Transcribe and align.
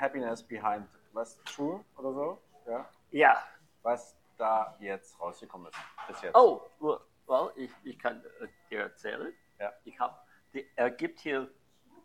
Happiness 0.00 0.42
Behind 0.42 0.86
was 1.12 1.38
True 1.44 1.84
oder 1.96 2.12
so, 2.12 2.38
ja, 2.66 2.88
Ja. 3.10 3.42
was 3.82 4.16
da 4.38 4.74
jetzt 4.80 5.20
rausgekommen 5.20 5.68
ist 5.68 5.78
bis 6.08 6.22
jetzt. 6.22 6.34
Oh, 6.34 6.62
well, 6.80 7.50
ich, 7.56 7.70
ich 7.84 7.98
kann 7.98 8.22
äh, 8.40 8.46
dir 8.70 8.80
erzählen. 8.80 9.32
Ja. 9.58 9.72
Ich 9.84 9.98
hab, 10.00 10.26
die, 10.54 10.66
er 10.76 10.90
gibt 10.90 11.20
hier 11.20 11.50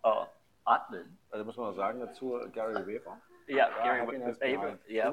äh, 0.03 0.25
Atmen. 0.65 1.17
Also 1.29 1.45
muss 1.45 1.55
man 1.55 1.67
noch 1.67 1.75
sagen 1.75 1.99
dazu, 1.99 2.39
Gary 2.51 2.85
Weber. 2.85 3.21
Ja, 3.47 3.69
Gary 3.83 4.07
Weber. 4.07 4.77
Ja, 4.87 5.11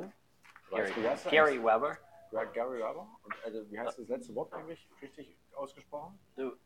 Gary, 1.30 1.56
er? 1.56 1.64
Weber. 1.64 1.98
Ja, 2.32 2.44
Gary 2.44 2.78
Weber. 2.78 3.06
Und 3.22 3.34
also, 3.44 3.70
wie 3.70 3.78
heißt 3.78 3.98
das 3.98 4.08
letzte 4.08 4.34
Wort 4.34 4.52
eigentlich 4.52 4.88
richtig 5.00 5.36
ausgesprochen? 5.54 6.18
Du? 6.34 6.56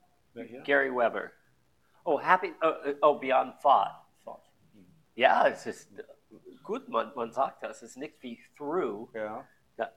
Gary 0.64 0.90
Weber. 0.90 1.30
Oh, 2.04 2.20
Happy, 2.20 2.54
oh, 2.62 2.72
oh 3.02 3.18
Beyond 3.18 3.60
Thought. 3.60 4.05
Ja, 5.16 5.48
es 5.48 5.66
ist 5.66 5.90
gut, 6.62 6.88
man, 6.88 7.12
man 7.14 7.32
sagt 7.32 7.62
das. 7.62 7.82
Es 7.82 7.90
ist 7.90 7.96
nicht 7.96 8.22
wie 8.22 8.38
Through. 8.56 9.08
Ja, 9.14 9.46
Da, 9.76 9.90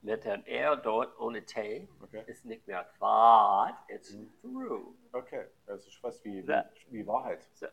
mit 0.00 0.24
dem 0.24 0.42
R 0.46 0.76
dort 0.76 1.18
ohne 1.20 1.44
T 1.44 1.86
okay. 2.00 2.24
ist 2.26 2.44
nicht 2.46 2.66
mehr 2.66 2.88
Thought, 2.98 3.74
it's 3.88 4.16
Through. 4.40 4.94
Okay, 5.12 5.46
das 5.66 5.86
ist 5.86 5.96
fast 5.98 6.24
wie, 6.24 6.46
wie, 6.46 6.62
wie 6.90 7.06
Wahrheit 7.06 7.46
So, 7.54 7.66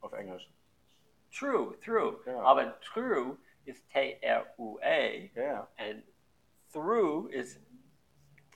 auf 0.00 0.12
Englisch. 0.12 0.50
true, 1.32 1.78
Through. 1.80 2.26
Ja. 2.26 2.42
Aber 2.42 2.80
True 2.80 3.36
ist 3.64 3.88
T-R-U-A. 3.90 5.30
Ja. 5.40 5.68
And 5.76 6.02
through 6.72 7.28
is 7.30 7.60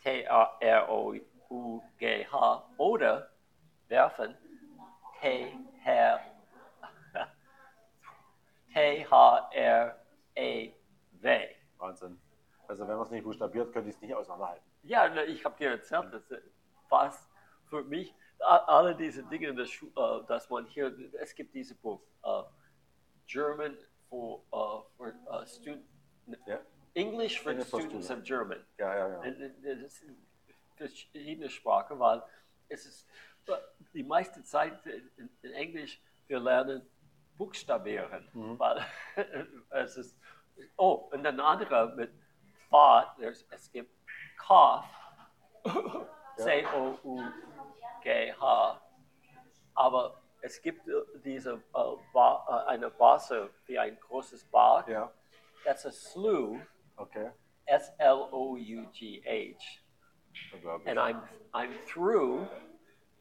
T-R-O-U-G-H 0.03 1.25
oder 2.79 3.31
werfen 3.89 4.35
T-H- 5.21 6.34
T-H-R-A-W. 8.75 9.95
Wahnsinn. 11.79 12.21
Also 12.67 12.89
wenn 12.89 12.97
man 12.97 13.07
es 13.07 13.11
nicht 13.11 13.25
buchstabiert, 13.25 13.73
könnte 13.73 13.91
ich 13.91 13.97
es 13.97 14.03
nicht 14.03 14.15
auseinanderhalten. 14.15 14.65
Ja, 14.83 15.09
ne, 15.09 15.25
ich 15.25 15.45
habe 15.45 15.57
dir 15.57 15.71
erzählt, 15.71 16.13
dass 16.13 16.31
äh, 16.31 16.41
fast 16.89 17.29
für 17.67 17.83
mich 17.85 18.15
alle 18.41 18.95
diese 18.95 19.23
Dinge, 19.25 19.67
Schu 19.67 19.87
äh, 19.97 20.27
dass 20.27 20.51
man 20.51 20.67
hier, 20.67 20.95
es 21.21 21.35
gibt 21.35 21.55
diese 21.55 21.75
Buch, 21.77 22.01
äh, 22.25 22.43
German 23.27 23.77
for, 24.09 24.43
uh, 24.53 24.83
for 24.97 25.15
uh, 25.31 25.47
student, 25.47 25.85
English 26.95 27.41
for 27.41 27.53
English 27.53 27.69
for 27.69 27.81
students 27.81 28.07
students. 28.07 28.11
of 28.11 28.23
German. 28.23 28.65
ja, 28.79 28.95
ja. 28.95 29.25
ja. 29.25 29.75
Das 29.77 29.99
sind 29.99 30.17
verschiedene 30.77 31.49
Sprachen, 31.49 31.99
weil 31.99 32.23
es 32.69 32.85
ist 32.87 33.09
die 33.93 34.03
meiste 34.03 34.43
Zeit 34.43 34.85
in, 34.87 35.31
in 35.43 35.53
Englisch, 35.53 36.03
wir 36.27 36.41
lernen 36.41 36.83
Buchstabieren, 37.37 38.29
Mhm. 38.33 38.59
weil 38.59 38.85
es 39.71 39.97
ist, 39.97 40.19
oh, 40.77 41.09
und 41.13 41.27
ein 41.27 41.41
anderer 41.41 41.95
mit 41.95 42.13
Thought, 42.71 43.17
there's, 43.19 43.47
es 43.51 43.71
gibt 43.73 43.91
Cough, 44.39 44.85
C-O-U-G-H, 48.05 48.81
aber 49.75 50.21
es 50.43 50.61
gibt 50.61 50.87
äh, 50.89 50.93
diese, 51.25 51.55
äh, 51.55 51.97
ba 52.13 52.65
äh, 52.67 52.71
eine 52.71 52.99
Wasser 52.99 53.49
wie 53.67 53.79
ein 53.79 53.99
großes 54.01 54.45
Bad, 54.51 54.89
Ja, 54.89 55.11
that's 55.65 55.87
a 55.87 55.91
slough, 55.91 56.59
okay. 56.97 57.31
S-L-O-U-G-H. 57.67 59.81
And 60.87 60.99
I'm 60.99 61.23
I'm 61.55 61.73
through 61.87 62.47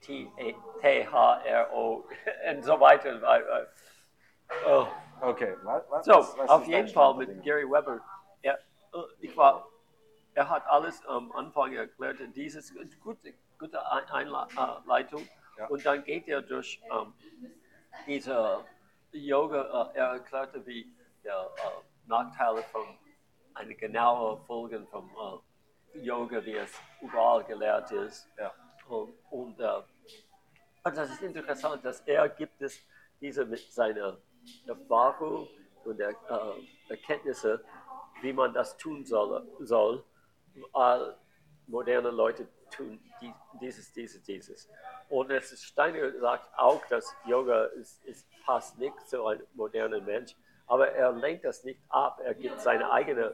T 0.01 0.27
A 0.37 0.51
T 0.81 0.87
H 0.87 1.13
R 1.13 1.69
O 1.73 2.05
and 2.45 2.63
so 2.63 2.79
weiter. 2.79 3.21
Oh. 4.67 4.87
Okay, 5.21 5.53
was, 5.63 5.83
was, 5.89 6.05
So, 6.05 6.13
was, 6.37 6.49
auf 6.49 6.67
jeden 6.67 6.89
Fall 6.89 7.15
mit? 7.15 7.43
Gary 7.43 7.63
Weber. 7.65 8.01
Er, 8.41 8.55
äh, 8.93 8.97
ich 9.21 9.35
war, 9.37 9.65
er 10.33 10.49
hat 10.49 10.67
alles 10.67 11.05
am 11.05 11.31
Anfang 11.31 11.73
erklärt. 11.73 12.17
Dieses 12.35 12.73
gute, 13.01 13.33
gute 13.57 13.79
Ein- 13.89 14.09
Einleitung. 14.09 15.27
Ja. 15.57 15.67
Und 15.67 15.85
dann 15.85 16.03
geht 16.03 16.27
er 16.27 16.41
durch 16.41 16.81
ähm, 16.91 17.13
diese 18.05 18.65
Yoga. 19.13 19.91
Äh, 19.93 19.97
er 19.99 20.07
erklärte, 20.13 20.65
wie 20.65 20.91
der 21.23 21.49
äh, 21.55 22.07
Nachteile 22.07 22.61
von 22.63 22.83
eine 23.53 23.75
genaue 23.75 24.37
Folgen 24.45 24.85
vom 24.87 25.09
äh, 25.95 25.99
Yoga, 25.99 26.43
wie 26.43 26.57
es 26.57 26.73
überall 27.01 27.43
gelehrt 27.45 27.91
ist. 27.91 28.27
Ja. 28.37 28.51
Und, 28.89 29.13
und, 29.29 29.59
äh, 29.59 29.81
und 30.83 30.97
das 30.97 31.11
ist 31.11 31.21
interessant, 31.21 31.85
dass 31.85 32.01
er 32.01 32.27
gibt 32.27 32.61
es 32.61 32.85
diese 33.21 33.45
mit 33.45 33.71
seiner 33.71 34.17
Erfahrung 34.67 35.47
und 35.85 35.97
der, 35.97 36.09
äh, 36.09 36.89
Erkenntnisse, 36.89 37.63
wie 38.21 38.33
man 38.33 38.53
das 38.53 38.77
tun 38.77 39.05
soll, 39.05 39.47
soll 39.59 40.03
weil 40.71 41.15
moderne 41.67 42.09
Leute 42.11 42.47
tun 42.69 42.99
die, 43.21 43.33
dieses, 43.59 43.91
dieses, 43.91 44.21
dieses. 44.23 44.69
Und 45.09 45.31
es 45.31 45.51
ist, 45.51 45.63
Steiner 45.65 46.17
sagt 46.19 46.47
auch, 46.57 46.85
dass 46.87 47.15
Yoga 47.25 47.65
ist, 47.65 48.03
ist, 48.05 48.27
passt 48.45 48.77
nicht 48.77 48.99
zu 49.07 49.25
einem 49.25 49.45
modernen 49.53 50.03
Mensch, 50.05 50.35
aber 50.67 50.89
er 50.91 51.11
lenkt 51.11 51.45
das 51.45 51.63
nicht 51.63 51.79
ab. 51.89 52.19
Er 52.23 52.33
gibt 52.35 52.59
seine 52.61 52.89
eigenen 52.91 53.33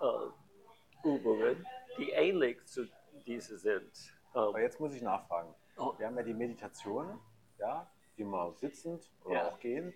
äh, 0.00 1.08
Übungen, 1.08 1.66
die 1.98 2.10
ähnlich 2.10 2.64
zu 2.66 2.86
diesen 3.26 3.58
sind. 3.58 3.92
Ähm, 4.34 4.40
Aber 4.42 4.60
jetzt 4.60 4.80
muss 4.80 4.94
ich 4.94 5.02
nachfragen. 5.02 5.54
Oh. 5.76 5.94
Wir 5.98 6.06
haben 6.06 6.16
ja 6.16 6.22
die 6.22 6.34
Meditation, 6.34 7.18
ja, 7.58 7.90
die 8.16 8.24
man 8.24 8.54
sitzend 8.56 9.10
oder 9.24 9.34
Ja. 9.34 9.48
auch 9.48 9.58
gehend, 9.58 9.94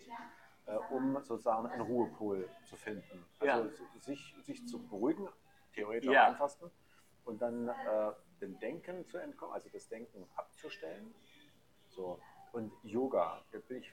äh, 0.66 0.76
um 0.91 1.22
sozusagen 1.22 1.66
einen 1.66 1.82
Ruhepol 1.82 2.48
zu 2.64 2.76
finden. 2.76 3.25
Ja. 3.42 3.54
Also 3.54 3.70
sich, 4.00 4.34
sich 4.44 4.66
zu 4.66 4.78
beruhigen, 4.86 5.28
theoretisch 5.75 6.10
Ja. 6.10 6.26
am 6.26 6.32
einfachsten, 6.32 6.70
und 7.25 7.41
dann 7.41 7.69
äh, 7.69 8.12
dem 8.41 8.58
Denken 8.58 9.06
zu 9.06 9.16
entkommen, 9.19 9.54
also 9.54 9.69
das 9.70 9.88
Denken 9.88 10.28
abzustellen. 10.36 11.14
So. 11.88 12.20
Und 12.52 12.70
Yoga, 12.82 13.42
jetzt 13.52 13.66
bin 13.69 13.78
ich, 13.78 13.92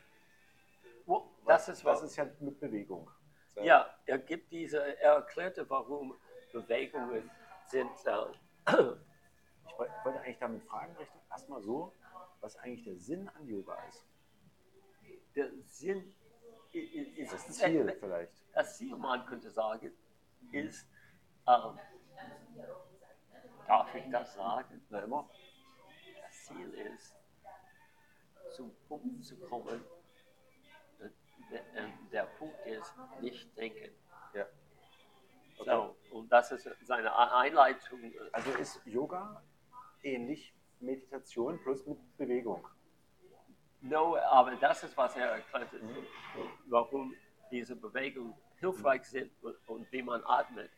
wo- 1.06 1.30
das 1.46 1.70
ist 1.70 1.84
was. 1.86 2.02
das 2.02 2.12
ist 2.12 2.18
ja 2.18 2.28
mit 2.40 2.60
Bewegung. 2.60 3.10
So. 3.56 3.62
Ja, 3.62 3.90
er 4.06 4.18
gibt 4.20 4.52
diese, 4.52 4.80
er 5.00 5.14
erklärte, 5.14 5.70
warum 5.70 6.16
Bewegungen 6.52 7.30
sind. 7.66 7.90
Äh, 8.06 8.26
Ich 9.68 9.78
woll- 9.78 9.90
wollte 10.04 10.20
eigentlich 10.20 10.38
damit 10.40 10.64
fragen, 10.66 10.96
erstmal 11.30 11.62
so, 11.62 11.94
was 12.42 12.58
eigentlich 12.58 12.84
der 12.84 12.98
Sinn 12.98 13.30
an 13.30 13.48
Yoga 13.48 13.78
ist. 13.88 14.06
der 15.36 15.50
Sinn 15.64 16.14
ist 16.74 17.34
Das 17.34 17.48
Ziel 17.50 17.98
vielleicht. 18.00 18.34
Das 18.54 18.78
Ziel, 18.78 18.96
man 18.96 19.26
könnte 19.26 19.50
sagen, 19.50 19.92
ist, 20.52 20.88
ähm, 21.48 21.80
darf 23.68 23.96
ich 23.96 24.10
das 24.10 24.34
sagen? 24.34 24.86
Na 24.90 25.00
immer? 25.02 25.30
Das 26.22 26.46
Ziel 26.46 26.70
ist, 26.74 27.16
zum 28.56 28.76
Punkt 28.88 29.24
zu 29.24 29.38
kommen. 29.40 29.84
äh, 31.00 31.10
Der, 31.52 31.62
äh, 31.76 31.90
der 32.12 32.24
Punkt 32.38 32.56
ist, 32.66 32.94
nicht 33.22 33.56
denken. 33.58 33.94
Ja. 34.34 34.46
So, 35.64 35.96
und 36.12 36.32
das 36.32 36.52
ist 36.52 36.68
seine 36.82 37.16
Einleitung. 37.16 38.14
Also 38.32 38.52
ist 38.52 38.82
Yoga 38.86 39.44
ähnlich 40.02 40.54
Meditation 40.80 41.60
plus 41.62 41.86
mit 41.86 42.18
Bewegung. 42.18 42.68
No, 43.82 44.16
aber 44.18 44.56
das 44.56 44.84
ist, 44.84 44.96
was 44.96 45.16
er 45.16 45.32
erklärte, 45.32 45.82
warum 46.68 47.16
diese 47.50 47.76
Bewegungen 47.76 48.36
hilfreich 48.60 49.04
sind 49.06 49.32
und, 49.68 49.92
wie 49.92 50.04
man 50.04 50.24
atmet. 50.26 50.70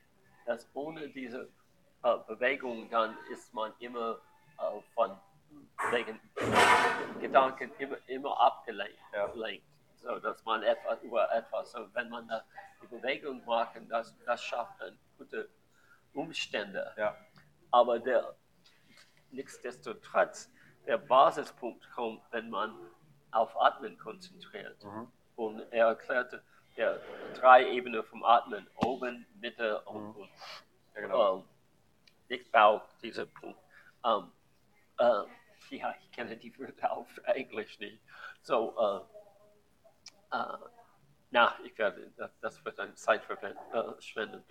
Dass 0.46 0.69
ohne 0.74 1.09
diese 1.09 1.50
äh, 2.03 2.18
Bewegung 2.28 2.90
dann 2.90 3.18
ist 3.31 3.53
man 3.53 3.74
immer 3.80 4.19
äh, 4.58 4.81
von 4.94 5.18
wegen 5.92 6.19
Gedanken 7.19 7.72
immer, 7.78 7.97
immer 8.08 8.40
abgelenkt. 8.40 9.00
Ja. 9.13 9.31
So 9.97 10.19
dass 10.19 10.44
man 10.44 10.63
etwas 10.63 11.02
über 11.03 11.31
etwas, 11.34 11.72
so 11.72 11.88
wenn 11.94 12.10
man 12.10 12.28
da 12.28 12.44
die 12.81 12.88
Bewegung 12.88 13.44
macht, 13.45 13.80
das, 13.89 14.16
das 14.25 14.44
schafft 14.44 14.80
dann 14.81 14.98
gute 15.18 15.50
Umstände. 16.13 16.94
Ja. 16.98 17.16
Aber 17.72 18.00
der, 18.00 18.36
nichtsdestotrotz, 19.31 20.51
der 20.86 20.98
Basispunkt 20.98 21.89
kommt, 21.92 22.22
wenn 22.31 22.50
man 22.50 22.75
auf 23.33 23.59
Atmen 23.59 23.97
konzentriert. 23.97 24.83
Mhm. 24.83 25.07
Und 25.35 25.59
er 25.71 25.88
erklärte, 25.88 26.44
der 26.77 27.00
drei 27.35 27.69
Ebenen 27.69 28.03
vom 28.03 28.24
Atmen, 28.24 28.68
oben, 28.77 29.25
Mitte 29.39 29.81
und, 29.81 30.15
und 30.15 30.30
Ja, 30.95 31.01
genau. 31.01 31.38
ähm, 32.30 32.39
Bauch, 32.51 32.81
dieser 33.01 33.25
Punkt. 33.25 33.59
Ähm, 34.06 34.31
äh, 34.97 35.75
ja, 35.75 35.95
ich 36.00 36.12
kenne 36.12 36.35
die 36.38 36.57
Wörter 36.57 36.91
auf 36.91 37.07
Englisch 37.25 37.80
nicht. 37.80 38.00
So, 38.41 38.75
äh, 40.31 40.38
äh, 40.38 40.57
na, 41.31 41.56
ich 41.63 41.77
werde, 41.77 42.12
das, 42.41 42.63
wird 42.63 42.80
eine 42.80 42.94
Zeit 42.95 43.24
verwenden, 43.24 43.59
äh, 43.71 44.01
schwenden. 44.01 44.44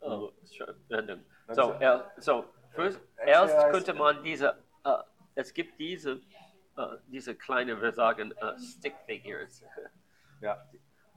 Äh, 0.00 0.56
schwenden. 0.86 1.26
Das 1.46 1.56
So, 1.56 1.72
er, 1.72 2.12
so 2.18 2.44
first, 2.70 3.00
erst 3.24 3.58
könnte 3.70 3.94
man 3.94 4.22
diese, 4.22 4.56
äh, 4.84 4.98
es 5.34 5.52
gibt 5.52 5.78
diese, 5.78 6.20
äh, 6.76 6.96
diese 7.08 7.34
kleine, 7.34 7.80
wir 7.80 7.92
sagen, 7.92 8.32
äh, 8.32 8.58
Stick 8.58 8.94
Figures. 9.06 9.64
Ja. 10.42 10.56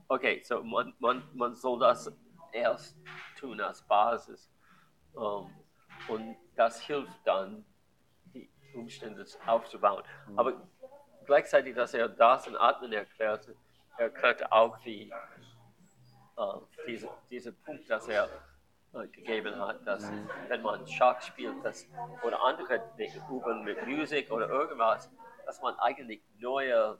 okay, 0.08 0.42
so 0.44 0.62
man, 0.62 0.92
man, 0.98 1.22
man 1.32 1.54
soll 1.54 1.78
das 1.78 2.12
erst 2.52 2.94
tun 3.38 3.58
als 3.58 3.80
Basis. 3.80 4.50
Ähm, 5.16 5.50
und 6.08 6.36
das 6.56 6.78
hilft 6.82 7.18
dann, 7.24 7.64
die 8.34 8.50
Umstände 8.74 9.24
aufzubauen. 9.46 10.04
Mhm. 10.28 10.38
Aber 10.38 10.68
gleichzeitig, 11.24 11.74
dass 11.74 11.94
er 11.94 12.10
das 12.10 12.46
in 12.46 12.54
Atmen 12.54 12.92
erklärte, 12.92 13.56
erklärte 13.96 14.52
auch 14.52 14.76
die, 14.80 15.10
äh, 15.10 16.42
diese, 16.86 17.08
diese 17.30 17.52
Punkt, 17.52 17.88
dass 17.88 18.06
er 18.06 18.28
gegeben 19.10 19.58
hat, 19.58 19.84
dass 19.86 20.08
wenn 20.48 20.62
man 20.62 20.86
Schach 20.86 21.20
spielt 21.20 21.64
das, 21.64 21.88
oder 22.22 22.40
andere 22.42 22.80
Dinge 22.96 23.20
üben 23.28 23.64
mit 23.64 23.84
Musik 23.86 24.30
oder 24.30 24.48
irgendwas, 24.48 25.10
dass 25.46 25.60
man 25.60 25.78
eigentlich 25.78 26.22
neue 26.38 26.98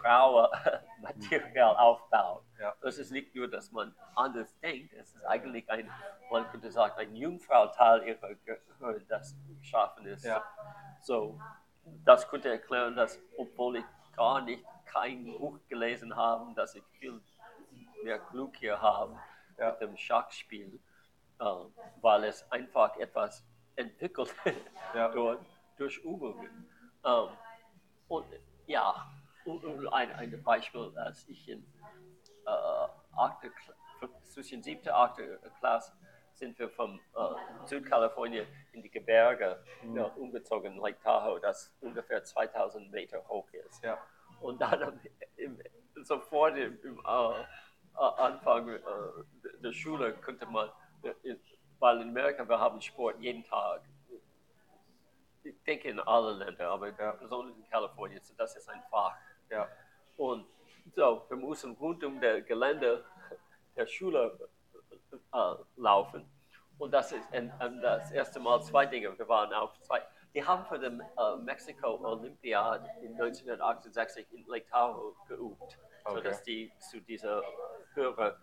graue 0.00 0.50
Material 1.00 1.76
aufbaut. 1.76 2.44
Ja. 2.58 2.74
Es 2.82 2.98
ist 2.98 3.10
nicht 3.10 3.34
nur, 3.34 3.48
dass 3.48 3.70
man 3.72 3.94
anders 4.14 4.56
denkt, 4.60 4.92
es 4.94 5.14
ist 5.14 5.24
eigentlich 5.24 5.68
ein, 5.70 5.90
man 6.30 6.48
könnte 6.50 6.70
sagen, 6.70 6.94
ein 6.98 7.14
Jungfrau-Teil 7.16 8.04
ihrer 8.04 8.34
Gehirn, 8.34 9.04
das 9.08 9.36
geschaffen 9.60 10.06
ist. 10.06 10.24
Ja. 10.24 10.42
So, 11.00 11.38
das 12.04 12.28
könnte 12.28 12.48
erklären, 12.48 12.94
dass, 12.96 13.18
obwohl 13.36 13.76
ich 13.76 13.84
gar 14.14 14.40
nicht 14.42 14.64
kein 14.86 15.24
Buch 15.24 15.58
gelesen 15.68 16.14
habe, 16.14 16.52
dass 16.54 16.74
ich 16.74 16.84
viel 16.98 17.20
mehr 18.04 18.18
Glück 18.18 18.56
hier 18.56 18.80
habe 18.80 19.18
Ja. 19.58 19.70
mit 19.70 19.80
dem 19.80 19.96
Schachspiel, 19.96 20.80
äh, 21.40 21.44
weil 22.00 22.24
es 22.24 22.50
einfach 22.52 22.96
etwas 22.96 23.44
entwickelt 23.76 24.32
Ja. 24.94 25.08
dort 25.14 25.44
durch 25.76 25.98
Übungen. 25.98 26.68
Ähm, 27.04 27.28
und 28.12 28.26
ja, 28.66 29.10
und, 29.44 29.64
und 29.64 29.88
ein, 29.88 30.12
ein 30.12 30.42
Beispiel, 30.42 30.92
als 30.96 31.26
ich 31.28 31.48
in 31.48 31.60
äh, 32.46 32.50
Kla- 33.16 34.22
zwischen 34.24 34.62
siebte 34.62 34.90
und 34.90 34.96
achte 34.96 35.40
Klasse 35.58 35.92
sind 36.34 36.58
wir 36.58 36.68
von 36.68 36.98
äh, 37.14 37.66
Südkalifornien 37.66 38.46
in 38.72 38.82
die 38.82 38.90
Gebirge 38.90 39.62
ja, 39.94 40.04
umgezogen, 40.04 40.76
Lake 40.76 40.98
Tahoe, 41.02 41.40
das 41.40 41.74
ungefähr 41.80 42.22
2000 42.24 42.90
Meter 42.90 43.26
hoch 43.28 43.48
ist. 43.52 43.82
Ja. 43.82 43.98
Und 44.40 44.60
dann 44.60 45.00
im, 45.36 45.58
sofort 46.02 46.56
im, 46.56 46.78
im 46.82 46.98
äh, 46.98 47.00
äh, 47.04 47.42
Anfang 48.18 48.68
äh, 48.68 48.80
der 49.62 49.72
Schule 49.72 50.12
könnte 50.14 50.46
man, 50.46 50.68
äh, 51.02 51.36
weil 51.78 52.00
in 52.00 52.08
Amerika 52.08 52.48
wir 52.48 52.58
haben 52.58 52.80
Sport 52.80 53.20
jeden 53.20 53.44
Tag. 53.44 53.82
Ich 55.44 55.62
denke 55.64 55.88
in 55.88 56.00
allen 56.00 56.38
Ländern, 56.38 56.68
aber 56.68 56.88
Ja. 56.90 57.12
besonders 57.12 57.56
in 57.56 57.68
Kalifornien, 57.68 58.22
so 58.22 58.34
das 58.36 58.56
ist 58.56 58.68
ein 58.68 58.82
Fach. 58.90 59.14
Ja. 59.50 59.68
Und 60.16 60.46
so, 60.94 61.24
wir 61.28 61.36
mussten 61.36 61.72
rund 61.72 62.02
um 62.04 62.20
das 62.20 62.44
Gelände 62.46 63.04
der 63.76 63.86
Schule 63.86 64.38
äh, 65.32 65.54
laufen. 65.76 66.28
Und 66.78 66.90
das 66.92 67.12
ist 67.12 67.32
und, 67.32 67.52
und 67.60 67.80
das 67.80 68.10
erste 68.10 68.40
Mal 68.40 68.60
zwei 68.62 68.86
Dinge. 68.86 69.16
Wir 69.18 69.28
waren 69.28 69.52
auf 69.52 69.78
zwei. 69.80 70.02
Die 70.34 70.44
haben 70.44 70.64
für 70.66 70.78
den 70.78 71.00
äh, 71.00 71.36
Mexiko 71.36 71.98
Olympiade 72.04 72.88
in 73.02 73.12
1968 73.12 74.26
in 74.32 74.44
Lake 74.46 74.66
Tahoe 74.70 75.14
geübt, 75.28 75.78
Okay. 76.04 76.16
sodass 76.16 76.42
die 76.42 76.72
zu 76.78 77.00
dieser 77.00 77.42
Höhe 77.94 78.36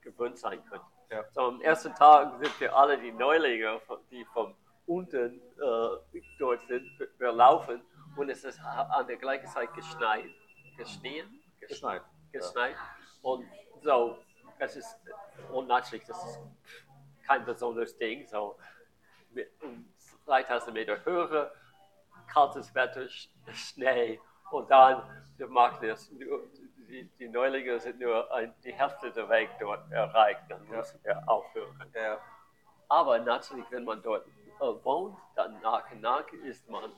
gewöhnt 0.00 0.36
sein 0.38 0.64
können. 0.66 0.82
Ja. 1.10 1.22
So, 1.32 1.42
am 1.42 1.60
ersten 1.60 1.94
Tag 1.94 2.38
sind 2.42 2.60
wir 2.60 2.74
alle 2.74 2.98
die 2.98 3.12
Neulinge, 3.12 3.80
die 4.10 4.24
von 4.24 4.56
unten 4.86 5.40
äh, 5.40 6.20
dort 6.38 6.60
sind. 6.66 6.86
Wir, 6.98 7.08
wir 7.18 7.32
laufen 7.32 7.82
und 8.16 8.28
es 8.28 8.44
ist 8.44 8.60
an 8.60 9.06
der 9.06 9.16
gleichen 9.16 9.46
Zeit 9.48 9.72
geschneit. 9.74 10.24
Geschnien? 10.76 11.40
Geschneit. 11.60 12.02
geschneit. 12.32 12.76
Und 13.22 13.46
so, 13.82 14.18
es 14.58 14.76
ist, 14.76 14.96
und 15.52 15.68
natürlich, 15.68 16.04
das 16.06 16.22
ist 16.24 16.40
kein 17.26 17.44
besonderes 17.44 17.96
Ding, 17.96 18.26
so 18.26 18.56
mit 19.30 19.50
um 19.62 19.88
3000 20.26 20.74
Meter 20.74 21.04
Höhe, 21.04 21.50
kaltes 22.26 22.74
Wetter, 22.74 23.02
Sch- 23.02 23.28
Schnee 23.52 24.20
und 24.50 24.70
dann, 24.70 25.02
wir 25.36 25.48
machen 25.48 25.88
es, 25.88 26.10
nur- 26.12 26.42
die, 26.88 27.08
die 27.18 27.28
Neulinge 27.28 27.80
sind 27.80 27.98
nur 27.98 28.30
ein, 28.32 28.54
die 28.62 28.72
Hälfte 28.72 29.10
der 29.10 29.28
Weg 29.28 29.50
dort 29.58 29.90
erreicht, 29.90 30.42
dann 30.48 30.64
Ja. 30.70 30.76
müssen 30.76 31.00
wir 31.02 31.22
aufhören. 31.28 31.90
Ja. 31.94 32.18
Aber 32.88 33.18
natürlich, 33.18 33.64
wenn 33.70 33.84
man 33.84 34.02
dort 34.02 34.26
äh, 34.26 34.43
wohnt, 34.60 35.16
dann 35.34 35.60
nach 35.60 35.90
und 35.90 36.00
nach 36.00 36.26
ist 36.44 36.68
man 36.68 36.90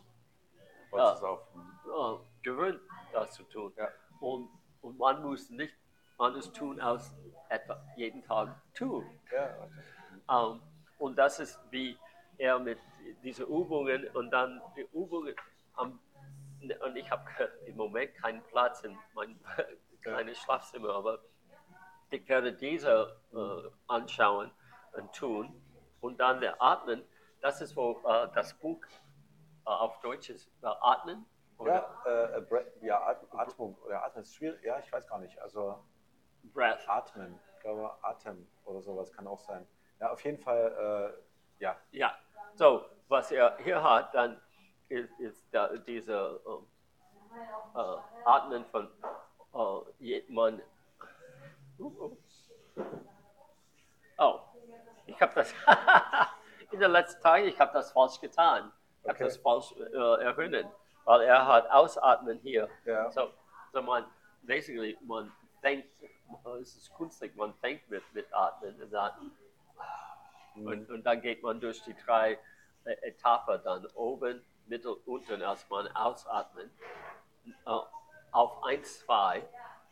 Ja. 0.93 1.12
auf. 1.14 1.41
äh, 1.87 2.43
gewöhnt, 2.43 2.81
das 3.12 3.32
zu 3.35 3.43
tun. 3.44 3.73
Ja. 3.76 3.88
Und, 4.20 4.49
und 4.82 4.99
man 4.99 5.23
muss 5.23 5.50
nicht 5.50 5.75
anders 6.19 6.50
tun, 6.53 6.81
als 6.81 7.12
etwa 7.49 7.82
jeden 7.97 8.23
Tag 8.25 8.49
tun. 8.75 9.05
Ja. 9.32 9.69
Ähm, 10.29 10.62
und 10.99 11.17
das 11.17 11.38
ist 11.41 11.61
wie 11.70 11.99
er 12.38 12.58
mit 12.58 12.79
diesen 13.23 13.47
Übungen 13.47 14.08
und 14.14 14.31
dann 14.31 14.61
die 14.76 14.88
Übungen 14.93 15.35
am, 15.75 15.99
und 16.85 16.97
ich 16.97 17.11
habe 17.11 17.25
im 17.67 17.76
Moment 17.76 18.14
keinen 18.17 18.43
Platz 18.44 18.82
in 18.82 18.97
meinem 19.14 19.38
kleines 20.03 20.38
Schlafzimmer, 20.38 20.91
aber 20.94 21.19
ich 22.11 22.26
werde 22.29 22.53
diese 22.53 23.17
äh, 23.32 23.70
anschauen 23.88 24.50
und 24.93 25.12
tun 25.14 25.62
und 26.00 26.19
dann 26.19 26.41
der 26.41 26.61
Atmen, 26.62 27.03
das 27.46 27.60
ist 27.60 27.76
wo 27.76 27.93
äh, 28.04 28.28
das 28.34 28.54
Buch 28.54 28.81
äh, 29.66 29.70
auf 29.70 30.00
Deutsch 30.00 30.31
ist, 30.31 30.48
äh, 30.62 30.66
Atmen. 30.66 31.25
Ja, 31.64 31.78
äh, 32.04 32.40
Bre- 32.40 32.66
ja, 32.82 33.00
At- 33.06 33.25
Atmung 33.32 33.78
oder 33.87 34.04
Atmen 34.04 34.22
ist 34.22 34.34
schwierig. 34.34 34.62
Ja, 34.64 34.78
ich 34.81 34.93
weiß 34.93 35.06
gar 35.08 35.19
nicht. 35.20 35.38
Also 35.40 35.78
Breath. 36.43 36.87
Atmen, 36.88 37.38
ich 37.54 37.60
glaube 37.62 37.90
Atem 38.02 38.46
oder 38.64 38.82
sowas 38.82 39.12
kann 39.12 39.26
auch 39.28 39.38
sein. 39.38 39.66
Ja, 40.00 40.10
auf 40.10 40.22
jeden 40.25 40.38
Fall, 40.38 41.14
äh, 41.16 41.62
ja, 41.62 41.76
Ja, 41.93 42.14
so, 42.54 42.84
was 43.08 43.31
er 43.31 43.56
hier 43.58 43.82
hat, 43.82 44.12
dann 44.14 44.40
ist, 44.88 45.10
ist 45.20 45.46
da 45.54 45.69
diese 45.76 46.40
äh, 47.75 47.96
Atmen 48.25 48.64
von 48.66 48.88
äh, 49.54 49.93
je- 49.98 50.25
man. 50.28 50.60
Uh, 51.78 51.87
uh. 51.87 52.16
Oh, 54.19 54.40
ich 55.06 55.20
habe 55.20 55.32
das 55.34 55.54
in 56.71 56.81
den 56.81 56.91
letzten 56.91 57.23
Tagen, 57.23 57.47
ich 57.47 57.59
habe 57.59 57.73
das 57.73 57.93
falsch 57.93 58.21
getan. 58.21 58.73
Ich 59.03 59.09
habe 59.09 59.17
Okay. 59.17 59.25
das 59.25 59.37
falsch 59.37 59.73
äh, 59.79 60.25
erinnert, 60.25 60.67
weil 61.05 61.23
er 61.23 61.47
hat 61.47 61.71
Ausatmen 61.71 62.39
hier. 62.43 62.69
Ja. 62.85 63.11
So, 63.11 63.31
so 63.73 63.83
man, 63.83 64.05
basically, 64.43 64.99
man 65.07 65.33
denkt, 65.63 65.89
es 66.61 66.77
ist 66.77 66.95
künstlich, 66.97 67.35
man 67.37 67.55
denkt 67.63 67.89
mit, 67.89 68.03
mit 68.15 68.27
Atmen 68.35 68.81
und 68.82 68.91
dann 68.93 69.13
und, 70.56 70.89
und 70.91 71.05
dann 71.05 71.20
geht 71.20 71.43
man 71.43 71.61
durch 71.61 71.82
die 71.82 71.94
drei 72.06 72.39
äh, 72.85 72.93
Etappen, 73.03 73.61
dann 73.63 73.87
oben, 73.94 74.43
mittel, 74.67 74.96
unten, 75.05 75.43
als 75.43 75.69
man 75.69 75.87
ausatmet, 75.94 76.70
äh, 77.67 77.70
auf 78.32 78.65
1, 78.65 79.01
2 79.05 79.43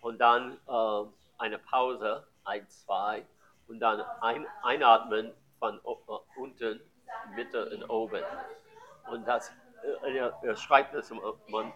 und 0.00 0.18
dann 0.18 0.58
äh, 0.66 1.04
eine 1.38 1.58
Pause, 1.58 2.26
1, 2.44 2.86
2 2.86 3.24
und 3.68 3.80
dann 3.80 4.00
ein, 4.20 4.46
einatmen 4.62 5.32
von 5.58 5.78
unten, 6.36 6.80
Mitte 7.34 7.68
und 7.70 7.88
oben. 7.90 8.22
Und 9.10 9.26
das, 9.26 9.50
äh, 10.04 10.16
er, 10.16 10.38
er 10.42 10.56
schreibt 10.56 10.94
äh, 10.94 11.02
man 11.48 11.72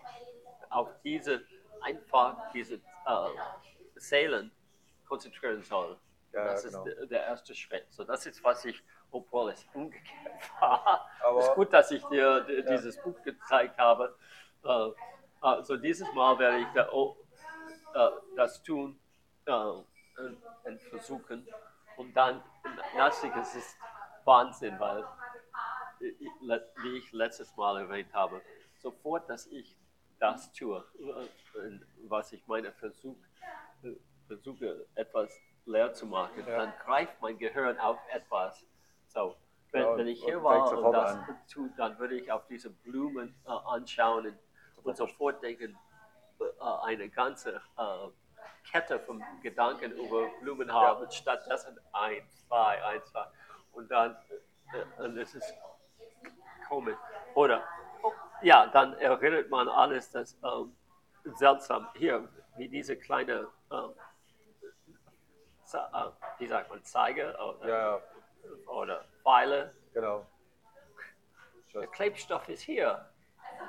auf 0.71 0.89
diese, 1.03 1.43
einfach 1.81 2.51
diese 2.53 2.75
äh, 2.77 2.81
Seelen 3.97 4.51
konzentrieren 5.07 5.63
soll. 5.63 5.99
Ja, 6.33 6.45
das 6.45 6.65
genau. 6.65 6.85
ist 6.87 7.11
der, 7.11 7.25
erste 7.25 7.55
Schritt. 7.55 7.87
So, 7.91 8.05
das 8.05 8.27
ist, 8.27 8.43
was 8.45 8.65
ich, 8.65 8.83
obwohl 9.11 9.51
es 9.51 9.67
umgekehrt 9.73 10.51
war. 10.61 11.09
Aber- 11.25 11.39
es 11.41 11.49
ist 11.49 11.55
gut, 11.55 11.73
dass 11.73 11.91
ich 11.91 12.05
dir 12.07 12.41
d- 12.43 12.63
dieses 12.63 13.01
Buch 13.03 13.21
gezeigt 13.23 13.79
habe. 13.79 14.15
Äh, 14.65 14.91
also 15.41 15.77
dieses 15.77 16.13
Mal 16.15 16.39
werde 16.39 16.59
ich 16.59 16.67
da, 16.75 16.89
oh, 16.93 17.17
äh, 17.95 18.11
das 18.37 18.63
tun 18.63 18.99
äh, 19.47 19.53
und 19.53 20.83
versuchen. 20.91 21.47
Und 21.99 22.15
dann, 22.17 22.43
natürlich, 22.97 23.35
es 23.37 23.57
ist 23.57 23.77
Wahnsinn, 24.25 24.79
weil, 24.79 25.05
wie 25.99 26.97
ich 26.97 27.13
letztes 27.13 27.55
Mal 27.57 27.81
erwähnt 27.83 28.15
habe, 28.15 28.41
sofort, 28.79 29.29
dass 29.29 29.47
ich 29.49 29.77
das 30.21 30.53
tue, 30.53 30.85
was 32.09 32.33
ich 32.33 32.47
meine, 32.47 32.73
versuch, 32.73 33.17
versuche, 34.29 34.87
etwas 34.95 35.31
leer 35.65 35.93
zu 35.93 36.07
machen, 36.07 36.47
Ja. 36.47 36.57
dann 36.57 36.73
greift 36.85 37.21
mein 37.21 37.37
Gehirn 37.37 37.79
auf 37.79 37.99
etwas. 38.13 38.65
So, 39.09 39.37
wenn, 39.73 39.83
Genau, 39.83 39.97
wenn 39.97 40.07
ich 40.07 40.25
hier 40.25 40.43
war 40.43 40.79
und 40.79 40.93
das 40.93 41.17
an. 41.17 41.39
tue, 41.53 41.71
dann 41.77 41.99
würde 41.99 42.15
ich 42.15 42.31
auf 42.31 42.47
diese 42.47 42.71
Blumen 42.71 43.35
äh, 43.45 43.51
anschauen 43.51 44.27
und, 44.27 44.39
und 44.85 44.97
sofort 44.97 45.43
denken, 45.43 45.77
äh, 46.41 46.45
eine 46.85 47.09
ganze 47.11 47.61
äh, 47.77 48.09
Kette 48.71 48.99
von 49.01 49.23
Gedanken 49.43 49.93
über 49.93 50.29
Blumen 50.41 50.73
haben, 50.73 51.11
stattdessen 51.11 51.79
eins, 51.93 52.47
zwei, 52.47 52.83
eins, 52.85 53.05
zwei. 53.11 53.27
Und 53.73 53.91
dann, 53.91 54.17
äh, 54.73 55.03
und 55.03 55.17
es 55.19 55.35
ist 55.35 55.55
komisch. 56.69 56.97
Oder, 57.35 57.63
oh, 58.03 58.13
ja, 58.43 58.67
dann 58.67 58.95
erinnert 58.99 59.49
man 59.51 59.69
alles, 59.69 60.11
das 60.11 60.39
ähm, 60.45 60.77
seltsam, 61.37 61.89
hier, 61.95 62.29
wie 62.57 62.69
diese 62.69 62.97
kleine 62.97 63.49
ähm, 63.71 63.95
äh, 65.73 66.11
wie 66.39 66.47
sagt 66.47 66.71
man, 66.71 66.83
Zeige 66.85 67.37
oder, 67.37 67.69
Ja, 67.69 67.97
ja, 67.97 68.03
oder 68.67 69.05
Pfeile. 69.23 69.75
genau. 69.93 70.27
Der 71.75 71.87
Klebstoff 71.89 72.49
ist 72.49 72.63
hier. 72.63 73.11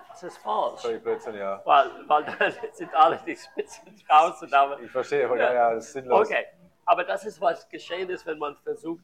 Das 0.09 0.23
ist 0.23 0.37
falsch. 0.39 0.81
Völlig 0.81 1.03
Blödsinn, 1.03 1.35
ja. 1.35 1.61
Weil, 1.65 1.91
weil 2.07 2.23
dann 2.25 2.53
sind 2.73 2.93
alle 2.93 3.17
die 3.25 3.35
Spitzen 3.35 3.95
draußen. 4.07 4.53
Aber, 4.53 4.79
Ich 4.81 4.91
verstehe, 4.91 5.21
ja, 5.21 5.53
ja, 5.53 5.73
das 5.73 5.87
ist 5.87 5.93
sinnlos. 5.93 6.27
okay, 6.27 6.47
aber 6.85 7.03
das 7.03 7.25
ist, 7.25 7.39
was 7.39 7.69
geschehen 7.69 8.09
ist, 8.09 8.25
wenn 8.25 8.39
man 8.39 8.57
versucht, 8.57 9.03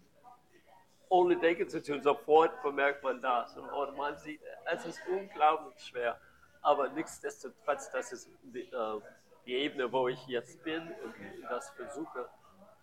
ohne 1.09 1.37
Denken 1.37 1.69
zu 1.69 1.81
tun. 1.81 2.01
Sofort 2.01 2.61
bemerkt 2.63 3.03
man 3.03 3.21
das. 3.21 3.55
Und, 3.57 3.95
man 3.95 4.17
sieht, 4.17 4.41
es 4.65 4.85
ist 4.85 5.01
unglaublich 5.07 5.79
schwer. 5.79 6.19
Aber 6.61 6.89
nichtsdestotrotz, 6.89 7.91
das 7.91 8.11
ist 8.11 8.29
die, 8.43 8.61
äh, 8.61 8.99
die 9.45 9.53
Ebene, 9.53 9.91
wo 9.91 10.07
ich 10.07 10.25
jetzt 10.27 10.63
bin 10.63 10.81
und 11.03 11.15
das 11.49 11.69
versuche. 11.71 12.27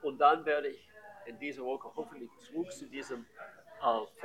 Und 0.03 0.19
dann 0.19 0.45
werde 0.45 0.69
ich 0.69 0.89
in 1.27 1.39
dieser 1.39 1.65
Woche 1.65 1.91
hoffentlich 1.97 2.31
zurück 2.39 2.71
zu 2.73 2.87
diesem 2.87 3.27
äh, 3.83 4.23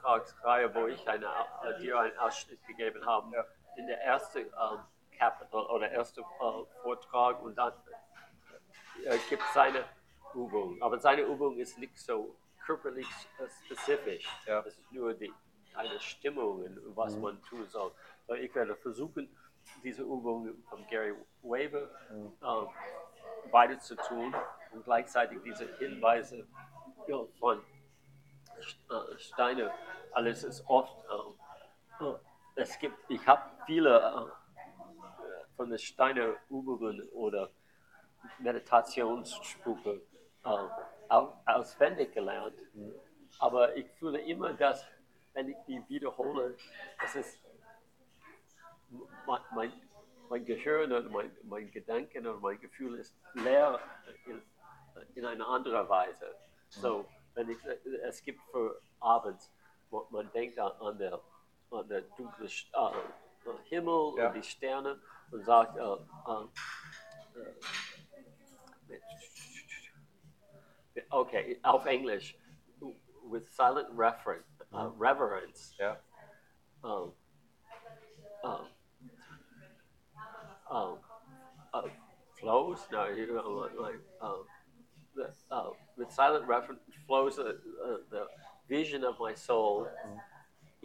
Vortragsreihe, 0.00 0.74
wo 0.74 0.86
ich 0.86 1.06
eine, 1.08 1.26
äh, 1.26 1.78
dir 1.80 1.98
einen 1.98 2.16
Ausschnitt 2.18 2.64
gegeben 2.66 3.04
habe. 3.04 3.34
Ja. 3.34 3.44
In 3.76 3.86
der 3.86 4.02
ersten 4.02 4.40
ähm, 4.40 4.80
Capital 5.16 5.66
oder 5.66 5.90
erste 5.90 6.20
äh, 6.20 6.82
Vortrag 6.82 7.40
und 7.42 7.56
dann 7.56 7.72
äh, 9.04 9.16
gibt 9.28 9.42
es 9.42 9.54
seine 9.54 9.84
Übung. 10.34 10.80
Aber 10.82 10.98
seine 10.98 11.22
Übung 11.22 11.58
ist 11.58 11.78
nicht 11.78 11.98
so 11.98 12.36
körperlich 12.64 13.08
äh, 13.38 13.48
spezifisch. 13.64 14.28
Ja. 14.46 14.60
Es 14.60 14.78
ist 14.78 14.92
nur 14.92 15.14
die, 15.14 15.32
eine 15.74 15.98
Stimmung, 16.00 16.64
was 16.94 17.16
man 17.16 17.40
tun 17.42 17.66
soll. 17.68 17.92
So, 18.26 18.34
ich 18.34 18.54
werde 18.54 18.74
versuchen, 18.76 19.34
diese 19.82 20.02
Übung 20.02 20.62
von 20.68 20.86
Gary 20.88 21.14
Weber 21.42 21.88
äh, 22.10 23.52
weiter 23.52 23.78
zu 23.78 23.96
tun 23.96 24.34
und 24.72 24.84
gleichzeitig 24.84 25.38
diese 25.44 25.66
Hinweise 25.78 26.46
ja, 27.06 27.24
von 27.38 27.62
Steiner. 29.18 29.70
Alles 30.12 30.44
ist 30.44 30.64
oft, 30.68 30.96
äh, 32.00 32.12
es 32.56 32.78
gibt, 32.78 32.96
ich 33.08 33.26
habe 33.26 33.42
viele 33.66 33.98
äh, 33.98 35.56
von 35.56 35.70
den 35.70 35.78
Steiner 35.78 36.34
Übungen 36.48 37.08
oder 37.10 37.50
Meditationssprüche 38.38 40.00
äh, 40.44 40.48
au- 41.08 41.32
auswendig 41.46 42.12
gelernt. 42.12 42.54
Aber 43.38 43.76
ich 43.76 43.86
fühle 43.98 44.20
immer, 44.20 44.52
dass, 44.54 44.84
wenn 45.34 45.48
ich 45.50 45.56
die 45.66 45.82
wiederhole, 45.88 46.56
das 47.00 47.14
ist 47.14 47.38
mein, 49.26 49.40
mein, 49.54 49.72
mein 50.28 50.44
Gehirn 50.44 50.90
oder 50.92 51.08
mein, 51.08 51.30
mein 51.44 51.70
Gedanken 51.70 52.26
oder 52.26 52.38
mein 52.38 52.58
Gefühl 52.60 52.98
ist 52.98 53.14
leer 53.34 53.78
in, 54.26 54.42
in 55.14 55.24
einer 55.24 55.46
anderen 55.46 55.88
Weise. 55.88 56.34
So, 56.70 57.06
ich, 57.48 57.58
es 58.02 58.22
gibt 58.22 58.40
für 58.50 58.80
abends, 59.00 59.52
man 60.10 60.30
denkt 60.32 60.58
an, 60.58 60.98
der, 60.98 61.20
an 61.70 61.88
der 61.88 62.02
dunkle 62.16 62.46
äh, 62.46 62.50
Himmel 63.64 64.14
Ja. 64.16 64.28
und 64.28 64.34
die 64.34 64.42
Sterne 64.42 65.00
und 65.30 65.44
sagt, 65.44 65.76
äh, 65.76 65.82
äh, 70.94 71.02
okay, 71.10 71.58
auf 71.62 71.86
Englisch, 71.86 72.36
with 73.24 73.48
silent 73.54 73.88
reference, 73.92 74.46
uh, 74.72 74.90
reverence, 74.96 75.74
Ja, 75.78 75.96
um, 76.82 77.12
um, 78.42 78.66
um, 80.70 80.98
uh, 81.74 81.82
flows. 82.40 82.80
No, 82.90 83.08
you 83.08 83.26
know, 83.26 83.68
like 83.78 84.00
um, 84.20 84.44
the, 85.14 85.28
uh, 85.50 85.70
with 85.98 86.10
silent 86.12 86.46
reference 86.46 86.80
flows 87.06 87.38
uh, 87.38 87.42
uh, 87.42 87.96
the 88.10 88.26
vision 88.68 89.04
of 89.04 89.18
my 89.18 89.34
soul 89.34 89.88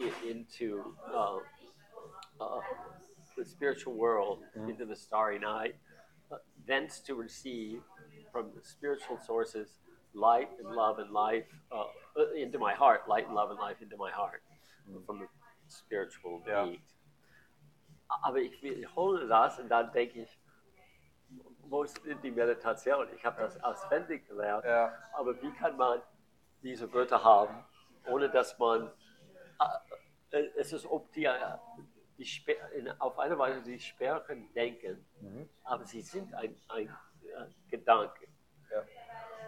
i- 0.00 0.12
into 0.28 0.94
uh, 1.14 1.38
uh, 2.40 2.60
the 3.36 3.44
spiritual 3.44 3.94
world, 3.94 4.38
into 4.68 4.84
the 4.84 4.96
starry 4.96 5.38
night, 5.38 5.76
uh, 6.32 6.36
thence 6.66 6.98
to 7.00 7.14
receive 7.14 7.80
from 8.32 8.50
the 8.56 8.62
spiritual 8.62 9.18
sources 9.26 9.68
light 10.14 10.48
and 10.60 10.68
love 10.74 10.98
and 10.98 11.10
life 11.10 11.44
uh, 11.72 11.84
uh, 12.18 12.32
into 12.36 12.58
my 12.58 12.74
heart, 12.74 13.08
light 13.08 13.26
and 13.26 13.34
love 13.34 13.50
and 13.50 13.58
life 13.60 13.80
into 13.82 13.96
my 13.96 14.10
heart 14.10 14.42
from 15.06 15.18
the 15.20 15.28
spiritual 15.68 16.42
Ja. 16.46 16.64
being. 16.64 16.80
Aber 18.22 18.38
ich 18.38 18.62
wiederhole 18.62 19.26
das 19.26 19.58
und 19.58 19.68
dann 19.68 19.90
denke 19.92 20.22
ich, 20.22 20.38
wo 21.68 21.84
denn 21.84 22.20
die 22.22 22.30
Meditation? 22.30 23.06
Ich 23.14 23.24
habe 23.24 23.42
das 23.42 23.62
auswendig 23.62 24.26
gelernt, 24.28 24.64
ja, 24.64 24.92
aber 25.12 25.40
wie 25.42 25.52
kann 25.52 25.76
man 25.76 26.00
diese 26.62 26.92
Wörter 26.92 27.22
haben, 27.22 27.64
ohne 28.10 28.28
dass 28.30 28.58
man, 28.58 28.90
äh, 30.30 30.38
äh, 30.38 30.50
es 30.56 30.72
ist, 30.72 30.86
ob 30.86 31.12
die, 31.12 31.24
äh, 31.24 31.38
die 32.18 32.90
auf 32.98 33.18
eine 33.18 33.36
Weise 33.38 33.62
die 33.62 33.78
Sperren 33.78 34.52
denken, 34.54 35.04
Mhm. 35.20 35.48
aber 35.64 35.84
sie 35.84 36.02
sind 36.02 36.32
ein, 36.34 36.56
ein 36.68 36.94
Gedanke. 37.68 38.26
ja, 38.70 38.82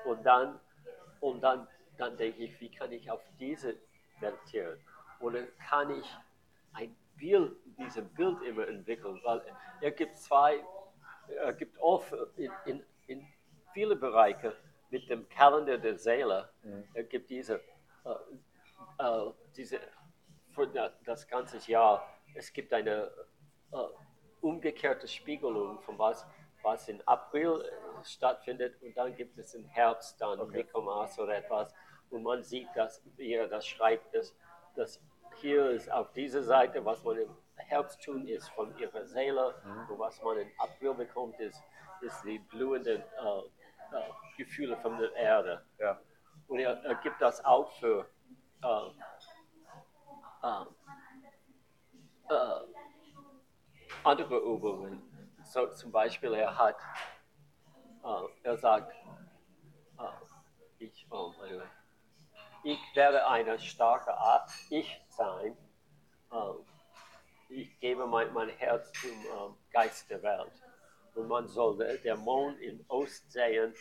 Und 0.05 0.25
dann, 0.25 0.59
und 1.21 1.41
dann, 1.43 1.69
dann 1.97 2.17
denke 2.17 2.43
ich, 2.45 2.61
wie 2.61 2.71
kann 2.71 2.91
ich 2.93 3.11
auf 3.11 3.23
diese 3.39 3.77
meditieren? 4.21 4.79
Oder 5.21 5.45
kann 5.69 5.91
ich 5.91 6.17
ein 6.75 6.95
Bild, 7.17 7.57
dieses 7.79 8.07
Bild 8.15 8.43
immer 8.43 8.67
entwickeln? 8.69 9.21
Weil 9.25 9.43
er 9.81 9.91
gibt 9.93 10.17
zwei, 10.17 10.63
er 11.29 11.53
gibt 11.53 11.79
oft 11.79 12.13
in, 12.37 12.51
in, 12.65 12.83
in 13.07 13.27
viele 13.73 13.97
Bereiche 13.97 14.55
mit 14.91 15.09
dem 15.11 15.29
Kalender 15.29 15.79
der 15.79 15.99
Seele, 15.99 16.49
er 16.95 17.05
gibt 17.05 17.31
diese, 17.31 17.61
äh, 18.05 18.11
äh, 18.99 19.33
diese 19.57 19.81
für 20.55 20.67
da- 20.69 20.93
das 21.05 21.27
ganze 21.27 21.59
Jahr, 21.71 22.07
es 22.35 22.53
gibt 22.53 22.73
eine 22.73 23.11
äh, 23.73 23.77
umgekehrte 24.41 25.09
Spiegelung 25.09 25.81
von 25.81 25.99
was, 25.99 26.25
was 26.63 26.89
in 26.89 27.01
April 27.07 27.63
äh, 27.63 28.05
stattfindet 28.05 28.81
und 28.83 28.97
dann 28.97 29.15
gibt 29.15 29.39
es 29.39 29.55
im 29.55 29.65
Herbst 29.67 30.21
dann 30.21 30.41
Okay. 30.41 30.59
Michaelmas 30.65 31.19
oder 31.19 31.37
etwas 31.37 31.75
und 32.11 32.23
man 32.23 32.43
sieht, 32.43 32.69
dass 32.75 33.03
wie 33.17 33.33
er 33.35 33.49
das 33.49 33.67
schreibt, 33.67 34.15
dass, 34.15 34.35
dass 34.77 35.01
hier 35.41 35.71
ist 35.71 35.91
auf 35.91 36.13
dieser 36.13 36.43
Seite, 36.43 36.85
was 36.85 37.03
man 37.05 37.19
im 37.19 37.37
Herbst 37.57 38.03
tun 38.03 38.27
ist 38.27 38.49
von 38.51 38.77
ihrer 38.79 39.05
Seele 39.07 39.55
und 39.89 39.99
was 39.99 40.23
man 40.23 40.39
im 40.39 40.51
April 40.59 40.95
bekommt, 40.95 41.39
ist, 41.41 41.63
ist 42.01 42.23
die 42.25 42.39
blühenden 42.39 43.03
äh, 43.03 43.39
äh, 43.97 44.11
Gefühle 44.37 44.77
von 44.79 44.99
der 44.99 45.13
Erde. 45.15 45.65
ja, 45.79 45.99
Und 46.49 46.59
er, 46.59 46.83
er 46.85 46.95
gibt 46.97 47.21
das 47.21 47.45
auch 47.45 47.71
für 47.79 48.09
äh, 48.63 48.91
äh, 50.43 50.65
äh, 52.29 52.61
andere 54.05 54.39
Übungen. 54.39 55.03
So, 55.45 55.69
zum 55.75 55.93
Beispiel, 55.93 56.35
er 56.35 56.57
hat, 56.59 56.77
er 58.43 58.57
sagt, 58.57 58.93
ich, 60.79 61.07
oh 61.11 61.33
ich 62.65 62.97
werde 62.97 63.27
eine 63.29 63.59
starke 63.59 64.13
Art 64.13 64.51
Ich 64.71 65.01
sein. 65.09 65.57
Äh, 66.33 66.76
ich 67.49 67.79
gebe 67.81 68.07
mein, 68.07 68.33
mein 68.33 68.49
Herz 68.51 68.93
zum 68.93 69.11
ähm, 69.11 69.57
Geist 69.73 70.11
der 70.11 70.23
Welt. 70.23 70.53
Und 71.15 71.29
man 71.29 71.47
soll 71.49 71.79
der, 71.79 71.97
der 71.99 72.17
Mond 72.17 72.61
im 72.61 72.85
Ost 72.89 73.31
sehen, 73.33 73.75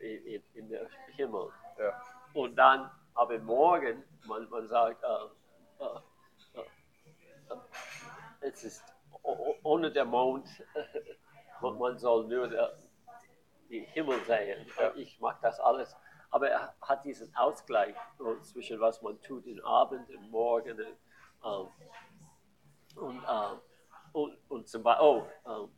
in, 0.00 0.26
in, 0.26 0.42
in 0.54 0.68
der 0.68 0.88
Himmel. 1.16 1.50
ja, 1.78 2.02
Und 2.34 2.56
dann, 2.56 2.90
aber 3.14 3.38
morgen, 3.38 4.04
man, 4.26 4.48
man 4.50 4.66
sagt, 4.68 5.02
äh, 5.02 5.84
äh, 5.84 6.60
äh, 7.50 7.56
es 8.40 8.64
ist 8.64 8.84
ohne 9.62 9.90
der 9.90 10.04
Mond, 10.04 10.48
man, 11.60 11.78
man 11.78 11.98
soll 11.98 12.26
nur 12.26 12.48
der, 12.48 12.78
die 13.68 13.80
Himmel 13.80 14.18
sehen. 14.24 14.66
Ja. 14.78 14.94
Ich 14.94 15.20
mache 15.20 15.38
das 15.42 15.60
alles. 15.60 15.94
Aber 16.30 16.48
er 16.48 16.74
hat 16.80 17.04
diesen 17.04 17.34
Ausgleich 17.36 17.94
so 18.16 18.38
zwischen 18.40 18.80
was 18.80 19.02
man 19.02 19.20
tut 19.20 19.46
im 19.46 19.64
Abend 19.64 20.08
und 20.10 20.30
Morgen. 20.30 20.78
Ähm, 20.80 21.68
und, 22.96 23.16
ähm, 23.28 23.60
und, 24.12 24.38
und 24.48 24.68
zum 24.68 24.82
Beispiel, 24.82 25.06
oh, 25.06 25.26
ähm, 25.46 25.68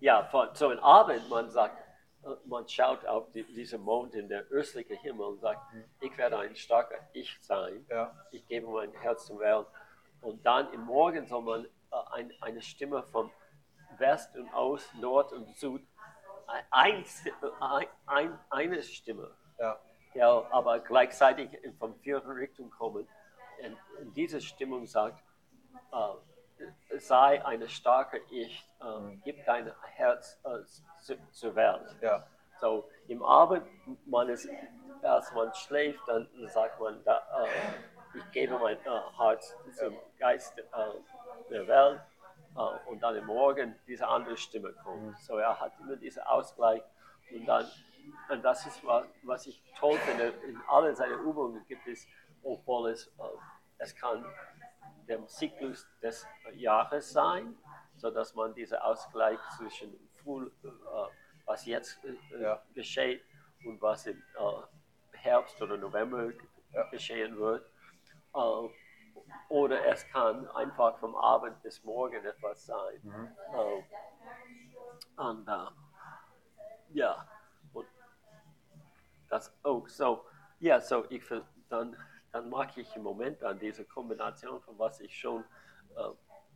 ja, 0.00 0.24
von, 0.24 0.48
so 0.54 0.70
im 0.70 0.78
Abend, 0.80 1.28
man 1.28 1.50
sagt, 1.50 1.78
äh, 2.24 2.28
man 2.44 2.68
schaut 2.68 3.04
auf 3.06 3.30
die, 3.32 3.42
diesen 3.44 3.80
Mond 3.82 4.14
in 4.14 4.28
der 4.28 4.42
östlichen 4.50 4.96
Himmel 4.98 5.26
und 5.26 5.40
sagt, 5.40 5.60
ich 6.00 6.16
werde 6.18 6.38
ein 6.38 6.54
starker 6.54 6.98
Ich 7.12 7.36
sein. 7.40 7.84
ja, 7.88 8.14
Ich 8.30 8.46
gebe 8.46 8.68
mein 8.68 8.92
Herz 8.92 9.26
zum 9.26 9.38
Welt. 9.38 9.66
Und 10.20 10.44
dann 10.44 10.72
im 10.72 10.82
Morgen 10.82 11.26
soll 11.26 11.42
man 11.42 11.64
äh, 11.64 11.68
ein, 12.12 12.32
eine 12.40 12.62
Stimme 12.62 13.02
von 13.04 13.30
West 13.98 14.36
und 14.36 14.52
Ost, 14.54 14.94
Nord 14.96 15.32
und 15.32 15.56
Süd, 15.56 15.82
ein, 16.70 17.04
ein, 17.60 17.86
ein, 18.06 18.38
eine 18.50 18.82
Stimme, 18.82 19.30
ja, 19.58 19.78
ja, 20.14 20.44
aber 20.52 20.78
gleichzeitig 20.80 21.52
in- 21.64 21.76
von 21.76 21.94
vierten 22.00 22.30
Richtung 22.30 22.70
kommen. 22.70 23.08
Und, 23.64 23.76
und 24.00 24.16
diese 24.16 24.40
Stimmung 24.40 24.86
sagt, 24.86 25.18
äh, 25.96 26.98
sei 26.98 27.44
eine 27.44 27.68
starke 27.68 28.20
Ich, 28.30 28.66
äh, 28.80 29.16
gib 29.24 29.44
dein 29.44 29.72
Herz 29.82 30.40
äh, 30.44 30.64
zu, 31.00 31.16
zur 31.32 31.54
Welt. 31.54 31.96
ja, 32.00 32.26
so 32.60 32.88
im 33.08 33.22
Abend, 33.22 33.66
man 34.06 34.28
ist, 34.28 34.48
erst 35.02 35.34
man 35.34 35.52
schläft, 35.54 36.00
dann 36.06 36.28
sagt 36.48 36.80
man, 36.80 37.02
da, 37.04 37.18
äh, 37.18 38.18
ich 38.18 38.30
gebe 38.32 38.58
mein 38.58 38.78
äh, 38.78 39.00
Herz 39.18 39.54
zum 39.78 39.94
Geist 40.18 40.58
äh, 40.58 40.64
der 41.50 41.66
Welt 41.66 42.00
und 42.86 43.02
dann 43.02 43.14
im 43.16 43.26
Morgen 43.26 43.78
diese 43.86 44.06
andere 44.08 44.34
Stimme 44.38 44.72
kommt. 44.82 45.02
Mhm. 45.02 45.16
So 45.20 45.36
er 45.36 45.60
hat 45.60 45.72
immer 45.78 45.96
diesen 45.96 46.22
Ausgleich 46.22 46.82
und 47.30 47.44
dann, 47.44 47.66
und 48.30 48.42
das 48.42 48.66
ist 48.66 48.82
was, 48.86 49.04
was 49.24 49.46
ich 49.46 49.62
toll 49.78 49.98
finde, 49.98 50.32
in 50.48 50.58
allen 50.68 50.94
seinen 50.96 51.20
Übungen 51.20 51.66
gibt 51.66 51.86
es, 51.86 52.06
obwohl 52.42 52.90
es, 52.90 53.08
äh, 53.18 53.22
es 53.78 53.94
kann 53.94 54.24
der 55.08 55.26
Zyklus 55.26 55.86
des 56.02 56.26
Jahres 56.54 57.10
sein, 57.12 57.56
sodass 57.96 58.34
man 58.34 58.54
diesen 58.54 58.78
Ausgleich 58.78 59.38
zwischen 59.56 59.94
Früh, 60.22 60.46
äh, 60.64 60.68
was 61.46 61.64
jetzt 61.66 61.98
äh, 62.04 62.42
Ja. 62.42 62.62
geschieht 62.74 63.22
und 63.64 63.80
was 63.80 64.06
im 64.06 64.18
äh, 64.18 65.16
Herbst 65.18 65.60
oder 65.62 65.76
November 65.76 66.30
Ja. 66.74 66.82
geschehen 66.90 67.36
wird. 67.38 67.64
Äh, 68.34 68.68
oder 69.48 69.84
es 69.86 70.06
kann 70.10 70.48
einfach 70.50 70.98
vom 70.98 71.14
Abend 71.16 71.62
bis 71.62 71.82
morgen 71.84 72.24
etwas 72.24 72.66
sein. 72.66 73.00
Mhm. 73.02 73.28
Äh, 73.54 73.82
und 75.16 75.48
äh, 75.48 75.66
ja, 76.92 77.26
und 77.72 77.86
das 79.28 79.52
auch 79.62 79.86
so, 79.88 80.24
ja, 80.60 80.80
so 80.80 81.04
ich 81.10 81.24
ver- 81.24 81.46
dann, 81.68 81.96
dann 82.36 82.50
mag 82.50 82.76
ich 82.76 82.94
im 82.96 83.02
Moment 83.02 83.42
an 83.42 83.58
diese 83.58 83.84
Kombination 83.84 84.60
von 84.60 84.78
was 84.78 85.00
ich 85.00 85.16
schon 85.18 85.44
äh, 85.96 86.10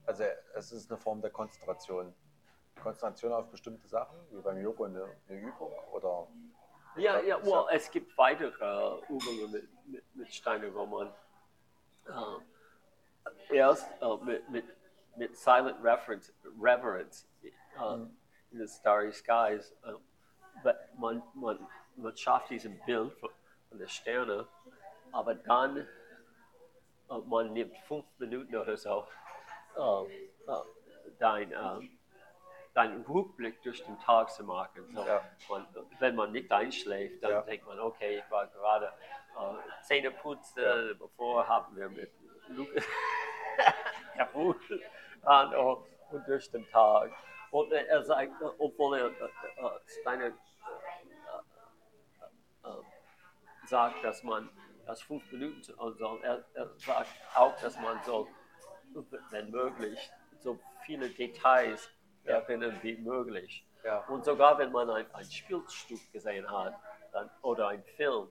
Also 0.06 0.24
es 0.54 0.72
ist 0.72 0.90
eine 0.90 0.98
Form 1.00 1.20
der 1.22 1.30
Konzentration. 1.30 2.14
Konzentration 2.82 3.32
auf 3.32 3.50
bestimmte 3.50 3.86
Sachen, 3.88 4.16
wie 4.30 4.40
beim 4.40 4.58
Yoga 4.58 4.84
eine, 4.86 5.04
eine 5.28 5.38
Übung 5.40 5.72
oder 5.92 6.26
Ja, 6.96 7.18
Ja, 7.20 7.42
well, 7.44 7.66
es 7.72 7.90
gibt 7.90 8.16
weitere 8.16 9.00
Übungen 9.08 9.50
mit, 9.50 9.68
mit, 9.86 10.16
mit 10.16 10.32
Steinen, 10.34 10.74
wo 10.74 10.86
man 10.86 11.12
äh, 12.06 13.54
erst 13.56 13.86
äh, 14.00 14.16
mit, 14.24 14.48
mit, 14.50 14.64
mit 15.16 15.36
Silent 15.36 15.82
Reference, 15.82 16.32
Reverence 16.60 17.26
äh, 17.42 17.50
Mhm. 17.96 18.16
in 18.50 18.58
the 18.58 18.66
Starry 18.68 19.12
Skies, 19.12 19.72
äh, 19.84 19.92
but 20.62 20.76
man, 20.98 21.22
man, 21.34 21.66
man 21.96 22.16
schafft 22.16 22.50
diesen 22.50 22.78
Bild 22.84 23.12
von, 23.20 23.30
von 23.68 23.78
der 23.78 23.86
Sterne, 23.88 24.46
aber 25.12 25.34
dann 25.34 25.78
äh, 25.78 27.18
man 27.26 27.52
nimmt 27.52 27.76
fünf 27.88 28.04
Minuten 28.18 28.54
oder 28.56 28.76
so 28.76 29.06
äh, 29.76 30.02
äh, 30.50 30.62
dein, 31.18 31.52
deinen 32.74 33.04
Rückblick 33.04 33.62
durch 33.62 33.84
den 33.84 33.98
Tag 34.00 34.30
zu 34.30 34.44
machen. 34.44 34.86
So, 34.94 35.04
Ja. 35.04 35.22
man, 35.48 35.66
wenn 35.98 36.14
man 36.14 36.32
nicht 36.32 36.50
einschläft, 36.52 37.22
dann 37.22 37.30
Ja. 37.30 37.42
denkt 37.42 37.66
man, 37.66 37.78
okay, 37.80 38.18
ich 38.18 38.30
war 38.30 38.46
gerade 38.48 38.86
äh, 38.86 39.82
Zähne 39.82 40.10
putzen, 40.10 40.96
bevor 40.98 41.46
haben 41.46 41.76
wir 41.76 41.88
mit 41.88 42.10
Lukas 42.48 42.84
herumgefahren 44.14 45.54
und, 45.54 45.86
und 46.10 46.28
durch 46.28 46.50
den 46.50 46.68
Tag. 46.70 47.10
Und 47.50 47.72
er 47.72 48.02
sagt, 48.04 48.32
obwohl 48.58 48.98
er 48.98 49.06
äh, 49.06 49.10
äh, 49.56 50.28
äh, 52.64 52.82
sagt, 53.66 54.04
dass 54.04 54.22
man 54.22 54.48
das 54.90 55.02
fünf 55.02 55.30
Minuten 55.30 55.62
soll, 55.62 56.20
er, 56.22 56.44
er 56.54 56.68
sagt 56.78 57.08
auch, 57.34 57.58
dass 57.60 57.78
man 57.80 58.00
so, 58.04 58.28
wenn 59.30 59.50
möglich, 59.50 60.10
so 60.40 60.58
viele 60.84 61.08
Details 61.10 61.88
Ja. 62.24 62.38
erinnern 62.38 62.78
wie 62.82 62.96
möglich. 62.96 63.64
Ja. 63.84 64.00
Und 64.08 64.24
sogar 64.24 64.58
wenn 64.58 64.72
man 64.72 64.90
ein, 64.90 65.06
ein 65.14 65.24
Spielstück 65.24 66.00
gesehen 66.12 66.50
hat 66.50 66.74
dann, 67.12 67.30
oder 67.42 67.68
einen 67.68 67.84
Film, 67.96 68.28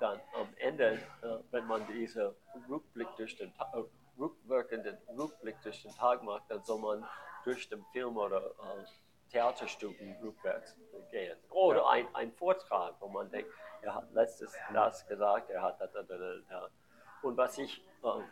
dann 0.00 0.20
am 0.34 0.48
Ende, 0.56 0.94
äh, 1.22 1.38
wenn 1.50 1.66
man 1.66 1.86
diesen 1.86 2.34
Rückblick 2.68 3.08
durch 3.16 3.36
den 3.36 3.52
äh, 3.58 3.82
rückwirkenden 4.18 4.98
Rückblick 5.16 5.60
durch 5.62 5.82
den 5.82 5.94
Tag 5.94 6.22
macht, 6.22 6.44
dann 6.48 6.64
soll 6.64 6.80
man 6.80 7.06
durch 7.44 7.68
den 7.68 7.84
Film 7.92 8.16
oder 8.16 8.44
äh, 8.46 8.84
Theaterstücken 9.30 10.16
rückwärts 10.22 10.74
gehen. 11.10 11.36
Oder 11.50 11.80
Ja. 11.80 11.88
ein, 11.90 12.14
ein 12.14 12.32
Vortrag, 12.32 12.94
wo 13.00 13.08
man 13.08 13.30
denkt, 13.30 13.50
er 13.82 13.94
hat 13.94 14.12
letztes 14.12 14.54
das 14.72 15.06
gesagt, 15.06 15.50
er 15.50 15.62
hat 15.62 15.80
das, 15.80 15.92
das, 15.92 16.06
das. 16.08 16.70
Und 17.22 17.36
was 17.36 17.58
ich, 17.58 17.84
äh, 18.02 18.22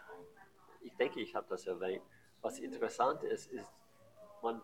ich 0.82 0.96
denke, 0.96 1.20
ich 1.20 1.34
habe 1.34 1.46
das 1.48 1.66
erwähnt, 1.66 2.02
was 2.42 2.58
interessant 2.58 3.22
ist, 3.24 3.50
ist, 3.52 3.70
man, 4.42 4.60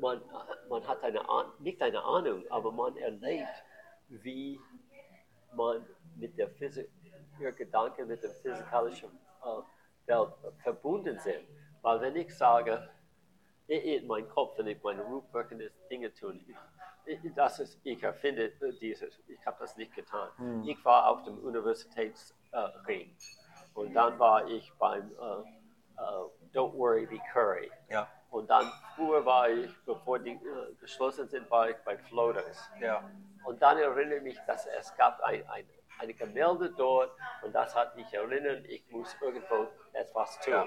man, 0.00 0.22
man 0.68 0.86
hat 0.86 1.02
eine, 1.02 1.28
Ah- 1.28 1.52
nicht 1.58 1.80
eine 1.82 2.02
Ahnung, 2.02 2.44
aber 2.50 2.72
man 2.72 2.96
erlebt, 2.96 3.48
wie 4.08 4.60
man 5.54 5.86
mit 6.16 6.36
der 6.38 6.48
Physik, 6.50 6.90
ihr 7.40 7.52
Gedanken 7.52 8.08
mit 8.08 8.22
der 8.22 8.30
physikalischen 8.30 9.10
äh, 9.44 9.62
Welt 10.06 10.32
verbunden 10.62 11.18
sind. 11.18 11.46
Weil 11.82 12.00
wenn 12.00 12.16
ich 12.16 12.36
sage, 12.36 12.88
in- 13.66 13.82
in 13.82 14.06
meinem 14.06 14.28
Kopf, 14.30 14.56
wenn 14.58 14.66
ich 14.68 14.82
meine 14.82 15.04
rückwirkenden 15.06 15.70
Dinge 15.90 16.08
ich- 16.08 16.56
das 17.34 17.58
ist, 17.58 17.80
ich 17.84 18.02
erfinde 18.02 18.52
dieses, 18.80 19.20
ich 19.26 19.46
habe 19.46 19.56
das 19.60 19.76
nicht 19.76 19.94
getan. 19.94 20.30
Hm. 20.36 20.64
Ich 20.64 20.84
war 20.84 21.08
auf 21.08 21.22
dem 21.24 21.38
Universitätsring 21.38 23.16
und 23.74 23.94
dann 23.94 24.18
war 24.18 24.46
ich 24.48 24.72
beim 24.78 25.10
äh, 25.10 25.58
äh, 25.98 26.54
Don't 26.54 26.74
Worry, 26.74 27.06
Be 27.06 27.20
Curry. 27.32 27.70
Ja. 27.88 28.08
Und 28.30 28.50
dann 28.50 28.70
früher 28.94 29.24
war 29.24 29.48
ich, 29.48 29.70
bevor 29.84 30.18
die 30.18 30.32
äh, 30.32 30.74
geschlossen 30.80 31.28
sind, 31.28 31.50
war 31.50 31.70
ich 31.70 31.76
bei 31.84 31.96
Floaters. 31.96 32.70
Ja. 32.80 33.10
Und 33.44 33.62
dann 33.62 33.78
erinnere 33.78 34.16
ich 34.16 34.22
mich, 34.22 34.38
dass 34.46 34.66
es 34.66 34.94
gab 34.96 35.20
ein, 35.20 35.48
ein, 35.48 35.66
eine 35.98 36.14
Gemälde 36.14 36.70
dort 36.70 37.10
und 37.42 37.54
das 37.54 37.74
hat 37.74 37.96
mich 37.96 38.12
erinnert, 38.12 38.66
ich 38.66 38.88
muss 38.90 39.16
irgendwo 39.20 39.68
etwas 39.92 40.38
tun. 40.40 40.52
Ja. 40.52 40.66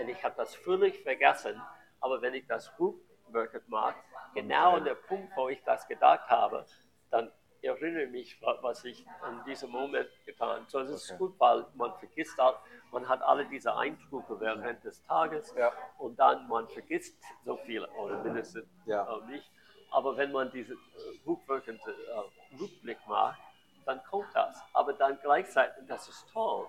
Und 0.00 0.08
ich 0.08 0.24
habe 0.24 0.34
das 0.36 0.54
völlig 0.54 1.02
vergessen, 1.02 1.60
aber 2.00 2.20
wenn 2.22 2.34
ich 2.34 2.46
das 2.46 2.72
rückwirkend 2.78 3.68
mache, 3.68 3.96
genau 4.34 4.76
an 4.76 4.84
der 4.84 4.94
Punkt, 4.94 5.32
wo 5.36 5.48
ich 5.48 5.62
das 5.64 5.86
gedacht 5.88 6.28
habe, 6.28 6.64
dann 7.10 7.30
erinnere 7.62 8.02
ich 8.04 8.10
mich, 8.10 8.42
wa- 8.42 8.58
was 8.60 8.84
ich 8.84 9.00
in 9.30 9.44
diesem 9.46 9.70
Moment 9.70 10.08
getan 10.26 10.48
habe. 10.60 10.64
So, 10.68 10.80
es 10.80 10.90
ist 10.90 11.10
Okay. 11.12 11.18
gut, 11.18 11.34
weil 11.40 11.64
man 11.74 11.94
vergisst 11.94 12.36
halt, 12.38 12.56
man 12.92 13.08
hat 13.08 13.22
alle 13.22 13.46
diese 13.46 13.74
Eindrücke 13.74 14.38
während 14.40 14.84
des 14.84 15.02
Tages 15.04 15.54
Ja. 15.56 15.72
und 15.98 16.18
dann 16.18 16.46
man 16.48 16.68
vergisst 16.68 17.16
so 17.44 17.56
viel 17.58 17.84
oder 17.84 18.22
mindestens 18.22 18.66
Ja. 18.84 19.06
äh, 19.16 19.26
nicht. 19.30 19.50
Aber 19.90 20.16
wenn 20.16 20.32
man 20.32 20.50
diesen 20.50 20.76
äh, 20.76 21.26
rückwirkenden 21.28 21.94
äh, 21.94 22.56
Rückblick 22.60 22.98
macht, 23.06 23.40
dann 23.86 24.02
kommt 24.04 24.28
das. 24.34 24.62
Aber 24.72 24.92
dann 24.92 25.18
gleichzeitig, 25.22 25.84
das 25.86 26.08
ist 26.08 26.26
toll, 26.32 26.66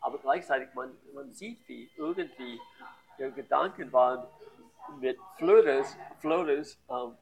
aber 0.00 0.18
gleichzeitig 0.18 0.72
man, 0.74 0.96
man 1.12 1.32
sieht, 1.32 1.66
wie 1.68 1.90
irgendwie 1.96 2.60
ihre 3.18 3.32
Gedanken 3.32 3.92
waren 3.92 4.26
mit 5.00 5.18
Flötes, 5.36 5.96
Flötes 6.20 6.80
ähm, 6.90 7.16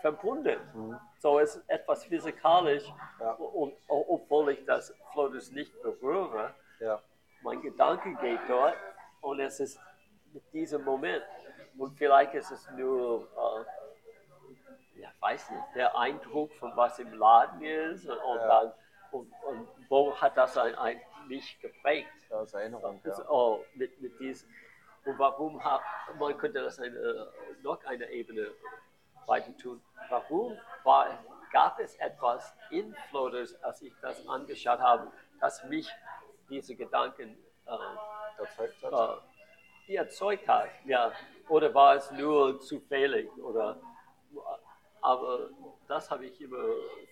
verbunden. 0.00 0.58
Mhm. 0.74 0.98
So 1.18 1.38
ist 1.38 1.62
etwas 1.68 2.04
physikalisch, 2.04 2.84
Ja. 3.20 3.32
und, 3.32 3.74
obwohl 3.88 4.50
ich 4.50 4.64
das 4.64 4.94
Flötes 5.12 5.50
nicht 5.52 5.72
berühre, 5.82 6.54
Ja. 6.80 7.00
mein 7.42 7.60
Gedanke 7.62 8.14
geht 8.20 8.40
dort 8.48 8.76
und 9.20 9.40
es 9.40 9.60
ist 9.60 9.80
mit 10.32 10.42
diesem 10.52 10.84
Moment. 10.84 11.24
Und 11.78 11.96
vielleicht 11.96 12.34
ist 12.34 12.50
es 12.50 12.70
nur, 12.70 13.22
äh, 13.36 15.00
ja, 15.00 15.08
weiß 15.20 15.50
nicht, 15.50 15.62
der 15.74 15.96
Eindruck 15.98 16.52
von 16.54 16.76
was 16.76 16.98
im 16.98 17.12
Laden 17.14 17.62
ist 17.62 18.06
und, 18.08 18.18
und 18.18 18.36
Ja. 18.38 18.46
dann, 18.46 18.72
und, 19.10 19.32
und 19.44 19.68
wo 19.88 20.14
hat 20.20 20.36
das 20.36 20.56
ein, 20.58 20.74
ein, 20.76 21.00
mich 21.28 21.58
geprägt? 21.60 22.08
Das 22.28 22.52
Erinnerung. 22.54 23.00
Ja. 23.04 23.30
Oh, 23.30 23.64
mit, 23.74 24.00
mit 24.00 24.18
diesem, 24.18 24.48
und 25.04 25.18
warum 25.18 25.62
hat, 25.62 25.80
man 26.18 26.36
könnte 26.38 26.62
das 26.62 26.78
eine, 26.78 27.28
noch 27.62 27.82
eine 27.84 28.10
Ebene 28.10 28.48
weiter 29.26 29.56
tun. 29.56 29.80
Warum 30.10 30.56
war, 30.82 31.18
gab 31.52 31.78
es 31.78 31.94
etwas 31.96 32.54
in 32.70 32.94
Floaters, 33.10 33.54
als 33.62 33.82
ich 33.82 33.92
das 34.00 34.26
angeschaut 34.28 34.80
habe, 34.80 35.10
das 35.40 35.62
mich 35.64 35.88
diese 36.48 36.74
Gedanken 36.74 37.36
äh, 37.66 38.40
Erzeugt 38.42 38.82
hat. 38.82 39.22
äh, 39.88 39.94
erzeugt 39.96 40.48
hat? 40.48 40.68
Ja. 40.84 41.12
Oder 41.48 41.72
war 41.74 41.94
es 41.96 42.10
nur 42.12 42.58
zufällig? 42.60 43.30
Oder, 43.38 43.78
aber 45.00 45.50
das 45.88 46.10
habe 46.10 46.24
ich 46.26 46.40
immer 46.40 46.64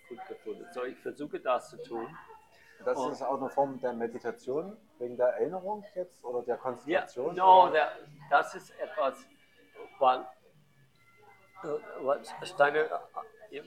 gut 0.09 0.19
gefunden. 0.27 0.65
So, 0.71 0.83
ich 0.83 0.97
versuche 0.99 1.39
das 1.39 1.69
zu 1.69 1.81
tun. 1.83 2.07
Das 2.83 2.97
Oh. 2.97 3.09
ist 3.09 3.21
auch 3.21 3.39
eine 3.39 3.49
Form 3.49 3.79
der 3.79 3.93
Meditation, 3.93 4.75
wegen 5.03 5.17
der 5.17 5.27
Erinnerung 5.27 5.83
jetzt 5.95 6.23
oder 6.23 6.41
der 6.43 6.55
Ja, 6.55 6.61
Konzentration? 6.61 7.35
no, 7.35 7.63
oder? 7.63 7.71
der, 7.71 7.91
das 8.29 8.55
ist 8.55 8.71
etwas, 8.79 9.25
weil, 9.99 10.21
äh, 11.63 11.67
was 12.01 12.33
Steiner, 12.49 12.85
äh, 13.51 13.61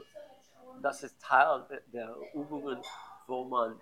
das 0.83 1.03
ist 1.03 1.21
Teil 1.23 1.65
der, 1.93 2.17
Übungen, 2.35 2.81
wo 3.27 3.45
man 3.45 3.81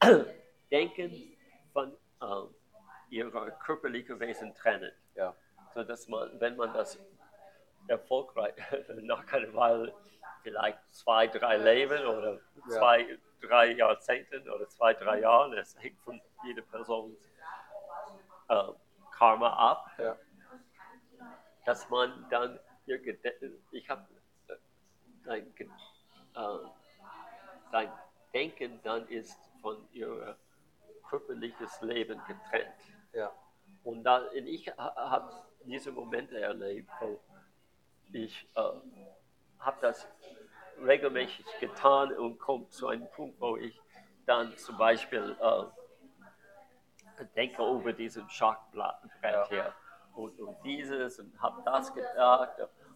äh, 0.00 0.24
Denken 0.70 1.36
von 1.72 1.92
äh, 2.22 3.14
ihrer 3.14 3.50
körperlichen 3.52 4.18
Wesen 4.20 4.54
trennt. 4.54 4.92
Ja. 5.14 5.34
So 5.74 5.84
dass 5.84 6.08
man, 6.08 6.40
wenn 6.40 6.56
man 6.56 6.72
das 6.72 6.98
erfolgreich 7.88 8.54
nach 9.02 9.30
einer 9.32 9.54
Weile 9.54 9.94
vielleicht 10.42 10.78
zwei, 10.94 11.26
drei 11.26 11.56
Leben 11.56 12.06
oder 12.06 12.34
Ja. 12.68 13.18
Drei 13.40 13.72
Jahrzehnten 13.72 14.48
oder 14.50 14.68
zwei, 14.68 14.94
drei 14.94 15.20
Jahren. 15.20 15.52
Es 15.54 15.76
hängt 15.80 16.00
von 16.00 16.20
jeder 16.44 16.62
Person 16.62 17.16
äh, 18.48 18.64
Karma 19.12 19.52
ab, 19.52 19.90
Ja. 19.98 20.16
dass 21.64 21.88
man 21.90 22.26
dann, 22.30 22.58
ihr 22.86 22.98
Gede- 22.98 23.52
ich 23.70 23.88
habe 23.90 24.06
dein, 25.24 25.54
Ge- 25.54 25.68
äh, 26.34 26.58
dein 27.72 27.92
Denken 28.32 28.80
dann 28.82 29.06
ist 29.08 29.38
von 29.60 29.86
ihr 29.92 30.36
körperliches 31.08 31.80
Leben 31.82 32.20
getrennt. 32.26 32.74
Ja. 33.12 33.32
Und 33.84 34.04
da, 34.04 34.18
und 34.18 34.46
ich 34.46 34.68
habe 34.76 35.32
diese 35.64 35.90
Momente 35.92 36.38
erlebt, 36.40 36.90
wo 37.00 37.18
ich 38.12 38.48
äh, 38.54 38.60
habe 39.58 39.78
das 39.80 40.06
regelmäßig 40.84 41.44
getan 41.60 42.12
und 42.14 42.38
komme 42.38 42.68
zu 42.70 42.88
einem 42.88 43.08
Punkt, 43.10 43.40
wo 43.40 43.56
ich 43.56 43.78
dann 44.26 44.56
zum 44.56 44.76
Beispiel 44.76 45.36
äh, 45.40 45.64
denke 47.36 47.62
über 47.62 47.92
diesen 47.92 48.28
Schachbrett 48.30 48.94
Ja. 49.22 49.48
hier 49.48 49.74
und, 50.14 50.38
und 50.40 50.56
dieses 50.64 51.18
und 51.18 51.40
habe 51.40 51.62
das 51.64 51.92
gedacht 51.94 52.52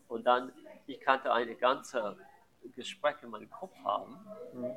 und 0.09 0.25
dann 0.25 0.53
ich 0.87 1.01
kannte 1.01 1.33
eine 1.33 1.55
ganze 1.55 2.17
Gespräch 2.75 3.17
in 3.23 3.31
meinem 3.31 3.51
Kopf 3.51 3.75
haben, 3.85 4.19
Mhm. 4.53 4.77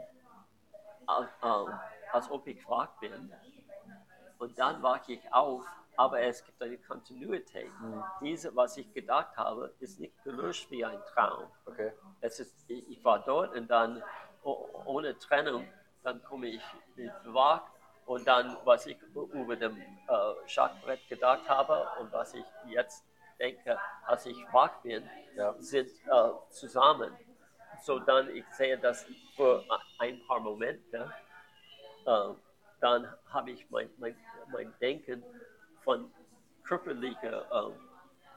als, 1.07 1.29
äh, 1.41 1.71
als 2.11 2.29
ob 2.29 2.47
ich 2.47 2.67
wach 2.67 2.89
bin 2.99 3.31
und 4.39 4.57
dann 4.57 4.81
wache 4.83 5.13
ich 5.13 5.33
auf, 5.33 5.65
aber 5.97 6.21
es 6.21 6.43
gibt 6.43 6.61
eine 6.61 6.77
Kontinuität. 6.77 7.71
Mhm. 7.79 8.03
Diese, 8.21 8.55
was 8.55 8.77
ich 8.77 8.91
gedacht 8.93 9.35
habe, 9.37 9.73
ist 9.79 9.99
nicht 9.99 10.21
gelöscht 10.23 10.69
wie 10.71 10.83
ein 10.85 10.99
Traum. 11.13 11.47
Okay. 11.65 11.91
Es 12.21 12.39
ist, 12.39 12.55
ich 12.69 13.03
war 13.03 13.19
dort 13.19 13.55
und 13.55 13.67
dann 13.67 14.03
oh- 14.43 14.69
ohne 14.85 15.17
Trennung, 15.17 15.67
dann 16.03 16.23
komme 16.23 16.47
ich 16.47 16.63
mit 16.95 17.11
wach 17.25 17.63
und 18.05 18.27
dann, 18.27 18.55
was 18.65 18.85
ich 18.85 18.97
über 19.13 19.55
dem 19.55 19.77
äh, 19.77 20.47
Schachbrett 20.47 21.07
gedacht 21.09 21.47
habe 21.49 21.87
und 21.99 22.11
was 22.11 22.33
ich 22.33 22.45
jetzt 22.67 23.03
denke, 23.39 23.77
als 24.05 24.25
ich 24.25 24.37
wach 24.51 24.81
bin, 24.81 25.03
Ja. 25.35 25.53
sind 25.59 25.89
äh, 25.89 26.29
zusammen. 26.49 27.17
So 27.81 27.99
dann, 27.99 28.29
ich 28.29 28.45
sehe 28.53 28.77
das 28.77 29.05
für 29.35 29.63
ein 29.99 30.21
paar 30.27 30.39
Momente, 30.39 31.11
äh, 32.05 32.29
dann 32.79 33.13
habe 33.29 33.51
ich 33.51 33.69
mein, 33.69 33.89
mein, 33.97 34.15
mein 34.51 34.73
Denken 34.79 35.23
von 35.85 36.11
körperlicher, 36.63 37.45
äh, 37.51 37.71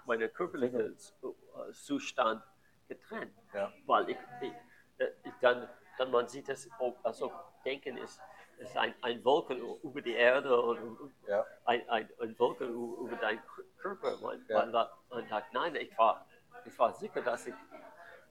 meiner 0.06 0.28
körperlichen 0.28 0.94
äh, 0.94 1.72
Zustand 1.72 2.42
getrennt 2.88 3.34
Ja. 3.52 3.72
weil 3.86 4.10
ich, 4.10 4.18
ich, 4.42 4.52
äh, 4.98 5.10
ich 5.24 5.32
dann, 5.40 5.66
dann 5.98 6.10
man 6.10 6.28
sieht 6.28 6.48
es, 6.48 6.68
auch, 6.78 6.94
also 7.02 7.32
Denken 7.64 7.96
ist, 7.96 8.20
ist 8.58 8.76
ein, 8.76 8.94
ein 9.02 9.24
Wolken 9.24 9.58
über 9.82 10.00
die 10.02 10.14
Erde 10.14 10.60
und 10.60 11.12
Ja. 11.26 11.44
ein, 11.64 11.88
ein, 11.88 12.08
ein 12.20 12.38
Wolken 12.38 12.68
über 12.68 13.16
deinen 13.16 13.42
Körper. 13.78 14.16
Man, 14.18 14.44
Ja. 14.48 14.58
man, 14.60 14.72
sagt- 14.72 14.94
man 15.10 15.28
sagt, 15.28 15.52
nein, 15.54 15.74
ich 15.76 15.96
war, 15.98 16.26
ich 16.64 16.78
war 16.78 16.92
sicher, 16.92 17.22
dass 17.22 17.46
ich 17.46 17.54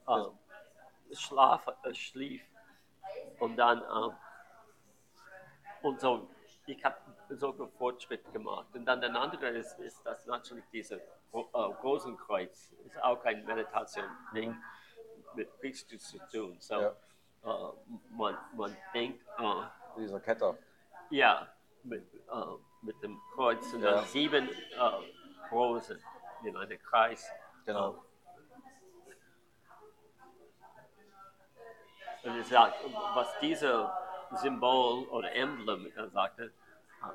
äh, 0.06 1.14
schlaf, 1.14 1.66
äh, 1.82 1.94
schlief 1.94 2.42
und 3.40 3.56
dann 3.56 3.78
ähm, 3.82 4.16
und 5.82 6.00
so, 6.00 6.28
ich 6.68 6.84
habe 6.84 6.96
so 7.30 7.52
einen 7.52 7.70
Fortschritt 7.72 8.30
gemacht. 8.32 8.66
Und 8.74 8.84
dann 8.84 9.00
der 9.00 9.14
andere 9.14 9.48
ist, 9.48 9.78
ist 9.80 10.04
das 10.04 10.26
natürlich 10.26 10.64
diese 10.72 11.00
Ro- 11.32 11.48
äh, 11.52 11.58
Rosenkreuz, 11.82 12.72
ist 12.84 13.02
auch 13.02 13.24
ein 13.24 13.44
Meditation-Ding 13.44 14.56
mit 15.34 15.48
Christus 15.60 16.10
zu 16.10 16.18
tun. 16.30 16.56
So, 16.60 16.74
Ja. 16.74 16.88
äh, 17.44 17.72
man, 18.10 18.36
man 18.54 18.76
denkt, 18.92 19.24
äh, 19.38 19.62
Dieser 19.96 20.20
Ketter. 20.20 20.56
ja, 21.10 21.48
mit, 21.84 22.04
äh, 22.14 22.28
mit 22.82 23.02
dem 23.02 23.18
Kreuz 23.34 23.72
und 23.72 23.82
Ja. 23.82 23.92
dann 23.92 24.04
sieben 24.06 24.48
äh, 24.48 25.50
Rosen 25.50 26.02
in 26.44 26.56
einem 26.56 26.78
Kreis. 26.82 27.30
Genau. 27.64 28.04
Und 32.24 32.36
er 32.36 32.44
sagt, 32.44 32.76
was 33.14 33.38
dieses 33.40 33.86
Symbol 34.36 35.04
oder 35.08 35.32
Emblem 35.34 35.90
sagte, 36.12 36.52
ah, 37.02 37.12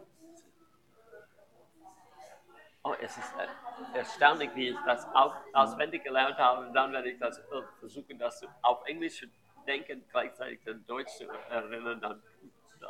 oh, 2.84 2.96
es 3.02 3.18
ist 3.18 3.34
äh, 3.38 3.98
erstaunlich, 3.98 4.50
wie 4.56 4.70
ich 4.70 4.78
das 4.86 5.06
auch 5.14 5.36
auswendig 5.54 6.04
gelernt 6.04 6.38
habe. 6.38 6.68
Und 6.68 6.74
dann 6.74 6.92
werde 6.92 7.10
ich 7.12 7.20
das 7.20 7.38
äh, 7.40 7.62
versuchen, 7.80 8.18
das 8.18 8.46
auf 8.62 8.86
Englisch 8.86 9.20
zu 9.20 9.28
denken, 9.66 10.04
gleichzeitig 10.12 10.60
dann 10.66 10.86
Deutsch 10.86 11.12
zu 11.12 11.28
erinnern, 11.50 12.02
dann 12.02 12.22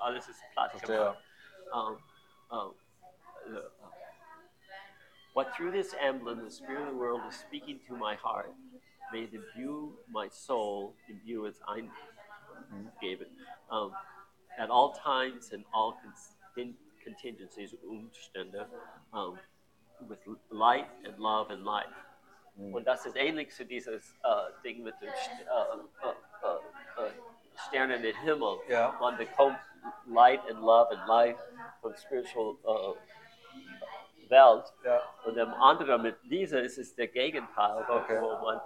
alles 0.01 0.27
ist 0.27 0.41
platt 0.53 0.81
gemacht. 0.81 1.17
Um, 1.71 1.97
um, 2.49 2.75
uh, 3.47 3.61
What 5.33 5.55
through 5.55 5.71
this 5.71 5.95
emblem 5.99 6.43
the 6.43 6.51
spirit 6.51 6.93
world 6.93 7.21
is 7.27 7.35
speaking 7.35 7.79
to 7.87 7.95
my 7.95 8.15
heart, 8.15 8.53
may 9.11 9.23
it 9.23 9.33
imbue 9.33 9.93
my 10.11 10.27
soul, 10.29 10.93
imbue 11.09 11.45
its 11.47 11.59
eingeben, 11.61 13.27
um, 13.71 13.93
at 14.57 14.69
all 14.69 14.93
times 14.93 15.51
and 15.51 15.65
all 15.73 15.97
con- 16.55 16.77
contingencies, 17.03 17.75
Umstände, 17.83 18.67
um, 19.11 19.37
with 20.07 20.19
light 20.49 20.87
and 21.05 21.19
love 21.19 21.51
and 21.51 21.63
life. 21.63 21.93
Und 22.55 22.85
das 22.85 23.03
ist 23.05 23.15
ähnlich 23.15 23.51
zu 23.51 23.65
dieses 23.65 24.15
äh, 24.23 24.51
Ding 24.63 24.83
mit 24.83 24.93
äh, 25.01 25.07
äh, 25.07 25.09
äh, 25.09 25.13
Sternen 27.67 28.03
im 28.03 28.15
Himmel. 28.17 28.59
Ja. 28.67 28.95
Man 28.99 29.17
bekommt 29.17 29.57
Light 30.05 30.39
and 30.47 30.59
Love 30.59 30.91
and 30.91 31.07
Life 31.07 31.39
von 31.81 31.95
spiritual 31.95 32.55
uh, 32.63 32.95
Welt. 34.29 34.71
Ja. 34.83 35.01
Und 35.25 35.33
dem 35.35 35.51
anderen 35.55 36.03
mit 36.03 36.15
dieser 36.23 36.61
ist 36.61 36.77
es 36.77 36.93
der 36.95 37.07
Gegenteil, 37.07 37.83
Okay. 37.89 38.21
wo 38.21 38.37
man 38.37 38.61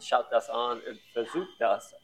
schaut 0.00 0.30
das 0.30 0.48
an 0.50 0.80
und 0.82 1.00
versucht 1.12 1.60
das 1.60 1.94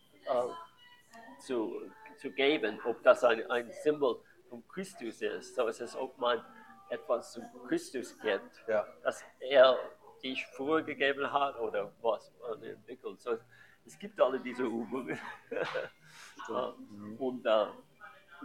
zu, 1.38 1.80
zu 2.16 2.30
geben, 2.30 2.80
ob 2.84 3.02
das 3.02 3.24
ein, 3.24 3.48
ein 3.50 3.70
Symbol 3.82 4.20
von 4.48 4.66
Christus 4.68 5.22
ist. 5.22 5.54
So 5.54 5.66
ist 5.66 5.80
es, 5.80 5.96
ob 5.96 6.16
man 6.18 6.44
etwas 6.90 7.32
zu 7.32 7.42
Christus 7.66 8.18
gibt, 8.20 8.64
Ja. 8.66 8.86
dass 9.02 9.24
er 9.40 9.76
dich 10.22 10.44
vorgegeben 10.56 11.30
hat 11.32 11.58
oder 11.58 11.92
was 12.02 12.32
man 12.40 12.62
entwickelt. 12.62 13.20
So, 13.20 13.38
es 13.86 13.98
gibt 13.98 14.20
alle 14.20 14.40
diese 14.40 14.64
Übungen. 14.64 15.18
so, 16.46 16.74
Und 17.18 17.46
äh, 17.46 17.66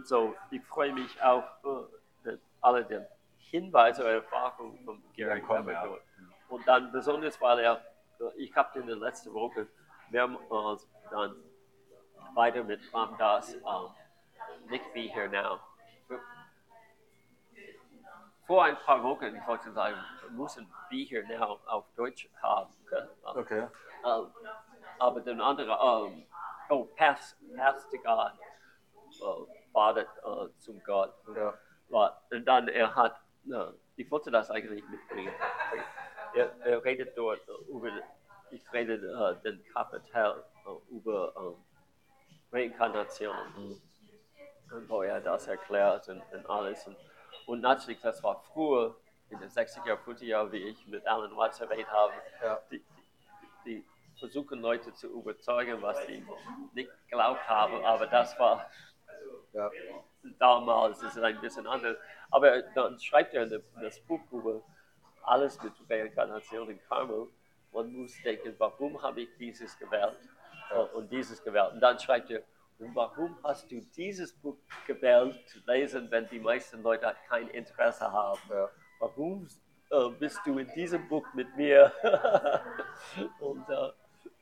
so, 0.02 0.34
ich 0.50 0.62
freue 0.64 0.92
mich 0.92 1.20
auf 1.22 1.44
äh, 2.24 2.36
alle 2.60 2.84
die 2.84 3.00
Hinweise 3.50 4.02
oder 4.02 4.12
Erfahrungen 4.14 4.84
von 4.84 5.02
Gary 5.16 5.40
kommen, 5.40 5.68
ja. 5.68 5.88
Und 6.48 6.66
dann 6.68 6.92
besonders, 6.92 7.40
weil 7.40 7.60
er, 7.60 7.84
äh, 8.20 8.24
ich 8.36 8.54
habe 8.54 8.78
in 8.78 8.86
der 8.86 8.96
letzten 8.96 9.32
Woche 9.32 9.66
mehrmals 10.10 10.88
dann 11.10 11.34
weiter 12.34 12.64
mit 12.64 12.80
Ram 12.92 13.16
Das 13.18 13.54
ähm, 13.54 13.90
Nick 14.68 14.92
Be 14.92 15.00
Here 15.00 15.28
Now. 15.28 15.60
Vor 18.46 18.64
ein 18.64 18.76
paar 18.76 19.02
Wochen, 19.02 19.34
ich 19.34 19.46
wollte 19.46 19.72
sagen, 19.72 19.96
wir 20.22 20.30
müssen 20.30 20.70
Be 20.90 20.96
Here 20.96 21.26
Now 21.26 21.60
auf 21.66 21.86
Deutsch 21.96 22.28
haben. 22.42 22.72
Okay. 23.22 23.68
Ähm, 24.04 24.26
aber 24.98 25.20
den 25.20 25.40
anderen, 25.40 25.70
ähm, 25.70 26.26
oh, 26.68 26.84
Path, 26.96 27.36
Path 27.56 27.90
to 27.90 27.98
God, 27.98 28.32
äh, 29.10 29.72
Vater 29.72 30.02
äh, 30.02 30.58
zum 30.58 30.82
Gott. 30.84 31.14
Ja. 31.34 31.54
Und 32.30 32.44
dann, 32.44 32.68
er 32.68 32.94
hat, 32.94 33.20
äh, 33.50 33.66
ich 33.96 34.10
wollte 34.10 34.30
das 34.30 34.50
eigentlich 34.50 34.86
mitbringen. 34.88 35.32
Er, 36.34 36.50
er 36.60 36.84
redet 36.84 37.16
dort 37.16 37.40
über, 37.68 37.90
ich 38.50 38.72
rede 38.72 38.94
äh, 38.94 39.42
den 39.42 39.64
Kapitel 39.72 40.44
äh, 40.66 40.94
über 40.94 41.32
äh, 41.36 41.73
Reinkarnation. 42.54 43.80
Und 44.72 44.88
wo 44.88 45.02
er 45.02 45.20
das 45.20 45.46
erklärt 45.46 46.08
und, 46.08 46.22
und 46.32 46.48
alles. 46.48 46.86
Und, 46.86 46.96
und 47.46 47.60
natürlich, 47.60 48.00
das 48.00 48.22
war 48.22 48.42
früher, 48.52 48.96
in 49.30 49.38
den 49.38 49.48
60er, 49.48 49.96
50er 50.04 50.24
Jahren, 50.24 50.52
wie 50.52 50.68
ich 50.68 50.86
mit 50.86 51.06
Alan 51.06 51.36
Watts 51.36 51.60
erwähnt 51.60 51.90
habe, 51.90 52.12
Ja. 52.42 52.60
die, 52.70 52.84
die, 53.64 53.84
versuchen 54.18 54.60
Leute 54.60 54.94
zu 54.94 55.08
überzeugen, 55.08 55.82
was 55.82 56.06
sie 56.06 56.24
nicht 56.72 56.90
geglaubt 57.08 57.46
haben, 57.48 57.84
aber 57.84 58.06
das 58.06 58.38
war 58.38 58.70
Ja. 59.52 59.70
damals 60.38 61.02
ist 61.02 61.16
es 61.16 61.22
ein 61.22 61.40
bisschen 61.40 61.66
anders. 61.66 61.96
Aber 62.30 62.62
dann 62.74 62.98
schreibt 63.00 63.34
er 63.34 63.42
in 63.44 63.62
das 63.80 64.00
Buch 64.00 64.20
über 64.30 64.62
alles 65.22 65.60
mit 65.62 65.72
Reinkarnation 65.90 66.68
und 66.68 66.82
Karma. 66.88 67.26
Man 67.72 67.92
muss 67.92 68.14
denken, 68.22 68.54
warum 68.58 69.00
habe 69.02 69.22
ich 69.22 69.36
dieses 69.36 69.76
gewählt. 69.78 70.16
Und 70.94 71.10
dieses 71.10 71.42
gewählt? 71.42 71.72
Und 71.72 71.80
dann 71.80 71.98
schreibt 71.98 72.30
er, 72.30 72.42
und 72.78 72.94
warum 72.94 73.38
hast 73.44 73.70
du 73.70 73.80
dieses 73.96 74.32
Buch 74.32 74.56
gewählt 74.86 75.48
zu 75.48 75.58
lesen, 75.66 76.10
wenn 76.10 76.28
die 76.28 76.40
meisten 76.40 76.82
Leute 76.82 77.14
kein 77.28 77.48
Interesse 77.48 78.10
haben? 78.10 78.40
Ja. 78.50 78.68
Warum 78.98 79.46
äh, 79.90 80.08
bist 80.18 80.40
du 80.44 80.58
in 80.58 80.68
diesem 80.74 81.06
Buch 81.08 81.26
mit 81.34 81.54
mir? 81.56 81.92
und 83.40 83.68
äh, 83.68 83.90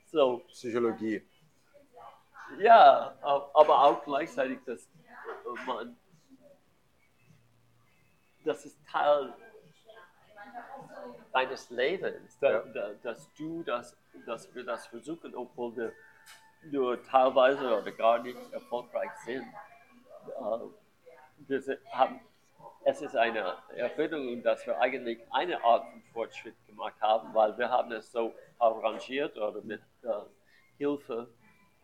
so, 0.07 0.39
Psychologie. 0.49 1.23
ja, 2.59 3.15
ab- 3.21 3.51
aber 3.55 3.85
auch 3.85 4.03
gleichzeitig, 4.05 4.59
dass 4.65 4.83
äh, 4.85 5.67
man, 5.67 5.97
das 8.45 8.65
ist 8.65 8.79
Teil 8.91 9.33
deines 11.33 11.71
Lebens, 11.71 12.39
Ja. 12.41 12.61
da, 12.61 12.91
dass 13.03 13.29
du 13.35 13.63
das, 13.63 13.97
dass 14.27 14.55
wir 14.55 14.65
das 14.65 14.87
versuchen, 14.87 15.35
obwohl 15.35 15.75
wir 15.77 15.93
nur 16.71 17.03
teilweise 17.05 17.79
oder 17.79 17.93
gar 17.93 18.23
nicht 18.23 18.53
erfolgreich 18.53 19.11
sind. 19.25 19.45
Äh, 21.51 21.77
haben, 21.91 22.21
es 22.85 23.03
ist 23.03 23.17
eine 23.17 23.57
Erinnerung, 23.75 24.43
dass 24.43 24.67
wir 24.67 24.79
eigentlich 24.79 25.21
eine 25.31 25.63
Art 25.65 25.85
von 25.91 26.03
Fortschritt 26.13 26.55
gemacht 26.67 27.01
haben, 27.01 27.35
weil 27.35 27.57
wir 27.59 27.69
haben 27.69 27.93
es 27.93 28.11
so 28.13 28.35
arrangiert 28.59 29.37
oder 29.37 29.61
mit 29.63 29.83
äh, 30.03 30.09
Hilfe 30.79 31.29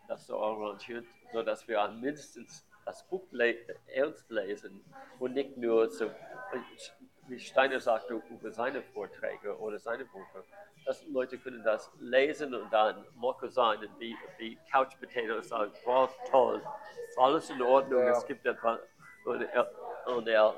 das 0.07 0.25
so 0.25 0.39
arrangiert, 0.41 1.05
sodass 1.31 1.67
wir 1.67 1.87
mindestens 1.89 2.65
das 2.85 3.07
Buch 3.07 3.25
le 3.31 3.55
ernst 3.87 4.29
lesen 4.31 4.83
und 5.19 5.33
nicht 5.33 5.55
nur 5.57 5.89
so, 5.89 6.09
wie 7.29 7.39
Steiner 7.39 7.79
sagte, 7.79 8.21
über 8.29 8.51
seine 8.51 8.81
Vorträge 8.81 9.57
oder 9.59 9.79
seine 9.79 10.05
Bücher. 10.05 10.43
Dass 10.85 11.05
Leute 11.07 11.37
können 11.37 11.63
das 11.63 11.91
lesen 11.99 12.53
und 12.55 12.71
dann 12.71 13.05
locker 13.21 13.49
sein 13.49 13.79
und 13.79 13.99
wie, 13.99 14.15
wie 14.37 14.57
Couch 14.71 14.97
Potatoes 14.99 15.49
sagen, 15.49 15.71
wow, 15.85 16.09
toll, 16.29 16.61
ist 17.07 17.17
alles 17.17 17.49
in 17.49 17.61
Ordnung, 17.61 17.99
Ja. 17.99 18.11
es 18.11 18.25
gibt 18.25 18.45
etwas. 18.45 18.79
Und 19.25 19.41
er, 19.41 19.69
und 20.05 20.27
er 20.27 20.55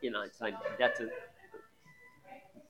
in 0.00 0.16
ein, 0.16 0.30
sein 0.32 0.56
nettes 0.78 1.10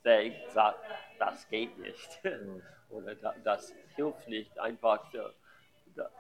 Weg 0.03 0.35
sagt, 0.51 0.79
das 1.19 1.49
geht 1.49 1.77
nicht. 1.79 2.21
Oder 2.91 3.15
da, 3.17 3.35
das 3.43 3.75
hilft 3.97 4.29
nicht, 4.29 4.59
einfach 4.59 5.11
da, 5.13 5.31
da, 5.97 6.11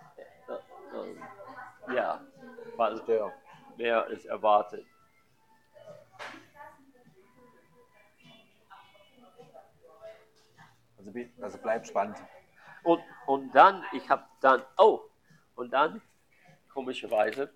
da, 0.46 0.60
ähm, 0.94 1.22
ja, 1.94 2.20
weil 2.76 3.00
mehr 3.76 4.06
ist 4.06 4.26
erwartet. 4.26 4.86
Also, 11.06 11.18
also 11.42 11.58
bleibt 11.58 11.86
spannend. 11.86 12.16
Und, 12.82 13.00
und 13.26 13.54
dann, 13.54 13.82
ich 13.92 14.08
habe 14.08 14.24
dann, 14.40 14.62
oh, 14.78 15.00
und 15.54 15.72
dann, 15.72 16.00
komischerweise, 16.72 17.52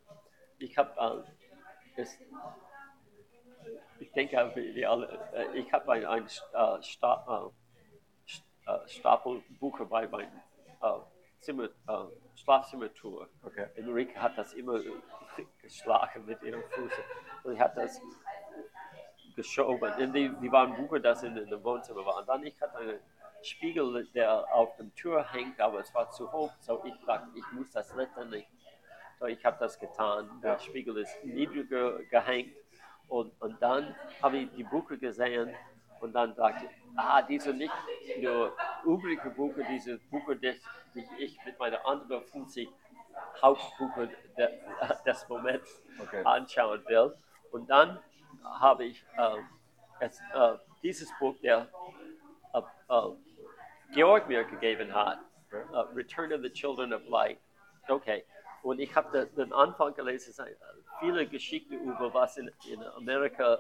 ich 0.59 0.77
habe, 0.79 1.25
äh, 1.97 2.01
es- 2.01 2.19
ich 4.01 4.13
denke, 4.13 4.37
wir 4.55 4.75
wir 4.75 4.91
alle, 4.91 5.07
äh, 5.35 5.59
ich 5.59 5.73
habe 5.73 5.93
ein, 5.93 6.07
ein 6.07 6.25
äh, 6.27 6.83
Sta 6.83 7.53
äh, 8.67 8.71
äh, 8.71 8.89
Stapel 8.89 9.43
Bücher 9.61 9.87
bei 9.87 10.07
meinem 10.07 10.31
äh, 10.83 10.99
Zimmer, 11.41 11.65
äh, 11.65 12.05
Schlafzimmertour. 12.37 13.29
Okay. 13.43 13.67
Enrique 13.77 14.17
hat 14.17 14.37
das 14.39 14.53
immer 14.55 14.81
geschlagen 15.63 16.27
mit 16.27 16.43
ihrem 16.43 16.63
Fuß. 16.71 16.93
Und 17.45 17.55
ich 17.55 17.61
habe 17.61 17.81
das 17.81 18.01
geschoben. 19.37 19.93
Und 19.95 20.13
die, 20.13 20.29
die 20.41 20.53
waren 20.53 20.75
Bücher, 20.75 21.01
das 21.01 21.23
in, 21.23 21.37
in 21.37 21.49
dem 21.49 21.63
Wohnzimmer 21.65 22.05
war. 22.05 22.19
Und 22.19 22.29
dann 22.29 22.45
ich 22.45 22.61
hatte 22.61 22.77
einen 22.79 23.01
Spiegel, 23.43 24.07
der 24.15 24.53
auf 24.53 24.77
der 24.77 24.95
Tür 24.95 25.25
hängt, 25.33 25.61
aber 25.61 25.81
es 25.81 25.95
war 25.95 26.11
zu 26.11 26.31
hoch. 26.33 26.53
So 26.61 26.83
ich 26.85 26.95
dachte, 27.07 27.29
ich 27.35 27.45
muss 27.53 27.71
das 27.71 27.95
letztendlich. 27.95 28.47
So 29.21 29.27
ich 29.27 29.45
habe 29.45 29.57
das 29.61 29.79
getan. 29.79 30.41
Der 30.43 30.59
Spiegel 30.59 30.99
ist 30.99 31.25
niedriger 31.25 31.99
gehängt. 32.05 32.53
Und, 33.09 33.33
und 33.41 33.61
dann 33.63 33.95
habe 34.23 34.39
ich 34.39 34.51
die 34.55 34.65
Bücher 34.65 34.97
gesehen 34.97 35.55
und 36.01 36.13
dann 36.13 36.35
dachte 36.35 36.67
ich, 36.67 36.71
ah, 36.97 37.23
diese 37.23 37.53
nicht 37.55 37.73
nur 38.21 38.55
übrige 38.85 39.31
Bücher, 39.31 39.63
diese 39.71 39.99
Bücher, 39.99 40.35
die, 40.35 40.61
ich 41.19 41.39
mit 41.45 41.59
meiner 41.59 41.85
anderen 41.87 42.25
50 42.25 42.69
Hauptbücher 43.43 44.09
de, 44.37 44.49
des 45.07 45.29
Moments 45.29 45.83
Okay. 46.01 46.23
anschauen 46.25 46.85
will. 46.87 47.15
Und 47.51 47.69
dann 47.69 47.99
habe 48.45 48.85
ich 48.85 49.05
ähm, 49.17 49.49
es, 50.01 50.21
äh, 50.33 50.55
dieses 50.83 51.11
Buch, 51.19 51.35
der 51.43 51.69
äh, 52.55 52.59
äh, 52.89 53.17
Georg 53.93 54.29
mir 54.29 54.45
gegeben 54.45 54.93
hat, 54.93 55.19
äh, 55.51 55.79
Return 55.95 56.33
of 56.33 56.43
the 56.43 56.51
Children 56.51 56.93
of 56.93 57.07
Light. 57.09 57.39
Okay. 57.89 58.25
Und 58.63 58.81
ich 58.81 58.95
habe 58.95 59.27
den, 59.27 59.53
Anfang 59.53 59.95
gelesen, 59.95 60.31
es 60.31 60.37
sind 60.37 60.49
viele 61.01 61.27
Geschichten 61.27 61.75
über 61.75 62.13
was 62.13 62.37
in, 62.37 62.51
in 62.71 62.83
Amerika, 62.97 63.59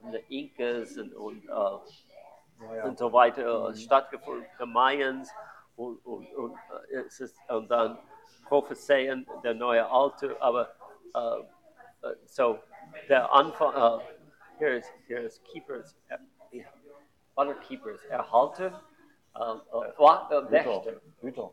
in 0.00 0.12
den 0.12 0.24
Incas 0.28 0.96
und, 0.98 1.14
und, 1.14 1.44
äh, 1.48 2.66
Naja. 2.66 2.84
und 2.84 2.98
so 2.98 3.12
weiter 3.12 3.70
äh, 3.70 3.74
stattgefunden, 3.74 4.46
die 4.60 4.66
Mayans 4.66 5.30
und, 5.76 6.04
und, 6.04 6.26
und, 6.34 6.54
äh, 6.90 6.96
es 6.96 7.20
ist, 7.20 7.38
und 7.48 7.70
dann 7.70 7.98
Prophezeien, 8.46 9.26
der 9.44 9.54
neue 9.54 9.88
Alte, 9.88 10.36
aber 10.42 10.74
äh, 11.14 12.06
äh, 12.06 12.16
so 12.26 12.58
der 13.08 13.32
Anfang, 13.32 14.00
äh, 14.00 14.04
hier 14.58 14.76
ist, 14.76 14.92
hier 15.06 15.20
ist 15.20 15.44
Keepers, 15.44 15.96
äh, 16.08 16.18
ja, 16.58 17.54
Keepers, 17.66 18.04
Erhalter, 18.06 18.82
äh, 19.34 19.40
äh, 19.40 19.44
äh, 19.44 19.92
Hüter. 19.96 20.50
Wächter, 20.50 20.94
Hüter. 21.20 21.50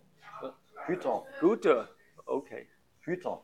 Hüter. 0.88 1.24
Gute, 1.40 1.88
okay, 2.26 2.68
Hüter. 3.02 3.42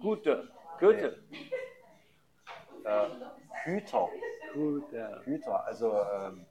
Gute, 0.00 0.48
Gute, 0.78 1.22
Äh, 2.84 3.06
Hüter. 3.64 4.08
Gute, 4.54 5.20
Hüter. 5.24 5.64
Also 5.66 5.92
ähm, 6.12 6.46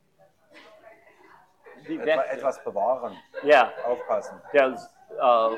etwa, 1.88 2.24
etwas 2.24 2.64
bewahren. 2.64 3.16
ja, 3.44 3.72
Aufpassen. 3.86 4.40
der, 4.54 4.76
äh, 5.18 5.58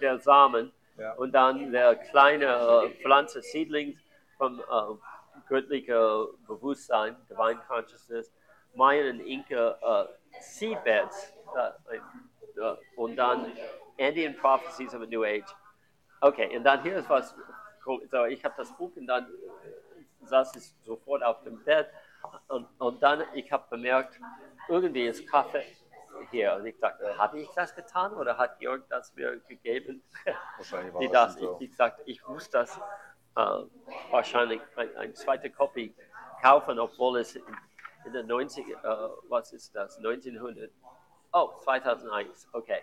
der 0.00 0.18
Samen 0.20 0.72
Ja. 0.96 1.12
und 1.14 1.32
dann 1.32 1.72
der 1.72 1.96
kleine 1.96 2.46
äh, 2.46 2.90
Pflanze, 3.02 3.42
Seedling 3.42 3.98
vom 4.38 4.60
äh, 4.60 4.64
göttlichen 5.48 6.26
Bewusstsein, 6.46 7.16
Divine 7.28 7.60
Consciousness, 7.66 8.32
Mayan 8.74 9.18
und 9.18 9.26
Inka 9.26 10.06
Seedbeds 10.42 11.34
äh, 11.56 11.96
äh, 11.96 12.76
und 12.96 13.16
dann 13.16 13.52
Indian 13.96 14.36
Prophecies 14.36 14.94
of 14.94 15.02
a 15.02 15.06
New 15.06 15.24
Age. 15.24 15.54
Okay, 16.20 16.56
und 16.56 16.64
dann 16.64 16.82
hier 16.82 16.96
ist 16.96 17.08
was, 17.08 17.34
so, 17.84 18.24
ich 18.26 18.44
habe 18.44 18.54
das 18.56 18.72
Buch 18.76 18.92
und 18.96 19.06
dann 19.06 19.26
saß 20.22 20.54
ich 20.56 20.74
sofort 20.84 21.22
auf 21.22 21.42
dem 21.42 21.62
Bett 21.64 21.88
und, 22.48 22.68
und 22.78 23.02
dann, 23.02 23.24
ich 23.34 23.50
habe 23.50 23.64
bemerkt, 23.70 24.20
irgendwie 24.68 25.06
ist 25.06 25.28
Kaffee 25.28 25.64
hier. 26.30 26.54
Und 26.54 26.66
ich 26.66 26.78
dachte, 26.78 27.16
habe 27.18 27.40
ich 27.40 27.48
das 27.50 27.74
getan 27.74 28.14
oder 28.14 28.36
hat 28.38 28.60
Jörg 28.60 28.82
das 28.88 29.14
mir 29.14 29.38
gegeben? 29.48 30.02
Wahrscheinlich 30.56 30.94
war 30.94 31.00
Die 31.00 31.08
das 31.08 31.36
ich, 31.36 31.48
ich 31.60 31.76
sagte, 31.76 32.02
ich 32.06 32.26
muss 32.26 32.48
das 32.50 32.78
äh, 33.36 33.64
wahrscheinlich 34.10 34.60
ein, 34.76 34.96
eine 34.96 35.12
zweite 35.14 35.50
Kopie 35.50 35.94
kaufen, 36.40 36.78
obwohl 36.78 37.20
es 37.20 37.36
in, 37.36 37.42
in 38.04 38.12
den 38.12 38.26
90 38.26 38.68
äh, 38.68 38.74
was 39.28 39.52
ist 39.52 39.74
das, 39.74 39.96
1900, 39.98 40.70
oh, 41.32 41.52
2001, 41.60 42.48
okay. 42.52 42.82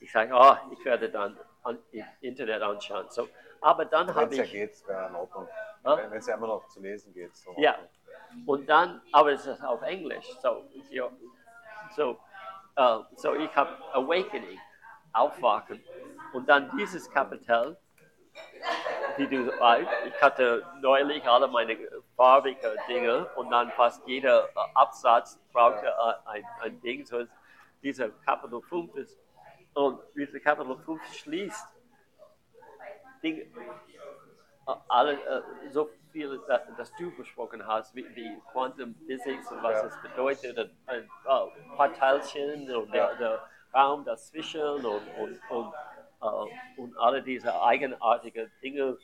Ich 0.00 0.12
sage, 0.12 0.32
oh, 0.32 0.56
ich 0.72 0.84
werde 0.84 1.10
dann 1.10 1.38
an, 1.64 1.78
im 1.90 2.04
Internet 2.20 2.62
anschauen. 2.62 3.06
So, 3.10 3.28
aber 3.60 3.84
dann 3.84 4.06
Wenn 4.08 4.14
habe 4.14 4.30
es 4.30 4.36
ja 4.36 4.44
ich, 4.44 4.52
geht, 4.52 4.88
wäre 4.88 5.08
in 5.08 5.14
Ordnung. 5.14 5.48
Wenn 5.82 6.12
es 6.12 6.26
ja 6.26 6.36
immer 6.36 6.46
noch 6.46 6.68
zu 6.68 6.80
lesen 6.80 7.12
geht. 7.12 7.36
So. 7.36 7.54
ja, 7.56 7.78
und 8.46 8.68
dann, 8.68 9.00
aber 9.12 9.32
es 9.32 9.46
ist 9.46 9.62
auf 9.64 9.82
Englisch, 9.82 10.26
so, 10.42 10.64
so, 11.96 12.18
äh, 12.76 12.98
so 13.16 13.34
ich 13.34 13.54
habe 13.56 13.70
Awakening, 13.92 14.58
Aufwachen 15.12 15.82
und 16.32 16.48
dann 16.48 16.70
dieses 16.76 17.10
Kapitel, 17.10 17.76
wie 19.16 19.26
du 19.26 19.50
ich 20.06 20.22
hatte 20.22 20.64
neulich 20.80 21.26
alle 21.26 21.48
meine 21.48 21.76
farbigen 22.18 22.76
Dinge 22.88 23.26
und 23.36 23.48
dann 23.50 23.70
fast 23.70 24.06
jeder 24.06 24.48
äh, 24.48 24.60
Absatz 24.74 25.40
brauchte 25.52 25.86
äh, 25.86 26.28
ein, 26.28 26.44
ein 26.60 26.80
Ding, 26.80 27.06
so 27.06 27.18
ist 27.18 27.32
dieser 27.80 28.10
Kapitel 28.26 28.60
5 28.60 28.94
ist. 28.96 29.16
Und 29.74 30.00
dieser 30.16 30.40
Kapitel 30.40 30.76
5 30.76 31.00
schließt 31.14 31.68
Dinge, 33.22 33.42
äh, 33.42 33.46
alle, 34.88 35.44
so 35.70 35.88
viel, 36.10 36.40
das, 36.48 36.62
das 36.76 36.92
du 36.96 37.14
besprochen 37.16 37.64
hast, 37.64 37.94
wie, 37.94 38.04
wie 38.16 38.36
Quantum 38.50 38.96
Physics 39.06 39.52
und 39.52 39.62
was 39.62 39.80
Ja. 39.80 39.86
es 39.86 40.02
bedeutet, 40.02 40.58
und, 40.58 40.70
und, 40.88 41.76
paar 41.76 41.92
Teilchen 41.92 42.74
und 42.74 42.92
der, 42.92 43.14
der 43.14 43.48
Raum 43.72 44.04
dazwischen 44.04 44.60
und, 44.60 44.84
und, 44.84 45.40
und, 45.50 45.72
äh, 46.20 46.80
und 46.80 46.98
alle 46.98 47.22
diese 47.22 47.62
eigenartigen 47.62 48.50
Dinge 48.60 48.98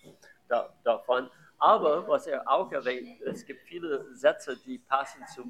da, 0.49 0.69
davon. 0.83 1.31
Aber 1.65 2.07
was 2.07 2.27
er 2.27 2.47
auch 2.47 2.71
erwähnt, 2.73 3.23
es 3.23 3.47
gibt 3.47 3.63
viele 3.63 4.15
Sätze, 4.15 4.55
die 4.67 4.77
passen 4.77 5.27
zu 5.27 5.45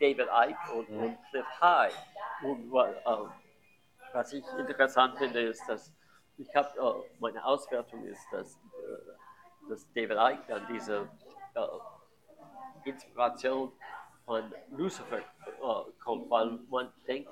David 0.00 0.26
Icke 0.26 0.72
und, 0.72 0.88
und 0.88 1.18
Cliff 1.28 1.46
High. 1.60 1.92
Und, 2.42 2.72
äh, 2.72 3.16
was 4.14 4.32
ich 4.32 4.46
interessant 4.56 5.18
finde, 5.18 5.42
ist, 5.42 5.62
dass 5.68 5.92
ich 6.38 6.56
habe, 6.56 6.70
äh, 6.78 7.20
meine 7.20 7.44
Auswertung 7.44 8.02
ist, 8.04 8.26
dass, 8.32 8.54
äh, 8.54 9.68
dass 9.68 9.86
David 9.92 10.16
Icke 10.16 10.42
dann 10.48 10.66
diese 10.72 11.06
Inspiration 12.84 13.70
von 14.24 14.50
Lucifer 14.70 15.20
kommt, 16.02 16.30
weil 16.30 16.60
man 16.70 16.90
denkt, 17.06 17.30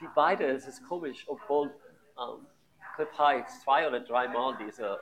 die 0.00 0.08
beiden, 0.14 0.48
es 0.48 0.66
ist 0.66 0.88
komisch, 0.88 1.28
obwohl 1.28 1.74
ähm, 2.18 2.46
Cliff 2.94 3.18
High 3.18 3.46
zwei 3.48 3.86
oder 3.86 4.00
dreimal 4.00 4.56
diese 4.56 4.98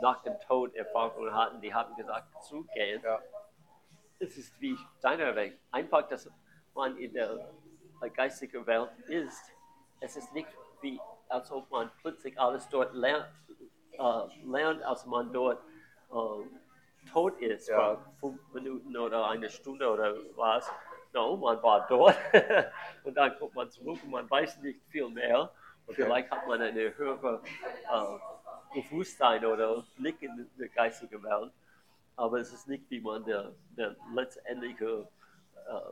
nach 0.00 0.22
dem 0.22 0.38
Tod 0.40 0.74
Erfahrungen 0.74 1.34
hatten, 1.34 1.60
die 1.60 1.72
haben 1.72 1.94
gesagt, 1.96 2.26
zurückgehen. 2.44 3.02
Ja. 3.02 3.20
Es 4.18 4.36
ist 4.36 4.60
wie 4.60 4.76
deiner 5.02 5.34
Weg. 5.36 5.58
Einfach, 5.70 6.06
dass 6.08 6.30
man 6.74 6.96
in 6.98 7.12
der 7.12 7.50
geistigen 8.14 8.66
Welt 8.66 8.90
ist. 9.08 9.52
Es 10.00 10.16
ist 10.16 10.32
nicht 10.34 10.48
wie, 10.80 11.00
als 11.28 11.50
ob 11.50 11.70
man 11.70 11.90
plötzlich 12.00 12.38
alles 12.38 12.68
dort 12.68 12.92
lernt, 12.94 13.26
äh, 13.92 14.44
lernt 14.44 14.82
als 14.82 15.06
man 15.06 15.32
dort 15.32 15.62
äh, 16.10 17.10
tot 17.10 17.38
ist, 17.40 17.68
Ja. 17.68 17.96
fünf 18.20 18.40
Minuten 18.52 18.96
oder 18.96 19.28
eine 19.28 19.48
Stunde 19.50 19.88
oder 19.90 20.14
was. 20.36 20.70
No, 21.12 21.36
man 21.36 21.62
war 21.62 21.86
dort 21.86 22.16
und 23.04 23.14
dann 23.14 23.38
kommt 23.38 23.54
man 23.54 23.70
zurück 23.70 23.98
und 24.02 24.10
man 24.10 24.28
weiß 24.28 24.58
nicht 24.62 24.82
viel 24.88 25.08
mehr. 25.08 25.50
Okay. 25.86 26.02
Vielleicht 26.02 26.30
hat 26.30 26.46
man 26.48 26.60
eine 26.60 26.96
höhere 26.96 27.40
äh, 27.44 28.18
Bewusstsein 28.74 29.44
oder 29.44 29.84
Blick 29.96 30.20
in 30.22 30.50
die 30.58 30.68
geistige 30.68 31.22
Welt. 31.22 31.52
Aber 32.16 32.38
es 32.38 32.52
ist 32.52 32.68
nicht, 32.68 32.88
wie 32.90 33.00
man 33.00 33.24
der, 33.24 33.52
der 33.76 33.96
letztendliche 34.14 35.08
äh, 35.66 35.90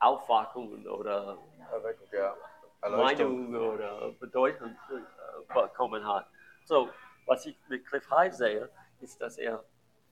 Aufwachung 0.00 0.84
oder 0.86 1.38
Erweckung, 1.72 2.08
ja. 2.12 2.36
Meinung 2.82 3.54
oder 3.54 4.12
Bedeutung 4.12 4.76
äh, 4.90 5.54
bekommen 5.54 6.06
hat. 6.06 6.28
So, 6.64 6.90
was 7.24 7.46
ich 7.46 7.58
mit 7.68 7.86
Cliff 7.86 8.08
High 8.10 8.32
sehe, 8.34 8.68
ist, 9.00 9.20
dass 9.20 9.38
er 9.38 9.64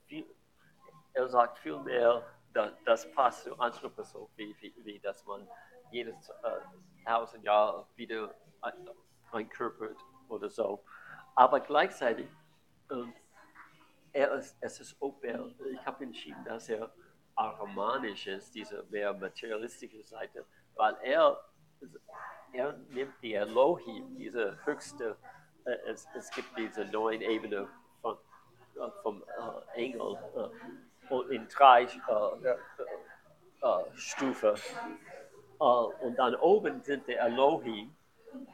viel, 0.06 0.24
er 1.12 1.28
sagt 1.28 1.58
viel 1.58 1.78
mehr, 1.80 2.22
da, 2.54 2.72
das 2.87 3.10
passt 3.12 3.44
zu 3.44 3.58
Anthroposophie, 3.58 4.56
wie, 4.60 4.74
wie 4.84 4.98
dass 4.98 5.24
man 5.26 5.46
jedes 5.90 6.28
äh, 6.42 7.04
tausend 7.04 7.44
Jahre 7.44 7.87
wieder 7.96 8.34
ein- 8.62 8.88
einkörpert 9.32 9.98
oder 10.28 10.48
so. 10.48 10.82
Aber 11.34 11.60
gleichzeitig, 11.60 12.28
ähm, 12.90 13.12
er 14.12 14.32
ist, 14.34 14.56
es 14.60 14.80
ist 14.80 14.96
ob 15.00 15.24
er, 15.24 15.50
ich 15.72 15.84
habe 15.84 16.04
entschieden, 16.04 16.44
dass 16.44 16.68
er 16.68 16.92
aromanisch 17.34 18.26
ist, 18.26 18.54
diese 18.54 18.84
mehr 18.90 19.12
materialistische 19.12 20.02
Seite, 20.04 20.44
weil 20.76 20.96
er, 21.02 21.44
er 22.52 22.74
nimmt 22.90 23.14
die 23.22 23.34
Elohim, 23.34 24.16
diese 24.16 24.58
höchste, 24.64 25.16
äh, 25.64 25.72
es, 25.86 26.06
es 26.14 26.30
gibt 26.30 26.56
diese 26.56 26.84
neun 26.84 27.20
Ebenen 27.20 27.66
von, 28.00 28.16
äh, 28.76 28.90
vom 29.02 29.22
äh, 29.22 29.80
Engel 29.84 30.16
äh, 30.36 31.12
und 31.12 31.30
in 31.30 31.48
drei 31.48 31.82
äh, 31.82 32.48
äh, 33.62 33.96
Stufen. 33.96 34.54
Äh, 35.60 35.64
und 35.64 36.16
dann 36.16 36.36
oben 36.36 36.82
sind 36.82 37.06
die 37.08 37.14
Elohim 37.14 37.96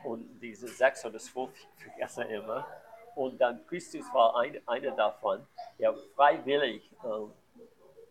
und 0.04 0.40
diese 0.40 0.68
sechs 0.68 1.04
oder 1.04 1.18
zwölf, 1.18 1.50
ich 1.54 1.68
vergesse 1.84 2.22
immer. 2.24 2.66
Und 3.14 3.40
dann 3.40 3.66
Christus 3.66 4.04
war 4.12 4.36
ein, 4.38 4.60
einer 4.66 4.90
davon, 4.92 5.46
der 5.78 5.94
freiwillig 6.14 6.92
äh, 6.92 7.26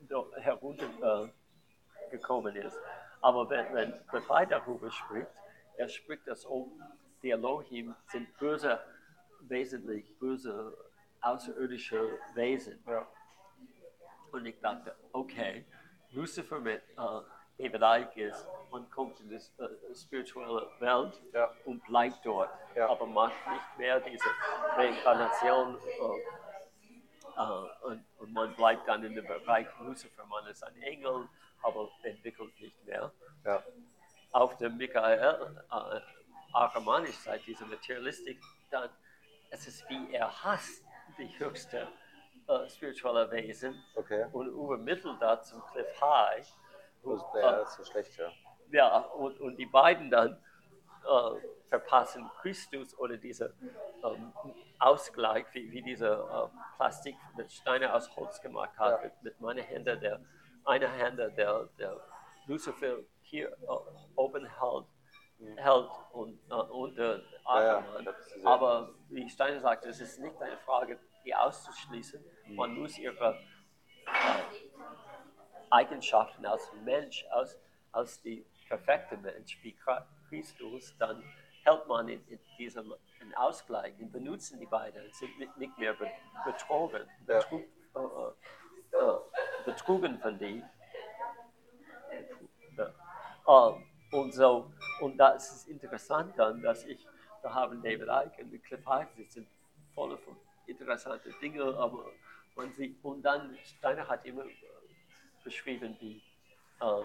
dort 0.01 0.35
heruntergekommen 0.37 2.55
äh, 2.55 2.65
ist. 2.65 2.79
Aber 3.21 3.49
wenn, 3.49 3.73
wenn 3.73 3.93
Befrei 4.11 4.45
darüber 4.45 4.91
spricht, 4.91 5.27
er 5.77 5.89
spricht, 5.89 6.27
dass 6.27 6.45
auch 6.45 6.67
die 7.21 7.31
Elohim 7.31 7.95
sind 8.07 8.37
böse, 8.37 8.79
wesentlich 9.41 10.17
böse 10.19 10.77
außerirdische 11.21 12.17
Wesen. 12.33 12.81
Ja. 12.87 13.07
Und 14.31 14.45
ich 14.45 14.59
dachte, 14.59 14.95
okay, 15.11 15.65
Lucifer 16.11 16.59
mit 16.59 16.81
äh, 16.97 17.21
Icke 17.59 18.23
ist, 18.29 18.47
man 18.71 18.89
kommt 18.89 19.19
in 19.19 19.29
die 19.29 19.35
äh, 19.35 19.95
spirituelle 19.95 20.67
Welt 20.79 21.21
Ja. 21.33 21.51
und 21.65 21.83
bleibt 21.85 22.25
dort, 22.25 22.49
Ja. 22.75 22.89
aber 22.89 23.05
macht 23.05 23.33
nicht 23.51 23.77
mehr 23.77 23.99
diese 23.99 24.29
Reinkarnation 24.75 25.77
äh, 25.77 27.41
äh, 27.41 27.85
und, 27.87 28.05
und 28.19 28.33
man 28.33 28.55
bleibt 28.55 28.87
dann 28.87 29.03
in 29.03 29.13
dem 29.15 29.25
Bereich 29.27 29.67
Lucifer, 29.81 30.25
man 30.25 30.45
ist 30.47 30.63
ein 30.63 30.81
Engel, 30.81 31.27
aber 31.63 31.89
entwickelt 32.03 32.57
nicht 32.59 32.85
mehr. 32.85 33.11
Ja. 33.43 33.63
Auf 34.31 34.55
der 34.57 34.69
Michael 34.69 35.63
äh, 35.71 35.99
Arhamanisch 36.53 37.17
Seite, 37.17 37.43
diese 37.45 37.65
Materialistik, 37.65 38.39
dann 38.71 38.89
es 39.51 39.67
ist 39.67 39.87
wie 39.89 40.13
er 40.13 40.31
hasst 40.43 40.83
die 41.17 41.27
höchste 41.39 41.87
äh, 42.47 42.69
spirituelle 42.69 43.29
Wesen 43.31 43.83
Okay. 43.95 44.25
und 44.31 44.47
übermittelt 44.47 45.17
das 45.19 45.49
zum 45.49 45.61
Cliff 45.71 45.99
High. 46.01 46.47
Äh, 47.03 47.41
der 47.41 47.61
ist 47.63 47.73
so 47.75 47.83
schlecht, 47.83 48.17
ja. 48.17 48.31
ja, 48.71 48.97
und, 48.99 49.39
und 49.39 49.57
die 49.57 49.65
beiden 49.65 50.09
dann 50.11 50.33
äh, 51.05 51.39
verpassen 51.69 52.29
Christus 52.41 52.97
oder 52.97 53.17
dieser 53.17 53.51
ähm, 54.03 54.33
Ausgleich, 54.79 55.45
wie, 55.53 55.71
wie 55.71 55.81
diese 55.81 56.07
äh, 56.07 56.57
Plastik 56.77 57.15
mit 57.37 57.51
Steine 57.51 57.93
aus 57.93 58.15
Holz 58.15 58.41
gemacht 58.41 58.77
hat, 58.77 58.99
Ja. 58.99 59.05
mit, 59.05 59.23
mit 59.23 59.41
meiner 59.41 59.61
Hände, 59.61 59.97
der 59.97 60.19
eine 60.65 60.87
Hände, 60.87 61.31
der, 61.31 61.65
der 61.77 61.99
Lucifer 62.47 62.97
hier 63.21 63.49
äh, 63.49 63.55
oben 64.15 64.45
hält, 64.45 64.85
hält 65.57 65.89
und, 66.11 66.39
äh, 66.49 66.53
und 66.53 66.97
der 66.97 67.17
Mhm. 67.17 67.23
Ja, 67.55 67.63
ja- 67.79 67.83
Aber 68.43 68.89
wie 69.09 69.27
Steiner 69.27 69.59
sagte, 69.59 69.89
es 69.89 69.99
ist 69.99 70.19
nicht 70.19 70.39
eine 70.39 70.57
Frage, 70.57 70.99
die 71.25 71.33
auszuschließen. 71.33 72.23
Mhm. 72.47 72.55
Man 72.55 72.75
muss 72.77 72.97
ihre 72.99 73.31
äh, 74.05 74.68
Eigenschaften 75.71 76.45
als 76.45 76.71
Mensch, 76.83 77.25
als, 77.31 77.57
als 77.91 78.21
die 78.21 78.45
perfekte 78.67 79.17
Mensch 79.17 79.57
wie 79.63 79.75
Christus, 80.29 80.95
dann 80.97 81.23
hält 81.63 81.87
man 81.87 82.07
in, 82.07 82.25
in 82.27 82.39
diesem 82.57 82.93
in 83.21 83.35
Ausgleich 83.35 83.93
und 83.99 84.11
benutzen 84.11 84.59
die 84.59 84.65
beiden, 84.65 85.11
sind 85.11 85.37
nicht, 85.39 85.77
mehr 85.77 85.93
be, 85.93 86.09
betrogen, 86.45 87.01
betrug, 87.25 87.61
äh, 87.95 87.99
äh, 87.99 88.97
äh, 88.97 89.19
betrogen 89.65 90.19
von 90.19 90.37
die. 90.39 90.63
Ja. 92.77 92.93
Ähm, 93.47 93.85
und 94.11 94.33
so, 94.33 94.71
und 95.01 95.17
das 95.17 95.51
ist 95.51 95.67
interessant 95.67 96.33
dann, 96.37 96.61
dass 96.61 96.85
ich, 96.85 97.05
da 97.43 97.53
haben 97.53 97.81
David 97.83 98.07
Icke 98.07 98.43
und 98.43 98.63
Cliff 98.63 98.85
High, 98.85 99.07
sie 99.15 99.25
sind 99.25 99.47
voll 99.93 100.17
von 100.17 100.35
interessanten 100.65 101.33
Dingen, 101.41 101.75
aber 101.75 102.05
man 102.55 102.73
sieht, 102.73 103.03
und 103.03 103.21
dann 103.21 103.57
Steiner 103.63 104.07
hat 104.07 104.25
immer 104.25 104.45
beschrieben, 105.43 105.95
wie 105.99 106.21
äh, 106.81 107.03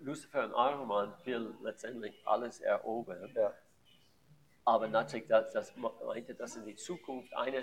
Lucifer 0.00 0.44
und 0.44 0.54
Ahriman 0.54 1.14
will 1.24 1.54
letztendlich 1.62 2.14
alles 2.26 2.60
erobern, 2.60 3.32
Ja. 3.34 3.54
aber 4.64 4.86
natürlich, 4.88 5.26
das, 5.28 5.52
das 5.52 5.74
meinte, 6.04 6.34
dass 6.34 6.56
in 6.56 6.64
die 6.66 6.76
Zukunft 6.76 7.32
eine 7.34 7.62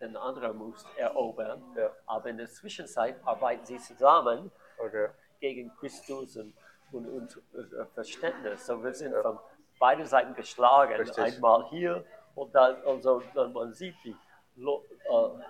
den 0.00 0.16
anderen 0.16 0.56
muss 0.58 0.84
erobern, 0.96 1.62
Ja. 1.76 1.90
aber 2.06 2.28
in 2.30 2.36
der 2.38 2.48
Zwischenzeit 2.48 3.16
arbeiten 3.26 3.64
sie 3.64 3.78
zusammen 3.78 4.50
Okay. 4.78 5.08
gegen 5.40 5.74
Christus 5.76 6.36
und, 6.36 6.54
und, 6.92 7.08
und 7.08 7.42
äh, 7.54 7.86
Verständnis. 7.94 8.66
So 8.66 8.82
wir 8.82 8.92
sind 8.92 9.12
Ja. 9.12 9.22
von 9.22 9.38
beiden 9.78 10.04
Seiten 10.06 10.34
geschlagen. 10.34 10.94
Richtig. 10.94 11.18
Einmal 11.18 11.68
hier 11.70 12.04
und 12.34 12.54
dann, 12.54 12.82
und 12.82 13.02
so, 13.02 13.22
dann 13.34 13.52
man 13.54 13.72
sieht, 13.72 13.94
die 14.04 14.14
Lo, 14.56 14.84
äh, 15.04 15.42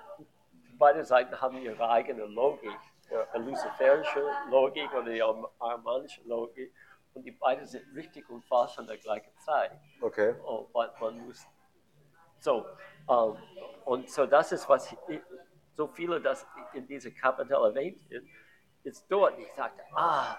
beide 0.79 1.05
Seiten 1.05 1.41
haben 1.41 1.59
ihre 1.59 1.89
eigene 1.89 2.25
Logik. 2.25 2.79
Ja. 3.11 3.27
Die 3.35 3.39
luziferische 3.43 4.25
Logik 4.51 4.93
oder 4.93 5.11
die 5.11 5.23
arm- 5.23 5.47
armanische 5.59 6.23
Logik. 6.25 6.75
Und 7.15 7.23
die 7.25 7.31
beiden 7.33 7.65
sind 7.65 7.85
richtig 7.95 8.29
und 8.29 8.45
falsch 8.45 8.79
an 8.79 8.87
der 8.87 8.99
gleichen 8.99 9.35
Zeit. 9.39 9.73
Okay. 10.01 10.35
Oh, 10.45 10.69
man, 11.01 11.19
muss. 11.27 11.47
So, 12.41 12.67
ähm, 13.09 13.37
und 13.85 14.11
so 14.11 14.27
das 14.27 14.53
ist, 14.53 14.69
was 14.69 14.93
ich, 15.09 15.21
so 15.77 15.87
viele, 15.89 16.21
das 16.21 16.47
in 16.75 16.87
diesem 16.87 17.15
Kapitel 17.15 17.53
erwähnt 17.55 18.01
ist, 18.11 18.27
ist 18.83 19.07
dort. 19.11 19.39
Ich 19.39 19.53
sagte, 19.55 19.83
ah, 19.95 20.37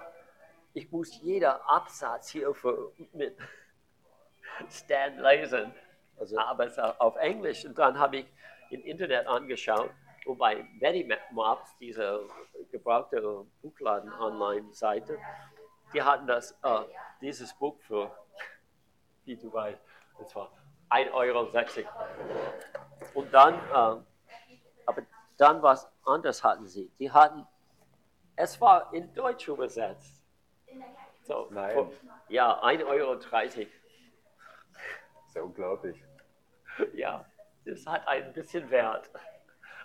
ich 0.73 0.91
muss 0.91 1.19
jeder 1.21 1.67
Absatz 1.69 2.29
hier 2.29 2.53
für, 2.53 2.91
mit 3.13 3.37
Stan 4.69 5.17
lesen, 5.17 5.73
Also, 6.19 6.37
aber 6.39 6.65
es 6.65 6.77
auf 6.77 7.15
Englisch. 7.15 7.65
Und 7.65 7.77
dann 7.77 7.97
habe 7.97 8.17
ich 8.17 8.27
im 8.69 8.81
Internet 8.83 9.27
angeschaut, 9.27 9.89
wo 10.27 10.35
bei 10.35 10.63
Medimobs, 10.79 11.75
diese 11.79 12.21
gebrauchte 12.71 13.45
Buchladen-Online-Seite, 13.61 15.17
die 15.93 16.01
hatten 16.03 16.27
das, 16.27 16.51
äh, 16.63 16.81
dieses 17.21 17.53
Buch 17.53 17.79
für, 17.79 18.11
wie 19.23 19.37
du 19.37 19.51
weißt, 19.51 19.81
und 20.19 20.29
zwar 20.29 20.51
1,60 20.89 21.13
Euro. 21.13 21.49
Und 23.13 23.33
dann, 23.33 23.53
äh, 23.55 24.03
aber 24.85 25.01
dann 25.37 25.61
was 25.61 25.89
anderes 26.05 26.43
hatten 26.43 26.67
sie. 26.67 26.91
Die 26.99 27.09
hatten, 27.11 27.47
es 28.35 28.59
war 28.59 28.93
in 28.93 29.13
Deutsch 29.13 29.47
übersetzt. 29.47 30.23
So, 31.23 31.47
Nein. 31.51 31.71
für- 31.71 31.91
ja, 32.29 32.61
1,30 32.63 32.85
Euro. 32.85 33.13
ist 35.25 35.35
ja 35.35 35.41
unglaublich. 35.41 36.03
Ja, 36.93 37.25
das 37.65 37.85
hat 37.85 38.07
ein 38.07 38.33
bisschen 38.33 38.69
Wert. 38.69 39.09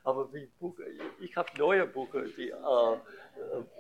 Aber 0.05 0.33
wie 0.33 0.47
Buche, 0.59 0.85
ich 1.21 1.37
habe 1.37 1.49
neue 1.59 1.87
Buche, 1.87 2.25
die 2.25 2.51
äh, 2.51 2.55
äh, 2.55 2.99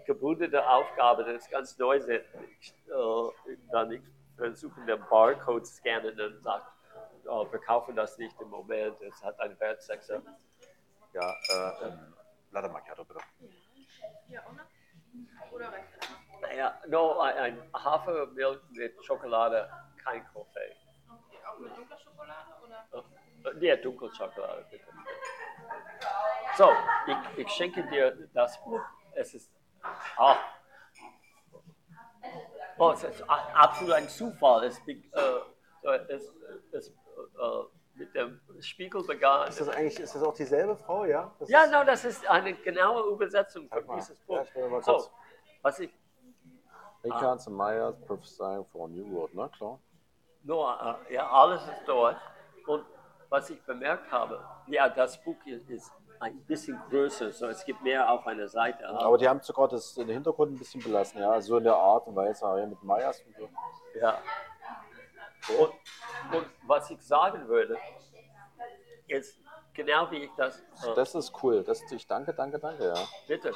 gebundene 0.06 0.68
Aufgabe, 0.68 1.24
das 1.24 1.42
ist 1.42 1.50
ganz 1.50 1.76
neu 1.78 2.00
sind. 2.00 2.22
Ich, 2.60 2.72
äh, 2.88 3.56
dann 3.72 3.90
ich 3.90 4.02
versuche 4.36 4.80
den 4.86 5.00
Barcode 5.10 5.66
scannen 5.66 6.18
und 6.20 6.42
sagt, 6.42 6.66
äh, 7.24 7.28
wir 7.28 7.58
kaufen 7.58 7.96
das 7.96 8.18
nicht 8.18 8.40
im 8.40 8.50
Moment, 8.50 9.00
es 9.02 9.22
hat 9.22 9.38
einen 9.40 9.58
Wert 9.58 9.82
6. 9.82 10.08
Ja, 11.12 11.34
äh, 11.50 11.86
ähm, 11.88 12.14
Latte 12.52 12.68
Macchiato 12.68 13.04
bitte. 13.04 13.20
Ja, 14.28 14.42
oder? 15.50 15.70
Das? 15.70 16.40
Naja, 16.40 16.80
no, 16.88 17.18
ein, 17.20 17.36
ein 17.36 17.72
Hafermilch 17.74 18.60
mit 18.70 19.04
Schokolade, 19.04 19.68
kein 20.02 20.24
Kaffee. 20.26 20.76
Okay, 21.08 21.38
auch 21.46 21.58
mit 21.58 21.76
dunkler 21.76 21.98
Schokolade 21.98 22.50
oder? 22.64 23.04
Äh, 23.60 23.66
Ja, 23.66 23.76
Dunkelschokolade, 23.76 24.66
bitte. 24.70 24.84
So, 26.57 26.70
ich, 27.07 27.38
ich 27.38 27.48
schenke 27.50 27.82
dir 27.88 28.28
das 28.34 28.62
Buch. 28.64 28.80
Es 29.14 29.34
ist. 29.34 29.50
Ah. 30.16 30.36
Oh, 32.78 32.90
es 32.92 33.03
ist 33.05 33.22
absolut 33.28 33.94
ein 33.94 34.09
Zufall. 34.09 34.64
Es, 34.64 34.80
be- 34.84 35.03
äh, 35.12 35.96
es, 36.09 36.32
es 36.72 36.88
äh, 36.88 36.92
mit 37.94 38.14
dem 38.14 38.40
Spiegel 38.61 39.03
begann. 39.05 39.48
Ist 39.48 39.61
das 39.61 39.68
eigentlich, 39.68 39.98
ist 40.00 40.14
das 40.14 40.22
auch 40.22 40.34
dieselbe 40.34 40.76
Frau, 40.76 41.05
ja? 41.05 41.34
Das 41.38 41.48
Ja, 41.48 41.64
ist, 41.64 41.72
no, 41.72 41.84
das 41.84 42.05
ist 42.05 42.26
eine 42.28 42.55
genaue 42.55 43.12
Übersetzung 43.12 43.68
von 43.68 43.86
dieses 43.96 44.18
Ja, 44.26 44.42
Buch. 44.44 44.70
mal 44.70 44.82
So, 44.82 45.11
was 45.62 45.78
ich 45.80 45.90
Ricards 47.05 47.46
und 47.46 47.55
Meyers 47.55 47.96
Prophesying 48.07 48.64
for 48.66 48.86
a 48.86 48.88
New 48.88 49.11
World, 49.12 49.34
ne? 49.34 49.50
Klar. 49.57 49.78
Nur, 50.44 50.98
äh, 51.09 51.14
ja, 51.14 51.28
alles 51.30 51.62
ist 51.66 51.82
dort. 51.86 52.16
Und 52.66 52.84
was 53.28 53.50
ich 53.50 53.61
bemerkt 53.62 54.11
habe, 54.11 54.44
ja, 54.66 54.88
das 54.88 55.22
Buch 55.22 55.36
hier 55.44 55.57
ist 55.68 55.92
ein 56.22 56.40
bisschen 56.46 56.80
größer, 56.88 57.32
so 57.32 57.46
es 57.48 57.64
gibt 57.64 57.82
mehr 57.82 58.10
auf 58.10 58.26
einer 58.26 58.48
Seite. 58.48 58.88
Aber 58.88 59.18
die 59.18 59.28
haben 59.28 59.40
sogar 59.40 59.68
das, 59.68 59.94
den 59.94 60.08
Hintergrund 60.08 60.52
ein 60.52 60.58
bisschen 60.58 60.82
belassen, 60.82 61.20
ja. 61.20 61.40
So 61.40 61.58
in 61.58 61.64
der 61.64 61.74
Art 61.76 62.06
und 62.06 62.14
Weise, 62.16 62.44
ja, 62.44 62.66
mit 62.66 62.82
Meyers 62.82 63.20
und 63.26 63.36
so. 63.36 63.48
Ja. 64.00 64.18
Und, 65.58 65.72
und 66.36 66.46
was 66.66 66.90
ich 66.90 67.00
sagen 67.02 67.46
würde, 67.48 67.76
ist 69.08 69.40
genau 69.74 70.10
wie 70.10 70.24
ich 70.24 70.30
das. 70.36 70.60
Äh, 70.86 70.94
Das 70.94 71.14
ist 71.14 71.32
cool. 71.42 71.62
Das, 71.64 71.82
ich 71.90 72.06
danke, 72.06 72.32
danke, 72.32 72.58
danke, 72.58 72.84
ja. 72.86 72.94
bitte. 73.26 73.52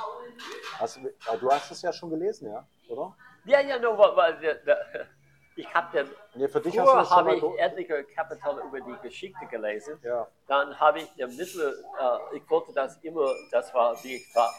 Hast, 0.79 0.97
du- 0.97 1.09
ah, 1.29 1.39
hast 1.53 1.71
es 1.71 1.83
ja 1.83 1.93
schon 1.93 2.11
gelesen, 2.11 2.51
ja? 2.51 2.67
Oder? 2.89 3.17
Ja, 3.45 3.61
ja, 3.61 3.79
nur 3.79 3.97
weil, 3.97 4.17
weil 4.17 5.09
ich 5.57 5.75
habe. 5.75 6.07
Nee, 6.35 6.49
für 6.49 6.61
dich 6.61 6.75
Früher 6.75 7.11
habe 7.11 7.35
ich 7.37 7.43
etliche 7.59 8.05
Kapitel 8.05 8.61
über 8.67 8.81
die 8.81 8.97
Geschichte 9.03 9.47
gelesen. 9.47 9.99
Ja. 10.03 10.27
Dann 10.47 10.79
habe 10.79 11.01
ich 11.01 11.13
der 11.15 11.29
Mittel, 11.29 11.85
äh, 11.99 12.37
ich 12.37 12.49
wollte 12.51 12.73
das 12.73 12.97
immer, 12.99 13.33
das 13.51 13.73
war, 13.75 13.95
wie 14.05 14.17
ich 14.17 14.33
sa- 14.33 14.53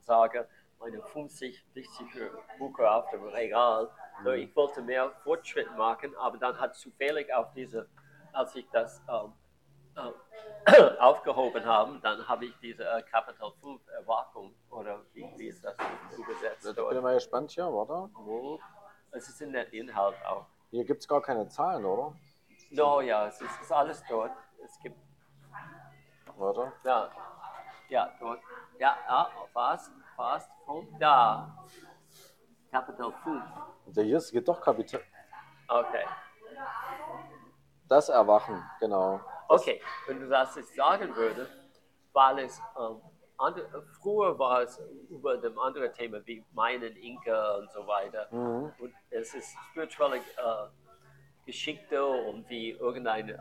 sage, 0.00 0.46
meine 0.78 1.00
50 1.02 1.64
wichtige 1.74 2.30
Bücher 2.58 2.94
auf 2.96 3.10
dem 3.10 3.24
Regal. 3.28 3.88
So, 4.24 4.32
ich 4.32 4.54
wollte 4.56 4.82
mehr 4.82 5.10
Fortschritt 5.24 5.74
machen, 5.76 6.14
aber 6.16 6.36
dann 6.38 6.58
hat 6.60 6.74
zufällig 6.74 7.32
auf 7.32 7.52
diese, 7.54 7.88
als 8.32 8.54
ich 8.54 8.68
das 8.70 9.00
ähm, 9.08 9.32
äh, 9.96 10.72
aufgehoben 10.98 11.64
habe, 11.64 11.98
dann 12.02 12.26
habe 12.28 12.46
ich 12.46 12.54
diese 12.60 12.84
äh, 12.84 13.02
Kapitel 13.02 13.50
5 13.60 13.80
Erwachung, 13.88 14.54
oder 14.70 15.00
wie, 15.12 15.26
wie 15.36 15.48
ist 15.48 15.64
das 15.64 15.74
übersetzt? 16.18 16.62
Bin 16.62 16.70
ich 16.70 16.76
dort? 16.76 17.02
mal 17.02 17.14
gespannt 17.14 17.50
hier, 17.52 17.64
warte. 17.64 18.10
Wo? 18.14 18.58
Es 19.12 19.28
ist 19.28 19.40
in 19.40 19.52
der 19.52 19.72
Inhalt 19.72 20.16
auch. 20.24 20.46
Hier 20.70 20.84
gibt 20.84 21.00
es 21.00 21.08
gar 21.08 21.20
keine 21.20 21.48
Zahlen, 21.48 21.84
oder? 21.84 22.14
No, 22.70 23.00
ja, 23.00 23.26
es 23.26 23.40
ist, 23.40 23.60
ist 23.60 23.72
alles 23.72 24.02
dort. 24.08 24.32
Es 24.64 24.78
gibt 24.80 24.96
Warte. 26.36 26.72
Ja, 26.84 27.10
ja, 27.88 28.10
dort. 28.18 28.40
Ja, 28.78 28.96
ja, 29.06 29.30
fast, 29.52 29.92
fast, 30.16 30.50
fünf, 30.64 30.88
da. 30.98 31.54
Kapitel 32.70 33.12
5. 33.24 33.44
Und 33.84 33.94
hier 33.94 34.16
ist, 34.16 34.30
geht 34.30 34.48
doch 34.48 34.60
Kapital. 34.60 35.02
Okay. 35.68 36.06
Das 37.88 38.08
Erwachen, 38.08 38.64
genau. 38.78 39.20
Okay, 39.48 39.82
wenn 40.06 40.20
du 40.20 40.28
das 40.28 40.54
jetzt 40.54 40.74
sagen 40.74 41.14
würdest, 41.14 41.52
weil 42.12 42.38
es 42.38 42.62
ähm, 42.78 43.02
andere, 43.40 43.82
früher 44.00 44.38
war 44.38 44.62
es 44.62 44.80
über 45.08 45.36
dem 45.36 45.58
anderen 45.58 45.92
Thema 45.94 46.24
wie 46.26 46.44
meinen 46.52 46.96
Inka 46.96 47.56
und 47.56 47.70
so 47.72 47.86
weiter. 47.86 48.28
Mhm. 48.30 48.72
Und 48.78 48.94
es 49.10 49.34
ist 49.34 49.56
spirituelle 49.70 50.18
äh, 50.18 50.22
Geschichte 51.46 52.04
und 52.04 52.48
wie 52.48 52.70
irgendein 52.70 53.30
äh, 53.30 53.36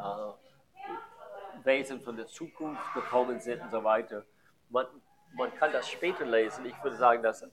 Wesen 1.64 2.00
von 2.02 2.16
der 2.16 2.28
Zukunft 2.28 2.94
gekommen 2.94 3.40
sind 3.40 3.62
und 3.62 3.72
so 3.72 3.84
weiter. 3.84 4.24
Man, 4.70 4.86
man 5.34 5.54
kann 5.56 5.72
das 5.72 5.90
später 5.90 6.26
lesen. 6.26 6.66
Ich 6.66 6.84
würde 6.84 6.96
sagen, 6.96 7.22
dass 7.22 7.46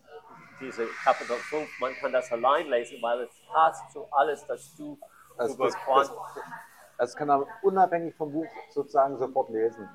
diese 0.61 0.87
Kapitel 1.05 1.37
5, 1.37 1.81
man 1.81 1.95
kann 1.95 2.13
das 2.13 2.31
allein 2.33 2.69
lesen, 2.69 3.03
weil 3.03 3.21
es 3.21 3.43
passt 3.53 3.91
zu 3.93 4.07
alles, 4.13 4.47
das 4.47 4.75
du 4.77 4.99
Also 5.37 5.55
über 5.55 5.67
das, 5.67 5.75
das, 5.75 5.85
Quanten 5.85 6.15
das 6.99 7.15
kann 7.15 7.29
man 7.29 7.45
unabhängig 7.63 8.15
vom 8.15 8.33
Buch 8.33 8.47
sozusagen 8.71 9.19
sofort 9.19 9.51
lesen. 9.51 9.89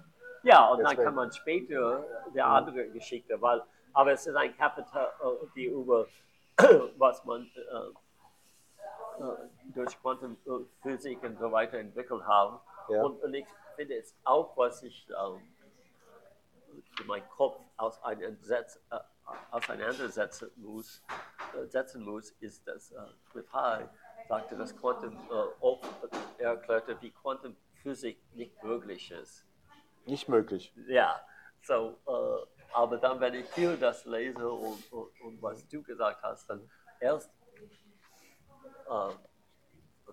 Ja, 0.44 0.70
und 0.70 0.80
dann 0.80 0.88
Deswegen. 0.90 1.04
kann 1.04 1.16
man 1.16 1.32
später 1.32 2.06
der 2.34 2.48
andere 2.48 2.90
Geschichte, 2.90 3.40
weil, 3.42 3.62
aber 3.94 4.14
es 4.14 4.26
ist 4.26 4.36
ein 4.36 4.56
Kapitel, 4.58 4.98
äh, 4.98 5.48
die 5.56 5.66
über 5.66 6.08
was 6.98 7.24
man 7.26 7.50
äh, 7.56 9.24
äh, 9.24 9.36
durch 9.74 10.00
Quantenphysik 10.02 11.24
und 11.24 11.40
so 11.40 11.52
weiter 11.52 11.78
entwickelt 11.78 12.24
haben. 12.26 12.60
Ja. 12.90 13.04
Und, 13.04 13.22
und 13.24 13.34
ich 13.34 13.46
finde 13.76 13.96
es 13.96 14.16
auch, 14.24 14.56
was 14.58 14.84
ich 14.84 15.08
für 16.96 17.04
meinen 17.06 17.28
Kopf 17.30 17.60
auseinandersetz, 17.78 18.80
äh, 18.92 19.00
auseinandersetzen 19.52 20.52
muss, 20.58 21.04
äh, 21.56 21.66
setzen 21.68 22.04
muss, 22.04 22.32
ist, 22.40 22.68
dass 22.68 22.92
äh, 22.92 22.98
Cliff 23.32 23.52
High 23.54 23.88
sagte, 24.28 24.56
dass 24.56 24.76
Quantum 24.76 25.18
äh, 25.18 26.42
er 26.42 26.52
erklärte, 26.52 26.98
wie 27.02 27.12
Quantenphysik 27.12 28.20
nicht 28.34 28.62
möglich 28.64 29.12
ist. 29.12 29.46
Nicht 30.06 30.28
möglich. 30.28 30.74
Ja, 30.88 31.22
so, 31.62 31.98
äh, 32.08 32.48
aber 32.74 32.98
dann, 32.98 33.20
wenn 33.20 33.34
ich 33.36 33.52
hier 33.54 33.78
das 33.78 34.06
lese 34.06 34.50
und, 34.50 34.92
und, 34.92 35.22
und 35.22 35.42
was 35.42 35.68
du 35.68 35.82
gesagt 35.84 36.22
hast, 36.24 36.50
dann 36.50 36.70
erst 37.00 37.32
äh, 38.90 39.14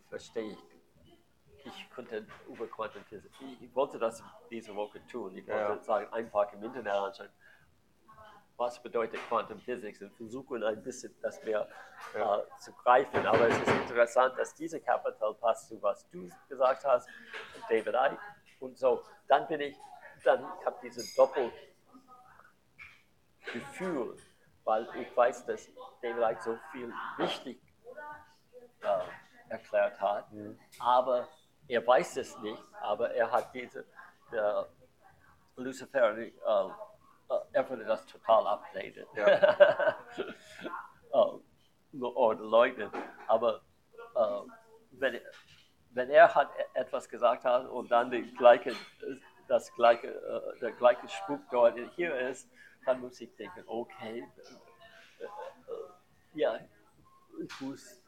verstehe 0.09 0.53
ich. 0.53 0.59
Ich 1.65 1.91
könnte 1.91 2.25
über 2.49 2.67
Quantenphysik, 2.67 3.31
ich, 3.41 3.63
ich 3.63 3.75
wollte 3.75 3.99
das 3.99 4.23
diese 4.49 4.75
Woche 4.75 5.05
tun. 5.07 5.37
Ich 5.37 5.47
wollte 5.47 5.61
Ja. 5.61 5.83
sagen, 5.83 6.11
einfach 6.13 6.51
im 6.53 6.63
Internet 6.63 6.93
anschauen, 6.93 7.29
was 8.57 8.83
bedeutet 8.83 9.21
Quantenphysik 9.29 10.01
und 10.01 10.13
versuchen 10.17 10.63
ein 10.65 10.83
bisschen 10.83 11.15
das 11.21 11.43
mehr 11.45 11.69
Ja. 12.15 12.39
äh, 12.39 12.45
zu 12.59 12.73
greifen. 12.73 13.27
Aber 13.27 13.49
es 13.49 13.57
ist 13.59 13.69
interessant, 13.69 14.39
dass 14.39 14.55
diese 14.55 14.81
Kapitel 14.81 15.35
passt 15.35 15.69
zu 15.69 15.81
was 15.83 16.09
du 16.11 16.29
gesagt 16.49 16.85
hast, 16.85 17.09
David 17.69 17.95
Icke 17.95 18.19
und 18.61 18.79
so. 18.79 19.03
Dann 19.29 19.47
bin 19.49 19.61
ich, 19.61 19.77
dann 20.25 20.45
ich 20.61 20.67
habe 20.67 20.77
dieses 20.83 21.15
Doppelgefühl, 21.15 21.55
weil 24.65 24.89
ich 24.97 25.17
weiß, 25.17 25.47
dass 25.47 25.69
David 26.03 26.31
Icke 26.31 26.43
so 26.43 26.59
viel 26.73 26.93
wichtig 27.17 27.63
äh, 28.83 29.05
erklärt 29.49 29.99
hat, 30.01 30.27
aber 30.79 31.29
er 31.67 31.87
weiß 31.87 32.17
es 32.17 32.39
nicht, 32.39 32.63
aber 32.81 33.11
er 33.13 33.31
hat 33.31 33.55
diese, 33.55 33.85
der 34.33 34.67
Lucifer, 35.57 36.17
äh, 36.17 36.27
äh, 36.27 36.71
er 37.53 37.63
das 37.65 38.07
total 38.07 38.47
updaten. 38.47 39.07
äh, 41.13 41.39
oder 42.01 42.41
leugnen. 42.41 42.91
Aber 43.27 43.61
äh, 44.15 44.41
wenn, 44.93 45.21
wenn 45.99 46.11
er 46.11 46.33
hat 46.35 46.49
e- 46.57 46.79
etwas 46.79 47.09
gesagt 47.09 47.45
hat 47.45 47.67
und 47.67 47.91
dann 47.91 48.11
die 48.11 48.23
gleiche, 48.35 48.75
das 49.49 49.73
gleiche, 49.75 50.07
äh, 50.09 50.59
der 50.61 50.73
gleiche 50.73 51.09
Spuk 51.09 51.41
dort 51.51 51.77
hier 51.97 52.15
ist, 52.31 52.49
dann 52.87 53.01
muss 53.01 53.21
ich 53.21 53.35
denken, 53.37 53.65
okay, 53.67 54.27
äh, 55.19 55.25
äh, 55.25 55.29
ja, 56.35 56.59
ich 57.43 57.61
muss, 57.61 58.01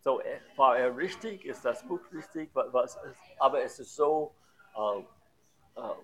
so 0.00 0.20
war 0.56 0.76
er 0.76 0.94
richtig, 0.96 1.44
ist 1.44 1.64
das 1.64 1.86
Buch 1.86 2.00
richtig, 2.12 2.52
wa- 2.54 2.66
was 2.72 2.98
aber 3.38 3.62
es 3.62 3.78
ist 3.78 3.94
so 3.94 4.34
äh, 4.74 5.00
äh, 5.80 5.94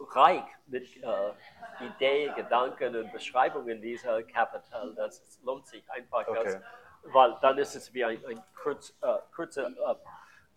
reich 0.00 0.44
mit 0.66 0.86
äh, 1.02 1.32
Ideen, 1.80 2.34
Gedanken 2.34 2.94
und 2.94 3.10
Beschreibungen 3.12 3.80
dieser 3.80 4.22
Kapital, 4.22 4.94
dass 4.94 5.20
es 5.22 5.40
lohnt 5.42 5.66
sich 5.66 5.88
einfach, 5.90 6.26
das, 6.26 6.56
Okay. 6.56 6.60
Weil 7.04 7.36
dann 7.40 7.58
ist 7.58 7.74
es 7.74 7.92
wie 7.94 8.04
ein, 8.04 8.24
ein 8.26 8.42
kurz, 8.62 8.96
äh, 9.02 9.18
kurzer 9.34 9.68
äh, 9.68 9.94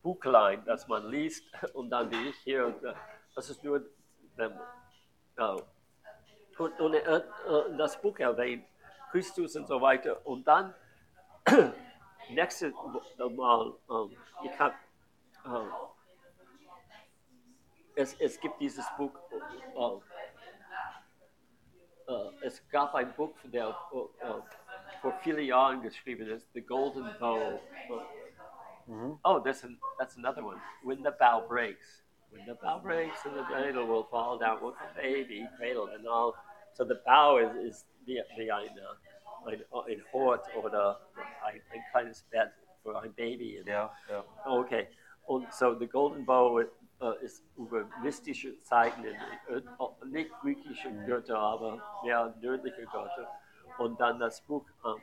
Buchlein, 0.02 0.64
das 0.66 0.88
man 0.88 1.10
liest 1.10 1.44
und 1.74 1.90
dann 1.90 2.12
wie 2.12 2.30
ich 2.30 2.38
hier, 2.38 2.68
äh, 2.84 2.94
das 3.36 3.50
ist 3.50 3.64
nur 3.64 3.86
ähm, 4.38 4.54
äh, 5.38 5.56
und, 6.58 6.80
und 6.80 6.94
er, 6.94 7.18
äh, 7.18 7.78
das 7.78 8.00
Buch 8.02 8.20
erwähnt, 8.20 8.66
Christus 9.12 9.56
und 9.56 9.68
so 9.68 9.82
weiter. 9.82 10.26
Und 10.26 10.48
dann 10.48 10.74
nächstes 12.30 12.74
Mal, 13.18 13.74
ähm, 13.90 14.18
ich 14.44 14.60
habe 14.60 14.76
äh, 15.46 15.66
es, 17.96 18.14
es 18.20 18.40
gibt 18.40 18.60
dieses 18.60 18.86
Buch, 18.98 19.12
äh, 19.76 20.00
äh, 22.12 22.32
es 22.42 22.68
gab 22.70 22.94
ein 22.96 23.14
Buch, 23.16 23.34
der 23.44 23.76
vielen 25.24 25.46
Jahren 25.46 25.82
geschrieben 25.82 26.28
ist, 26.28 26.48
The 26.54 26.62
Golden 26.62 27.10
Bow. 27.20 27.60
Mm-hmm. 28.88 29.14
Oh, 29.24 29.40
that's, 29.40 29.64
an, 29.64 29.78
that's 29.98 30.18
another 30.18 30.44
one. 30.44 30.58
When 30.84 31.04
the 31.04 31.12
bow 31.12 31.46
breaks. 31.48 32.02
When 32.30 32.46
the 32.46 32.56
bow 32.56 32.80
breaks 32.80 33.26
and 33.26 33.36
the 33.36 33.44
cradle 33.44 33.88
will 33.88 34.08
fall 34.10 34.38
down 34.38 34.64
with 34.64 34.76
the 34.80 35.02
baby 35.02 35.48
cradled 35.58 35.90
and 35.90 36.08
all. 36.08 36.36
So 36.74 36.84
the 36.84 37.00
bow 37.06 37.38
is, 37.38 37.56
is 37.56 37.86
wie 38.06 38.20
ein, 38.52 38.78
äh, 38.78 38.82
ein, 39.46 39.64
ein 39.72 40.04
Hort 40.12 40.48
oder 40.56 41.00
ein, 41.44 41.62
ein 41.72 41.84
kleines 41.92 42.24
Bett 42.24 42.52
für 42.84 43.00
ein 43.00 43.14
Baby. 43.14 43.64
Ja, 43.66 43.92
ja. 44.10 44.24
Oh, 44.46 44.60
okay. 44.60 44.88
Und 45.26 45.54
so 45.54 45.76
The 45.78 45.88
Golden 45.88 46.26
Bow 46.26 46.60
äh, 46.60 46.68
uh, 47.02 47.12
ist 47.22 47.44
über 47.58 47.86
mystische 48.02 48.60
Zeiten, 48.60 49.04
in, 49.04 49.16
äh, 49.16 49.62
nicht 50.06 50.32
griechische 50.42 50.90
mm. 50.90 51.06
Götter, 51.06 51.38
aber 51.38 51.82
mehr 52.04 52.34
nördliche 52.42 52.86
Götter. 52.86 53.28
Und 53.82 54.00
dann 54.00 54.20
das 54.20 54.42
Buch 54.42 54.64
ähm, 54.86 55.02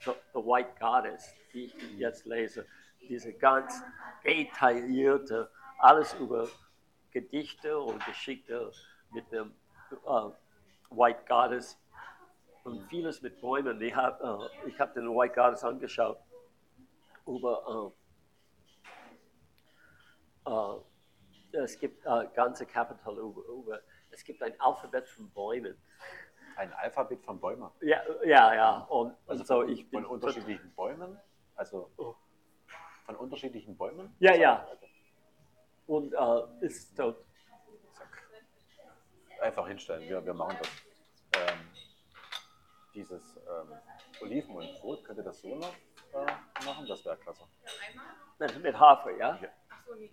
The, 0.00 0.12
The 0.32 0.38
White 0.38 0.70
Goddess, 0.80 1.34
die 1.52 1.66
ich 1.66 1.98
jetzt 1.98 2.24
lese, 2.24 2.66
diese 3.06 3.34
ganz 3.34 3.82
detaillierte, 4.24 5.50
alles 5.78 6.14
über 6.14 6.48
Gedichte 7.10 7.78
und 7.78 8.02
Geschichte 8.06 8.72
mit 9.10 9.30
dem 9.30 9.54
äh, 9.90 10.30
White 10.88 11.24
Goddess 11.28 11.78
und 12.64 12.88
vieles 12.88 13.20
mit 13.20 13.42
Bäumen. 13.42 13.78
Ich 13.82 13.94
habe 13.94 14.50
äh, 14.64 14.68
ich 14.70 14.80
hab 14.80 14.94
den 14.94 15.08
White 15.10 15.34
Goddess 15.34 15.62
angeschaut 15.62 16.18
über 17.26 17.92
äh, 20.46 20.50
äh, 20.50 21.62
es 21.62 21.78
gibt 21.78 22.06
äh, 22.06 22.26
ganze 22.34 22.64
Kapitel 22.64 23.18
über, 23.18 23.42
über 23.48 23.80
es 24.10 24.24
gibt 24.24 24.42
ein 24.42 24.58
Alphabet 24.60 25.06
von 25.08 25.28
Bäumen. 25.30 25.76
Ein 26.56 26.72
Alphabet 26.72 27.22
von 27.24 27.40
Bäumen. 27.40 27.70
Ja, 27.80 28.00
ja, 28.24 28.54
ja. 28.54 28.78
Und, 28.88 29.16
Also 29.26 29.44
so 29.44 29.60
von, 29.62 29.68
ich 29.68 29.88
bin 29.90 30.02
von 30.02 30.10
unterschiedlichen 30.12 30.72
Bäumen. 30.74 31.18
Also 31.56 31.90
von 33.06 33.16
unterschiedlichen 33.16 33.76
Bäumen. 33.76 34.14
Ja, 34.18 34.34
ja. 34.34 34.66
Und 35.86 36.12
äh, 36.14 36.64
ist 36.66 36.96
so, 36.96 37.12
Zack. 37.92 38.22
Einfach 39.40 39.66
hinstellen. 39.68 40.08
Wir, 40.08 40.24
wir 40.24 40.34
machen 40.34 40.56
das. 40.58 40.68
Ähm, 41.36 41.58
dieses 42.94 43.36
ähm, 43.36 43.72
Oliven 44.22 44.56
und 44.56 44.80
Brot, 44.80 45.04
könnt 45.04 45.18
ihr 45.18 45.24
das 45.24 45.40
so 45.40 45.54
noch 45.56 45.74
äh, 46.14 46.64
machen? 46.64 46.86
Das 46.88 47.04
wäre 47.04 47.16
klasse. 47.18 47.44
Mit, 48.38 48.62
mit 48.62 48.78
Hafer, 48.78 49.10
ja? 49.16 49.36
Ja. 49.42 49.48
Achso, 49.68 49.94
nee. 49.96 50.10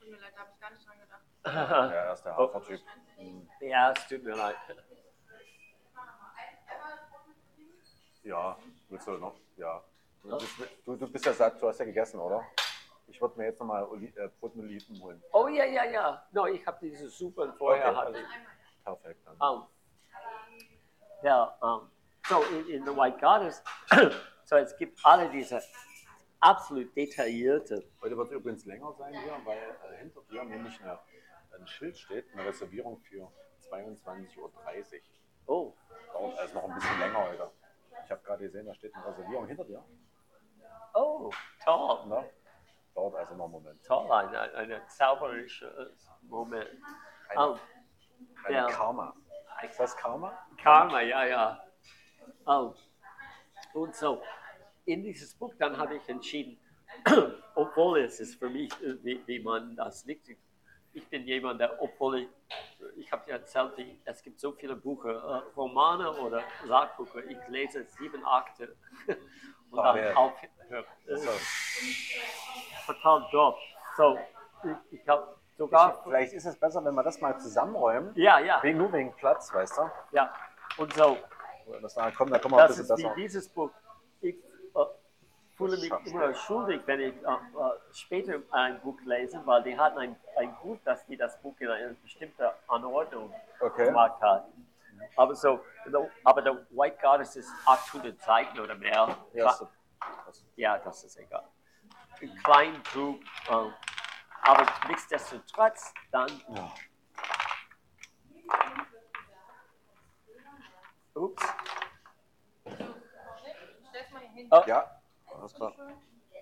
Tut 0.00 0.10
mir 0.10 0.18
leid, 0.18 0.32
da 0.34 0.40
habe 0.40 0.50
ich 0.52 0.60
gar 0.60 0.70
nicht 0.70 0.86
dran 0.86 0.98
gedacht. 1.00 1.22
Ja, 1.46 1.90
er 1.92 2.12
ist 2.12 2.22
der 2.24 2.36
Hafertyp. 2.36 2.80
Hm, 3.16 3.48
Ja, 3.60 3.92
es 3.92 4.08
tut 4.08 4.22
mir 4.24 4.34
leid. 4.34 4.56
Ja, 8.26 8.58
willst 8.88 9.06
du 9.06 9.12
noch? 9.12 9.36
Ja. 9.56 9.80
Du 10.20 10.36
bist, 10.36 10.58
du, 10.84 10.96
du 10.96 11.06
bist 11.06 11.24
ja 11.24 11.32
satt, 11.32 11.62
du 11.62 11.68
hast 11.68 11.78
ja 11.78 11.84
gegessen, 11.84 12.18
oder? 12.18 12.44
Ich 13.06 13.20
würde 13.20 13.38
mir 13.38 13.46
jetzt 13.46 13.60
nochmal 13.60 13.84
Oli 13.84 14.12
äh, 14.16 14.28
Brot 14.40 14.56
mit 14.56 14.64
Oliven 14.64 15.00
holen. 15.00 15.22
Oh 15.32 15.46
ja, 15.46 15.64
ja, 15.64 15.84
ja. 15.84 16.26
No, 16.32 16.46
ich 16.46 16.66
habe 16.66 16.76
diese 16.82 17.08
Suppe 17.08 17.54
vorher 17.56 17.90
Okay, 17.90 17.96
hatte. 17.96 18.24
Perfekt. 18.82 19.20
Dann. 19.24 19.36
Um, 19.40 19.66
ja, 21.22 21.56
um, 21.60 21.88
so 22.28 22.42
in, 22.42 22.68
in 22.68 22.84
The 22.84 22.96
White 22.96 23.18
Goddess, 23.20 23.62
so 24.44 24.56
es 24.56 24.76
gibt 24.76 24.98
alle 25.04 25.30
diese 25.30 25.62
absolut 26.40 26.96
detaillierte, 26.96 27.88
Heute 28.02 28.16
wird 28.16 28.26
es 28.26 28.32
übrigens 28.32 28.64
länger 28.64 28.92
sein 28.98 29.14
hier, 29.14 29.36
weil 29.44 29.56
äh, 29.58 29.98
hinter 29.98 30.22
dir 30.28 30.42
nämlich 30.42 30.80
eine, 30.82 30.98
ein 31.56 31.66
Schild 31.68 31.96
steht, 31.96 32.26
eine 32.32 32.44
Reservierung 32.44 32.98
für 32.98 33.30
22.30 33.70 34.36
Uhr. 34.38 34.50
oh, 35.46 35.74
Dauert 36.12 36.38
also 36.40 36.54
noch 36.54 36.64
ein 36.64 36.74
bisschen 36.74 36.98
länger 36.98 37.24
heute. 37.30 37.50
Ich 38.06 38.12
habe 38.12 38.22
gerade 38.22 38.44
gesehen, 38.44 38.64
da 38.66 38.72
steht 38.72 38.94
eine 38.94 39.04
Reservierung 39.04 39.48
hinter 39.48 39.64
dir. 39.64 39.84
oh, 40.94 41.28
toll, 41.64 42.04
Na? 42.06 42.24
Dauert 42.94 43.16
also 43.16 43.34
noch 43.34 43.44
einen 43.46 43.52
Moment. 43.52 43.84
toll, 43.84 44.10
ein, 44.12 44.32
ein, 44.72 44.88
zauberisches 44.88 46.08
Moment. 46.22 46.70
Eine, 47.30 47.48
Um, 47.48 47.58
eine 48.44 48.56
ja. 48.56 48.66
Karma. 48.68 49.12
Ist 49.68 49.80
das 49.80 49.96
Karma? 49.96 50.38
Karma, 50.62 51.00
ja, 51.00 51.24
ja. 51.26 51.64
Oh. 52.46 52.74
Und 53.74 53.96
so, 53.96 54.22
in 54.84 55.02
dieses 55.02 55.34
Buch 55.34 55.52
dann 55.58 55.76
habe 55.76 55.96
ich 55.96 56.08
entschieden, 56.08 56.60
obwohl 57.56 58.02
es 58.02 58.20
ist 58.20 58.36
für 58.36 58.48
mich, 58.48 58.72
äh, 58.82 59.02
wie, 59.02 59.20
wie 59.26 59.40
man 59.40 59.74
das 59.74 60.06
nicht, 60.06 60.28
ich 60.96 61.08
bin 61.08 61.24
jemand, 61.26 61.60
der, 61.60 61.80
obwohl 61.82 62.18
ich, 62.20 62.28
ich 62.96 63.12
habe 63.12 63.24
dir 63.26 63.32
erzählt, 63.32 63.72
ich, 63.76 64.00
es 64.04 64.22
gibt 64.22 64.40
so 64.40 64.52
viele 64.52 64.74
Bücher, 64.76 65.10
äh, 65.12 65.54
Romane 65.56 66.10
oder 66.12 66.42
Sachbücher, 66.66 67.24
ich 67.28 67.38
lese 67.48 67.84
sieben 67.84 68.24
Akte 68.24 68.74
und 69.70 69.78
Ah, 69.78 69.92
dann 69.92 70.04
ja. 70.04 70.14
aufhören. 70.14 70.84
Das 71.06 71.22
So. 71.22 71.30
ist 71.30 72.86
total 72.86 73.26
doof. 73.30 73.56
So, 73.96 74.18
ich, 74.90 75.00
ich 75.00 75.08
habe 75.08 75.36
sogar, 75.58 76.02
Vielleicht 76.02 76.32
ist 76.32 76.46
es 76.46 76.58
besser, 76.58 76.84
wenn 76.84 76.94
wir 76.94 77.02
das 77.02 77.20
mal 77.20 77.38
zusammenräumen. 77.38 78.12
ja, 78.16 78.38
ja, 78.40 78.62
Wegen, 78.62 78.78
nur 78.78 78.92
wegen 78.92 79.14
Platz, 79.16 79.52
weißt 79.52 79.78
du? 79.78 79.90
ja. 80.12 80.32
Und 80.78 80.92
so, 80.94 81.16
Das, 81.82 81.94
da 81.94 82.10
kommen, 82.10 82.30
da 82.32 82.38
kommen 82.38 82.54
wir 82.56 82.62
ein 82.62 82.68
bisschen 82.68 82.84
ist 82.84 82.90
wie 82.98 83.02
besser. 83.02 83.14
dieses 83.16 83.48
Buch. 83.48 83.70
Ich 84.20 84.36
äh, 84.36 84.84
fühle 85.56 85.76
mich 85.78 85.90
immer 86.06 86.34
schuldig, 86.34 86.82
wenn 86.86 87.00
ich 87.00 87.14
äh, 87.14 87.28
äh, 87.28 87.92
später 87.92 88.40
ein 88.50 88.80
Buch 88.80 88.98
lese, 89.04 89.40
weil 89.46 89.62
die 89.62 89.78
hatten 89.78 89.98
ein, 89.98 90.16
ein 90.36 90.54
Gut, 90.56 90.80
dass 90.84 91.06
die 91.06 91.16
das 91.16 91.40
Buch 91.40 91.54
in 91.58 91.68
eine 91.70 91.94
bestimmte 91.94 92.52
Anordnung 92.68 93.34
Okay. 93.60 93.86
gemacht 93.86 94.20
hat. 94.20 94.46
Aber 95.16 95.34
so, 95.34 95.60
aber 96.24 96.42
der 96.42 96.66
White 96.70 96.98
Goddess 97.00 97.36
ist 97.36 97.50
800 97.66 98.20
Seiten 98.20 98.58
oder 98.60 98.74
mehr. 98.74 99.16
Ja, 99.32 99.52
so, 99.52 99.68
das, 100.26 100.44
Ja, 100.56 100.78
das 100.78 101.04
ist 101.04 101.16
egal. 101.18 101.44
Ein 102.20 102.34
kleines 102.42 102.82
Buch, 102.92 103.16
äh, 103.48 103.70
aber 104.42 104.66
nichtsdestotrotz 104.88 105.92
dann. 106.10 106.30
ja. 106.54 106.70
Ups. 111.14 111.42
Oh. 114.50 114.62
ja, 114.66 114.95
alles 115.38 115.54
klar. 115.54 115.72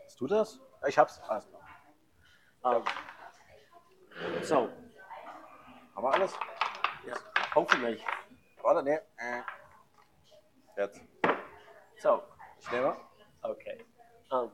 Hast 0.04 0.20
du 0.20 0.26
das? 0.26 0.60
Ich 0.86 0.98
hab's. 0.98 1.20
Alles 1.28 1.46
klar. 1.48 2.76
ähm, 2.76 2.84
so, 4.42 4.68
Haben 5.94 6.04
wir 6.04 6.12
alles? 6.12 6.32
ja, 7.06 7.14
hoffentlich. 7.54 8.04
Warte, 8.62 8.82
nee. 8.82 8.98
Äh. 9.16 9.42
Jetzt. 10.76 11.00
So, 11.98 12.22
Ich 12.60 12.70
nehme. 12.70 12.96
Okay. 13.42 13.84
Um, 14.30 14.50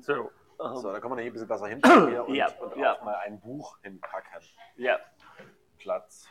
so, 0.00 0.30
um, 0.58 0.76
So, 0.76 0.92
da 0.92 1.00
kann 1.00 1.10
man 1.10 1.18
hier 1.18 1.30
ein 1.30 1.32
bisschen 1.32 1.48
besser 1.48 1.66
hinpacken 1.66 2.08
hier 2.08 2.24
und, 2.24 2.34
Ja, 2.34 2.48
und 2.60 2.76
ja. 2.76 2.94
auch 2.96 3.02
mal 3.02 3.16
ein 3.16 3.40
Buch 3.40 3.78
hinpacken. 3.82 4.40
ja, 4.76 4.98
Platz. 5.78 6.28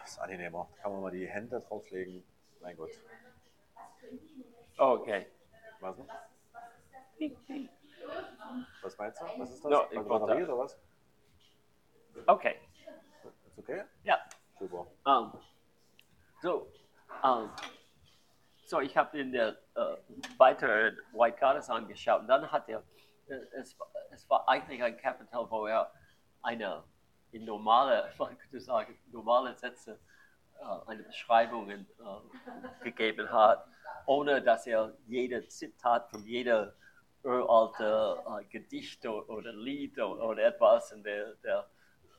ist 0.11 0.19
angenehmer. 0.19 0.67
Kann 0.81 0.91
man 0.91 1.01
mal 1.01 1.11
die 1.11 1.27
Hände 1.27 1.59
drauflegen. 1.59 2.23
Mein 2.61 2.75
Gott. 2.77 2.91
okay. 4.77 5.27
Was, 5.79 5.97
was 8.83 8.97
meinst 8.97 9.21
du? 9.21 9.25
Was 9.37 9.49
ist 9.51 9.65
das? 9.65 9.71
No, 9.71 9.83
ich 9.89 9.97
wollte- 9.97 10.09
Batterie 10.25 10.43
oder 10.43 10.57
was? 10.57 10.79
Okay. 12.27 12.55
Ist 13.47 13.57
okay? 13.57 13.83
Ja. 14.03 14.19
Super. 14.59 14.85
Um, 15.05 15.39
so, 16.41 16.71
um, 17.23 17.49
so 18.65 18.79
ich 18.79 18.95
habe 18.95 19.17
in 19.19 19.31
der 19.31 19.57
äh, 19.75 19.97
weiteren 20.37 20.97
White 21.13 21.37
Goddess 21.39 21.69
angeschaut 21.69 22.21
und 22.21 22.27
dann 22.27 22.51
hat 22.51 22.69
er, 22.69 22.83
äh, 23.27 23.33
es, 23.53 23.77
war- 23.79 23.87
es 24.11 24.29
war 24.29 24.47
eigentlich 24.47 24.83
ein 24.83 24.97
Kapitel, 24.97 25.49
wo 25.49 25.65
er 25.65 25.91
eine 26.43 26.83
in 27.31 27.45
normale, 27.45 28.11
man 28.17 28.37
könnte 28.37 28.59
sagen, 28.59 28.97
normale 29.11 29.55
Sätze, 29.55 29.99
äh, 30.59 30.89
eine 30.89 31.03
Beschreibung 31.03 31.69
äh, 31.69 31.83
gegeben 32.83 33.31
hat, 33.31 33.65
ohne 34.05 34.41
dass 34.41 34.67
er 34.67 34.93
jede 35.07 35.47
Zitat 35.47 36.09
von 36.09 36.23
jeder 36.25 36.73
uralte 37.23 38.23
äh, 38.39 38.45
Gedicht 38.45 39.05
o- 39.05 39.23
oder 39.27 39.53
Lied 39.53 39.99
o- 39.99 40.29
oder 40.29 40.43
etwas 40.45 40.91
in 40.91 41.03
der, 41.03 41.35
der 41.35 41.69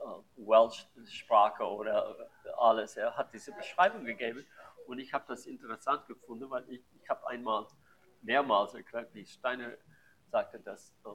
äh, 0.01 0.05
Welsh-Sprache 0.37 1.65
oder 1.65 2.17
äh, 2.45 2.51
alles. 2.59 2.97
Er 2.97 3.17
hat 3.17 3.33
diese 3.33 3.53
Beschreibung 3.53 4.05
gegeben 4.05 4.47
und 4.87 4.99
ich 4.99 5.13
habe 5.13 5.25
das 5.29 5.47
interessant 5.47 6.07
gefunden, 6.07 6.49
weil 6.51 6.65
ich, 6.69 6.83
ich 7.01 7.09
habe 7.09 7.27
einmal 7.29 7.67
mehrmals 8.23 8.75
erklärt, 8.75 9.13
wie 9.15 9.27
Steiner 9.27 9.73
sagte, 10.31 10.61
dass 10.61 10.91
äh, 11.05 11.09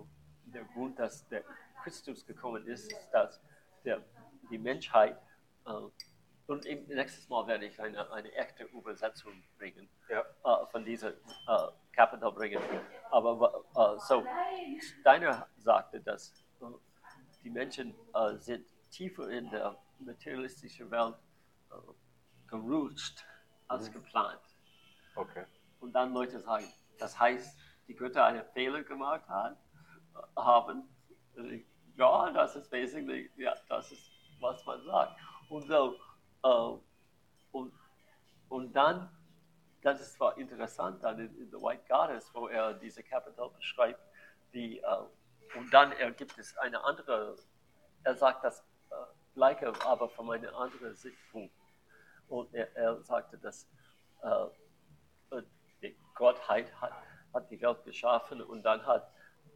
der 0.46 0.64
Grund, 0.66 1.00
dass 1.00 1.28
der 1.28 1.44
Christus 1.84 2.26
gekommen 2.26 2.66
ist, 2.68 2.92
ist, 2.92 3.10
dass 3.12 3.42
der, 3.84 4.04
die 4.50 4.58
Menschheit 4.58 5.18
äh, 5.66 5.72
Und 6.48 6.66
im, 6.66 6.86
nächstes 6.88 7.28
Mal 7.28 7.46
werde 7.48 7.66
ich 7.66 7.80
eine, 7.82 8.10
eine 8.12 8.32
echte 8.32 8.64
Übersetzung 8.66 9.34
bringen, 9.58 9.90
Ja. 10.08 10.22
äh, 10.46 10.66
von 10.72 10.86
dieser 10.86 11.10
äh, 11.10 11.72
Kapitel 11.92 12.32
bringen. 12.32 12.62
Aber 13.12 13.64
äh, 13.76 14.00
so, 14.00 14.24
Steiner 15.02 15.48
sagte, 15.58 16.00
dass 16.00 16.34
äh, 16.62 16.66
die 17.44 17.50
Menschen 17.50 17.94
äh, 18.14 18.38
sind 18.38 18.66
tiefer 18.92 19.30
in 19.30 19.50
der 19.50 19.78
materialistischen 20.00 20.90
Welt 20.90 21.16
gerutscht 22.48 23.26
als 23.68 23.92
geplant. 23.92 24.40
Okay. 25.16 25.46
Und 25.82 25.92
dann 25.94 26.14
Leute 26.14 26.40
sagen, 26.40 26.66
das 26.98 27.20
heißt, 27.20 27.60
die 27.88 27.96
Götter 27.96 28.24
einen 28.26 28.46
Fehler 28.54 28.84
gemacht 28.84 29.24
äh, 29.30 29.56
haben. 30.38 30.88
Ja, 31.98 32.30
das 32.32 32.56
ist 32.56 32.70
basically, 32.70 33.32
ja, 33.38 33.56
das 33.70 33.92
ist, 33.92 34.12
was 34.40 34.64
man 34.66 34.84
sagt. 34.86 35.20
Und 35.50 35.68
so, 35.68 35.96
äh, 36.44 36.78
und, 37.52 37.74
und 38.50 38.74
dann, 38.74 39.10
das 39.82 40.00
ist 40.02 40.14
zwar 40.14 40.38
interessant, 40.38 41.04
dann 41.04 41.20
in, 41.20 41.36
in 41.40 41.50
The 41.50 41.58
White 41.58 41.84
Goddess, 41.90 42.30
wo 42.36 42.48
er 42.48 42.76
diese 42.76 43.02
Kapitel 43.02 43.50
beschreibt, 43.50 44.00
wie, 44.52 44.78
äh, 44.78 44.84
und 45.56 45.74
dann 45.74 45.92
er 45.94 46.12
gibt 46.12 46.38
es 46.38 46.56
eine 46.58 46.84
andere, 46.84 47.36
er 48.04 48.16
sagt 48.16 48.44
das 48.44 48.60
äh, 48.92 48.96
Gleiche, 49.34 49.74
aber 49.84 50.08
von 50.08 50.30
einer 50.32 50.56
anderen 50.56 50.96
Sichtpunkt. 50.96 51.56
Und 52.28 52.54
er, 52.54 52.76
er 52.76 53.02
sagte, 53.02 53.40
dass 53.40 53.68
äh, 54.22 55.42
die 55.82 55.98
Gottheit 56.14 56.72
hat, 56.80 56.94
hat 57.34 57.50
die 57.50 57.60
Welt 57.60 57.84
geschaffen 57.86 58.42
und 58.42 58.62
dann 58.62 58.86
hat 58.86 59.12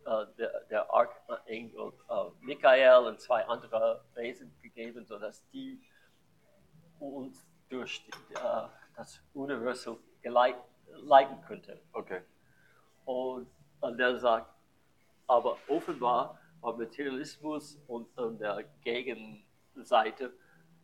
äh, 0.06 0.26
der, 0.38 0.62
der 0.70 0.92
Archengel 0.92 1.94
äh, 2.10 2.14
Michael 2.40 3.06
und 3.08 3.20
zwei 3.20 3.46
andere 3.46 4.04
Wesen 4.16 4.54
gegeben, 4.62 5.06
sodass 5.06 5.48
die 5.50 5.82
uns 7.00 7.46
durch 7.70 8.06
die, 8.06 8.34
äh, 8.36 8.68
das 8.96 9.22
Universum 9.34 9.98
leiten 10.24 11.42
könnten. 11.48 11.80
Okay. 11.94 12.22
Und, 13.06 13.48
und 13.80 14.00
er 14.00 14.20
sagt, 14.20 14.54
aber 15.28 15.58
offenbar 15.68 16.40
war 16.62 16.78
Materialismus 16.78 17.80
und, 17.88 18.16
und 18.18 18.40
der 18.40 18.64
Gegenseite 18.84 20.34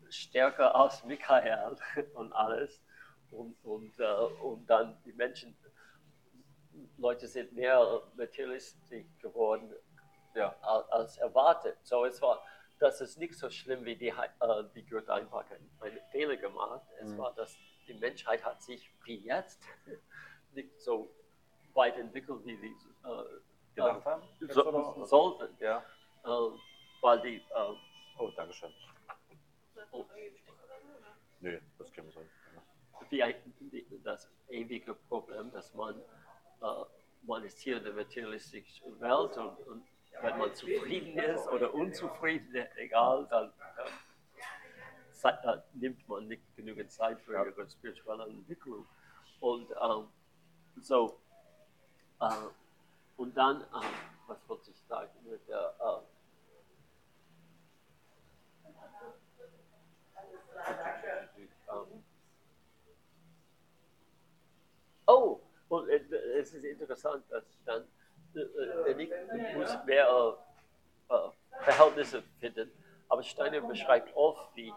stärker 0.10 0.74
als 0.76 1.04
Michael 1.04 1.76
und 2.14 2.34
alles. 2.34 2.82
Und, 3.30 3.56
und, 3.64 4.00
äh, 4.00 4.06
und 4.42 4.66
dann 4.70 4.98
die 5.04 5.12
Menschen, 5.12 5.56
Leute 6.98 7.28
sind 7.28 7.54
mehr 7.54 8.02
materialistisch 8.16 9.06
geworden 9.22 9.74
Ja. 10.36 10.56
als, 10.62 11.18
erwartet. 11.18 11.78
So 11.84 12.06
es 12.06 12.22
war, 12.22 12.44
das 12.80 13.02
ist 13.02 13.18
nicht 13.18 13.36
so 13.36 13.50
schlimm 13.50 13.84
wie 13.86 13.96
die, 13.96 14.10
äh, 14.10 14.64
die 14.76 14.86
Götter 14.86 15.16
einfach 15.16 15.46
einen, 15.82 16.00
Fehler 16.12 16.38
gemacht. 16.38 16.86
Es 17.00 17.10
Mhm. 17.10 17.18
war, 17.18 17.34
dass 17.34 17.56
die 17.88 17.94
Menschheit 17.96 18.44
hat 18.46 18.62
sich 18.62 18.92
wie 19.06 19.18
jetzt 19.26 19.62
nicht 20.54 20.80
so 20.80 21.10
weit 21.74 21.98
entwickelt, 21.98 22.46
wie 22.46 22.56
sie 22.58 22.68
äh, 23.06 23.24
Gedacht 23.76 24.06
haben? 24.06 24.24
Jetzt 24.40 24.54
so, 24.54 25.06
sollten, 25.06 25.56
Ja. 25.64 25.84
äh, 26.24 26.30
weil 27.02 27.22
die 27.22 27.36
äh, 27.38 27.74
Oh, 28.20 28.32
Dankeschön. 28.36 28.74
Nee, 31.40 31.62
das 31.78 31.92
kriegen 31.92 32.08
wir 32.08 32.14
so. 32.14 32.22
Wie 33.10 33.22
ein, 33.22 33.36
das 34.04 34.28
ewige 34.50 34.96
Problem, 34.96 35.52
dass 35.52 35.74
man, 35.76 36.02
äh, 36.62 36.86
man 37.24 37.44
ist 37.44 37.60
hier 37.60 37.78
in 37.78 37.84
der 37.84 37.94
materialistischen 37.94 39.00
Welt 39.00 39.38
und, 39.38 39.68
und 39.68 39.84
wenn 40.22 40.38
man 40.38 40.54
zufrieden 40.56 41.18
ist 41.20 41.48
oder 41.48 41.74
unzufrieden, 41.74 42.66
egal, 42.78 43.28
dann 43.30 43.50
äh, 43.50 45.14
Zeit, 45.14 45.44
äh, 45.44 45.58
nimmt 45.74 46.08
man 46.08 46.28
nicht 46.28 46.44
genügend 46.56 46.92
Zeit 46.92 47.20
für 47.22 47.34
ihre 47.34 47.70
spirituelle 47.70 48.26
Entwicklung. 48.26 48.88
Und 49.40 49.70
ähm, 49.72 50.08
so, 50.82 51.20
äh, 52.22 52.30
und 53.18 53.36
dann, 53.36 53.62
äh, 53.62 53.66
was 54.28 54.38
wollte 54.48 54.72
ich 54.72 54.82
sagen 54.88 55.12
mit 55.30 55.48
der, 55.48 55.74
äh, 55.80 56.00
ähm, 61.72 62.04
Oh, 65.10 65.40
und 65.70 65.90
es 65.90 66.54
ist 66.54 66.64
interessant, 66.64 67.24
dass 67.30 67.44
dann 67.66 67.86
äh, 68.36 68.40
äh, 68.92 68.96
nicht 68.96 69.12
muss 69.56 69.72
mehr 69.86 70.08
äh, 70.08 71.14
äh, 71.14 71.30
Verhältnisse 71.64 72.24
finden, 72.40 72.72
aber 73.10 73.24
Steiner 73.24 73.62
beschreibt 73.62 74.16
oft, 74.16 74.56
wie 74.56 74.70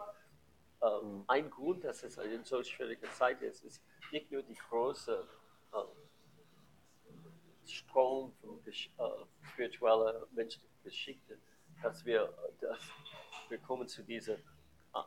äh, 0.80 0.86
ein 1.26 1.50
Grund, 1.50 1.84
dass 1.84 2.02
es 2.02 2.18
eine 2.18 2.42
so 2.44 2.62
schwierige 2.62 3.10
Zeit 3.12 3.42
ist, 3.42 3.64
ist 3.64 3.82
nicht 4.12 4.30
nur 4.30 4.42
die 4.42 4.54
große 4.54 5.26
äh, 5.72 5.76
Strom 7.68 8.32
von 8.40 8.60
äh, 8.66 8.72
spiritueller 9.42 10.26
menschlicher 10.32 10.66
Geschichte, 10.82 11.38
dass 11.82 12.04
wir, 12.04 12.32
dass 12.60 12.78
wir 13.48 13.58
kommen 13.58 13.86
zu 13.88 14.02
dieser 14.02 14.34
äh, 14.34 14.38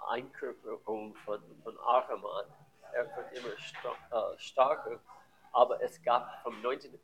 Einkörperung 0.09 1.15
von, 1.25 1.41
von 1.63 1.77
Ahriman. 1.79 2.45
Er 2.93 3.05
wird 3.15 3.33
immer 3.33 3.57
star 3.57 4.33
äh, 4.33 4.37
starker, 4.37 4.99
aber 5.53 5.81
es 5.81 6.01
gab 6.03 6.41
vom 6.43 6.59
19, 6.61 6.93
äh, 6.93 6.97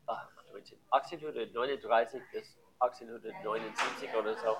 19, 0.52 0.78
1839 0.90 2.22
bis 2.32 2.58
1879 2.80 4.14
oder 4.14 4.34
so 4.36 4.56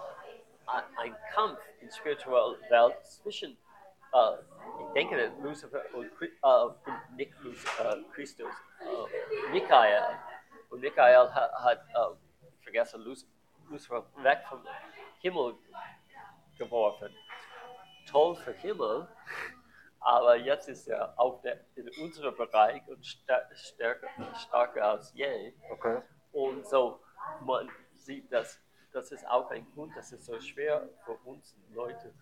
ein, 0.96 1.16
Kampf 1.34 1.58
in 1.80 1.88
der 1.88 1.94
spirituellen 1.94 2.60
Welt 2.70 3.04
zwischen, 3.06 3.56
äh, 4.12 4.34
ich 4.86 4.92
denke, 4.94 5.32
Lucifer 5.42 5.82
und 5.94 6.06
äh, 6.06 7.14
nicht 7.16 7.32
Lucifer, 7.40 7.96
äh, 7.96 8.02
Christus, 8.14 8.52
äh, 8.80 9.50
Michael. 9.50 10.16
Und 10.70 10.80
Michael 10.80 11.28
hat, 11.34 11.52
hat 11.52 11.78
äh, 11.88 12.14
ich 12.56 12.62
vergesse 12.62 12.96
Luc- 12.98 13.26
Lucifer 13.68 14.04
weg 14.22 14.44
vom 14.48 14.64
Himmel 15.20 15.56
geworfen. 16.58 17.14
Toll 18.08 18.36
für 18.36 18.52
Himmel, 18.52 19.08
aber 20.00 20.36
jetzt 20.36 20.68
ist 20.68 20.88
er 20.88 21.18
auf 21.18 21.40
der, 21.42 21.60
in 21.76 21.88
unserem 22.02 22.36
Bereich 22.36 22.86
und 22.88 23.04
stär, 23.04 23.48
stärker, 23.54 24.08
stärker 24.34 24.84
als 24.84 25.12
je. 25.14 25.52
Okay. 25.70 26.00
Und 26.32 26.66
so, 26.66 27.00
man 27.42 27.70
sieht, 27.94 28.32
dass 28.32 28.60
das 28.92 29.12
ist 29.12 29.26
auch 29.28 29.50
ein 29.50 29.66
Grund, 29.72 29.96
dass 29.96 30.10
es 30.12 30.26
so 30.26 30.40
schwer 30.40 30.88
für 31.04 31.12
uns 31.24 31.56
Leute 31.72 32.12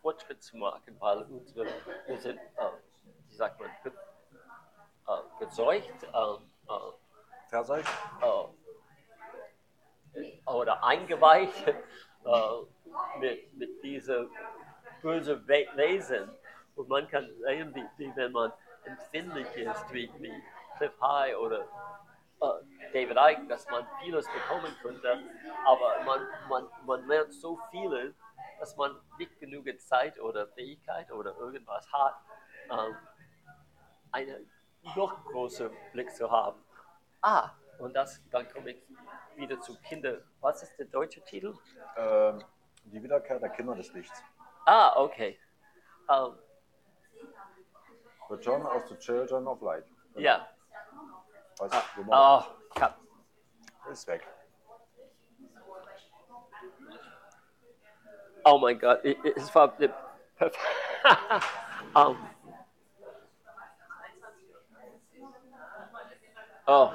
Fortschritt 0.00 0.42
zu 0.42 0.56
machen, 0.56 0.96
weil 1.00 1.22
unsere, 1.22 1.66
wir 2.06 2.18
sind, 2.18 2.38
äh, 2.38 2.70
wie 3.28 3.34
sagt 3.34 3.58
man, 3.58 3.70
ge, 3.82 3.92
äh, 5.08 5.22
gezeugt 5.40 6.02
äh, 6.02 6.06
äh, 6.06 6.92
Verseucht? 7.48 7.88
äh, 8.22 8.44
oder 10.46 10.82
eingeweicht 10.84 11.66
äh, 11.68 11.74
mit, 13.18 13.52
mit 13.54 13.82
diesen 13.82 14.30
bösen 15.02 15.46
We 15.46 15.66
Wesen. 15.74 16.30
Und 16.76 16.88
man 16.88 17.08
kann 17.08 17.28
sehen, 17.40 17.74
wie, 17.74 17.86
wie 17.96 18.14
wenn 18.16 18.32
man 18.32 18.52
empfindlich 18.84 19.46
ist, 19.56 19.92
wie, 19.92 20.10
wie 20.18 20.42
Cliff 20.76 20.92
High 21.00 21.36
oder 21.36 21.62
äh, 22.40 22.92
David 22.92 23.16
Icke, 23.16 23.46
dass 23.48 23.68
man 23.68 23.86
vieles 24.02 24.26
bekommen 24.26 24.74
könnte, 24.82 25.18
aber 25.64 26.04
man, 26.04 26.26
man, 26.48 26.68
man 26.84 27.06
lernt 27.08 27.32
so 27.32 27.58
vieles, 27.70 28.14
dass 28.60 28.76
man 28.76 28.94
nicht 29.18 29.38
genügend 29.40 29.80
Zeit 29.80 30.20
oder 30.20 30.46
Fähigkeit 30.48 31.10
oder 31.10 31.36
irgendwas 31.36 31.90
hat, 31.92 32.14
ähm, 32.70 32.96
einen 34.12 34.50
noch 34.94 35.24
größeren 35.24 35.76
Blick 35.92 36.14
zu 36.14 36.30
haben. 36.30 36.62
Ah, 37.22 37.50
und 37.78 37.94
das, 37.94 38.22
dann 38.30 38.48
komme 38.50 38.70
ich 38.70 38.82
wieder 39.34 39.60
zu 39.60 39.76
Kinder. 39.80 40.18
Was 40.40 40.62
ist 40.62 40.78
der 40.78 40.86
deutsche 40.86 41.22
Titel? 41.22 41.54
Ähm, 41.96 42.42
die 42.84 43.02
Wiederkehr 43.02 43.38
der 43.38 43.50
Kinder 43.50 43.74
des 43.74 43.92
Lichts. 43.92 44.22
Ah, 44.64 44.92
okay. 44.96 45.38
Ähm, 46.08 46.38
Return 48.30 48.62
of 48.62 48.88
the 48.88 48.96
Children 48.96 49.46
of 49.46 49.60
Light. 49.62 49.84
ja. 50.16 50.48
Weiß 51.58 51.72
Ah, 51.72 51.82
man 51.96 52.08
ah, 52.12 52.46
hab, 52.80 52.98
ist 53.90 54.06
weg. 54.06 54.26
oh 58.44 58.58
mein 58.58 58.78
Gott, 58.78 59.02
es 59.04 59.54
war 59.54 59.68
der 59.76 59.90
perf- 60.38 60.54
um, 61.94 62.16
Oh, 66.68 66.90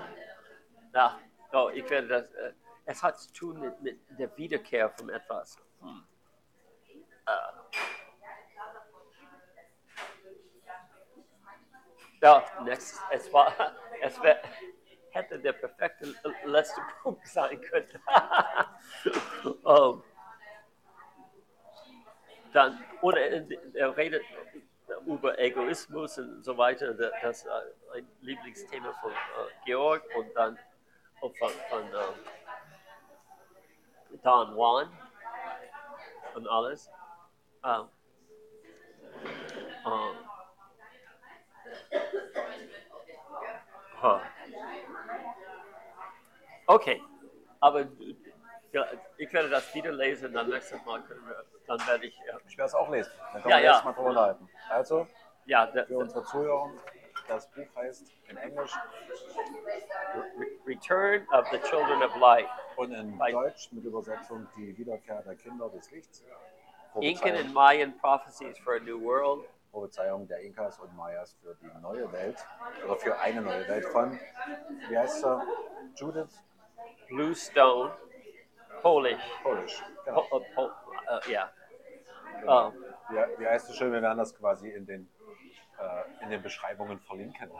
ja, 0.93 1.17
oh, 1.53 1.69
ich 1.73 1.89
werde 1.89 2.07
das. 2.09 2.33
Äh, 2.33 2.53
es 2.85 3.01
hat 3.01 3.17
zu 3.19 3.31
tun 3.31 3.59
mit, 3.61 3.81
mit 3.81 4.19
der 4.19 4.35
Wiederkehr 4.37 4.89
von 4.89 5.09
etwas. 5.09 5.57
Hm. 5.79 6.03
Äh. 7.25 7.31
Ja, 12.21 12.43
next, 12.63 13.01
es 13.11 13.31
war, 13.33 13.53
es 14.01 14.21
wär, 14.21 14.41
hätte 15.11 15.39
der 15.39 15.53
perfekte 15.53 16.13
letzte 16.45 16.81
Punkt 17.01 17.27
sein 17.27 17.59
können. 17.61 17.89
um, 19.63 20.03
dann, 22.53 22.77
oder 23.01 23.19
er 23.21 23.45
er 23.73 23.97
redet 23.97 24.23
über 25.05 25.39
Egoismus 25.39 26.17
und 26.17 26.43
so 26.43 26.57
weiter. 26.57 26.93
Da- 26.93 27.11
Das 27.21 27.39
ist 27.43 27.47
ein 27.93 28.07
Lieblingsthema 28.21 28.91
von 29.01 29.11
äh, 29.11 29.15
Georg 29.65 30.03
und 30.17 30.33
dann 30.35 30.57
auch 31.21 31.33
von, 31.37 31.49
von 31.69 31.83
ähm, 31.83 32.15
Don 34.23 34.55
Juan 34.55 34.89
und 36.35 36.47
alles. 36.47 36.89
Ähm, 37.63 37.87
ähm, 39.85 40.30
Okay, 46.67 47.01
aber 47.59 47.85
ja, 48.71 48.85
ich 49.17 49.31
werde 49.33 49.49
das 49.49 49.73
wieder 49.75 49.91
lesen, 49.91 50.33
dann 50.33 50.49
nächstes 50.49 50.83
Mal 50.85 51.01
können 51.03 51.25
wir, 51.27 51.43
dann 51.67 51.85
werde 51.87 52.05
ich, 52.05 52.17
ja, 52.27 52.37
Ich 52.47 52.57
werde 52.57 52.67
es 52.69 52.73
auch 52.75 52.89
lesen. 52.89 53.11
Dann 53.33 53.41
können 53.41 53.51
Ja, 53.51 53.57
wir 53.57 53.63
ja. 53.65 53.71
erstmal 53.73 53.93
drüber 53.93 54.09
unterhalten. 54.09 54.49
Also, 54.69 55.07
ja 55.45 55.65
der, 55.67 55.85
für 55.87 55.97
unsere 55.97 56.23
Zuhörer, 56.23 56.71
das 57.27 57.49
Buch 57.51 57.67
heißt 57.75 58.11
in 58.29 58.37
Englisch 58.37 58.73
Re- 60.15 60.47
Return 60.65 61.27
of 61.33 61.47
the 61.51 61.59
Children 61.59 62.01
of 62.03 62.15
Light. 62.17 62.47
und 62.77 62.93
in 62.93 63.17
Bei- 63.17 63.31
Deutsch 63.31 63.71
mit 63.71 63.83
Übersetzung 63.83 64.47
Die 64.55 64.77
Wiederkehr 64.77 65.21
der 65.23 65.35
Kinder 65.35 65.69
des 65.69 65.91
Lichts. 65.91 66.23
Incan 66.95 67.21
Prophezeiung, 67.31 67.37
and 67.45 67.53
Mayan 67.53 67.97
prophecies 67.99 68.57
for 68.59 68.75
a 68.75 68.79
new 68.79 68.99
world. 68.99 69.45
Prophezeiung 69.71 70.27
der 70.27 70.39
Inkas 70.41 70.79
und 70.79 70.95
Mayas 70.95 71.33
für 71.41 71.55
die 71.55 71.69
neue 71.81 72.11
Welt 72.11 72.37
oder 72.85 72.95
für 72.97 73.17
eine 73.19 73.41
neue 73.41 73.67
Welt 73.67 73.85
von, 73.85 74.19
wie 74.89 74.97
heißt 74.97 75.23
er? 75.23 75.41
Judith 75.95 76.43
Bluestone, 77.07 77.91
Polish. 78.81 79.21
Polish. 79.43 79.81
Po, 79.81 79.91
Genau. 80.05 80.21
uh, 80.31 80.41
po, 80.55 80.65
uh, 80.65 81.29
yeah. 81.29 81.51
genau. 82.39 82.67
Um, 82.67 82.73
Wie, 83.09 83.39
wie 83.41 83.47
heißt 83.47 83.69
es 83.69 83.75
schön, 83.77 83.91
wir 83.93 84.01
werden 84.01 84.17
das 84.17 84.35
quasi 84.35 84.69
in 84.69 84.85
den, 84.85 85.09
äh, 85.79 86.23
in 86.23 86.29
den 86.31 86.41
Beschreibungen 86.41 86.99
verlinken. 87.01 87.51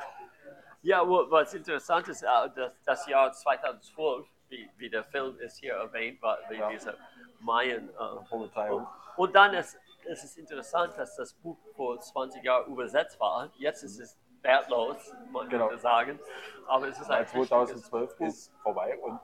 ja, 0.82 1.02
was 1.08 1.54
interessant 1.54 2.08
ist, 2.08 2.24
äh, 2.24 2.28
das, 2.56 2.72
das 2.86 3.08
Jahr 3.08 3.32
2012, 3.32 4.26
wie, 4.50 4.70
wie 4.78 4.90
der 4.90 5.04
Film 5.04 5.38
ist 5.40 5.58
hier 5.60 5.74
erwähnt, 5.76 6.22
war 6.22 6.38
wie 6.50 6.56
Ja. 6.56 6.70
dieser 6.70 6.96
Mayan. 7.40 7.90
Äh, 7.90 8.26
Prophezeiung. 8.28 8.88
und 9.18 9.36
dann 9.36 9.54
ist, 9.54 9.78
ist 10.06 10.24
es 10.24 10.38
interessant, 10.38 10.98
dass 10.98 11.16
das 11.16 11.34
Buch 11.34 11.58
vor 11.76 12.00
20 12.00 12.44
Jahren 12.44 12.72
übersetzt 12.72 13.20
war. 13.20 13.52
Jetzt 13.58 13.84
ist 13.84 14.00
es 14.00 14.18
wertlos, 14.42 15.14
man 15.32 15.50
Genau. 15.50 15.68
könnte 15.68 15.82
sagen. 15.82 16.20
Aber 16.68 16.88
es 16.88 16.96
ist 17.00 17.10
ein 17.10 17.26
Seit 17.26 17.30
2012 17.30 18.20
ist 18.22 18.54
vorbei 18.64 18.98
und 19.00 19.20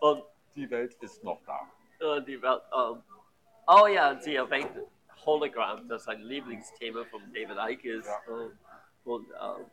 Und 0.00 0.24
die 0.54 0.68
Welt 0.70 0.94
ist 1.02 1.22
noch 1.24 1.40
da. 1.44 1.60
die 2.20 2.40
Welt. 2.40 2.62
Ähm, 2.76 3.02
oh 3.66 3.86
ja, 3.86 4.10
und 4.10 4.22
sie 4.22 4.36
erwähnt 4.36 4.70
Hologramm, 5.24 5.88
das 5.88 6.06
ein 6.08 6.20
Lieblingsthema 6.20 7.04
von 7.04 7.22
David 7.32 7.56
Icke 7.70 7.92
ist. 7.94 8.06
Ja. 8.06 8.20
Ähm, 8.28 8.58
und 9.04 9.28
ähm, 9.30 9.70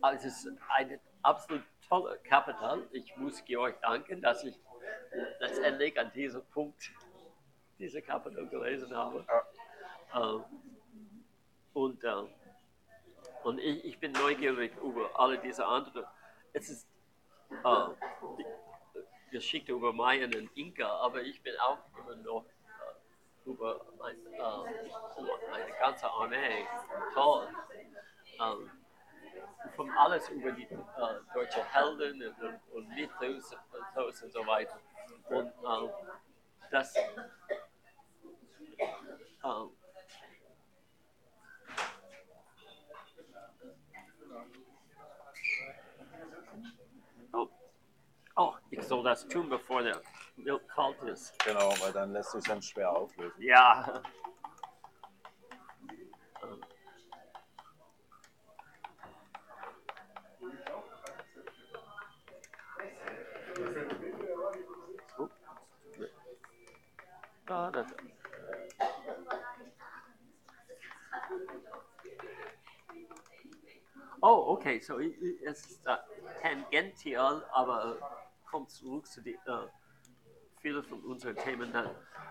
also 0.00 0.26
es 0.28 0.44
ist 0.44 0.58
ein 0.76 1.00
absolut 1.22 1.62
toller 1.88 2.16
Kapital. 2.18 2.86
Ich 2.92 3.14
muss 3.16 3.44
Georg 3.44 3.80
danken, 3.82 4.20
dass 4.22 4.42
ich 4.44 4.58
letztendlich 5.40 5.98
an 5.98 6.10
diesem 6.12 6.44
Punkt 6.46 6.90
diese 7.78 8.00
Kapital 8.02 8.46
gelesen 8.48 8.94
habe. 8.96 9.18
Ähm, 9.18 9.40
und 11.74 12.04
ähm, 12.04 12.28
und 13.44 13.58
ich, 13.58 13.84
ich 13.84 13.98
bin 13.98 14.12
neugierig 14.12 14.72
über 14.82 15.10
alle 15.18 15.38
diese 15.38 15.66
anderen. 15.66 16.06
Es 16.52 16.68
ist 16.68 16.86
äh, 17.50 17.88
die 18.38 19.30
Geschichte 19.30 19.72
über 19.72 19.92
Mayan 19.92 20.34
und 20.34 20.56
Inka, 20.56 20.88
aber 21.00 21.22
ich 21.22 21.42
bin 21.42 21.54
auch 21.58 21.78
immer 21.98 22.14
noch 22.16 22.44
äh, 22.44 23.50
über 23.50 23.80
ein, 24.00 24.16
äh, 24.32 24.38
eine 25.52 25.72
ganze 25.80 26.08
Armee 26.10 26.66
toll. 27.14 27.48
Ähm, 28.40 28.70
von 29.76 29.90
alles 29.90 30.28
über 30.28 30.52
die 30.52 30.64
äh, 30.64 30.78
deutsche 31.34 31.64
Helden 31.64 32.22
und, 32.22 32.42
und, 32.42 32.60
und 32.72 32.88
Mythos 32.88 33.56
und, 33.96 34.22
und 34.22 34.32
so 34.32 34.46
weiter. 34.46 34.78
Und 35.30 35.52
ähm, 35.64 35.90
das 36.70 36.94
ähm, 39.44 39.70
oh, 48.36 48.54
ich 48.70 48.82
soll 48.82 49.02
das 49.02 49.26
tun, 49.26 49.48
bevor 49.48 49.82
der 49.82 50.00
Milch 50.36 50.66
kalt 50.68 51.02
ist. 51.04 51.38
Genau, 51.44 51.72
weil 51.80 51.92
dann 51.92 52.12
lässt 52.12 52.32
sich 52.32 52.44
dann 52.44 52.62
schwer 52.62 52.90
auflösen. 52.90 53.42
Ja. 53.42 54.02
Ah, 67.46 67.70
das. 67.70 67.86
Oh, 74.24 74.52
okay, 74.52 74.78
so 74.78 75.00
es 75.00 75.66
ist 75.66 75.84
äh, 75.84 75.96
tangential, 76.40 77.44
aber 77.52 77.96
äh, 77.96 78.48
kommt 78.48 78.70
zurück 78.70 79.04
zu 79.04 79.20
die, 79.20 79.34
äh, 79.34 79.66
viele 80.60 80.80
von 80.84 81.00
unseren 81.00 81.34
Themen. 81.34 81.74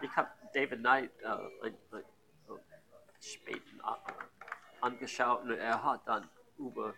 Ich 0.02 0.16
habe 0.16 0.30
David 0.54 0.80
Knight 0.80 1.12
äh, 1.22 1.28
ein, 1.28 1.78
ein, 1.92 2.00
äh, 2.00 3.22
späten 3.22 3.82
angeschaut 4.80 5.44
und 5.44 5.52
er 5.52 5.84
hat 5.84 6.08
dann 6.08 6.30
über 6.58 6.94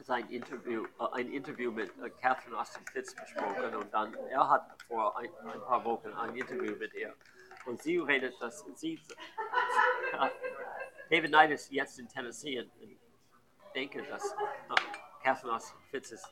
sein 0.00 0.28
Interview, 0.30 0.86
ein 1.12 1.32
Interview 1.32 1.72
mit 1.72 1.90
Catherine 2.20 2.56
Austin 2.58 2.86
Fitz 2.92 3.14
besprochen 3.14 3.74
und 3.74 3.92
dann 3.92 4.14
er 4.14 4.48
hat 4.48 4.80
vor 4.86 5.18
ein, 5.18 5.28
ein 5.44 5.60
paar 5.62 5.84
Wochen 5.84 6.12
ein 6.12 6.34
Interview 6.36 6.76
mit 6.76 6.94
ihr 6.94 7.12
und 7.66 7.82
sie 7.82 7.98
redet, 7.98 8.40
dass 8.40 8.64
sie 8.76 8.98
David 11.10 11.30
Knight 11.30 11.50
ist 11.50 11.70
jetzt 11.72 11.98
in 11.98 12.08
Tennessee 12.08 12.60
und 12.60 12.70
ich 12.80 12.98
denke, 13.74 14.02
dass 14.02 14.32
äh, 14.32 15.30
Austin 15.30 15.78
Fitz 15.90 16.12
ist 16.12 16.28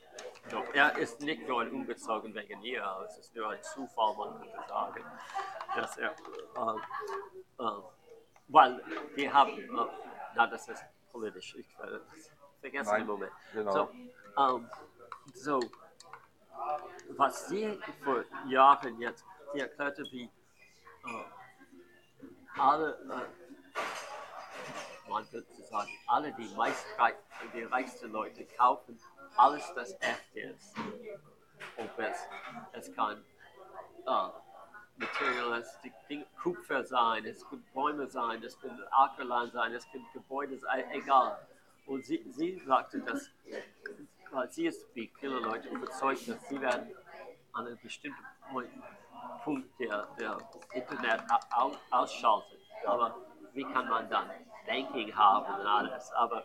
doch, 0.50 0.64
er 0.72 0.96
ist 0.98 1.20
nicht 1.20 1.46
nur 1.48 1.62
umgezogen 1.62 2.34
wegen 2.34 2.62
ihr, 2.62 2.84
es 3.06 3.18
ist 3.18 3.34
nur 3.34 3.50
ein 3.50 3.62
Zufall, 3.62 4.16
man 4.16 4.38
könnte 4.38 4.68
sagen, 4.68 5.04
dass 5.74 5.96
er, 5.98 6.10
äh, 6.10 7.62
äh, 7.62 7.82
weil 8.48 8.82
wir 9.14 9.32
haben, 9.32 9.58
äh, 9.58 9.86
na, 10.34 10.46
das 10.46 10.68
ist 10.68 10.84
politisch, 11.10 11.54
ich 11.56 11.66
das 11.78 12.30
vergessen 12.60 12.90
Nein, 12.90 13.00
im 13.02 13.06
Moment. 13.06 13.32
genau. 13.52 13.72
So, 13.72 13.90
ähm, 14.38 14.70
so, 15.34 15.60
was 17.16 17.48
sie 17.48 17.78
vor 18.04 18.24
Jahren 18.46 19.00
jetzt, 19.00 19.24
sie 19.52 19.60
erklärte, 19.60 20.04
wie 20.10 20.24
äh, 20.24 20.30
alle, 22.58 22.92
äh, 23.10 23.80
man 25.08 25.32
würde 25.32 25.46
sagen, 25.64 25.90
alle 26.06 26.32
die 26.32 26.48
meist 26.56 26.86
die 27.54 27.62
reichsten 27.62 28.10
Leute 28.12 28.44
kaufen 28.56 28.98
alles, 29.36 29.72
das 29.74 29.92
echt 30.00 30.34
ist. 30.34 30.74
Ob 31.76 31.98
es, 31.98 32.16
es 32.72 32.94
kann 32.94 33.22
äh, 34.06 34.28
materialistische 34.96 35.94
Dinge, 36.08 36.26
Kupfer 36.42 36.84
sein, 36.84 37.24
es 37.26 37.46
können 37.48 37.66
Bäume 37.74 38.06
sein, 38.06 38.42
es 38.42 38.58
können 38.58 38.82
Ackerland 38.90 39.52
sein, 39.52 39.72
es 39.74 39.90
können 39.90 40.06
Gebäude 40.12 40.58
sein, 40.58 40.90
egal. 40.90 41.46
Und 41.86 42.04
sie, 42.04 42.24
sie 42.30 42.62
sagte, 42.66 43.00
dass 43.00 43.30
weil 44.32 44.50
sie 44.50 44.66
ist 44.66 44.84
wie 44.94 45.10
viele 45.18 45.38
Leute 45.38 45.68
überzeugt, 45.68 46.28
dass 46.28 46.48
sie 46.48 46.60
werden 46.60 46.94
an 47.52 47.66
einem 47.66 47.78
bestimmten 47.80 48.22
Punkt 49.44 49.80
der, 49.80 50.08
der 50.18 50.38
Internet 50.74 51.22
au, 51.52 51.72
ausschalten. 51.90 52.56
Aber 52.84 53.16
wie 53.52 53.64
kann 53.64 53.88
man 53.88 54.10
dann 54.10 54.28
Banking 54.66 55.14
haben 55.14 55.60
und 55.60 55.66
alles? 55.66 56.12
Aber, 56.12 56.44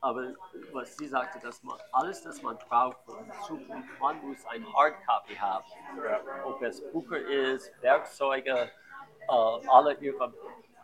aber 0.00 0.34
was 0.72 0.96
sie 0.96 1.06
sagte, 1.06 1.38
dass 1.40 1.62
man 1.62 1.78
alles, 1.92 2.22
das 2.22 2.42
man 2.42 2.56
braucht 2.58 2.98
für 3.04 3.22
die 3.24 3.46
Zukunft, 3.46 3.88
man 4.00 4.26
muss 4.26 4.44
ein 4.46 4.64
Hardcopy 4.72 5.34
haben. 5.34 5.64
Ob 6.44 6.62
es 6.62 6.80
Bücher 6.92 7.18
ist, 7.18 7.70
Werkzeuge, 7.82 8.70
äh, 9.28 9.68
alle 9.68 9.94
ihre, 9.94 10.32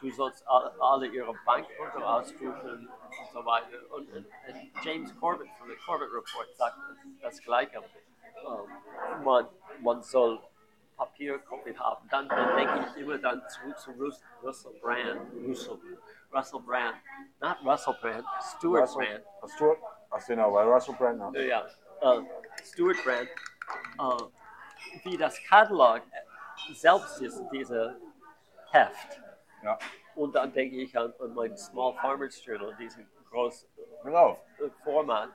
du 0.01 0.11
sollst 0.11 0.47
alle, 0.49 0.75
alle 0.81 1.07
ihre 1.07 1.33
Bankkonto 1.45 1.99
ausdrucken 1.99 2.89
und 2.89 3.33
so 3.33 3.45
weiter. 3.45 3.79
Und, 3.91 4.09
und, 4.13 4.27
und 4.27 4.85
James 4.85 5.15
Corbett 5.19 5.49
von 5.59 5.69
der 5.69 5.77
Corbett 5.79 6.09
Report 6.09 6.57
sagt 6.57 6.77
das 7.21 7.41
Gleiche. 7.43 7.79
Ähm, 7.79 9.25
man, 9.25 9.47
man 9.81 10.03
soll 10.03 10.41
Papierkopie 11.07 11.77
haben. 11.77 12.09
Dann, 12.11 12.29
dann 12.29 12.57
denke 12.57 12.87
ich 12.89 13.03
immer 13.03 13.19
dann 13.19 13.43
zurück 13.49 13.79
zu 13.79 13.91
Rus 13.93 14.23
Russell 14.43 14.73
Brand. 14.81 15.21
Russell, 15.47 15.79
Russell 16.33 16.61
Brand. 16.61 16.97
Not 17.41 17.57
Russell 17.65 17.95
Brand, 18.01 18.25
Stuart 18.57 18.83
Russell, 18.83 19.07
Brand. 19.07 19.25
Ach, 19.43 19.49
Stuart, 19.49 19.79
ach 20.11 20.27
genau, 20.27 20.53
bei 20.53 20.63
Russell 20.65 20.95
Brand. 20.95 21.37
Ja, 21.37 21.67
äh, 22.01 22.21
Stuart 22.65 22.97
Brand. 23.05 23.29
Äh, 23.29 25.05
wie 25.05 25.17
das 25.17 25.43
Katalog 25.49 26.03
selbst 26.73 27.21
ist, 27.21 27.43
diese 27.53 27.97
Heft. 28.71 29.21
Ja. 29.63 29.79
Und 30.15 30.35
dann 30.35 30.53
denke 30.53 30.77
ich 30.77 30.97
an, 30.97 31.13
an 31.21 31.35
mein 31.35 31.57
Small 31.57 31.95
Farmers 31.95 32.45
Journal, 32.45 32.75
diesen 32.77 33.09
großen 33.31 33.69
Genau. 34.05 34.39
äh, 34.59 34.69
Format. 34.85 35.31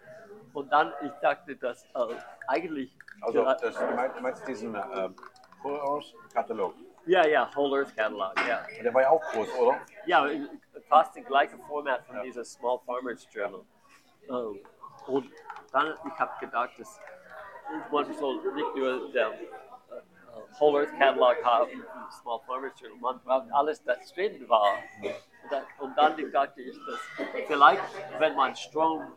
Und 0.54 0.72
dann, 0.72 0.94
ich 1.02 1.12
dachte, 1.22 1.56
dass 1.56 1.84
äh, 1.86 2.16
eigentlich. 2.48 2.92
Also, 3.22 3.44
das, 3.44 3.76
du 3.76 4.22
meinst, 4.22 4.48
diesen 4.48 4.76
äh, 4.76 5.10
Whole 5.64 5.82
Earth 5.82 6.14
Katalog. 6.34 6.74
yeah, 7.08 7.26
ja, 7.28 7.50
Whole 7.56 7.80
Earth 7.80 7.96
Catalog, 7.96 8.34
ja. 8.48 8.66
Der 8.84 8.94
war 8.94 9.02
ja 9.02 9.10
auch 9.10 9.22
groß, 9.32 9.54
oder? 9.60 9.80
Ja, 10.06 10.28
fast 10.88 11.16
das 11.18 11.26
gleiche 11.26 11.58
Format 11.68 12.06
von 12.06 12.16
Ja. 12.18 12.24
dieser 12.24 12.44
Small 12.46 12.80
Farmers 12.86 13.28
Journal. 13.32 13.62
Ähm, 14.30 14.60
und 15.08 15.32
dann, 15.72 15.94
ich 16.06 16.20
habe 16.20 16.32
gedacht, 16.40 16.72
dass 16.78 17.00
man 17.92 18.14
soll 18.14 18.36
nicht 18.54 18.76
nur 18.76 19.12
der 19.12 19.32
Whole 20.60 20.82
Earth 20.86 20.98
Catalog 21.00 21.44
haben, 21.44 21.86
Small 22.12 22.40
Farmers 22.46 22.74
Journal, 22.80 23.00
man 23.00 23.20
braucht 23.24 23.52
alles, 23.52 23.84
das 23.84 24.14
drin 24.14 24.48
war. 24.48 24.74
Und 25.02 25.52
dann, 25.52 25.64
und 25.80 25.98
dann 25.98 26.32
dachte 26.32 26.62
ich, 26.62 26.78
dass 26.86 27.00
vielleicht, 27.48 27.82
wenn 28.20 28.36
man 28.36 28.56
Strom 28.56 29.12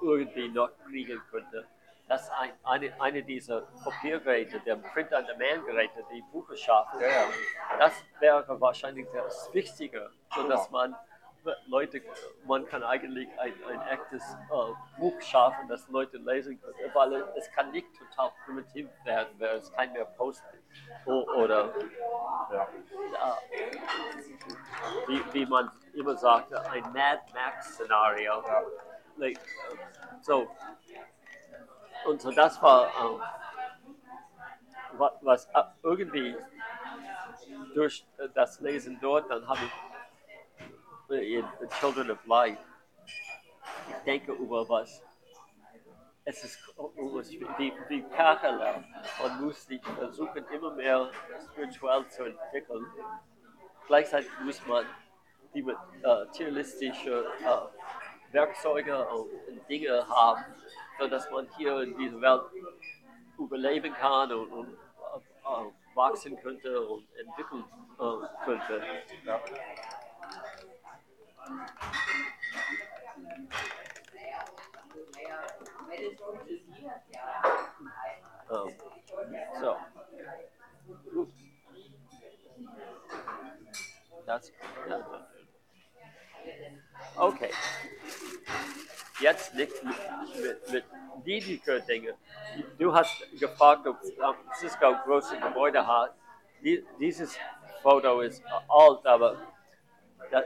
irgendwie 0.00 0.48
noch 0.48 0.70
kriegen 0.86 1.20
könnte, 1.30 1.66
dass 2.08 2.30
ein, 2.30 2.50
eine, 2.64 3.00
eine 3.00 3.22
dieser 3.22 3.62
Kopiergeräte, 3.84 4.60
der 4.60 4.76
Print-on-Demand-Geräte, 4.76 6.04
die 6.10 6.22
Buche 6.32 6.56
schaffen, 6.56 7.00
Ja, 7.00 7.06
ja. 7.08 7.24
das 7.78 7.92
wäre 8.18 8.60
wahrscheinlich 8.60 9.06
das 9.12 9.52
Wichtige, 9.52 10.10
sodass 10.34 10.70
man 10.70 10.96
Leute, 11.66 12.02
man 12.46 12.66
kann 12.66 12.82
eigentlich 12.82 13.28
ein, 13.38 13.54
ein 13.68 13.80
echtes 13.88 14.22
äh, 14.50 15.00
Buch 15.00 15.18
schaffen, 15.22 15.66
das 15.68 15.88
Leute 15.88 16.18
lesen 16.18 16.60
können, 16.60 16.74
weil 16.92 17.14
es 17.36 17.50
kann 17.52 17.70
nicht 17.70 17.86
total 17.96 18.32
primitiv 18.44 18.88
werden, 19.04 19.28
weil 19.38 19.56
es 19.56 19.72
kein 19.72 19.92
mehr 19.92 20.04
Post 20.04 20.42
oder 21.06 21.72
Ja. 22.52 22.68
äh, 23.14 23.78
wie, 25.06 25.22
wie 25.32 25.46
man 25.46 25.70
immer 25.94 26.16
sagte, 26.16 26.60
ein 26.70 26.82
Mad 26.92 27.20
Max-Szenario. 27.32 28.42
Like, 29.16 29.40
so. 30.20 30.48
Und 32.06 32.20
so 32.20 32.30
das 32.30 32.60
war, 32.62 32.86
ähm, 33.00 33.20
wa- 34.98 35.18
was 35.22 35.46
äh, 35.46 35.62
irgendwie 35.82 36.36
durch 37.74 38.06
äh, 38.18 38.28
das 38.34 38.60
Lesen 38.60 38.98
dort, 39.00 39.30
dann 39.30 39.46
habe 39.46 39.60
ich 41.10 41.14
äh, 41.16 41.38
in 41.38 41.44
Children 41.80 42.10
of 42.12 42.24
Light, 42.26 42.58
ich 43.88 44.04
denke 44.04 44.32
über 44.32 44.68
was. 44.68 45.02
Es 46.24 46.44
ist 46.44 46.58
wie, 47.56 47.72
wie 47.88 48.02
parallel. 48.02 48.84
Man 49.22 49.44
muss 49.44 49.64
sich 49.64 49.82
versuchen, 49.82 50.44
immer 50.52 50.72
mehr 50.74 51.10
spirituell 51.52 52.06
zu 52.08 52.24
entwickeln. 52.24 52.84
Gleichzeitig 53.86 54.30
muss 54.44 54.64
man 54.66 54.84
die 55.54 55.60
äh, 56.02 56.26
tierlistische 56.32 57.24
äh, 57.42 58.32
Werkzeuge 58.34 59.06
und 59.08 59.30
Dinge 59.70 60.06
haben, 60.06 60.44
sodass 60.98 61.30
man 61.30 61.48
hier 61.56 61.80
in 61.82 61.96
dieser 61.96 62.20
Welt 62.20 62.42
überleben 63.38 63.92
kann 63.94 64.32
und, 64.32 64.52
und 64.52 64.68
äh, 64.72 65.96
wachsen 65.96 66.36
könnte 66.40 66.80
und 66.88 67.06
entwickeln 67.16 67.64
äh, 67.98 68.44
könnte. 68.44 68.82
Ja. 69.24 69.40
Ähm, 78.50 78.72
so. 79.60 79.76
Gut. 81.12 81.28
Das, 84.26 84.52
ja. 84.88 85.28
Okay. 87.18 87.50
Jetzt 89.20 89.54
liegt 89.54 89.82
mit, 89.82 89.96
mit, 90.42 90.72
mit 90.72 90.84
niedriger 91.24 91.80
Dinge. 91.80 92.14
Du 92.78 92.94
hast 92.94 93.12
gefragt, 93.38 93.86
ob 93.86 93.96
San 94.02 94.34
Francisco 94.44 94.94
große 95.04 95.38
Gebäude 95.38 95.84
hat. 95.86 96.14
Die, 96.62 96.84
dieses 97.00 97.36
Foto 97.82 98.20
ist 98.20 98.42
alt, 98.68 99.06
aber 99.06 99.36
das, 100.30 100.44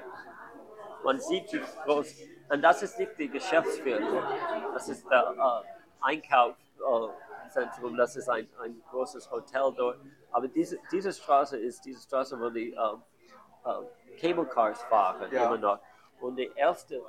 man 1.05 1.21
sieht, 1.21 1.53
wie 1.53 1.63
groß. 1.85 2.15
Und 2.51 2.63
das 2.63 2.83
ist 2.83 2.99
nicht 2.99 3.19
die 3.19 3.29
Geschäftsführung. 3.29 4.23
Das 4.75 4.89
ist 4.89 5.09
der 5.11 5.35
äh, 5.37 5.69
Einkaufszentrum. 6.01 7.97
Das 7.97 8.17
ist 8.17 8.29
ein, 8.29 8.49
ein 8.63 8.83
großes 8.91 9.31
Hotel 9.31 9.73
dort. 9.77 9.99
Aber 10.31 10.49
diese, 10.49 10.79
diese 10.91 11.13
Straße 11.13 11.59
ist 11.59 11.85
diese 11.85 12.03
Straße, 12.03 12.39
wo 12.41 12.49
die 12.51 12.73
ähm, 12.73 13.03
äh, 13.65 14.19
Cable 14.21 14.47
Cars 14.47 14.83
fahren 14.85 15.31
Ja. 15.31 15.47
immer 15.47 15.59
noch. 15.59 15.79
Und 16.23 16.37
die 16.37 16.51
erste 16.55 17.03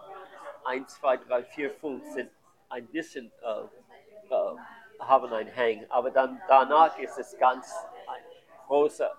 1, 0.66 1.00
2, 1.00 1.18
3, 1.18 1.44
4, 1.44 1.72
5 1.72 2.06
sind 2.14 2.32
ein 2.70 2.88
bisschen 2.88 3.32
äh, 3.42 4.34
äh, 4.34 4.56
haben 5.00 5.34
einen 5.34 5.56
Hang. 5.56 5.86
Aber 5.90 6.12
dann 6.12 6.42
danach 6.48 6.98
ist 6.98 7.18
es 7.18 7.38
ganz 7.38 7.74
ein 8.08 8.24
großer 8.68 9.12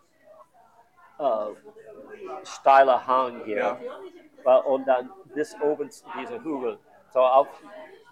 äh, 1.18 2.44
steiler 2.44 3.06
Hang 3.06 3.44
hier. 3.44 3.78
Ja. 4.44 4.58
Äh, 4.58 4.62
Und 4.62 4.86
dann 4.86 5.12
bis 5.34 5.58
oben 5.60 5.90
zu 5.90 6.04
dieser 6.18 6.42
Hügel. 6.42 6.78
So 7.12 7.20
auf 7.20 7.48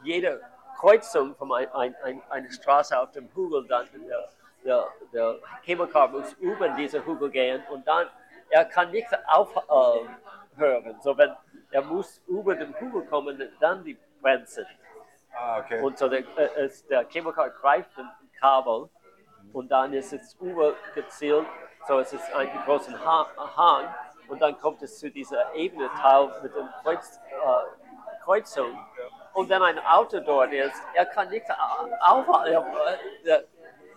jeder 0.03 0.41
Kreuzung 0.79 1.35
von 1.37 1.53
ein, 1.53 1.71
ein, 1.73 1.95
ein, 2.03 2.23
einer 2.29 2.51
Straße 2.51 2.99
auf 2.99 3.11
dem 3.13 3.29
Hügel, 3.35 3.67
dann 3.67 3.89
der, 4.65 4.89
der, 5.13 5.39
der 5.67 5.87
Car 5.87 6.09
muss 6.09 6.33
über 6.35 6.69
diese 6.71 7.05
Hügel 7.05 7.31
gehen 7.31 7.63
und 7.71 7.87
dann, 7.87 8.09
er 8.51 8.65
kann 8.65 8.91
nicht 8.91 9.09
aufhören. 10.53 10.97
so 11.01 11.17
wenn, 11.17 11.35
er 11.71 11.83
muss 11.83 12.21
über 12.27 12.55
den 12.55 12.75
Hügel 12.75 13.03
kommen, 13.07 13.41
dann 13.61 13.85
die 13.85 13.99
Bremsen. 14.21 14.67
Ah, 15.35 15.59
okay. 15.61 15.81
Und 15.81 15.99
so 15.99 16.09
der, 16.09 16.21
äh, 16.37 16.71
der 16.91 17.05
Cable 17.07 17.33
Car 17.33 17.51
greift 17.51 17.97
den 17.97 18.09
Kabel 18.39 18.89
und 19.53 19.71
dann 19.71 19.93
ist 19.95 20.13
es 20.13 20.35
übergezielt, 20.35 21.47
so 21.89 21.99
es 21.99 22.13
ist 22.13 22.33
ein 22.35 22.49
großer 22.65 22.93
Ha- 23.05 23.29
Hang 23.57 23.95
und 24.29 24.41
dann 24.41 24.59
kommt 24.59 24.83
es 24.83 24.99
zu 24.99 25.11
dieser 25.11 25.55
Ebene 25.55 25.91
Teil 26.01 26.31
mit 26.43 26.55
dem 26.55 26.69
Kreuz, 26.83 27.19
äh, 27.31 28.23
Kreuzung. 28.23 28.79
Und 29.35 29.49
wenn 29.49 29.63
ein 29.63 29.79
Auto 29.87 30.21
dort 30.21 30.53
ist, 30.53 30.81
er 30.95 31.07
kann 31.07 31.29
nicht 31.31 31.47
aufhalten. 32.01 32.53
Er- 32.53 32.99
Der, 33.25 33.45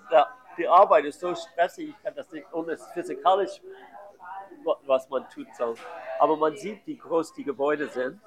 der, 0.09 0.27
die 0.57 0.67
Arbeit 0.67 1.03
ist 1.05 1.19
so 1.19 1.35
stressig, 1.35 1.89
ich 1.89 2.03
kann 2.03 2.15
das 2.15 2.31
nicht, 2.31 2.51
und 2.53 2.69
es 2.69 2.81
ist 2.81 2.91
physikalisch, 2.93 3.61
was 4.85 5.09
man 5.09 5.29
tut 5.29 5.53
soll. 5.55 5.75
Aber 6.19 6.37
man 6.37 6.55
sieht, 6.55 6.85
wie 6.87 6.97
groß 6.97 7.33
die 7.33 7.43
Gebäude 7.43 7.87
sind. 7.87 8.19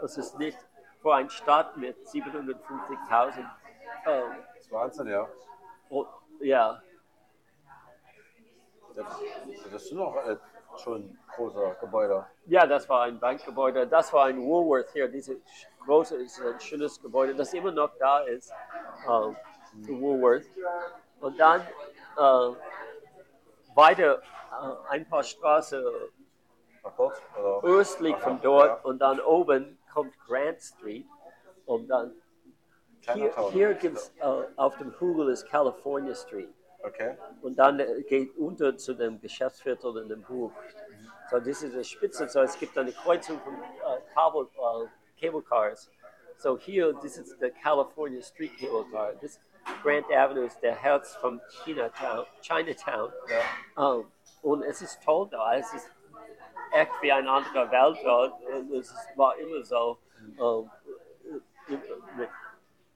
Das 0.00 0.16
ist 0.16 0.38
nicht 0.38 0.58
für 1.00 1.14
eine 1.14 1.30
Stadt 1.30 1.76
mit 1.76 1.96
750.000. 2.06 3.38
Ähm, 3.38 4.22
Das 4.54 4.64
ist 4.64 4.72
Wahnsinn, 4.72 5.06
ja. 5.08 5.28
oh, 5.88 6.06
ja, 6.40 6.80
Das, 8.94 9.06
das 9.70 9.88
sind 9.88 9.98
doch 9.98 10.16
äh, 10.26 10.36
schon 10.78 11.18
große 11.36 11.76
Gebäude. 11.80 12.26
Ja, 12.46 12.66
das 12.66 12.88
war 12.88 13.02
ein 13.02 13.18
Bankgebäude. 13.18 13.86
Das 13.86 14.12
war 14.12 14.26
ein 14.26 14.40
Woolworth 14.42 14.90
hier. 14.92 15.08
Dieses 15.08 15.38
große 15.84 16.16
ist 16.16 16.40
ein 16.40 16.60
schönes 16.60 17.00
Gebäude, 17.00 17.34
das 17.34 17.52
immer 17.54 17.72
noch 17.72 17.90
da 17.98 18.20
ist. 18.20 18.52
Ähm, 19.08 19.36
Woolworth. 20.00 20.46
Und 21.20 21.38
dann 21.38 21.60
äh, 22.16 22.54
weiter 23.74 24.16
äh, 24.16 24.22
ein 24.88 25.08
paar 25.08 25.22
Straßen? 25.22 25.84
Oder? 25.84 27.62
östlich 27.62 28.14
Aha, 28.14 28.20
von 28.20 28.40
dort 28.40 28.68
ja. 28.68 28.90
und 28.90 28.98
dann 29.00 29.20
oben 29.20 29.78
kommt 29.92 30.18
Grant 30.26 30.60
Street. 30.60 31.06
Und 31.66 31.88
dann 31.88 32.14
hier, 33.14 33.50
hier 33.50 33.74
gibt 33.74 33.96
es 33.96 34.12
äh, 34.18 34.24
auf 34.56 34.76
dem 34.78 34.92
Hügel 34.98 35.30
ist 35.30 35.46
California 35.48 36.14
Street. 36.14 36.52
Okay. 36.82 37.16
Und 37.42 37.58
dann 37.58 37.80
äh, 37.80 38.02
geht 38.02 38.36
unter 38.36 38.76
zu 38.76 38.94
dem 38.94 39.20
Geschäftsviertel 39.20 39.98
in 39.98 40.08
dem 40.08 40.28
Hof. 40.28 40.52
So, 41.30 41.38
das 41.38 41.62
ist 41.62 41.74
eine 41.74 41.84
Spitze. 41.84 42.28
So, 42.28 42.40
es 42.40 42.58
gibt 42.58 42.76
eine 42.76 42.92
Kreuzung 42.92 43.38
von 43.40 43.54
äh, 43.54 44.00
Cable, 44.14 44.48
äh, 44.54 45.20
Cable 45.20 45.42
Cars. 45.42 45.90
So 46.36 46.56
hier, 46.56 46.94
das 46.94 47.18
ist 47.18 47.40
der 47.40 47.50
California 47.50 48.22
Street 48.22 48.52
Cable 48.58 48.84
Car. 48.90 49.12
Das 49.20 49.38
Grant 49.82 50.06
Avenue 50.10 50.44
ist 50.44 50.60
der 50.60 50.74
Herz 50.74 51.14
von 51.16 51.40
Chinatown. 51.62 52.26
Chinatown. 52.40 53.12
Ähm, 53.76 54.10
und 54.42 54.62
es 54.62 54.82
ist 54.82 55.02
toll 55.02 55.28
da. 55.30 55.54
Es 55.56 55.72
ist 55.74 55.90
echt 56.72 56.92
wie 57.00 57.12
eine 57.12 57.30
andere 57.30 57.70
Welt. 57.70 58.40
Und 58.48 58.72
Es 58.72 58.94
war 59.16 59.36
immer 59.38 59.64
so. 59.64 59.98
Ähm, 60.38 60.70
äh, 61.68 61.76
mit 62.16 62.28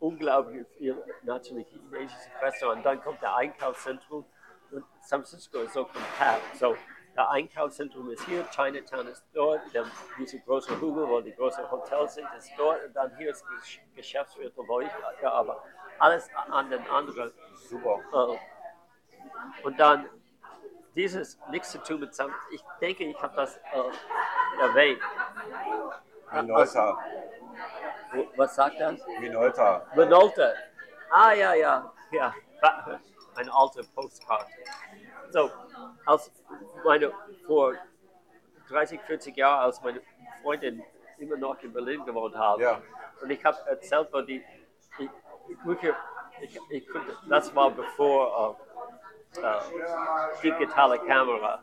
unglaublich 0.01 0.67
viel 0.77 1.03
natürlich 1.23 1.67
chinesische 1.69 2.31
Restaurant. 2.43 2.85
Dann 2.85 3.03
kommt 3.03 3.23
der 3.23 3.35
Einkaufszentrum 3.37 4.25
und 4.71 4.85
San 5.01 5.25
Francisco 5.25 5.59
ist 5.61 5.73
so 5.73 5.85
kompakt. 5.85 6.57
So, 6.57 6.77
der 7.15 7.31
Einkaufszentrum 7.31 8.11
ist 8.11 8.25
hier, 8.25 8.45
Chinatown 8.51 9.07
ist 9.07 9.25
dort, 9.33 9.61
der, 9.73 9.87
diese 10.19 10.41
große 10.41 10.79
Hügel, 10.81 11.09
wo 11.09 11.21
die 11.21 11.35
großen 11.35 11.71
Hotels 11.71 12.15
sind, 12.15 12.29
ist 12.37 12.51
dort 12.59 12.85
und 12.85 12.93
dann 12.95 13.17
hier 13.17 13.31
ist 13.31 13.45
das 13.57 13.79
Geschäftsviertel, 13.95 14.65
wo 14.67 14.81
ich 14.81 14.91
ja, 15.23 15.31
aber 15.31 15.63
alles 15.99 16.29
an 16.51 16.71
den 16.71 16.87
anderen. 16.89 17.33
Super. 17.55 18.01
Äh, 18.13 19.65
und 19.65 19.79
dann 19.79 20.09
dieses 20.95 21.39
nichts 21.51 21.71
zu 21.73 21.79
tun 21.83 22.01
mit 22.01 22.15
Sam. 22.15 22.33
Ich 22.53 22.63
denke, 22.81 23.05
ich 23.05 23.21
habe 23.23 23.35
das 23.37 23.57
äh, 23.57 24.61
erwähnt. 24.61 25.01
Minolta. 26.33 26.99
Was 28.37 28.55
sagt 28.55 28.81
das? 28.81 29.01
Minolta. 29.21 29.87
Minolta. 29.95 30.53
Ah, 31.11 31.33
ja, 31.33 31.55
ja, 31.55 31.93
ja. 32.13 32.35
Eine 33.37 33.53
alte 33.53 33.83
Postkarte. 33.95 34.47
So, 35.31 35.51
als 36.07 36.31
meine, 36.85 37.13
vor 37.47 37.75
30, 38.69 39.01
40 39.03 39.37
Jahren, 39.37 39.61
als 39.65 39.81
meine 39.83 40.01
Freundin 40.43 40.83
immer 41.19 41.37
noch 41.37 41.61
in 41.63 41.73
Berlin 41.73 42.05
gewohnt 42.05 42.37
haben, 42.37 42.63
Ja. 42.63 42.81
und 43.21 43.31
ich 43.31 43.45
habe 43.45 43.59
erzählt, 43.67 44.09
wo 44.13 44.21
die, 44.21 44.45
ich, 44.99 45.11
ich, 46.41 46.59
ich, 46.71 46.89
ich 46.89 46.89
das 47.29 47.55
war 47.55 47.71
bevor 47.71 48.57
äh, 49.39 50.41
digitale 50.43 50.99
Kamera. 51.01 51.63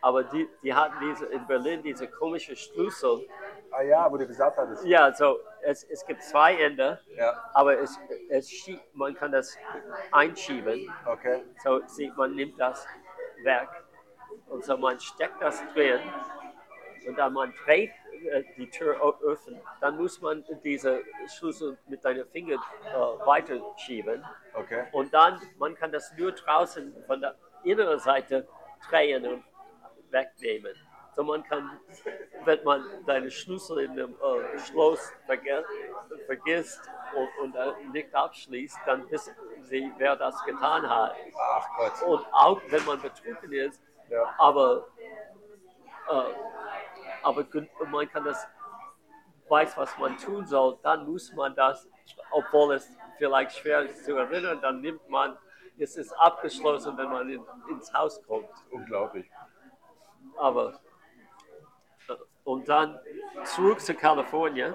Aber 0.00 0.22
die, 0.24 0.46
die 0.62 0.74
hatten 0.74 0.96
diese, 1.00 1.24
in 1.26 1.46
Berlin 1.46 1.82
diese 1.82 2.06
komische 2.08 2.54
Schlüssel. 2.54 3.26
Ah 3.70 3.82
ja, 3.82 4.10
wo 4.12 4.16
du 4.18 4.26
gesagt 4.26 4.56
hattest. 4.58 4.84
Ja, 4.84 5.12
so, 5.14 5.38
es, 5.62 5.82
es 5.84 6.04
gibt 6.04 6.22
zwei 6.22 6.54
Ende. 6.56 7.00
Ja, 7.16 7.42
Aber 7.54 7.78
es, 7.78 7.98
es 8.28 8.46
schie- 8.48 8.80
man 8.92 9.14
kann 9.14 9.32
das 9.32 9.56
einschieben. 10.12 10.92
okay. 11.06 11.42
So 11.62 11.80
sieht 11.86 12.14
man 12.16 12.34
nimmt 12.34 12.60
das 12.60 12.86
weg. 13.42 13.68
Und 14.48 14.62
so 14.64 14.76
man 14.76 15.00
steckt 15.00 15.40
das 15.40 15.62
drin 15.72 16.00
und 17.08 17.16
dann 17.18 17.32
man 17.32 17.52
dreht 17.64 17.90
äh, 18.30 18.42
die 18.58 18.68
Tür 18.68 19.00
öffnen. 19.22 19.60
Dann 19.80 19.96
muss 19.96 20.20
man 20.20 20.44
diese 20.62 21.00
Schlüssel 21.28 21.78
mit 21.88 22.02
seinen 22.02 22.26
Fingern 22.28 22.60
äh, 22.92 23.26
weiterschieben. 23.26 24.22
Okay. 24.54 24.84
Und 24.92 25.12
dann, 25.12 25.40
man 25.58 25.74
kann 25.74 25.90
das 25.92 26.12
nur 26.16 26.32
draußen 26.32 26.94
von 27.06 27.20
der 27.20 27.34
inneren 27.64 27.98
Seite 27.98 28.46
drehen 28.88 29.26
und 29.26 29.44
wegnehmen. 30.10 30.74
So 31.14 31.22
man 31.22 31.44
kann, 31.44 31.78
wenn 32.44 32.64
man 32.64 32.84
seine 33.06 33.30
Schlüssel 33.30 33.80
in 33.80 33.94
dem 33.94 34.14
äh, 34.14 34.58
Schloss 34.58 35.12
verge 35.26 35.64
vergisst 36.26 36.80
und, 37.40 37.54
und 37.54 37.92
nicht 37.92 38.12
abschließt, 38.14 38.78
dann 38.86 39.08
wissen 39.10 39.34
sie, 39.62 39.92
wer 39.96 40.16
das 40.16 40.42
getan 40.44 40.88
hat. 40.88 41.14
Ach 41.38 41.66
Gott. 41.76 42.02
Und 42.02 42.26
auch 42.32 42.60
wenn 42.68 42.84
man 42.84 43.00
betrunken 43.00 43.52
ist, 43.52 43.80
Ja. 44.08 44.34
aber, 44.38 44.88
äh, 46.10 46.34
aber 47.22 47.46
man 47.90 48.08
kann 48.10 48.24
das, 48.24 48.46
weiß, 49.48 49.76
was 49.76 49.96
man 49.98 50.16
tun 50.18 50.44
soll, 50.46 50.78
dann 50.82 51.06
muss 51.06 51.32
man 51.32 51.54
das, 51.54 51.88
obwohl 52.30 52.74
es 52.74 52.90
vielleicht 53.16 53.56
schwer 53.56 53.92
zu 53.94 54.16
erinnern, 54.16 54.60
dann 54.60 54.80
nimmt 54.80 55.08
man, 55.08 55.36
es 55.78 55.96
ist 55.96 56.12
abgeschlossen, 56.12 56.96
wenn 56.96 57.08
man 57.08 57.28
in, 57.28 57.42
ins 57.70 57.92
Haus 57.92 58.22
kommt. 58.26 58.48
Unglaublich. 58.70 59.28
Aber, 60.36 60.80
und 62.44 62.68
dann 62.68 62.98
zurück 63.44 63.80
zu 63.80 63.94
Kalifornien. 63.94 64.74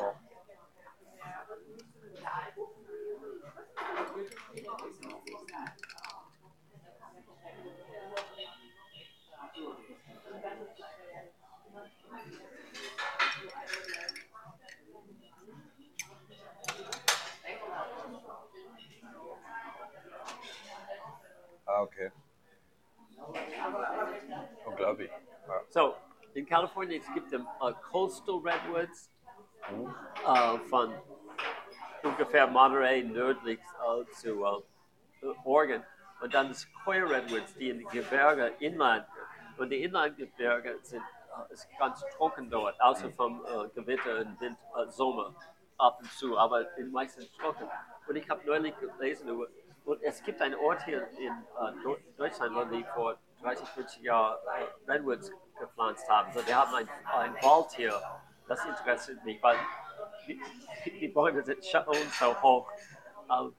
Ah, 21.80 21.84
okay. 21.84 22.11
Unglaublich. 24.65 25.09
Ja. 25.47 25.61
So, 25.69 25.95
in 26.34 26.45
Kalifornien 26.45 27.01
es 27.01 27.13
gibt 27.13 27.32
es 27.32 27.39
äh, 27.39 27.73
Coastal 27.89 28.36
Redwoods 28.36 29.09
äh, 30.25 30.57
von 30.69 30.93
ungefähr 32.03 32.47
Monterey 32.47 33.03
nördlich 33.03 33.59
äh, 33.59 34.05
zu 34.11 34.43
äh, 34.43 35.27
Oregon. 35.45 35.84
Und 36.21 36.34
dann 36.34 36.53
Sequoia 36.53 37.05
Redwoods, 37.05 37.55
die 37.55 37.69
in 37.69 37.80
den 37.80 37.88
Gebirge 37.88 38.53
inland. 38.59 39.05
Und 39.57 39.69
die 39.69 39.84
Inlandgebirge 39.84 40.80
sind 40.82 41.03
ist 41.51 41.69
ganz 41.77 42.03
trocken 42.17 42.49
dort, 42.49 42.80
außer 42.82 43.09
vom 43.11 43.41
äh, 43.45 43.69
Gewitter 43.73 44.19
und 44.19 44.41
Wind, 44.41 44.57
Sommer 44.89 45.34
ab 45.77 45.99
und 46.01 46.11
zu, 46.11 46.38
aber 46.38 46.77
in 46.77 46.91
meistens 46.91 47.32
trocken. 47.38 47.65
Und 48.07 48.15
ich 48.17 48.30
habe 48.30 48.45
neulich 48.45 48.73
gelesen 48.77 49.30
über, 49.30 49.47
und 49.89 50.03
es 50.03 50.21
gibt 50.21 50.39
einen 50.39 50.53
Ort 50.53 50.83
hier 50.85 51.07
in 51.17 51.33
äh, 51.33 51.83
Deu- 51.83 51.97
Deutschland, 52.15 52.55
wo 52.55 52.63
die 52.65 52.83
vor 52.93 53.17
30, 53.41 53.67
40 53.69 54.03
Jahren 54.03 54.37
äh, 54.45 54.91
Redwoods 54.91 55.31
gepflanzt 55.59 56.07
haben. 56.07 56.31
So, 56.31 56.41
die 56.43 56.53
haben 56.53 56.75
ein, 56.75 56.87
ein 57.11 57.33
Wald 57.41 57.71
hier. 57.71 57.99
Das 58.47 58.63
interessiert 58.65 59.23
mich, 59.25 59.41
weil 59.41 59.57
die, 60.27 60.39
die 60.99 61.07
Bäume 61.07 61.43
sind 61.43 61.65
schon 61.65 61.85
so 62.19 62.39
hoch. 62.39 62.71
Ähm, 63.31 63.55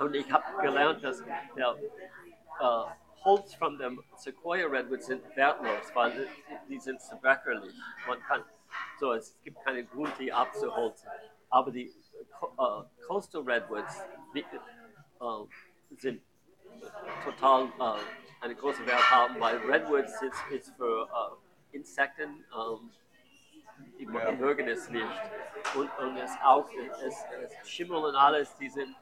und 0.00 0.14
ich 0.16 0.30
habe 0.32 0.44
gelernt, 0.60 1.04
dass 1.04 1.22
der 1.56 1.76
äh, 2.60 2.84
Holz 3.24 3.54
von 3.54 3.78
dem 3.78 4.02
Sequoia 4.16 4.66
Redwood 4.66 5.04
sind 5.04 5.24
wertlos, 5.36 5.94
weil 5.94 6.10
die, 6.10 6.28
die 6.68 6.80
sind 6.80 7.00
zerbrechlich. 7.00 7.72
Man 8.08 8.20
kann, 8.22 8.42
so, 8.98 9.12
es 9.12 9.38
gibt 9.44 9.62
keinen 9.64 9.88
Grund, 9.90 10.12
die 10.18 10.32
abzuholzen. 10.32 11.08
Aber 11.50 11.70
die 11.70 11.86
äh, 11.86 13.06
Coastal 13.06 13.42
Redwoods 13.42 14.02
die, 14.34 14.44
äh, 15.20 15.96
sind 15.96 16.22
total 17.24 17.64
äh, 17.78 18.44
eine 18.44 18.54
große 18.54 18.84
Wert 18.86 19.10
haben, 19.10 19.38
weil 19.40 19.56
Redwoods 19.58 20.20
ist, 20.22 20.36
ist 20.50 20.70
für 20.76 21.08
äh, 21.72 21.76
Insekten, 21.76 22.44
ähm, 22.54 22.90
die 23.98 24.04
Ja. 24.04 24.32
mögen 24.32 24.68
es 24.68 24.88
nicht. 24.90 25.06
Und, 25.74 25.90
und 25.98 26.16
es 26.16 26.30
auch, 26.44 26.68
es, 27.04 27.24
es 27.42 27.68
Schimmel 27.68 27.96
und 28.04 28.14
alles, 28.14 28.54
die 28.56 28.68
sind, 28.68 28.94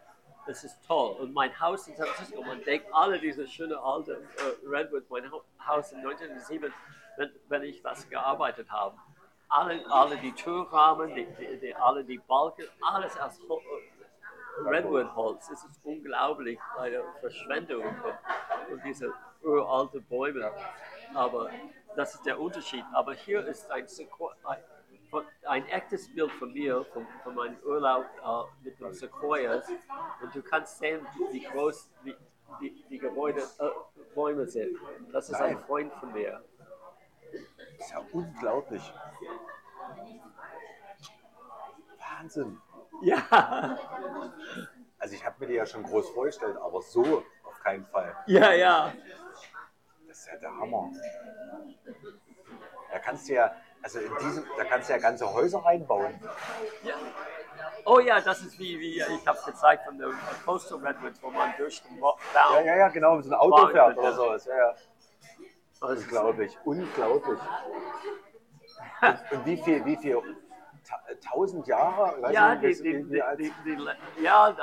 das 0.47 0.65
ist 0.65 0.79
toll. 0.87 1.17
Und 1.21 1.33
mein 1.33 1.59
Haus 1.61 1.87
in 1.89 1.97
San 1.97 2.07
Francisco, 2.07 2.43
man 2.43 2.62
denkt, 2.65 2.87
alle 2.93 3.19
diese 3.19 3.47
schönen 3.47 3.77
alten 3.79 4.12
äh, 4.12 4.67
Redwood, 4.69 5.09
mein 5.11 5.31
Hau- 5.31 5.45
Haus 5.67 5.93
in 5.93 5.99
1907, 5.99 6.73
wenn, 7.17 7.31
wenn 7.49 7.62
ich 7.62 7.83
das 7.83 8.09
gearbeitet 8.09 8.71
habe, 8.71 8.97
alle, 9.49 9.85
alle 9.91 10.17
die 10.19 10.33
Türrahmen, 10.33 11.15
die, 11.15 11.27
die, 11.39 11.59
die, 11.61 11.75
alle 11.75 12.05
die 12.05 12.19
Balken, 12.19 12.65
alles 12.83 13.17
aus 13.19 13.39
äh, 13.39 13.45
Redwood-Holz. 14.65 15.51
Es 15.51 15.65
ist 15.65 15.81
unglaublich, 15.85 16.59
eine 16.79 17.03
Verschwendung 17.21 17.83
von, 17.97 18.81
diesen 18.85 19.13
uralten 19.43 20.05
Bäumen. 20.05 20.45
Aber 21.15 21.51
das 21.97 22.15
ist 22.15 22.25
der 22.27 22.39
Unterschied. 22.41 22.85
Aber 22.93 23.15
hier 23.15 23.45
ist 23.47 23.71
ein, 23.71 23.87
Sequo- 23.87 24.33
ein, 24.45 24.59
ein 25.47 25.67
echtes 25.67 26.13
Bild 26.15 26.31
von 26.33 26.53
mir, 26.53 26.85
von, 26.87 27.07
von 27.23 27.35
meinem 27.35 27.57
Urlaub 27.65 28.05
äh, 28.25 28.65
mit 28.65 28.81
den 28.81 28.93
Sequoias. 28.93 29.69
Und 30.23 30.35
du 30.35 30.43
kannst 30.43 30.79
sehen, 30.79 31.07
wie 31.31 31.41
groß 31.41 31.91
die, 32.05 32.17
die, 32.61 32.85
die 32.89 32.99
Gebäude, 32.99 33.43
äh, 33.59 33.69
Bäume 34.15 34.47
sind. 34.47 34.79
Das 35.13 35.29
ist 35.29 35.41
ein. 35.41 35.59
Freund 35.59 35.93
von 35.95 36.13
mir. 36.13 36.43
ist 37.79 37.91
ja 37.91 38.01
unglaublich. 38.13 38.93
Wahnsinn. 41.99 42.61
Ja, 43.03 43.78
Also 44.99 45.14
ich 45.14 45.24
habe 45.24 45.36
mir 45.40 45.47
die 45.49 45.55
ja 45.55 45.66
schon 45.66 45.82
groß 45.82 46.11
vorgestellt, 46.11 46.57
aber 46.57 46.80
so 46.80 47.22
auf 47.45 47.61
keinen 47.62 47.84
Fall. 47.86 48.14
ja, 48.26 48.53
ja. 48.53 48.92
Das 50.09 50.18
ist 50.20 50.26
ja 50.28 50.36
der 50.36 50.57
Hammer. 50.57 50.90
Da 52.90 52.99
kannst 53.01 53.28
du 53.28 53.34
ja, 53.34 53.55
also 53.82 53.99
in 53.99 54.12
diesem, 54.18 54.45
da 54.57 54.64
kannst 54.64 54.88
du 54.88 54.92
ja 54.95 54.99
ganze 55.01 55.30
Häuser 55.32 55.59
reinbauen. 55.64 56.14
Ja. 56.84 56.95
Oh 57.84 57.99
ja, 57.99 58.20
das 58.20 58.40
ist 58.42 58.59
wie, 58.59 58.78
wie 58.80 59.01
ich 59.03 59.26
habe 59.26 59.38
gezeigt 59.45 59.84
von 59.84 59.99
der 59.99 60.09
Coastal 60.45 60.78
Redwoods, 60.78 61.22
wo 61.22 61.30
man 61.30 61.53
durch 61.59 61.82
den 61.82 62.01
Baum. 62.01 62.16
Ja, 62.32 62.61
ja, 62.61 62.76
ja, 62.76 62.88
genau, 62.88 63.20
so 63.20 63.28
ein 63.30 63.34
Auto 63.34 63.66
fährt 63.68 63.99
oder 63.99 64.12
sowas. 64.14 64.45
Ja, 64.47 64.57
ja. 64.57 64.74
Das 65.80 65.99
ist- 65.99 66.05
Unglaublich, 66.05 66.57
unglaublich. 66.64 67.38
Und, 69.03 69.18
und 69.38 69.45
wie 69.47 69.57
viel, 69.59 69.84
wie 69.84 69.97
viel, 69.97 70.18
ta 71.07 71.30
tausend 71.30 71.66
Jahre? 71.66 72.20
Weiß 72.22 72.32
Ja, 72.34 72.55
ich 72.55 72.82
die, 72.82 73.03
die, 73.05 73.53
die, 73.64 74.22
ja, 74.22 74.57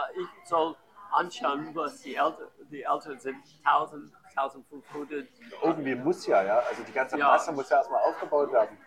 soll 0.45 0.75
anschauen, 1.11 1.69
was 1.73 2.01
die 2.01 2.15
Eltern, 2.15 2.47
die 2.69 2.83
Eltern 2.83 3.19
sind 3.19 3.37
1000, 3.63 4.13
1500, 4.35 5.27
irgendwie 5.63 5.95
muss 5.95 6.25
ja, 6.27 6.41
ja. 6.43 6.59
Also 6.59 6.83
die 6.83 6.91
ganze 6.93 7.17
Ja. 7.17 7.27
Masse 7.27 7.51
muss 7.51 7.69
ja 7.69 7.77
erstmal 7.77 8.01
aufgebaut 8.03 8.51
werden. 8.53 8.77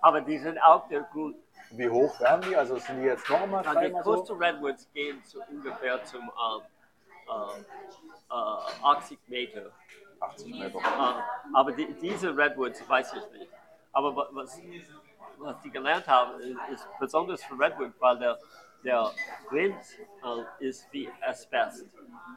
aber 0.00 0.20
die 0.20 0.38
sind 0.38 0.58
auch 0.60 0.88
der 0.88 1.02
Grund. 1.02 1.36
Wie 1.70 1.88
hoch 1.88 2.18
werden 2.20 2.42
die? 2.48 2.56
Also 2.56 2.76
sind 2.78 2.98
die 3.00 3.06
jetzt 3.06 3.28
noch 3.30 3.46
mal 3.46 3.62
Dann 3.62 3.76
die 3.76 3.84
dreimal 3.86 4.04
so? 4.04 4.14
Coastal 4.16 4.36
Redwoods 4.36 4.88
gehen 4.92 5.22
zu 5.24 5.40
ungefähr 5.48 6.02
zum 6.04 6.30
äh, 7.28 7.60
äh, 8.30 8.84
80 8.84 9.18
Meter. 9.28 9.70
80 10.20 10.58
Meter. 10.58 10.78
Ah, 10.84 11.22
aber 11.54 11.72
die, 11.72 11.92
diese 11.94 12.36
Redwoods 12.36 12.86
weiß 12.88 13.14
ich 13.14 13.38
nicht. 13.38 13.50
Aber 13.92 14.14
wa- 14.16 14.28
was, 14.32 14.60
was 15.42 15.60
die 15.62 15.70
gelernt 15.70 16.06
haben, 16.06 16.40
ist, 16.40 16.58
ist 16.72 16.88
besonders 16.98 17.42
für 17.42 17.58
Redwood, 17.58 17.92
weil 17.98 18.18
der, 18.18 18.38
der 18.84 19.10
Wind 19.50 19.76
äh, 20.24 20.66
ist 20.66 20.90
wie 20.92 21.10
Asbest. 21.20 21.86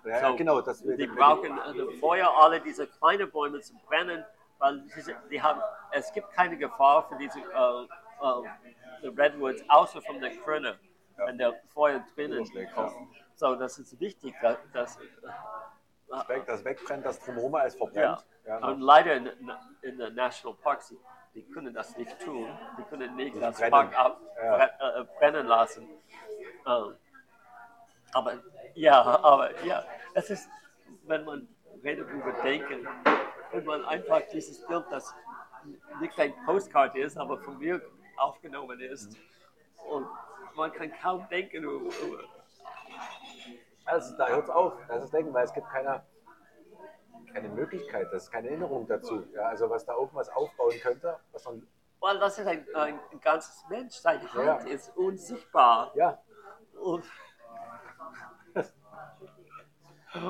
Ja, 0.03 0.22
ja, 0.22 0.32
genau, 0.36 0.62
das 0.62 0.82
die 0.82 1.08
brauchen 1.08 1.58
äh, 1.58 1.99
Feuer, 1.99 2.32
alle 2.41 2.60
diese 2.62 2.88
kleinen 2.88 3.30
Bäume 3.32 3.60
zu 3.62 3.74
brennen, 3.88 4.24
weil 4.60 4.82
diese, 4.95 5.16
die 5.30 5.41
haben, 5.41 5.62
es 5.91 6.12
gibt 6.14 6.32
keine 6.32 6.58
Gefahr 6.58 7.08
für 7.08 7.16
diese 7.18 7.39
äh, 7.39 9.06
äh, 9.06 9.08
Redwoods, 9.08 9.64
außer 9.68 10.01
von 10.01 10.20
der 10.20 10.36
Krone, 10.38 10.78
wenn 11.18 11.38
der 11.38 11.53
Feuer 11.74 12.03
drinnen 12.16 12.45
kommt. 12.74 12.93
So, 13.36 13.56
das 13.56 13.78
ist 13.80 13.99
wichtig, 13.99 14.34
dass, 14.41 14.58
dass 14.74 14.99
Das, 16.08 16.30
weg, 16.30 16.45
das 16.45 16.64
wegbrennt, 16.64 17.06
das 17.06 17.20
drumherum 17.20 17.53
ja. 17.53 17.70
verbrennt. 17.70 18.26
Ja, 18.45 18.58
Und 18.60 18.80
leider 18.82 19.16
in, 19.16 19.30
in 19.82 19.97
den 19.97 20.14
National 20.14 20.56
Parks, 20.62 20.93
die, 21.36 21.43
können 21.51 21.73
das 21.73 21.95
nicht 21.97 22.17
tun. 22.19 22.47
Die 22.77 22.83
können 22.83 23.15
nicht 23.15 23.36
das. 23.41 23.59
Park 23.69 23.97
ab, 23.97 24.19
Ja. 24.41 24.65
äh, 24.65 25.05
brennen 25.19 25.45
lassen. 25.47 25.88
Ähm, 26.65 26.95
aber 28.13 28.33
ja, 28.73 29.01
aber 29.01 29.63
ja, 29.65 29.83
es 30.13 30.29
ist, 30.29 30.49
wenn 31.03 31.23
man 31.25 31.47
redet 31.83 32.09
über 32.09 32.31
Denken, 32.41 32.88
wenn 33.51 33.65
man 33.65 33.86
einfach 33.86 34.21
dieses 34.31 34.65
Bild, 34.65 34.86
das 34.89 35.13
nicht 35.99 36.17
ein 36.19 36.33
Postcard 36.45 36.95
ist, 36.95 37.17
aber 37.17 37.38
von 37.39 37.57
mir 37.59 37.81
aufgenommen 38.17 38.79
ist, 38.79 39.17
und 39.89 40.07
man 40.55 40.71
kann 40.71 40.91
kaum 41.01 41.27
denken 41.29 41.63
über, 41.63 41.73
über 42.05 42.23
Also 43.86 44.15
da 44.17 44.27
hört 44.29 44.45
es 44.45 44.49
auf. 44.49 44.73
Das 44.88 45.03
ist 45.03 45.13
Denken, 45.13 45.33
weil 45.33 45.45
es 45.45 45.53
gibt 45.53 45.69
keine, 45.69 46.03
keine 47.36 47.49
Möglichkeit, 47.49 48.07
das 48.13 48.23
ist 48.23 48.31
keine 48.31 48.47
Erinnerung 48.47 48.88
dazu. 48.88 49.23
Ja, 49.33 49.43
also 49.49 49.69
was 49.69 49.86
da 49.86 49.95
oben 49.95 50.15
was 50.15 50.29
aufbauen 50.29 50.73
könnte, 50.81 51.19
was 51.33 51.43
man, 51.45 51.67
weil 51.99 52.17
das 52.17 52.39
ist 52.39 52.47
ein, 52.47 52.65
ein, 52.73 52.99
ganzes 53.21 53.65
Mensch, 53.69 53.95
seine 53.95 54.23
Ja. 54.33 54.57
Hand 54.59 54.69
ist 54.69 54.95
unsichtbar. 54.95 55.91
ja, 55.95 56.17
Und, 56.81 57.03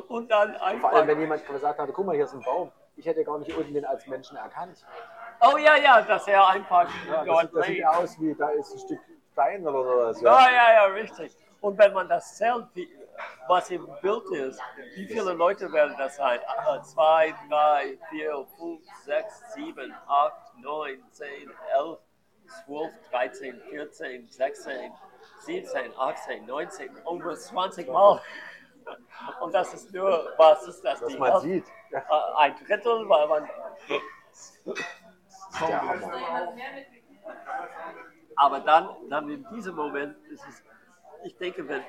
und 0.08 0.32
dann 0.32 0.56
vor 0.56 0.64
allem 0.66 0.84
einfach. 0.84 1.08
wenn 1.08 1.20
jemand 1.20 1.45
gesagt 1.45 1.80
hatte, 1.80 1.93
guck 1.93 2.06
mal, 2.08 2.16
hier 2.16 2.26
ist 2.26 2.34
ein 2.34 2.41
Baum. 2.41 2.72
Ich 2.95 3.06
hätte 3.06 3.24
gar 3.24 3.38
nicht 3.38 3.56
unten 3.56 3.74
den 3.74 3.86
als 3.86 4.08
Menschen 4.08 4.38
erkannt. 4.38 4.84
Oh 5.41 5.58
ja, 5.58 5.76
ja, 5.76 6.01
dass 6.01 6.28
er 6.28 6.47
einfach 6.47 6.89
Ja, 7.08 7.24
das, 7.26 7.41
sieht- 7.41 7.56
das 7.56 7.66
sieht 7.68 7.78
ja 7.78 7.89
aus 7.91 8.20
wie, 8.22 8.34
da 8.34 8.49
ist 8.49 8.74
ein 8.74 8.80
Stück 8.80 8.99
Stein 9.34 9.68
oder 9.68 9.84
sowas. 10.14 10.22
Ja, 10.22 10.39
Ja. 10.39 10.51
ja, 10.51 10.74
ja, 10.74 10.86
richtig. 10.93 11.38
Und 11.62 11.78
wenn 11.78 11.93
man 11.93 12.08
das 12.08 12.38
wie, 12.74 12.88
was 13.47 13.70
im 13.70 13.88
Bild 14.01 14.26
ist, 14.32 14.59
wie 14.95 15.07
viele 15.07 15.34
Leute 15.34 15.72
werden 15.72 15.95
das 15.97 16.16
sein? 16.18 16.39
Äh, 16.39 16.82
Zwei, 16.82 17.34
drei, 17.49 17.97
vier, 18.09 18.45
fünf, 18.57 18.82
sechs, 19.03 19.53
sieben, 19.53 19.93
acht, 20.07 20.57
neun, 20.57 21.03
zehn, 21.11 21.49
elf, 21.78 21.99
zwölf, 22.66 22.91
dreizehn, 23.09 23.61
vierzehn, 23.70 24.28
sechzehn, 24.30 24.91
siebzehn, 25.39 25.91
achtzehn, 25.97 26.45
neunzehn, 26.45 26.95
über 27.11 27.36
20 27.36 27.88
Mal. 27.88 28.22
Und 29.41 29.53
das 29.53 29.74
ist 29.74 29.91
nur, 29.93 30.34
was 30.38 30.68
ist 30.68 30.82
das? 30.84 31.01
Was 31.01 31.07
die 31.07 31.18
man 31.18 31.32
Hälfte? 31.32 31.47
sieht. 31.47 31.66
Äh, 31.91 32.01
Ein 32.38 32.55
Drittel, 32.66 33.09
weil 33.09 33.28
man. 33.28 33.49
Aber 38.36 38.59
dann, 38.59 38.89
dann 39.09 39.30
in 39.30 39.47
diesem 39.53 39.76
Moment 39.76 40.18
ist 40.28 40.45
es, 40.47 40.63
ich 41.24 41.38
denke, 41.38 41.68
wenn, 41.68 41.84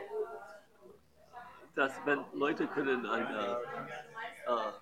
dass 1.76 1.92
wenn 2.06 2.24
Leute 2.32 2.66
können 2.66 3.06
eine, 3.06 3.58
äh, 4.46 4.72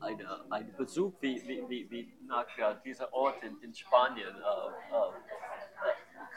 eine, 0.00 0.44
einen 0.50 0.74
Besuch 0.76 1.12
wie, 1.20 1.40
wie, 1.46 1.68
wie, 1.68 1.90
wie 1.90 2.18
nach 2.26 2.46
äh, 2.58 2.74
dieser 2.84 3.12
Ort 3.14 3.42
in, 3.42 3.58
in 3.62 3.72
Spanien, 3.74 4.34
äh, 4.36 4.40
äh, 4.94 5.12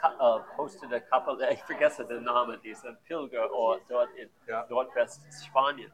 Ka- 0.00 0.38
äh, 0.38 0.56
Poste 0.56 0.86
der 0.88 1.00
Kapelle, 1.02 1.52
ich 1.52 1.62
vergesse 1.64 2.06
den 2.06 2.22
Namen, 2.24 2.60
dieser 2.62 2.92
Pilgerort 2.94 3.82
dort 3.88 4.10
in 4.14 4.30
Ja. 4.46 4.66
Nordwestspanien. 4.70 5.92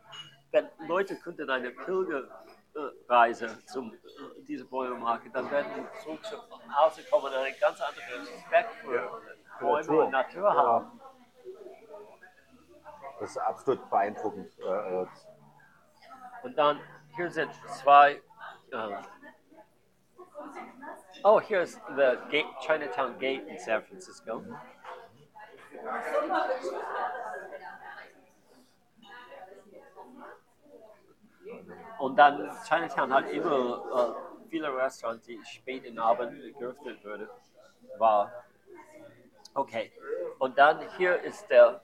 Wenn 0.53 0.69
Leute 0.87 1.17
könnten 1.17 1.49
eine 1.51 1.71
Pilgerreise 1.73 3.65
zum 3.67 3.93
äh, 3.95 3.99
diese 4.47 4.65
Bäume 4.67 4.97
machen, 4.97 5.33
dann 5.33 5.51
werden 5.51 5.73
sie 5.75 6.01
zurück 6.05 6.25
zu 6.25 6.37
Hause 6.77 7.03
kommen 7.11 7.25
und 7.27 7.33
einen 7.35 7.57
ganz 7.61 7.81
anderen 7.81 8.21
Respekt 8.27 8.71
für 8.85 8.95
Ja. 8.95 9.11
Bäume 9.61 10.05
und 10.05 10.11
Natur 10.11 10.55
Ja. 10.55 10.93
Das 13.19 13.31
ist 13.31 13.39
absolut 13.39 13.89
beeindruckend. 13.91 14.53
Äh, 14.59 15.03
äh, 15.03 15.07
Und 16.43 16.57
dann, 16.59 16.81
hier 17.17 17.31
sind 17.31 17.51
zwei. 17.69 18.21
Äh, 18.71 19.03
oh, 21.25 21.41
hier 21.41 21.63
ist 21.63 21.81
the 21.97 22.17
gate, 22.31 22.47
Chinatown 22.61 23.19
Gate 23.19 23.47
in 23.49 23.59
San 23.59 23.83
Francisco. 23.85 24.43
Und 31.99 32.17
dann, 32.17 32.51
Chinatown 32.69 33.15
hat 33.15 33.31
immer 33.31 34.17
äh, 34.45 34.49
viele 34.51 34.77
Restaurants, 34.77 35.25
die 35.27 35.43
spät 35.45 35.85
im 35.85 35.99
Abend 35.99 36.59
geöffnet 36.59 37.03
wurde, 37.03 37.31
war. 37.99 38.31
Okay. 39.55 39.91
Und 40.39 40.59
dann 40.59 40.81
hier 40.99 41.19
ist 41.23 41.49
der. 41.49 41.83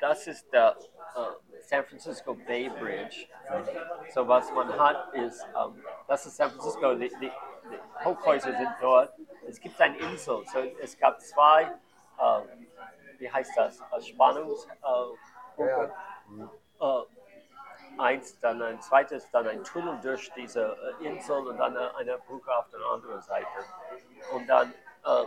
Das 0.00 0.26
ist 0.26 0.52
der 0.52 0.76
äh, 1.14 1.60
San 1.60 1.84
Francisco 1.84 2.34
Bay 2.34 2.68
Bridge. 2.68 3.26
So 4.12 4.26
was 4.26 4.50
man 4.52 4.78
hat 4.78 5.12
ist, 5.14 5.46
ähm, 5.56 5.84
das 6.08 6.26
ist 6.26 6.36
San 6.36 6.50
Francisco, 6.50 6.94
die, 6.94 7.08
die, 7.08 7.30
die 7.30 8.04
Hochhäuser 8.04 8.52
sind 8.56 8.70
dort. 8.80 9.12
Es 9.46 9.60
gibt 9.60 9.80
eine 9.80 9.96
Insel, 9.98 10.44
so 10.46 10.58
es 10.80 10.98
gab 10.98 11.20
zwei, 11.20 11.62
äh, 12.18 12.40
wie 13.18 13.30
heißt 13.30 13.52
das, 13.56 13.80
äh, 13.80 14.00
Spannungs, 14.00 14.66
äh, 14.66 15.62
ja, 15.62 15.90
ja. 16.38 16.50
äh, 16.80 17.04
eins, 17.98 18.38
dann 18.40 18.62
ein 18.62 18.80
zweites, 18.80 19.30
dann 19.30 19.46
ein 19.46 19.62
Tunnel 19.64 19.98
durch 20.02 20.30
diese 20.34 20.76
äh, 21.00 21.06
Insel 21.06 21.46
und 21.46 21.58
dann 21.58 21.76
eine, 21.76 21.94
eine 21.96 22.18
Brücke 22.18 22.56
auf 22.56 22.68
der 22.70 22.80
anderen 22.80 23.20
Seite. 23.20 23.46
Und 24.32 24.46
dann 24.46 24.72
äh, 25.04 25.24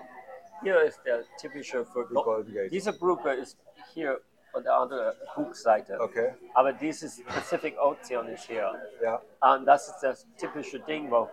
hier 0.64 0.82
ist 0.82 1.04
der 1.06 1.24
typische 1.38 1.86
für 1.86 2.08
Die 2.08 2.14
Golden 2.14 2.54
Gate. 2.54 2.72
Diese 2.72 2.94
Brücke 2.94 3.32
ist 3.34 3.58
hier 3.94 4.20
an 4.54 4.64
der 4.64 4.76
anderen 4.76 5.16
Bugseite. 5.36 6.00
Okay. 6.00 6.36
Aber 6.54 6.74
dieses 6.74 7.24
Pacific 7.26 7.78
Ozean 7.80 8.28
ist 8.28 8.46
hier. 8.46 8.74
Ja. 9.02 9.22
Und 9.42 9.66
das 9.66 9.88
ist 9.88 10.00
das 10.00 10.28
typische 10.38 10.80
Ding, 10.80 11.10
wo 11.12 11.30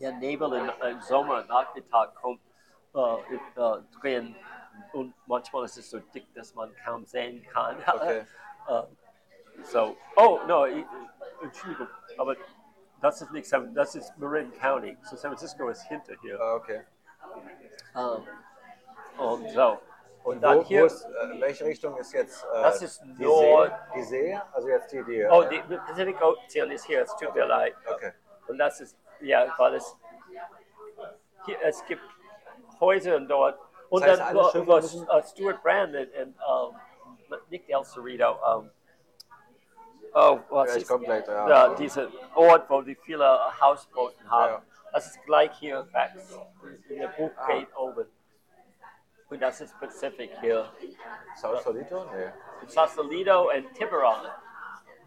der 0.00 0.12
Nebel 0.12 0.52
im, 0.52 0.70
im 0.88 1.00
Sommer 1.00 1.44
Nachmittag 1.44 2.14
kommt 2.16 2.40
äh, 2.94 3.00
äh, 3.00 3.82
drin 4.00 4.36
und 4.92 5.12
manchmal 5.26 5.64
ist 5.64 5.76
es 5.76 5.90
so 5.90 5.98
dick, 5.98 6.32
dass 6.34 6.54
man 6.54 6.70
kaum 6.84 7.04
sehen 7.04 7.44
kann. 7.52 7.76
Okay. 7.86 8.24
Äh, 8.68 8.82
so, 9.62 9.96
oh, 10.16 10.38
no, 10.46 10.66
Entschuldigung, 11.42 11.88
aber 12.16 12.36
das 13.00 13.20
ist 13.22 13.32
nicht 13.32 13.48
San, 13.48 13.74
das 13.74 13.94
ist 13.94 14.16
Marin 14.18 14.52
County. 14.52 14.96
So 15.02 15.16
San 15.16 15.30
Francisco 15.32 15.68
ist 15.68 15.82
hinter 15.88 16.14
hier. 16.20 16.40
Ah, 16.40 16.54
okay. 16.54 16.82
Ähm, 17.96 18.26
und 19.18 19.50
so. 19.50 19.78
Und 20.24 20.40
dann 20.42 20.58
wo, 20.58 20.62
hier, 20.64 20.82
wo 20.82 20.86
ist, 20.86 21.04
äh, 21.04 21.40
welche 21.40 21.64
Richtung 21.64 21.96
ist 21.96 22.12
jetzt 22.12 22.44
äh, 22.44 22.62
Das 22.62 22.82
ist 22.82 23.02
die, 23.02 23.24
Nord- 23.24 23.70
See, 23.70 23.74
die 23.94 24.02
See? 24.02 24.40
Also 24.52 24.68
jetzt 24.68 24.92
die, 24.92 25.02
die. 25.04 25.24
oh, 25.30 25.42
äh, 25.42 25.48
die 25.68 25.76
Pacific 25.76 26.20
Ocean 26.22 26.70
ist 26.70 26.84
hier, 26.84 27.02
es 27.02 27.16
tut 27.16 27.34
mir 27.34 27.46
leid. 27.46 27.74
Okay. 27.90 28.12
Und 28.46 28.58
das 28.58 28.80
ist, 28.80 28.96
ja, 29.20 29.46
weil 29.56 29.74
es, 29.74 29.96
hier, 31.46 31.56
es 31.62 31.84
gibt 31.86 32.02
Häuser 32.80 33.18
dort. 33.20 33.58
Und 33.88 34.02
Das 34.04 34.20
heißt, 34.20 34.34
dann 34.54 34.66
wo- 34.66 34.76
uh, 34.76 35.22
Stuart 35.22 35.62
Brand 35.62 35.94
und, 35.94 36.34
um, 36.46 36.76
nicht 37.48 37.68
El 37.70 37.84
Cerrito, 37.84 38.32
um, 38.32 38.70
oh, 40.14 40.38
was 40.50 40.70
Ja, 40.70 40.76
ich 40.76 40.82
ist, 40.82 40.98
gleich. 41.00 41.26
Ja. 41.26 41.74
dieser 41.74 42.08
Ort, 42.34 42.68
wo 42.68 42.82
die 42.82 42.94
viele 42.96 43.38
Hausbooten 43.60 44.30
haben. 44.30 44.52
Ja. 44.54 44.62
Das 44.92 45.06
ist 45.06 45.22
gleich 45.24 45.52
hier 45.58 45.86
rechts, 45.92 46.38
in 46.88 46.98
der 46.98 47.08
Buchgate 47.08 47.68
Ah. 47.74 47.78
oben. 47.78 48.06
Und 49.30 49.42
das 49.42 49.60
ist 49.60 49.78
Pacific 49.78 50.30
hier. 50.40 50.70
Sausalito? 51.36 52.06
Nee. 52.14 52.30
Sausalito 52.66 53.50
und 53.50 53.74
Tiburon. 53.74 54.24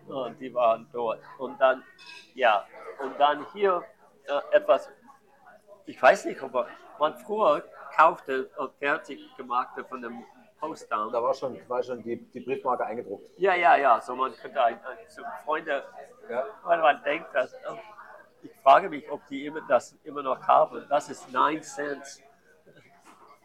Äh, 0.09 0.33
die 0.39 0.53
waren 0.53 0.87
dort. 0.93 1.19
Und 1.39 1.59
dann, 1.59 1.83
ja, 2.35 2.65
und 2.99 3.19
dann 3.19 3.45
hier 3.53 3.83
äh, 4.25 4.55
etwas, 4.55 4.91
ich 5.85 5.99
weiß 6.01 6.25
nicht, 6.25 6.41
ob 6.43 6.53
man 6.99 7.17
früher 7.17 7.63
kaufte 7.95 8.49
äh, 8.57 8.67
fertig 8.79 9.35
gemachte 9.37 9.83
von 9.85 10.01
dem 10.01 10.23
Postamt. 10.59 11.11
Da 11.13 11.23
war 11.23 11.33
schon, 11.33 11.57
war 11.67 11.81
schon 11.81 12.03
die, 12.03 12.17
die 12.31 12.39
Briefmarke 12.41 12.85
eingedruckt. 12.85 13.27
Ja, 13.37 13.55
ja, 13.55 13.75
ja, 13.75 13.99
so 13.99 14.15
man 14.15 14.31
könnte 14.35 14.63
ein, 14.63 14.75
ein, 14.85 14.97
so 15.07 15.23
Freunde, 15.43 15.83
Ja. 16.29 16.45
weil 16.63 16.79
man 16.79 17.01
denkt, 17.03 17.33
dass, 17.33 17.53
äh, 17.53 17.57
ich 18.43 18.51
frage 18.61 18.89
mich, 18.89 19.09
ob 19.11 19.25
die 19.27 19.45
immer, 19.45 19.61
das 19.67 19.95
immer 20.03 20.23
noch 20.23 20.41
haben. 20.47 20.85
Das 20.89 21.09
ist 21.09 21.31
9 21.31 21.61
Cent. 21.61 22.23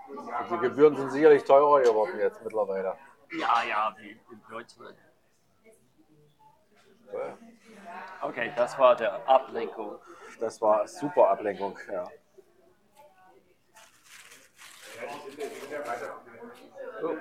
Und 0.09 0.51
die 0.51 0.59
Gebühren 0.59 0.97
sind 0.97 1.11
sicherlich 1.11 1.45
teurer 1.45 1.83
geworden 1.83 2.19
jetzt 2.19 2.43
mittlerweile. 2.43 2.97
Ja, 3.33 3.63
ja, 3.69 3.95
wie 3.99 4.11
in 4.11 4.43
Deutschland. 4.49 4.97
Okay, 8.23 8.53
das 8.57 8.79
war 8.79 8.97
der 8.97 9.29
Ablenkung. 9.29 9.99
Das 10.41 10.61
war 10.61 10.87
super 10.87 11.29
Ablenkung, 11.31 11.79
ja. 11.91 12.09
Oh. 17.03 17.17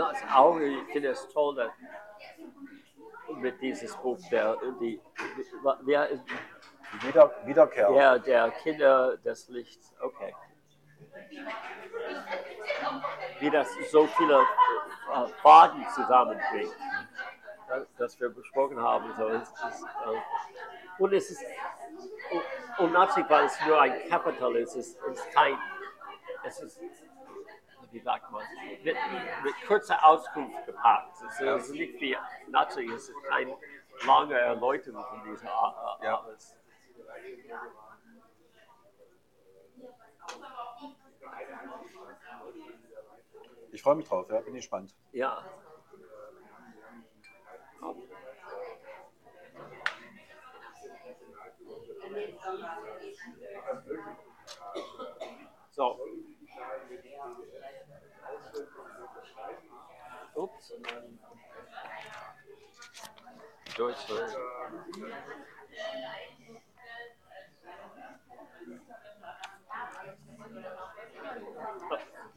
Das 0.00 0.22
auch, 0.34 0.58
ich 0.58 0.92
finde 0.92 1.10
es 1.10 1.28
toll, 1.28 1.56
dass 1.56 1.72
mit 3.36 3.60
dieses 3.60 3.94
Buch, 3.96 4.18
der, 4.30 4.56
die, 4.80 4.98
wer 5.82 6.08
ist 6.08 6.24
Wieder 7.02 7.30
Wiederkehr. 7.44 7.90
der, 7.92 8.18
der 8.18 8.50
Kinder 8.62 9.18
des 9.18 9.48
Lichts, 9.50 9.94
okay. 10.00 10.34
Wie 13.40 13.50
das 13.50 13.68
so 13.90 14.06
viele 14.06 14.40
äh, 14.40 15.28
Faden 15.42 15.86
zusammenbringt, 15.94 16.74
das, 17.98 18.18
wir 18.18 18.30
besprochen 18.30 18.80
haben. 18.80 19.12
So, 19.18 19.28
es 19.28 19.50
ist, 19.50 19.84
äh, 19.84 21.02
und 21.02 21.12
es 21.12 21.30
ist, 21.30 21.44
natürlich, 22.78 23.30
weil 23.30 23.44
es 23.44 23.66
nur 23.66 23.80
ein 23.82 24.08
Kapitel 24.08 24.56
ist, 24.56 24.76
es 24.76 24.94
ist 24.94 25.30
kein, 25.34 25.58
es 26.44 26.58
ist, 26.60 26.80
wie 27.92 28.00
sagt 28.00 28.30
man, 28.30 28.42
mit, 28.82 28.96
mit 29.44 29.54
kurzer 29.66 30.04
Auskunft 30.04 30.66
gepackt. 30.66 31.16
Es 31.28 31.40
ist 31.40 31.74
nicht 31.74 32.00
wie, 32.00 32.16
natürlich, 32.48 32.90
es 32.92 33.08
ist 33.08 33.22
keine 33.28 33.56
lange 34.06 34.34
Erläuterung 34.34 35.04
von 35.04 35.22
dieser 35.24 35.50
Art. 35.50 36.02
Ja. 36.02 36.20
alles. 36.20 36.56
Ich 43.72 43.82
freue 43.82 43.94
mich 43.94 44.08
drauf, 44.08 44.28
ja, 44.30 44.40
bin 44.40 44.54
gespannt. 44.54 44.94
Ja. 45.12 45.44
So. 55.70 55.98
Ups. 60.34 60.74
Deutsch. 63.76 64.06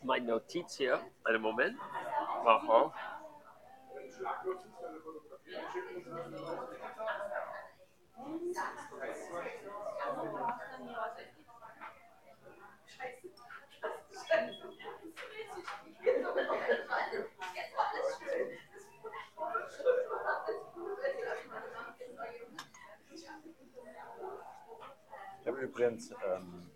Mein 0.03 0.25
Notiz 0.25 0.75
hier. 0.75 0.99
Einen 1.23 1.41
Moment. 1.41 1.79
Aha. 2.45 2.93
Ich 4.05 4.19
habe 16.25 16.82
übrigens 25.63 26.11
ähm, 26.25 26.69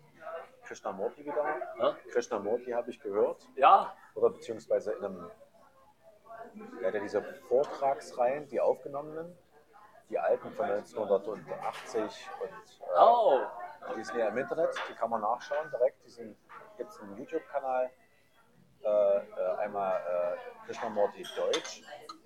Krishnamurti 0.64 1.24
wieder. 1.24 1.44
Ja? 1.78 1.96
Krishnamurti 2.12 2.70
habe 2.72 2.90
ich 2.90 3.00
gehört. 3.00 3.48
Ja, 3.56 3.94
Oder 4.14 4.30
beziehungsweise 4.30 4.92
in 4.92 5.04
einem, 5.04 5.30
ja, 6.82 6.90
der 6.90 7.00
diese 7.00 7.22
Vortragsreihen, 7.48 8.48
die 8.48 8.60
aufgenommenen, 8.60 9.36
die 10.10 10.18
alten 10.18 10.50
von 10.52 10.66
1980 10.66 12.00
und 12.40 12.48
äh, 12.48 12.98
oh, 12.98 13.40
die 13.96 14.04
sind 14.04 14.18
ja 14.18 14.28
im 14.28 14.38
Internet, 14.38 14.70
die 14.88 14.94
kann 14.94 15.10
man 15.10 15.20
nachschauen 15.20 15.70
direkt. 15.70 16.04
Die 16.06 16.36
gibt 16.76 16.90
es 16.90 17.00
einen 17.00 17.16
YouTube-Kanal. 17.16 17.90
Äh, 18.84 18.88
äh, 18.88 19.56
einmal 19.58 19.96
äh, 19.96 20.66
Krishnamurti 20.66 21.24
Deutsch, 21.36 21.82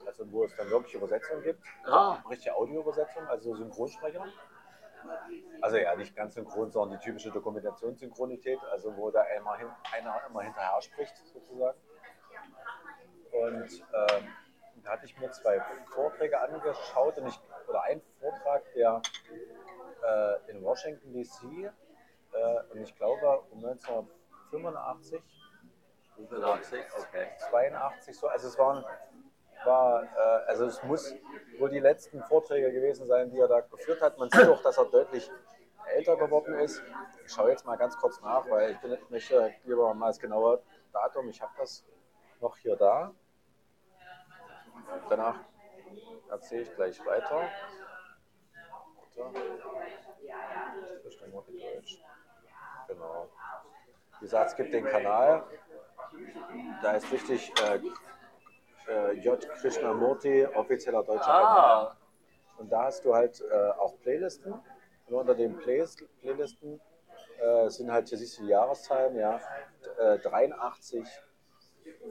also 0.07 0.31
wo 0.31 0.45
es 0.45 0.55
dann 0.57 0.69
wirklich 0.69 0.95
Übersetzungen 0.95 1.43
gibt. 1.43 1.63
Ah. 1.87 2.23
Richtige 2.29 2.55
Audioübersetzung, 2.55 3.27
also 3.27 3.57
Synchronsprecher. 3.57 4.27
Also 5.61 5.77
ja, 5.77 5.95
nicht 5.97 6.15
ganz 6.15 6.35
synchron, 6.35 6.71
sondern 6.71 6.99
die 6.99 7.05
typische 7.05 7.31
Dokumentationssynchronität, 7.31 8.59
also 8.71 8.97
wo 8.97 9.11
da 9.11 9.23
einmal 9.23 9.59
hin, 9.59 9.69
einer 9.93 10.21
immer 10.29 10.43
hinterher 10.43 10.81
spricht, 10.83 11.17
sozusagen. 11.27 11.79
Und 13.33 13.73
ähm, 13.73 14.29
da 14.83 14.91
hatte 14.93 15.07
ich 15.07 15.19
mir 15.19 15.31
zwei 15.31 15.61
Vorträge 15.87 16.41
angeschaut 16.41 17.19
und 17.19 17.29
ich, 17.29 17.41
oder 17.69 17.83
ein 17.85 18.01
Vortrag, 18.21 18.63
der 18.75 19.01
äh, 20.05 20.51
in 20.51 20.63
Washington 20.63 21.13
DC 21.13 21.43
äh, 21.45 22.73
und 22.73 22.81
ich 22.83 22.95
glaube 22.97 23.43
um 23.51 23.65
1985 23.65 25.23
85, 26.17 26.85
okay. 26.99 27.27
82 27.51 28.19
so. 28.19 28.29
Also 28.29 28.49
es 28.49 28.59
waren, 28.59 28.85
war, 29.65 30.05
äh, 30.05 30.49
also 30.49 30.67
es 30.67 30.83
muss 30.83 31.15
wohl 31.59 31.71
die 31.71 31.81
letzten 31.81 32.23
Vorträge 32.25 32.73
gewesen 32.73 33.07
sein, 33.07 33.31
die 33.31 33.39
er 33.39 33.49
da 33.49 33.61
geführt 33.61 34.01
hat. 34.01 34.19
Man 34.19 34.31
sieht 34.31 34.49
auch, 34.49 34.63
dass 34.63 34.79
er 34.79 34.87
deutlich 34.87 35.31
älter 35.87 36.17
geworden 36.17 36.55
ist. 36.55 36.83
Ich 37.25 37.33
schaue 37.33 37.51
jetzt 37.51 37.67
mal 37.67 37.77
ganz 37.77 37.97
kurz 37.97 38.21
nach, 38.21 38.49
weil 38.49 38.73
ich 38.73 38.79
bin, 38.79 38.97
möchte 39.09 39.53
lieber 39.65 39.93
mal 39.95 40.09
das 40.09 40.19
genaue 40.19 40.63
Datum. 40.93 41.29
Ich 41.29 41.41
habe 41.41 41.53
das 41.59 41.85
noch 42.41 42.57
hier 42.57 42.77
da. 42.77 43.13
Danach 45.09 45.41
erzähle 46.31 46.63
ich 46.63 46.75
gleich 46.75 47.07
weiter. 47.07 47.49
Genau. 52.89 53.29
Wie 54.19 54.25
gesagt, 54.25 54.51
es 54.51 54.57
gibt 54.57 54.73
den 54.73 54.85
Kanal. 54.85 55.45
Da 56.83 56.93
ist 56.93 57.11
richtig 57.11 57.53
äh, 57.63 57.81
äh, 58.89 59.13
J. 59.13 59.41
Krishnamurti, 59.61 60.47
offizieller 60.47 61.03
deutscher 61.03 61.25
Kanal. 61.25 61.87
Ah, 61.87 61.97
Und 62.59 62.71
da 62.71 62.85
hast 62.85 63.05
du 63.05 63.15
halt 63.15 63.41
äh, 63.41 63.71
auch 63.79 63.99
Playlisten. 64.01 64.53
Und 65.07 65.15
unter 65.15 65.35
den 65.35 65.57
Playlist 65.57 66.05
Playlisten 66.21 66.81
äh, 67.41 67.69
sind 67.69 67.91
halt, 67.93 68.09
hier 68.09 68.19
siehst 68.19 68.39
du 68.39 68.43
die 68.43 68.49
Jahreszahlen, 68.51 69.17
ja, 69.17 69.41
äh, 69.99 70.19
83, 70.19 71.07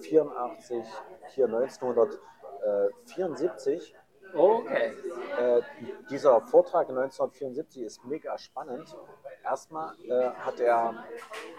84, 0.02 0.86
hier 1.30 1.46
1974. 1.46 3.96
okay. 4.34 4.94
Äh, 5.40 5.62
dieser 6.10 6.42
Vortrag 6.42 6.90
1974 6.90 7.84
ist 7.84 8.04
mega 8.06 8.38
spannend. 8.38 8.96
Erstmal 9.44 9.96
äh, 10.08 10.30
hat 10.32 10.60
er 10.60 11.04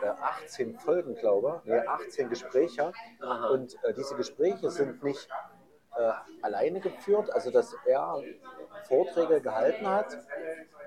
äh, 0.03 0.07
18 0.07 0.79
Folgen, 0.79 1.15
glaube 1.17 1.61
ich, 1.65 1.71
nee, 1.71 1.79
18 1.79 2.29
Gespräche. 2.29 2.93
Aha. 3.21 3.49
Und 3.49 3.77
äh, 3.83 3.93
diese 3.93 4.15
Gespräche 4.17 4.71
sind 4.71 5.03
nicht 5.03 5.29
äh, 5.97 6.13
alleine 6.43 6.81
geführt, 6.81 7.33
also 7.33 7.51
dass 7.51 7.75
er 7.85 8.23
Vorträge 8.87 9.41
gehalten 9.41 9.87
hat, 9.89 10.17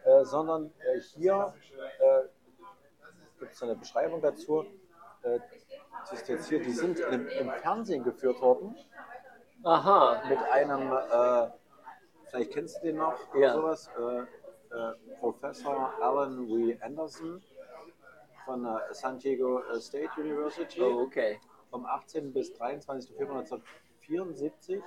äh, 0.05 0.23
sondern 0.23 0.72
äh, 0.80 0.99
hier 0.99 1.53
gibt 3.39 3.53
es 3.53 3.61
eine 3.61 3.76
Beschreibung 3.76 4.22
dazu. 4.22 4.65
Das 5.22 6.13
ist 6.13 6.27
jetzt 6.30 6.47
hier, 6.47 6.61
die 6.61 6.72
sind 6.72 6.99
im, 6.99 7.27
im 7.27 7.51
Fernsehen 7.51 8.03
geführt 8.03 8.39
worden 8.41 8.76
Aha. 9.63 10.22
mit 10.30 10.38
einem, 10.51 10.93
vielleicht 12.27 12.51
kennst 12.51 12.77
du 12.77 12.88
den 12.88 12.97
noch, 12.97 13.17
oder 13.31 13.39
Ja. 13.39 13.53
sowas, 13.53 13.89
äh, 13.97 14.19
äh, 14.19 14.26
Professor 15.20 15.94
Alan 16.02 16.48
W. 16.48 16.78
Anderson 16.82 17.42
von 18.46 18.64
der 18.64 18.88
San 18.94 19.18
Diego 19.18 19.60
äh, 19.62 19.80
State 19.80 20.10
University 20.18 20.82
Oh, 20.82 21.02
okay. 21.02 21.40
vom 21.70 21.86
18. 21.86 22.32
bis 22.32 22.54
23. 22.54 23.16
Februar 23.16 23.40
1974. 23.40 24.84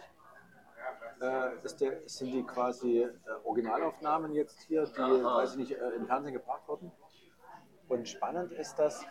Äh, 1.21 1.57
ist 1.65 1.81
der, 1.81 2.09
sind 2.09 2.31
die 2.33 2.45
quasi 2.45 3.03
äh, 3.03 3.11
Originalaufnahmen 3.45 4.33
jetzt 4.33 4.61
hier, 4.63 4.85
die, 4.85 5.01
Aha. 5.01 5.39
weiß 5.39 5.53
ich 5.53 5.57
nicht, 5.59 5.73
äh, 5.73 5.89
im 5.97 6.07
Fernsehen 6.07 6.35
gebracht 6.35 6.63
wurden. 6.69 6.93
Und 7.89 8.09
spannend 8.09 8.53
ist 8.53 8.79
das, 8.79 9.05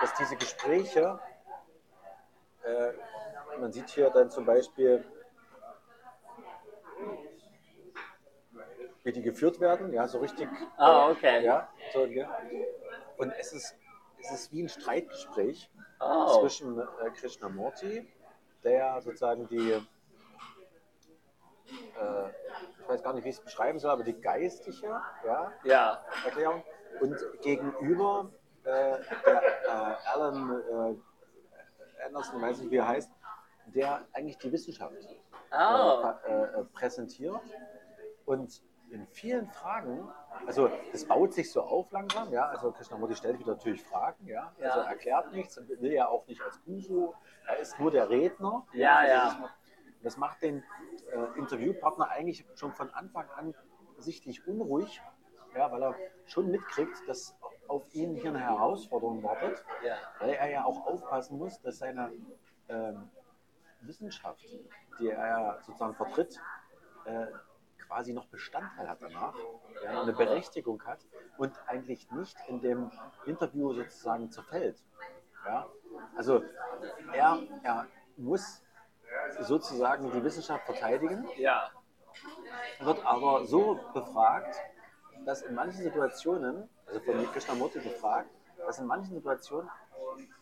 dass 0.00 0.14
diese 0.14 0.36
Gespräche, 0.36 1.18
äh, 2.62 2.92
man 3.58 3.72
sieht 3.72 3.88
hier 3.88 4.10
dann 4.10 4.30
zum 4.30 4.44
Beispiel, 4.46 5.04
wie 9.08 9.12
die 9.12 9.22
geführt 9.22 9.58
werden, 9.58 9.90
ja, 9.94 10.06
so 10.06 10.18
richtig. 10.18 10.46
Ah, 10.76 11.08
okay. 11.10 11.42
Ja, 11.42 11.66
so, 11.94 12.04
ja. 12.04 12.28
Und 13.16 13.32
es 13.40 13.54
ist, 13.54 13.74
es 14.20 14.30
ist 14.32 14.52
wie 14.52 14.62
ein 14.62 14.68
Streitgespräch 14.68 15.70
Oh. 16.00 16.38
zwischen 16.40 16.78
äh, 16.78 16.84
Krishnamurti, 17.16 18.06
der 18.62 19.00
sozusagen 19.00 19.48
die, 19.48 19.72
äh, 19.72 19.80
ich 22.80 22.88
weiß 22.88 23.02
gar 23.02 23.14
nicht, 23.14 23.24
wie 23.24 23.30
ich 23.30 23.36
es 23.36 23.42
beschreiben 23.42 23.78
soll, 23.80 23.90
aber 23.90 24.04
die 24.04 24.20
geistige 24.20 25.00
ja, 25.24 25.52
Ja. 25.64 26.04
Erklärung 26.24 26.62
und 27.00 27.16
gegenüber 27.42 28.30
äh, 28.62 28.98
der 29.26 29.42
äh, 29.64 30.08
Alan 30.12 30.62
äh, 30.70 32.04
Anderson, 32.06 32.40
weiß 32.42 32.58
nicht, 32.58 32.70
wie 32.70 32.76
er 32.76 32.86
heißt, 32.88 33.10
der 33.74 34.04
eigentlich 34.12 34.38
die 34.38 34.52
Wissenschaft 34.52 34.94
Oh. 35.50 36.04
äh, 36.26 36.42
äh, 36.60 36.64
präsentiert. 36.74 37.40
Und 38.26 38.62
in 38.90 39.06
vielen 39.08 39.46
Fragen, 39.48 40.08
also 40.46 40.70
das 40.92 41.04
baut 41.04 41.34
sich 41.34 41.50
so 41.52 41.62
auf 41.62 41.90
langsam, 41.92 42.32
ja, 42.32 42.46
also 42.46 42.72
Krishnamurti 42.72 43.14
stellt 43.16 43.38
wieder 43.38 43.52
natürlich 43.52 43.82
Fragen, 43.82 44.26
ja, 44.26 44.52
also 44.60 44.78
Ja. 44.80 44.84
er 44.84 44.90
erklärt 44.90 45.32
nichts, 45.32 45.58
und 45.58 45.68
will 45.68 45.92
ja 45.92 46.08
auch 46.08 46.26
nicht 46.26 46.40
als 46.42 46.62
Guru, 46.64 47.12
er 47.46 47.58
ist 47.58 47.78
nur 47.78 47.90
der 47.90 48.08
Redner. 48.08 48.66
Ja, 48.72 48.96
also 48.98 49.12
ja. 49.12 49.24
Das 49.24 49.38
macht, 49.38 49.54
das 50.02 50.16
macht 50.16 50.42
den 50.42 50.64
äh, 51.12 51.38
Interviewpartner 51.38 52.08
eigentlich 52.08 52.46
schon 52.54 52.72
von 52.72 52.90
Anfang 52.94 53.28
an 53.36 53.54
sichtlich 53.98 54.46
unruhig, 54.46 55.02
ja, 55.56 55.70
weil 55.72 55.82
er 55.82 55.94
schon 56.26 56.50
mitkriegt, 56.50 57.08
dass 57.08 57.36
auf 57.66 57.82
ihn 57.94 58.14
hier 58.14 58.30
eine 58.30 58.40
Herausforderung 58.40 59.22
wartet, 59.22 59.62
Ja. 59.84 59.96
weil 60.20 60.30
er 60.30 60.50
ja 60.50 60.64
auch 60.64 60.86
aufpassen 60.86 61.36
muss, 61.38 61.60
dass 61.60 61.78
seine 61.78 62.12
ähm, 62.68 63.10
Wissenschaft, 63.82 64.44
die 64.98 65.08
er 65.10 65.58
sozusagen 65.62 65.94
vertritt, 65.94 66.40
äh, 67.04 67.26
quasi 67.88 68.12
noch 68.12 68.26
Bestandteil 68.26 68.88
hat 68.88 69.00
danach, 69.00 69.34
ja, 69.82 70.02
eine 70.02 70.12
Berechtigung 70.12 70.84
hat 70.84 71.00
und 71.38 71.52
eigentlich 71.66 72.10
nicht 72.12 72.36
in 72.46 72.60
dem 72.60 72.90
Interview 73.24 73.72
sozusagen 73.72 74.30
zerfällt. 74.30 74.78
Ja? 75.46 75.66
Also 76.16 76.42
er, 77.12 77.38
er 77.62 77.86
muss 78.16 78.62
sozusagen 79.40 80.10
die 80.12 80.22
Wissenschaft 80.22 80.64
verteidigen, 80.66 81.26
Ja. 81.36 81.70
wird 82.80 83.04
aber 83.04 83.46
so 83.46 83.80
befragt, 83.94 84.54
dass 85.24 85.42
in 85.42 85.54
manchen 85.54 85.82
Situationen, 85.82 86.68
also 86.86 87.00
von 87.00 87.32
Krishnamurti 87.32 87.80
gefragt, 87.80 88.28
dass 88.58 88.78
in 88.78 88.86
manchen 88.86 89.14
Situationen 89.14 89.70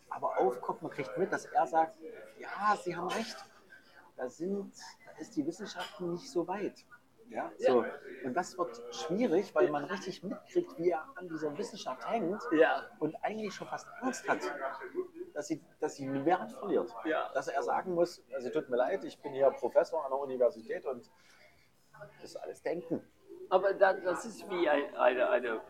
aber 0.09 0.39
aufkommt, 0.39 0.83
man 0.83 0.91
kriegt 0.91 1.17
mit, 1.19 1.33
dass 1.33 1.45
er 1.47 1.67
sagt, 1.67 1.97
ja, 2.39 2.77
Sie 2.83 2.97
haben 2.97 3.09
recht, 3.09 3.37
da, 4.17 4.29
sind, 4.29 4.73
da 5.05 5.21
ist 5.21 5.37
die 5.37 5.47
Wissenschaft 5.47 6.01
nicht 6.01 6.31
so 6.31 6.47
weit. 6.49 6.85
Ja, 7.29 7.51
so. 7.59 7.85
Und 8.25 8.35
das 8.35 8.57
wird 8.57 8.81
schwierig, 8.95 9.55
weil 9.55 9.69
man 9.71 9.85
richtig 9.85 10.23
mitkriegt, 10.23 10.79
wie 10.79 10.91
er 10.91 11.05
an 11.17 11.29
dieser 11.29 11.57
Wissenschaft 11.59 12.09
hängt 12.09 12.41
Ja. 12.53 12.87
und 13.01 13.15
eigentlich 13.23 13.53
schon 13.55 13.67
fast 13.67 13.89
Angst 14.01 14.29
hat, 14.29 14.41
dass 15.35 15.49
sie, 15.49 15.63
dass 15.81 15.97
sie 15.97 16.07
einen 16.09 16.25
Wert 16.25 16.53
verliert. 16.53 16.91
Ja. 17.05 17.31
Dass 17.35 17.49
er 17.49 17.63
sagen 17.63 17.95
muss, 17.95 18.25
also 18.35 18.49
tut 18.51 18.69
mir 18.69 18.77
leid, 18.77 19.05
ich 19.05 19.21
bin 19.21 19.33
hier 19.33 19.51
Professor 19.51 20.05
an 20.05 20.11
der 20.11 20.19
Universität 20.19 20.87
und 20.87 21.11
das 22.21 22.25
ist 22.31 22.37
alles 22.37 22.63
Denken. 22.63 23.03
Aber 23.51 23.73
das 23.75 24.25
ist 24.25 24.49
wie 24.51 24.69
ein, 24.69 24.95
eine, 24.97 25.29
eine, 25.29 25.61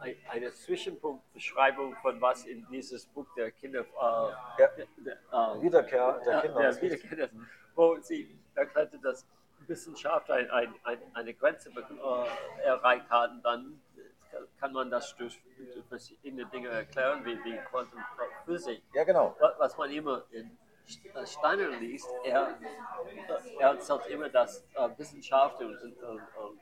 ein- 0.00 0.16
eine 0.30 0.50
Zwischenpunktbeschreibung 0.52 1.94
von 1.96 2.20
was 2.20 2.44
in 2.46 2.66
dieses 2.70 3.06
Buch 3.06 3.26
der 3.36 3.50
Kinder, 3.52 3.80
äh, 3.80 3.84
Ja. 4.00 4.54
der, 4.58 4.86
der, 4.98 5.14
äh, 5.32 5.62
Wiederkehr 5.62 6.20
der 6.24 6.32
ja, 6.32 6.40
Kinder. 6.40 6.60
der 6.60 6.82
Wiederkehr, 6.82 7.30
wo 7.74 7.96
sie 8.00 8.38
erklärte, 8.54 8.98
dass 8.98 9.26
Wissenschaft 9.68 10.30
ein, 10.30 10.50
ein, 10.50 10.74
ein, 10.84 10.98
eine 11.14 11.34
Grenze 11.34 11.70
äh, 11.70 12.62
erreicht 12.62 13.08
hat, 13.10 13.30
und 13.30 13.42
dann 13.42 13.80
kann 14.58 14.72
man 14.72 14.90
das 14.90 15.14
durch 15.16 15.38
verschiedene 15.88 16.46
Dinge 16.46 16.68
erklären, 16.68 17.24
wie, 17.24 17.36
wie 17.44 17.56
Quantenphysik. 17.70 18.82
Ja, 18.94 19.04
genau. 19.04 19.36
Wa- 19.38 19.54
was 19.58 19.76
man 19.76 19.90
immer 19.90 20.24
in 20.30 20.56
St- 20.86 21.26
Steiner 21.26 21.68
liest, 21.68 22.08
er, 22.24 22.58
er 23.58 23.68
erzählt 23.68 24.06
immer, 24.06 24.28
dass 24.28 24.64
äh, 24.74 24.88
Wissenschaft 24.96 25.60
und, 25.60 25.76
und, 25.82 26.02
und, 26.02 26.20
und 26.36 26.58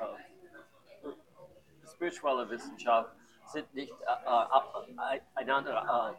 äh, 0.00 0.04
äh, 0.04 1.12
spirituelle 1.86 2.48
Wissenschaft 2.50 3.10
sind 3.46 3.72
nicht 3.74 3.92
äh, 3.92 5.16
äh, 5.16 5.20
einander 5.34 6.16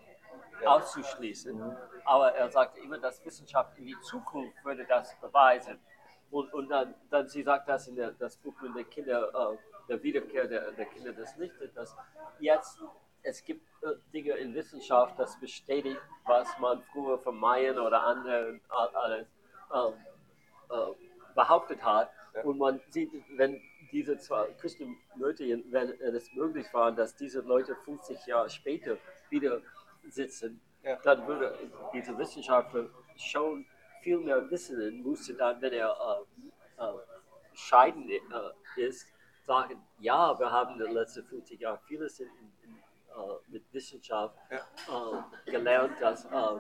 äh, 0.62 0.66
auszuschließen. 0.66 1.78
Aber 2.06 2.34
er 2.34 2.50
sagt 2.50 2.78
immer, 2.78 2.98
dass 2.98 3.24
Wissenschaft 3.26 3.78
in 3.78 3.86
die 3.86 4.00
Zukunft 4.02 4.54
würde 4.64 4.86
das 4.86 5.16
beweisen. 5.20 5.80
Und, 6.32 6.54
und 6.54 6.70
dann, 6.70 6.94
dann, 7.10 7.28
sie 7.28 7.44
sagt 7.44 7.68
das 7.68 7.88
in 7.88 7.96
der, 7.96 8.12
das 8.12 8.38
Buch 8.38 8.54
mit 8.62 8.76
den 8.76 8.90
Kinder, 8.90 9.30
äh, 9.54 9.58
der 9.88 10.04
Wiederkehr 10.04 10.48
der, 10.48 10.72
der 10.72 10.86
Kinder 10.86 11.14
des 11.14 11.36
Lichtes, 11.38 11.74
dass 11.74 11.96
jetzt 12.40 12.80
es 13.24 13.44
gibt 13.44 13.66
äh, 13.82 13.96
Dinge 14.14 14.34
in 14.34 14.54
Wissenschaft, 14.54 15.20
das 15.20 15.40
bestätigt, 15.40 16.00
was 16.26 16.48
man 16.60 16.82
früher 16.94 17.18
von 17.20 17.38
Mayan 17.38 17.78
oder 17.80 18.04
anderen 18.04 18.56
äh, 18.58 19.26
ähm, 19.74 19.94
äh, 20.70 21.36
behauptet 21.36 21.84
hat. 21.84 22.12
Ja. 22.34 22.44
Und 22.44 22.58
man 22.58 22.80
sieht, 22.90 23.12
wenn 23.36 23.62
diese 23.92 24.18
zwei 24.18 24.48
Krishnamurti, 24.60 25.64
wenn 25.72 25.90
es 26.16 26.32
möglich 26.34 26.68
war, 26.74 26.92
dass 26.92 27.16
diese 27.16 27.42
Leute 27.42 27.76
50 27.76 28.26
Jahre 28.28 28.50
später 28.50 28.98
wieder 29.30 29.62
sitzen, 30.08 30.62
Ja. 30.84 30.96
dann 31.04 31.28
würde 31.28 31.58
diese 31.94 32.18
Wissenschaftler 32.18 32.90
schon 33.18 33.66
viel 34.02 34.20
mehr 34.20 34.50
wissen, 34.50 35.02
musste 35.04 35.34
dann, 35.36 35.62
wenn 35.62 35.74
er 35.74 35.96
äh, 36.78 36.84
äh, 36.84 36.94
scheiden 37.54 38.10
äh, 38.10 38.20
ist, 38.82 39.08
sagen, 39.44 39.82
ja, 40.00 40.38
wir 40.40 40.52
haben 40.52 40.74
in 40.74 40.80
den 40.86 40.94
letzten 40.94 41.26
50 41.26 41.60
Jahren 41.60 41.80
vieles 41.88 42.20
in, 42.20 42.28
in, 42.64 42.76
äh, 42.76 43.52
mit 43.52 43.74
Wissenschaft 43.74 44.38
äh, 44.50 45.52
gelernt, 45.52 46.00
dass 46.00 46.26
äh, 46.26 46.60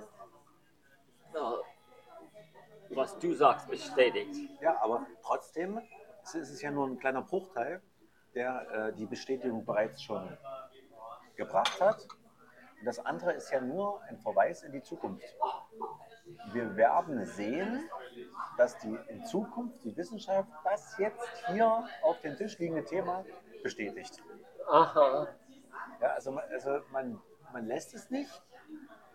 was 2.89 3.17
du 3.19 3.33
sagst, 3.33 3.69
bestätigt. 3.69 4.49
Ja, 4.61 4.81
aber 4.81 5.05
trotzdem 5.23 5.79
es 6.23 6.35
ist 6.35 6.49
es 6.49 6.61
ja 6.61 6.71
nur 6.71 6.87
ein 6.87 6.97
kleiner 6.99 7.21
Bruchteil, 7.21 7.81
der 8.33 8.91
die 8.93 9.05
Bestätigung 9.05 9.63
bereits 9.65 10.01
schon 10.03 10.37
gebracht 11.35 11.79
hat. 11.79 12.05
Und 12.79 12.85
das 12.85 12.99
andere 13.05 13.33
ist 13.33 13.51
ja 13.51 13.59
nur 13.61 14.01
ein 14.03 14.17
Verweis 14.19 14.63
in 14.63 14.71
die 14.71 14.81
Zukunft. 14.81 15.25
Wir 16.53 16.75
werden 16.77 17.25
sehen, 17.25 17.89
dass 18.57 18.77
die 18.79 18.97
in 19.09 19.23
Zukunft 19.25 19.83
die 19.83 19.95
Wissenschaft 19.97 20.49
das 20.63 20.97
jetzt 20.97 21.29
hier 21.47 21.83
auf 22.03 22.19
dem 22.21 22.35
Tisch 22.37 22.57
liegende 22.59 22.85
Thema 22.85 23.25
bestätigt. 23.63 24.21
Aha, 24.69 25.27
Ja, 26.01 26.07
also 26.11 26.31
man, 26.31 26.43
also 26.51 26.79
man, 26.91 27.19
man 27.51 27.65
lässt 27.65 27.93
es 27.93 28.09
nicht 28.09 28.41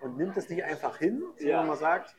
und 0.00 0.16
nimmt 0.18 0.36
es 0.36 0.48
nicht 0.48 0.62
einfach 0.64 0.98
hin, 0.98 1.22
sondern 1.36 1.48
Ja. 1.60 1.62
man 1.62 1.76
sagt, 1.78 2.14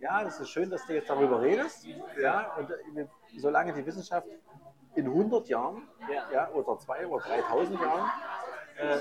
ja, 0.00 0.24
das 0.24 0.40
ist 0.40 0.50
schön, 0.50 0.68
dass 0.68 0.84
du 0.86 0.94
jetzt 0.94 1.08
darüber 1.08 1.40
redest. 1.40 1.86
Ja, 2.20 2.52
und 2.56 2.70
äh, 2.70 3.06
solange 3.38 3.72
die 3.72 3.86
Wissenschaft 3.86 4.26
in 4.94 5.06
100 5.06 5.48
Jahren 5.48 5.88
Ja. 6.12 6.30
ja, 6.32 6.50
oder 6.50 6.76
2 6.78 7.06
oder 7.06 7.24
3000 7.24 7.80
Jahren 7.80 8.10
äh, 8.76 8.98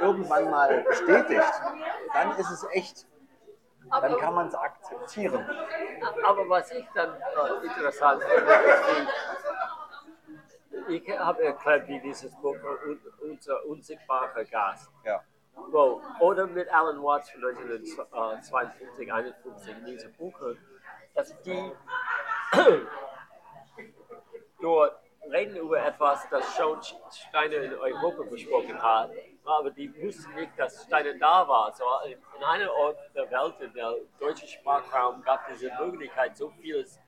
irgendwann 0.00 0.50
mal 0.50 0.82
bestätigt, 0.82 1.62
dann 2.12 2.38
ist 2.38 2.50
es 2.50 2.66
echt. 2.72 3.06
Dann 3.90 4.16
kann 4.18 4.34
man 4.34 4.46
es 4.46 4.54
akzeptieren. 4.54 5.44
aber 6.24 6.48
was 6.48 6.70
ich 6.70 6.86
dann 6.94 7.10
äh, 7.10 7.66
interessant 7.66 8.22
finde, 8.22 9.08
ich 10.88 11.18
habe 11.18 11.44
erklärt, 11.44 11.88
wie 11.88 12.00
dieses 12.00 12.34
Buch 12.40 12.56
äh, 12.56 12.88
un, 12.88 13.00
unser 13.30 13.64
unsichtbarer 13.66 14.44
Gas 14.44 14.90
Ja. 15.04 15.22
Wow. 15.54 16.02
Oder 16.20 16.46
mit 16.46 16.72
Alan 16.72 17.02
Watts 17.02 17.30
von 17.30 17.44
1952, 17.44 19.12
51 19.12 19.76
in 19.76 19.84
diesem 19.84 20.12
Buch, 20.14 20.38
dass 21.14 21.40
die 21.42 21.72
dort 24.60 25.01
reden 25.30 25.56
über 25.56 25.84
etwas, 25.84 26.28
das 26.30 26.56
schon 26.56 26.78
Steiner 27.10 27.56
in 27.56 27.74
Europa 27.74 28.22
besprochen 28.24 28.80
hat, 28.82 29.10
aber 29.44 29.70
die 29.70 29.92
wussten 30.02 30.34
nicht, 30.34 30.52
dass 30.56 30.84
Steiner 30.84 31.14
da 31.14 31.46
war. 31.46 31.72
So 31.72 31.84
in 32.06 32.44
einem 32.44 32.68
Ort 32.68 32.98
der 33.14 33.30
Welt, 33.30 33.54
in 33.60 33.72
der 33.72 33.94
deutschen 34.18 34.48
Sprachraum, 34.48 35.22
gab 35.22 35.48
es 35.50 35.58
diese 35.58 35.72
Möglichkeit, 35.80 36.36
so 36.36 36.50
vieles 36.60 36.98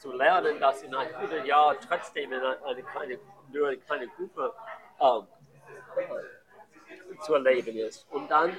zu 0.00 0.12
lernen, 0.12 0.60
dass 0.60 0.82
in 0.82 0.94
100 0.94 1.44
Jahren 1.46 1.76
trotzdem 1.86 2.32
in 2.32 2.40
eine 2.40 2.82
kleine, 2.82 3.18
nur 3.52 3.68
eine 3.68 3.78
kleine 3.78 4.08
Gruppe 4.08 4.52
ähm, 5.00 5.26
zu 7.20 7.34
erleben 7.34 7.76
ist. 7.76 8.06
Und 8.10 8.30
dann, 8.30 8.56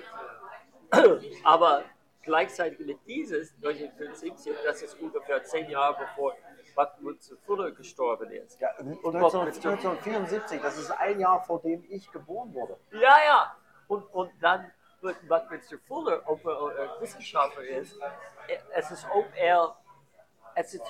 aber 1.43 1.83
gleichzeitig 2.23 2.79
mit 2.79 2.99
dieses 3.07 3.53
1975, 3.55 4.53
das 4.65 4.81
ist 4.81 4.99
ungefähr 4.99 5.43
zehn 5.43 5.69
Jahre 5.69 5.97
bevor 5.99 6.35
Buckminster 6.79 7.35
Fuller 7.45 7.71
gestorben 7.71 8.31
ist. 8.31 8.59
Ja, 8.61 8.69
und 8.79 9.13
1974, 9.15 10.61
das 10.61 10.77
ist 10.77 10.91
ein 10.91 11.19
Jahr 11.19 11.41
vor 11.43 11.59
dem 11.61 11.83
ich 11.89 12.09
geboren 12.11 12.53
wurde. 12.53 12.77
Ja, 12.91 13.17
ja. 13.29 13.55
Und, 13.89 14.03
und 14.13 14.31
dann 14.41 14.71
wird 15.01 15.27
Buckminster 15.27 15.77
Fuller, 15.87 16.21
ob 16.25 16.45
er 16.45 16.51
äh, 16.97 17.01
Wissenschaftler 17.01 17.63
ist, 17.63 17.99
es 18.75 18.91
ist, 18.91 19.05
ob 19.13 19.25
er, 19.35 19.75
es 20.55 20.73
ist 20.73 20.83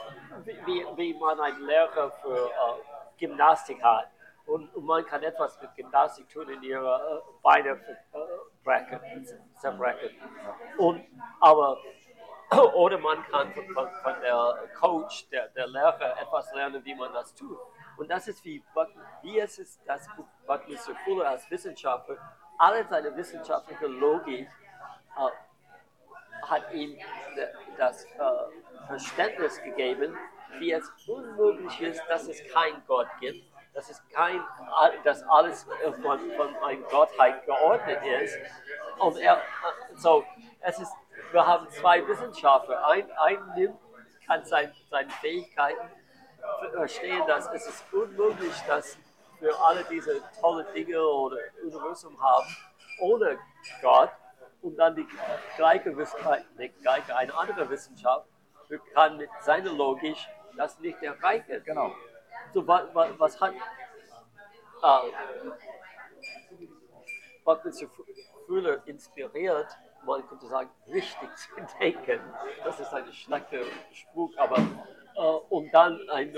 wie, 0.45 0.57
wie- 0.67 0.87
wie 0.97 1.13
man 1.19 1.39
einen 1.39 1.61
Lehrer 1.65 2.11
für 2.21 2.49
äh, 2.49 2.81
Gymnastik 3.17 3.81
hat. 3.81 4.09
Und, 4.45 4.73
und 4.75 4.85
man 4.85 5.03
kann 5.05 5.21
etwas 5.23 5.59
mit 5.61 5.73
Gymnastik 5.75 6.29
tun, 6.29 6.49
in 6.49 6.61
ihre 6.63 7.21
äh, 7.25 7.31
Beine 7.43 7.69
äh, 7.69 8.17
bracken, 8.63 8.99
zerbrechen. 9.59 10.15
Und, 10.77 11.03
aber, 11.39 11.77
oder 12.73 12.97
man 12.97 13.23
kann 13.25 13.53
von, 13.53 13.73
von, 13.75 14.21
der 14.21 14.69
Coach, 14.79 15.29
der, 15.29 15.49
der 15.49 15.67
Lehrer, 15.67 16.17
etwas 16.19 16.51
lernen, 16.53 16.83
wie 16.83 16.95
man 16.95 17.13
das 17.13 17.33
tut. 17.35 17.59
Und 17.97 18.09
das 18.09 18.27
ist 18.27 18.43
wie, 18.43 18.63
wie 19.21 19.39
es 19.39 19.59
ist, 19.59 19.81
das 19.85 20.07
Buch 20.15 20.25
Buckminster 20.47 20.95
Fuller 21.05 21.29
als 21.29 21.49
Wissenschaftler, 21.51 22.17
alle 22.57 22.85
seine 22.87 23.15
wissenschaftliche 23.15 23.87
Logik 23.87 24.47
äh, 25.17 26.47
hat 26.47 26.73
ihm 26.73 26.97
das 27.77 28.05
äh, 28.05 28.87
Verständnis 28.87 29.61
gegeben, 29.61 30.17
wie 30.57 30.71
es 30.71 30.91
unmöglich 31.07 31.81
ist, 31.81 32.01
dass 32.09 32.27
es 32.27 32.41
keinen 32.51 32.83
Gott 32.87 33.07
gibt, 33.19 33.45
dass 33.73 33.89
es 33.89 34.03
kein, 34.09 34.43
dass 35.03 35.23
alles 35.23 35.67
äh, 35.83 35.91
von, 35.93 36.19
von 36.31 36.55
einer 36.57 36.81
Gottheit 36.89 37.45
geordnet 37.45 37.99
ist. 38.23 38.37
Und 38.97 39.17
er, 39.17 39.41
so, 39.95 40.23
es 40.61 40.79
ist, 40.79 40.93
wir 41.31 41.45
haben 41.45 41.69
zwei 41.69 42.05
Wissenschaftler. 42.07 42.85
Ein, 42.87 43.11
ein 43.11 43.53
nimmt, 43.55 43.79
kann 44.25 44.43
sein, 44.45 44.73
seine 44.89 45.09
Fähigkeiten 45.09 45.89
verstehen, 46.73 47.25
dass 47.27 47.51
es 47.53 47.67
ist 47.67 47.93
unmöglich, 47.93 48.53
dass 48.67 48.97
wir 49.39 49.57
alle 49.61 49.83
diese 49.85 50.21
tolle 50.39 50.65
Dinge 50.73 51.01
oder 51.01 51.37
Universum 51.63 52.21
haben 52.21 52.47
ohne 52.99 53.39
Gott 53.81 54.11
und 54.61 54.77
dann 54.77 54.95
die 54.95 55.07
gleiche 55.55 55.95
Wissenschaft, 55.95 56.45
gleiche, 56.81 57.15
eine 57.15 57.33
andere 57.33 57.69
Wissenschaft, 57.69 58.27
kann 58.93 59.17
mit 59.17 59.29
seiner 59.41 59.71
Logik 59.71 60.17
das 60.57 60.79
nicht 60.79 61.01
erreichen. 61.01 61.63
Genau. 61.63 61.91
So, 62.53 62.67
was, 62.67 62.83
was, 62.93 63.19
was 63.19 63.41
hat 63.41 63.53
äh, 63.53 65.11
was 67.43 67.63
mich 67.63 67.87
früher 68.45 68.81
inspiriert, 68.85 69.67
man 70.05 70.27
könnte 70.27 70.47
sagen, 70.47 70.69
richtig 70.87 71.35
zu 71.35 71.77
denken. 71.79 72.19
Das 72.63 72.79
ist 72.79 72.93
ein 72.93 73.11
schlechter 73.11 73.61
Spruch, 73.91 74.31
aber 74.37 74.57
äh, 75.15 75.21
und 75.49 75.71
dann 75.73 75.99
ein 76.09 76.33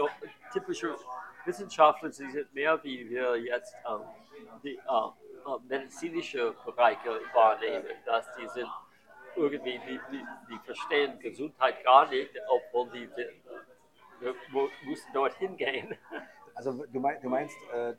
typischer 0.51 0.95
Wissenschaftler, 1.45 2.11
sie 2.11 2.29
sind 2.29 2.53
mehr 2.53 2.83
wie 2.83 3.09
wir 3.09 3.35
jetzt 3.38 3.75
ähm, 3.88 4.01
die 4.63 4.75
äh, 4.75 4.77
äh, 4.77 5.59
medizinische 5.67 6.53
Bereiche 6.65 7.19
wahrnehmen, 7.33 7.85
dass 8.05 8.27
die 8.35 8.47
sind 8.49 8.69
irgendwie, 9.35 9.79
die, 9.88 9.99
die, 10.11 10.25
die 10.49 10.59
verstehen 10.65 11.19
Gesundheit 11.19 11.83
gar 11.83 12.07
nicht, 12.09 12.31
obwohl 12.47 12.89
die, 12.91 13.07
die 13.07 13.27
wir 14.19 14.35
mussten 14.83 15.13
dorthin 15.13 15.57
gehen. 15.57 15.97
Also 16.53 16.85
du, 16.85 16.99
mein, 16.99 17.19
du 17.21 17.29
meinst, 17.29 17.55
äh, 17.73 17.95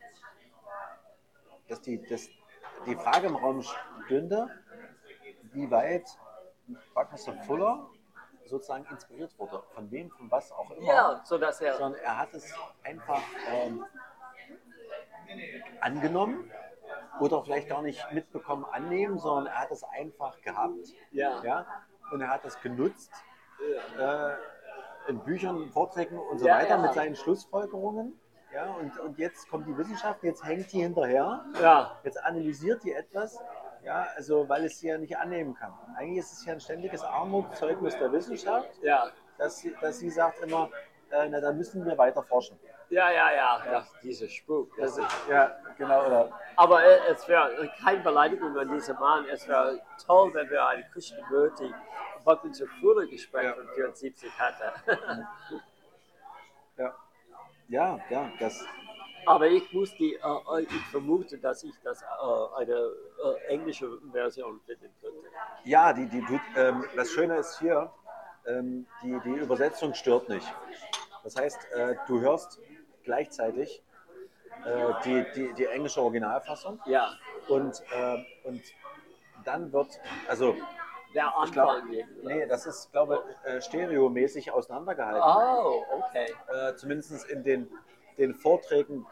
dass 1.68 1.80
die, 1.80 2.00
dass 2.06 2.28
die 2.86 2.94
Frage 2.94 3.28
im 3.28 3.34
Raum 3.34 3.62
stünde, 4.04 4.46
wie 5.52 5.70
weit 5.70 6.08
Buckminster 6.94 7.34
Fuller 7.44 7.86
sozusagen 8.46 8.84
inspiriert 8.86 9.38
wurde, 9.38 9.62
von 9.74 9.90
wem, 9.90 10.10
von 10.10 10.30
was 10.30 10.52
auch 10.52 10.70
immer. 10.70 10.86
Ja, 10.86 11.20
so 11.24 11.38
dass 11.38 11.60
er. 11.60 11.76
Sondern 11.76 12.00
er 12.00 12.18
hat 12.18 12.34
es 12.34 12.52
einfach 12.82 13.22
ähm, 13.50 13.84
angenommen 15.80 16.50
oder 17.20 17.42
vielleicht 17.42 17.68
gar 17.68 17.82
nicht 17.82 18.04
mitbekommen 18.12 18.64
annehmen, 18.72 19.18
sondern 19.18 19.46
er 19.46 19.60
hat 19.60 19.70
es 19.70 19.84
einfach 19.84 20.40
gehabt. 20.42 20.88
Ja. 21.10 21.42
Ja, 21.42 21.66
und 22.10 22.20
er 22.20 22.28
hat 22.28 22.44
es 22.44 22.60
genutzt 22.60 23.12
äh, 23.98 24.32
in 25.08 25.20
Büchern, 25.20 25.70
Vorträgen 25.70 26.18
und 26.18 26.38
so 26.38 26.46
Ja, 26.46 26.56
weiter 26.56 26.76
ja. 26.76 26.78
mit 26.78 26.94
seinen 26.94 27.16
Schlussfolgerungen. 27.16 28.18
Ja, 28.52 28.70
und, 28.74 28.98
und 28.98 29.18
jetzt 29.18 29.48
kommt 29.48 29.66
die 29.66 29.76
Wissenschaft, 29.78 30.22
jetzt 30.24 30.44
hängt 30.44 30.70
die 30.72 30.82
hinterher, 30.82 31.42
Ja, 31.60 31.98
jetzt 32.04 32.22
analysiert 32.22 32.84
die 32.84 32.92
etwas, 32.92 33.40
ja, 33.84 34.08
also 34.16 34.48
weil 34.48 34.64
es 34.64 34.78
sie 34.78 34.88
ja 34.88 34.98
nicht 34.98 35.16
annehmen 35.16 35.54
kann. 35.54 35.72
Eigentlich 35.96 36.18
ist 36.18 36.32
es 36.32 36.46
ja 36.46 36.52
ein 36.52 36.60
ständiges 36.60 37.02
Armutszeugnis 37.02 37.96
der 37.98 38.12
Wissenschaft, 38.12 38.70
ja. 38.82 39.10
dass 39.38 39.58
sie, 39.58 39.74
dass 39.80 39.98
sie 39.98 40.10
sagt 40.10 40.40
immer, 40.40 40.70
äh, 41.10 41.28
na, 41.28 41.40
da 41.40 41.52
müssen 41.52 41.84
wir 41.84 41.96
weiter 41.98 42.22
forschen. 42.22 42.58
Ja, 42.90 43.10
ja, 43.10 43.32
ja, 43.32 43.62
ja. 43.72 43.86
dieser 44.02 44.28
Spuk. 44.28 44.70
Das 44.76 44.98
ist, 44.98 45.06
Ja, 45.28 45.56
genau, 45.78 46.06
oder 46.06 46.30
aber 46.56 46.84
äh, 46.84 46.98
es 47.10 47.26
wäre 47.26 47.70
keine 47.82 48.00
Beleidigung 48.00 48.56
an 48.58 48.68
diesen 48.68 48.98
Mann. 48.98 49.24
Es 49.30 49.48
wäre 49.48 49.80
toll, 50.06 50.32
wenn 50.34 50.50
wir 50.50 50.66
eine 50.66 50.84
Krishnamurti 50.90 51.72
Buckminster 52.24 52.66
Fuller 52.80 53.06
Gespräch 53.06 53.44
Ja. 53.44 53.54
von 53.54 53.68
74 53.74 54.30
hatten. 54.38 55.26
ja, 56.76 56.94
ja, 57.68 57.98
ja, 58.10 58.30
das, 58.38 58.64
aber 59.26 59.46
ich 59.48 59.72
muss 59.72 59.94
die, 59.96 60.14
äh, 60.14 60.60
ich 60.62 60.86
vermute, 60.90 61.38
dass 61.38 61.62
ich 61.64 61.74
das 61.84 62.02
äh, 62.02 62.60
eine 62.60 62.72
äh, 62.74 63.46
englische 63.48 63.88
Version 64.12 64.60
finden 64.66 64.90
könnte. 65.00 65.28
Ja, 65.64 65.92
die, 65.92 66.06
die, 66.08 66.40
ähm, 66.56 66.84
das 66.96 67.10
Schöne 67.10 67.36
ist 67.36 67.58
hier, 67.58 67.92
ähm, 68.46 68.86
die, 69.02 69.18
die 69.24 69.30
Übersetzung 69.38 69.94
stört 69.94 70.28
nicht. 70.28 70.46
Das 71.22 71.36
heißt, 71.36 71.72
äh, 71.72 71.94
du 72.08 72.20
hörst 72.20 72.60
gleichzeitig 73.04 73.82
äh, 74.64 74.92
die, 75.04 75.24
die, 75.34 75.52
die 75.54 75.66
englische 75.66 76.00
Originalfassung 76.00 76.80
Ja, 76.86 77.12
und, 77.48 77.80
äh, 77.92 78.24
und 78.44 78.62
dann 79.44 79.72
wird, 79.72 79.88
also, 80.28 80.54
der 81.14 81.26
ich 81.26 81.48
Anfang. 81.58 81.88
irgendwie. 81.90 82.06
nee, 82.22 82.46
das 82.46 82.66
ist, 82.66 82.90
glaube 82.92 83.22
ich, 83.44 83.50
äh, 83.50 83.60
stereomäßig 83.60 84.50
auseinandergehalten. 84.50 85.22
Oh, 85.22 85.84
okay. 85.92 86.32
Äh, 86.48 86.74
Zumindest 86.76 87.28
in 87.28 87.44
den, 87.44 87.68
den 88.18 88.34
Vorträgen, 88.34 89.06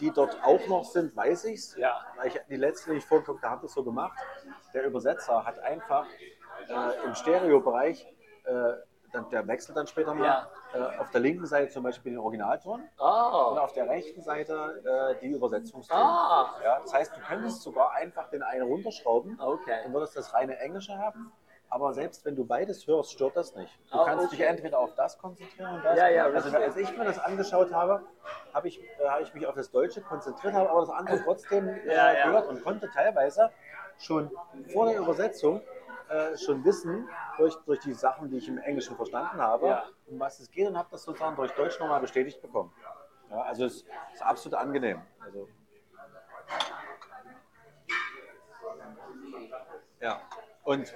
die 0.00 0.10
dort 0.10 0.38
auch 0.42 0.66
noch 0.68 0.84
sind, 0.84 1.16
weiß 1.16 1.46
ich 1.46 1.58
es. 1.58 1.76
Ja. 1.76 2.00
Weil 2.16 2.28
ich 2.28 2.40
die 2.48 2.56
letzte, 2.56 2.92
die 2.92 2.98
ich 2.98 3.04
vorgeguckt 3.04 3.42
habe, 3.44 3.62
das 3.62 3.72
so 3.72 3.82
gemacht. 3.82 4.18
Der 4.72 4.84
Übersetzer 4.84 5.44
hat 5.44 5.58
einfach 5.58 6.06
äh, 6.68 7.04
im 7.04 7.14
Stereobereich, 7.14 8.06
äh, 8.44 8.72
dann, 9.12 9.28
der 9.30 9.46
wechselt 9.46 9.76
dann 9.76 9.86
später 9.86 10.14
mal, 10.14 10.48
äh, 10.74 10.98
auf 10.98 11.10
der 11.10 11.20
linken 11.20 11.46
Seite 11.46 11.72
zum 11.72 11.82
Beispiel 11.82 12.12
den 12.12 12.18
Originalton 12.18 12.80
und 12.80 12.90
Oh, 12.98 13.02
auf 13.58 13.72
der 13.72 13.88
rechten 13.88 14.22
Seite 14.22 14.82
äh, 14.84 15.20
die 15.20 15.28
Übersetzungston. 15.28 15.96
Ah. 15.96 16.54
Ja, 16.62 16.80
das 16.80 16.92
heißt, 16.92 17.16
du 17.16 17.20
könntest 17.20 17.62
sogar 17.62 17.92
einfach 17.92 18.28
den 18.28 18.42
einen 18.42 18.64
runterschrauben 18.64 19.40
okay. 19.40 19.86
und 19.86 19.94
würdest 19.94 20.16
das 20.16 20.34
reine 20.34 20.58
Englische 20.58 20.98
haben. 20.98 21.32
Aber 21.70 21.92
selbst 21.92 22.24
wenn 22.24 22.34
du 22.34 22.44
beides 22.46 22.86
hörst, 22.86 23.12
stört 23.12 23.36
das 23.36 23.54
nicht. 23.54 23.70
Du 23.92 23.98
Ah, 23.98 24.04
kannst 24.06 24.26
okay. 24.26 24.36
dich 24.36 24.46
entweder 24.46 24.78
auf 24.78 24.94
das 24.94 25.18
konzentrieren 25.18 25.74
und 25.74 25.84
das. 25.84 25.98
Ja, 25.98 26.08
ja, 26.08 26.24
also 26.24 26.56
als 26.56 26.76
ich 26.76 26.96
mir 26.96 27.04
das 27.04 27.18
angeschaut 27.18 27.72
habe, 27.72 28.02
habe 28.54 28.68
ich, 28.68 28.80
äh, 28.98 29.06
habe 29.06 29.22
ich 29.22 29.34
mich 29.34 29.46
auf 29.46 29.54
das 29.54 29.70
Deutsche 29.70 30.00
konzentriert, 30.00 30.54
habe 30.54 30.70
aber 30.70 30.80
das 30.80 30.90
andere 30.90 31.22
trotzdem 31.22 31.68
äh, 31.68 31.86
Ja, 31.94 32.12
ja. 32.12 32.26
gehört 32.26 32.48
und 32.48 32.62
konnte 32.64 32.88
teilweise 32.90 33.50
schon 33.98 34.30
vor 34.72 34.86
der 34.86 34.98
Übersetzung 34.98 35.60
äh, 36.08 36.38
schon 36.38 36.64
wissen, 36.64 37.06
durch, 37.36 37.54
durch 37.66 37.80
die 37.80 37.92
Sachen, 37.92 38.30
die 38.30 38.38
ich 38.38 38.48
im 38.48 38.56
Englischen 38.58 38.96
verstanden 38.96 39.38
habe, 39.42 39.66
Ja. 39.66 39.84
um 40.06 40.18
was 40.18 40.40
es 40.40 40.50
geht 40.50 40.66
und 40.68 40.78
habe 40.78 40.88
das 40.90 41.02
sozusagen 41.02 41.36
durch 41.36 41.52
Deutsch 41.52 41.78
nochmal 41.78 42.00
bestätigt 42.00 42.40
bekommen. 42.40 42.72
Ja, 43.28 43.42
also 43.42 43.66
es 43.66 43.84
ist 44.14 44.22
absolut 44.22 44.58
angenehm. 44.58 45.02
Also, 45.22 45.46
ja, 50.00 50.20
und 50.64 50.94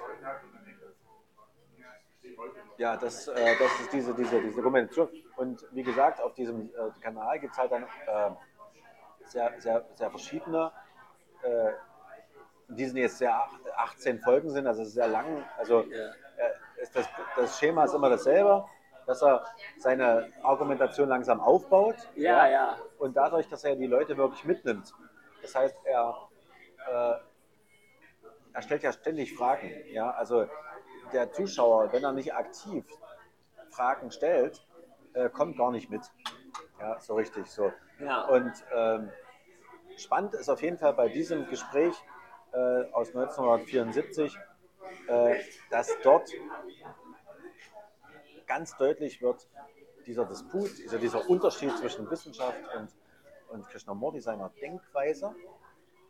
ja, 2.83 2.97
das, 2.97 3.27
äh, 3.29 3.55
das 3.57 3.79
ist 3.79 3.93
diese, 3.93 4.13
diese, 4.13 4.41
diese 4.41 4.57
Dokumentation. 4.57 5.07
Und 5.37 5.65
wie 5.71 5.83
gesagt, 5.83 6.19
auf 6.21 6.33
diesem 6.33 6.69
äh, 6.69 6.99
Kanal 7.01 7.39
gibt 7.39 7.53
es 7.53 7.57
halt 7.59 7.71
dann 7.71 7.83
äh, 7.83 8.31
sehr, 9.25 9.53
sehr, 9.59 9.85
sehr 9.95 10.09
verschiedene, 10.09 10.69
äh, 11.43 11.71
die 12.67 12.85
sind 12.85 12.97
jetzt 12.97 13.17
sehr 13.19 13.33
ach- 13.33 13.93
18 13.93 14.19
Folgen 14.19 14.49
sind, 14.49 14.67
also 14.67 14.83
sehr 14.83 15.07
lang. 15.07 15.45
Also 15.57 15.81
Ja. 15.83 16.09
äh, 16.43 16.81
ist 16.81 16.93
das, 16.93 17.07
das 17.37 17.57
Schema 17.57 17.85
ist 17.85 17.93
immer 17.93 18.09
dasselbe, 18.09 18.65
dass 19.05 19.21
er 19.21 19.45
seine 19.77 20.29
Argumentation 20.43 21.07
langsam 21.07 21.39
aufbaut. 21.39 21.95
Ja, 22.15 22.47
ja. 22.47 22.77
Und 22.99 23.15
dadurch, 23.15 23.47
dass 23.47 23.63
er 23.63 23.77
die 23.77 23.87
Leute 23.87 24.17
wirklich 24.17 24.43
mitnimmt. 24.43 24.91
Das 25.41 25.55
heißt, 25.55 25.75
er, 25.85 26.17
äh, 26.91 27.15
er 28.53 28.61
stellt 28.61 28.83
ja 28.83 28.91
ständig 28.91 29.33
Fragen. 29.37 29.71
Ja? 29.87 30.11
Also 30.11 30.47
der 31.13 31.31
Zuschauer, 31.31 31.91
wenn 31.93 32.03
er 32.03 32.11
nicht 32.11 32.33
aktiv 32.33 32.85
Fragen 33.69 34.11
stellt, 34.11 34.65
äh, 35.13 35.29
kommt 35.29 35.57
gar 35.57 35.71
nicht 35.71 35.89
mit. 35.89 36.01
Ja, 36.79 36.99
so 36.99 37.15
richtig 37.15 37.47
so. 37.47 37.71
Ja. 37.99 38.25
Und 38.27 38.51
ähm, 38.73 39.09
spannend 39.97 40.33
ist 40.33 40.49
auf 40.49 40.61
jeden 40.61 40.77
Fall 40.77 40.93
bei 40.93 41.07
diesem 41.07 41.47
Gespräch 41.47 41.95
äh, 42.51 42.91
aus 42.91 43.09
1974, 43.09 44.37
äh, 45.07 45.39
dass 45.69 45.89
dort 46.03 46.29
ganz 48.45 48.75
deutlich 48.77 49.21
wird, 49.21 49.47
dieser 50.05 50.25
Disput, 50.25 50.77
dieser, 50.77 50.97
dieser 50.97 51.29
Unterschied 51.29 51.75
zwischen 51.77 52.09
Wissenschaft 52.11 52.59
und, 52.77 52.89
und 53.49 53.67
Krishnamurti 53.69 54.19
seiner 54.19 54.49
Denkweise 54.61 55.33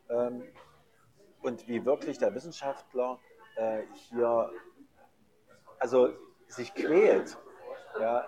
ähm, 0.08 0.42
und 1.42 1.68
wie 1.68 1.84
wirklich 1.84 2.18
der 2.18 2.34
Wissenschaftler 2.34 3.20
äh, 3.56 3.82
hier 3.92 4.50
also 5.84 6.08
sich 6.48 6.74
quält 6.74 7.36
ja, 8.00 8.24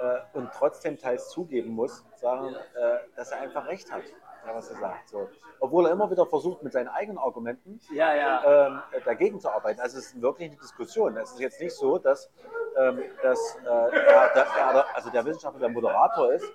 äh, 0.00 0.36
und 0.36 0.50
trotzdem 0.52 0.98
teils 0.98 1.28
zugeben 1.30 1.70
muss, 1.70 2.04
sagen, 2.16 2.56
äh, 2.56 2.98
dass 3.14 3.30
er 3.30 3.40
einfach 3.40 3.66
recht 3.68 3.92
hat, 3.92 4.02
ja, 4.44 4.52
was 4.52 4.68
er 4.70 4.78
sagt. 4.78 5.08
So. 5.08 5.28
Obwohl 5.60 5.86
er 5.86 5.92
immer 5.92 6.10
wieder 6.10 6.26
versucht, 6.26 6.64
mit 6.64 6.72
seinen 6.72 6.88
eigenen 6.88 7.18
Argumenten 7.18 7.80
Ja, 7.92 8.12
ja. 8.14 8.66
ähm, 8.66 8.82
äh, 8.90 9.00
dagegen 9.02 9.38
zu 9.38 9.48
arbeiten. 9.48 9.80
Also 9.80 9.98
es 9.98 10.06
ist 10.06 10.20
wirklich 10.20 10.50
eine 10.50 10.58
Diskussion. 10.58 11.16
Es 11.16 11.30
ist 11.30 11.38
jetzt 11.40 11.60
nicht 11.60 11.76
so, 11.76 11.98
dass, 11.98 12.32
ähm, 12.76 13.00
dass 13.22 13.56
äh, 13.64 13.68
er, 13.68 14.32
der, 14.34 14.46
er, 14.58 14.96
also 14.96 15.10
der 15.10 15.24
Wissenschaftler 15.24 15.60
der 15.60 15.68
Moderator 15.68 16.32
ist, 16.32 16.50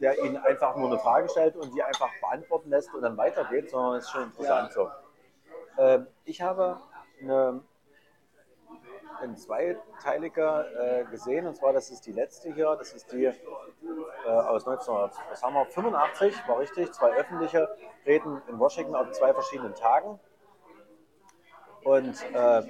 der 0.00 0.16
ihnen 0.22 0.36
einfach 0.36 0.76
nur 0.76 0.90
eine 0.90 0.98
Frage 1.00 1.28
stellt 1.28 1.56
und 1.56 1.72
sie 1.72 1.82
einfach 1.82 2.10
beantworten 2.20 2.70
lässt 2.70 2.94
und 2.94 3.02
dann 3.02 3.16
weitergeht, 3.16 3.68
sondern 3.70 3.96
es 3.96 4.04
ist 4.04 4.10
schon 4.12 4.22
interessant 4.22 4.72
so. 4.72 4.88
Ähm, 5.76 6.06
ich 6.24 6.40
habe 6.40 6.78
eine, 7.20 7.62
in 9.22 9.36
zweiteiliger 9.36 11.00
äh, 11.00 11.04
gesehen, 11.04 11.46
und 11.46 11.56
zwar 11.56 11.72
das 11.72 11.90
ist 11.90 12.06
die 12.06 12.12
letzte 12.12 12.52
hier, 12.52 12.76
das 12.76 12.92
ist 12.92 13.12
die 13.12 13.24
äh, 13.24 13.32
aus 14.26 14.66
1985, 14.66 16.48
war 16.48 16.58
richtig, 16.58 16.92
zwei 16.92 17.12
öffentliche 17.14 17.68
Reden 18.04 18.42
in 18.48 18.58
Washington 18.58 18.94
auf 18.94 19.10
zwei 19.12 19.32
verschiedenen 19.32 19.74
Tagen. 19.74 20.18
Und 21.84 22.20
äh, 22.34 22.60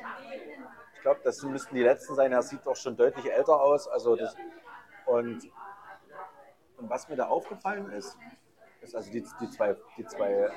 ich 0.94 1.00
glaube, 1.00 1.20
das 1.24 1.42
müssten 1.42 1.74
die 1.74 1.82
letzten 1.82 2.14
sein. 2.14 2.32
Er 2.32 2.42
sieht 2.42 2.66
doch 2.66 2.76
schon 2.76 2.96
deutlich 2.96 3.32
älter 3.32 3.60
aus. 3.60 3.88
Also 3.88 4.14
das, 4.16 4.36
und, 5.06 5.50
und 6.76 6.90
was 6.90 7.08
mir 7.08 7.16
da 7.16 7.26
aufgefallen 7.26 7.90
ist, 7.92 8.18
ist 8.86 8.94
also 8.96 9.10
die, 9.10 9.24
die 9.40 9.50
zwei, 9.50 9.76
die 9.96 10.06
zwei 10.06 10.30
äh, 10.32 10.50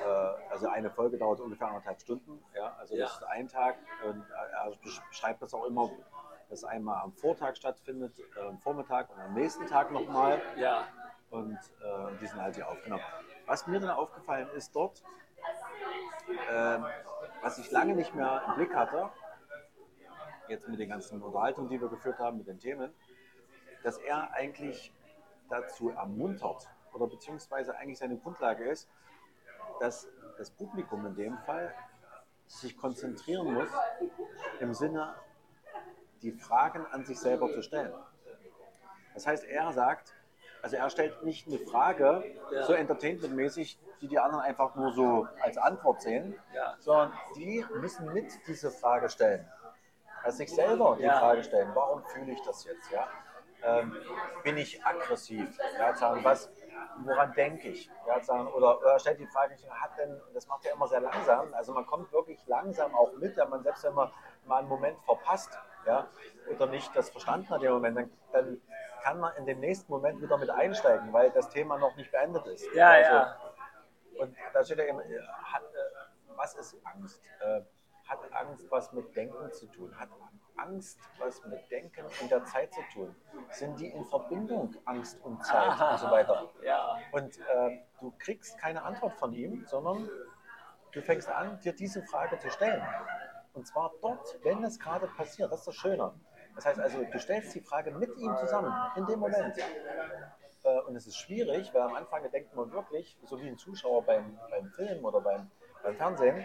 also 0.50 0.68
eine 0.68 0.90
Folge 0.90 1.18
dauert 1.18 1.40
ungefähr 1.40 1.68
anderthalb 1.68 2.00
Stunden. 2.00 2.42
Ja, 2.54 2.74
also 2.78 2.96
das 2.96 3.10
Ja. 3.12 3.16
ist 3.18 3.24
ein 3.24 3.48
Tag. 3.48 3.76
Und 4.04 4.24
er 4.30 4.72
beschreibt 4.82 5.42
das 5.42 5.52
auch 5.54 5.64
immer, 5.64 5.90
dass 6.48 6.64
einmal 6.64 7.02
am 7.02 7.12
Vortag 7.12 7.56
stattfindet, 7.56 8.14
äh, 8.36 8.40
am 8.40 8.58
Vormittag 8.58 9.10
und 9.10 9.20
am 9.20 9.34
nächsten 9.34 9.66
Tag 9.66 9.90
nochmal. 9.90 10.40
Ja. 10.56 10.86
Und 11.30 11.54
äh, 11.54 12.18
die 12.20 12.26
sind 12.26 12.40
halt 12.40 12.54
hier 12.56 12.68
aufgenommen. 12.68 13.02
Was 13.46 13.66
mir 13.66 13.80
dann 13.80 13.90
aufgefallen 13.90 14.48
ist 14.56 14.74
dort, 14.74 15.02
ähm, 16.50 16.84
was 17.42 17.58
ich 17.58 17.70
lange 17.70 17.94
nicht 17.94 18.14
mehr 18.14 18.42
im 18.48 18.54
Blick 18.54 18.74
hatte, 18.74 19.10
jetzt 20.48 20.68
mit 20.68 20.78
den 20.80 20.88
ganzen 20.88 21.22
Unterhaltungen, 21.22 21.68
die 21.70 21.80
wir 21.80 21.88
geführt 21.88 22.18
haben, 22.18 22.38
mit 22.38 22.48
den 22.48 22.58
Themen, 22.58 22.92
dass 23.82 23.98
er 23.98 24.32
eigentlich 24.32 24.92
dazu 25.48 25.90
ermuntert 25.90 26.68
oder 26.94 27.06
beziehungsweise 27.06 27.76
eigentlich 27.76 27.98
seine 27.98 28.16
Grundlage 28.16 28.64
ist, 28.68 28.88
dass 29.78 30.08
das 30.38 30.50
Publikum 30.50 31.06
in 31.06 31.14
dem 31.14 31.38
Fall 31.38 31.74
sich 32.46 32.76
konzentrieren 32.76 33.52
muss, 33.54 33.68
im 34.58 34.74
Sinne, 34.74 35.14
die 36.22 36.32
Fragen 36.32 36.84
an 36.90 37.04
sich 37.04 37.18
selber 37.18 37.50
zu 37.52 37.62
stellen. 37.62 37.94
Das 39.14 39.26
heißt, 39.26 39.44
er 39.44 39.72
sagt, 39.72 40.14
also 40.62 40.76
er 40.76 40.90
stellt 40.90 41.22
nicht 41.24 41.46
eine 41.46 41.58
Frage, 41.58 42.22
Ja. 42.50 42.64
so 42.64 42.74
entertainmentmäßig, 42.74 43.78
die 44.00 44.08
die 44.08 44.18
anderen 44.18 44.44
einfach 44.44 44.74
nur 44.74 44.92
so 44.92 45.26
als 45.40 45.56
Antwort 45.56 46.02
sehen, 46.02 46.38
Ja. 46.52 46.76
sondern 46.80 47.12
die 47.36 47.64
müssen 47.74 48.12
mit 48.12 48.30
diese 48.46 48.70
Frage 48.70 49.08
stellen. 49.08 49.48
Also 50.22 50.38
sich 50.38 50.52
selber 50.54 50.96
die 50.98 51.04
Ja. 51.04 51.18
Frage 51.18 51.42
stellen, 51.44 51.70
warum 51.74 52.04
fühle 52.04 52.32
ich 52.32 52.42
das 52.42 52.64
jetzt? 52.64 52.90
Ja? 52.90 53.08
Ähm, 53.62 53.96
bin 54.42 54.56
ich 54.58 54.84
aggressiv? 54.84 55.58
Ja, 55.78 55.94
sagen, 55.94 56.22
was, 56.24 56.50
woran 57.04 57.32
denke 57.34 57.68
ich? 57.68 57.90
Ja, 58.06 58.16
oder, 58.54 58.78
oder 58.78 58.98
stellt 58.98 59.18
die 59.18 59.26
Frage, 59.26 59.54
hat 59.70 59.98
denn, 59.98 60.20
das 60.34 60.46
macht 60.46 60.64
er 60.66 60.74
immer 60.74 60.88
sehr 60.88 61.00
langsam, 61.00 61.52
also 61.54 61.72
man 61.72 61.86
kommt 61.86 62.12
wirklich 62.12 62.44
langsam 62.46 62.94
auch 62.94 63.12
mit, 63.16 63.36
wenn 63.36 63.48
man 63.48 63.62
selbst 63.62 63.84
wenn 63.84 63.94
man 63.94 64.10
mal 64.46 64.58
einen 64.58 64.68
Moment 64.68 64.98
verpasst 65.04 65.58
ja, 65.86 66.08
oder 66.50 66.66
nicht 66.66 66.94
das 66.94 67.10
verstanden 67.10 67.48
hat 67.48 67.62
im 67.62 67.72
Moment, 67.72 67.96
dann, 67.96 68.10
dann 68.32 68.60
kann 69.02 69.20
man 69.20 69.34
in 69.36 69.46
den 69.46 69.60
nächsten 69.60 69.90
Moment 69.90 70.20
wieder 70.20 70.36
mit 70.38 70.50
einsteigen, 70.50 71.12
weil 71.12 71.30
das 71.30 71.48
Thema 71.48 71.78
noch 71.78 71.96
nicht 71.96 72.10
beendet 72.10 72.46
ist. 72.46 72.66
Ja, 72.74 72.90
also, 72.90 73.10
ja. 73.10 73.36
und 74.18 74.36
da 74.52 74.64
steht 74.64 74.78
ja 74.78 74.84
immer, 74.84 75.04
äh, 75.04 75.20
hat, 75.20 75.62
äh, 75.62 76.36
was 76.36 76.54
ist 76.54 76.76
Angst? 76.84 77.22
Äh, 77.40 77.62
hat 78.06 78.18
Angst 78.32 78.66
was 78.70 78.92
mit 78.92 79.14
Denken 79.16 79.50
zu 79.52 79.66
tun? 79.66 79.98
Hat 79.98 80.08
Angst 80.60 80.98
was 81.18 81.44
mit 81.46 81.70
Denken 81.70 82.04
in 82.20 82.28
der 82.28 82.44
Zeit 82.44 82.72
zu 82.72 82.80
tun? 82.92 83.14
Sind 83.50 83.78
die 83.80 83.88
in 83.88 84.04
Verbindung, 84.04 84.74
Angst 84.84 85.18
und 85.24 85.44
Zeit 85.44 85.80
und 85.80 85.98
so 85.98 86.10
weiter? 86.10 86.48
Ja. 86.62 86.98
Und 87.12 87.38
äh, 87.38 87.80
du 88.00 88.12
kriegst 88.18 88.58
keine 88.58 88.82
Antwort 88.82 89.14
von 89.14 89.32
ihm, 89.32 89.64
sondern 89.66 90.08
du 90.92 91.00
fängst 91.02 91.28
an, 91.28 91.58
dir 91.60 91.72
diese 91.72 92.02
Frage 92.02 92.38
zu 92.38 92.50
stellen. 92.50 92.82
Und 93.54 93.66
zwar 93.66 93.90
dort, 94.00 94.38
wenn 94.42 94.62
es 94.64 94.78
gerade 94.78 95.06
passiert. 95.08 95.50
Das 95.50 95.60
ist 95.60 95.68
das 95.68 95.74
Schöne. 95.76 96.12
Das 96.54 96.66
heißt 96.66 96.80
also, 96.80 97.02
du 97.02 97.18
stellst 97.18 97.54
die 97.54 97.60
Frage 97.60 97.90
mit 97.92 98.10
ihm 98.16 98.36
zusammen, 98.36 98.72
in 98.96 99.06
dem 99.06 99.18
Moment. 99.20 99.56
Äh, 100.62 100.78
Und 100.86 100.94
es 100.96 101.06
ist 101.06 101.16
schwierig, 101.16 101.72
weil 101.72 101.82
am 101.82 101.94
Anfang 101.94 102.28
denkt 102.30 102.54
man 102.54 102.70
wirklich, 102.72 103.16
so 103.24 103.40
wie 103.40 103.48
ein 103.48 103.56
Zuschauer 103.56 104.04
beim, 104.04 104.38
beim 104.50 104.66
Film 104.70 105.04
oder 105.04 105.20
beim, 105.20 105.50
beim 105.82 105.96
Fernsehen, 105.96 106.44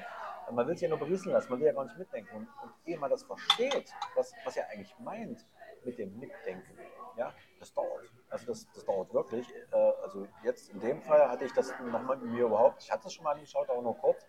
man 0.51 0.67
will 0.67 0.75
sich 0.75 0.83
ja 0.83 0.89
nur 0.89 0.99
berieseln 0.99 1.33
lassen, 1.33 1.49
man 1.49 1.59
will 1.59 1.67
ja 1.67 1.73
gar 1.73 1.85
nicht 1.85 1.97
mitdenken. 1.97 2.35
Und, 2.35 2.47
und 2.63 2.73
ehe 2.85 2.97
man 2.97 3.09
das 3.09 3.23
versteht, 3.23 3.93
was, 4.15 4.33
was 4.43 4.57
er 4.57 4.69
eigentlich 4.69 4.97
meint 4.99 5.45
mit 5.83 5.97
dem 5.97 6.17
Mitdenken, 6.19 6.77
ja, 7.17 7.33
das 7.59 7.73
dauert. 7.73 8.11
Also 8.29 8.47
das, 8.47 8.67
das 8.73 8.85
dauert 8.85 9.13
wirklich. 9.13 9.47
Äh, 9.71 9.75
Also 10.03 10.27
jetzt 10.43 10.69
in 10.69 10.79
dem 10.79 11.01
Fall 11.01 11.29
hatte 11.29 11.45
ich 11.45 11.53
das 11.53 11.71
nochmal 11.79 12.17
mit 12.17 12.31
mir 12.31 12.45
überhaupt, 12.45 12.81
ich 12.83 12.91
hatte 12.91 13.07
es 13.07 13.13
schon 13.13 13.23
mal 13.23 13.33
angeschaut, 13.33 13.69
aber 13.69 13.81
nur 13.81 13.97
kurz. 13.97 14.25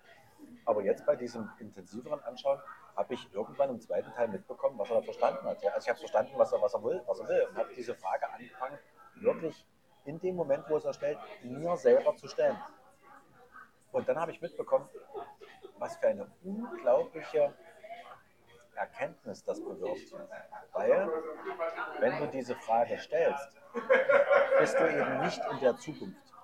Aber 0.65 0.83
jetzt 0.83 1.05
bei 1.07 1.17
diesem 1.17 1.51
intensiveren 1.59 2.21
Anschauen 2.25 2.61
habe 2.95 3.15
ich 3.15 3.33
irgendwann 3.33 3.71
im 3.71 3.81
zweiten 3.81 4.13
Teil 4.13 4.29
mitbekommen, 4.29 4.79
was 4.79 4.91
er 4.91 4.97
da 4.97 5.03
verstanden 5.03 5.47
hat. 5.47 5.63
Ja, 5.63 5.73
also 5.73 5.85
ich 5.85 5.89
habe 5.89 5.99
verstanden, 5.99 6.33
was 6.37 6.53
er, 6.53 6.61
was 6.61 6.75
er 6.75 6.83
will, 6.83 7.03
was 7.07 7.19
er 7.21 7.29
will 7.29 7.47
und 7.51 7.57
habe 7.57 7.75
diese 7.75 7.95
Frage 7.95 8.29
angefangen, 8.31 8.79
wirklich 9.17 9.67
in 10.05 10.21
dem 10.21 10.37
Moment, 10.37 10.65
wo 10.69 10.77
es 10.77 10.85
er 10.85 10.93
stellt, 10.93 11.19
mir 11.43 11.77
selber 11.77 12.15
zu 12.17 12.29
stellen. 12.29 12.57
Und 13.93 14.09
dann 14.09 14.19
habe 14.19 14.31
ich 14.31 14.41
mitbekommen, 14.41 14.89
was 15.79 15.97
für 15.97 16.09
eine 16.09 16.31
unglaubliche 16.45 17.55
Erkenntnis 18.75 19.43
das 19.45 19.61
bewirkt. 19.61 20.13
Weil, 20.73 21.11
wenn 22.01 22.19
du 22.19 22.29
diese 22.29 22.55
Frage 22.57 22.99
stellst, 22.99 23.61
bist 24.59 24.79
du 24.79 24.89
eben 24.89 25.21
nicht 25.21 25.41
in 25.51 25.61
der 25.61 25.77
Zukunft. 25.77 26.35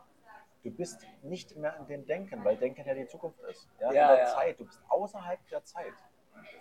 Du 0.63 0.71
bist 0.71 1.05
nicht 1.23 1.57
mehr 1.57 1.77
in 1.77 1.87
dem 1.87 2.07
Denken, 2.07 2.45
weil 2.45 2.57
Denken 2.57 2.87
ja 2.87 2.95
die 2.95 3.07
Zukunft 3.09 3.41
ist. 3.41 3.69
Ja, 3.81 3.93
Ja, 3.93 4.11
in 4.11 4.17
der 4.17 4.27
ja. 4.27 4.35
Zeit. 4.35 4.61
Du 4.61 4.65
bist 4.65 4.81
außerhalb 4.89 5.49
der 5.49 5.65
Zeit. 5.65 5.93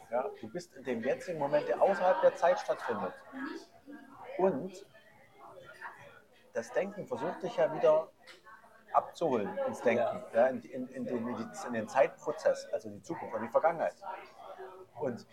Ja, 0.10 0.30
du 0.42 0.50
bist 0.50 0.74
in 0.76 0.84
dem 0.84 1.04
jetzigen 1.04 1.40
Moment, 1.40 1.68
der 1.68 1.82
außerhalb 1.82 2.22
der 2.22 2.36
Zeit 2.36 2.60
stattfindet. 2.60 3.14
Und 4.38 4.86
das 6.54 6.72
Denken 6.74 7.08
versucht 7.08 7.44
dich 7.44 7.56
ja 7.56 7.74
wieder 7.74 8.10
abzuholen 8.94 9.50
ins 9.68 9.82
Denken, 9.82 10.24
ja. 10.34 10.48
in, 10.48 10.62
in, 10.64 10.88
in, 10.90 11.06
den, 11.06 11.28
in, 11.28 11.74
den 11.74 11.88
Zeitprozess, 11.88 12.68
also 12.72 12.90
die 12.90 13.02
Zukunft 13.02 13.36
und 13.36 13.42
die 13.44 13.50
Vergangenheit. 13.50 13.96
Und, 15.00 15.26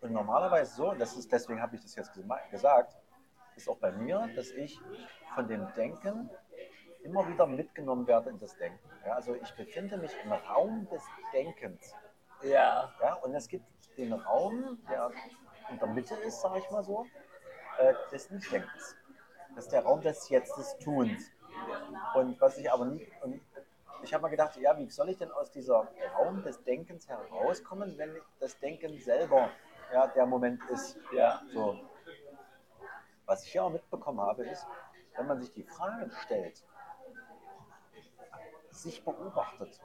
und 0.00 0.12
normalerweise 0.12 0.74
so, 0.74 0.90
und 0.90 1.00
das 1.00 1.16
ist, 1.16 1.30
deswegen 1.30 1.60
habe 1.60 1.76
ich 1.76 1.82
das 1.82 1.94
jetzt 1.94 2.12
gesagt, 2.50 2.96
ist 3.56 3.68
auch 3.68 3.78
bei 3.78 3.92
mir, 3.92 4.28
dass 4.34 4.50
ich 4.50 4.80
von 5.34 5.46
dem 5.46 5.66
Denken 5.74 6.30
immer 7.02 7.26
wieder 7.28 7.46
mitgenommen 7.46 8.06
werde 8.06 8.30
in 8.30 8.38
das 8.38 8.56
Denken. 8.56 8.78
Ja, 9.04 9.14
also 9.14 9.34
ich 9.34 9.54
befinde 9.54 9.96
mich 9.96 10.12
im 10.24 10.32
Raum 10.32 10.88
des 10.90 11.02
Denkens. 11.32 11.94
Ja. 12.42 12.92
Ja, 13.00 13.14
und 13.14 13.34
es 13.34 13.48
gibt 13.48 13.66
den 13.96 14.12
Raum, 14.12 14.78
der 14.88 15.10
in 15.70 15.78
der 15.78 15.88
Mitte 15.88 16.14
ist, 16.14 16.40
sage 16.40 16.58
ich 16.58 16.70
mal 16.70 16.82
so, 16.82 17.06
äh, 17.78 17.94
des 18.10 18.30
Nichtdenkens. 18.30 18.96
Das 19.54 19.64
ist 19.64 19.72
der 19.72 19.82
Raum 19.82 20.00
des 20.00 20.28
Jetzt 20.28 20.56
des 20.56 20.76
Tuns. 20.78 21.30
Und 22.14 22.40
was 22.40 22.58
ich 22.58 22.70
aber 22.70 22.84
nie, 22.86 23.06
und 23.22 23.40
ich 24.02 24.12
habe 24.12 24.22
mal 24.22 24.28
gedacht, 24.28 24.56
ja, 24.56 24.76
wie 24.78 24.88
soll 24.90 25.10
ich 25.10 25.18
denn 25.18 25.30
aus 25.30 25.50
dieser 25.50 25.88
Raum 26.16 26.42
des 26.42 26.62
Denkens 26.64 27.08
herauskommen, 27.08 27.96
wenn 27.98 28.16
das 28.40 28.58
Denken 28.58 28.98
selber 28.98 29.50
ja, 29.92 30.06
der 30.08 30.26
Moment 30.26 30.60
ist? 30.70 30.98
Ja. 31.12 31.40
So. 31.52 31.78
Was 33.26 33.44
ich 33.44 33.52
hier 33.52 33.64
auch 33.64 33.70
mitbekommen 33.70 34.20
habe, 34.20 34.44
ist, 34.44 34.66
wenn 35.16 35.26
man 35.26 35.40
sich 35.40 35.50
die 35.52 35.62
Frage 35.62 36.10
stellt, 36.22 36.64
sich 38.70 39.04
beobachtet, 39.04 39.80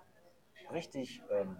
richtig 0.71 1.21
ähm, 1.29 1.57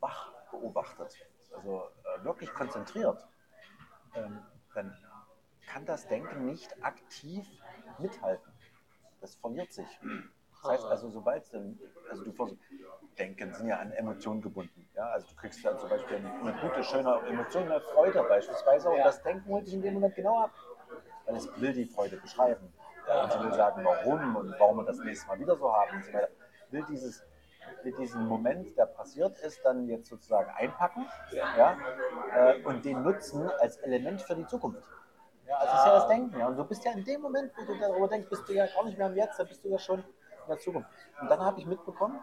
wach 0.00 0.32
beobachtet, 0.50 1.16
also 1.54 1.90
äh, 2.04 2.24
wirklich 2.24 2.52
konzentriert, 2.52 3.26
ähm, 4.14 4.42
dann 4.74 4.96
kann 5.66 5.84
das 5.84 6.06
Denken 6.06 6.46
nicht 6.46 6.82
aktiv 6.84 7.46
mithalten. 7.98 8.52
Das 9.20 9.34
verliert 9.36 9.72
sich. 9.72 9.86
Das 10.62 10.70
heißt 10.72 10.84
also, 10.84 11.08
sobald 11.10 11.44
es 11.44 11.50
dann, 11.50 11.78
also 12.10 12.24
du 12.24 12.58
Denken 13.18 13.54
sind 13.54 13.68
ja 13.68 13.78
an 13.78 13.92
Emotionen 13.92 14.42
gebunden. 14.42 14.88
Ja? 14.94 15.08
Also 15.08 15.28
du 15.28 15.36
kriegst 15.36 15.64
dann 15.64 15.78
zum 15.78 15.88
Beispiel 15.88 16.16
eine, 16.16 16.52
gute, 16.60 16.82
schöne 16.84 17.18
Emotion, 17.28 17.64
eine 17.64 17.80
Freude 17.80 18.22
beispielsweise, 18.28 18.90
und 18.90 18.98
Ja. 18.98 19.04
das 19.04 19.22
Denken 19.22 19.48
holt 19.48 19.66
dich 19.66 19.74
in 19.74 19.82
dem 19.82 19.94
Moment 19.94 20.14
genau 20.14 20.40
ab. 20.40 20.50
Weil 21.24 21.36
es 21.36 21.60
will 21.60 21.72
die 21.72 21.86
Freude 21.86 22.16
beschreiben. 22.18 22.72
Ja. 23.08 23.24
Und 23.24 23.32
sie 23.32 23.40
will 23.40 23.54
sagen, 23.54 23.84
warum 23.84 24.36
und 24.36 24.54
warum 24.58 24.78
wir 24.78 24.84
das 24.84 24.98
nächste 24.98 25.28
Mal 25.28 25.38
wieder 25.38 25.56
so 25.56 25.72
haben 25.72 25.96
und 25.96 26.04
so 26.04 26.12
weiter. 26.12 26.28
Will 26.70 26.84
dieses 26.88 27.24
will 27.82 27.94
diesen 27.98 28.26
Moment, 28.26 28.76
der 28.76 28.86
passiert 28.86 29.38
ist, 29.40 29.64
dann 29.64 29.88
jetzt 29.88 30.08
sozusagen 30.08 30.50
einpacken 30.50 31.06
ja, 31.56 31.76
äh, 32.34 32.62
und 32.62 32.84
den 32.84 33.02
nutzen 33.02 33.48
als 33.60 33.76
Element 33.78 34.22
für 34.22 34.34
die 34.34 34.46
Zukunft. 34.46 34.82
Ja, 35.46 35.56
also 35.58 35.72
das 35.72 35.80
ist 35.80 35.86
ja 35.86 35.94
das 35.94 36.08
Denken. 36.08 36.38
Ja. 36.38 36.46
Und 36.48 36.56
du 36.56 36.64
bist 36.64 36.84
ja 36.84 36.92
in 36.92 37.04
dem 37.04 37.20
Moment, 37.20 37.52
wo 37.56 37.64
du 37.64 37.78
darüber 37.78 38.08
denkst, 38.08 38.28
bist 38.28 38.48
du 38.48 38.52
ja 38.52 38.66
gar 38.66 38.84
nicht 38.84 38.98
mehr 38.98 39.06
im 39.06 39.16
Jetzt, 39.16 39.38
da 39.38 39.44
bist 39.44 39.64
du 39.64 39.68
ja 39.68 39.78
schon 39.78 40.00
in 40.00 40.48
der 40.48 40.58
Zukunft. 40.58 40.90
Und 41.20 41.30
dann 41.30 41.40
habe 41.40 41.58
ich 41.60 41.66
mitbekommen, 41.66 42.20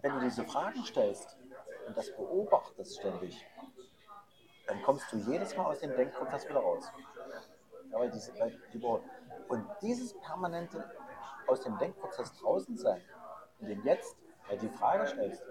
wenn 0.00 0.12
du 0.14 0.20
diese 0.20 0.44
Fragen 0.44 0.84
stellst 0.84 1.36
und 1.86 1.96
das 1.96 2.14
beobachtest 2.14 2.98
ständig, 2.98 3.46
dann 4.66 4.82
kommst 4.82 5.12
du 5.12 5.16
jedes 5.16 5.56
Mal 5.56 5.66
aus 5.66 5.80
dem 5.80 5.94
Denkprozess 5.96 6.48
wieder 6.48 6.60
raus. 6.60 6.90
Ja, 7.90 7.98
weil 7.98 8.10
diese, 8.10 8.38
weil 8.38 8.58
die, 8.72 8.82
und 9.48 9.66
dieses 9.82 10.18
permanente 10.20 10.90
aus 11.46 11.60
dem 11.62 11.76
Denkprozess 11.78 12.32
draußen 12.38 12.76
sein, 12.76 13.02
in 13.60 13.68
dem 13.68 13.84
Jetzt, 13.84 14.16
weil 14.48 14.58
du 14.58 14.66
die 14.66 14.76
Frage 14.76 15.06
stellst, 15.06 15.42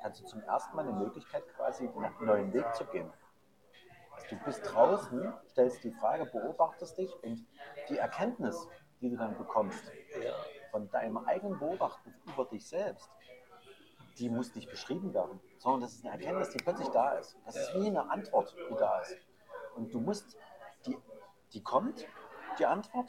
kannst 0.00 0.20
du 0.20 0.26
zum 0.26 0.42
ersten 0.42 0.76
Mal 0.76 0.86
eine 0.86 0.98
Möglichkeit 0.98 1.42
quasi 1.56 1.88
einen 1.88 2.14
neuen 2.20 2.52
Weg 2.52 2.74
zu 2.74 2.84
gehen. 2.86 3.10
Du 4.30 4.36
bist 4.44 4.62
draußen, 4.64 5.32
stellst 5.50 5.84
die 5.84 5.90
Frage, 5.92 6.26
beobachtest 6.26 6.98
dich 6.98 7.10
und 7.22 7.46
die 7.88 7.98
Erkenntnis, 7.98 8.68
die 9.00 9.10
du 9.10 9.16
dann 9.16 9.36
bekommst 9.36 9.84
von 10.70 10.90
deinem 10.90 11.18
eigenen 11.18 11.58
Beobachten 11.58 12.14
über 12.26 12.46
dich 12.46 12.66
selbst, 12.66 13.10
die 14.18 14.28
muss 14.28 14.54
nicht 14.54 14.70
beschrieben 14.70 15.12
werden, 15.12 15.40
sondern 15.58 15.82
das 15.82 15.94
ist 15.94 16.04
eine 16.04 16.14
Erkenntnis, 16.14 16.50
die 16.50 16.58
plötzlich 16.58 16.88
da 16.88 17.12
ist. 17.18 17.36
Das 17.44 17.56
ist 17.56 17.74
wie 17.74 17.86
eine 17.86 18.10
Antwort, 18.10 18.54
die 18.70 18.74
da 18.76 19.00
ist. 19.00 19.16
Und 19.76 19.92
du 19.92 20.00
musst, 20.00 20.36
die, 20.86 20.96
die 21.52 21.62
kommt, 21.62 22.06
die 22.58 22.66
Antwort, 22.66 23.08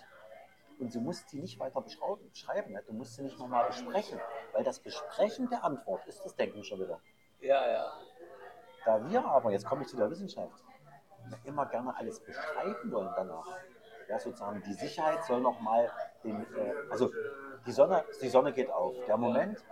und 0.80 0.94
du 0.94 1.00
musst 1.00 1.30
sie 1.30 1.40
nicht 1.40 1.60
weiter 1.60 1.82
beschreiben. 1.82 2.74
Ne? 2.74 2.84
Du 2.86 2.94
musst 2.94 3.16
sie 3.16 3.24
nicht 3.24 3.40
nochmal 3.40 3.68
besprechen, 3.68 4.20
weil 4.52 4.64
das 4.64 4.80
Besprechen 4.80 5.50
der 5.50 5.64
Antwort 5.64 6.06
ist 6.08 6.24
das 6.26 6.36
Denken 6.36 6.64
schon 6.64 6.80
wieder. 6.80 7.00
Ja, 7.40 7.68
ja. 7.72 7.94
Da 8.84 9.10
wir 9.10 9.26
aber, 9.26 9.52
jetzt 9.52 9.66
komme 9.66 9.84
ich 9.84 9.88
zu 9.88 9.96
der 9.98 10.10
Wissenschaft, 10.10 10.64
immer 11.44 11.66
gerne 11.66 11.96
alles 11.96 12.20
beschreiben 12.20 12.92
wollen 12.92 13.12
danach. 13.16 13.48
Ja, 14.08 14.20
sozusagen, 14.20 14.62
die 14.64 14.74
Sicherheit 14.74 15.24
soll 15.26 15.42
nochmal 15.42 15.92
den, 16.24 16.42
äh, 16.56 16.74
also 16.92 17.12
die 17.66 17.72
Sonne, 17.72 18.06
die 18.22 18.30
Sonne 18.30 18.54
geht 18.54 18.70
auf. 18.70 18.94
Der 19.08 19.18
Moment, 19.18 19.64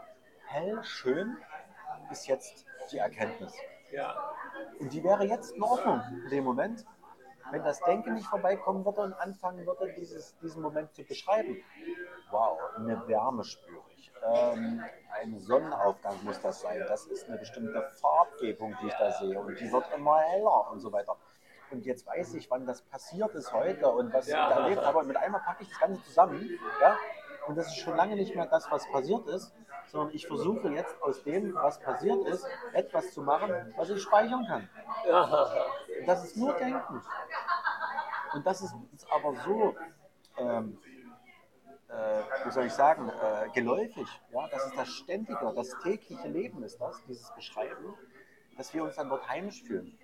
hell, 0.48 0.84
schön, 0.84 1.38
ist 2.12 2.28
jetzt 2.28 2.66
die 2.92 2.98
Erkenntnis. 2.98 3.54
Ja. 3.92 4.16
Und 4.80 4.92
die 4.92 5.04
wäre 5.04 5.24
jetzt 5.26 5.52
in 5.52 5.62
Ordnung 5.62 6.02
in 6.24 6.30
dem 6.30 6.44
Moment, 6.44 6.86
wenn 7.52 7.64
das 7.64 7.80
Denken 7.82 8.16
nicht 8.16 8.28
vorbeikommen 8.28 8.84
würde 8.86 9.02
und 9.02 9.14
anfangen 9.14 9.66
würde, 9.66 9.94
dieses, 9.94 10.36
diesen 10.40 10.62
Moment 10.62 10.94
zu 10.94 11.04
beschreiben. 11.04 11.58
Wow, 12.32 12.58
eine 12.78 13.08
Wärme 13.08 13.44
spüre 13.44 13.84
ich. 13.96 14.12
Ähm, 14.24 14.84
ein 15.12 15.40
Sonnenaufgang 15.40 16.16
muss 16.24 16.42
das 16.42 16.62
sein. 16.62 16.84
Das 16.88 17.06
ist 17.06 17.28
eine 17.28 17.38
bestimmte 17.38 17.82
Farbgebung, 18.02 18.76
die 18.82 18.88
ich 18.88 18.94
da 18.96 19.12
sehe. 19.12 19.40
Und 19.40 19.60
die 19.60 19.72
wird 19.72 19.86
immer 19.96 20.20
heller 20.20 20.72
und 20.72 20.80
so 20.80 20.92
weiter. 20.92 21.16
Und 21.74 21.86
jetzt 21.88 22.06
weiß 22.06 22.36
ich, 22.36 22.50
wann 22.52 22.66
das 22.68 22.84
passiert 22.84 23.34
ist 23.34 23.52
heute 23.52 23.90
und 23.90 24.14
was 24.14 24.28
Ja. 24.28 24.48
ich 24.48 24.56
da 24.56 24.62
erlebt 24.62 24.86
habe. 24.86 25.00
Und 25.00 25.08
mit 25.08 25.18
einmal 25.18 25.42
packe 25.42 25.64
ich 25.64 25.70
das 25.70 25.80
Ganze 25.80 26.04
zusammen. 26.04 26.60
Ja? 26.80 26.98
Und 27.48 27.58
das 27.58 27.68
ist 27.68 27.78
schon 27.78 27.98
lange 27.98 28.16
nicht 28.16 28.36
mehr 28.36 28.46
das, 28.46 28.70
was 28.72 28.90
passiert 28.92 29.28
ist, 29.28 29.54
sondern 29.88 30.14
ich 30.16 30.28
versuche 30.28 30.70
jetzt 30.70 31.02
aus 31.02 31.24
dem, 31.24 31.54
was 31.56 31.80
passiert 31.80 32.26
ist, 32.28 32.46
etwas 32.74 33.12
zu 33.12 33.22
machen, 33.24 33.74
was 33.76 33.90
ich 33.90 34.02
speichern 34.02 34.46
kann. 34.48 34.70
Ja. 35.08 35.52
Das 36.06 36.24
ist 36.24 36.38
nur 36.38 36.54
Denken. 36.54 37.02
Und 38.34 38.46
das 38.46 38.62
ist, 38.62 38.74
ist 38.94 39.12
aber 39.12 39.34
so, 39.44 39.76
ähm, 40.38 40.80
äh, 41.90 42.22
wie 42.46 42.52
soll 42.52 42.66
ich 42.66 42.74
sagen, 42.74 43.10
äh, 43.10 43.50
geläufig. 43.50 44.08
Ja? 44.32 44.48
Das 44.48 44.66
ist 44.68 44.78
das 44.78 44.90
ständige, 44.90 45.54
das 45.56 45.70
tägliche 45.82 46.28
Leben 46.28 46.64
ist 46.64 46.80
das, 46.80 47.04
dieses 47.08 47.34
Beschreiben, 47.34 47.96
dass 48.58 48.74
wir 48.76 48.84
uns 48.84 48.96
dann 48.96 49.10
dort 49.10 49.28
heimisch 49.28 49.64
fühlen. 49.64 49.98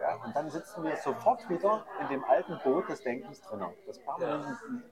Ja? 0.00 0.14
Und 0.24 0.34
dann 0.34 0.50
sitzen 0.50 0.82
wir 0.84 0.96
sofort 0.96 1.48
wieder 1.48 1.84
in 2.00 2.08
dem 2.08 2.24
alten 2.24 2.58
Boot 2.62 2.88
des 2.88 3.02
Denkens 3.02 3.40
drin. 3.42 3.64
Das 3.86 4.00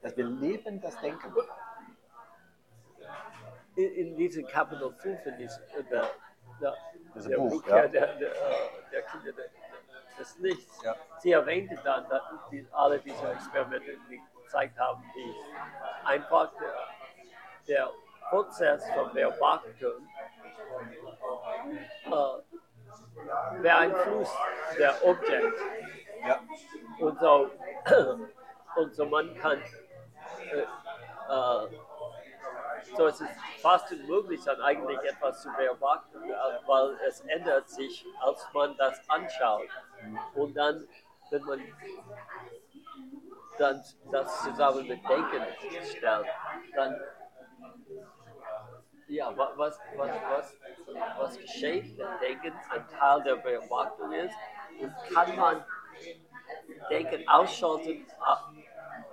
dass 0.02 0.16
wir 0.16 0.24
leben 0.24 0.80
das 0.80 0.98
Denken. 1.00 1.32
in, 3.76 3.94
in 3.94 4.16
diesem 4.16 4.46
Kapitel 4.46 4.92
5, 4.92 5.26
in 5.26 5.36
diesem, 5.38 5.62
in 5.78 5.88
der, 5.88 6.10
der, 6.60 6.74
der 7.14 7.36
Buch, 7.36 7.52
Rückkehr 7.52 7.76
ja. 7.76 7.88
der, 7.88 8.06
der, 8.16 8.30
äh, 8.30 8.68
der 8.90 9.02
Kinder 9.02 9.32
der, 9.32 9.46
des 10.18 10.38
Lichts. 10.38 10.82
Ja. 10.82 10.96
Sie 11.18 11.32
erwähnte 11.32 11.78
dann, 11.84 12.08
dass 12.08 12.22
die, 12.50 12.66
alle 12.72 12.98
diese 13.00 13.30
Experimente 13.32 13.96
die 14.08 14.20
gezeigt 14.42 14.78
haben, 14.78 15.02
die 15.14 15.34
einfach 16.06 16.52
der, 16.58 16.74
der 17.68 17.90
Prozess 18.30 18.84
von 18.94 19.12
Beobachtung 19.12 20.08
äh, 22.06 22.55
beeinflusst 23.62 24.36
der 24.78 25.04
Objekt. 25.04 25.60
Ja. 26.26 26.40
Und 26.98 27.18
so, 27.20 27.50
und 28.76 28.94
so 28.94 29.06
man 29.06 29.34
kann, 29.36 29.60
äh, 30.52 30.62
äh, 30.62 31.68
so 32.96 33.06
es 33.06 33.20
ist 33.20 33.30
fast 33.60 33.92
unmöglich, 33.92 34.42
dann 34.44 34.60
eigentlich 34.60 34.98
etwas 35.00 35.42
zu 35.42 35.48
beobachten, 35.56 36.22
äh, 36.30 36.34
weil 36.66 36.96
es 37.06 37.20
ändert 37.22 37.68
sich, 37.68 38.06
als 38.20 38.46
man 38.52 38.76
das 38.76 39.00
anschaut. 39.08 39.68
Und 40.34 40.54
dann, 40.54 40.86
wenn 41.30 41.42
man 41.44 41.60
dann 43.58 43.82
das 44.10 44.42
zusammen 44.42 44.86
mit 44.86 45.08
Denken 45.08 45.42
stellt, 45.84 46.26
dann 46.74 47.00
ja, 49.08 49.36
wa- 49.36 49.52
was, 49.56 49.78
was, 49.96 50.10
was, 50.28 50.56
was 51.18 51.38
geschieht, 51.40 51.96
wenn 51.98 52.18
Denken 52.20 52.52
ein 52.70 52.86
Teil 52.98 53.22
der 53.22 53.36
Beobachtung 53.36 54.12
ist 54.12 54.34
und 54.80 54.92
kann 55.12 55.36
man 55.36 55.64
Denken 56.90 57.26
ausschalten, 57.28 58.06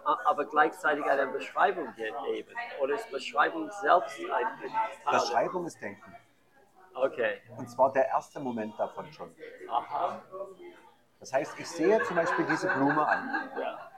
aber 0.03 0.45
gleichzeitig 0.45 1.05
eine 1.05 1.27
Beschreibung 1.27 1.93
geben? 1.95 2.55
Oder 2.79 2.95
ist 2.95 3.09
Beschreibung 3.11 3.69
selbst 3.81 4.19
ein 4.19 4.45
ein 4.45 4.53
Teil? 5.03 5.19
Beschreibung 5.19 5.65
ist 5.65 5.81
Denken. 5.81 6.15
Okay, 6.95 7.41
Und 7.57 7.69
zwar 7.69 7.91
der 7.91 8.07
erste 8.07 8.39
Moment 8.39 8.77
davon 8.77 9.11
schon. 9.13 9.33
aha, 9.67 10.21
Das 11.19 11.33
heißt, 11.33 11.59
ich 11.59 11.67
sehe 11.67 12.01
zum 12.03 12.15
Beispiel 12.15 12.45
diese 12.45 12.67
Blume 12.67 13.07
an. 13.07 13.49
ja, 13.59 13.89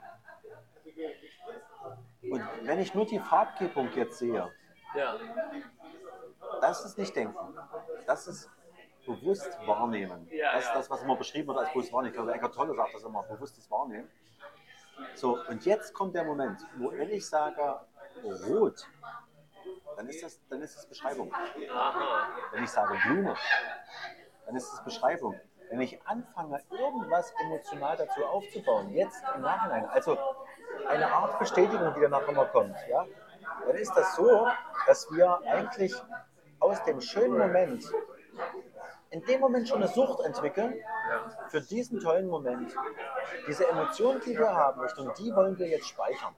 Und 2.30 2.42
wenn 2.64 2.78
ich 2.80 2.94
nur 2.94 3.04
die 3.06 3.18
Farbgebung 3.18 3.88
jetzt 3.94 4.18
sehe, 4.18 4.50
ja, 4.94 5.16
das 6.60 6.84
ist 6.84 6.98
nicht 6.98 7.14
Denken. 7.14 7.36
Das 8.06 8.26
ist 8.26 8.50
bewusst 9.06 9.58
wahrnehmen. 9.66 10.28
Das 10.52 10.64
ist 10.64 10.74
das, 10.74 10.90
was 10.90 11.02
immer 11.02 11.16
beschrieben 11.16 11.48
wird 11.48 11.58
als 11.58 11.72
bewusst 11.72 11.92
wahrnehmen. 11.92 12.12
Ich 12.12 12.16
glaube, 12.16 12.32
Eckart 12.32 12.54
Tolle 12.54 12.74
sagt 12.74 12.94
das 12.94 13.02
immer, 13.04 13.22
bewusstes 13.22 13.70
Wahrnehmen. 13.70 14.08
So, 15.14 15.38
und 15.48 15.64
jetzt 15.64 15.92
kommt 15.92 16.14
der 16.14 16.24
Moment, 16.24 16.60
wo 16.76 16.90
wenn 16.90 17.10
ich 17.10 17.28
sage 17.28 17.80
rot, 18.48 18.86
dann 19.96 20.08
ist 20.08 20.22
das, 20.22 20.40
dann 20.48 20.62
ist 20.62 20.76
das 20.76 20.86
Beschreibung. 20.86 21.32
Wenn 22.52 22.64
ich 22.64 22.70
sage 22.70 22.98
Blume, 23.06 23.36
dann 24.46 24.56
ist 24.56 24.72
es 24.72 24.84
Beschreibung. 24.84 25.38
Wenn 25.70 25.80
ich 25.80 26.00
anfange, 26.06 26.62
irgendwas 26.70 27.32
emotional 27.44 27.96
dazu 27.96 28.24
aufzubauen, 28.24 28.90
jetzt 28.90 29.22
im 29.34 29.42
Nachhinein, 29.42 29.86
also 29.86 30.16
eine 30.88 31.10
Art 31.10 31.38
Bestätigung, 31.38 31.92
die 31.94 32.00
danach 32.00 32.26
immer 32.28 32.46
kommt, 32.46 32.76
ja, 32.88 33.04
dann 33.66 33.76
ist 33.76 33.92
das 33.96 34.14
so, 34.14 34.46
dass 34.86 35.10
wir 35.10 35.40
eigentlich 35.44 35.92
aus 36.66 36.82
dem 36.84 37.00
schönen 37.00 37.38
Moment 37.38 37.84
in 39.10 39.24
dem 39.24 39.40
Moment 39.40 39.68
schon 39.68 39.82
eine 39.82 39.88
Sucht 39.88 40.20
entwickeln 40.24 40.74
für 41.48 41.60
diesen 41.60 42.00
tollen 42.00 42.26
Moment. 42.26 42.74
Diese 43.46 43.66
Emotionen, 43.68 44.20
die 44.26 44.36
wir 44.36 44.52
haben, 44.52 44.80
Richtung 44.80 45.12
die 45.18 45.34
wollen 45.34 45.58
wir 45.58 45.68
jetzt 45.68 45.88
speichern. 45.88 46.34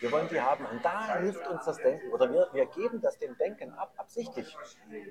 Wir 0.00 0.10
wollen 0.10 0.28
die 0.28 0.40
haben. 0.40 0.66
Und 0.66 0.84
da 0.84 1.18
hilft 1.18 1.46
uns 1.46 1.64
das 1.64 1.76
Denken. 1.76 2.10
Oder 2.12 2.30
wir, 2.32 2.48
wir 2.52 2.66
geben 2.66 3.00
das 3.00 3.18
dem 3.18 3.36
Denken 3.38 3.72
ab, 3.74 3.92
absichtlich. 3.96 4.56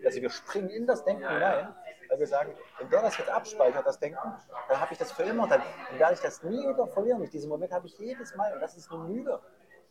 Also 0.04 0.22
wir 0.22 0.30
springen 0.30 0.70
in 0.70 0.86
das 0.86 1.06
Denken 1.06 1.28
hinein, 1.28 1.74
weil 2.10 2.20
wir 2.20 2.28
sagen, 2.28 2.54
wenn 2.80 2.90
der 2.90 3.02
das 3.02 3.18
jetzt 3.18 3.30
abspeichert, 3.30 3.86
das 3.86 4.00
Denken, 4.00 4.20
dann 4.68 4.82
habe 4.82 4.92
ich 4.92 5.00
das 5.00 5.12
für 5.12 5.24
immer. 5.24 5.48
Dann, 5.48 5.62
dann 5.90 6.00
werde 6.00 6.14
ich 6.16 6.20
das 6.20 6.44
nie 6.44 6.68
wieder 6.68 6.88
verlieren. 6.88 7.28
Diesen 7.30 7.50
Moment 7.50 7.72
habe 7.72 7.88
ich 7.88 7.98
jedes 7.98 8.36
Mal. 8.36 8.54
Und 8.54 8.60
das 8.60 8.76
ist 8.76 8.92
eine 8.92 9.08
Lüge. 9.08 9.40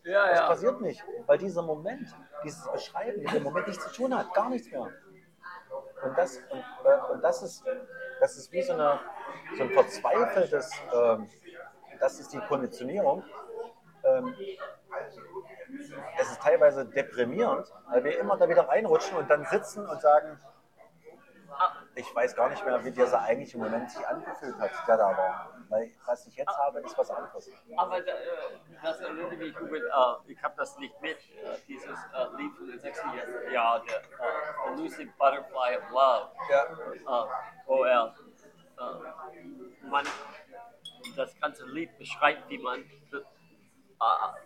Ja, 0.03 0.27
Das 0.27 0.39
ja, 0.39 0.47
passiert 0.47 0.81
nicht. 0.81 1.03
Weil 1.25 1.37
dieser 1.37 1.61
Moment, 1.61 2.07
dieses 2.43 2.69
Beschreiben 2.71 3.23
dem 3.25 3.43
Moment 3.43 3.67
nichts 3.67 3.83
zu 3.85 3.93
tun 3.93 4.17
hat. 4.17 4.33
Gar 4.33 4.49
nichts 4.49 4.69
mehr. 4.71 4.89
Und 6.03 6.17
das, 6.17 6.37
und, 6.37 6.63
äh, 6.85 7.11
und 7.13 7.21
das, 7.23 7.41
ist, 7.43 7.63
das 8.19 8.37
ist 8.37 8.51
wie 8.51 8.61
so, 8.61 8.73
eine, 8.73 8.99
so 9.57 9.63
ein 9.63 9.69
verzweifeltes, 9.69 10.71
ähm, 10.93 11.29
das 11.99 12.19
ist 12.19 12.33
die 12.33 12.39
Konditionierung. 12.39 13.23
Ähm, 14.03 14.35
es 16.19 16.31
ist 16.31 16.41
teilweise 16.41 16.85
deprimierend, 16.85 17.71
weil 17.89 18.03
wir 18.03 18.19
immer 18.19 18.37
da 18.37 18.47
wieder 18.49 18.67
reinrutschen 18.67 19.17
und 19.17 19.29
dann 19.29 19.45
sitzen 19.45 19.87
und 19.87 20.01
sagen, 20.01 20.39
"Ah, 21.49 21.71
ich 21.95 22.13
weiß 22.13 22.35
gar 22.35 22.49
nicht 22.49 22.65
mehr, 22.65 22.83
wie 22.83 22.91
dieser 22.91 23.21
eigentliche 23.21 23.57
Moment 23.57 23.89
sich 23.89 24.05
angefühlt 24.05 24.59
hat, 24.59 24.71
der 24.87 24.97
da 24.97 25.17
war. 25.17 25.52
Weil 25.73 25.91
was 26.05 26.27
ich 26.27 26.35
jetzt 26.35 26.55
habe, 26.55 26.81
ist 26.81 26.95
was 26.95 27.09
anderes. 27.09 27.49
Aber 27.77 27.97
äh, 27.97 28.03
das 28.83 28.99
erinnert 28.99 29.35
mich, 29.35 29.59
Ruben, 29.59 29.75
äh, 29.75 30.31
ich 30.31 30.43
habe 30.43 30.53
das 30.55 30.77
nicht 30.77 31.01
mit, 31.01 31.17
äh, 31.17 31.57
dieses 31.67 31.97
äh, 32.13 32.37
Lied 32.37 32.55
von 32.55 32.67
den 32.67 32.79
60er 32.79 33.49
Jahren, 33.51 33.81
der 33.87 33.97
äh, 33.97 34.71
Elusive 34.71 35.11
Butterfly 35.17 35.77
of 35.77 35.89
Love, 35.89 36.29
Ja. 36.51 36.63
äh, 37.67 37.89
er, 37.89 38.15
äh, 38.77 39.87
man, 39.87 40.05
das 41.15 41.39
ganze 41.39 41.65
Lied 41.65 41.97
beschreibt, 41.97 42.47
wie 42.49 42.59
man, 42.59 42.81
äh, 42.81 43.17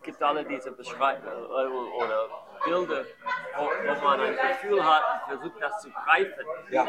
gibt 0.04 0.24
alle 0.24 0.45
diese 0.45 0.72
Beschreibungen 0.72 1.45
oder 1.45 2.30
Bilder, 2.64 3.04
wo, 3.58 3.64
wo 3.66 4.02
man 4.02 4.22
ein 4.22 4.38
Gefühl 4.38 4.82
hat 4.82 5.04
und 5.30 5.38
versucht, 5.40 5.62
das 5.62 5.82
zu 5.82 5.90
greifen. 5.91 6.45
Ja. 6.70 6.88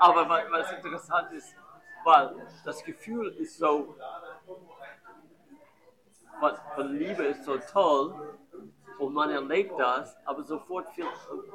Aber 0.00 0.26
was, 0.26 0.50
was 0.50 0.72
interessant 0.72 1.32
ist, 1.32 1.54
weil 2.04 2.34
das 2.64 2.82
Gefühl 2.84 3.28
ist 3.38 3.58
so, 3.58 3.96
von, 6.40 6.52
von 6.74 6.96
Liebe 6.96 7.24
ist 7.24 7.44
so 7.44 7.58
toll 7.58 8.38
und 8.98 9.14
man 9.14 9.30
erlebt 9.30 9.78
das, 9.78 10.16
aber 10.24 10.42
sofort 10.42 10.96
will, 10.96 11.06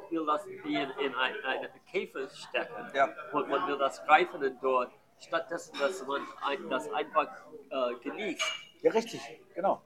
will 0.10 0.26
das 0.26 0.46
wie 0.48 0.76
in, 0.76 0.90
in 0.92 1.16
ein, 1.16 1.34
eine 1.46 1.70
Käfer 1.92 2.28
stecken 2.30 2.92
Ja. 2.94 3.10
und 3.32 3.50
man 3.50 3.68
will 3.68 3.78
das 3.78 4.04
greifen 4.06 4.58
dort 4.62 4.92
stattdessen, 5.20 5.78
dass 5.80 6.06
man 6.06 6.22
ein, 6.46 6.70
das 6.70 6.92
einfach 6.92 7.30
äh, 7.70 7.96
genießt. 8.02 8.44
Ja, 8.82 8.92
richtig, 8.92 9.22
genau. 9.56 9.82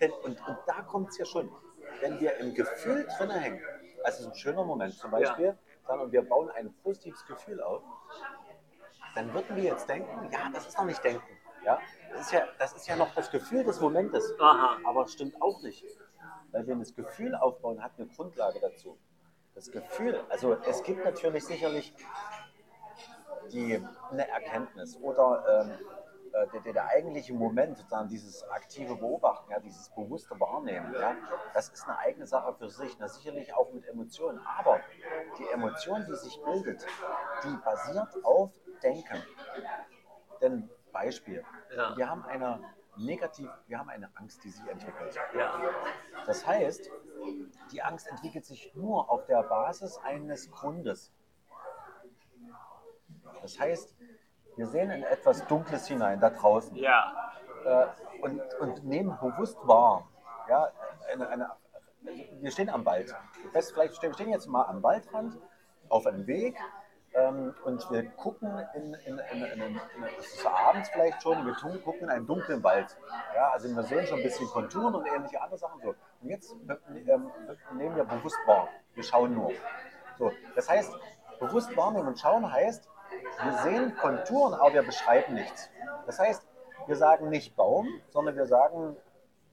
Denn, 0.00 0.12
und, 0.12 0.46
und 0.46 0.58
da 0.66 0.82
kommt 0.82 1.10
es 1.10 1.18
ja 1.18 1.24
schon. 1.24 1.50
Wenn 2.00 2.20
wir 2.20 2.36
im 2.38 2.54
Gefühl 2.54 3.06
drin 3.16 3.30
hängen, 3.30 3.62
also 4.04 4.28
ein 4.28 4.34
schöner 4.34 4.64
Moment 4.64 4.94
zum 4.94 5.10
Beispiel, 5.10 5.56
dann, 5.86 6.00
und 6.00 6.12
wir 6.12 6.22
bauen 6.22 6.50
ein 6.50 6.72
positives 6.82 7.24
Gefühl 7.26 7.60
auf, 7.62 7.82
dann 9.14 9.32
würden 9.34 9.56
wir 9.56 9.64
jetzt 9.64 9.88
denken, 9.88 10.30
ja, 10.32 10.50
das 10.52 10.66
ist 10.66 10.78
noch 10.78 10.84
nicht 10.84 11.02
denken. 11.04 11.26
Ja? 11.64 11.78
Das, 12.10 12.20
ist 12.22 12.32
ja, 12.32 12.42
das 12.58 12.72
ist 12.72 12.86
ja 12.86 12.96
noch 12.96 13.14
das 13.14 13.30
Gefühl 13.30 13.64
des 13.64 13.80
Momentes. 13.80 14.34
Aha. 14.38 14.78
Aber 14.84 15.04
es 15.04 15.12
stimmt 15.12 15.40
auch 15.40 15.60
nicht. 15.62 15.84
Weil 16.50 16.66
wir 16.66 16.76
das 16.76 16.94
Gefühl 16.94 17.34
aufbauen, 17.34 17.82
hat 17.82 17.92
eine 17.96 18.06
Grundlage 18.08 18.60
dazu. 18.60 18.98
Das 19.54 19.70
Gefühl, 19.70 20.22
also 20.28 20.56
es 20.66 20.82
gibt 20.82 21.04
natürlich 21.04 21.44
sicherlich 21.44 21.94
die, 23.52 23.82
eine 24.10 24.28
Erkenntnis 24.28 24.96
oder 24.96 25.44
ähm, 25.48 25.86
äh, 26.32 26.46
der, 26.48 26.60
der, 26.60 26.72
der 26.72 26.86
eigentliche 26.86 27.34
Moment, 27.34 27.76
sozusagen 27.76 28.08
dieses 28.08 28.48
aktive 28.48 28.96
Beobachten, 28.96 29.50
ja, 29.50 29.60
dieses 29.60 29.90
bewusste 29.90 30.38
Wahrnehmen, 30.40 30.94
ja, 30.94 31.14
das 31.52 31.68
ist 31.68 31.84
eine 31.86 31.98
eigene 31.98 32.26
Sache 32.26 32.54
für 32.54 32.70
sich, 32.70 32.96
na, 32.98 33.08
sicherlich 33.08 33.52
auch 33.54 33.70
mit 33.72 33.86
Emotionen. 33.86 34.40
Aber 34.58 34.80
die 35.38 35.46
Emotion, 35.52 36.06
die 36.08 36.16
sich 36.16 36.42
bildet, 36.42 36.86
die 37.44 37.56
basiert 37.62 38.24
auf 38.24 38.50
Denken. 38.82 39.22
Denn 40.40 40.68
Beispiel, 40.92 41.44
Ja. 41.74 41.96
wir 41.96 42.08
haben 42.08 42.24
eine 42.26 42.60
negativ, 42.96 43.48
wir 43.66 43.78
haben 43.78 43.88
eine 43.88 44.10
Angst, 44.16 44.44
die 44.44 44.50
sich 44.50 44.66
entwickelt. 44.68 45.18
Ja. 45.34 45.54
Das 46.26 46.46
heißt, 46.46 46.90
die 47.72 47.82
Angst 47.82 48.06
entwickelt 48.08 48.44
sich 48.44 48.74
nur 48.74 49.10
auf 49.10 49.24
der 49.26 49.42
Basis 49.44 49.98
eines 49.98 50.50
Grundes. 50.50 51.12
Das 53.40 53.58
heißt, 53.58 53.96
wir 54.56 54.66
sehen 54.66 54.90
in 54.90 55.02
etwas 55.04 55.46
Dunkles 55.46 55.86
hinein, 55.88 56.20
da 56.20 56.30
draußen, 56.30 56.76
Ja. 56.76 57.32
äh, 57.64 57.86
und, 58.20 58.40
und 58.60 58.84
nehmen 58.84 59.16
bewusst 59.20 59.56
wahr. 59.66 60.08
Ja, 60.48 60.70
eine, 61.10 61.28
eine, 61.28 61.50
wir 62.02 62.50
stehen 62.50 62.68
am 62.68 62.84
Wald. 62.84 63.14
Vielleicht 63.52 63.96
stehen, 63.96 64.10
wir 64.10 64.14
stehen 64.14 64.30
jetzt 64.30 64.46
mal 64.46 64.64
am 64.64 64.82
Waldrand 64.82 65.38
auf 65.88 66.06
einem 66.06 66.26
Weg 66.26 66.58
ähm, 67.14 67.54
und 67.64 67.90
wir 67.90 68.08
gucken 68.10 68.50
in, 68.74 68.94
in, 68.94 69.18
in, 69.18 69.42
in, 69.44 69.62
in, 69.62 69.80
es 70.18 70.34
ist 70.34 70.46
abends 70.46 70.88
vielleicht 70.90 71.22
schon, 71.22 71.44
wir 71.46 71.54
tun, 71.54 71.82
gucken 71.84 72.02
in 72.02 72.10
einen 72.10 72.26
dunklen 72.26 72.62
Wald. 72.62 72.96
Ja, 73.34 73.50
also 73.50 73.68
wir 73.74 73.82
sehen 73.82 74.06
schon 74.06 74.18
ein 74.18 74.24
bisschen 74.24 74.46
Konturen 74.48 74.94
und 74.94 75.06
ähnliche 75.06 75.40
andere 75.40 75.58
Sachen. 75.58 75.80
So. 75.82 75.94
Und 76.22 76.28
jetzt 76.28 76.54
ähm, 77.06 77.30
nehmen 77.74 77.96
wir 77.96 78.04
bewusst 78.04 78.38
wahr. 78.46 78.68
Wir 78.94 79.02
schauen 79.02 79.34
nur. 79.34 79.52
So, 80.18 80.30
das 80.54 80.68
heißt, 80.68 80.92
bewusst 81.40 81.76
wahrnehmen 81.76 82.08
und 82.08 82.18
schauen 82.18 82.50
heißt, 82.50 82.88
wir 83.42 83.52
sehen 83.58 83.96
Konturen, 83.96 84.54
aber 84.54 84.74
wir 84.74 84.82
beschreiben 84.82 85.34
nichts. 85.34 85.70
Das 86.06 86.18
heißt, 86.18 86.46
wir 86.86 86.96
sagen 86.96 87.28
nicht 87.28 87.56
Baum, 87.56 87.88
sondern 88.10 88.36
wir 88.36 88.46
sagen 88.46 88.96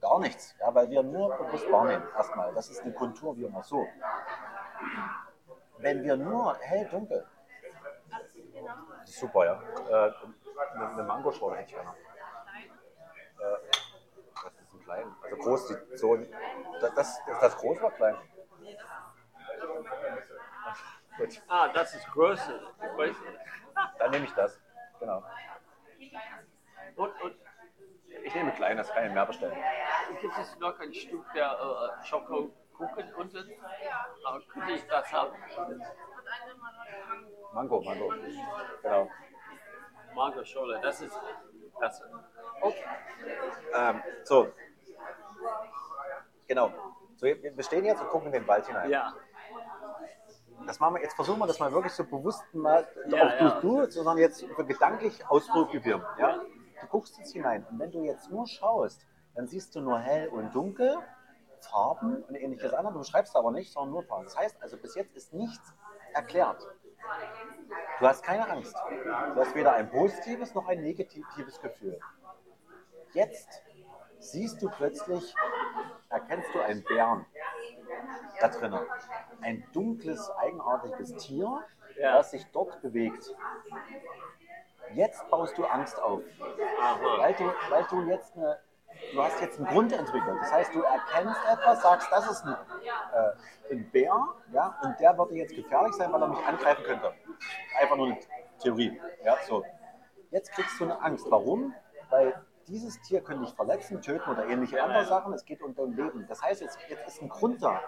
gar 0.00 0.18
nichts, 0.18 0.54
ja, 0.60 0.74
weil 0.74 0.90
wir 0.90 1.02
nur 1.02 1.36
bewusst 1.36 1.70
wahrnehmen. 1.70 2.04
Erstmal, 2.16 2.54
das 2.54 2.70
ist 2.70 2.82
eine 2.82 2.92
Kontur, 2.92 3.36
wie 3.36 3.44
immer 3.44 3.62
so. 3.62 3.86
Wenn 5.78 6.02
wir 6.02 6.16
nur 6.16 6.56
hell, 6.60 6.88
dunkel, 6.90 7.26
das 9.00 9.10
ist 9.10 9.20
super, 9.20 9.44
ja. 9.44 9.62
Äh, 9.88 10.12
eine, 10.74 10.88
eine 10.90 11.02
Mangoschorle 11.02 11.56
hätte 11.56 11.68
ich 11.70 11.74
gerne. 11.74 11.90
Äh, 11.90 13.56
das 14.44 14.52
ist 14.62 14.74
ein 14.74 14.80
klein, 14.84 15.14
also 15.22 15.36
groß, 15.36 15.66
die, 15.68 15.96
so, 15.96 16.16
das, 16.80 16.94
das, 16.94 17.08
ist 17.18 17.40
das 17.42 17.56
groß 17.56 17.78
oder 17.78 17.90
klein? 17.92 18.16
Gut, 21.16 21.42
Ah, 21.48 21.68
das 21.68 21.94
ist 21.94 22.06
Größe. 22.12 22.60
Ich 22.78 22.98
weiß 22.98 23.08
nicht. 23.20 23.38
dann 23.98 24.10
nehme 24.10 24.24
ich 24.24 24.32
das. 24.32 24.60
Genau. 25.00 25.22
Und, 26.96 27.22
und 27.22 27.36
Ich 28.24 28.34
nehme 28.34 28.52
klein, 28.52 28.76
das 28.76 28.90
kann 28.90 29.06
ich 29.06 29.12
mehr 29.12 29.26
bestellen. 29.26 29.56
gibt 30.20 30.38
es 30.38 30.58
noch 30.58 30.78
ein 30.78 30.92
Stück 30.94 31.24
der 31.34 31.50
äh, 31.52 32.04
Schokokuchen 32.06 32.52
unten? 33.16 33.50
Ah, 34.26 34.38
könnte 34.52 34.72
ich 34.72 34.86
das 34.86 35.12
haben? 35.12 35.32
Mango, 37.52 37.80
Mango. 37.82 38.12
Genau. 38.82 39.08
Mango-Schorle, 40.14 40.80
das 40.82 41.00
ist. 41.02 41.18
Das, 41.80 42.02
Okay. 42.62 42.84
Ähm, 43.74 44.02
so. 44.24 44.48
Genau. 46.46 46.70
So, 47.16 47.26
wir 47.26 47.62
stehen 47.62 47.84
jetzt 47.84 48.00
und 48.02 48.08
gucken 48.08 48.26
in 48.26 48.32
den 48.32 48.46
Wald 48.46 48.66
hinein. 48.66 48.90
ja. 48.90 49.14
Das 50.66 50.78
machen 50.78 50.96
wir, 50.96 51.02
jetzt 51.02 51.14
versuchen 51.14 51.38
wir 51.38 51.46
das 51.46 51.58
mal 51.58 51.72
wirklich 51.72 51.92
so 51.94 52.04
bewusst 52.04 52.42
mal, 52.52 52.86
Ja, 53.08 53.24
auch 53.24 53.40
ja. 53.40 53.60
du, 53.60 53.80
du, 53.86 53.90
sondern 53.90 54.18
jetzt 54.18 54.44
für 54.44 54.64
gedanklich 54.66 55.26
ausprobieren. 55.26 56.04
Ja? 56.18 56.38
Du 56.80 56.86
guckst 56.88 57.16
jetzt 57.16 57.32
hinein 57.32 57.66
und 57.70 57.78
wenn 57.78 57.90
du 57.90 58.02
jetzt 58.04 58.30
nur 58.30 58.46
schaust, 58.46 59.06
dann 59.34 59.46
siehst 59.48 59.74
du 59.74 59.80
nur 59.80 59.98
hell 59.98 60.28
und 60.28 60.54
dunkel, 60.54 60.98
Farben 61.66 62.22
und 62.24 62.34
ähnliches 62.34 62.72
andere. 62.72 62.92
Du 62.94 62.98
beschreibst 63.00 63.36
aber 63.36 63.50
nicht, 63.50 63.72
sondern 63.72 63.92
nur 63.92 64.02
Farben. 64.04 64.24
Das 64.24 64.36
heißt 64.36 64.62
also, 64.62 64.76
bis 64.76 64.94
jetzt 64.94 65.14
ist 65.16 65.32
nichts 65.32 65.74
erklärt. 66.14 66.66
Du 67.98 68.06
hast 68.06 68.22
keine 68.22 68.48
Angst. 68.48 68.74
Du 69.34 69.40
hast 69.40 69.54
weder 69.54 69.72
ein 69.72 69.90
positives 69.90 70.54
noch 70.54 70.68
ein 70.68 70.80
negatives 70.82 71.60
Gefühl. 71.60 71.98
Jetzt 73.12 73.62
siehst 74.18 74.62
du 74.62 74.68
plötzlich, 74.70 75.34
erkennst 76.08 76.54
du 76.54 76.60
einen 76.60 76.82
Bären 76.84 77.26
da 78.40 78.48
drinnen. 78.48 78.80
Ein 79.42 79.64
dunkles, 79.72 80.30
eigenartiges 80.30 81.14
Tier, 81.16 81.62
Ja. 81.96 82.16
das 82.16 82.30
sich 82.30 82.46
dort 82.52 82.80
bewegt. 82.82 83.34
Jetzt 84.92 85.28
baust 85.30 85.56
du 85.56 85.64
Angst 85.64 86.00
auf, 86.02 86.22
weil 87.18 87.34
du, 87.34 87.44
weil 87.68 87.84
du 87.90 88.02
jetzt 88.08 88.36
eine, 88.36 88.58
du 89.12 89.22
hast 89.22 89.40
jetzt 89.40 89.58
einen 89.58 89.68
Grund 89.68 89.92
entwickelt. 89.92 90.36
Das 90.40 90.52
heißt, 90.52 90.74
du 90.74 90.82
erkennst 90.82 91.40
etwas, 91.50 91.82
sagst, 91.82 92.08
das 92.10 92.30
ist 92.30 92.44
ein, 92.44 92.52
äh, 92.52 93.72
ein 93.72 93.90
Bär, 93.90 94.28
ja, 94.52 94.78
und 94.82 94.98
der 95.00 95.16
würde 95.16 95.34
jetzt 95.34 95.54
gefährlich 95.54 95.94
sein, 95.94 96.12
weil 96.12 96.22
er 96.22 96.28
mich 96.28 96.44
angreifen 96.46 96.84
könnte. 96.84 97.12
Einfach 97.80 97.96
nur 97.96 98.06
eine 98.06 98.18
Theorie. 98.60 99.00
Ja, 99.24 99.36
so. 99.46 99.64
Jetzt 100.30 100.52
kriegst 100.52 100.78
du 100.78 100.84
eine 100.84 101.00
Angst. 101.02 101.26
Warum? 101.30 101.74
Weil 102.08 102.34
dieses 102.68 103.00
Tier 103.02 103.20
könnte 103.20 103.44
dich 103.44 103.54
verletzen, 103.54 104.00
töten 104.00 104.30
oder 104.30 104.46
ähnliche 104.46 104.82
andere 104.82 105.04
Sachen. 105.04 105.32
Es 105.32 105.44
geht 105.44 105.62
um 105.62 105.74
dein 105.74 105.92
Leben. 105.92 106.26
Das 106.28 106.40
heißt, 106.42 106.60
jetzt, 106.60 106.78
jetzt 106.88 107.06
ist 107.08 107.22
ein 107.22 107.28
Grund 107.28 107.62
da. 107.62 107.80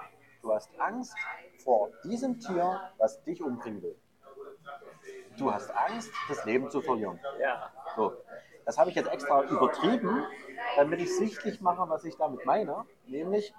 Du 0.43 0.53
hast 0.53 0.69
Angst 0.79 1.15
vor 1.63 1.91
diesem 2.05 2.41
Tier, 2.41 2.81
was 2.99 3.23
dich 3.23 3.41
umbringen 3.43 3.81
will. 3.83 3.97
Du 5.39 5.53
hast 5.53 5.71
Angst, 5.71 6.11
das 6.29 6.45
Leben 6.45 6.69
zu 6.69 6.81
verlieren. 6.81 7.19
Ja. 7.41 7.71
So, 7.97 8.13
das 8.65 8.79
habe 8.79 8.91
ich 8.91 8.97
jetzt 8.97 9.11
extra 9.11 9.43
übertrieben, 9.43 10.25
damit 10.77 11.01
ich 11.01 11.17
sichtlich 11.17 11.61
mache, 11.61 11.89
was 11.89 12.05
ich 12.05 12.17
damit 12.17 12.45
meine. 12.47 12.85
Nämlich, 13.07 13.55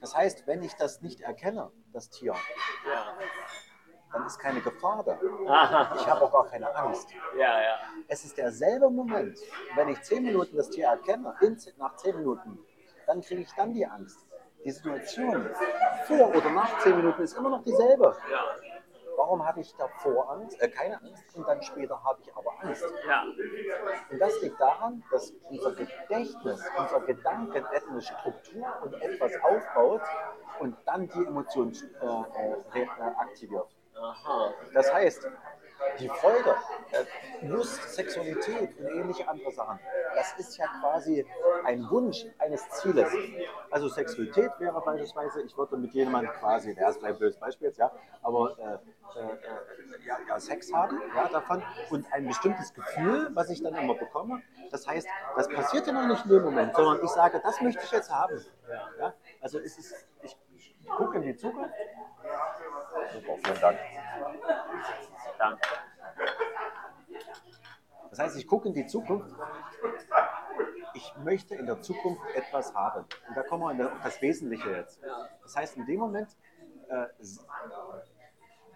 das 0.00 0.16
heißt, 0.16 0.46
wenn 0.46 0.62
ich 0.62 0.74
das 0.76 1.02
nicht 1.02 1.20
erkenne, 1.20 1.70
das 1.92 2.10
Tier, 2.10 2.34
dann 4.12 4.26
ist 4.26 4.38
keine 4.38 4.60
Gefahr 4.60 5.04
da. 5.04 5.18
Aha. 5.46 5.94
Ich 5.96 6.06
habe 6.06 6.22
auch 6.24 6.32
gar 6.32 6.46
keine 6.46 6.74
Angst. 6.74 7.10
Ja, 7.36 7.60
ja. 7.60 7.78
Es 8.08 8.24
ist 8.24 8.38
derselbe 8.38 8.88
Moment, 8.90 9.38
wenn 9.74 9.88
ich 9.88 10.00
zehn 10.02 10.22
Minuten 10.22 10.56
das 10.56 10.70
Tier 10.70 10.86
erkenne, 10.86 11.34
nach 11.76 11.96
zehn 11.96 12.16
Minuten, 12.16 12.58
dann 13.06 13.20
kriege 13.20 13.42
ich 13.42 13.54
dann 13.54 13.72
die 13.72 13.86
Angst. 13.86 14.26
Die 14.64 14.70
Situation 14.70 15.48
vor 16.06 16.34
oder 16.34 16.50
nach 16.50 16.78
zehn 16.80 16.96
Minuten 16.96 17.22
ist 17.22 17.36
immer 17.36 17.50
noch 17.50 17.62
dieselbe. 17.62 18.16
Ja. 18.30 18.44
Warum 19.16 19.46
habe 19.46 19.60
ich 19.60 19.74
davor 19.76 20.30
Angst, 20.30 20.60
äh, 20.60 20.68
keine 20.68 21.00
Angst 21.00 21.34
und 21.34 21.48
dann 21.48 21.62
später 21.62 22.02
habe 22.04 22.20
ich 22.22 22.36
aber 22.36 22.52
Angst? 22.60 22.84
Ja. 23.08 23.24
Und 24.10 24.18
das 24.18 24.40
liegt 24.42 24.60
daran, 24.60 25.02
dass 25.10 25.32
unser 25.48 25.72
Gedächtnis, 25.72 26.62
unser 26.78 27.00
Gedanken 27.00 27.64
eine 27.66 28.00
Struktur 28.00 28.66
und 28.82 28.94
etwas 29.02 29.32
aufbaut 29.42 30.02
und 30.60 30.76
dann 30.84 31.08
die 31.08 31.24
Emotion 31.24 31.72
äh, 31.72 32.06
äh, 32.78 32.82
äh, 32.82 32.88
aktiviert. 33.16 33.68
Aha. 33.98 34.52
Das 34.74 34.92
heißt, 34.92 35.26
die 35.98 36.08
Freude, 36.08 36.54
äh, 36.92 37.46
Lust, 37.46 37.94
Sexualität 37.94 38.78
und 38.78 38.86
ähnliche 38.86 39.28
andere 39.28 39.50
Sachen, 39.52 39.78
das 40.14 40.34
ist 40.38 40.56
ja 40.56 40.66
quasi 40.80 41.24
ein 41.64 41.88
Wunsch 41.90 42.24
eines 42.38 42.68
Zieles. 42.70 43.12
Also 43.70 43.88
Sexualität 43.88 44.50
wäre 44.58 44.80
beispielsweise, 44.80 45.42
ich 45.42 45.56
würde 45.56 45.76
mit 45.76 45.92
jemandem 45.92 46.32
quasi, 46.34 46.74
der 46.74 46.90
ist 46.90 47.02
ein 47.04 47.16
blödes 47.16 47.38
Beispiel 47.38 47.68
jetzt, 47.68 47.78
ja, 47.78 47.90
aber 48.22 48.56
äh, 48.58 49.18
äh, 49.18 50.06
ja, 50.06 50.18
ja, 50.28 50.40
Sex 50.40 50.72
haben 50.72 51.00
ja, 51.14 51.28
davon 51.28 51.62
und 51.90 52.06
ein 52.12 52.26
bestimmtes 52.26 52.72
Gefühl, 52.72 53.30
was 53.34 53.50
ich 53.50 53.62
dann 53.62 53.74
immer 53.74 53.94
bekomme. 53.94 54.42
Das 54.70 54.86
heißt, 54.86 55.08
das 55.36 55.48
passiert 55.48 55.86
ja 55.86 55.92
noch 55.92 56.06
nicht 56.06 56.24
in 56.24 56.30
dem 56.30 56.42
Moment, 56.42 56.74
sondern 56.74 57.04
ich 57.04 57.10
sage, 57.10 57.40
das 57.42 57.60
möchte 57.60 57.82
ich 57.84 57.90
jetzt 57.90 58.10
haben. 58.10 58.44
Ja? 58.98 59.14
Also 59.40 59.58
es 59.58 59.78
ist, 59.78 60.06
ich 60.22 60.36
gucke 60.88 61.16
in 61.16 61.22
die 61.22 61.36
Zukunft. 61.36 61.74
Super, 63.12 63.36
vielen 63.42 63.60
Dank. 63.60 63.78
Danke. 65.38 65.60
Das 68.10 68.18
heißt, 68.18 68.36
ich 68.36 68.46
gucke 68.46 68.68
in 68.68 68.74
die 68.74 68.86
Zukunft. 68.86 69.34
Ich 70.94 71.14
möchte 71.18 71.54
in 71.54 71.66
der 71.66 71.82
Zukunft 71.82 72.22
etwas 72.34 72.74
haben. 72.74 73.04
Und 73.28 73.36
da 73.36 73.42
kommen 73.42 73.78
wir 73.78 73.92
auf 73.92 74.02
das 74.02 74.20
Wesentliche 74.22 74.70
jetzt. 74.70 75.00
Das 75.42 75.56
heißt, 75.56 75.76
in 75.76 75.84
dem 75.86 76.00
Moment 76.00 76.34
äh, 76.88 77.06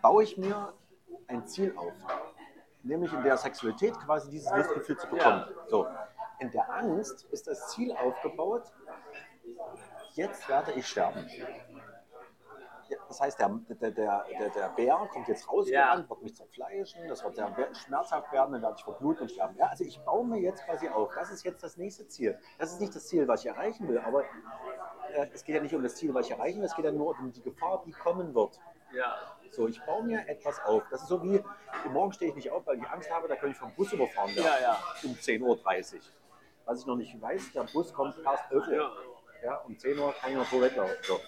baue 0.02 0.24
ich 0.24 0.36
mir 0.36 0.74
ein 1.28 1.46
Ziel 1.46 1.74
auf. 1.76 1.94
nämlich 2.82 3.12
in 3.12 3.22
der 3.22 3.36
Sexualität 3.36 3.94
quasi 4.00 4.30
dieses 4.30 4.50
Lustgefühl 4.50 4.96
zu 4.98 5.06
bekommen. 5.08 5.44
So. 5.68 5.86
In 6.38 6.50
der 6.50 6.70
Angst 6.70 7.24
ist 7.30 7.46
das 7.46 7.68
Ziel 7.68 7.92
aufgebaut, 7.92 8.72
jetzt 10.14 10.48
werde 10.48 10.72
ich 10.72 10.86
sterben. 10.86 11.28
Ja, 12.90 12.98
Das 13.06 13.20
heißt, 13.20 13.38
der, 13.38 13.48
der, 13.68 13.90
der, 13.92 14.24
der, 14.54 14.68
Bär 14.70 15.08
kommt 15.12 15.28
jetzt 15.28 15.48
rausgerannt, 15.48 16.10
wird 16.10 16.22
mich 16.22 16.34
zerfleischen, 16.34 17.06
das 17.08 17.22
wird 17.22 17.36
sehr 17.36 17.74
schmerzhaft 17.74 18.32
werden, 18.32 18.52
dann 18.52 18.62
werde 18.62 18.74
ich 18.76 18.82
verbluten 18.82 19.22
und 19.22 19.30
sterben. 19.30 19.56
Ja, 19.56 19.66
also 19.66 19.84
ich 19.84 20.00
baue 20.00 20.26
mir 20.26 20.40
jetzt 20.40 20.64
quasi 20.64 20.88
auf. 20.88 21.14
Das 21.14 21.30
ist 21.30 21.44
jetzt 21.44 21.62
das 21.62 21.76
nächste 21.76 22.08
Ziel. 22.08 22.36
Das 22.58 22.72
ist 22.72 22.80
nicht 22.80 22.94
das 22.94 23.06
Ziel, 23.06 23.28
was 23.28 23.44
ich 23.44 23.46
erreichen 23.46 23.86
will, 23.88 23.98
aber 23.98 24.24
äh, 25.14 25.28
es 25.32 25.44
geht 25.44 25.54
ja 25.54 25.62
nicht 25.62 25.74
um 25.74 25.84
das 25.84 25.94
Ziel, 25.94 26.12
was 26.14 26.26
ich 26.26 26.32
erreichen 26.32 26.58
will, 26.58 26.66
es 26.66 26.74
geht 26.74 26.84
ja 26.84 26.90
nur 26.90 27.16
um 27.16 27.32
die 27.32 27.42
Gefahr, 27.42 27.80
die 27.86 27.92
kommen 27.92 28.34
wird. 28.34 28.58
Ja. 28.92 29.16
So, 29.52 29.68
ich 29.68 29.80
baue 29.84 30.02
mir 30.02 30.28
etwas 30.28 30.60
auf. 30.64 30.82
Das 30.90 31.02
ist 31.02 31.08
so 31.08 31.22
wie, 31.22 31.40
morgen 31.90 32.12
stehe 32.12 32.30
ich 32.30 32.34
nicht 32.34 32.50
auf, 32.50 32.66
weil 32.66 32.78
ich 32.78 32.88
Angst 32.88 33.08
habe, 33.12 33.28
da 33.28 33.36
könnte 33.36 33.52
ich 33.52 33.58
vom 33.58 33.72
Bus 33.74 33.92
überfahren 33.92 34.34
werden. 34.34 34.46
Ja, 34.46 34.60
ja. 34.60 34.78
Um 35.04 35.12
10.30 35.12 35.42
Uhr. 35.94 36.00
Was 36.64 36.80
ich 36.80 36.86
noch 36.86 36.96
nicht 36.96 37.20
weiß, 37.20 37.52
der 37.52 37.64
Bus 37.72 37.92
kommt 37.92 38.16
erst 38.24 38.50
11 38.50 38.66
Uhr. 38.66 38.74
Ja. 38.74 38.90
Ja, 39.42 39.56
um 39.58 39.78
10 39.78 39.98
Uhr 39.98 40.12
kann 40.12 40.30
ich 40.30 40.36
noch 40.36 40.46
so 40.46 40.60
weglaufen. 40.60 40.96
So. 41.02 41.18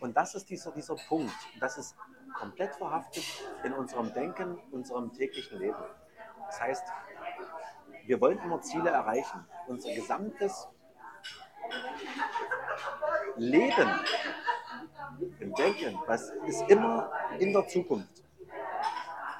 Und 0.00 0.16
das 0.16 0.34
ist 0.34 0.48
dieser, 0.48 0.72
dieser 0.72 0.96
Punkt. 0.96 1.34
Das 1.60 1.78
ist 1.78 1.94
komplett 2.34 2.74
verhaftet 2.74 3.24
in 3.64 3.72
unserem 3.74 4.12
Denken, 4.12 4.58
unserem 4.72 5.12
täglichen 5.12 5.58
Leben. 5.58 5.84
Das 6.46 6.60
heißt, 6.60 6.84
wir 8.06 8.20
wollen 8.20 8.38
immer 8.38 8.60
Ziele 8.62 8.90
erreichen. 8.90 9.46
Unser 9.68 9.94
gesamtes 9.94 10.68
Leben 13.36 13.90
im 15.38 15.54
Denken, 15.54 15.98
das 16.06 16.30
ist 16.46 16.68
immer 16.68 17.12
in 17.38 17.52
der 17.52 17.66
Zukunft. 17.68 18.24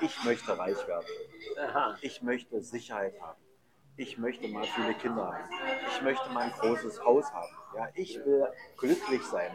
Ich 0.01 0.24
möchte 0.24 0.57
reich 0.57 0.87
werden. 0.87 1.07
Ich 2.03 2.23
möchte 2.23 2.62
Sicherheit 2.62 3.20
haben. 3.20 3.41
Ich 3.97 4.16
möchte 4.19 4.49
mal 4.49 4.65
viele 4.65 4.95
Kinder 4.95 5.27
haben. 5.27 5.45
Ich 5.89 6.03
möchte 6.03 6.28
mal 6.31 6.45
ein 6.45 6.53
großes 6.53 7.05
Haus 7.05 7.31
haben. 7.32 7.57
Ja, 7.77 7.89
ich 7.95 8.16
will 8.24 8.49
glücklich 8.78 9.23
sein. 9.24 9.51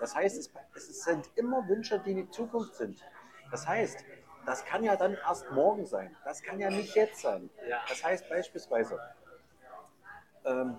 Das 0.00 0.14
heißt, 0.14 0.38
es, 0.38 0.50
es 0.74 1.04
sind 1.04 1.30
immer 1.36 1.66
Wünsche, 1.68 1.98
die 2.00 2.12
in 2.12 2.16
die 2.18 2.30
Zukunft 2.30 2.74
sind. 2.74 3.04
Das 3.50 3.66
heißt, 3.66 4.04
das 4.46 4.64
kann 4.64 4.84
ja 4.84 4.96
dann 4.96 5.14
erst 5.14 5.50
morgen 5.50 5.84
sein. 5.86 6.16
Das 6.24 6.42
kann 6.42 6.58
ja 6.58 6.70
nicht 6.70 6.94
jetzt 6.94 7.20
sein. 7.20 7.50
Ja. 7.68 7.80
Das 7.88 8.02
heißt 8.02 8.28
beispielsweise, 8.28 8.98
ähm, 10.44 10.78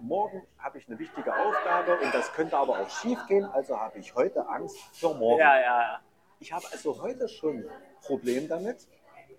morgen 0.00 0.46
habe 0.58 0.78
ich 0.78 0.88
eine 0.88 0.98
wichtige 0.98 1.34
Aufgabe 1.34 1.98
und 1.98 2.14
das 2.14 2.32
könnte 2.32 2.56
aber 2.56 2.78
auch 2.78 2.88
schief 2.88 3.18
gehen, 3.26 3.44
also 3.44 3.78
habe 3.78 3.98
ich 3.98 4.14
heute 4.14 4.46
Angst 4.48 4.78
für 4.92 5.14
morgen. 5.14 5.40
Ja, 5.40 5.60
ja. 5.60 6.00
Ich 6.38 6.52
habe 6.52 6.64
also 6.72 7.02
heute 7.02 7.28
schon 7.28 7.68
Problem 8.02 8.48
damit, 8.48 8.86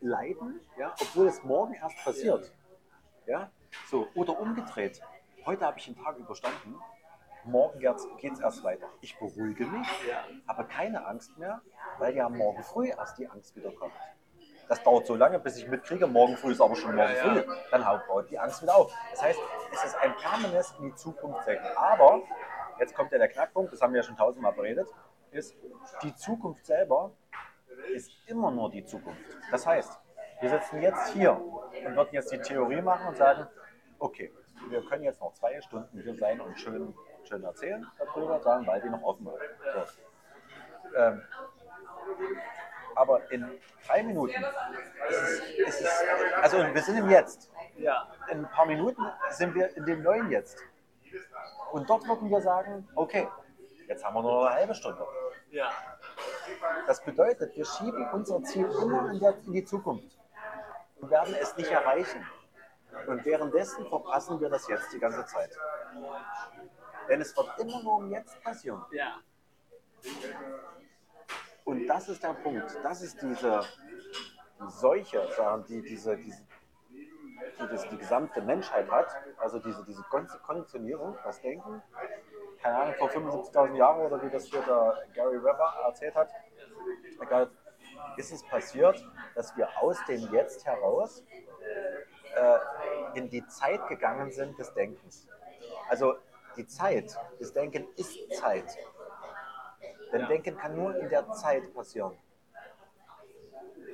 leiden, 0.01 0.59
ja, 0.77 0.93
obwohl 0.99 1.27
es 1.27 1.43
morgen 1.43 1.73
erst 1.73 1.97
passiert. 2.03 2.51
Ja? 3.25 3.51
So, 3.89 4.07
oder 4.15 4.39
umgedreht. 4.39 5.01
Heute 5.45 5.65
habe 5.65 5.79
ich 5.79 5.85
den 5.85 5.95
Tag 5.95 6.17
überstanden, 6.17 6.75
morgen 7.45 7.79
geht 7.79 8.33
es 8.33 8.39
erst 8.39 8.63
weiter. 8.63 8.87
Ich 9.01 9.17
beruhige 9.17 9.65
mich, 9.65 9.87
habe 10.47 10.65
keine 10.65 11.05
Angst 11.05 11.37
mehr, 11.37 11.61
weil 11.97 12.15
ja 12.15 12.29
morgen 12.29 12.63
früh 12.63 12.89
erst 12.89 13.17
die 13.17 13.27
Angst 13.27 13.55
wieder 13.55 13.71
kommt. 13.71 13.93
Das 14.67 14.81
dauert 14.83 15.05
so 15.05 15.15
lange, 15.15 15.37
bis 15.39 15.57
ich 15.57 15.67
mitkriege, 15.67 16.07
morgen 16.07 16.37
früh 16.37 16.51
ist 16.53 16.61
aber 16.61 16.75
schon 16.75 16.95
morgen 16.95 17.13
Ja, 17.13 17.23
früh. 17.23 17.43
Dann 17.71 17.85
haut- 17.85 18.07
baut 18.07 18.29
die 18.29 18.39
Angst 18.39 18.61
wieder 18.61 18.75
auf. 18.75 18.93
Das 19.11 19.21
heißt, 19.21 19.39
es 19.73 19.83
ist 19.83 19.95
ein 19.97 20.15
permanentes 20.15 20.73
in 20.79 20.85
die 20.85 20.95
Zukunft 20.95 21.45
denken. 21.45 21.65
Aber, 21.75 22.21
jetzt 22.79 22.95
kommt 22.95 23.11
ja 23.11 23.17
der 23.17 23.27
Knackpunkt, 23.27 23.73
das 23.73 23.81
haben 23.81 23.91
wir 23.93 23.99
ja 23.99 24.03
schon 24.07 24.15
tausendmal 24.15 24.53
beredet, 24.53 24.87
ist, 25.31 25.55
die 26.03 26.15
Zukunft 26.15 26.65
selber 26.65 27.11
ist 27.93 28.11
immer 28.27 28.51
nur 28.51 28.69
die 28.71 28.85
Zukunft. 28.85 29.19
Das 29.51 29.65
heißt, 29.65 29.99
wir 30.39 30.49
sitzen 30.49 30.81
jetzt 30.81 31.09
hier 31.13 31.33
und 31.33 31.95
würden 31.95 32.09
jetzt 32.13 32.31
die 32.31 32.39
Theorie 32.39 32.81
machen 32.81 33.07
und 33.07 33.17
sagen, 33.17 33.47
okay, 33.99 34.31
wir 34.69 34.85
können 34.85 35.03
jetzt 35.03 35.19
noch 35.19 35.33
zwei 35.33 35.59
Stunden 35.61 36.01
hier 36.01 36.15
sein 36.15 36.39
und 36.39 36.57
schön, 36.57 36.93
schön 37.27 37.43
erzählen 37.43 37.85
darüber, 37.97 38.39
sagen, 38.41 38.67
weil 38.67 38.81
die 38.81 38.89
noch 38.89 39.03
offen 39.03 39.27
ist. 39.27 39.97
So. 40.91 40.97
Ähm, 40.97 41.21
aber 42.95 43.31
in 43.31 43.59
drei 43.87 44.03
Minuten 44.03 44.43
ist 45.09 45.21
es, 45.21 45.39
ist 45.67 45.81
es, 45.81 46.03
also 46.41 46.57
wir 46.57 46.81
sind 46.81 46.97
im 46.97 47.09
Jetzt. 47.09 47.49
Ja. 47.77 48.07
In 48.29 48.39
ein 48.39 48.49
paar 48.49 48.65
Minuten 48.65 49.01
sind 49.29 49.55
wir 49.55 49.75
in 49.75 49.85
dem 49.85 50.03
neuen 50.03 50.29
Jetzt. 50.29 50.59
Und 51.71 51.89
dort 51.89 52.07
würden 52.07 52.29
wir 52.29 52.41
sagen, 52.41 52.87
okay, 52.95 53.27
jetzt 53.87 54.03
haben 54.03 54.13
wir 54.15 54.21
nur 54.21 54.33
noch 54.33 54.45
eine 54.45 54.55
halbe 54.55 54.75
Stunde. 54.75 55.05
Ja. 55.51 55.71
Das 56.87 57.03
bedeutet, 57.03 57.55
wir 57.55 57.65
schieben 57.65 58.09
unser 58.11 58.43
Ziel 58.43 58.65
immer 58.65 59.11
in, 59.11 59.19
der, 59.19 59.35
in 59.45 59.53
die 59.53 59.65
Zukunft 59.65 60.17
und 60.99 61.09
werden 61.09 61.35
es 61.39 61.55
nicht 61.55 61.71
erreichen. 61.71 62.25
Und 63.07 63.25
währenddessen 63.25 63.87
verpassen 63.87 64.39
wir 64.41 64.49
das 64.49 64.67
jetzt 64.67 64.91
die 64.93 64.99
ganze 64.99 65.25
Zeit. 65.25 65.57
Denn 67.11 67.19
es 67.19 67.35
wird 67.35 67.59
immer 67.59 67.83
nur 67.83 67.99
im 67.99 68.09
Jetzt 68.09 68.41
passieren. 68.41 68.81
Ja. 68.91 69.19
Und 71.65 71.85
das 71.85 72.07
ist 72.07 72.23
der 72.23 72.35
Punkt. 72.35 72.73
Das 72.83 73.01
ist 73.01 73.21
diese 73.21 73.59
Seuche, 74.69 75.27
die, 75.67 75.81
diese, 75.81 76.15
diese, 76.15 76.41
die 76.89 77.67
das 77.69 77.89
die 77.89 77.97
gesamte 77.97 78.41
Menschheit 78.41 78.89
hat. 78.89 79.07
Also 79.37 79.59
diese, 79.59 79.83
diese 79.83 80.01
Kon- 80.03 80.25
Konditionierung, 80.45 81.17
das 81.25 81.41
Denken. 81.41 81.83
Keine 82.61 82.77
Ahnung, 82.77 82.95
vor 82.95 83.09
75.000 83.09 83.75
Jahren 83.75 84.05
oder 84.05 84.23
wie 84.23 84.29
das 84.29 84.45
hier 84.45 84.61
der 84.61 85.03
Gary 85.13 85.43
Weber 85.43 85.73
erzählt 85.85 86.15
hat. 86.15 86.29
Ist 88.15 88.31
es 88.31 88.41
passiert, 88.47 89.03
dass 89.35 89.57
wir 89.57 89.67
aus 89.81 89.97
dem 90.05 90.31
Jetzt 90.31 90.65
heraus 90.65 91.25
äh, 92.35 93.17
in 93.19 93.29
die 93.29 93.45
Zeit 93.47 93.85
gegangen 93.89 94.31
sind 94.31 94.57
des 94.57 94.73
Denkens. 94.73 95.27
Also 95.89 96.15
die 96.57 96.67
Zeit, 96.67 97.17
das 97.39 97.53
Denken 97.53 97.87
ist 97.95 98.17
Zeit. 98.33 98.77
Denn. 100.11 100.27
Denken 100.27 100.57
kann 100.57 100.75
nur 100.75 100.95
in 100.97 101.09
der 101.09 101.29
Zeit 101.31 101.73
passieren. 101.73 102.17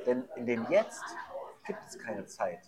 Denn 0.06 0.28
in 0.36 0.46
dem 0.46 0.66
Jetzt 0.70 1.04
gibt 1.66 1.80
es 1.88 2.00
keine 2.00 2.26
Zeit. 2.26 2.60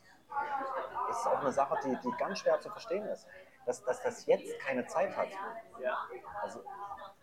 Das 1.07 1.19
ist 1.19 1.27
auch 1.27 1.39
eine 1.39 1.51
Sache, 1.51 1.77
die, 1.83 1.95
die 2.03 2.11
ganz 2.17 2.39
schwer 2.39 2.59
zu 2.59 2.69
verstehen 2.69 3.05
ist. 3.05 3.27
Dass, 3.65 3.83
dass 3.83 4.01
das 4.03 4.25
Jetzt 4.25 4.59
keine 4.59 4.85
Zeit 4.85 5.15
hat. 5.15 5.27
Also, 6.41 6.63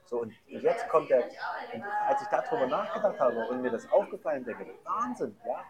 so, 0.05 0.21
und 0.21 0.33
jetzt 0.47 0.89
kommt 0.89 1.11
der, 1.11 1.25
und 1.73 1.85
als 2.07 2.23
ich 2.23 2.29
darüber 2.29 2.67
nachgedacht 2.67 3.19
habe 3.19 3.49
und 3.49 3.61
mir 3.61 3.71
das 3.71 3.91
aufgefallen 3.91 4.45
denke, 4.45 4.67
Wahnsinn, 4.85 5.37
ja. 5.45 5.65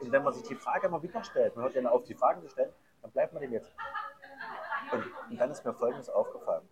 Und 0.00 0.12
wenn 0.12 0.22
man 0.22 0.34
sich 0.34 0.42
die 0.46 0.54
Frage 0.54 0.88
immer 0.88 1.02
wieder 1.02 1.24
stellt, 1.24 1.56
man 1.56 1.64
hört 1.64 1.74
ja 1.74 1.88
auf, 1.88 2.04
die 2.04 2.14
Fragen 2.14 2.42
zu 2.42 2.48
stellen, 2.48 2.72
dann 3.02 3.10
bleibt 3.12 3.32
man 3.32 3.40
dem 3.40 3.52
jetzt. 3.52 3.72
Und, 4.92 5.04
und 5.30 5.40
dann 5.40 5.50
ist 5.50 5.64
mir 5.64 5.74
Folgendes 5.74 6.08
aufgefallen. 6.08 6.68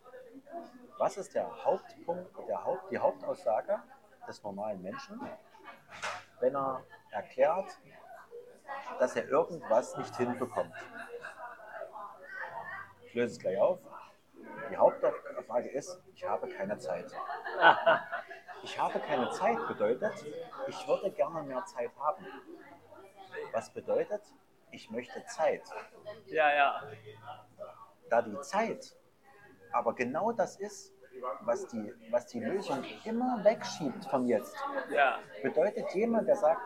Was 0.99 1.17
ist 1.17 1.35
der 1.35 1.65
Hauptpunkt, 1.65 2.31
der 2.49 2.65
Haupt, 2.65 2.91
die 2.91 2.99
Hauptaussage 2.99 3.83
des 4.27 4.43
normalen 4.43 4.81
Menschen, 4.81 5.21
wenn 6.41 6.55
er 6.55 6.85
erklärt, 7.11 7.79
dass 8.99 9.17
er 9.17 9.29
irgendwas 9.29 9.97
nicht 9.97 10.17
hinbekommt? 10.17 10.75
Ich 13.07 13.15
löse 13.15 13.33
es 13.35 13.39
gleich 13.39 13.59
auf. 13.59 13.81
Die 14.71 14.77
Hauptfrage 14.77 15.69
ist, 15.71 16.01
ich 16.15 16.25
habe 16.25 16.49
keine 16.49 16.79
Zeit. 16.79 17.13
Ich 18.65 18.81
habe 18.81 18.99
keine 18.99 19.29
Zeit 19.31 19.59
bedeutet, 19.69 20.25
ich 20.67 20.89
würde 20.89 21.11
gerne 21.11 21.43
mehr 21.43 21.63
Zeit 21.67 21.91
haben. 21.99 22.27
Was 23.53 23.71
bedeutet, 23.71 24.23
ich 24.71 24.91
möchte 24.91 25.23
Zeit. 25.27 25.63
Ja, 26.27 26.51
ja. 26.55 26.83
Da 28.11 28.23
die 28.23 28.39
Zeit 28.41 28.97
aber 29.75 29.93
genau 29.95 30.31
das 30.31 30.57
ist, 30.57 30.95
was 31.41 31.67
die, 31.67 31.93
was 32.11 32.27
die 32.27 32.41
Lösung 32.41 32.85
immer 33.05 33.43
wegschiebt 33.45 34.05
vom 34.05 34.25
Jetzt, 34.27 34.57
Ja. 34.91 35.19
bedeutet 35.43 35.93
jemand, 35.95 36.29
der 36.29 36.37
sagt, 36.37 36.61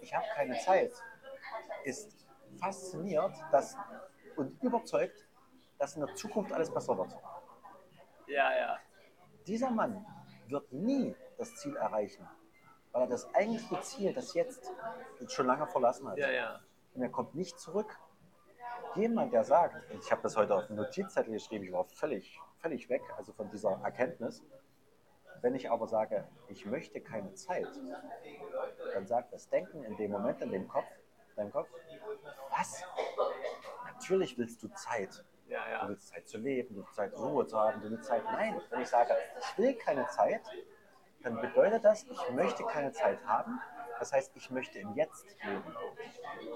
ich 0.00 0.14
habe 0.14 0.24
keine 0.34 0.56
Zeit, 0.58 0.92
ist 1.84 2.26
fasziniert 2.60 3.34
dass, 3.50 3.76
und 4.36 4.62
überzeugt, 4.62 5.26
dass 5.78 5.96
in 5.96 6.06
der 6.06 6.14
Zukunft 6.14 6.52
alles 6.52 6.72
besser 6.72 6.96
wird. 6.96 7.16
Ja, 8.26 8.56
ja. 8.56 8.78
Dieser 9.46 9.70
Mann 9.70 10.06
wird 10.46 10.72
nie 10.72 11.16
das 11.38 11.56
Ziel 11.56 11.74
erreichen, 11.76 12.28
weil 12.92 13.02
er 13.02 13.08
das 13.08 13.34
eigentliche 13.34 13.80
Ziel, 13.80 14.14
das 14.14 14.34
Jetzt, 14.34 14.70
schon 15.28 15.46
lange 15.46 15.66
verlassen 15.66 16.08
hat. 16.08 16.18
Ja, 16.18 16.30
ja. 16.30 16.60
Und 16.94 17.02
er 17.02 17.08
kommt 17.08 17.34
nicht 17.34 17.58
zurück. 17.58 17.98
Jemand, 18.94 19.32
der 19.32 19.44
sagt, 19.44 19.76
ich 19.90 20.10
habe 20.10 20.22
das 20.22 20.36
heute 20.36 20.54
auf 20.54 20.66
den 20.66 20.76
Notizzettel 20.76 21.32
geschrieben, 21.32 21.64
ich 21.64 21.72
war 21.72 21.84
völlig, 21.84 22.38
völlig 22.58 22.88
weg, 22.90 23.02
also 23.16 23.32
von 23.32 23.48
dieser 23.50 23.80
Erkenntnis. 23.82 24.42
Wenn 25.40 25.54
ich 25.54 25.70
aber 25.70 25.88
sage, 25.88 26.28
ich 26.48 26.66
möchte 26.66 27.00
keine 27.00 27.32
Zeit, 27.32 27.68
dann 28.94 29.06
sagt 29.06 29.32
das 29.32 29.48
Denken 29.48 29.82
in 29.84 29.96
dem 29.96 30.10
Moment, 30.10 30.40
in 30.42 30.50
dem 30.50 30.68
Kopf, 30.68 30.86
deinem 31.36 31.50
Kopf, 31.50 31.68
was? 32.50 32.84
Natürlich 33.86 34.36
willst 34.36 34.62
du 34.62 34.68
Zeit. 34.68 35.24
Ja, 35.48 35.82
Du 35.82 35.88
willst 35.88 36.08
Zeit 36.08 36.28
zu 36.28 36.38
leben, 36.38 36.74
du 36.74 36.82
willst 36.82 36.94
Zeit 36.94 37.12
Ruhe 37.14 37.46
zu 37.46 37.58
haben, 37.58 37.80
du 37.80 37.90
willst 37.90 38.04
Zeit. 38.04 38.24
Nein, 38.24 38.60
wenn 38.70 38.80
ich 38.80 38.88
sage, 38.88 39.14
ich 39.38 39.58
will 39.58 39.74
keine 39.74 40.06
Zeit, 40.08 40.42
dann 41.22 41.40
bedeutet 41.40 41.84
das, 41.84 42.04
ich 42.04 42.30
möchte 42.30 42.64
keine 42.64 42.92
Zeit 42.92 43.24
haben, 43.26 43.60
Das 44.02 44.12
heißt, 44.12 44.34
ich 44.34 44.50
möchte 44.50 44.80
im 44.80 44.94
Jetzt 44.94 45.24
leben. 45.44 45.76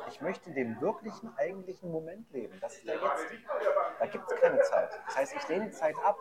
Ich 0.09 0.21
möchte 0.21 0.51
dem 0.51 0.81
wirklichen, 0.81 1.33
eigentlichen 1.37 1.93
Moment 1.93 2.29
leben. 2.33 2.59
Das 2.61 2.75
ist 2.75 2.89
der 2.89 2.97
Jetzt. 2.97 3.27
Da 4.01 4.07
gibt 4.07 4.33
es 4.33 4.41
keine 4.41 4.61
Zeit. 4.63 5.01
Das 5.07 5.17
heißt, 5.17 5.37
ich 5.37 5.47
lehne 5.47 5.71
Zeit 5.71 5.95
ab. 6.05 6.19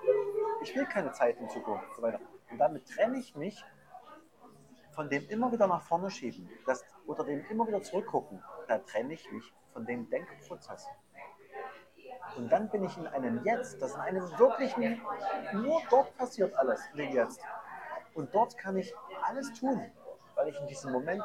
Ich 0.62 0.76
will 0.76 0.86
keine 0.86 1.14
Zeit 1.14 1.40
in 1.40 1.50
Zukunft 1.50 1.88
und 1.88 1.96
so 1.96 2.02
weiter. 2.04 2.20
Und 2.52 2.60
damit 2.60 2.88
trenne 2.88 3.18
ich 3.18 3.36
mich 3.36 3.66
von 4.92 5.10
dem 5.10 5.28
immer 5.30 5.52
wieder 5.52 5.66
nach 5.66 5.82
vorne 5.82 6.12
schieben 6.12 6.48
das, 6.68 6.86
oder 7.08 7.24
dem 7.24 7.44
immer 7.50 7.68
wieder 7.68 7.82
zurückgucken. 7.82 8.44
Da 8.68 8.78
trenne 8.78 9.14
ich 9.14 9.32
mich 9.32 9.52
von 9.74 9.84
dem 9.84 10.08
Denkprozess. 10.12 10.88
Und 12.38 12.52
dann 12.52 12.70
bin 12.70 12.84
ich 12.84 12.96
in 12.98 13.08
einem 13.08 13.44
Jetzt, 13.44 13.82
das 13.82 13.96
in 13.96 14.02
einem 14.02 14.30
wirklichen, 14.38 15.02
nur 15.54 15.82
dort 15.90 16.16
passiert 16.18 16.54
alles, 16.54 16.86
in 16.92 16.98
dem 16.98 17.14
Jetzt. 17.14 17.42
Und 18.14 18.32
dort 18.36 18.60
kann 18.60 18.78
ich 18.78 18.94
alles 19.24 19.52
tun, 19.54 19.92
weil 20.36 20.50
ich 20.50 20.60
in 20.60 20.68
diesem 20.68 20.92
Moment 20.92 21.24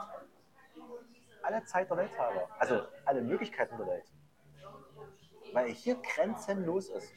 alle 1.43 1.65
Zeit 1.65 1.91
der 1.91 1.97
Welt 1.97 2.19
habe. 2.19 2.47
Also 2.59 2.82
alle 3.05 3.23
Möglichkeiten 3.23 3.77
der 3.77 3.87
Welt. 3.87 4.05
Weil 5.53 5.69
hier 5.70 5.97
grenzenlos 5.97 6.89
ist. 6.91 7.12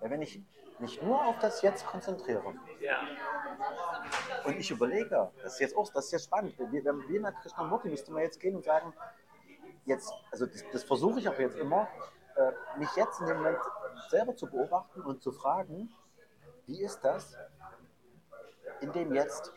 Weil 0.00 0.10
wenn 0.10 0.22
ich 0.22 0.42
mich 0.78 1.02
nur 1.02 1.24
auf 1.24 1.38
das 1.40 1.60
Jetzt 1.62 1.84
konzentriere 1.86 2.54
Ja. 2.80 3.00
und 4.44 4.56
ich 4.58 4.70
überlege, 4.70 5.32
das 5.42 5.54
ist 5.54 5.60
jetzt 5.60 5.76
auch, 5.76 5.92
das 5.92 6.06
ist 6.06 6.12
jetzt 6.12 6.24
spannend, 6.26 6.56
wir, 6.56 6.84
wenn 6.84 7.08
wir 7.08 7.20
nach 7.20 7.34
Krishnamurti 7.42 7.88
müsste 7.88 8.12
man 8.12 8.22
jetzt 8.22 8.38
gehen 8.38 8.54
und 8.54 8.64
sagen, 8.64 8.94
jetzt, 9.86 10.12
also 10.30 10.46
das, 10.46 10.64
das 10.72 10.84
versuche 10.84 11.18
ich 11.18 11.28
auch 11.28 11.38
jetzt 11.38 11.56
immer, 11.56 11.88
äh, 12.36 12.52
mich 12.78 12.94
jetzt 12.94 13.20
in 13.20 13.26
dem 13.26 13.38
Moment 13.38 13.58
selber 14.08 14.36
zu 14.36 14.46
beobachten 14.48 15.00
und 15.00 15.20
zu 15.20 15.32
fragen, 15.32 15.92
wie 16.66 16.82
ist 16.82 17.00
das 17.00 17.36
in 18.80 18.92
dem 18.92 19.12
Jetzt? 19.14 19.52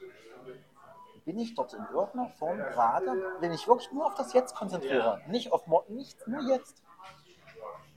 Bin 1.32 1.40
ich 1.40 1.56
dort 1.56 1.72
in 1.74 1.86
irgendeiner 1.94 2.28
Form 2.28 2.58
gerade, 2.58 3.38
wenn 3.40 3.54
ich 3.54 3.66
wirklich 3.66 3.90
nur 3.94 4.06
auf 4.06 4.16
das 4.16 4.34
Jetzt 4.34 4.54
konzentriere, 4.54 5.22
nicht 5.28 5.54
auf 5.54 5.66
morgen, 5.66 5.96
nicht 5.96 6.28
nur 6.28 6.42
jetzt? 6.42 6.84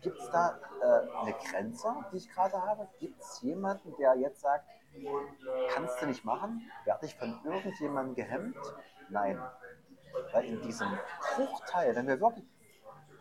Gibt 0.03 0.21
es 0.21 0.31
da 0.31 0.57
äh, 0.81 1.19
eine 1.21 1.33
Grenze, 1.33 1.89
die 2.13 2.19
ich 2.19 2.31
gerade 2.31 2.65
habe? 2.65 2.87
Gibt 3.01 3.21
es 3.21 3.43
jemanden, 3.43 3.93
der 3.97 4.15
jetzt 4.15 4.41
sagt, 4.41 4.69
kannst 5.75 6.01
du 6.01 6.07
nicht 6.07 6.25
machen? 6.25 6.71
Werde 6.85 7.07
ich 7.07 7.17
von 7.17 7.37
irgendjemandem 7.43 8.15
gehemmt? 8.15 8.57
Nein. 9.09 9.43
Weil 10.33 10.45
in 10.45 10.63
diesem 10.63 10.97
Bruchteil, 11.35 11.97
wenn 11.97 12.07
wir 12.07 12.21
wirklich, 12.21 12.47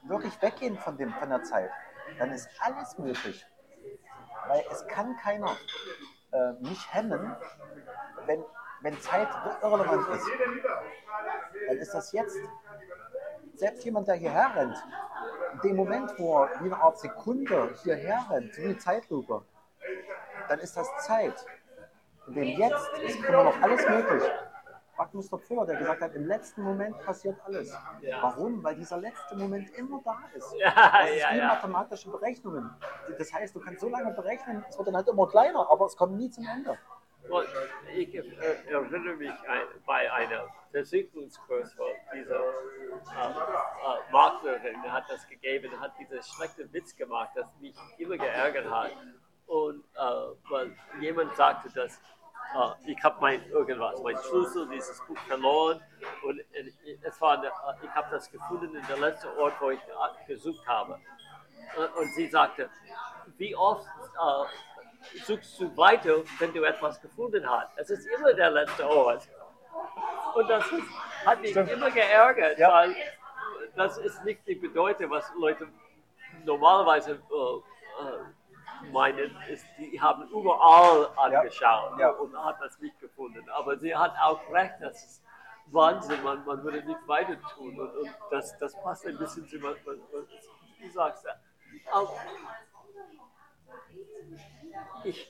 wirklich 0.04 0.40
weggehen 0.44 0.78
von, 0.78 0.96
dem, 0.96 1.12
von 1.14 1.30
der 1.30 1.42
Zeit, 1.42 1.72
dann 2.20 2.30
ist 2.30 2.48
alles 2.60 3.00
möglich. 3.00 3.48
Weil 4.46 4.64
es 4.70 4.86
kann 4.86 5.18
keiner 5.18 5.58
äh, 6.32 6.52
mich 6.60 6.94
hemmen, 6.94 7.36
wenn, 8.28 8.44
wenn 8.84 9.00
Zeit 9.00 9.30
irrelevant 9.62 10.08
ist. 10.10 10.28
Dann 11.68 11.78
ist 11.78 11.94
das 11.94 12.12
jetzt. 12.12 12.38
Selbst 13.56 13.84
jemand, 13.86 14.08
der 14.08 14.16
hierher 14.16 14.56
rennt, 14.56 14.84
in 15.54 15.60
dem 15.62 15.76
Moment, 15.76 16.12
wo 16.18 16.44
er 16.44 16.50
wie 16.60 16.66
eine 16.66 16.82
Art 16.82 17.00
Sekunde 17.00 17.74
hierher 17.84 18.26
rennt, 18.30 18.58
wie 18.58 18.66
eine 18.66 18.78
Zeitlupe, 18.78 19.44
dann 20.50 20.60
ist 20.60 20.76
das 20.76 20.88
Zeit. 21.06 21.46
In 22.28 22.34
dem 22.34 22.44
Jetzt 22.58 22.90
ist 23.06 23.24
immer 23.24 23.44
noch 23.44 23.62
alles 23.62 23.88
möglich. 23.88 24.24
Mr. 25.14 25.38
Fuller, 25.38 25.66
der 25.66 25.78
gesagt 25.78 26.02
hat, 26.02 26.16
im 26.16 26.26
letzten 26.26 26.64
Moment 26.64 26.98
passiert 27.00 27.38
alles. 27.46 27.76
Ja. 28.02 28.22
Warum? 28.22 28.64
Weil 28.64 28.76
dieser 28.76 28.98
letzte 28.98 29.36
Moment 29.36 29.70
immer 29.76 30.02
da 30.04 30.18
ist. 30.34 30.54
Ja, 30.58 30.74
Das 30.74 31.10
ist 31.12 31.22
ja, 31.22 31.34
wie 31.34 31.38
ja. 31.38 31.48
mathematische 31.48 32.10
Berechnungen. 32.10 32.70
Das 33.18 33.32
heißt, 33.34 33.56
du 33.56 33.60
kannst 33.60 33.82
so 33.82 33.90
lange 33.90 34.12
berechnen, 34.12 34.66
es 34.68 34.78
wird 34.78 34.88
dann 34.88 34.96
halt 34.96 35.08
immer 35.08 35.28
kleiner, 35.28 35.70
aber 35.70 35.86
es 35.86 35.96
kommt 35.96 36.16
nie 36.18 36.30
zum 36.30 36.48
Ende. 36.48 36.78
Ich 37.96 38.14
äh, 38.14 38.24
erinnere 38.68 39.16
mich 39.16 39.32
bei 39.86 40.12
einer 40.12 40.48
Versicherungskurs, 40.72 41.74
wo 41.78 41.86
diese 42.14 42.34
äh, 42.34 42.38
äh, 42.38 44.12
Maklerin 44.12 44.92
hat 44.92 45.10
das 45.10 45.28
gegeben, 45.28 45.80
hat 45.80 45.94
diesen 46.00 46.22
schlechten 46.22 46.72
Witz 46.74 46.96
gemacht, 46.96 47.32
das 47.36 47.46
mich 47.62 47.76
immer 47.98 48.18
geärgert 48.18 48.70
hat. 48.70 48.92
Und 49.48 49.84
äh, 49.96 50.50
weil 50.50 50.76
jemand 51.00 51.36
sagte, 51.36 51.70
dass 51.70 52.00
äh, 52.56 52.92
ich 52.92 53.04
habe 53.04 53.18
mein 53.22 53.48
irgendwas, 53.50 54.02
mein 54.02 54.18
Schlüssel, 54.18 54.68
dieses 54.70 55.00
Buch 55.06 55.18
verloren 55.28 55.82
und 56.24 56.40
äh, 56.40 56.72
es 57.02 57.20
war, 57.22 57.38
eine, 57.38 57.48
äh, 57.48 57.86
ich 57.86 57.90
habe 57.92 58.08
das 58.12 58.30
gefunden 58.32 58.76
in 58.76 58.88
der 58.88 58.98
letzten 58.98 59.30
Ort, 59.38 59.54
wo 59.60 59.72
ich 59.72 59.80
gesucht 60.28 60.68
habe. 60.68 61.00
Und, 61.78 61.96
und 61.96 62.14
sie 62.14 62.28
sagte, 62.28 62.70
wie 63.38 63.56
oft 63.56 63.88
suchst 65.26 65.60
du 65.60 65.76
weiter, 65.78 66.18
wenn 66.40 66.54
du 66.54 66.64
etwas 66.64 67.02
gefunden 67.02 67.48
hast? 67.50 67.70
Es 67.78 67.90
ist 67.90 68.06
immer 68.08 68.34
der 68.34 68.52
letzte 68.52 68.88
Ort. 68.90 69.28
Und 70.36 70.50
das 70.50 70.66
ist, 70.72 70.88
hat 71.26 71.42
mich 71.42 71.52
Stimmt. 71.52 71.72
immer 71.72 71.92
geärgert, 71.92 72.58
Ja. 72.58 72.72
weil 72.74 72.96
das 73.76 73.98
ist 73.98 74.24
nicht 74.24 74.46
die 74.48 74.56
Bedeutung, 74.56 75.10
was 75.12 75.32
Leute 75.38 75.68
normalerweise 76.46 77.12
äh, 77.14 78.04
äh, 78.04 78.92
meinen, 78.92 79.36
ist, 79.50 79.66
die 79.78 80.00
haben 80.02 80.28
überall 80.30 81.08
angeschaut 81.16 82.00
Ja. 82.00 82.10
und 82.10 82.36
hat 82.44 82.60
das 82.62 82.78
nicht 82.80 83.00
gefunden. 83.00 83.48
Aber 83.50 83.78
sie 83.78 83.96
hat 83.96 84.14
auch 84.22 84.40
recht, 84.52 84.74
das 84.82 85.04
ist 85.04 85.24
Wahnsinn, 85.68 86.22
man, 86.24 86.44
man 86.46 86.64
würde 86.64 86.84
nicht 86.84 87.08
weiter 87.08 87.40
tun. 87.56 87.80
Und, 87.80 87.96
und 87.98 88.10
das, 88.32 88.58
das 88.60 88.74
passt 88.82 89.06
ein 89.08 89.18
bisschen 89.18 89.48
zu 89.48 89.62
was, 89.64 89.78
was, 89.86 89.98
was 90.12 90.26
du 90.82 90.90
sagst. 90.92 91.26
Auch 91.92 92.16
ich, 95.04 95.30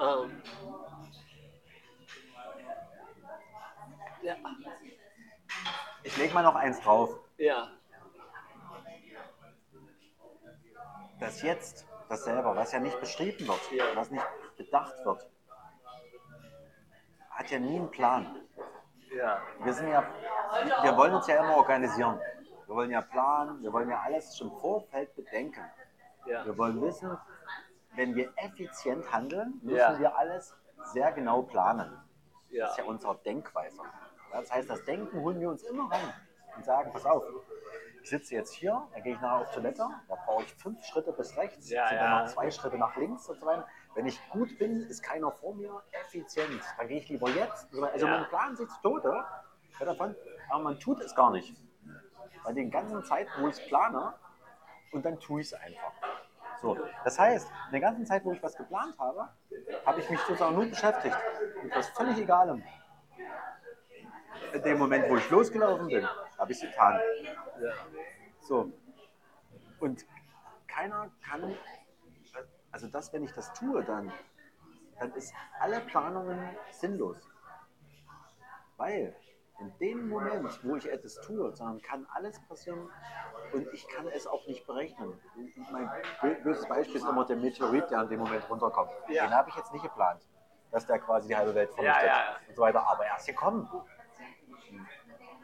ähm, 0.00 0.42
ja, 4.22 4.34
Ich 6.02 6.16
lege 6.16 6.34
mal 6.34 6.42
noch 6.42 6.54
eins 6.54 6.80
drauf. 6.80 7.10
ja, 7.38 7.68
Das 11.18 11.40
Jetzt, 11.42 11.86
das 12.08 12.24
selber, 12.24 12.54
was 12.54 12.72
ja 12.72 12.78
nicht 12.80 13.00
beschrieben 13.00 13.48
wird, 13.48 13.70
Ja. 13.72 13.84
was 13.94 14.10
nicht 14.10 14.24
bedacht 14.56 14.94
wird, 15.04 15.26
hat 17.30 17.50
ja 17.50 17.58
nie 17.58 17.76
einen 17.76 17.90
Plan. 17.90 18.36
ja, 19.16 19.42
Wir 19.60 19.72
sind 19.72 19.88
ja, 19.88 20.02
wir 20.82 20.96
wollen 20.96 21.14
uns 21.14 21.26
ja 21.26 21.42
immer 21.42 21.56
organisieren. 21.56 22.20
Wir 22.66 22.74
wollen 22.74 22.90
ja 22.90 23.00
planen, 23.00 23.62
wir 23.62 23.72
wollen 23.72 23.88
ja 23.88 24.00
alles 24.00 24.36
schon 24.36 24.50
im 24.50 24.58
Vorfeld 24.58 25.14
bedenken. 25.14 25.64
Ja, 26.26 26.44
Wir 26.44 26.56
wollen 26.58 26.80
wissen, 26.82 27.16
wenn 27.94 28.14
wir 28.14 28.32
effizient 28.36 29.10
handeln, 29.12 29.58
müssen 29.62 29.76
Ja. 29.76 29.98
wir 29.98 30.16
alles 30.16 30.54
sehr 30.92 31.12
genau 31.12 31.42
planen. 31.42 31.90
Das 32.48 32.56
ja, 32.58 32.66
ist 32.68 32.78
ja 32.78 32.84
unsere 32.84 33.16
Denkweise. 33.18 33.80
Das 34.32 34.52
heißt, 34.52 34.68
das 34.68 34.84
Denken 34.84 35.20
holen 35.20 35.40
wir 35.40 35.48
uns 35.48 35.62
immer 35.62 35.90
rein 35.90 36.12
und 36.56 36.64
sagen, 36.64 36.92
pass 36.92 37.06
auf, 37.06 37.24
ich 38.02 38.10
sitze 38.10 38.34
jetzt 38.34 38.52
hier, 38.52 38.86
dann 38.92 39.02
gehe 39.02 39.14
ich 39.14 39.20
nachher 39.20 39.40
auf 39.40 39.50
Toilette, 39.52 39.88
da 40.08 40.14
brauche 40.26 40.44
ich 40.44 40.54
fünf 40.54 40.84
Schritte 40.84 41.12
bis 41.12 41.36
rechts, 41.36 41.70
Ja, 41.70 41.88
sind 41.88 41.98
dann 41.98 42.24
noch 42.24 42.32
zwei 42.32 42.50
Schritte 42.50 42.78
nach 42.78 42.94
links 42.96 43.28
und 43.28 43.40
so 43.40 43.46
weiter. 43.46 43.66
Wenn 43.94 44.06
ich 44.06 44.20
gut 44.30 44.58
bin, 44.58 44.82
ist 44.82 45.02
keiner 45.02 45.32
vor 45.32 45.54
mir 45.54 45.82
effizient. 45.92 46.62
Dann 46.76 46.86
gehe 46.86 46.98
ich 46.98 47.08
lieber 47.08 47.28
jetzt. 47.30 47.66
Also 47.74 48.06
man 48.06 48.28
plant 48.28 48.58
sich 48.58 48.68
zu 48.68 48.80
Tode 48.82 49.24
davon, 49.80 50.14
aber 50.50 50.62
man 50.62 50.78
tut 50.78 51.00
es 51.00 51.14
gar 51.14 51.30
nicht. 51.30 51.56
Bei 52.44 52.52
den 52.52 52.70
ganzen 52.70 53.02
Zeiten, 53.04 53.30
wo 53.40 53.48
ich 53.48 53.56
es 53.58 53.66
plane, 53.66 54.14
und 54.92 55.04
dann 55.04 55.18
tue 55.20 55.40
ich 55.40 55.48
es 55.48 55.54
einfach. 55.54 55.92
So, 56.60 56.76
das 57.04 57.18
heißt, 57.18 57.48
in 57.66 57.72
der 57.72 57.80
ganzen 57.80 58.06
Zeit, 58.06 58.24
wo 58.24 58.32
ich 58.32 58.42
was 58.42 58.56
geplant 58.56 58.98
habe, 58.98 59.28
habe 59.84 60.00
ich 60.00 60.08
mich 60.08 60.20
sozusagen 60.20 60.54
nur 60.54 60.66
beschäftigt. 60.66 61.16
Mit 61.62 61.74
was 61.74 61.88
völlig 61.90 62.18
Egalem. 62.18 62.62
In 64.52 64.62
dem 64.62 64.78
Moment, 64.78 65.08
wo 65.10 65.16
ich 65.16 65.30
losgelaufen 65.30 65.88
bin, 65.88 66.06
habe 66.38 66.52
ich 66.52 66.62
es 66.62 66.70
getan. 66.70 67.00
So. 68.40 68.72
Und 69.80 70.06
keiner 70.66 71.10
kann, 71.28 71.54
also 72.70 72.86
das, 72.88 73.12
wenn 73.12 73.24
ich 73.24 73.32
das 73.32 73.52
tue, 73.52 73.84
dann, 73.84 74.10
dann 74.98 75.12
ist 75.12 75.34
alle 75.60 75.80
Planungen 75.80 76.38
sinnlos. 76.70 77.16
Weil 78.76 79.14
in 79.58 79.78
dem 79.78 80.08
Moment, 80.08 80.62
wo 80.64 80.76
ich 80.76 80.90
etwas 80.90 81.14
tue, 81.20 81.52
dann 81.58 81.80
kann 81.80 82.06
alles 82.14 82.38
passieren 82.46 82.90
und 83.52 83.66
ich 83.72 83.88
kann 83.88 84.06
es 84.08 84.26
auch 84.26 84.46
nicht 84.46 84.66
berechnen. 84.66 85.18
Mein 85.70 85.88
bö- 86.20 86.42
böses 86.42 86.68
Beispiel 86.68 86.96
ist 86.96 87.08
immer 87.08 87.24
der 87.24 87.36
Meteorit, 87.36 87.90
der 87.90 88.02
in 88.02 88.08
dem 88.10 88.20
Moment 88.20 88.48
runterkommt. 88.50 88.90
Ja. 89.08 89.24
Den 89.26 89.34
habe 89.34 89.48
ich 89.48 89.56
jetzt 89.56 89.72
nicht 89.72 89.82
geplant, 89.82 90.20
dass 90.70 90.86
der 90.86 90.98
quasi 90.98 91.28
die 91.28 91.36
halbe 91.36 91.54
Welt 91.54 91.72
vernichtet 91.72 92.02
Ja, 92.02 92.08
ja. 92.32 92.36
und 92.48 92.54
so 92.54 92.62
weiter. 92.62 92.86
Aber 92.86 93.06
er 93.06 93.16
ist 93.16 93.26
gekommen. 93.26 93.68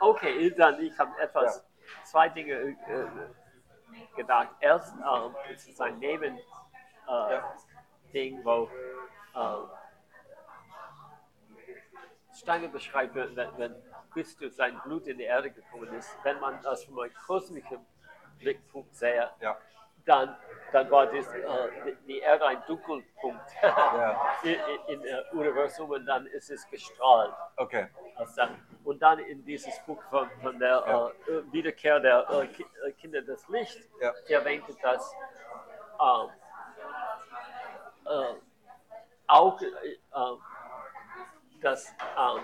Okay, 0.00 0.50
dann 0.50 0.80
ich 0.80 0.98
habe 0.98 1.18
etwas, 1.20 1.64
zwei 2.04 2.28
Dinge 2.28 2.52
äh, 2.52 2.76
gedacht. 4.16 4.48
Erst, 4.60 4.94
es 5.50 5.68
ist 5.68 5.80
ein 5.80 5.98
Neben 5.98 6.36
äh, 6.36 7.40
Ding, 8.12 8.44
wo 8.44 8.68
äh, 9.34 9.56
Steiner 12.34 12.68
beschreibt, 12.68 13.14
wenn- 13.14 13.36
wenn 13.36 13.74
Christus 14.12 14.56
sein 14.56 14.80
Blut 14.84 15.06
in 15.06 15.18
die 15.18 15.24
Erde 15.24 15.50
gekommen 15.50 15.92
ist, 15.94 16.16
wenn 16.22 16.38
man 16.40 16.60
das 16.62 16.84
von 16.84 17.00
einem 17.02 17.12
kosmischen 17.26 17.84
Blickpunkt 18.38 18.94
sähe, 18.94 19.30
Ja. 19.40 19.56
dann, 20.04 20.36
dann 20.72 20.90
war 20.90 21.06
das, 21.06 21.26
äh, 21.32 21.94
die- 22.06 22.18
Erde 22.18 22.46
ein 22.46 22.62
Dunkelpunkt 22.66 23.50
Ja. 23.62 24.36
in, 24.42 24.50
in, 24.54 24.60
in 24.94 25.02
der 25.02 25.32
Universum 25.32 25.90
und 25.90 26.06
dann 26.06 26.26
ist 26.26 26.50
es 26.50 26.66
gestrahlt. 26.68 27.32
Okay. 27.56 27.88
als 28.16 28.34
dann. 28.34 28.56
Und 28.84 29.00
dann 29.00 29.18
in 29.20 29.44
dieses 29.44 29.78
Buch 29.86 30.02
von, 30.10 30.28
von 30.42 30.58
der 30.58 30.82
Ja. 30.86 31.08
äh, 31.08 31.52
Wiederkehr 31.52 32.00
der 32.00 32.28
äh, 32.30 32.44
äh, 32.88 32.92
Kinder 32.92 33.22
des 33.22 33.46
Lichts 33.48 33.88
Ja. 34.00 34.12
erwähnte, 34.28 34.74
dass 34.82 35.14
ähm, 36.00 36.28
äh, 38.06 38.34
auch 39.28 39.60
äh, 39.60 39.66
äh, 39.66 40.36
dass 41.60 41.88
ähm, 42.18 42.42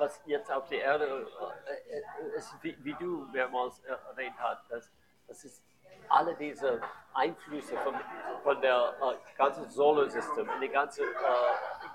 was 0.00 0.20
jetzt 0.24 0.50
auf 0.50 0.66
der 0.68 0.82
Erde 0.82 1.26
äh, 1.66 1.98
äh, 1.98 2.36
ist, 2.36 2.52
wie, 2.62 2.76
wie 2.82 2.94
du 2.94 3.26
mehrmals 3.32 3.80
erwähnt 3.80 4.34
hast, 4.38 4.68
dass, 4.70 4.90
das 5.28 5.44
ist 5.44 5.62
alle 6.08 6.34
diese 6.34 6.80
Einflüsse 7.14 7.76
von, 7.78 7.94
von 8.42 8.60
der 8.62 8.94
äh, 9.00 9.36
ganzen 9.36 9.68
Solarsystem, 9.70 10.48
in 10.54 10.60
die 10.62 10.68
ganze 10.70 11.02
äh, 11.02 11.06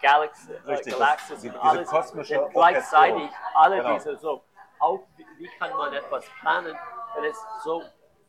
Galaxie, 0.01 0.53
äh, 0.53 0.57
Richtig, 0.71 0.93
das- 0.93 0.99
Galaxis 0.99 1.41
die- 1.41 1.49
alles, 1.49 1.89
kosmische 1.89 2.47
gleichzeitig 2.53 3.29
alle 3.55 3.77
Genau. 3.77 3.93
diese 3.95 4.15
so, 4.17 4.43
auch 4.79 4.99
wie, 5.17 5.25
wie 5.39 5.49
kann 5.57 5.75
man 5.75 5.91
etwas 5.93 6.25
planen, 6.41 6.77
wenn 7.15 7.23
es 7.25 7.37
so 7.63 7.83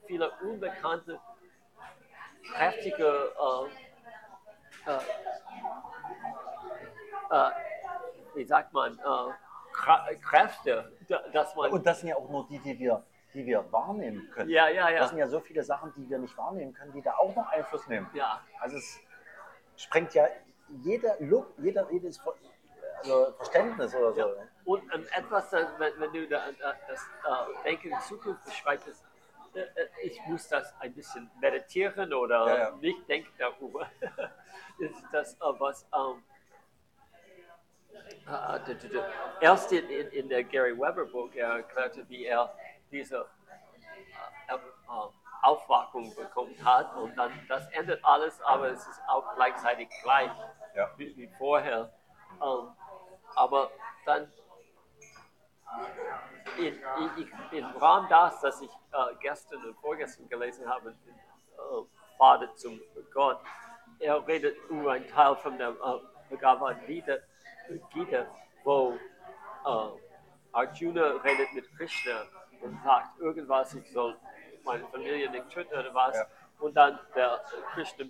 viele 0.06 0.30
unbekannte, 0.42 1.20
kräftige 2.54 3.32
äh, 4.86 4.90
äh, 4.90 4.98
äh, 7.30 7.50
wie 8.34 8.44
sagt 8.44 8.72
man, 8.72 8.98
äh, 8.98 9.32
Kräfte, 9.76 10.92
da- 11.08 11.22
dass 11.32 11.54
man, 11.54 11.70
Und 11.72 11.86
das 11.86 12.00
sind 12.00 12.08
ja 12.08 12.16
auch 12.16 12.28
nur 12.28 12.46
die, 12.48 12.58
die 12.60 12.78
wir, 12.78 13.04
die 13.34 13.44
wir 13.46 13.70
wahrnehmen 13.72 14.28
können. 14.32 14.50
ja, 14.50 14.68
ja, 14.68 14.84
Das 14.90 14.94
ja, 14.94 15.08
sind 15.08 15.18
ja 15.18 15.28
so 15.28 15.40
viele 15.40 15.62
Sachen, 15.62 15.92
die 15.96 16.08
wir 16.08 16.18
nicht 16.18 16.36
wahrnehmen 16.36 16.72
können, 16.72 16.92
die 16.92 17.02
da 17.02 17.14
auch 17.16 17.34
noch 17.34 17.48
Einfluss 17.50 17.86
nehmen. 17.86 18.08
ja, 18.14 18.40
Also 18.60 18.76
es 18.78 19.00
sprengt 19.76 20.14
ja 20.14 20.26
jeder 20.82 21.16
Look, 21.20 21.52
jeder, 21.58 21.90
jedes 21.92 22.20
also 23.02 23.32
Verständnis 23.36 23.94
oder 23.94 24.12
so. 24.12 24.20
Ja. 24.20 24.26
Und 24.64 24.82
ähm, 24.94 25.06
etwas, 25.16 25.50
das, 25.50 25.68
wenn, 25.78 25.92
wenn 26.00 26.12
du 26.12 26.26
da, 26.26 26.46
da, 26.58 26.74
das 26.88 27.00
äh, 27.02 27.62
Denken 27.64 27.92
in 27.92 28.00
Zukunft 28.00 28.42
beschreibst, 28.44 29.04
äh, 29.54 29.60
äh, 29.60 29.88
ich 30.02 30.20
muss 30.26 30.48
das 30.48 30.74
ein 30.80 30.92
bisschen 30.94 31.30
meditieren 31.40 32.12
oder 32.14 32.46
Ja, 32.48 32.56
ja. 32.70 32.70
nicht 32.76 33.06
denken 33.08 33.30
darüber, 33.38 33.86
ist 34.78 35.04
das, 35.12 35.34
äh, 35.34 35.38
was 35.58 35.86
ähm, 35.94 36.22
äh, 38.26 38.60
d- 38.66 38.74
d- 38.74 38.88
d- 38.88 39.02
erst 39.40 39.72
in, 39.72 39.88
in, 39.88 40.08
in 40.08 40.28
der 40.28 40.44
Gary 40.44 40.76
Weber 40.76 41.04
Buch 41.06 41.30
er 41.34 41.48
erklärte, 41.56 42.08
wie 42.08 42.24
er 42.26 42.52
diese 42.90 43.26
äh, 44.48 44.56
Aufwachung 45.42 46.14
bekommen 46.14 46.56
hat 46.64 46.94
und 46.96 47.14
dann 47.16 47.30
das 47.48 47.66
endet 47.72 48.04
alles, 48.04 48.40
aber 48.42 48.70
es 48.70 48.86
ist 48.86 49.00
auch 49.08 49.34
gleichzeitig 49.36 49.88
gleich 50.02 50.30
Ja. 50.74 50.90
wie, 50.96 51.16
wie 51.16 51.28
vorher. 51.38 51.92
Ähm, 52.42 52.72
aber 53.36 53.70
dann 54.04 54.30
in, 56.58 56.74
in, 57.18 57.32
im 57.58 57.64
Rahmen 57.76 58.08
das, 58.08 58.40
das 58.40 58.60
ich 58.60 58.70
äh, 58.70 59.14
gestern 59.20 59.64
und 59.64 59.76
vorgestern 59.80 60.28
gelesen 60.28 60.68
habe, 60.68 60.90
äh, 60.90 62.16
Vater 62.18 62.54
zum 62.56 62.80
Gott, 63.12 63.40
er 63.98 64.26
redet 64.26 64.56
über 64.68 64.92
einen 64.92 65.06
Teil 65.08 65.36
von 65.36 65.58
der 65.58 65.72
Bhagavad 66.30 66.86
Gita, 66.86 67.16
Gita 67.92 68.26
wo 68.64 68.94
äh, 69.64 69.88
Arjuna 70.52 71.06
redet 71.24 71.52
mit 71.54 71.64
Krishna 71.76 72.22
und 72.60 72.78
sagt 72.82 73.18
irgendwas, 73.20 73.74
ich 73.74 73.90
soll 73.92 74.16
meine 74.64 74.84
Familie 74.88 75.30
nicht 75.30 75.48
töten 75.50 75.72
oder 75.72 75.94
was. 75.94 76.16
Ja. 76.16 76.26
Und 76.58 76.74
dann 76.74 76.98
der 77.14 77.40
Krishna, 77.72 78.04
äh, 78.04 78.08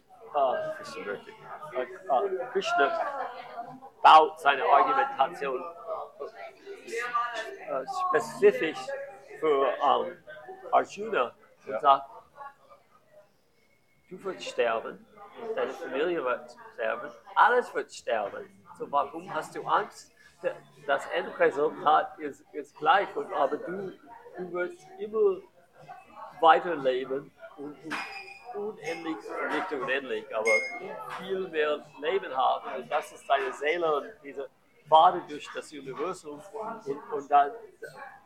äh, 1.76 1.82
äh, 1.82 2.46
Krishna 2.52 3.00
baut 4.02 4.40
seine 4.40 4.64
Argumentation 4.64 5.62
äh, 7.68 7.84
spezifisch 8.08 8.78
für 9.40 9.66
ähm, 9.66 10.24
Arjuna 10.72 11.34
und 11.66 11.72
Ja. 11.72 11.80
sagt, 11.80 12.10
du 14.08 14.24
wirst 14.24 14.44
sterben, 14.44 15.04
deine 15.54 15.72
Familie 15.72 16.24
wird 16.24 16.56
sterben, 16.74 17.10
alles 17.34 17.74
wird 17.74 17.92
sterben. 17.92 18.65
So 18.78 18.90
warum 18.90 19.32
hast 19.32 19.54
du 19.54 19.62
Angst? 19.66 20.12
Das 20.86 21.06
Endresultat 21.06 22.18
ist, 22.18 22.44
ist 22.52 22.76
gleich, 22.76 23.14
und, 23.16 23.32
aber 23.32 23.56
du, 23.56 23.92
du 24.36 24.52
wirst 24.52 24.86
immer 24.98 25.40
weiterleben 26.40 27.30
und, 27.56 27.76
und 27.84 27.94
unendlich, 28.54 29.16
nicht 29.50 29.72
unendlich, 29.72 30.36
aber 30.36 30.50
viel 31.18 31.48
mehr 31.48 31.84
Leben 32.00 32.36
haben. 32.36 32.82
Und 32.82 32.90
das 32.90 33.12
ist 33.12 33.28
deine 33.28 33.52
Seele 33.52 33.96
und 33.96 34.06
diese 34.22 34.48
Pfade 34.88 35.22
durch 35.28 35.48
das 35.54 35.72
Universum 35.72 36.40
und, 36.86 37.12
und 37.12 37.30
dann 37.30 37.50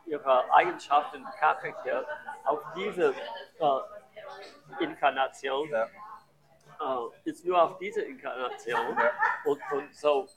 ihre 0.05 0.53
Eigenschaften, 0.53 1.23
Charakter 1.39 2.05
auf 2.45 2.61
diese 2.75 3.13
äh, 3.59 4.83
Inkarnation 4.83 5.69
Ja. 5.69 5.85
äh, 5.85 7.29
ist 7.29 7.45
nur 7.45 7.61
auf 7.61 7.77
diese 7.77 8.01
Inkarnation 8.01 8.97
und, 9.45 9.61
und 9.71 9.95
so 9.95 10.27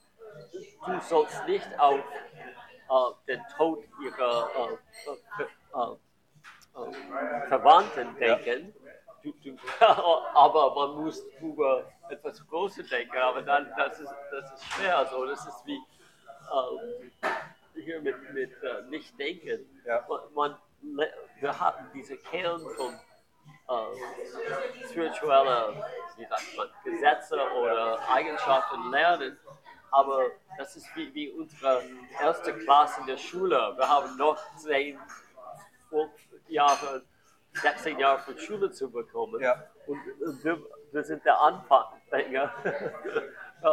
du 0.85 0.99
sollst 1.01 1.47
nicht 1.47 1.79
auf 1.79 1.99
äh, 1.99 3.27
den 3.27 3.41
Tod 3.57 3.83
ihrer 4.03 4.49
äh, 4.55 5.11
äh, 5.11 5.45
äh, 5.73 5.93
äh, 6.75 7.47
Verwandten 7.47 8.15
denken. 8.17 8.73
Du, 9.23 9.33
du, 9.43 9.57
aber 10.35 10.75
man 10.75 11.03
muss 11.03 11.23
über 11.41 11.91
etwas 12.09 12.45
Großes 12.47 12.87
denken, 12.89 13.17
aber 13.17 13.41
dann 13.41 13.71
das 13.75 13.99
ist, 13.99 14.13
das 14.31 14.53
ist 14.53 14.63
schwer. 14.73 15.05
So. 15.07 15.25
Das 15.25 15.45
ist 15.45 15.65
wie 15.65 15.79
hier 17.73 18.01
mit, 18.01 18.15
mit 18.33 18.51
äh, 18.63 18.81
Nicht-Denken. 18.89 19.81
Ja. 19.85 20.05
Man, 20.33 20.55
man, 20.81 21.07
wir 21.39 21.59
haben 21.59 21.89
diese 21.93 22.17
Kern 22.17 22.59
von 22.59 22.93
äh, 23.67 24.85
spirituelle, 24.89 25.83
wie 26.17 26.25
sagt 26.25 26.57
man, 26.57 26.67
Gesetze 26.83 27.35
oder 27.35 27.99
Eigenschaften 28.09 28.91
lernen. 28.91 29.37
Aber 29.95 30.25
das 30.57 30.75
ist 30.75 30.93
wie, 30.95 31.13
wie 31.13 31.29
unsere 31.31 31.81
erste 32.21 32.53
Klasse 32.57 32.99
in 33.01 33.07
der 33.07 33.17
Schule. 33.17 33.55
Wir 33.77 33.87
haben 33.87 34.17
noch 34.17 34.37
zehn 34.57 34.99
Jahre, 36.49 37.03
16 37.53 37.97
Jahre 37.97 38.19
von 38.19 38.37
Schule 38.37 38.69
zu 38.71 38.91
bekommen. 38.91 39.41
Ja. 39.41 39.63
Und 39.87 39.99
wir, 40.43 40.61
wir 40.91 41.03
sind 41.03 41.23
der 41.25 41.39
Anfänger. 41.39 42.53
Äh, 43.63 43.67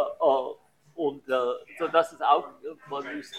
Und 0.95 1.29
äh, 1.29 1.55
so 1.79 1.89
das 1.89 2.13
ist 2.13 2.23
auch, 2.23 2.47
man 2.89 3.17
muss 3.17 3.33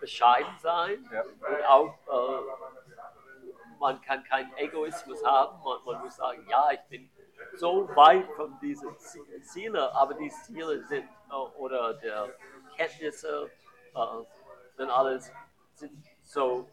bescheiden 0.00 0.54
sein 0.60 1.08
Ja. 1.10 1.22
und 1.22 1.64
auch 1.66 1.94
äh, 2.06 3.78
man 3.80 4.00
kann 4.02 4.22
keinen 4.24 4.54
Egoismus 4.58 5.24
haben. 5.24 5.58
Man, 5.64 5.78
man 5.86 6.04
muss 6.04 6.16
sagen, 6.16 6.46
ja, 6.48 6.70
ich 6.72 6.80
bin 6.90 7.10
so 7.56 7.88
weit 7.94 8.26
von 8.36 8.58
diesen 8.60 8.88
Zie- 8.98 9.42
Zielen, 9.42 9.76
aber 9.76 10.14
die 10.14 10.30
Ziele 10.30 10.82
sind 10.86 11.04
äh, 11.30 11.34
oder 11.34 11.94
der 11.94 12.28
Kenntnisse 12.76 13.50
äh, 13.94 14.82
und 14.82 14.90
alles 14.90 15.30
sind 15.74 15.92
so 16.22 16.68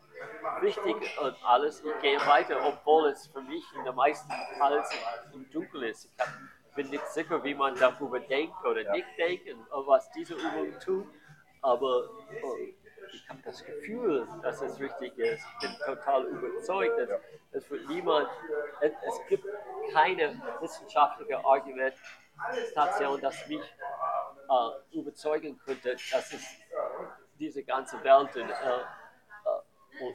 wichtig 0.61 0.95
und 1.21 1.35
alles. 1.43 1.83
Ich 1.83 2.01
gehe 2.01 2.19
weiter, 2.27 2.57
obwohl 2.65 3.07
es 3.09 3.27
für 3.27 3.41
mich 3.41 3.63
in 3.75 3.83
der 3.83 3.93
meisten 3.93 4.31
alles 4.59 4.89
im 5.33 5.49
Dunkel 5.51 5.83
ist. 5.83 6.05
Ich 6.05 6.19
hab, 6.19 6.29
bin 6.75 6.89
nicht 6.89 7.07
sicher, 7.07 7.43
wie 7.43 7.53
man 7.55 7.75
darüber 7.75 8.19
denkt 8.19 8.55
oder 8.63 8.91
nicht 8.91 9.07
denkt 9.17 9.47
und 9.71 9.87
was 9.87 10.09
diese 10.11 10.35
Übung 10.35 10.79
tut, 10.79 11.05
aber 11.61 12.09
äh, 12.31 12.73
ich 13.13 13.29
habe 13.29 13.39
das 13.43 13.63
Gefühl, 13.63 14.27
dass 14.41 14.61
es 14.61 14.79
richtig 14.79 15.17
ist. 15.17 15.43
Ich 15.53 15.67
bin 15.67 15.77
total 15.85 16.25
überzeugt, 16.25 16.99
dass 16.99 17.09
es 17.51 17.69
wird 17.69 17.87
niemand, 17.87 18.27
es, 18.81 18.91
es 18.91 19.27
gibt 19.29 19.45
keine 19.93 20.41
wissenschaftliche 20.59 21.43
Argumentation, 21.43 23.21
das 23.21 23.47
mich 23.47 23.61
äh, 23.61 24.97
überzeugen 24.97 25.57
könnte, 25.59 25.91
dass 26.11 26.33
es 26.33 26.45
diese 27.39 27.63
ganze 27.63 28.03
Welt 28.03 28.35
und, 28.35 28.49
äh, 28.49 28.79
äh, 30.01 30.13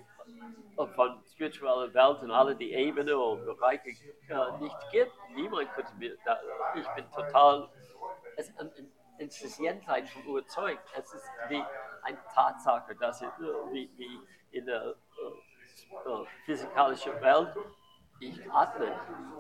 und, 0.77 0.95
von 0.95 1.23
spiritueller 1.27 1.93
Welt 1.95 2.23
und 2.23 2.31
alle 2.31 2.57
die 2.57 2.73
Ebenen 2.73 3.15
und 3.15 3.45
Bereiche 3.45 3.91
äh, 4.29 4.59
nicht 4.61 4.77
gibt. 4.91 5.13
Niemand 5.35 5.73
könnte 5.75 5.95
mir, 5.97 6.17
da, 6.25 6.41
ich 6.75 6.89
bin 6.89 7.11
total, 7.11 7.69
es, 8.37 8.49
ähm, 8.61 8.71
es 9.19 9.41
ist 9.43 9.59
jenseits 9.59 10.11
von 10.11 10.23
überzeugt. 10.25 10.83
Es 10.97 11.13
ist 11.13 11.31
wie 11.49 11.63
eine 12.03 12.19
Tatsache, 12.35 12.95
dass 12.97 13.23
wie, 13.71 13.91
wie 13.97 14.21
in 14.51 14.67
der 14.67 14.83
äh, 14.83 16.09
äh, 16.11 16.27
physikalischen 16.45 17.21
Welt 17.21 17.57
ich 18.21 18.53
atme. 18.53 18.93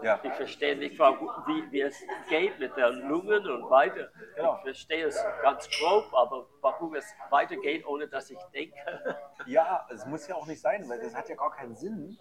Ja. 0.03 0.19
Ich 0.23 0.33
verstehe 0.33 0.77
nicht, 0.77 0.99
wie, 0.99 1.71
wie 1.71 1.81
es 1.83 2.03
geht 2.29 2.59
mit 2.59 2.77
der 2.77 2.91
Lungen 2.91 3.49
und 3.49 3.71
weiter. 3.71 4.09
Genau. 4.35 4.57
Ich 4.57 4.63
verstehe 4.63 5.07
es 5.07 5.25
ganz 5.41 5.69
grob, 5.71 6.13
aber 6.13 6.49
warum 6.61 6.95
es 6.97 7.07
weitergeht, 7.31 7.87
ohne 7.87 8.09
dass 8.09 8.31
ich 8.31 8.39
denke. 8.53 8.77
Ja, 9.47 9.89
es 9.91 10.07
muss 10.07 10.29
ja 10.29 10.37
auch 10.37 10.47
nicht 10.47 10.61
sein, 10.61 10.89
weil 10.89 11.01
das 11.01 11.17
hat 11.17 11.29
ja 11.29 11.35
gar 11.35 11.51
keinen 11.51 11.75
Sinn. 11.75 12.17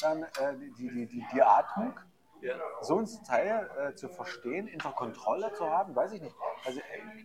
Dann 0.00 0.22
äh, 0.22 0.56
die, 0.58 0.72
die, 0.72 1.06
die, 1.06 1.26
die 1.30 1.42
Atmung 1.42 1.94
Ja. 2.42 2.56
so 2.80 2.98
ein 2.98 3.08
Teil 3.26 3.70
äh, 3.78 3.94
zu 3.94 4.08
verstehen, 4.08 4.68
unter 4.72 4.90
Kontrolle 4.90 5.52
zu 5.54 5.70
haben, 5.70 5.94
weiß 5.94 6.12
ich 6.12 6.20
nicht. 6.22 6.34
Also, 6.64 6.80
äh, 6.80 6.82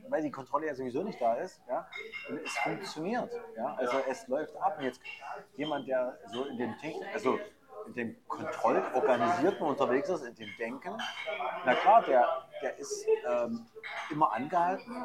weil 0.10 0.22
die 0.22 0.32
Kontrolle 0.32 0.68
ja 0.68 0.76
sowieso 0.76 1.04
nicht 1.04 1.20
da 1.20 1.34
ist, 1.36 1.60
ja, 1.68 1.88
und 2.30 2.40
es 2.44 2.58
funktioniert, 2.60 3.32
ja, 3.56 3.76
also 3.78 3.98
es 4.08 4.28
läuft 4.28 4.56
ab. 4.58 4.78
Und 4.78 4.84
jetzt 4.86 5.02
jemand, 5.56 5.88
der 5.88 6.18
so 6.32 6.46
in 6.46 6.58
dem 6.58 6.78
Technik, 6.78 7.08
also 7.14 7.40
in 7.88 7.94
dem 7.96 8.28
Kontrollorganisierten 8.28 9.66
unterwegs 9.66 10.10
ist, 10.10 10.24
in 10.24 10.36
dem 10.36 10.50
Denken, 10.60 10.96
na 11.66 11.74
klar, 11.74 12.04
der, 12.04 12.28
der 12.62 12.78
ist 12.78 13.06
ähm, 13.28 13.66
immer 14.12 14.32
angehalten, 14.34 15.04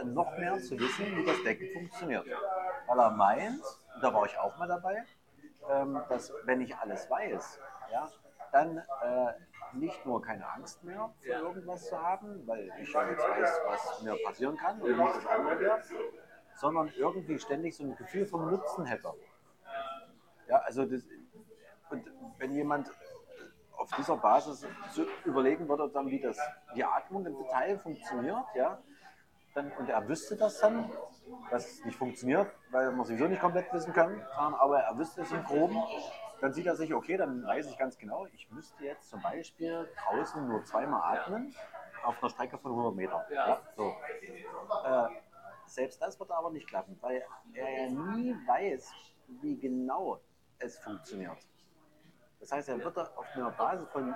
äh, 0.00 0.04
noch 0.04 0.36
mehr 0.36 0.58
zu 0.58 0.78
wissen, 0.78 1.16
wie 1.16 1.24
das 1.24 1.42
Denken 1.42 1.72
funktioniert. 1.72 2.26
Weil 2.86 2.98
er 2.98 3.10
meint, 3.10 3.62
da 4.02 4.12
war 4.12 4.26
ich 4.26 4.36
auch 4.38 4.56
mal 4.58 4.68
dabei, 4.68 5.04
ähm, 5.70 6.02
dass 6.08 6.32
wenn 6.44 6.60
ich 6.60 6.76
alles 6.76 7.08
weiß, 7.10 7.58
ja, 7.92 8.08
dann 8.52 8.78
äh, 8.78 9.32
nicht 9.72 10.04
nur 10.04 10.20
keine 10.20 10.48
Angst 10.48 10.82
mehr 10.84 11.12
für 11.20 11.32
irgendwas 11.32 11.86
zu 11.86 12.00
haben, 12.00 12.46
weil 12.46 12.70
ich 12.80 12.92
ja 12.92 13.08
jetzt 13.08 13.28
weiß, 13.28 13.60
was 13.66 14.02
mir 14.02 14.16
passieren 14.24 14.56
kann 14.56 14.80
und 14.80 14.88
wie 14.88 14.96
das 14.96 15.26
andere 15.26 15.80
sondern 16.54 16.92
irgendwie 16.96 17.38
ständig 17.38 17.76
so 17.76 17.84
ein 17.84 17.96
Gefühl 17.96 18.26
vom 18.26 18.50
Nutzen 18.50 18.84
hätte. 18.84 19.12
Ja, 20.46 20.58
also 20.58 20.84
das, 20.84 21.02
und 21.90 22.04
wenn 22.38 22.52
jemand 22.52 22.90
auf 23.78 23.90
dieser 23.96 24.16
Basis 24.16 24.66
so 24.90 25.06
überlegen 25.24 25.68
würde, 25.68 25.88
dann, 25.88 26.08
wie 26.08 26.20
das, 26.20 26.38
die 26.74 26.84
Atmung 26.84 27.24
im 27.24 27.38
Detail 27.38 27.78
funktioniert, 27.78 28.44
ja, 28.54 28.78
dann, 29.54 29.72
und 29.78 29.88
er 29.88 30.06
wüsste 30.06 30.36
das 30.36 30.60
dann, 30.60 30.90
dass 31.50 31.66
es 31.66 31.84
nicht 31.84 31.96
funktioniert, 31.96 32.46
weil 32.70 32.90
wir 32.92 33.04
sowieso 33.04 33.26
nicht 33.26 33.40
komplett 33.40 33.72
wissen 33.72 33.92
sondern 33.94 34.20
aber 34.54 34.80
er 34.80 34.98
wüsste 34.98 35.22
es 35.22 35.32
im 35.32 35.42
Groben, 35.44 35.76
dann 36.40 36.52
sieht 36.52 36.66
er 36.66 36.76
sich, 36.76 36.94
okay, 36.94 37.16
dann 37.16 37.44
weiß 37.44 37.70
ich 37.70 37.78
ganz 37.78 37.98
genau, 37.98 38.26
ich 38.32 38.50
müsste 38.50 38.84
jetzt 38.84 39.10
zum 39.10 39.20
Beispiel 39.22 39.88
draußen 40.04 40.46
nur 40.48 40.64
zweimal 40.64 41.16
atmen 41.16 41.54
auf 42.02 42.22
einer 42.22 42.30
Strecke 42.30 42.58
von 42.58 42.72
100 42.72 42.94
Metern. 42.94 43.22
Ja. 43.30 43.60
so. 43.76 43.94
äh, 44.84 45.08
selbst 45.66 46.00
das 46.00 46.18
wird 46.18 46.30
aber 46.30 46.50
nicht 46.50 46.66
klappen, 46.66 46.98
weil 47.00 47.24
er 47.52 47.84
ja 47.84 47.90
nie 47.90 48.34
weiß, 48.46 48.92
wie 49.40 49.58
genau 49.58 50.20
es 50.58 50.78
funktioniert. 50.78 51.38
Das 52.40 52.52
heißt, 52.52 52.68
er 52.70 52.82
wird 52.82 52.96
da 52.96 53.10
auf 53.16 53.26
einer 53.34 53.50
Basis 53.50 53.88
von 53.88 54.14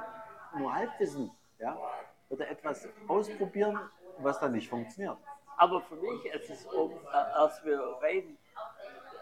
nur 0.58 0.74
Halbwissen, 0.74 1.30
ja, 1.58 1.78
wird 2.28 2.40
er 2.40 2.50
etwas 2.50 2.88
ausprobieren, 3.06 3.78
was 4.18 4.40
dann 4.40 4.52
nicht 4.52 4.68
funktioniert. 4.68 5.18
Aber 5.56 5.80
für 5.82 5.96
mich 5.96 6.24
ist 6.26 6.50
es, 6.50 6.66
um, 6.66 6.92
äh, 6.92 7.16
als 7.16 7.64
wir 7.64 8.00
reden, 8.02 8.38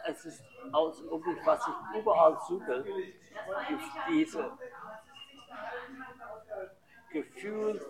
es 0.06 0.24
ist 0.24 0.42
aus 0.72 1.02
was 1.44 1.66
ich 1.68 1.98
überall 2.00 2.38
suche, 2.48 2.74
ist 2.74 3.92
diese 4.08 4.50
Gefühl 7.10 7.80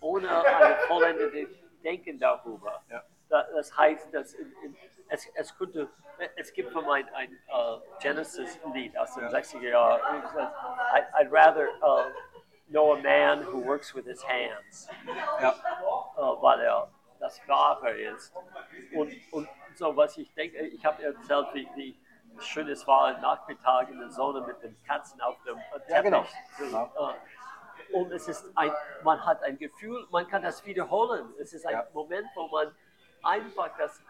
ohne 0.00 0.28
ein 0.44 0.76
vollendetes 0.88 1.48
Denken 1.82 2.18
darüber. 2.18 2.82
Ja. 2.90 3.02
Da- 3.28 3.46
Das 3.54 3.76
heißt, 3.76 4.12
dass 4.12 4.32
in, 4.34 4.52
in, 4.64 4.76
es, 5.08 5.26
es 5.34 5.56
könnte, 5.56 5.88
es 6.36 6.52
gibt 6.52 6.72
von 6.72 6.84
ein, 6.90 7.08
ein 7.14 7.32
äh, 7.32 7.78
Genesis-Lied 8.00 8.96
aus 8.98 9.14
den 9.14 9.28
60er 9.28 9.68
Jahren. 9.68 10.00
I, 10.94 11.22
I'd 11.22 11.30
rather 11.30 11.68
uh, 11.82 12.10
know 12.70 12.94
a 12.94 13.00
man 13.00 13.42
who 13.44 13.64
works 13.64 13.94
with 13.94 14.06
his 14.06 14.22
hands 14.26 14.88
Ja. 15.40 15.50
äh, 16.16 16.20
weil 16.42 16.60
er 16.60 16.90
das 17.20 17.40
Wahre 17.48 17.90
ist. 17.92 18.32
Und, 18.94 19.12
und 19.32 19.48
so, 19.78 19.96
was 19.96 20.18
ich 20.18 20.32
denke, 20.34 20.58
ich 20.58 20.84
habe 20.84 21.02
erzählt, 21.02 21.46
wie, 21.54 21.68
wie 21.76 21.96
schön 22.40 22.68
es 22.68 22.86
war, 22.86 23.16
Nachmittag 23.20 23.88
in 23.90 23.98
der 24.00 24.10
Sonne 24.10 24.40
mit 24.46 24.60
den 24.62 24.76
Katzen 24.84 25.20
auf 25.20 25.36
dem 25.44 25.56
äh, 25.56 25.62
Teppich. 25.86 25.90
Ja, 25.90 26.26
genau. 26.58 26.86
äh, 27.90 27.94
Und 27.96 28.12
es 28.12 28.28
ist 28.28 28.50
ein, 28.56 28.70
man 29.04 29.24
hat 29.24 29.42
ein 29.44 29.56
Gefühl, 29.58 30.06
man 30.10 30.26
kann 30.28 30.42
das 30.42 30.64
wiederholen. 30.66 31.32
Es 31.40 31.52
ist 31.52 31.64
ein 31.66 31.72
Ja. 31.72 31.86
Moment, 31.94 32.26
wo 32.34 32.48
man 32.48 32.74
einfach 33.22 33.70
das, 33.78 34.02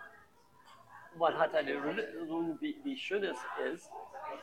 man 1.16 1.36
hat 1.38 1.54
eine 1.54 1.72
Erinnerung, 1.72 2.56
wie, 2.60 2.80
wie 2.82 2.96
schön 2.96 3.22
es 3.24 3.38
ist, 3.72 3.90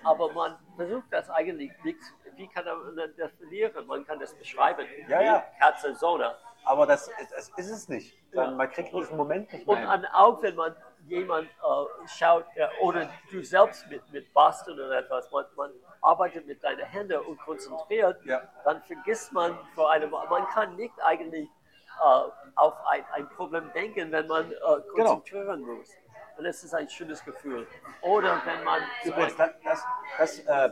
aber 0.04 0.32
man 0.32 0.58
versucht 0.76 1.12
das 1.12 1.30
eigentlich 1.30 1.72
nicht. 1.84 2.00
Wie 2.36 2.48
kann 2.48 2.66
man 2.66 2.96
das 2.98 3.16
definieren? 3.16 3.88
Man 3.88 4.06
kann 4.06 4.20
das 4.20 4.34
beschreiben. 4.38 4.86
Ja, 5.08 5.22
ja. 5.22 5.44
Katze, 5.60 5.96
Sonne. 5.96 6.36
Aber 6.66 6.86
das, 6.86 7.10
das 7.36 7.50
ist 7.50 7.70
es 7.70 7.90
nicht. 7.90 8.18
Man 8.34 8.70
kriegt 8.72 8.92
diesen 8.92 9.16
Moment 9.16 9.52
nicht 9.54 9.68
Und 9.68 9.80
mehr. 9.80 9.90
an, 9.90 10.06
auch 10.08 10.42
wenn 10.42 10.56
man 10.56 10.76
jemand 11.07 11.48
äh, 11.48 12.07
schaut, 12.07 12.45
äh, 12.56 12.68
oder 12.82 13.10
du 13.32 13.44
selbst 13.44 13.88
mit, 13.90 14.02
mit 14.11 14.34
Basteln 14.34 14.80
oder 14.80 14.99
etwas, 14.99 15.32
man, 15.32 15.45
man 15.56 15.72
arbeitet 16.02 16.45
mit 16.48 16.64
deinen 16.64 16.86
Händen 16.86 17.19
und 17.26 17.38
konzentriert, 17.40 18.23
Ja. 18.26 18.41
dann 18.64 18.82
vergisst 18.84 19.32
man 19.34 19.57
vor 19.73 19.91
einem, 19.91 20.10
man 20.11 20.48
kann 20.48 20.76
nicht 20.76 20.94
eigentlich 21.03 21.48
äh, 21.48 22.30
auf 22.56 22.73
ein, 22.88 23.06
ein 23.14 23.30
Problem 23.30 23.72
denken, 23.73 24.11
wenn 24.11 24.27
man 24.27 24.52
äh, 24.52 24.56
Genau. 24.56 24.82
konzentrieren 25.15 25.61
muss. 25.61 25.90
Und 26.38 26.45
es 26.45 26.64
ist 26.64 26.73
ein 26.73 26.90
schönes 26.90 27.23
Gefühl. 27.23 27.65
Oder 28.02 28.41
wenn 28.45 28.64
man 28.65 28.82
Übrigens, 29.06 29.38
das, 29.38 29.52
das, 29.64 29.84
das 30.18 30.40
äh, 30.40 30.69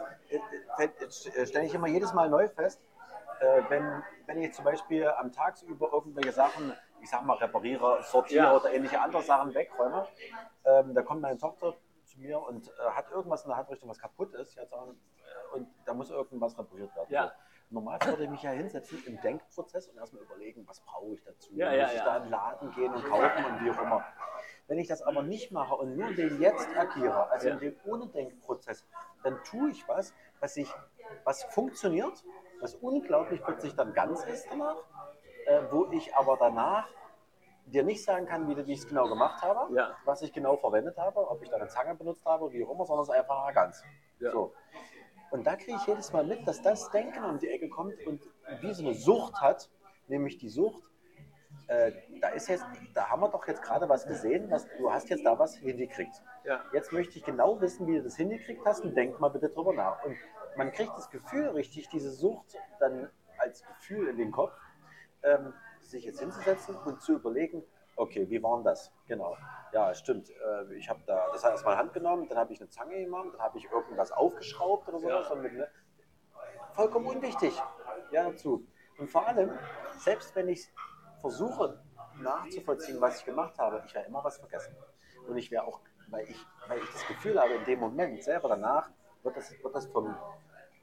äh, 0.77 1.45
stelle 1.45 1.65
ich 1.65 1.73
immer 1.73 1.88
jedes 1.88 2.11
Mal 2.14 2.30
neu 2.30 2.47
fest, 2.49 2.81
wenn, 3.69 4.03
wenn 4.26 4.41
ich 4.41 4.53
zum 4.53 4.64
Beispiel 4.64 5.05
am 5.07 5.31
Tagsüber 5.31 5.89
irgendwelche 5.91 6.31
Sachen, 6.31 6.73
ich 7.04 7.10
sag 7.10 7.24
mal, 7.26 7.36
repariere, 7.36 8.02
sortiere 8.04 8.46
Ja. 8.46 8.56
oder 8.56 8.72
ähnliche 8.74 9.00
andere 9.00 9.22
Sachen 9.22 9.54
wegräume, 9.54 10.08
ähm, 10.66 10.94
da 10.94 11.02
kommt 11.02 11.22
meine 11.22 11.38
Tochter 11.38 11.76
zu 12.06 12.20
mir 12.20 12.40
und 12.40 12.68
äh, 12.68 12.92
hat 12.92 13.12
irgendwas 13.12 13.44
in 13.44 13.50
der 13.50 13.58
Handrichtung, 13.58 13.90
was 13.90 14.00
kaputt 14.00 14.34
ist, 14.34 14.54
sagen, 14.54 14.70
äh, 14.72 15.56
und 15.56 15.68
da 15.86 15.94
muss 15.94 16.10
irgendwas 16.10 16.58
repariert 16.58 16.96
werden. 16.96 17.08
Ja. 17.12 17.28
So. 17.28 17.32
Normalerweise 17.70 18.12
würde 18.12 18.24
ich 18.26 18.30
mich 18.30 18.44
ja 18.44 18.52
hinsetzen 18.52 19.04
im 19.06 19.20
Denkprozess 19.22 19.88
und 19.88 19.98
erstmal 19.98 20.22
überlegen, 20.22 20.64
was 20.68 20.80
brauche 20.82 21.16
ich 21.16 21.24
dazu? 21.24 21.52
Ja, 21.56 21.70
muss 21.70 21.78
ja, 21.78 21.88
ich 21.88 21.94
ja. 21.96 22.06
da 22.06 22.18
in 22.18 22.24
den 22.24 22.32
Laden 22.32 22.72
gehen 22.74 22.94
und 22.94 23.04
kaufen 23.04 23.46
und 23.46 23.66
wie 23.66 23.72
auch 23.72 23.82
immer. 23.82 24.06
Wenn 24.68 24.78
ich 24.80 24.88
das 24.88 25.02
aber 25.02 25.24
nicht 25.24 25.52
mache 25.52 25.76
und 25.76 25.98
nur 25.98 26.14
den 26.14 26.40
Jetzt 26.40 26.70
agiere, 26.78 27.30
also 27.32 27.50
in 27.50 27.60
dem 27.60 27.76
ohne 27.86 28.08
Denkprozess, 28.08 28.86
dann 29.24 29.44
tue 29.44 29.72
ich 29.72 29.88
was, 29.88 30.14
was, 30.40 30.56
ich, 30.56 30.72
was 31.24 31.44
funktioniert, 31.46 32.24
was 32.62 32.76
unglaublich 32.76 33.42
plötzlich 33.44 33.76
dann 33.76 33.94
ganz 33.94 34.24
ist 34.26 34.48
danach, 34.50 34.78
äh, 35.48 35.61
wo 35.72 35.88
ich 35.91 36.15
aber 36.15 36.38
danach 36.38 36.88
dir 37.65 37.84
nicht 37.84 38.03
sagen 38.03 38.26
kann, 38.26 38.48
wie, 38.48 38.60
ich 38.72 38.80
es 38.80 38.88
genau 38.88 39.07
gemacht 39.07 39.41
habe, 39.41 39.74
Ja. 39.74 39.95
was 40.06 40.22
ich 40.22 40.34
genau 40.34 40.57
verwendet 40.57 40.98
habe, 40.98 41.30
ob 41.30 41.41
ich 41.41 41.49
da 41.49 41.57
eine 41.57 41.68
Zange 41.68 41.95
benutzt 41.95 42.26
habe, 42.26 42.52
wie 42.52 42.64
auch 42.65 42.72
immer, 42.72 42.86
sondern 42.86 43.03
es 43.03 43.10
ist 43.10 43.15
einfach 43.15 43.53
ganz. 43.53 43.84
Ja. 44.20 44.32
So. 44.32 44.53
Und 45.32 45.48
da 45.48 45.56
kriege 45.56 45.78
ich 45.78 45.88
jedes 45.88 46.11
Mal 46.14 46.26
mit, 46.26 46.48
dass 46.48 46.61
das 46.61 46.91
Denken 46.91 47.24
um 47.24 47.40
die 47.40 47.49
Ecke 47.49 47.70
kommt 47.70 47.95
und 48.06 48.22
wie 48.61 48.74
so 48.74 48.84
eine 48.84 48.94
Sucht 48.94 49.41
hat, 49.41 49.70
nämlich 50.07 50.38
die 50.38 50.49
Sucht, 50.49 50.84
äh, 51.68 51.91
da 52.22 52.30
ist 52.30 52.49
jetzt, 52.49 52.65
da 52.94 53.10
haben 53.10 53.22
wir 53.22 53.30
doch 53.30 53.48
jetzt 53.48 53.61
gerade 53.61 53.88
was 53.88 54.06
gesehen, 54.06 54.52
was, 54.52 54.68
du 54.78 54.91
hast 54.91 55.10
jetzt 55.10 55.26
da 55.26 55.40
was 55.40 55.56
hingekriegt. 55.56 56.22
Ja. 56.44 56.61
Jetzt 56.74 56.91
möchte 56.91 57.18
ich 57.18 57.24
genau 57.24 57.60
wissen, 57.61 57.88
wie 57.88 57.95
du 57.98 58.03
das 58.03 58.18
hingekriegt 58.18 58.65
hast 58.65 58.84
und 58.84 58.95
denk 58.95 59.20
mal 59.20 59.30
bitte 59.30 59.49
drüber 59.49 59.74
nach. 59.74 60.03
Und 60.03 60.18
man 60.57 60.72
kriegt 60.72 60.91
das 60.98 61.10
Gefühl 61.10 61.48
richtig, 61.49 61.90
diese 61.90 62.11
Sucht 62.11 62.57
dann 62.80 63.10
als 63.38 63.64
Gefühl 63.65 64.10
in 64.10 64.18
den 64.18 64.32
Kopf, 64.32 64.53
ähm, 65.24 65.54
sich 65.82 66.06
jetzt 66.06 66.20
hinzusetzen 66.20 66.76
und 66.86 67.02
zu 67.02 67.14
überlegen, 67.14 67.64
okay, 67.95 68.30
wie 68.30 68.41
war 68.41 68.58
denn 68.58 68.66
das? 68.66 68.91
Genau. 69.08 69.38
Ja, 69.72 69.94
stimmt. 69.94 70.30
Äh, 70.30 70.76
ich 70.76 70.90
habe 70.90 71.02
da 71.06 71.30
das 71.32 71.44
erstmal 71.44 71.78
Hand 71.78 71.94
genommen, 71.94 72.28
dann 72.28 72.38
habe 72.38 72.54
ich 72.54 72.60
eine 72.60 72.70
Zange 72.70 73.04
genommen, 73.04 73.32
dann 73.32 73.41
habe 73.41 73.58
ich 73.58 73.70
irgendwas 73.72 74.12
aufgeschraubt 74.12 74.88
oder 74.90 75.00
sowas. 75.00 75.30
Ja. 75.30 75.36
Mit, 75.36 75.54
ne, 75.54 75.68
vollkommen 76.74 77.08
unwichtig. 77.08 77.62
Ja, 78.12 78.30
dazu. 78.30 78.68
Und 78.98 79.10
vor 79.10 79.28
allem, 79.28 79.52
selbst 79.98 80.36
wenn 80.36 80.50
ich 80.50 80.72
versuche 81.22 81.82
nachzuvollziehen, 82.22 83.02
was 83.02 83.20
ich 83.20 83.26
gemacht 83.26 83.58
habe, 83.58 83.82
ich 83.86 83.95
werde 83.95 84.08
immer 84.08 84.24
was 84.24 84.38
vergessen. 84.38 84.76
Und 85.28 85.38
ich 85.38 85.50
werde 85.52 85.68
auch, 85.68 85.80
weil 86.10 86.30
ich, 86.30 86.45
weil 86.68 86.80
ich 86.80 86.91
das 86.91 87.08
Gefühl 87.08 87.40
habe, 87.40 87.54
in 87.54 87.66
dem 87.66 87.80
Moment 87.80 88.22
selber 88.24 88.50
danach, 88.50 88.90
wird 89.24 89.38
das, 89.38 89.52
wird 89.64 89.74
das 89.74 89.88
vom, 89.88 90.16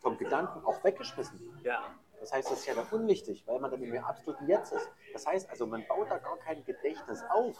vom 0.01 0.17
Gedanken 0.17 0.65
auch 0.65 0.83
weggeschmissen. 0.83 1.61
Ja. 1.62 1.83
Das 2.21 2.33
heißt, 2.33 2.51
das 2.51 2.59
ist 2.61 2.67
ja 2.67 2.75
dann 2.75 2.87
unwichtig, 2.91 3.47
weil 3.47 3.59
man 3.59 3.71
dann 3.71 3.83
im 3.83 4.05
absoluten 4.05 4.47
Jetzt 4.47 4.73
ist. 4.73 4.91
Das 5.15 5.27
heißt 5.27 5.49
also, 5.49 5.67
man 5.67 5.87
baut 5.89 6.11
da 6.11 6.19
gar 6.19 6.37
kein 6.37 6.63
Gedächtnis 6.65 7.23
auf. 7.31 7.57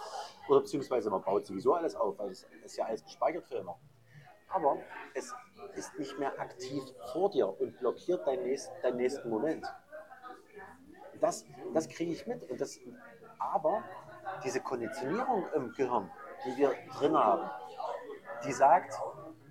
Oder 0.49 0.61
beziehungsweise 0.61 1.09
man 1.11 1.23
baut 1.23 1.47
sowieso 1.47 1.75
alles 1.75 1.97
auf, 1.97 2.19
weil 2.19 2.31
es 2.31 2.47
ist 2.65 2.77
ja 2.77 2.85
alles 2.85 3.03
gespeichert 3.03 3.47
für 3.47 3.57
immer. 3.57 3.79
Aber 4.49 4.79
es 5.15 5.33
ist 5.77 5.99
nicht 5.99 6.19
mehr 6.19 6.39
aktiv 6.39 6.83
vor 7.13 7.31
dir 7.31 7.49
und 7.49 7.79
blockiert 7.79 8.27
deinen 8.27 8.45
nächsten, 8.45 8.73
deinen 8.83 8.97
nächsten 8.99 9.31
Moment. 9.31 9.67
Das, 11.21 11.47
das 11.73 11.89
kriege 11.89 12.13
ich 12.13 12.27
mit. 12.27 12.49
Und 12.51 12.61
das, 12.61 12.79
aber 13.39 13.83
diese 14.45 14.61
Konditionierung 14.61 15.47
im 15.55 15.73
Gehirn, 15.73 16.11
die 16.45 16.57
wir 16.59 16.75
drin 16.99 17.17
haben, 17.17 17.49
die 18.45 18.53
sagt, 18.53 18.93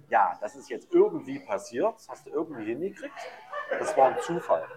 ja, 0.10 0.38
das 0.40 0.56
ist 0.56 0.70
jetzt 0.70 0.94
irgendwie 0.94 1.40
passiert, 1.40 1.96
das 1.96 2.10
hast 2.10 2.26
du 2.28 2.32
irgendwie 2.32 2.66
hingekriegt, 2.66 3.14
das 3.80 3.96
war 3.98 4.10
ein 4.10 4.22
Zufall. 4.22 4.68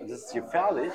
Und 0.00 0.10
das 0.10 0.24
ist 0.24 0.34
gefährlich 0.34 0.92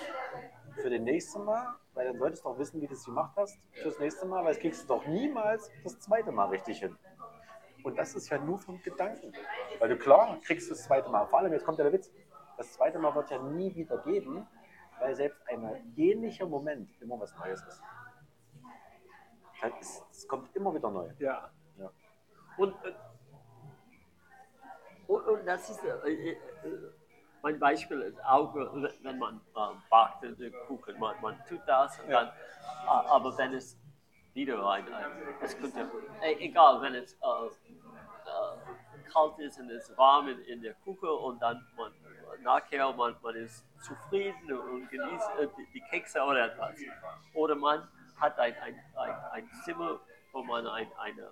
für 0.76 0.90
den 0.90 1.04
nächsten 1.04 1.44
Mal, 1.44 1.76
weil 1.94 2.08
dann 2.08 2.18
solltest 2.18 2.44
du 2.44 2.50
doch 2.50 2.58
wissen, 2.58 2.82
wie 2.82 2.88
du 2.88 2.94
es 2.94 3.06
gemacht 3.06 3.34
hast 3.36 3.60
fürs 3.74 4.00
nächste 4.00 4.26
Mal, 4.26 4.44
weil 4.44 4.54
das 4.54 4.60
kriegst 4.60 4.84
du 4.84 4.88
doch 4.96 5.06
niemals 5.06 5.70
das 5.84 6.00
zweite 6.00 6.32
Mal 6.32 6.50
richtig 6.50 6.80
hin. 6.80 6.98
Und 7.84 7.98
das 7.98 8.16
ist 8.16 8.30
ja 8.30 8.38
nur 8.38 8.58
vom 8.60 8.82
Gedanken. 8.82 9.34
Weil 9.80 9.90
du 9.90 9.98
klar 9.98 10.40
kriegst 10.46 10.72
das 10.72 10.84
zweite 10.86 11.10
Mal. 11.10 11.26
Vor 11.28 11.40
allem, 11.40 11.52
jetzt 11.52 11.66
kommt 11.66 11.78
ja 11.78 11.84
der 11.84 11.94
Witz. 11.94 12.12
Das 12.58 12.74
zweite 12.74 12.98
Mal 12.98 13.14
wird 13.14 13.30
ja 13.30 13.42
nie 13.42 13.76
wieder 13.76 13.98
geben, 14.00 14.48
weil 15.00 15.16
selbst 15.16 15.42
ein 15.48 15.94
ähnlicher 15.98 16.46
Moment 16.46 16.90
immer 17.02 17.20
was 17.20 17.36
Neues 17.38 17.62
ist. 17.64 17.82
Es, 19.80 20.04
es 20.12 20.28
kommt 20.28 20.56
immer 20.56 20.74
wieder 20.74 20.90
neu. 20.90 21.10
Ja. 21.20 21.50
Ja. 21.78 21.92
Und, 22.58 22.74
äh, 22.86 22.94
und, 25.08 25.28
und 25.28 25.46
das 25.46 25.70
ist 25.70 25.84
äh, 25.84 26.10
äh, 26.10 26.38
mein 27.44 27.60
Beispiel 27.60 28.02
ist 28.02 28.24
auch, 28.26 28.56
äh, 28.56 28.90
wenn 29.04 29.20
man 29.20 29.36
äh, 29.56 29.76
backt 29.90 30.24
äh, 30.24 30.50
Kuchen, 30.68 30.98
man, 30.98 31.16
man 31.22 31.38
tut 31.48 31.62
das 31.68 32.00
und 32.00 32.10
dann, 32.10 32.28
äh, 32.28 32.88
aber 32.88 33.38
wenn 33.38 33.54
es 33.54 33.78
wieder 34.34 34.66
ein, 34.66 34.92
ein 34.92 35.12
es 35.42 35.56
könnte, 35.60 35.92
äh, 36.22 36.34
egal, 36.40 36.82
wenn 36.82 36.96
es 36.96 37.14
äh, 37.14 37.46
äh, 37.46 39.12
kalt 39.12 39.38
ist 39.40 39.60
und 39.60 39.70
es 39.70 39.96
warm 39.98 40.30
in, 40.30 40.40
in 40.46 40.62
der 40.62 40.74
Küche 40.86 41.12
und 41.12 41.42
dann 41.42 41.68
man, 41.76 41.92
nachher 42.42 42.92
man, 42.94 43.16
man 43.22 43.36
ist 43.36 43.64
zufrieden 43.82 44.58
und 44.58 44.90
genießt 44.90 45.30
äh, 45.40 45.48
die, 45.58 45.68
die 45.74 45.82
Kekse 45.82 46.24
oder 46.24 46.46
etwas. 46.46 46.80
Oder 47.34 47.56
man 47.56 47.88
hat 48.22 48.40
ein, 48.40 48.56
ein, 48.64 48.80
ein, 48.96 49.16
ein 49.34 49.50
Zimmer, 49.66 50.00
wo 50.32 50.42
man 50.44 50.66
ein 50.68 50.88
eine 50.98 51.30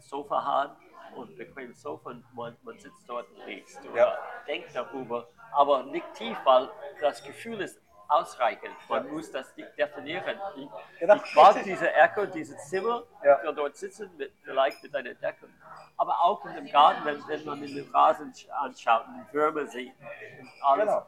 Sofa 0.00 0.42
hat 0.42 0.76
und 1.14 1.36
bequemes 1.36 1.82
Sofa 1.82 2.10
und 2.10 2.24
man, 2.34 2.56
man 2.62 2.78
sitzt 2.78 3.06
dort 3.06 3.30
und 3.30 3.46
liest 3.46 3.78
oder 3.84 3.94
Ja. 3.96 4.18
denkt 4.46 4.74
darüber, 4.74 5.28
aber 5.52 5.82
nicht 5.84 6.12
tief, 6.14 6.38
weil 6.44 6.68
das 7.00 7.22
Gefühl 7.22 7.60
ist 7.60 7.80
ausreichend. 8.08 8.74
Man 8.88 9.08
muss 9.12 9.30
das 9.30 9.56
nicht 9.56 9.76
definieren. 9.78 10.38
Ich, 10.56 10.68
Genau. 10.98 11.14
ich 11.14 11.34
mag 11.34 11.62
diese 11.62 11.92
Ecke, 11.92 12.26
dieses 12.28 12.68
Zimmer, 12.68 13.04
Ja. 13.22 13.40
will 13.42 13.54
dort 13.54 13.76
sitzen, 13.76 14.10
mit, 14.16 14.32
vielleicht 14.42 14.82
mit 14.82 14.94
einer 14.94 15.14
Decke. 15.14 15.48
Aber 15.96 16.18
auch 16.20 16.44
in 16.46 16.54
dem 16.56 16.66
Garten, 16.70 17.04
wenn, 17.04 17.26
wenn 17.28 17.44
man 17.44 17.62
in 17.62 17.74
den 17.74 17.88
Rasen 17.94 18.32
sch- 18.32 18.48
anschaut 18.50 19.04
und 19.06 19.32
Würmer 19.32 19.66
sieht. 19.66 19.94
Und 20.40 20.50
alles. 20.62 20.86
Genau. 20.86 21.06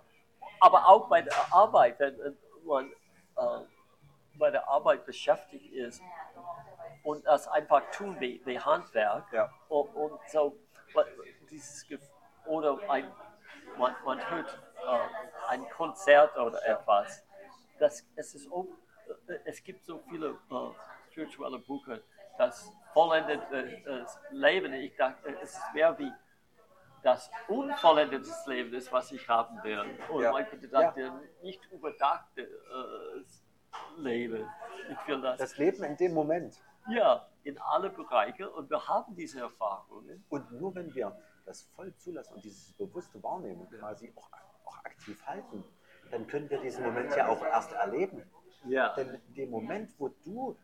Aber 0.61 0.87
auch 0.89 1.09
bei 1.09 1.23
der 1.23 1.35
Arbeit, 1.51 1.99
wenn 1.99 2.37
man 2.65 2.91
äh, 3.37 3.65
bei 4.39 4.51
der 4.53 4.69
Arbeit 4.69 5.05
beschäftigt 5.05 5.73
ist 5.73 6.01
und 7.03 7.27
das 7.27 7.49
einfach 7.49 7.83
tun 7.91 8.17
wie, 8.21 8.41
wie 8.45 8.61
Handwerk. 8.61 9.25
Ja. 9.33 9.51
Und, 9.69 9.89
und 9.97 10.21
so, 10.31 10.57
dieses 11.51 11.85
oder 12.47 12.79
ein, 12.89 13.11
man, 13.79 13.95
man 14.05 14.31
hört 14.31 14.59
äh, 14.77 15.51
ein 15.51 15.69
Konzert 15.71 16.37
oder 16.37 16.65
etwas. 16.67 17.25
Das, 17.79 18.07
es, 18.17 18.35
ist 18.35 18.47
äh, 18.47 19.39
es 19.45 19.63
gibt 19.63 19.85
so 19.85 19.99
viele 20.09 20.31
äh, 20.31 21.11
spirituelle 21.11 21.59
Bücher, 21.59 22.01
das 22.39 22.71
vollendete 22.93 23.57
äh, 23.85 24.05
Leben. 24.31 24.73
Ich 24.75 24.97
dachte, 24.97 25.37
es 25.43 25.55
ist 25.55 25.75
mehr 25.75 25.99
wie 25.99 26.13
das 27.03 27.31
unvollendetes 27.49 28.47
Leben 28.47 28.73
ist, 28.75 28.93
was 28.93 29.11
ich 29.11 29.29
haben 29.29 29.61
will. 29.65 29.85
Und 30.09 30.23
Ja. 30.23 30.31
man 30.33 30.47
könnte 30.49 30.69
sagen, 30.69 30.93
der 30.97 31.13
nicht 31.43 31.65
überdachte 31.73 32.43
äh, 32.43 33.25
Leben. 33.97 34.49
Ich 34.91 35.09
will 35.09 35.21
das, 35.21 35.39
Das 35.39 35.59
Leben 35.59 35.83
in 35.85 35.97
dem 35.97 36.15
Moment. 36.15 36.55
ja 36.89 37.27
in 37.45 37.59
alle 37.59 37.91
Bereiche 37.91 38.49
und 38.49 38.71
wir 38.71 38.87
haben 38.87 39.17
diese 39.17 39.41
Erfahrungen. 39.41 40.25
Und 40.29 40.53
nur 40.53 40.73
wenn 40.77 40.95
wir 40.95 41.17
das 41.45 41.63
voll 41.75 41.95
zulassen 41.97 42.35
und 42.35 42.45
dieses 42.45 42.73
bewusste 42.75 43.23
Wahrnehmen 43.23 43.69
quasi 43.71 44.13
auch, 44.17 44.31
auch 44.65 44.85
aktiv 44.85 45.25
halten, 45.27 45.65
dann 46.11 46.27
können 46.27 46.49
wir 46.51 46.61
diesen 46.61 46.85
Moment 46.85 47.15
ja 47.17 47.29
auch 47.29 47.43
erst 47.43 47.73
erleben. 47.73 48.23
Ja. 48.65 48.95
Denn 48.95 49.21
in 49.29 49.35
dem 49.35 49.51
Moment, 49.51 49.95
wo 49.99 50.09
du, 50.09 50.57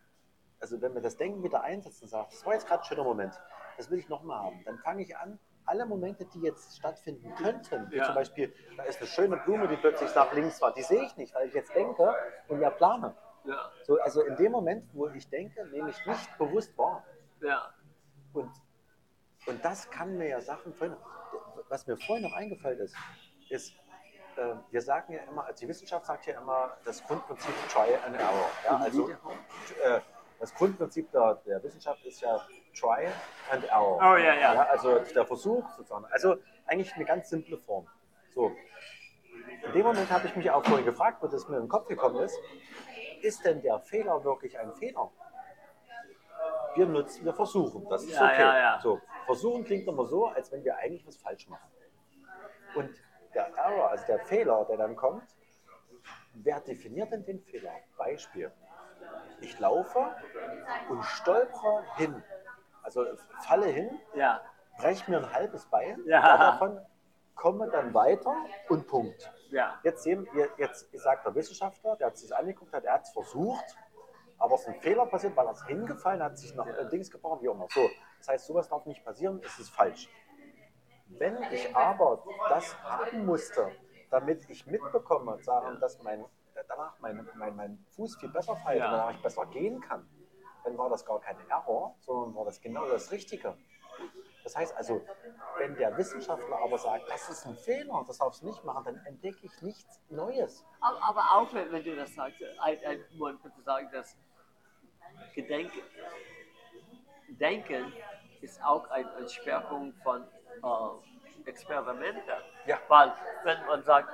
also 0.61 0.81
wenn 0.81 0.95
wir 0.95 1.01
das 1.01 1.17
Denken 1.17 1.43
wieder 1.43 1.63
einsetzen 1.63 2.05
und 2.05 2.11
sagen, 2.11 2.29
das 2.31 2.45
war 2.47 2.55
jetzt 2.55 2.67
gerade 2.67 2.83
ein 2.83 2.85
schöner 2.85 3.05
Moment, 3.05 3.35
das 3.77 3.91
will 3.91 3.99
ich 3.99 4.09
nochmal 4.09 4.45
haben, 4.45 4.63
dann 4.65 4.79
fange 4.79 5.03
ich 5.03 5.17
an, 5.17 5.39
alle 5.65 5.85
Momente, 5.85 6.25
die 6.25 6.41
jetzt 6.41 6.77
stattfinden 6.79 7.35
könnten, 7.35 7.91
wie 7.91 7.97
Ja. 7.97 8.05
zum 8.05 8.15
Beispiel, 8.15 8.55
da 8.77 8.85
ist 8.85 8.99
eine 8.99 9.07
schöne 9.07 9.37
Blume, 9.37 9.69
die 9.69 9.77
plötzlich 9.77 10.15
nach 10.15 10.33
links 10.33 10.63
war, 10.63 10.73
die 10.73 10.83
sehe 10.83 11.05
ich 11.05 11.17
nicht, 11.17 11.35
weil 11.35 11.49
ich 11.49 11.55
jetzt 11.55 11.75
denke 11.75 12.15
und 12.49 12.61
ja 12.61 12.71
plane. 12.71 13.15
Ja. 13.45 13.71
So, 13.85 14.01
also 14.01 14.23
in 14.23 14.37
dem 14.37 14.53
Moment, 14.53 14.89
wo 14.95 15.09
ich 15.09 15.29
denke, 15.29 15.67
nehme 15.67 15.91
ich 15.91 16.07
nicht 16.07 16.39
bewusst 16.39 16.77
wahr. 16.79 17.05
Ja. 17.41 17.73
Und, 18.33 18.51
und 19.49 19.65
das 19.65 19.91
kann 19.91 20.16
mir 20.16 20.29
ja 20.29 20.41
Sachen 20.41 20.73
was 21.69 21.87
mir 21.87 21.97
vorhin 21.97 22.25
noch 22.25 22.35
eingefallen 22.35 22.79
ist, 22.81 22.97
ist, 23.51 23.73
äh, 24.37 24.55
wir 24.70 24.83
sagen 24.83 25.12
ja 25.12 25.20
immer, 25.31 25.45
also 25.45 25.61
die 25.61 25.69
Wissenschaft 25.69 26.07
sagt 26.07 26.27
ja 26.27 26.41
immer, 26.41 26.77
das 26.85 27.05
Grundprinzip 27.05 27.55
Try 27.70 27.95
and 28.07 28.16
Error. 28.16 28.51
Ja, 28.65 28.77
also 28.77 29.11
äh, 29.11 30.01
das 30.39 30.55
Grundprinzip 30.55 31.11
der, 31.11 31.35
der 31.47 31.62
Wissenschaft 31.62 32.05
ist 32.05 32.20
ja 32.20 32.41
Try 32.79 33.09
and 33.51 33.65
Error. 33.65 33.97
Oh 33.97 34.16
ja, 34.16 34.35
ja. 34.35 34.62
also 34.65 34.99
der 34.99 35.27
Versuch 35.27 35.69
sozusagen. 35.77 36.07
Also 36.07 36.37
eigentlich 36.66 36.95
eine 36.95 37.05
ganz 37.05 37.29
simple 37.29 37.59
Form. 37.59 37.87
So. 38.35 38.53
In 39.66 39.73
dem 39.73 39.83
Moment 39.83 40.11
habe 40.11 40.27
ich 40.27 40.37
mich 40.37 40.51
auch 40.51 40.65
vorhin 40.65 40.85
gefragt, 40.85 41.23
wo 41.23 41.27
das 41.27 41.49
mir 41.49 41.57
in 41.57 41.65
den 41.65 41.69
Kopf 41.69 41.89
gekommen 41.89 42.23
ist, 42.23 42.39
ist 43.23 43.45
denn 43.45 43.61
der 43.62 43.81
Fehler 43.81 44.23
wirklich 44.25 44.59
ein 44.59 44.73
Fehler? 44.75 45.11
Wir 46.79 46.87
nutzen, 46.87 47.25
wir 47.25 47.35
versuchen, 47.35 47.89
das 47.89 48.05
ist 48.05 48.15
Ja, 48.15 48.27
okay. 48.27 48.41
ja, 48.41 48.59
ja. 48.59 48.81
So, 48.81 49.01
versuchen 49.27 49.65
klingt 49.65 49.89
immer 49.89 50.07
so, 50.07 50.27
als 50.29 50.53
wenn 50.53 50.63
wir 50.63 50.77
eigentlich 50.77 51.05
was 51.09 51.17
falsch 51.17 51.49
machen. 51.49 51.69
Und 52.77 52.91
der 53.35 53.49
Error, 53.57 53.91
also 53.91 54.07
der 54.07 54.21
Fehler, 54.21 54.65
der 54.67 54.77
dann 54.77 54.95
kommt, 54.95 55.25
wer 56.35 56.61
definiert 56.61 57.11
denn 57.11 57.25
den 57.25 57.41
Fehler? 57.41 57.73
Beispiel. 57.97 58.53
Ich 59.41 59.59
laufe 59.59 60.07
und 60.89 61.05
stolpere 61.05 61.83
hin, 61.97 62.23
also 62.85 63.05
falle 63.41 63.67
hin, 63.67 63.91
Ja. 64.15 64.41
breche 64.79 65.11
mir 65.11 65.19
ein 65.19 65.33
halbes 65.33 65.67
Bein, 65.67 66.01
davon 66.07 66.81
komme 67.35 67.69
dann 67.71 67.93
weiter 67.93 68.35
und 68.69 68.87
Punkt. 68.87 69.33
Jetzt, 69.83 70.05
sehen, 70.05 70.29
wir- 70.33 70.51
jetzt 70.59 70.89
sagt 70.97 71.27
der 71.27 71.35
Wissenschaftler, 71.35 71.97
der 71.97 72.07
hat 72.09 72.17
sich 72.19 72.29
das 72.29 72.39
angeguckt 72.39 72.73
hat, 72.73 72.85
er 72.85 72.95
hat 72.95 73.03
es 73.03 73.11
versucht, 73.11 73.65
aber 74.39 74.55
es 74.55 74.62
ist 74.62 74.69
ein 74.69 74.81
Fehler 74.81 75.06
passiert, 75.06 75.36
weil 75.36 75.47
er 75.47 75.52
ist 75.52 75.66
hingefallen 75.66 76.23
hat, 76.23 76.39
sich 76.39 76.55
noch 76.55 76.66
äh, 76.66 76.89
Dings 76.89 77.10
gebrochen, 77.10 77.43
wie 77.43 77.48
auch 77.48 77.55
immer. 77.55 77.66
So, 77.70 77.89
das 78.19 78.28
heißt, 78.28 78.47
sowas 78.47 78.69
darf 78.69 78.86
nicht 78.86 79.05
passieren, 79.05 79.40
es 79.44 79.59
ist 79.59 79.70
falsch. 79.70 80.09
Wenn 81.09 81.43
ich 81.52 81.74
aber 81.74 82.23
das 82.48 82.77
haben 82.82 83.24
musste, 83.27 83.73
damit 84.10 84.48
ich 84.48 84.66
mitbekomme, 84.66 85.43
sagen, 85.43 85.81
dass 85.81 86.01
mein, 86.02 86.24
danach 86.69 86.98
mein, 87.01 87.27
mein, 87.35 87.56
mein 87.56 87.86
Fuß 87.97 88.16
viel 88.16 88.28
besser 88.28 88.56
fällt, 88.56 88.78
Ja. 88.78 88.90
danach 88.90 89.10
ich 89.12 89.23
besser 89.23 89.47
gehen 89.47 89.81
kann, 89.81 90.09
dann 90.65 90.77
war 90.77 90.90
das 90.90 91.05
gar 91.05 91.20
kein 91.20 91.36
Error, 91.48 91.94
sondern 92.01 92.35
war 92.35 92.44
das 92.44 92.60
genau 92.60 92.86
das 92.86 93.10
Richtige. 93.10 93.56
Das 94.44 94.56
heißt 94.56 94.77
also, 94.77 95.02
wenn 95.59 95.74
der 95.77 95.97
Wissenschaftler 95.98 96.59
aber 96.62 96.78
sagt, 96.78 97.10
das 97.10 97.28
ist 97.28 97.47
ein 97.47 97.55
Fehler, 97.56 98.05
das 98.06 98.19
darfst 98.19 98.43
du 98.43 98.47
nicht 98.47 98.65
machen, 98.65 98.85
dann 98.85 98.97
entdecke 99.06 99.39
ich 99.44 99.62
nichts 99.62 100.01
Neues. 100.09 100.65
Aber, 100.81 101.02
aber 101.02 101.20
auch 101.35 101.52
wenn, 101.52 101.70
wenn 101.73 101.85
du 101.85 101.97
das 101.97 102.15
sagst, 102.15 102.40
ein, 102.60 102.78
ein, 102.86 103.05
man 103.19 103.40
könnte 103.43 103.60
sagen, 103.62 103.89
dass 103.93 104.16
Gedenken, 105.35 105.82
Denken 107.28 107.93
ist 108.40 108.62
auch 108.62 108.89
ein, 108.90 109.07
ein 109.16 109.28
Schwerpunkt 109.28 109.97
von 110.03 110.23
äh, 110.23 111.49
Experimenten. 111.49 112.23
Ja. 112.66 112.78
Weil 112.89 113.12
wenn 113.45 113.66
man 113.66 113.82
sagt, 113.82 114.09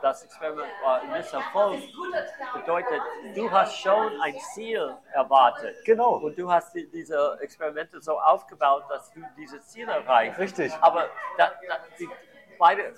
das 0.00 0.24
Experiment 0.24 0.70
war 0.82 1.00
ein 1.00 1.10
Misserfolg, 1.12 1.80
bedeutet, 2.54 3.00
du 3.34 3.50
hast 3.50 3.76
schon 3.76 4.20
ein 4.20 4.38
Ziel 4.54 4.96
erwartet. 5.12 5.76
Genau. 5.84 6.16
Und 6.16 6.38
du 6.38 6.50
hast 6.50 6.74
die, 6.74 6.88
diese 6.90 7.38
Experimente 7.40 8.00
so 8.00 8.20
aufgebaut, 8.20 8.84
dass 8.88 9.10
du 9.12 9.20
diese 9.36 9.60
Ziele 9.62 9.92
erreichst. 9.92 10.38
Richtig. 10.38 10.72
Aber 10.80 11.08
da, 11.36 11.52
da, 11.68 11.78
die 11.98 12.08
beide 12.62 12.94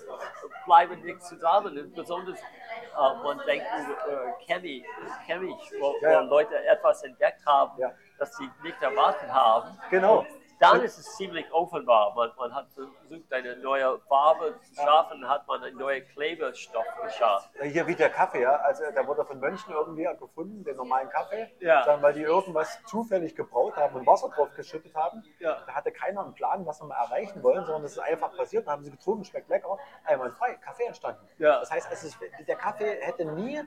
bleiben 0.65 1.01
nicht 1.01 1.21
zusammen. 1.23 1.77
Und 1.77 1.95
besonders, 1.95 2.39
äh, 2.39 3.23
man 3.23 3.39
denkt 3.47 3.65
über 3.79 4.27
äh, 4.27 4.45
Chemie, 4.45 4.85
chemisch, 5.25 5.71
wo, 5.79 5.95
Ja, 6.01 6.11
ja. 6.11 6.21
wo 6.23 6.29
Leute 6.29 6.55
etwas 6.67 7.01
entdeckt 7.03 7.43
haben, 7.47 7.71
Ja. 7.79 7.91
das 8.19 8.35
sie 8.37 8.47
nicht 8.63 8.79
erwartet 8.81 9.27
haben. 9.31 9.77
Genau. 9.89 10.19
Und 10.19 10.27
dann 10.59 10.81
ist 10.81 10.97
es 10.97 11.15
ziemlich 11.15 11.51
offenbar. 11.51 12.13
Man, 12.15 12.31
man 12.37 12.53
hat 12.53 12.67
versucht, 12.73 13.33
eine 13.33 13.57
neue 13.57 13.99
Farbe 14.07 14.55
zu 14.61 14.75
schaffen, 14.75 15.27
hat 15.27 15.47
man 15.47 15.63
einen 15.63 15.77
neuen 15.77 16.07
Klebestoff 16.09 16.85
geschafft. 17.03 17.49
Hier 17.61 17.87
wie 17.87 17.95
der 17.95 18.09
Kaffee, 18.09 18.41
ja. 18.41 18.55
Also 18.57 18.83
der 18.91 19.07
wurde 19.07 19.25
von 19.25 19.39
Mönchen 19.39 19.73
irgendwie 19.73 20.07
gefunden, 20.19 20.63
den 20.63 20.75
normalen 20.75 21.09
Kaffee. 21.09 21.51
Ja. 21.59 21.83
Sagen, 21.83 22.01
weil 22.01 22.13
die 22.13 22.21
irgendwas 22.21 22.79
zufällig 22.85 23.35
gebraut 23.35 23.75
haben 23.75 23.95
und 23.95 24.07
Wasser 24.07 24.29
drauf 24.29 24.49
geschüttet 24.55 24.95
haben. 24.95 25.23
Ja. 25.39 25.61
Da 25.65 25.73
hatte 25.73 25.91
keiner 25.91 26.23
einen 26.23 26.33
Plan, 26.33 26.65
was 26.65 26.77
sie 26.77 26.85
mal 26.85 26.95
erreichen 26.95 27.43
wollen, 27.43 27.65
sondern 27.65 27.83
es 27.83 27.93
ist 27.93 27.99
einfach 27.99 28.35
passiert. 28.35 28.67
Dann 28.67 28.73
haben 28.73 28.83
sie 28.83 28.91
getrunken, 28.91 29.25
schmeckt 29.25 29.49
lecker, 29.49 29.77
einwandfrei, 30.05 30.55
Kaffee 30.55 30.85
entstanden. 30.85 31.27
Ja. 31.37 31.59
Das 31.59 31.71
heißt, 31.71 31.91
ist, 31.91 32.17
der 32.47 32.55
Kaffee 32.55 32.99
hätte 33.01 33.25
nie 33.25 33.61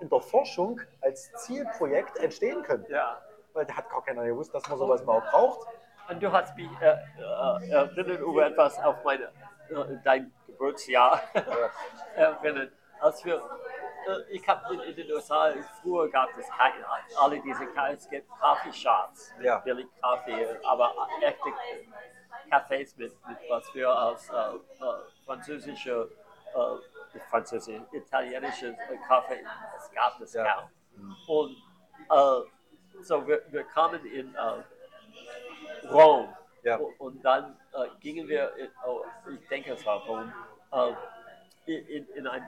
in 0.00 0.08
der 0.08 0.20
Forschung 0.20 0.80
als 1.00 1.32
Zielprojekt 1.34 2.18
entstehen 2.18 2.62
können. 2.62 2.86
Ja. 2.88 3.20
Weil 3.52 3.64
da 3.66 3.74
hat 3.74 3.88
gar 3.88 4.04
keiner 4.04 4.24
gewusst, 4.24 4.54
dass 4.54 4.68
man 4.68 4.78
sowas 4.78 5.06
auch 5.06 5.24
braucht. 5.30 5.68
Und 6.08 6.22
du 6.22 6.30
hast 6.30 6.56
mich 6.56 6.68
äh, 6.80 6.92
äh, 7.18 7.70
erinnert 7.70 8.20
über 8.20 8.46
etwas 8.46 8.78
auf 8.78 9.02
meine, 9.04 9.24
äh, 9.24 9.96
dein 10.04 10.32
Geburtsjahr 10.46 11.20
erinnert. 12.16 12.72
Als 13.00 13.24
wir, 13.24 13.36
äh, 13.36 14.32
ich 14.32 14.46
habe 14.48 14.74
in, 14.74 14.80
in 14.80 14.96
den 14.96 15.12
USA, 15.12 15.52
früher 15.82 16.08
gab 16.10 16.30
es 16.38 16.48
keine, 16.48 16.84
alle 17.20 17.40
diese 17.40 17.66
es 17.92 18.08
gibt 18.08 18.28
Kaffeeshops, 18.38 19.34
mit 19.36 19.46
Ja. 19.46 19.58
billig 19.58 19.86
Kaffee, 20.00 20.46
aber 20.64 20.94
echte 21.20 21.48
Cafés 22.50 22.96
mit, 22.96 23.12
mit 23.26 23.38
was 23.48 23.74
wir 23.74 23.88
als 23.90 24.28
äh, 24.30 24.34
äh, 24.34 24.58
französische 25.24 26.08
französische, 27.30 27.84
italienische 27.92 28.76
Kaffee, 29.08 29.44
es 29.76 29.90
gab 29.90 30.18
das 30.18 30.32
Ja. 30.34 30.54
kaum. 30.54 31.16
Und 31.26 31.56
äh, 32.10 33.02
so 33.02 33.26
wir, 33.26 33.42
wir 33.48 33.64
kamen 33.64 34.04
in 34.06 34.34
Rom 35.90 36.34
Ja. 36.62 36.78
und, 36.98 37.24
dann 37.24 37.58
äh, 37.72 37.88
gingen 38.00 38.28
wir, 38.28 38.54
in, 38.56 38.70
oh, 38.86 39.04
ich 39.30 39.46
denke 39.48 39.72
es 39.72 39.84
war 39.86 39.98
Rom, 40.06 40.32
äh, 40.72 40.92
in, 41.66 41.86
in- 41.88 42.08
in 42.14 42.26
ein, 42.26 42.42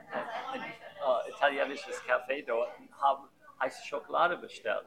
ein, 0.53 0.61
äh, 0.63 1.31
italienisches 1.31 2.01
Café 2.05 2.45
dort 2.47 2.71
und 2.79 2.89
haben 3.01 3.29
heiße 3.61 3.85
Schokolade 3.87 4.37
bestellt. 4.37 4.87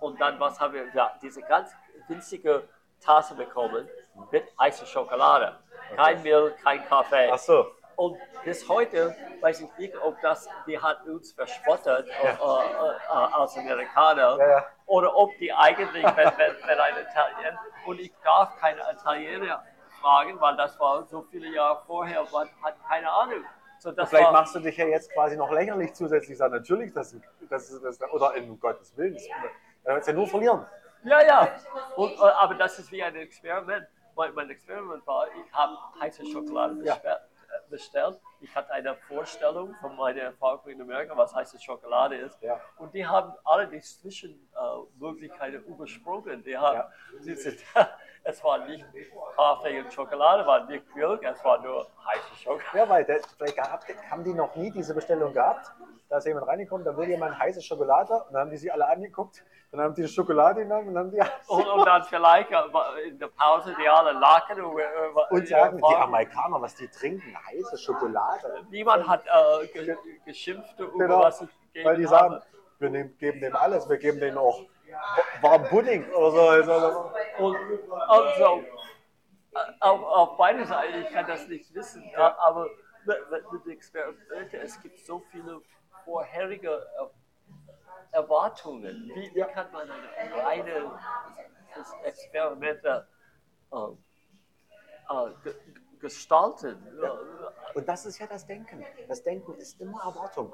Und 0.00 0.20
dann, 0.20 0.38
was 0.40 0.58
haben 0.60 0.74
wir? 0.74 0.86
Ja, 0.94 1.16
diese 1.22 1.40
ganz 1.42 1.70
winzige 2.08 2.68
Tasse 3.00 3.34
bekommen 3.34 3.88
mit 4.30 4.44
heißer 4.58 4.84
Schokolade. 4.86 5.56
Kein 5.96 6.22
Milch, 6.22 6.54
kein 6.62 6.84
Kaffee. 6.86 7.30
Ach 7.32 7.38
so. 7.38 7.66
Und 7.96 8.18
bis 8.44 8.68
heute 8.68 9.14
weiß 9.40 9.60
ich 9.60 9.68
nicht, 9.78 9.96
ob 10.02 10.20
das, 10.22 10.48
die 10.66 10.78
hat 10.78 11.06
uns 11.06 11.32
verspottet 11.32 12.08
äh, 12.08 12.12
äh, 12.12 12.34
äh, 12.34 13.08
als 13.10 13.56
Amerikaner 13.56 14.36
Ja, 14.38 14.48
ja. 14.48 14.66
Oder 14.92 15.16
ob 15.16 15.30
die 15.38 15.50
eigentlich, 15.50 16.04
wenn, 16.04 16.14
wenn, 16.14 16.54
wenn 16.66 16.78
ein 16.78 16.94
Italiener, 17.00 17.58
und 17.86 17.98
ich 17.98 18.12
darf 18.22 18.60
keine 18.60 18.82
Italiener 18.92 19.64
fragen, 20.02 20.38
weil 20.38 20.54
das 20.56 20.78
war 20.78 21.02
so 21.04 21.22
viele 21.22 21.48
Jahre 21.48 21.80
vorher, 21.86 22.22
man 22.30 22.46
hat 22.62 22.74
keine 22.86 23.10
Ahnung. 23.10 23.42
So, 23.78 23.90
Vielleicht 23.90 24.12
war, 24.12 24.32
machst 24.32 24.54
du 24.54 24.60
dich 24.60 24.76
ja 24.76 24.86
jetzt 24.86 25.10
quasi 25.14 25.34
noch 25.34 25.50
lächerlich 25.50 25.94
zusätzlich 25.94 26.36
sagen. 26.36 26.52
Natürlich, 26.52 26.92
das, 26.92 27.16
das, 27.48 27.80
das, 27.80 28.02
oder 28.12 28.34
in 28.34 28.60
Gottes 28.60 28.94
Willen. 28.96 29.16
Da 29.82 29.94
wird 29.94 30.06
ja 30.06 30.12
nur 30.12 30.26
verlieren. 30.26 30.66
Ja, 31.04 31.22
ja. 31.24 31.48
Und, 31.96 32.12
äh, 32.12 32.20
aber 32.20 32.54
das 32.54 32.78
ist 32.78 32.92
wie 32.92 33.02
ein 33.02 33.16
Experiment. 33.16 33.86
Mein, 34.14 34.34
mein 34.34 34.50
Experiment 34.50 35.06
war, 35.06 35.26
ich 35.28 35.52
habe 35.54 35.74
heiße 36.00 36.26
Schokolade 36.26 36.84
Ja. 36.84 37.00
Bestellt. 37.70 38.18
Ich 38.40 38.54
hatte 38.54 38.70
eine 38.72 38.94
Vorstellung 38.94 39.74
von 39.80 39.96
meiner 39.96 40.20
Erfahrung 40.22 40.68
in 40.70 40.80
Amerika, 40.80 41.16
was 41.16 41.34
heiße 41.34 41.58
Schokolade 41.60 42.16
ist. 42.16 42.40
Ja. 42.42 42.60
Und 42.78 42.92
die 42.94 43.06
haben 43.06 43.32
alle 43.44 43.68
die 43.68 43.80
Zwischenmöglichkeiten 43.80 45.64
übersprungen. 45.64 46.42
Die 46.42 46.56
haben, 46.56 46.76
Ja. 46.78 46.92
die 47.24 47.34
sind, 47.34 47.58
es 48.24 48.42
war 48.44 48.58
nicht 48.66 48.84
Kaffee 49.36 49.80
und 49.80 49.92
Schokolade, 49.92 50.46
war 50.46 50.64
nicht 50.66 50.84
Milch, 50.94 51.20
es 51.22 51.44
war 51.44 51.60
nur 51.60 51.86
heiße 52.06 52.36
Schokolade. 52.36 52.78
Ja, 52.78 52.88
weil 52.88 53.04
der, 53.04 53.20
vielleicht 53.36 53.58
haben 54.10 54.24
die 54.24 54.34
noch 54.34 54.54
nie 54.54 54.70
diese 54.70 54.94
Bestellung 54.94 55.32
gehabt. 55.32 55.72
Da 56.08 56.18
ist 56.18 56.26
jemand 56.26 56.46
reingekommen, 56.46 56.84
da 56.84 56.96
will 56.96 57.08
jemand 57.08 57.38
heiße 57.38 57.62
Schokolade. 57.62 58.12
Und 58.12 58.32
dann 58.32 58.42
haben 58.42 58.50
die 58.50 58.58
sie 58.58 58.70
alle 58.70 58.86
angeguckt. 58.86 59.42
Dann 59.70 59.80
haben 59.80 59.94
die 59.94 60.06
Schokolade 60.06 60.62
genommen 60.62 60.88
und 60.88 60.94
dann 60.94 61.04
haben 61.04 61.10
die. 61.10 61.22
Und, 61.46 61.66
und 61.66 61.86
dann 61.86 62.04
vielleicht 62.04 62.50
in 63.06 63.18
der 63.18 63.28
Pause 63.28 63.74
die 63.80 63.88
alle 63.88 64.12
lachen 64.12 64.60
und, 64.62 64.78
äh, 64.78 64.84
Und 65.30 65.48
sagen, 65.48 65.78
die 65.78 65.94
Amerikaner, 65.96 66.60
was 66.60 66.74
die 66.74 66.88
trinken, 66.88 67.34
heiße 67.46 67.78
Schokolade. 67.78 68.66
Niemand 68.70 69.08
hat 69.08 69.24
äh, 69.24 69.66
ge 69.68 69.96
geschimpft 70.26 70.78
über 70.78 70.92
Genau, 70.98 71.20
was 71.20 71.40
ich 71.40 71.48
gegeben 71.72 71.88
Weil 71.88 71.96
die 71.96 72.04
sagen, 72.06 72.34
habe. 72.34 72.44
wir 72.78 72.90
nehmen, 72.90 73.16
geben 73.16 73.40
dem 73.40 73.56
alles, 73.56 73.88
wir 73.88 73.96
geben 73.96 74.20
denen 74.20 74.36
auch 74.36 74.60
warmen 75.40 75.66
Pudding 75.68 76.10
oder 76.12 76.30
so. 76.30 76.48
Also, 76.48 77.12
Und 77.38 77.56
also, 78.08 78.64
äh, 79.54 79.58
auf, 79.80 80.02
auf 80.02 80.36
beide 80.36 80.64
Seiten, 80.64 81.02
ich 81.02 81.10
kann 81.10 81.26
das 81.26 81.46
nicht 81.48 81.74
wissen, 81.74 82.08
ja. 82.12 82.36
aber 82.38 82.68
mit, 83.04 83.52
mit, 83.52 83.66
Experimenten, 83.66 84.60
es 84.60 84.80
gibt 84.80 84.98
so 85.00 85.20
viele 85.30 85.60
vorherige 86.04 86.70
äh, 86.70 88.16
Erwartungen. 88.16 89.10
Wie, 89.14 89.34
wie 89.34 89.42
kann 89.52 89.70
man 89.72 89.88
eine 89.90 90.44
reine 90.44 90.90
Experiment 92.04 92.84
äh, 92.84 93.00
äh, 93.72 95.30
ge 95.42 95.54
gestalten? 96.00 96.76
Und 97.74 97.88
das 97.88 98.06
ist 98.06 98.18
ja 98.18 98.26
das 98.26 98.44
Denken. 98.46 98.84
Das 99.08 99.22
Denken 99.22 99.54
ist 99.54 99.80
immer 99.80 100.02
Erwartung. 100.02 100.52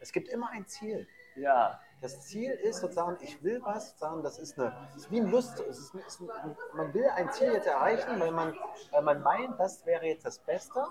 Es 0.00 0.12
gibt 0.12 0.28
immer 0.28 0.50
ein 0.50 0.66
Ziel. 0.66 1.08
Ja, 1.36 1.80
Das 2.04 2.20
Ziel 2.20 2.50
ist 2.50 2.80
sozusagen, 2.80 3.16
ich 3.22 3.42
will 3.42 3.62
was, 3.64 3.92
sozusagen, 3.92 4.22
das 4.22 4.38
ist, 4.38 4.58
eine, 4.58 4.76
ist 4.94 5.10
wie 5.10 5.22
ein 5.22 5.30
Lust. 5.30 5.58
Ist, 5.60 5.94
ist 5.94 6.20
man 6.74 6.92
will 6.92 7.08
ein 7.16 7.32
Ziel 7.32 7.50
jetzt 7.54 7.66
erreichen, 7.66 8.20
weil 8.20 8.30
man, 8.30 8.54
weil 8.90 9.00
man 9.00 9.22
meint, 9.22 9.58
das 9.58 9.86
wäre 9.86 10.04
jetzt 10.04 10.26
das 10.26 10.38
Beste. 10.38 10.84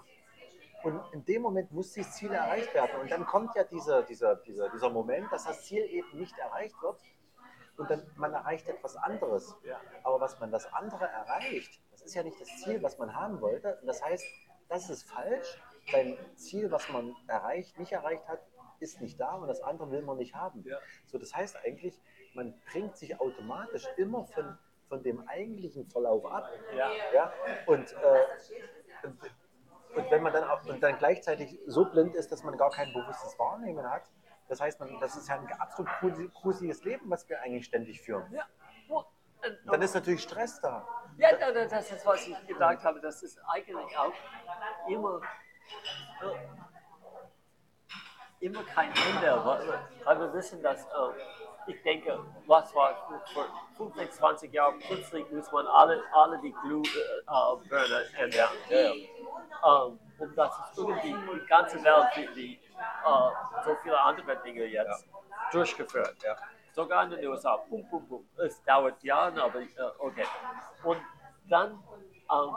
Und 0.81 0.99
in 1.14 1.23
dem 1.23 1.44
Moment 1.44 1.72
muss 1.72 1.94
dieses 1.94 2.15
Ziel 2.15 2.31
erreicht 2.31 2.73
werden. 2.73 2.99
Und 2.99 3.11
dann 3.11 3.27
kommt 3.27 3.56
ja 3.56 3.64
dieser, 3.64 4.02
dieser, 4.02 4.38
dieser, 4.38 4.69
dieser 4.69 4.90
Moment, 4.90 5.31
dass 5.31 5.44
das 5.44 5.64
Ziel 5.65 5.84
eben 5.84 6.18
nicht 6.18 6.35
erreicht 6.40 6.81
wird. 6.81 6.99
Und 7.77 7.91
dann 7.91 8.11
man 8.15 8.34
erreicht 8.34 8.68
etwas 8.68 8.95
anderes. 8.95 9.56
Aber 10.02 10.19
was 10.19 10.40
man 10.40 10.49
das 10.49 10.65
andere 10.73 11.06
erreicht, 11.06 11.80
das 11.91 12.02
ist 12.02 12.15
ja 12.15 12.23
nicht 12.23 12.41
das 12.41 12.48
Ziel, 12.64 12.81
was 12.81 12.98
man 12.98 13.14
haben 13.14 13.40
wollte. 13.40 13.77
Und 13.81 13.85
das 13.85 14.03
heißt, 14.03 14.26
das 14.68 14.90
ist 14.90 15.03
falsch. 15.03 15.61
Sein 15.91 16.18
Ziel, 16.38 16.72
was 16.72 16.90
man 16.90 17.15
erreicht, 17.27 17.77
nicht 17.77 17.91
erreicht 17.91 18.27
hat, 18.27 18.40
ist 18.84 19.01
nicht 19.01 19.19
da 19.19 19.34
und 19.35 19.47
das 19.47 19.61
andere 19.61 19.89
will 19.91 20.01
man 20.03 20.18
nicht 20.18 20.35
haben. 20.35 20.64
Ja. 20.68 20.77
So, 21.07 21.18
das 21.18 21.34
heißt 21.34 21.57
eigentlich, 21.65 21.99
man 22.34 22.53
bringt 22.72 22.97
sich 22.97 23.19
automatisch 23.19 23.88
immer 23.97 24.26
von, 24.26 24.57
von 24.89 25.01
dem 25.03 25.27
eigentlichen 25.27 25.88
Verlauf 25.89 26.26
ab. 26.26 26.49
ja. 26.76 26.89
Ja? 27.14 27.34
Und, 27.65 27.91
äh, 27.93 29.07
und, 29.95 30.11
wenn 30.11 30.22
man 30.23 30.34
dann 30.34 30.43
auch, 30.45 30.64
und 30.65 30.81
dann 30.81 30.97
gleichzeitig 30.97 31.60
so 31.68 31.85
blind 31.85 32.15
ist, 32.15 32.31
dass 32.31 32.43
man 32.43 32.57
gar 32.57 32.69
kein 32.72 32.91
bewusstes 32.93 33.38
Wahrnehmen 33.39 33.89
hat, 33.89 34.03
das 34.49 34.60
heißt, 34.60 34.80
man, 34.80 34.99
das 34.99 35.15
ist 35.15 35.30
ja 35.30 35.39
ein 35.39 35.47
absolut 35.60 35.89
gruseliges 36.34 36.84
Leben, 36.84 37.10
was 37.10 37.27
wir 37.30 37.41
eigentlich 37.41 37.65
ständig 37.65 38.01
führen. 38.01 38.31
ja. 38.34 38.45
Und, 38.89 39.05
Dann 39.65 39.81
ist 39.81 39.93
natürlich 39.93 40.22
Stress 40.23 40.60
da. 40.61 40.88
Ja, 41.18 41.35
da- 41.35 41.51
da- 41.51 41.65
das 41.65 41.91
ist, 41.91 42.05
was 42.05 42.27
ich 42.27 42.47
gesagt 42.47 42.84
habe. 42.84 43.01
Das 43.01 43.22
ist 43.23 43.38
eigentlich 43.45 43.97
auch 43.97 44.14
immer, 44.88 45.19
äh, 46.22 46.73
immer 48.44 48.64
kein 48.64 48.90
Ende. 48.90 49.41
Weil, 50.03 50.20
wir 50.20 50.34
wissen, 50.34 50.61
dass, 50.61 50.84
äh, 50.86 51.68
ich 51.68 51.82
denke, 51.84 52.20
was 52.45 52.76
war 52.76 52.94
vor 53.34 53.45
15, 53.78 54.11
20 54.11 54.53
Jahren, 54.53 54.80
plötzlich 54.80 55.30
muss 55.32 55.52
man 55.52 55.65
alle, 55.68 56.03
alle 56.11 56.38
die 56.40 56.52
Glühbirne 56.52 58.03
ändern. 58.18 58.49
Ähm, 58.70 59.99
und 60.20 60.38
das 60.38 60.53
ist 60.60 60.78
irgendwie 60.78 61.14
die 61.14 61.45
ganze 61.48 61.84
Welt, 61.84 62.07
wie, 62.15 62.36
wie 62.36 62.53
äh, 62.56 63.64
so 63.65 63.76
viele 63.82 63.99
andere 63.99 64.36
Dinge 64.44 64.65
jetzt 64.65 65.07
durchgeführt. 65.52 66.15
Ja. 66.24 66.36
Sogar 66.74 67.03
in 67.06 67.11
den 67.11 67.28
USA. 67.28 67.57
Bum, 67.70 67.88
bum, 67.90 68.07
bum. 68.07 68.28
Es 68.38 68.61
dauert 68.64 69.02
Jahre, 69.03 69.41
aber 69.41 69.61
äh, 69.61 69.68
okay. 69.99 70.26
Und 70.84 71.02
dann, 71.49 71.72
ähm, 72.32 72.56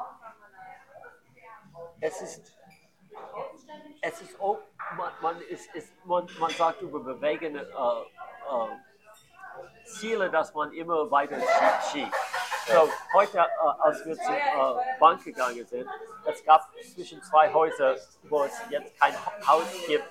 es 2.01 2.21
ist, 2.23 2.57
es 4.01 4.21
ist 4.23 4.41
auch, 4.41 4.59
man, 4.97 5.11
man, 5.21 5.41
ist, 5.43 5.75
ist, 5.75 5.93
man, 6.05 6.27
man 6.39 6.51
sagt 6.51 6.81
über 6.83 7.01
bewegende 7.01 7.61
äh, 7.61 7.65
äh, 7.65 8.69
Ziele, 9.85 10.31
dass 10.31 10.53
man 10.55 10.73
immer 10.73 11.11
weiter 11.11 11.37
schie- 11.37 11.91
schiebt. 11.91 12.15
So, 12.67 12.89
heute, 13.15 13.39
äh, 13.39 13.45
als 13.81 14.05
wir 14.05 14.17
zur 14.17 14.35
äh, 14.35 14.99
Bank 14.99 15.25
gegangen 15.25 15.65
sind, 15.67 15.89
es 16.25 16.45
gab 16.45 16.69
zwischen 16.95 17.23
zwei 17.23 17.53
Häusern, 17.53 17.97
wo 18.25 18.45
es 18.45 18.61
jetzt 18.71 18.99
kein 18.99 19.15
Haus 19.47 19.67
gibt, 19.87 20.05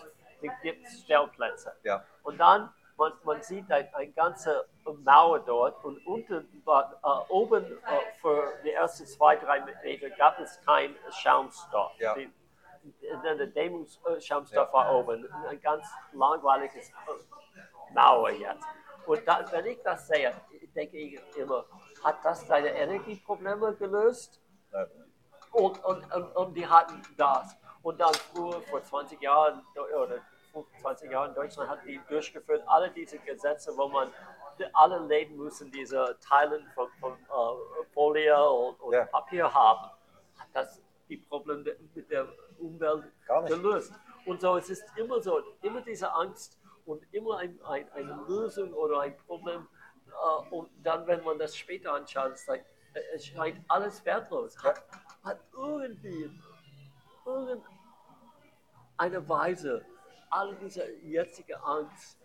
gibt 0.61 0.86
es 0.86 1.02
Stellplätze. 1.02 1.73
Ja. 1.84 2.03
Und 2.23 2.38
dann, 2.38 2.73
man, 2.98 3.11
man 3.23 3.41
sieht 3.41 3.69
ein, 3.72 3.94
ein 3.94 4.14
ganze 4.14 4.68
Mauer 5.03 5.40
dort 5.40 5.84
und 5.84 6.06
unten, 6.07 6.48
äh, 6.65 7.07
oben 7.30 7.65
äh, 7.65 7.77
für 8.22 8.53
die 8.64 8.72
ersten 8.72 9.06
zwei, 9.06 9.36
drei 9.36 9.60
Meter 9.84 10.10
gab 10.11 10.40
es 10.40 10.60
kein 10.65 10.95
Schaumstoff. 11.11 11.91
Ja. 11.99 12.14
Die, 12.15 12.32
der 13.23 13.35
der 13.35 13.47
Dämmungsschaumstoff 13.47 14.73
war 14.73 14.95
oben, 14.95 15.27
ein 15.47 15.61
ganz 15.61 15.87
langweiliges 16.13 16.89
äh, 16.89 17.93
Mauer 17.93 18.31
jetzt. 18.31 18.65
Und 19.05 19.27
da, 19.27 19.45
wenn 19.51 19.65
ich 19.65 19.81
das 19.83 20.07
sehe, 20.07 20.33
denke 20.75 20.97
ich 20.97 21.19
immer, 21.37 21.65
hat 22.03 22.23
das 22.23 22.45
deine 22.47 22.69
Energieprobleme 22.69 23.75
gelöst? 23.75 24.41
Und, 25.51 25.83
und, 25.85 26.13
und, 26.13 26.35
und 26.35 26.53
die 26.53 26.67
hatten 26.67 27.01
das. 27.15 27.55
Und 27.81 27.99
dann 27.99 28.13
früher, 28.13 28.61
vor 28.63 28.83
20 28.83 29.21
Jahren 29.21 29.61
oder 29.75 30.19
25 30.51 31.11
Jahren 31.11 31.29
in 31.29 31.35
Deutschland 31.35 31.69
hat 31.69 31.85
die 31.85 32.01
durchgeführt, 32.09 32.63
alle 32.67 32.89
diese 32.91 33.19
Gesetze, 33.19 33.71
wo 33.77 33.87
man 33.87 34.11
alle 34.73 34.99
Läden 34.99 35.37
müssen 35.37 35.71
diese 35.71 36.17
Teilen 36.21 36.65
von, 36.73 36.89
von 36.99 37.13
äh, 37.13 37.85
Folie 37.93 38.49
und, 38.49 38.79
und 38.81 38.93
Ja. 38.93 39.05
Papier 39.05 39.53
haben. 39.53 39.91
Hat 40.37 40.47
das 40.53 40.81
die 41.09 41.17
Probleme 41.17 41.75
mit 41.93 42.09
der 42.09 42.27
Umwelt 42.60 43.03
gelöst? 43.48 43.94
Und 44.26 44.41
so, 44.41 44.57
es 44.57 44.69
ist 44.69 44.84
immer 44.98 45.22
so, 45.22 45.41
immer 45.61 45.82
diese 45.82 46.11
Angst 46.11 46.60
und 46.86 47.03
immer 47.14 47.38
ein, 47.38 47.60
ein, 47.64 47.90
eine 47.91 48.23
Lösung 48.27 48.73
oder 48.73 49.02
ein 49.02 49.15
Problem. 49.18 49.68
Äh, 50.07 50.53
und 50.53 50.69
dann, 50.84 51.06
wenn 51.07 51.23
man 51.23 51.38
das 51.38 51.56
später 51.56 51.94
anschaut, 51.94 52.34
es, 52.34 53.26
scheint 53.26 53.60
alles 53.68 54.03
wertlos. 54.06 54.57
Hat, 54.64 54.84
hat 55.23 55.40
irgendwie 55.53 56.32
irgendeine 57.26 57.69
Weise 59.30 59.86
all 60.30 60.56
diese 60.56 60.90
jetzige 61.02 61.61
Angst 61.64 62.19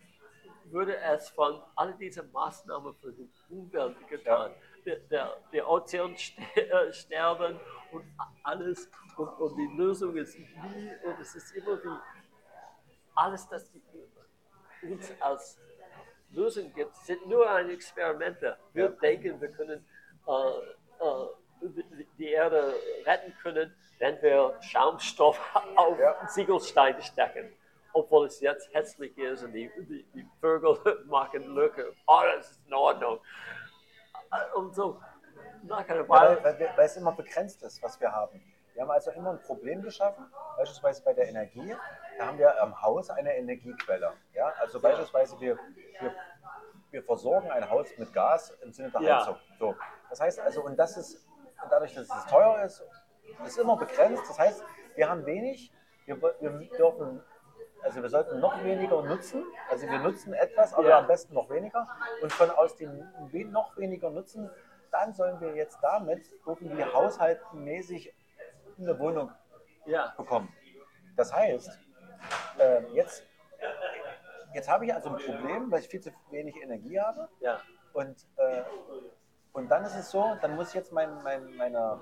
würde 0.72 0.96
es 0.96 1.28
von 1.30 1.60
all 1.74 1.94
diese 1.94 2.22
Maßnahmen 2.22 2.94
für 2.94 3.12
die 3.12 3.28
Umwelt 3.48 3.96
getan. 4.08 4.52
Der, 4.84 4.96
der, 4.96 5.36
der 5.52 5.68
Ozean 5.68 6.14
äh, 6.54 6.92
sterben 6.92 7.58
und 7.92 8.04
alles 8.42 8.90
und, 9.16 9.28
und 9.28 9.56
die 9.56 9.76
Lösung 9.76 10.16
ist 10.16 10.38
nie 10.38 10.90
und 11.04 11.20
es 11.20 11.34
ist 11.34 11.52
immer 11.56 11.82
wie 11.82 11.98
alles, 13.14 13.48
das 13.48 13.70
die 13.72 13.82
uns 14.82 15.12
als 15.20 15.58
Lösung 16.30 16.72
gibt, 16.72 16.94
sind 16.96 17.26
nur 17.26 17.48
ein 17.50 17.68
Experimente. 17.70 18.56
Wir 18.72 18.84
Ja. 18.84 18.90
denken, 18.90 19.40
wir 19.40 19.50
können 19.50 19.84
äh, 20.26 20.32
äh, 21.04 21.26
die 22.18 22.28
Erde 22.28 22.74
retten 23.04 23.34
können, 23.42 23.74
wenn 23.98 24.22
wir 24.22 24.56
Schaumstoff 24.62 25.38
auf 25.76 25.98
Ja. 25.98 26.26
Ziegelsteine 26.28 27.02
stecken. 27.02 27.52
Obwohl 27.92 28.26
es 28.26 28.40
jetzt 28.40 28.72
hässlich 28.72 29.18
ist 29.18 29.42
und 29.42 29.52
die, 29.52 29.68
die, 29.80 30.04
die 30.14 30.26
Vögel 30.40 30.78
machen 31.06 31.42
Lücke. 31.54 31.92
Oh, 32.06 32.20
das 32.36 32.52
ist 32.52 32.66
in 32.66 32.72
Ordnung. 32.74 33.18
Äh, 34.32 34.56
Und 34.56 34.74
so, 34.74 35.02
nach 35.64 35.88
einer 35.88 36.08
Weil, 36.08 36.28
Weile. 36.30 36.44
weil, 36.44 36.58
wir- 36.58 36.70
weil 36.76 36.86
es 36.86 36.96
immer 36.96 37.12
begrenzt 37.12 37.62
ist, 37.62 37.82
was 37.82 38.00
wir 38.00 38.10
haben. 38.12 38.42
Wir 38.74 38.82
haben 38.82 38.90
also 38.90 39.10
immer 39.10 39.30
ein 39.32 39.42
Problem 39.42 39.82
geschaffen, 39.82 40.24
beispielsweise 40.56 41.02
bei 41.02 41.12
der 41.12 41.28
Energie. 41.28 41.74
Da 42.18 42.26
haben 42.26 42.38
wir 42.38 42.60
am 42.62 42.80
Haus 42.80 43.10
eine 43.10 43.36
Energiequelle. 43.36 44.12
Ja? 44.32 44.52
Also 44.60 44.80
beispielsweise 44.80 45.38
wir, 45.40 45.58
wir, 46.00 46.14
wir 46.90 47.02
versorgen 47.02 47.50
ein 47.50 47.68
Haus 47.68 47.88
mit 47.98 48.12
Gas 48.12 48.50
im 48.62 48.72
Sinne 48.72 48.90
der 48.90 49.00
Ja. 49.02 49.20
Heizung. 49.20 49.36
So. 49.58 49.74
Das 50.08 50.20
heißt 50.20 50.40
also, 50.40 50.62
und 50.64 50.76
das 50.78 50.96
ist 50.96 51.26
dadurch, 51.68 51.94
dass 51.94 52.08
es 52.08 52.26
teuer 52.26 52.62
ist, 52.64 52.82
ist 53.44 53.58
immer 53.58 53.76
begrenzt. 53.76 54.22
Das 54.28 54.38
heißt, 54.38 54.62
wir 54.94 55.10
haben 55.10 55.26
wenig, 55.26 55.72
wir, 56.06 56.20
wir 56.22 56.50
dürfen, 56.76 57.22
also 57.82 58.02
wir 58.02 58.08
sollten 58.08 58.40
noch 58.40 58.62
weniger 58.64 59.02
nutzen. 59.02 59.44
Also 59.68 59.86
wir 59.88 59.98
nutzen 59.98 60.32
etwas, 60.32 60.72
aber 60.74 60.88
Ja. 60.88 60.98
am 61.00 61.06
besten 61.06 61.34
noch 61.34 61.50
weniger. 61.50 61.86
Und 62.22 62.32
von 62.32 62.50
aus 62.50 62.76
dem 62.76 63.04
noch 63.50 63.76
weniger 63.76 64.10
Nutzen, 64.10 64.50
dann 64.90 65.12
sollen 65.14 65.40
wir 65.40 65.54
jetzt 65.54 65.78
damit 65.82 66.24
irgendwie 66.46 66.84
haushaltenmäßig 66.84 68.14
eine 68.78 68.98
Wohnung 68.98 69.30
Ja, 69.86 70.14
bekommen. 70.16 70.52
Das 71.16 71.32
heißt, 71.32 71.78
äh, 72.58 72.82
jetzt, 72.92 73.26
jetzt 74.54 74.68
habe 74.68 74.86
ich 74.86 74.94
also 74.94 75.10
ein 75.10 75.16
Problem, 75.16 75.70
weil 75.70 75.80
ich 75.80 75.88
viel 75.88 76.00
zu 76.00 76.10
wenig 76.30 76.56
Energie 76.62 76.98
habe. 77.00 77.28
ja, 77.40 77.60
Und, 77.92 78.26
äh, 78.36 78.62
und 79.52 79.68
dann 79.68 79.84
ist 79.84 79.96
es 79.96 80.10
so, 80.10 80.36
dann 80.40 80.54
muss 80.56 80.68
ich 80.68 80.74
jetzt 80.74 80.92
mein, 80.92 81.22
mein, 81.22 81.56
meine, 81.56 82.00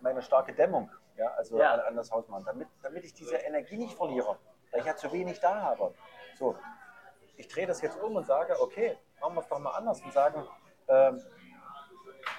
meine 0.00 0.22
starke 0.22 0.54
Dämmung 0.54 0.90
ja, 1.16 1.28
also 1.32 1.58
Ja. 1.58 1.74
An, 1.74 1.80
an 1.80 1.96
das 1.96 2.10
Haus 2.10 2.28
machen, 2.28 2.44
damit, 2.46 2.68
damit 2.82 3.04
ich 3.04 3.14
diese 3.14 3.36
Energie 3.36 3.76
nicht 3.76 3.96
verliere, 3.96 4.38
weil 4.70 4.80
ich 4.80 4.86
ja 4.86 4.96
zu 4.96 5.10
wenig 5.12 5.40
da 5.40 5.62
habe. 5.62 5.94
So, 6.38 6.56
ich 7.36 7.48
drehe 7.48 7.66
das 7.66 7.80
jetzt 7.80 7.98
um 8.00 8.16
und 8.16 8.26
sage, 8.26 8.60
okay, 8.60 8.98
machen 9.20 9.34
wir 9.34 9.40
es 9.40 9.48
doch 9.48 9.58
mal 9.58 9.72
anders 9.72 10.02
und 10.02 10.12
sagen, 10.12 10.46
ähm, 10.88 11.22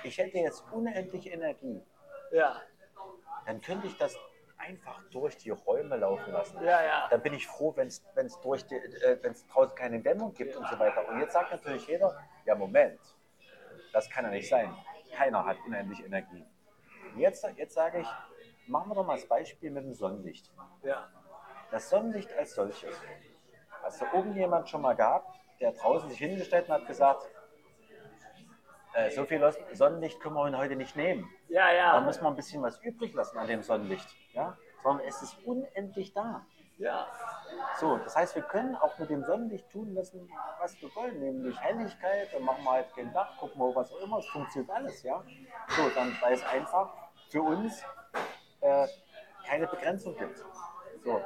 ich 0.04 0.18
hätte 0.18 0.38
jetzt 0.38 0.64
unendlich 0.72 1.32
Energie, 1.32 1.82
ja, 2.32 2.62
dann 3.46 3.62
könnte 3.62 3.88
ich 3.88 3.98
das 3.98 4.18
einfach 4.58 5.02
durch 5.12 5.38
die 5.38 5.52
Räume 5.52 5.98
laufen 5.98 6.34
lassen 6.34 6.58
ja, 6.64 6.84
ja. 6.84 7.08
dann 7.10 7.22
bin 7.22 7.34
ich 7.34 7.46
froh, 7.48 7.76
wenn 7.76 7.88
es 7.88 8.42
durch 8.42 8.66
die, 8.66 8.76
äh, 8.76 9.18
wenn 9.22 9.32
es 9.32 9.46
draußen 9.48 9.76
keine 9.76 10.02
Dämmung 10.02 10.34
gibt 10.34 10.56
und 10.56 10.68
so 10.68 10.80
weiter. 10.80 11.08
Und 11.08 11.20
jetzt 11.20 11.34
sagt 11.34 11.52
natürlich 11.52 11.88
jeder, 11.88 12.18
ja 12.46 12.56
Moment, 12.56 13.00
das 13.94 14.10
kann 14.10 14.26
ja 14.26 14.32
nicht 14.32 14.50
sein. 14.50 14.76
Keiner 15.16 15.46
hat 15.46 15.58
unendlich 15.66 16.04
Energie. 16.04 16.46
Und 17.14 17.20
Jetzt, 17.20 17.48
jetzt 17.56 17.76
sage 17.76 18.00
ich, 18.00 18.08
machen 18.68 18.90
wir 18.90 18.96
doch 18.96 19.06
mal 19.06 19.16
das 19.16 19.28
Beispiel 19.28 19.72
mit 19.72 19.84
dem 19.84 19.94
Sonnenlicht. 19.94 20.52
ja. 20.84 21.08
Das 21.70 21.90
Sonnenlicht 21.90 22.32
als 22.34 22.56
solches. 22.56 22.96
Hast 23.84 24.02
du 24.02 24.06
irgendjemand 24.14 24.70
schon 24.70 24.82
mal 24.82 24.96
gehabt, 24.96 25.38
der 25.60 25.74
draußen 25.74 26.10
sich 26.10 26.18
hingestellt 26.20 26.68
und 26.70 26.76
hat 26.76 26.88
gesagt, 26.88 27.30
äh, 28.98 29.12
so 29.12 29.26
viel 29.26 29.42
Sonnenlicht 29.74 30.20
können 30.20 30.36
wir 30.36 30.58
heute 30.58 30.76
nicht 30.76 30.96
nehmen. 30.96 31.30
Ja, 31.50 31.68
Da 31.68 31.74
ja, 31.74 32.02
müssen 32.02 32.24
wir 32.24 32.30
ein 32.30 32.36
bisschen 32.36 32.64
was 32.64 32.80
übrig 32.80 33.14
lassen 33.14 33.38
an 33.38 33.48
dem 33.48 33.62
Sonnenlicht. 33.62 34.08
Ja? 34.34 34.58
Sondern 34.84 35.06
es 35.08 35.22
ist 35.22 35.38
unendlich 35.46 36.14
da. 36.14 36.46
ja, 36.78 37.06
So, 37.80 37.98
das 37.98 38.16
heißt, 38.16 38.36
wir 38.36 38.42
können 38.44 38.76
auch 38.76 38.98
mit 38.98 39.10
dem 39.10 39.24
Sonnenlicht 39.24 39.70
tun 39.70 39.94
lassen, 39.94 40.30
was 40.60 40.82
wir 40.82 40.94
wollen, 40.96 41.20
nämlich 41.20 41.60
Helligkeit, 41.60 42.34
dann 42.34 42.44
machen 42.44 42.64
wir 42.64 42.72
halt 42.72 42.96
kein 42.96 43.14
Dach, 43.14 43.38
gucken 43.38 43.60
wir, 43.62 43.76
was 43.76 43.92
auch 43.92 44.00
immer, 44.00 44.18
es 44.18 44.28
funktioniert 44.28 44.72
alles, 44.72 45.04
ja. 45.04 45.24
So, 45.70 45.90
dann, 45.96 46.16
weil 46.22 46.34
es 46.34 46.44
einfach 46.46 46.94
für 47.30 47.42
uns 47.42 47.84
äh, 48.62 48.88
keine 49.46 49.68
Begrenzung 49.68 50.18
gibt. 50.18 50.44
So, 51.04 51.22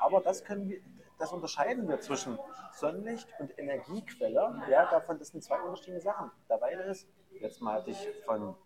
aber 0.00 0.20
das 0.22 0.42
können 0.44 0.68
wir, 0.68 0.80
das 1.20 1.32
unterscheiden 1.32 1.88
wir 1.88 2.00
zwischen 2.00 2.38
Sonnenlicht 2.72 3.28
und 3.38 3.56
Energiequelle. 3.58 4.62
Ja, 4.68 4.90
davon, 4.90 5.18
das 5.18 5.28
sind 5.28 5.44
zwei 5.44 5.60
unterschiedliche 5.60 6.00
Sachen. 6.00 6.30
Dabei 6.48 6.72
ist, 6.72 7.08
letztes 7.38 7.60
Mal 7.60 7.74
hatte 7.74 7.90
ich 7.90 8.08
von 8.24 8.56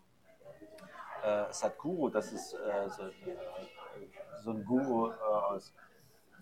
äh, 1.23 1.45
Sadhguru, 1.51 2.09
das 2.09 2.31
ist 2.31 2.53
äh, 2.53 2.89
so, 2.89 3.03
so 4.43 4.51
ein 4.51 4.65
Guru 4.65 5.09
äh, 5.09 5.13
aus 5.13 5.73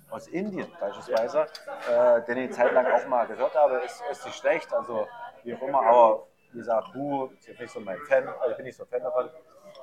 aus 0.09 0.27
Indien 0.27 0.67
beispielsweise, 0.79 1.47
äh, 1.89 2.21
den 2.25 2.37
ich 2.37 2.51
Zeit 2.51 2.71
lang 2.73 2.85
auch 2.85 3.07
mal 3.07 3.25
gehört 3.25 3.55
habe, 3.55 3.77
ist, 3.77 4.03
ist 4.11 4.25
nicht 4.25 4.37
schlecht, 4.37 4.71
also 4.71 5.07
wie 5.43 5.55
auch 5.55 5.61
immer, 5.63 5.81
aber 5.81 6.27
wie 6.51 6.59
gesagt, 6.59 6.93
Hu 6.93 7.25
ist 7.37 7.47
jetzt 7.47 7.59
nicht 7.59 7.73
so 7.73 7.79
mein 7.79 7.97
Fan, 8.01 8.27
also 8.27 8.51
ich 8.51 8.57
bin 8.57 8.65
nicht 8.65 8.77
so 8.77 8.85
Fan 8.85 9.01
davon, 9.01 9.29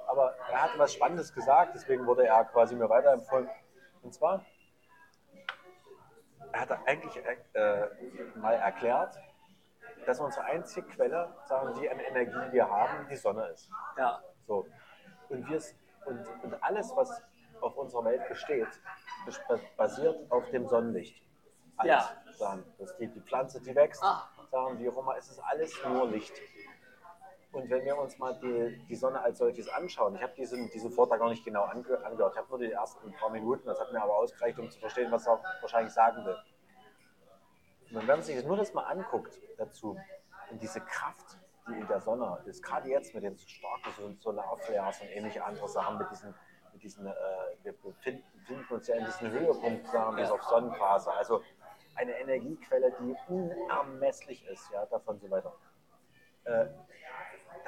aber 0.06 0.36
er 0.52 0.62
hat 0.62 0.78
was 0.78 0.92
Spannendes 0.92 1.34
gesagt, 1.34 1.72
deswegen 1.74 2.06
wurde 2.06 2.26
er 2.26 2.44
quasi 2.44 2.76
mir 2.76 2.88
weiterempfohlen. 2.88 3.48
Und 4.02 4.14
zwar, 4.14 4.44
er 6.52 6.60
hat 6.60 6.70
eigentlich 6.86 7.16
äh, 7.54 7.86
mal 8.36 8.54
erklärt, 8.54 9.16
dass 10.06 10.20
unsere 10.20 10.44
einzige 10.46 10.86
Quelle, 10.88 11.34
sagen 11.46 11.74
die 11.80 11.88
an 11.90 11.98
Energie 12.00 12.52
wir 12.52 12.68
haben, 12.68 13.06
die 13.08 13.16
Sonne 13.16 13.46
ist. 13.48 13.70
ja, 13.96 14.20
So. 14.46 14.66
Und, 15.28 15.48
wir, 15.48 15.60
und, 16.06 16.26
und 16.42 16.62
alles, 16.62 16.90
was 16.96 17.22
auf 17.60 17.76
unserer 17.76 18.04
Welt 18.06 18.26
besteht, 18.28 18.68
bes- 19.26 19.76
basiert 19.76 20.30
auf 20.30 20.48
dem 20.50 20.66
Sonnenlicht. 20.66 21.22
Alles. 21.76 21.92
Ja. 21.92 22.32
Sagen. 22.32 22.64
Das 22.78 22.96
die, 22.96 23.06
die 23.08 23.20
Pflanze, 23.20 23.60
die 23.60 23.74
wächst, 23.74 24.02
Ah. 24.02 24.28
sagen 24.50 24.78
wie 24.78 24.88
auch 24.88 24.96
immer, 24.98 25.16
es 25.16 25.28
ist 25.30 25.38
alles 25.40 25.72
nur 25.86 26.08
Licht. 26.08 26.32
Und 27.52 27.68
wenn 27.68 27.84
wir 27.84 27.98
uns 27.98 28.16
mal 28.18 28.38
die, 28.38 28.78
die 28.88 28.94
Sonne 28.94 29.20
als 29.20 29.38
solches 29.38 29.68
anschauen, 29.68 30.14
ich 30.14 30.22
habe 30.22 30.34
diesen, 30.34 30.70
diesen 30.70 30.92
Vortrag 30.92 31.18
gar 31.18 31.30
nicht 31.30 31.44
genau 31.44 31.64
ange, 31.64 32.04
angehört, 32.04 32.32
ich 32.34 32.38
habe 32.38 32.48
nur 32.48 32.58
die 32.58 32.70
ersten 32.70 33.12
paar 33.12 33.30
Minuten, 33.30 33.66
das 33.66 33.80
hat 33.80 33.92
mir 33.92 34.00
aber 34.00 34.16
ausgereicht, 34.16 34.58
um 34.58 34.70
zu 34.70 34.78
verstehen, 34.78 35.10
was 35.10 35.26
er 35.26 35.42
wahrscheinlich 35.60 35.92
sagen 35.92 36.24
will. 36.24 36.38
Und 37.90 37.96
wenn 37.96 38.06
man 38.06 38.22
sich 38.22 38.44
nur 38.44 38.56
das 38.56 38.72
mal 38.72 38.84
anguckt 38.84 39.40
dazu 39.58 39.98
und 40.50 40.62
diese 40.62 40.80
Kraft, 40.80 41.38
die 41.68 41.72
in 41.72 41.86
der 41.88 42.00
Sonne 42.00 42.40
ist, 42.46 42.62
gerade 42.62 42.88
jetzt 42.88 43.14
mit 43.14 43.24
den 43.24 43.36
starken 43.36 43.90
so 43.96 44.12
Solarflares 44.20 45.00
und 45.00 45.08
ähnliche 45.08 45.44
andere 45.44 45.68
Sachen, 45.68 45.98
mit 45.98 46.08
diesen, 46.08 46.32
mit 46.72 46.82
diesen 46.84 47.06
äh, 47.06 47.12
wir 47.64 47.72
befinden, 47.72 48.22
befinden 48.38 48.74
uns 48.74 48.86
ja 48.86 48.94
in 48.94 49.04
diesem 49.06 49.30
Höhepunkt, 49.32 49.88
sagen 49.88 50.16
wir, 50.16 50.32
auf 50.32 50.42
Sonnenphase, 50.44 51.12
also 51.12 51.42
eine 51.96 52.12
Energiequelle, 52.12 52.94
die 53.00 53.16
unermesslich 53.28 54.46
ist, 54.46 54.70
ja, 54.70 54.86
davon 54.86 55.18
so 55.18 55.28
weiter. 55.30 55.52
Äh, 56.44 56.66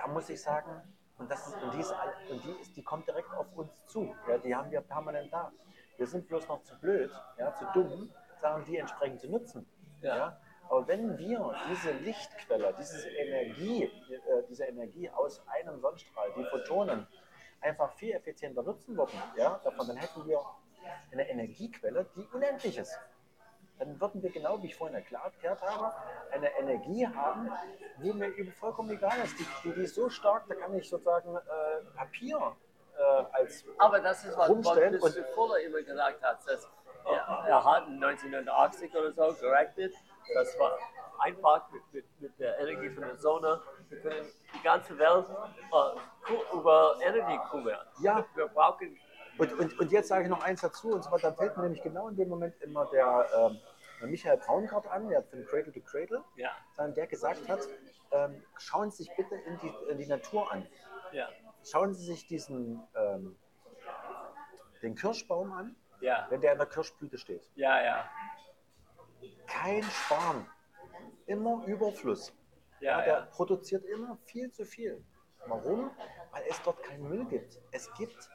da 0.02 0.08
muss 0.08 0.28
ich 0.28 0.42
sagen, 0.42 0.82
und, 1.18 1.30
das 1.30 1.46
ist, 1.46 1.62
und, 1.62 1.74
die, 1.74 1.80
ist, 1.80 1.94
und 2.30 2.44
die, 2.44 2.50
ist, 2.60 2.76
die 2.76 2.82
kommt 2.82 3.06
direkt 3.06 3.32
auf 3.34 3.46
uns 3.54 3.86
zu. 3.86 4.14
Ja, 4.28 4.38
die 4.38 4.54
haben 4.54 4.70
wir 4.70 4.80
permanent 4.80 5.32
da. 5.32 5.52
Wir 5.96 6.06
sind 6.06 6.26
bloß 6.26 6.48
noch 6.48 6.62
zu 6.64 6.76
blöd, 6.80 7.10
ja, 7.38 7.54
zu 7.54 7.64
dumm, 7.72 8.10
sagen 8.40 8.64
die 8.64 8.78
entsprechend 8.78 9.20
zu 9.20 9.30
nutzen. 9.30 9.66
Ja. 10.00 10.16
Ja. 10.16 10.40
Aber 10.68 10.88
wenn 10.88 11.18
wir 11.18 11.54
diese 11.70 11.92
Lichtquelle, 11.92 12.74
diese 12.78 13.08
Energie, 13.10 13.84
äh, 13.84 14.42
diese 14.48 14.64
Energie 14.64 15.08
aus 15.10 15.46
einem 15.46 15.78
Sonnenstrahl, 15.78 16.32
die 16.36 16.44
Photonen, 16.44 17.06
einfach 17.60 17.92
viel 17.92 18.12
effizienter 18.12 18.62
nutzen 18.62 18.96
würden, 18.96 19.22
ja, 19.36 19.60
davon, 19.62 19.86
dann 19.86 19.96
hätten 19.96 20.26
wir 20.26 20.40
eine 21.12 21.28
Energiequelle, 21.28 22.06
die 22.16 22.26
unendlich 22.32 22.78
ist 22.78 22.98
dann 23.78 24.00
würden 24.00 24.22
wir 24.22 24.30
genau, 24.30 24.62
wie 24.62 24.66
ich 24.66 24.76
vorhin 24.76 24.96
erklärt 24.96 25.60
habe, 25.62 25.92
eine 26.30 26.56
Energie 26.58 27.06
haben, 27.06 27.50
die 28.02 28.12
mir 28.12 28.36
eben 28.36 28.52
vollkommen 28.52 28.90
egal 28.90 29.18
ist. 29.24 29.38
Die, 29.38 29.46
die, 29.64 29.72
die 29.72 29.82
ist 29.82 29.94
so 29.94 30.08
stark, 30.08 30.44
da 30.48 30.54
kann 30.54 30.74
ich 30.74 30.88
sozusagen 30.88 31.36
äh, 31.36 31.96
Papier 31.96 32.56
äh, 32.96 33.24
als 33.32 33.64
Aber 33.78 34.00
das 34.00 34.24
ist, 34.24 34.36
was, 34.36 34.48
rumstellen. 34.48 35.00
Mr. 35.00 35.24
Fuller 35.34 35.58
immer 35.60 35.82
gesagt 35.82 36.22
hat. 36.22 36.46
Dass 36.46 36.68
er, 37.04 37.44
er 37.48 37.64
hat 37.64 37.86
1980 37.86 38.94
oder 38.94 39.12
so 39.12 39.40
gerechnet, 39.40 39.94
das 40.34 40.58
war 40.58 40.78
einfach 41.18 41.70
mit, 41.70 41.82
mit, 41.92 42.20
mit 42.20 42.38
der 42.38 42.58
Energie 42.60 42.90
von 42.90 43.04
der 43.04 43.16
Sonne. 43.16 43.60
Wir 43.88 44.00
können 44.00 44.26
die 44.54 44.62
ganze 44.62 44.96
Welt 44.98 45.26
äh, 45.28 46.56
über 46.56 46.96
Energie 47.00 47.38
kümmern. 47.50 47.86
Ja. 48.00 48.24
Wir 48.34 48.46
brauchen. 48.48 48.98
Und, 49.38 49.52
und, 49.58 49.78
und 49.78 49.92
jetzt 49.92 50.08
sage 50.08 50.24
ich 50.24 50.30
noch 50.30 50.42
eins 50.42 50.60
dazu, 50.60 50.90
und 50.90 51.04
zwar, 51.04 51.18
da 51.18 51.32
fällt 51.32 51.56
mir 51.56 51.64
nämlich 51.64 51.82
genau 51.82 52.08
in 52.08 52.16
dem 52.16 52.28
Moment 52.28 52.60
immer 52.62 52.86
der, 52.86 53.26
ähm, 53.36 53.58
der 54.00 54.08
Michael 54.08 54.36
Braungart 54.38 54.86
an, 54.88 55.08
der 55.08 55.22
von 55.22 55.44
Cradle 55.46 55.72
to 55.72 55.80
Cradle, 55.80 56.22
Ja, 56.36 56.50
der 56.78 57.06
gesagt 57.06 57.48
hat, 57.48 57.60
ähm, 58.12 58.42
schauen 58.58 58.90
Sie 58.90 59.04
sich 59.04 59.16
bitte 59.16 59.34
in 59.36 59.58
die, 59.58 59.72
in 59.90 59.98
die 59.98 60.06
Natur 60.06 60.50
an. 60.52 60.66
ja, 61.12 61.28
Schauen 61.64 61.94
Sie 61.94 62.04
sich 62.04 62.26
diesen, 62.26 62.82
ähm, 62.94 63.38
den 64.82 64.94
Kirschbaum 64.94 65.52
an, 65.52 65.76
ja, 66.00 66.26
wenn 66.30 66.40
der 66.40 66.52
in 66.52 66.58
der 66.58 66.66
Kirschblüte 66.66 67.16
steht. 67.18 67.48
ja, 67.54 67.82
ja, 67.82 68.10
kein 69.46 69.82
Sparen, 69.84 70.46
immer 71.26 71.64
Überfluss. 71.66 72.34
ja, 72.80 73.00
der 73.02 73.14
ja. 73.14 73.26
produziert 73.26 73.84
immer 73.84 74.18
viel 74.24 74.50
zu 74.50 74.64
viel. 74.64 75.04
Warum? 75.46 75.90
Weil 76.32 76.44
es 76.48 76.60
dort 76.62 76.82
keinen 76.82 77.08
Müll 77.08 77.24
gibt. 77.26 77.60
Es 77.70 77.92
gibt 77.94 78.28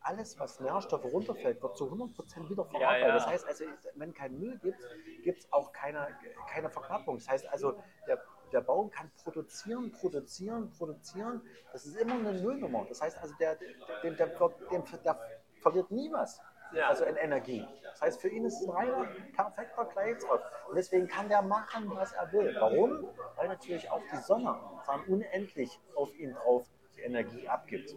alles, 0.00 0.38
was 0.38 0.60
Nährstoffe 0.60 1.04
runterfällt, 1.04 1.62
wird 1.62 1.76
zu 1.76 1.86
100% 1.86 2.48
wieder 2.48 2.64
verarbeitet. 2.64 2.80
Ja, 2.80 3.08
ja. 3.08 3.14
Das 3.14 3.26
heißt 3.26 3.46
also, 3.46 3.64
wenn 3.94 4.14
kein 4.14 4.38
Müll 4.38 4.58
gibt, 4.58 4.78
gibt 5.22 5.40
es 5.40 5.52
auch 5.52 5.72
keine, 5.72 6.08
keine 6.48 6.70
Verknappung. 6.70 7.16
Das 7.16 7.28
heißt 7.28 7.48
also, 7.48 7.82
der, 8.06 8.22
der 8.52 8.60
Baum 8.60 8.90
kann 8.90 9.10
produzieren, 9.22 9.92
produzieren, 9.92 10.70
produzieren. 10.70 11.42
Das 11.72 11.86
ist 11.86 11.96
immer 11.96 12.14
eine 12.14 12.40
Nullnummer. 12.40 12.86
Das 12.88 13.00
heißt 13.00 13.18
also, 13.18 13.34
der, 13.38 13.56
der, 14.02 14.12
der, 14.12 14.26
der, 14.28 15.20
verliert 15.60 15.90
nie 15.90 16.10
was. 16.12 16.40
Ja. 16.72 16.88
Also 16.88 17.04
in 17.04 17.16
Energie. 17.16 17.66
Das 17.82 18.02
heißt, 18.02 18.20
für 18.20 18.28
ihn 18.28 18.44
ist 18.44 18.60
es 18.60 18.68
ein 18.68 18.74
reiner, 18.74 19.08
perfekter 19.34 19.86
Kreislauf. 19.86 20.40
Und 20.68 20.76
deswegen 20.76 21.08
kann 21.08 21.28
der 21.28 21.42
machen, 21.42 21.90
was 21.94 22.12
er 22.12 22.30
will. 22.32 22.54
Warum? 22.60 23.08
Weil 23.36 23.48
natürlich 23.48 23.90
auch 23.90 24.02
die 24.12 24.18
Sonne 24.18 24.54
sagen, 24.84 25.02
unendlich 25.08 25.80
auf 25.94 26.14
ihn 26.14 26.34
drauf 26.34 26.66
die 26.94 27.02
Energie 27.02 27.48
abgibt. 27.48 27.96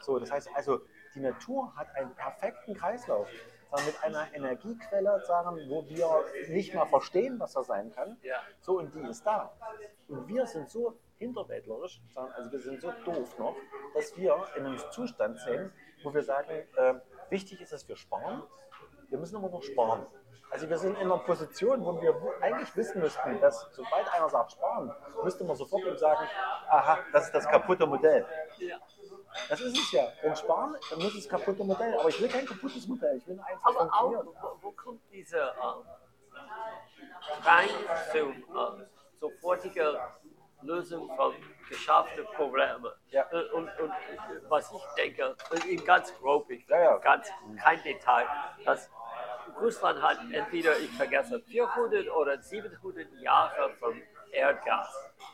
So, 0.00 0.18
das 0.18 0.30
heißt 0.30 0.50
also, 0.54 0.80
die 1.14 1.20
Natur 1.20 1.74
hat 1.76 1.94
einen 1.94 2.14
perfekten 2.14 2.74
Kreislauf. 2.74 3.28
Mit 3.86 4.02
einer 4.04 4.26
Energiequelle, 4.34 5.22
sagen, 5.24 5.56
wo 5.70 5.88
wir 5.88 6.24
nicht 6.50 6.74
mal 6.74 6.84
verstehen, 6.84 7.40
was 7.40 7.56
er 7.56 7.62
sein 7.62 7.90
kann. 7.90 8.18
Ja. 8.22 8.36
So, 8.60 8.78
und 8.78 8.94
die 8.94 9.00
ist 9.00 9.26
da. 9.26 9.50
Und 10.08 10.28
wir 10.28 10.46
sind 10.46 10.68
so 10.68 10.98
hinterwäldlerisch, 11.16 12.02
sagen, 12.12 12.32
also 12.36 12.52
wir 12.52 12.60
sind 12.60 12.82
so 12.82 12.92
doof 13.04 13.38
noch, 13.38 13.56
dass 13.94 14.14
wir 14.16 14.36
in 14.56 14.66
einem 14.66 14.78
Zustand 14.90 15.38
sind, 15.40 15.72
wo 16.04 16.12
wir 16.12 16.22
sagen, 16.22 16.50
äh, 16.76 16.94
wichtig 17.30 17.62
ist, 17.62 17.72
dass 17.72 17.88
wir 17.88 17.96
sparen. 17.96 18.42
Wir 19.08 19.18
müssen 19.18 19.36
aber 19.36 19.48
noch 19.48 19.62
sparen. 19.62 20.06
Also 20.50 20.68
wir 20.68 20.76
sind 20.76 20.98
in 20.98 21.10
einer 21.10 21.16
Position, 21.16 21.82
wo 21.82 21.98
wir 22.02 22.14
eigentlich 22.42 22.76
wissen 22.76 23.00
müssten, 23.00 23.40
dass 23.40 23.68
sobald 23.72 24.12
einer 24.12 24.28
sagt 24.28 24.52
sparen, 24.52 24.92
müsste 25.24 25.44
man 25.44 25.56
sofort 25.56 25.98
sagen, 25.98 26.28
aha, 26.68 26.98
das 27.10 27.24
ist 27.24 27.34
das 27.34 27.48
kaputte 27.48 27.86
Modell. 27.86 28.26
Ja. 28.58 28.76
Das 29.48 29.60
ist 29.60 29.76
es 29.78 29.92
ja. 29.92 30.08
Wenn 30.22 30.36
sparen, 30.36 30.76
dann 30.90 30.98
muss 31.00 31.14
es 31.14 31.28
kaputte 31.28 31.64
Modell. 31.64 31.94
Aber 31.98 32.08
ich 32.08 32.20
will 32.20 32.28
kein 32.28 32.46
kaputtes 32.46 32.86
Modell. 32.86 33.16
Ich 33.18 33.26
will 33.26 33.40
eins, 33.40 33.62
das 33.62 33.76
Aber 33.76 33.90
auch, 33.92 34.24
wo, 34.24 34.56
wo 34.62 34.72
kommt 34.72 35.00
diese 35.12 35.38
ähm, 35.38 35.84
Drang 37.42 37.68
zu 38.10 38.18
äh, 38.18 38.86
sofortiger 39.20 40.12
Lösung 40.62 41.10
von 41.16 41.34
geschafften 41.68 42.24
Problemen? 42.36 42.92
Ja. 43.10 43.26
Äh, 43.32 43.44
Und, 43.52 43.68
und 43.80 43.92
was 44.48 44.70
ich 44.72 44.82
denke, 44.96 45.36
in 45.68 45.84
ganz 45.84 46.14
grob, 46.18 46.50
ich 46.50 46.66
Ja, 46.68 46.80
ja. 46.80 46.98
ganz 46.98 47.28
kein 47.62 47.82
Detail, 47.82 48.26
dass 48.64 48.90
Russland 49.60 50.00
hat 50.02 50.18
entweder, 50.32 50.78
ich 50.78 50.90
vergesse, 50.92 51.40
400 51.40 52.08
oder 52.10 52.40
700 52.40 53.06
Jahre 53.20 53.70
vom 53.80 54.00
Erdgas. 54.30 54.88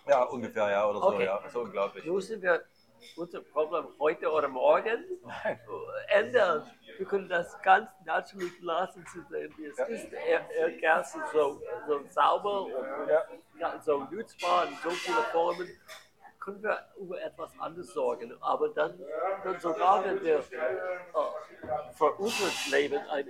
Ja, 0.07 0.25
ungefähr, 0.25 0.71
ja, 0.71 0.89
oder 0.89 0.99
so, 1.01 1.07
Okay. 1.09 1.25
ja. 1.25 1.41
So 1.49 1.61
unglaublich. 1.61 2.05
Müssen 2.05 2.43
wir 2.43 2.65
unser 3.17 3.41
Problem 3.41 3.87
heute 3.99 4.31
oder 4.31 4.49
morgen 4.49 5.05
ändern? 6.09 6.71
Wir 6.97 7.07
können 7.07 7.29
das 7.29 7.61
ganz 7.63 7.89
natürlich 8.05 8.61
lassen, 8.61 9.05
zu 9.07 9.23
sehen, 9.31 9.53
wie 9.57 9.67
es 9.67 9.79
Ja. 9.79 9.85
ist. 9.85 10.13
Er, 10.13 10.51
Erdgas 10.51 11.15
ist 11.15 11.33
so, 11.33 11.61
so 11.87 12.01
sauber 12.11 12.63
und 12.63 13.09
Ja. 13.61 13.81
so 13.81 14.05
nutzbar 14.11 14.67
in 14.69 14.75
so 14.83 14.91
viele 14.91 15.23
Formen. 15.33 15.69
Können 16.41 16.63
wir 16.63 16.79
über 16.99 17.21
etwas 17.21 17.51
anderes 17.61 17.93
sorgen, 17.93 18.33
aber 18.41 18.71
dann, 18.71 18.99
dann 19.45 19.61
sogar 19.61 20.03
wenn 20.05 20.23
wir 20.23 20.39
äh, 20.39 20.43
für 21.95 22.13
unser 22.15 22.51
Leben 22.71 22.99
ein, 23.11 23.29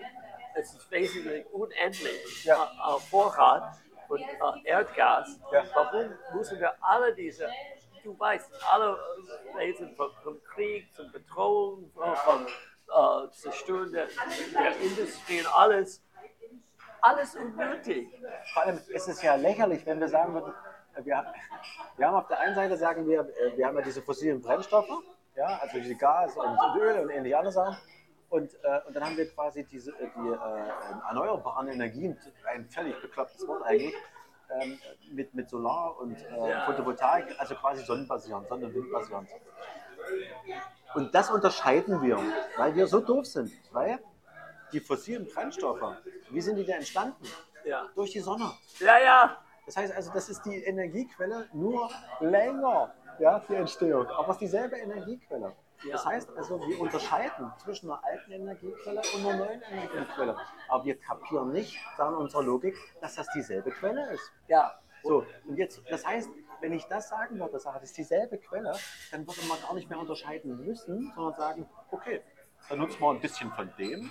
es 0.54 0.74
ist 0.74 0.90
wesentlich 0.90 1.44
unendlich 1.52 2.44
Ja. 2.44 2.64
äh, 2.64 3.00
Vorrat 3.10 3.76
und 4.08 4.20
äh, 4.20 4.34
Erdgas. 4.64 5.38
Ja. 5.50 5.64
Warum 5.74 6.16
müssen 6.34 6.60
wir 6.60 6.72
alle 6.80 7.12
diese, 7.14 7.48
du 8.02 8.18
weißt, 8.18 8.50
alle 8.72 8.96
äh, 9.54 9.58
Wesen 9.58 9.94
von, 9.96 10.10
von 10.22 10.42
Krieg 10.44 10.92
zum 10.94 11.10
Bedrohung, 11.12 11.90
von, 11.92 12.16
von 12.16 12.46
äh, 12.46 13.30
Zerstören 13.30 13.92
der, 13.92 14.06
der 14.06 14.76
Industrie 14.80 15.40
und 15.40 15.54
alles, 15.54 16.02
alles 17.00 17.34
unnötig. 17.36 18.08
Vor 18.52 18.64
allem 18.64 18.78
ist 18.88 19.08
es 19.08 19.22
ja 19.22 19.34
lächerlich, 19.36 19.84
wenn 19.86 20.00
wir 20.00 20.08
sagen 20.08 20.34
würden, 20.34 20.52
äh, 20.94 21.04
wir, 21.04 21.32
wir 21.96 22.06
haben 22.06 22.16
auf 22.16 22.28
der 22.28 22.40
einen 22.40 22.54
Seite 22.54 22.76
sagen 22.76 23.06
wir, 23.06 23.20
äh, 23.20 23.56
wir 23.56 23.66
haben 23.66 23.76
ja 23.76 23.82
diese 23.82 24.02
fossilen 24.02 24.40
Brennstoffe, 24.40 24.90
ja, 25.36 25.58
also 25.60 25.78
diese 25.78 25.94
Gas 25.94 26.36
und, 26.36 26.46
und 26.46 26.80
Öl 26.80 27.00
und 27.00 27.10
ähnliche 27.10 27.36
andere 27.38 27.52
Sachen. 27.52 27.76
Und, 28.30 28.52
äh, 28.62 28.80
und 28.86 28.94
dann 28.94 29.04
haben 29.04 29.16
wir 29.16 29.30
quasi 29.30 29.64
diese, 29.64 29.92
die 29.92 30.28
äh, 30.28 31.08
erneuerbaren 31.08 31.68
Energien, 31.68 32.18
ein 32.46 32.68
völlig 32.68 33.00
beklopptes 33.00 33.46
Wort 33.48 33.62
eigentlich, 33.64 33.94
ähm, 34.50 34.78
mit, 35.12 35.34
mit 35.34 35.48
Solar 35.48 35.98
und 35.98 36.16
äh. 36.16 36.60
Photovoltaik, 36.66 37.34
also 37.38 37.54
quasi 37.54 37.84
sonnenbasierend, 37.84 38.48
Sonnen- 38.48 38.64
und 38.64 38.74
Windbasierend. 38.74 39.28
Und 40.94 41.14
das 41.14 41.30
unterscheiden 41.30 42.00
wir, 42.02 42.18
weil 42.56 42.74
wir 42.74 42.86
so 42.86 43.00
doof 43.00 43.26
sind. 43.26 43.52
Weil 43.72 43.98
die 44.72 44.80
fossilen 44.80 45.26
Brennstoffe, 45.26 45.96
wie 46.30 46.40
sind 46.40 46.56
die 46.56 46.64
denn 46.64 46.76
entstanden? 46.76 47.24
Ja, 47.64 47.86
Durch 47.94 48.12
die 48.12 48.20
Sonne. 48.20 48.50
ja, 48.80 48.98
ja. 48.98 49.36
Das 49.66 49.76
heißt 49.76 49.94
also, 49.94 50.10
das 50.14 50.30
ist 50.30 50.42
die 50.46 50.64
Energiequelle 50.64 51.46
nur 51.52 51.90
länger, 52.20 52.94
ja, 53.18 53.38
die 53.46 53.54
Entstehung. 53.54 54.06
Aber 54.06 54.28
es 54.28 54.36
ist 54.36 54.40
dieselbe 54.40 54.76
Energiequelle. 54.76 55.52
Das 55.78 56.04
Ja. 56.04 56.10
heißt 56.10 56.36
also, 56.36 56.60
wir 56.66 56.80
unterscheiden 56.80 57.52
zwischen 57.62 57.90
einer 57.90 58.02
alten 58.04 58.32
Energiequelle 58.32 59.00
und 59.14 59.26
einer 59.26 59.36
neuen 59.36 59.62
Energiequelle. 59.62 60.36
Aber 60.68 60.84
wir 60.84 60.98
kapieren 60.98 61.52
nicht, 61.52 61.78
sagen 61.96 62.16
unserer 62.16 62.42
Logik, 62.42 62.76
dass 63.00 63.14
das 63.14 63.28
dieselbe 63.34 63.70
Quelle 63.70 64.10
ist. 64.12 64.32
ja. 64.48 64.78
So, 65.04 65.24
und 65.46 65.56
jetzt, 65.56 65.80
das 65.88 66.04
heißt, 66.04 66.28
wenn 66.60 66.72
ich 66.72 66.84
das 66.86 67.08
sagen 67.08 67.38
würde, 67.38 67.56
sage, 67.60 67.78
das 67.78 67.90
ist 67.90 67.98
dieselbe 67.98 68.36
Quelle, 68.36 68.74
dann 69.12 69.24
würde 69.24 69.40
man 69.48 69.56
gar 69.62 69.72
nicht 69.74 69.88
mehr 69.88 69.98
unterscheiden 69.98 70.66
müssen, 70.66 71.12
sondern 71.14 71.34
sagen, 71.34 71.70
okay, 71.92 72.20
dann 72.68 72.80
nutzen 72.80 73.00
wir 73.00 73.10
ein 73.10 73.20
bisschen 73.20 73.52
von 73.52 73.72
dem 73.78 74.10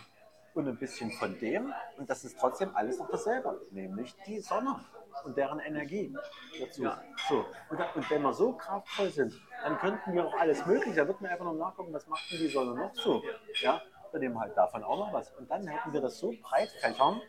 und 0.53 0.65
ein 0.65 0.77
bisschen 0.77 1.11
von 1.11 1.37
dem 1.39 1.73
und 1.97 2.09
das 2.09 2.23
ist 2.23 2.39
trotzdem 2.39 2.73
alles 2.73 2.99
noch 2.99 3.09
dasselbe, 3.11 3.59
nämlich 3.71 4.15
die 4.25 4.39
Sonne 4.39 4.79
und 5.25 5.37
deren 5.37 5.59
Energie 5.59 6.15
dazu. 6.59 6.83
Ja. 6.83 7.01
So, 7.29 7.45
und, 7.69 7.79
und 7.95 8.09
wenn 8.09 8.21
wir 8.21 8.33
so 8.33 8.53
kraftvoll 8.53 9.09
sind, 9.09 9.33
dann 9.63 9.77
könnten 9.79 10.13
wir 10.13 10.25
auch 10.25 10.33
alles 10.39 10.65
Mögliche, 10.65 10.95
da 10.95 11.07
wird 11.07 11.21
man 11.21 11.31
einfach 11.31 11.45
nur 11.45 11.55
nachgucken, 11.55 11.93
was 11.93 12.07
macht 12.07 12.31
denn 12.31 12.39
die 12.39 12.47
Sonne 12.47 12.73
noch 12.79 12.93
so. 12.95 13.21
Ja, 13.61 13.81
dann 14.11 14.21
nehmen 14.21 14.35
wir 14.35 14.41
halt 14.41 14.55
davon 14.57 14.83
auch 14.83 14.97
noch 14.97 15.13
was. 15.13 15.31
Und 15.31 15.49
dann 15.49 15.65
hätten 15.67 15.91
wir 15.93 16.01
das 16.01 16.17
so 16.19 16.33
breit 16.41 16.69
fächern, 16.81 17.21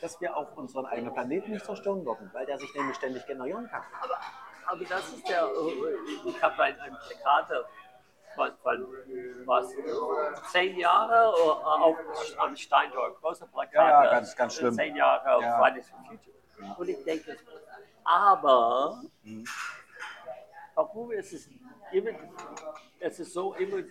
dass 0.00 0.20
wir 0.20 0.36
auch 0.36 0.56
unseren 0.56 0.86
eigenen 0.86 1.12
Planeten 1.12 1.50
nicht 1.52 1.64
zerstören 1.64 2.04
würden, 2.04 2.30
weil 2.32 2.46
der 2.46 2.58
sich 2.58 2.74
nämlich 2.74 2.96
ständig 2.96 3.26
generieren 3.26 3.68
kann. 3.68 3.82
Aber 4.66 4.84
das 4.84 5.08
ist 5.12 5.28
der, 5.28 5.42
äh, 5.44 6.28
ich 6.28 6.42
habe 6.42 6.62
ein, 6.62 6.78
ein 6.80 6.96
Plakate 7.06 7.64
von, 8.36 8.50
von 8.62 8.86
was, 9.44 9.74
zehn 10.52 10.78
Jahre 10.78 11.34
äh, 11.36 11.50
auf, 11.50 11.96
am 12.38 12.56
Steintor, 12.56 13.14
große 13.20 13.46
Plakate. 13.48 13.76
Ja, 13.76 14.04
ja, 14.04 14.10
ganz- 14.10 14.36
ganz 14.36 14.54
schlimm. 14.54 14.72
Zehn 14.74 14.94
Jahre 14.96 15.34
auf 15.34 15.42
Ja. 15.42 15.58
Fridays 15.58 15.90
for 15.90 15.98
Future. 16.08 16.36
Und 16.78 16.88
ich 16.88 17.02
denke, 17.04 17.36
aber 18.04 19.02
Mhm. 19.22 19.44
ist 21.12 21.32
es 21.32 21.48
immer, 21.92 22.10
es 23.00 23.20
ist 23.20 23.32
so 23.32 23.54
immer 23.54 23.78
äh, 23.78 23.84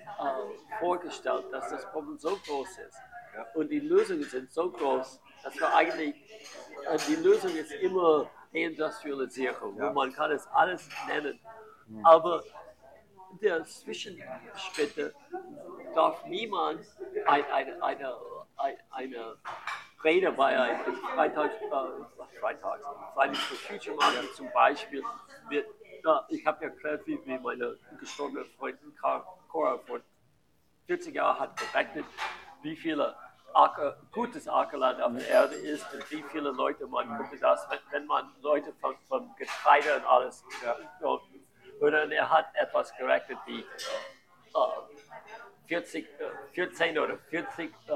vorgestellt, 0.79 1.45
dass 1.51 1.69
das 1.69 1.85
Problem 1.91 2.17
so 2.17 2.35
groß 2.45 2.77
ist 2.79 2.97
und 3.53 3.69
die 3.69 3.79
Lösungen 3.79 4.23
sind 4.23 4.51
so 4.51 4.71
groß, 4.71 5.19
dass 5.43 5.55
wir 5.55 5.73
eigentlich, 5.75 6.15
äh, 6.87 6.97
die 7.07 7.15
Lösung 7.15 7.51
ist 7.55 7.71
immer 7.73 8.29
Deindustrialisierung, 8.53 9.77
Ja. 9.77 9.89
wo 9.89 9.93
man 9.93 10.11
kann 10.13 10.31
es 10.31 10.47
alles 10.47 10.89
nennen. 11.07 11.39
Aber 12.03 12.43
der 13.41 13.63
Zwischenschritte 13.65 15.13
darf 15.93 16.23
niemand 16.25 16.85
ein, 17.25 17.43
eine, 17.51 17.83
eine, 17.83 18.15
eine, 18.57 18.77
eine 18.91 19.35
Rede 20.03 20.31
bei 20.31 20.57
einem 20.57 20.95
Freitag, 21.15 21.51
äh, 21.61 22.39
Freitags, 22.39 22.85
Fridays 23.13 23.39
for 23.39 23.57
Future 23.57 23.95
machen 23.95 24.27
zum 24.35 24.49
Beispiel. 24.53 25.03
Mit, 25.49 25.65
ja, 26.03 26.25
ich 26.29 26.45
habe 26.45 26.63
ja 26.63 26.71
erklärt, 26.71 27.05
wie, 27.05 27.19
wie 27.25 27.37
meine 27.37 27.77
gestorbene 27.99 28.45
Freundin 28.57 28.95
Cora 28.97 29.77
vor 29.79 29.99
40 30.87 31.13
Jahren 31.15 31.39
hat 31.39 31.55
berechnet, 31.55 32.05
wie 32.61 32.75
viele 32.75 33.15
Acker, 33.53 33.97
gutes 34.11 34.47
Ackerland 34.47 35.01
auf 35.01 35.11
der 35.15 35.27
Erde 35.27 35.55
ist 35.55 35.91
und 35.93 36.11
wie 36.11 36.23
viele 36.31 36.51
Leute 36.51 36.87
man 36.87 37.17
könnte 37.17 37.37
das, 37.39 37.67
wenn, 37.69 37.79
wenn 37.91 38.05
man 38.05 38.31
Leute 38.41 38.73
von, 38.73 38.95
von 39.07 39.35
Getreide 39.37 39.97
und 39.97 40.05
alles 40.05 40.43
und, 41.01 41.21
und 41.79 41.91
dann 41.91 42.11
er 42.11 42.29
hat 42.29 42.45
etwas 42.55 42.95
gerechnet 42.95 43.39
wie 43.45 43.59
äh, 43.59 43.65
40, 45.67 46.05
äh, 46.05 46.53
14 46.53 46.97
oder 46.97 47.17
40 47.17 47.69
äh, 47.69 47.93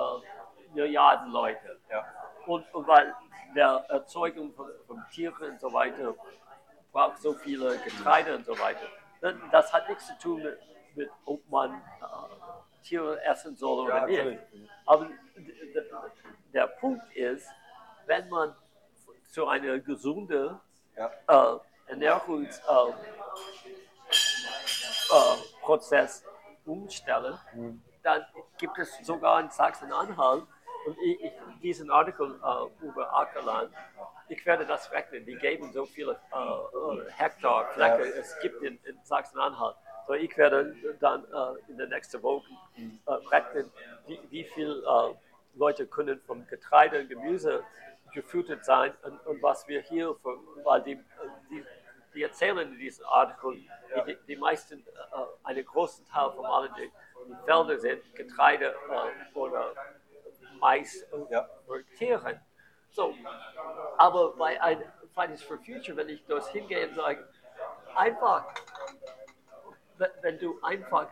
Milliarden 0.73 1.31
Leute. 1.31 1.79
Ja. 1.93 2.05
Und, 2.47 2.73
und 2.73 2.87
weil 2.87 3.15
der 3.55 3.85
Erzeugung 3.89 4.51
von, 4.53 4.69
von 4.87 5.03
Tieren 5.11 5.51
und 5.51 5.59
so 5.61 5.71
weiter 5.71 6.15
braucht 6.91 7.19
so 7.21 7.33
viele 7.33 7.77
Getreide 7.79 8.35
und 8.35 8.45
so 8.45 8.57
weiter. 8.59 8.87
Das- 9.51 9.71
hat 9.71 9.87
nichts 9.87 10.07
zu 10.07 10.17
tun 10.19 10.41
mit, 10.43 10.59
mit 10.95 11.09
ob 11.25 11.47
man 11.49 11.71
äh, 11.75 12.83
Tiere 12.83 13.21
essen 13.23 13.55
soll 13.55 13.85
oder 13.85 14.07
Ja, 14.09 14.23
nicht. 14.25 14.41
Aber 14.85 15.07
der 16.53 16.67
Punkt 16.67 17.03
ist, 17.15 17.47
wenn 18.05 18.27
man 18.29 18.55
zu 19.29 19.47
einer 19.47 19.79
gesunden 19.79 20.59
Ja. 20.97 21.09
äh, 21.27 21.57
Ernährungsprozess 21.87 22.97
äh, 25.11 25.61
Prozess 25.61 26.23
umstellen, 26.65 27.37
dann 28.03 28.25
gibt 28.57 28.77
es 28.79 28.97
sogar 29.05 29.39
in 29.39 29.49
Sachsen-Anhalt 29.49 30.43
und 30.85 30.97
ich, 31.03 31.23
ich, 31.23 31.31
diesen 31.61 31.89
Artikel 31.89 32.39
äh, 32.43 32.85
über 32.85 33.15
Ackerland, 33.15 33.71
ich 34.29 34.45
werde 34.45 34.65
das 34.65 34.91
rechnen, 34.91 35.25
die 35.25 35.35
geben 35.35 35.71
so 35.71 35.85
viele 35.85 36.13
äh, 36.33 36.37
äh, 36.37 37.11
Hektar 37.11 37.65
Fläche 37.73 38.03
es 38.15 38.37
gibt 38.39 38.61
in, 38.63 38.79
in 38.83 38.97
Sachsen-Anhalt. 39.03 39.75
So 40.07 40.13
ich 40.13 40.35
werde 40.37 40.75
dann 40.99 41.23
äh, 41.25 41.71
in 41.71 41.77
der 41.77 41.87
nächsten 41.87 42.21
Woche 42.21 42.45
äh, 42.75 43.11
rechnen, 43.11 43.71
wie, 44.07 44.19
wie 44.29 44.43
viel 44.43 44.83
äh, 44.85 45.13
Leute 45.55 45.87
können 45.87 46.19
vom 46.21 46.45
Getreide 46.47 47.01
und 47.01 47.09
Gemüse 47.09 47.63
gefüttert 48.13 48.65
sein 48.65 48.93
und, 49.03 49.25
und 49.25 49.41
was 49.41 49.67
wir 49.67 49.81
hier, 49.81 50.15
für, 50.21 50.37
weil 50.63 50.81
die, 50.83 50.99
die, 51.49 51.63
die 52.13 52.23
erzählen 52.23 52.71
in 52.71 52.77
diesem 52.77 53.05
Artikel, 53.05 53.57
die, 54.07 54.17
die 54.27 54.35
meisten, 54.35 54.79
äh, 54.79 54.83
einen 55.43 55.65
großen 55.65 56.05
Teil 56.07 56.31
von 56.31 56.45
allen 56.45 56.69
die, 56.77 56.91
die 57.27 57.45
Felder 57.45 57.79
sind 57.79 58.15
Getreide 58.15 58.75
äh, 58.89 59.37
oder 59.37 59.73
Mais 60.63 61.05
Ja. 61.29 61.49
für 61.67 61.83
Tiere. 61.97 62.39
So, 62.89 63.13
aber 63.97 64.35
bei 64.37 64.61
ein 64.61 64.81
Fridays 65.13 65.43
for 65.43 65.57
Future, 65.57 65.97
wenn 65.97 66.07
ich 66.09 66.25
das 66.25 66.47
hingehe 66.49 66.87
und 66.87 66.95
sage, 66.95 67.27
einfach, 67.95 68.45
wenn, 70.21 70.39
du 70.39 70.59
einfach 70.61 71.09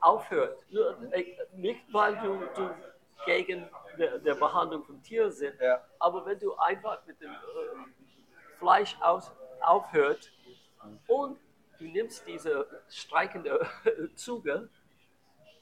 aufhört, 0.00 0.64
nur, 0.70 0.96
äh, 1.12 1.36
nicht 1.52 1.82
weil 1.92 2.16
du, 2.16 2.38
du 2.54 2.74
gegen 3.26 3.68
der, 3.98 4.18
der 4.18 4.34
Behandlung 4.36 4.84
von 4.84 5.02
Tieren 5.02 5.32
sind, 5.32 5.60
Ja. 5.60 5.84
aber 5.98 6.24
wenn 6.24 6.38
du 6.38 6.54
einfach 6.56 7.04
mit 7.06 7.20
dem 7.20 7.32
äh, 7.32 8.56
Fleisch 8.58 8.96
aus, 9.02 9.32
aufhört 9.60 10.32
und 11.08 11.38
du 11.78 11.84
nimmst 11.84 12.26
diese 12.26 12.66
streikende 12.88 13.66
Züge 14.14 14.70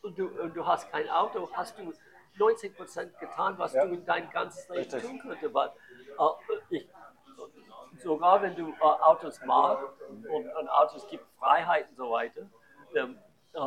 und 0.03 0.19
du, 0.19 0.29
und 0.29 0.55
du 0.55 0.65
hast 0.65 0.91
kein 0.93 1.09
Auto, 1.09 1.49
hast 1.55 1.79
du 1.79 1.93
90 2.39 2.77
Prozent 2.77 3.19
getan, 3.19 3.59
was 3.59 3.73
Ja. 3.75 3.85
du 3.87 3.95
in 3.95 4.05
dein 4.05 4.29
ganzes 4.31 4.69
Leben 4.69 4.81
Richtig. 4.81 5.03
tun 5.03 5.21
könntest. 5.21 5.55
Weil, 5.55 5.69
äh, 5.69 6.59
ich, 6.71 6.89
sogar 8.03 8.43
wenn 8.43 8.55
du 8.57 8.71
äh, 8.71 8.81
Autos 8.83 9.41
magst 9.45 10.01
und, 10.09 10.27
und 10.27 10.69
Autos 10.69 11.07
gibt 11.09 11.25
Freiheit 11.39 11.89
und 11.91 11.97
so 11.97 12.11
weiter, 12.11 12.43
ähm, 12.95 13.19
äh, 13.53 13.59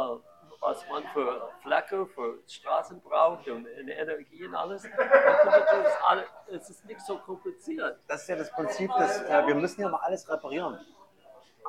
was 0.60 0.88
man 0.90 1.04
für 1.14 1.50
Fläche, 1.62 2.06
für 2.08 2.40
Straßen 2.48 3.00
braucht 3.02 3.48
und 3.48 3.68
in 3.68 3.88
Energie 3.90 4.46
und 4.46 4.56
alles, 4.56 4.84
das 4.84 5.98
alle, 6.08 6.26
es 6.48 6.70
ist 6.70 6.84
nicht 6.86 7.00
so 7.02 7.20
kompliziert. 7.20 8.00
Das 8.08 8.24
ist 8.24 8.28
ja 8.30 8.36
das 8.38 8.52
Prinzip, 8.52 8.90
dass 8.98 9.22
äh, 9.24 9.46
wir 9.46 9.56
müssen 9.56 9.82
ja 9.82 9.90
mal 9.90 10.00
alles 10.02 10.28
reparieren. 10.30 10.80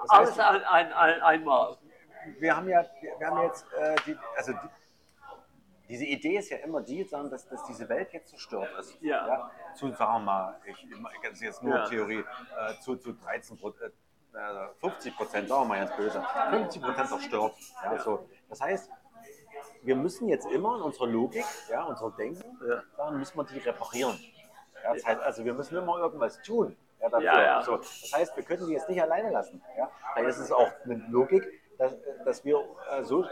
Das 0.00 0.10
Alles 0.10 0.30
heißt, 0.30 0.40
ein, 0.40 0.62
ein, 0.64 0.92
ein, 0.92 1.22
einmal. 1.22 1.76
wir 2.38 2.56
haben 2.56 2.68
ja, 2.68 2.84
wir 3.18 3.26
haben 3.26 3.42
jetzt, 3.42 3.66
äh, 3.74 3.94
die, 4.06 4.16
also 4.36 4.52
die, 4.52 4.68
diese 5.88 6.04
Idee 6.04 6.36
ist 6.38 6.50
ja 6.50 6.58
immer 6.58 6.82
die, 6.82 7.06
dass, 7.08 7.48
dass 7.48 7.64
diese 7.66 7.88
Welt 7.88 8.12
jetzt 8.12 8.28
zerstört 8.30 8.68
ist. 8.78 9.00
Ja. 9.00 9.50
Zu, 9.74 9.90
sagen 9.92 10.12
wir 10.14 10.18
mal, 10.20 10.60
ich, 10.66 10.86
ist 11.32 11.42
jetzt 11.42 11.62
nur 11.62 11.76
Ja. 11.76 11.88
Theorie, 11.88 12.18
äh, 12.58 12.80
zu, 12.80 12.96
zu 12.96 13.12
13 13.12 13.56
Prozent, 13.58 13.94
äh, 14.34 14.68
50 14.80 15.16
Prozent, 15.16 15.48
sagen 15.48 15.62
wir 15.62 15.68
mal 15.68 15.78
ganz 15.78 15.96
böse, 15.96 16.22
50 16.50 16.82
Prozent 16.82 17.08
zerstört. 17.08 17.54
Ja, 17.82 17.98
So. 17.98 18.28
Das 18.48 18.60
heißt, 18.60 18.90
wir 19.82 19.96
müssen 19.96 20.28
jetzt 20.28 20.46
immer 20.46 20.76
in 20.76 20.82
unserer 20.82 21.06
Logik, 21.06 21.44
ja, 21.70 21.84
unserem 21.84 22.14
Denken, 22.16 22.58
Ja. 22.68 22.82
sagen, 22.96 23.18
müssen 23.18 23.36
wir 23.38 23.44
die 23.44 23.58
reparieren. 23.58 24.18
Ja, 24.82 24.94
das 24.94 25.04
heißt, 25.04 25.20
also 25.22 25.44
wir 25.44 25.54
müssen 25.54 25.76
immer 25.76 25.98
irgendwas 25.98 26.40
tun. 26.42 26.76
Ja, 27.00 27.08
dafür. 27.08 27.24
Ja, 27.26 27.42
ja. 27.42 27.62
So, 27.62 27.76
das 27.76 28.12
heißt, 28.14 28.36
wir 28.36 28.44
können 28.44 28.66
die 28.66 28.72
jetzt 28.74 28.88
nicht 28.88 29.00
alleine 29.00 29.30
lassen. 29.30 29.62
Ja? 29.76 29.90
Es 30.16 30.38
ist 30.38 30.52
auch 30.52 30.70
eine 30.84 30.96
Logik, 31.08 31.44
dass, 31.78 31.96
dass 32.24 32.44
wir 32.44 32.58
äh, 32.90 33.04
so, 33.04 33.24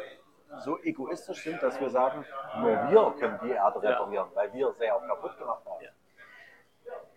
so 0.65 0.79
egoistisch 0.83 1.43
sind, 1.43 1.63
dass 1.63 1.81
wir 1.81 1.91
sagen, 1.91 2.25
nur 2.61 2.71
wir 2.91 3.15
können 3.19 3.39
die 3.43 3.51
Erde 3.51 3.83
reparieren, 3.83 4.29
weil 4.35 4.53
wir 4.53 4.69
auch 4.69 5.07
kaputt 5.07 5.37
gemacht 5.39 5.63
haben. 5.67 5.87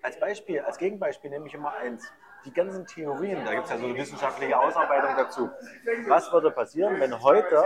Als 0.01 0.19
Beispiel, 0.19 0.61
als 0.61 0.77
Gegenbeispiel 0.77 1.30
nehme 1.30 1.48
ich 1.48 1.53
immer 1.53 1.74
eins. 1.74 2.11
Die 2.45 2.53
ganzen 2.53 2.85
Theorien, 2.85 3.43
da 3.43 3.53
gibt 3.53 3.66
es 3.66 3.72
ja 3.72 3.77
so 3.77 3.85
eine 3.85 3.95
wissenschaftliche 3.95 4.58
Ausarbeitung 4.58 5.16
dazu. 5.17 5.49
Was 6.08 6.32
würde 6.32 6.51
passieren, 6.51 6.98
wenn 6.99 7.22
heute, 7.22 7.61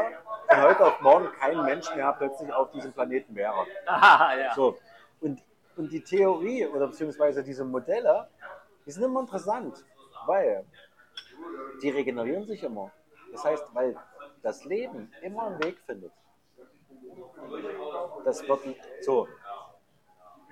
von 0.50 0.61
heute 0.64 0.85
auf 0.85 1.00
morgen 1.01 1.32
kein 1.40 1.64
Mensch 1.64 1.93
mehr 1.95 2.11
plötzlich 2.17 2.51
auf 2.51 2.72
diesem 2.72 2.92
Planeten 2.92 3.35
wäre? 3.35 3.67
Ah, 3.85 4.35
ja. 4.35 4.53
So. 4.56 4.77
Und, 5.22 5.43
und 5.77 5.92
die 5.92 6.03
Theorie 6.03 6.66
oder 6.66 6.88
beziehungsweise 6.88 7.43
diese 7.43 7.64
Modelle, 7.64 8.27
die 8.85 8.92
sind 8.92 9.03
immer 9.03 9.19
interessant, 9.19 9.85
weil 10.25 10.66
die 11.83 11.92
regenerieren 11.92 12.45
sich 12.45 12.64
immer. 12.64 12.92
Das 13.32 13.45
heißt, 13.45 13.66
weil 13.74 13.95
das 14.44 14.66
Leben 14.66 15.12
immer 15.22 15.48
einen 15.48 15.64
Weg 15.64 15.80
findet. 15.80 16.12
Das 18.26 18.48
wird 18.48 18.60
so. 19.02 19.28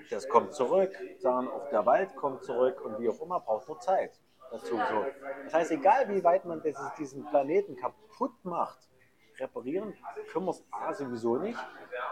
Das 0.09 0.27
kommt 0.27 0.53
zurück, 0.53 0.91
sagen 1.19 1.47
auch 1.47 1.69
der 1.69 1.85
Wald 1.85 2.15
kommt 2.15 2.43
zurück 2.43 2.81
und 2.81 2.99
wie 2.99 3.07
auch 3.07 3.21
immer, 3.21 3.39
braucht 3.39 3.67
nur 3.67 3.79
Zeit 3.79 4.19
dazu. 4.49 4.75
So. 4.75 5.05
Das 5.43 5.53
heißt, 5.53 5.71
egal 5.71 6.09
wie 6.09 6.23
weit 6.23 6.43
man 6.45 6.61
dieses, 6.61 6.93
diesen 6.97 7.25
Planeten 7.25 7.75
kaputt 7.75 8.33
macht, 8.43 8.89
reparieren 9.39 9.93
können 10.31 10.45
wir 10.45 10.51
es 10.51 10.97
sowieso 10.97 11.37
nicht, 11.37 11.59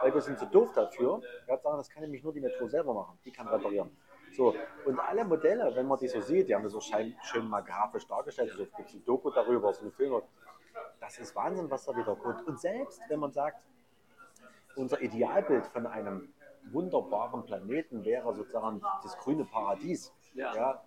weil 0.01 0.13
wir 0.13 0.21
sind 0.21 0.39
zu 0.39 0.45
doof 0.45 0.71
dafür. 0.73 1.21
Ja, 1.47 1.57
sagen, 1.57 1.77
das 1.77 1.89
kann 1.89 2.03
nämlich 2.03 2.23
nur 2.23 2.33
die 2.33 2.41
Natur 2.41 2.69
selber 2.69 2.93
machen. 2.93 3.19
Die 3.25 3.31
kann 3.31 3.47
reparieren. 3.47 3.95
So, 4.31 4.55
und 4.85 4.99
alle 4.99 5.25
Modelle, 5.25 5.75
wenn 5.75 5.87
man 5.87 5.97
die 5.99 6.07
so 6.07 6.21
sieht, 6.21 6.47
die 6.47 6.55
haben 6.55 6.63
das 6.63 6.73
so 6.73 6.81
schön 6.81 7.49
mal 7.49 7.61
grafisch 7.61 8.07
dargestellt, 8.07 8.51
also 8.51 8.63
es 8.63 8.71
gibt 8.75 8.93
ein 8.93 9.03
Doku 9.03 9.31
darüber, 9.31 9.73
so 9.73 9.81
eine 9.81 9.91
Filme. 9.91 10.21
Das 10.99 11.17
ist 11.17 11.35
Wahnsinn, 11.35 11.69
was 11.69 11.85
da 11.85 11.95
wieder 11.95 12.15
kommt. 12.15 12.45
Und 12.47 12.59
selbst 12.59 13.01
wenn 13.09 13.19
man 13.19 13.31
sagt, 13.31 13.61
unser 14.75 15.01
Idealbild 15.01 15.65
von 15.67 15.87
einem 15.87 16.33
wunderbaren 16.71 17.43
Planeten 17.45 18.03
wäre 18.03 18.33
sozusagen 18.33 18.81
das 19.03 19.17
grüne 19.17 19.45
Paradies. 19.45 20.13
Ja. 20.33 20.83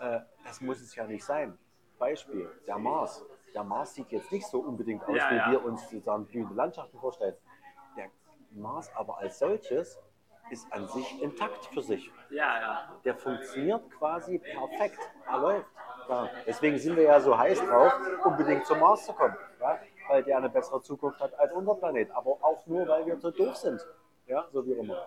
äh, 0.00 0.20
das 0.44 0.60
muss 0.60 0.80
es 0.80 0.94
ja 0.94 1.06
nicht 1.06 1.24
sein. 1.24 1.58
Beispiel, 1.98 2.48
der 2.66 2.78
Mars. 2.78 3.24
Der 3.54 3.64
Mars 3.64 3.94
sieht 3.94 4.10
jetzt 4.12 4.30
nicht 4.30 4.46
so 4.46 4.60
unbedingt 4.60 5.02
aus, 5.04 5.16
Ja, 5.16 5.30
wie 5.30 5.36
ja. 5.36 5.50
wir 5.50 5.64
uns 5.64 5.82
sozusagen 5.82 6.26
blühende 6.26 6.54
Landschaften 6.54 6.98
vorstellen. 6.98 7.34
Der 7.96 8.10
Mars 8.52 8.90
aber 8.94 9.18
als 9.18 9.38
solches 9.38 9.98
ist 10.50 10.72
an 10.72 10.88
sich 10.88 11.22
intakt 11.22 11.66
für 11.66 11.82
sich. 11.82 12.10
Ja, 12.30 12.60
ja. 12.60 13.00
Der 13.04 13.14
funktioniert 13.16 13.90
quasi 13.90 14.38
perfekt. 14.38 14.98
Er 15.26 15.38
läuft. 15.38 15.66
Ja, 16.08 16.28
deswegen 16.46 16.78
sind 16.78 16.96
wir 16.96 17.04
ja 17.04 17.20
so 17.20 17.36
heiß 17.36 17.60
drauf, 17.60 17.92
unbedingt 18.24 18.66
zum 18.66 18.80
Mars 18.80 19.04
zu 19.04 19.12
kommen. 19.12 19.36
Ja? 19.60 19.78
Weil 20.08 20.22
der 20.22 20.38
eine 20.38 20.48
bessere 20.48 20.80
Zukunft 20.82 21.20
hat 21.20 21.38
als 21.38 21.52
unser 21.52 21.74
Planet. 21.74 22.10
Aber 22.12 22.32
auch 22.40 22.66
nur, 22.66 22.86
weil 22.88 23.04
wir 23.06 23.18
so 23.18 23.30
doof 23.30 23.56
sind. 23.56 23.86
Ja, 24.26 24.46
so 24.52 24.64
wie 24.66 24.72
immer. 24.72 25.06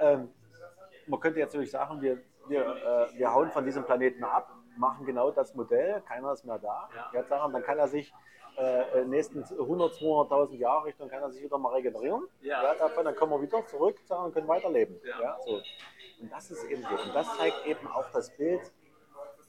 Ähm, 0.00 0.28
man 1.06 1.20
könnte 1.20 1.38
jetzt 1.38 1.52
natürlich 1.52 1.70
sagen, 1.70 2.00
wir, 2.00 2.18
wir, 2.48 2.62
äh, 2.62 3.18
wir 3.18 3.32
hauen 3.32 3.50
von 3.50 3.64
diesem 3.64 3.84
Planeten 3.84 4.24
ab, 4.24 4.50
machen 4.76 5.06
genau 5.06 5.30
das 5.30 5.54
Modell, 5.54 6.02
keiner 6.02 6.32
ist 6.32 6.44
mehr 6.44 6.58
da. 6.58 6.88
Ja. 6.94 7.20
Jetzt 7.20 7.28
sagen, 7.28 7.52
dann 7.52 7.62
kann 7.62 7.78
er 7.78 7.88
sich 7.88 8.12
äh, 8.56 8.84
den 8.94 9.10
nächsten 9.10 9.42
100, 9.42 9.94
200.000 9.94 10.56
Jahre 10.56 10.86
Richtung 10.86 11.08
kann 11.08 11.22
er 11.22 11.30
sich 11.30 11.42
wieder 11.42 11.58
mal 11.58 11.72
regenerieren. 11.74 12.22
Ja. 12.40 12.74
davon, 12.74 13.04
dann 13.04 13.16
kommen 13.16 13.32
wir 13.32 13.42
wieder 13.42 13.66
zurück 13.66 13.98
sagen, 14.04 14.26
und 14.26 14.34
können 14.34 14.48
weiterleben. 14.48 15.00
Ja. 15.20 15.36
so. 15.44 15.60
Und 16.20 16.32
das 16.32 16.50
ist 16.50 16.64
eben 16.64 16.82
so. 16.82 16.94
Und 16.94 17.14
das 17.14 17.36
zeigt 17.36 17.66
eben 17.66 17.86
auch 17.88 18.08
das 18.12 18.30
Bild 18.36 18.60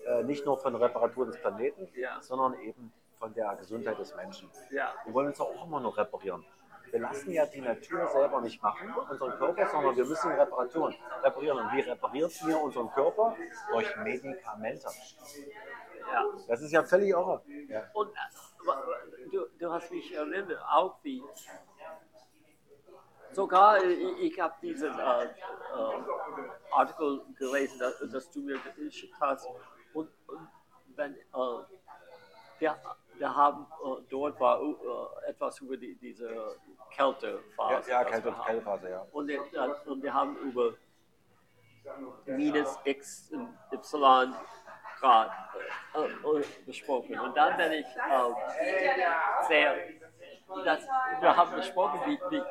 äh, 0.05 0.23
nicht 0.23 0.45
nur 0.45 0.57
von 0.57 0.75
Reparatur 0.75 1.25
des 1.25 1.37
Planeten, 1.39 1.89
Ja. 1.95 2.21
sondern 2.21 2.59
eben 2.61 2.91
von 3.19 3.33
der 3.33 3.55
Gesundheit 3.55 3.97
des 3.99 4.15
Menschen. 4.15 4.49
Ja. 4.71 4.93
Wir 5.05 5.13
wollen 5.13 5.27
uns 5.27 5.39
auch 5.39 5.65
immer 5.65 5.79
noch 5.79 5.97
reparieren. 5.97 6.45
Wir 6.91 6.99
lassen 7.01 7.31
ja 7.31 7.45
die 7.45 7.61
Natur 7.61 8.07
selber 8.07 8.41
nicht 8.41 8.61
machen, 8.61 8.93
unseren 9.09 9.37
Körper, 9.37 9.65
sondern 9.67 9.97
wir 9.97 10.05
müssen 10.05 10.31
Reparaturen 10.31 10.95
reparieren. 11.23 11.57
Und 11.59 11.73
wie 11.73 11.81
repariert 11.81 12.31
wir 12.45 12.61
unseren 12.61 12.89
Körper? 12.91 13.35
Durch 13.71 13.95
Medikamente. 13.97 14.87
ja. 16.13 16.23
Das 16.47 16.61
ist 16.61 16.71
ja 16.71 16.83
völlig 16.83 17.09
irre. 17.09 17.41
Ja. 17.67 17.83
Und 17.93 18.09
äh, 18.11 19.29
du, 19.31 19.45
du 19.57 19.71
hast 19.71 19.91
mich 19.91 20.13
erinnert, 20.15 20.61
auch 20.71 20.97
wie 21.03 21.23
sogar 23.31 23.77
äh, 23.83 23.91
ich, 23.91 24.31
ich 24.33 24.39
habe 24.39 24.53
diesen 24.61 24.97
äh, 24.97 25.23
äh, 25.25 25.29
Artikel 26.71 27.21
gelesen, 27.37 27.79
das, 27.79 28.03
das 28.11 28.31
du 28.31 28.39
mir 28.41 28.57
geschickt 28.77 29.15
hast. 29.19 29.47
Und, 29.95 30.09
und 30.27 30.47
wenn, 30.95 31.15
äh, 31.15 31.19
wir, 32.59 32.75
wir 33.15 33.35
haben 33.35 33.65
äh, 33.83 34.01
dort 34.09 34.39
war 34.39 34.61
äh, 34.61 35.29
etwas 35.29 35.59
über 35.61 35.77
die, 35.77 35.95
diese 35.95 36.31
Ja, 36.33 36.41
Kältephase. 36.91 37.89
ja 37.89 38.03
das 38.03 38.11
Kälte. 38.11 38.33
Kältephase, 38.45 38.89
ja. 38.89 39.05
Und, 39.11 39.27
wir- 39.27 39.41
und 39.87 40.03
wir 40.03 40.13
haben 40.13 40.35
über 40.37 40.73
minus 42.25 42.77
x 42.83 43.31
und 43.31 43.57
y 43.71 44.33
Grad 44.99 45.31
besprochen. 46.65 47.19
Und 47.19 47.35
dann, 47.37 47.57
wenn 47.57 47.71
ich 47.73 47.85
äh, 47.85 49.45
sehe, 49.47 49.99
dass 50.63 50.81
wir 51.21 51.35
haben 51.35 51.55
besprochen, 51.55 51.99
wie, 52.05 52.19
wie 52.31 52.41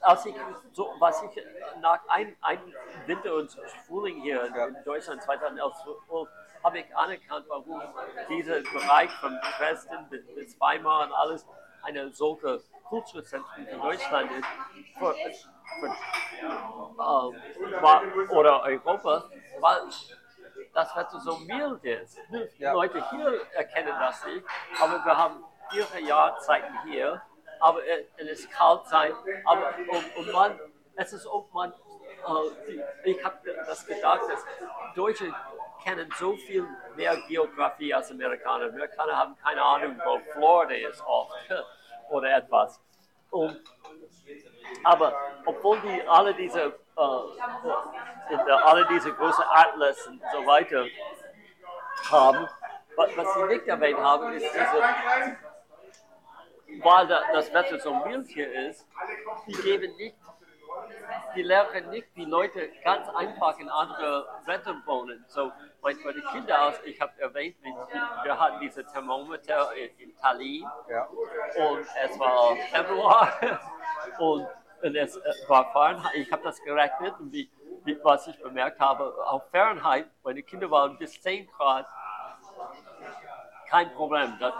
als 0.00 0.26
ich 0.26 0.34
so, 0.72 0.92
was 0.98 1.22
ich 1.22 1.42
nach 1.80 2.00
einem 2.08 2.34
ein 2.40 2.60
Winter 3.06 3.34
und 3.36 3.52
Frühling 3.86 4.20
hier 4.20 4.44
in- 4.44 4.54
Ja. 4.54 4.68
Deutschland 4.84 5.22
2011 5.22 5.72
so, 6.08 6.28
habe 6.62 6.78
ich 6.78 6.96
anerkannt, 6.96 7.46
warum 7.48 7.82
dieser 8.28 8.60
Bereich 8.60 9.10
von 9.12 9.38
Dresden 9.58 10.08
bis, 10.10 10.58
Weimar 10.60 11.06
und 11.06 11.12
alles 11.12 11.46
eine 11.82 12.12
solche 12.12 12.62
Kulturzentrum 12.84 13.66
in 13.66 13.80
Deutschland 13.80 14.30
ist, 14.32 14.46
für, 14.98 15.14
für, 15.80 15.86
äh, 15.86 17.82
war, 17.82 18.02
oder 18.30 18.62
Europa, 18.62 19.24
weil 19.60 19.80
das 20.74 20.96
Wetter 20.96 21.20
so 21.20 21.36
mild 21.38 21.84
ist. 21.84 22.18
Die. 22.58 22.64
Leute 22.64 23.10
hier 23.10 23.40
erkennen 23.52 23.94
das 23.98 24.24
nicht, 24.26 24.44
aber 24.80 25.04
wir 25.04 25.16
haben 25.16 25.44
ihre 25.74 26.00
Jahrzeiten 26.00 26.74
hier, 26.84 27.20
aber 27.60 27.80
es 27.86 28.06
es 28.16 28.40
ist 28.40 28.50
kalt 28.50 28.86
sein, 28.86 29.12
aber 29.44 29.74
und, 29.88 30.16
und 30.16 30.32
man, 30.32 30.60
es 30.96 31.12
ist 31.12 31.26
ob 31.26 31.52
man, 31.52 31.72
äh, 31.72 31.74
die, 32.68 33.10
ich 33.10 33.24
habe 33.24 33.38
das 33.66 33.86
gedacht, 33.86 34.22
dass 34.28 34.44
Deutsche 34.94 35.32
kennen 35.84 36.08
so 36.18 36.36
viel 36.36 36.66
mehr 36.96 37.16
Geografie 37.28 37.92
als 37.94 38.10
Amerikaner. 38.10 38.66
Amerikaner 38.66 39.16
haben 39.16 39.36
keine 39.42 39.62
Ahnung, 39.62 40.00
wo 40.04 40.18
Florida 40.32 40.88
ist 40.88 41.02
oft 41.06 41.34
oder 42.10 42.36
etwas. 42.36 42.80
Und 43.30 43.60
aber 44.84 45.12
obwohl 45.44 45.80
die 45.80 46.02
alle 46.08 46.34
diese, 46.34 46.60
äh, 46.62 46.74
der, 48.46 48.66
alle 48.66 48.86
diese 48.88 49.12
großen 49.12 49.44
Atlas 49.48 50.06
und 50.06 50.22
so 50.32 50.46
weiter 50.46 50.86
haben, 52.10 52.48
wa- 52.96 53.08
was 53.16 53.34
sie 53.34 53.42
nicht 53.44 53.66
erwähnt 53.66 53.98
haben, 53.98 54.32
ist 54.32 54.46
diese, 54.52 54.82
weil 56.82 57.06
da, 57.06 57.22
das 57.32 57.52
Wetter 57.52 57.78
so 57.78 57.94
mild 57.94 58.26
hier 58.28 58.68
ist, 58.68 58.86
die 59.46 59.52
geben 59.52 59.94
nicht, 59.96 60.16
die 61.34 61.42
lehren 61.42 61.90
nicht 61.90 62.08
die 62.16 62.24
Leute 62.24 62.70
ganz 62.82 63.08
einfach 63.10 63.58
in 63.58 63.68
andere 63.68 64.26
Wetter 64.46 64.74
wohnen. 64.86 65.24
So, 65.28 65.52
mein- 65.82 65.98
meine 66.04 66.22
Kinder, 66.32 66.68
aus, 66.68 66.74
ich 66.84 67.00
habe 67.00 67.12
erwähnt, 67.20 67.56
wir 68.22 68.38
hatten 68.38 68.60
diese 68.60 68.84
Thermometer 68.86 69.74
in, 69.74 69.98
in 69.98 70.16
Tallinn 70.16 70.64
Ja. 70.88 71.04
und 71.06 71.86
es 72.04 72.18
war 72.18 72.56
Februar 72.70 73.32
und, 74.18 74.46
und 74.82 74.96
es 74.96 75.16
äh, 75.16 75.20
war 75.48 75.72
Fahrenheit. 75.72 76.14
Ich 76.14 76.30
habe 76.32 76.42
das 76.44 76.62
gerechnet 76.62 77.14
und 77.18 77.32
wie, 77.32 77.50
wie, 77.84 77.98
was 78.04 78.26
ich 78.28 78.40
bemerkt 78.40 78.78
habe, 78.80 79.12
auf 79.26 79.50
Fahrenheit, 79.50 80.06
meine 80.22 80.42
Kinder 80.42 80.70
waren 80.70 80.96
bis 80.98 81.20
10 81.20 81.46
Grad, 81.48 81.86
kein 83.68 83.92
Problem. 83.94 84.36
Das, 84.38 84.52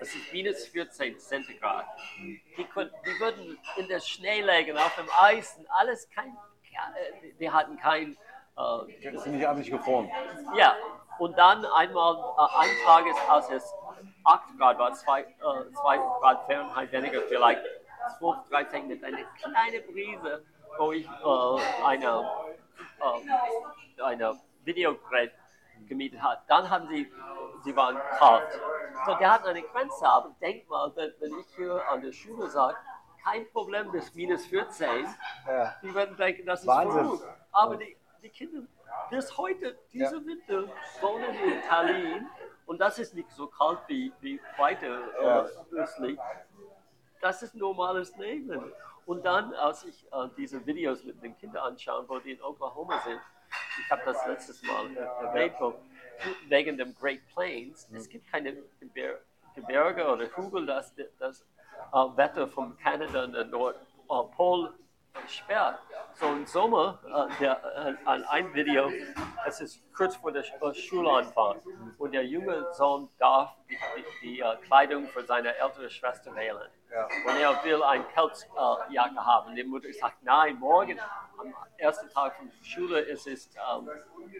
das 0.00 0.08
ist 0.14 0.32
minus 0.32 0.66
14 0.66 1.18
Zentigrad. 1.18 1.86
Die, 2.18 2.64
konnten, 2.74 2.94
die 3.04 3.20
würden 3.20 3.58
in 3.76 3.88
der 3.88 4.00
Schnee 4.00 4.42
legen, 4.42 4.76
auf 4.76 4.94
dem 4.96 5.08
Eis 5.20 5.56
und 5.58 5.70
alles, 5.70 6.08
kein, 6.10 6.36
äh, 6.72 7.32
die 7.38 7.50
hatten 7.50 7.78
kein 7.78 8.16
äh, 8.56 9.12
Das 9.12 9.22
sind 9.24 9.34
nicht 9.36 9.46
absichtlich 9.46 9.76
gefroren. 9.78 10.10
ja, 10.56 10.74
und 11.18 11.36
dann 11.38 11.64
einmal, 11.64 12.14
äh, 12.16 12.58
ein 12.60 12.70
Tag 12.84 13.06
ist, 13.06 13.30
als 13.30 13.50
es 13.50 13.74
8 14.24 14.58
Grad 14.58 14.78
war, 14.78 14.92
2 14.92 15.20
äh, 15.22 15.26
zwei 15.72 15.96
Grad 15.98 16.46
Fahrenheit 16.46 16.92
weniger, 16.92 17.20
vielleicht 17.22 17.62
12, 18.18 18.36
13 18.50 18.86
mit 18.88 19.02
einer 19.04 19.18
kleinen 19.40 19.86
Brise, 19.92 20.44
wo 20.78 20.92
ich 20.92 21.06
äh, 21.06 21.84
eine, 21.84 22.30
äh, 23.00 24.02
eine 24.02 24.38
Videogerät 24.64 25.32
gemietet 25.88 26.20
habe. 26.22 26.40
Dann 26.48 26.68
haben 26.68 26.88
sie, 26.88 27.10
sie 27.64 27.74
waren 27.76 27.96
kalt. 28.18 28.48
So, 29.06 29.14
der 29.14 29.32
hat 29.32 29.46
eine 29.46 29.62
Grenze, 29.62 30.06
aber 30.08 30.30
denk 30.40 30.68
mal, 30.68 30.90
wenn, 30.96 31.12
wenn 31.20 31.38
ich 31.38 31.46
hier 31.54 31.80
an 31.88 32.00
der 32.00 32.12
Schule 32.12 32.48
sage, 32.48 32.76
kein 33.24 33.50
Problem 33.52 33.90
bis 33.92 34.14
minus 34.14 34.44
14, 34.46 34.88
Ja. 35.48 35.74
die 35.82 35.94
werden 35.94 36.16
denken, 36.16 36.46
das 36.46 36.60
ist 36.60 36.66
Wahnsinn. 36.66 37.04
verrückt. 37.04 37.24
Aber 37.52 37.76
die, 37.76 37.95
die 38.26 38.30
Kinder 38.30 38.62
bis 39.10 39.36
heute, 39.36 39.76
diese 39.92 40.24
Winter, 40.26 40.64
wohnen 41.00 41.34
in 41.44 41.62
Tallinn 41.68 42.26
und 42.66 42.78
das 42.80 42.98
ist 42.98 43.14
nicht 43.14 43.30
so 43.30 43.46
kalt 43.46 43.78
wie, 43.86 44.12
wie 44.20 44.40
weiter 44.56 45.00
Ja. 45.22 45.44
äh, 45.44 45.80
östlich. 45.80 46.18
Das 47.20 47.42
ist 47.42 47.54
normales 47.54 48.16
Leben. 48.16 48.72
Und 49.06 49.24
dann, 49.24 49.54
als 49.54 49.84
ich 49.84 50.04
äh, 50.12 50.28
diese 50.36 50.64
Videos 50.66 51.04
mit 51.04 51.22
den 51.22 51.36
Kindern 51.38 51.72
anschaue, 51.72 52.08
wo 52.08 52.18
die 52.18 52.32
in 52.32 52.42
Oklahoma 52.42 53.00
sind, 53.00 53.20
ich 53.80 53.90
habe 53.90 54.02
das 54.04 54.26
letztes 54.26 54.62
Mal 54.64 54.90
äh, 54.96 55.24
erwähnt, 55.24 55.54
wegen 56.48 56.76
dem 56.76 56.94
Great 56.96 57.20
Plains, 57.32 57.88
es 57.92 58.08
gibt 58.08 58.30
keine 58.30 58.56
Gebir 58.80 59.20
Gebirge 59.54 60.06
oder 60.06 60.26
Hügel, 60.36 60.66
das 60.66 60.94
das 61.18 61.42
äh, 61.92 61.96
Wetter 62.16 62.48
von 62.48 62.76
Kanada 62.78 63.24
und 63.24 63.32
der 63.32 63.44
Nordpol 63.44 64.74
sperrt. 65.28 65.78
So 66.14 66.26
im 66.28 66.46
Sommer, 66.46 66.98
äh, 67.04 67.38
der, 67.40 67.62
äh, 67.64 67.94
an 68.08 68.24
ein 68.24 68.54
Video, 68.54 68.90
es 69.46 69.60
ist 69.60 69.82
kurz 69.94 70.16
vor 70.16 70.32
der 70.32 70.42
äh, 70.44 70.74
Schulanfang 70.74 71.60
und 71.98 72.12
der 72.12 72.24
junge 72.24 72.72
Sohn 72.72 73.08
darf 73.18 73.54
die, 73.68 73.76
die, 73.76 74.04
die 74.22 74.40
äh, 74.40 74.56
Kleidung 74.66 75.06
für 75.08 75.22
seine 75.24 75.54
ältere 75.56 75.90
Schwester 75.90 76.34
wählen. 76.34 76.70
Ja. 76.90 77.04
Und 77.04 77.36
er 77.40 77.64
will 77.64 77.82
eine 77.82 78.04
Pelzjacke 78.04 79.14
äh, 79.14 79.18
haben. 79.18 79.54
Die 79.54 79.64
Mutter 79.64 79.92
sagt, 79.92 80.22
nein, 80.22 80.56
morgen, 80.58 80.98
am 81.38 81.52
ersten 81.76 82.08
Tag 82.10 82.36
von 82.36 82.50
Schule 82.62 83.00
ist 83.00 83.26
es 83.26 83.50
ähm, 83.56 83.90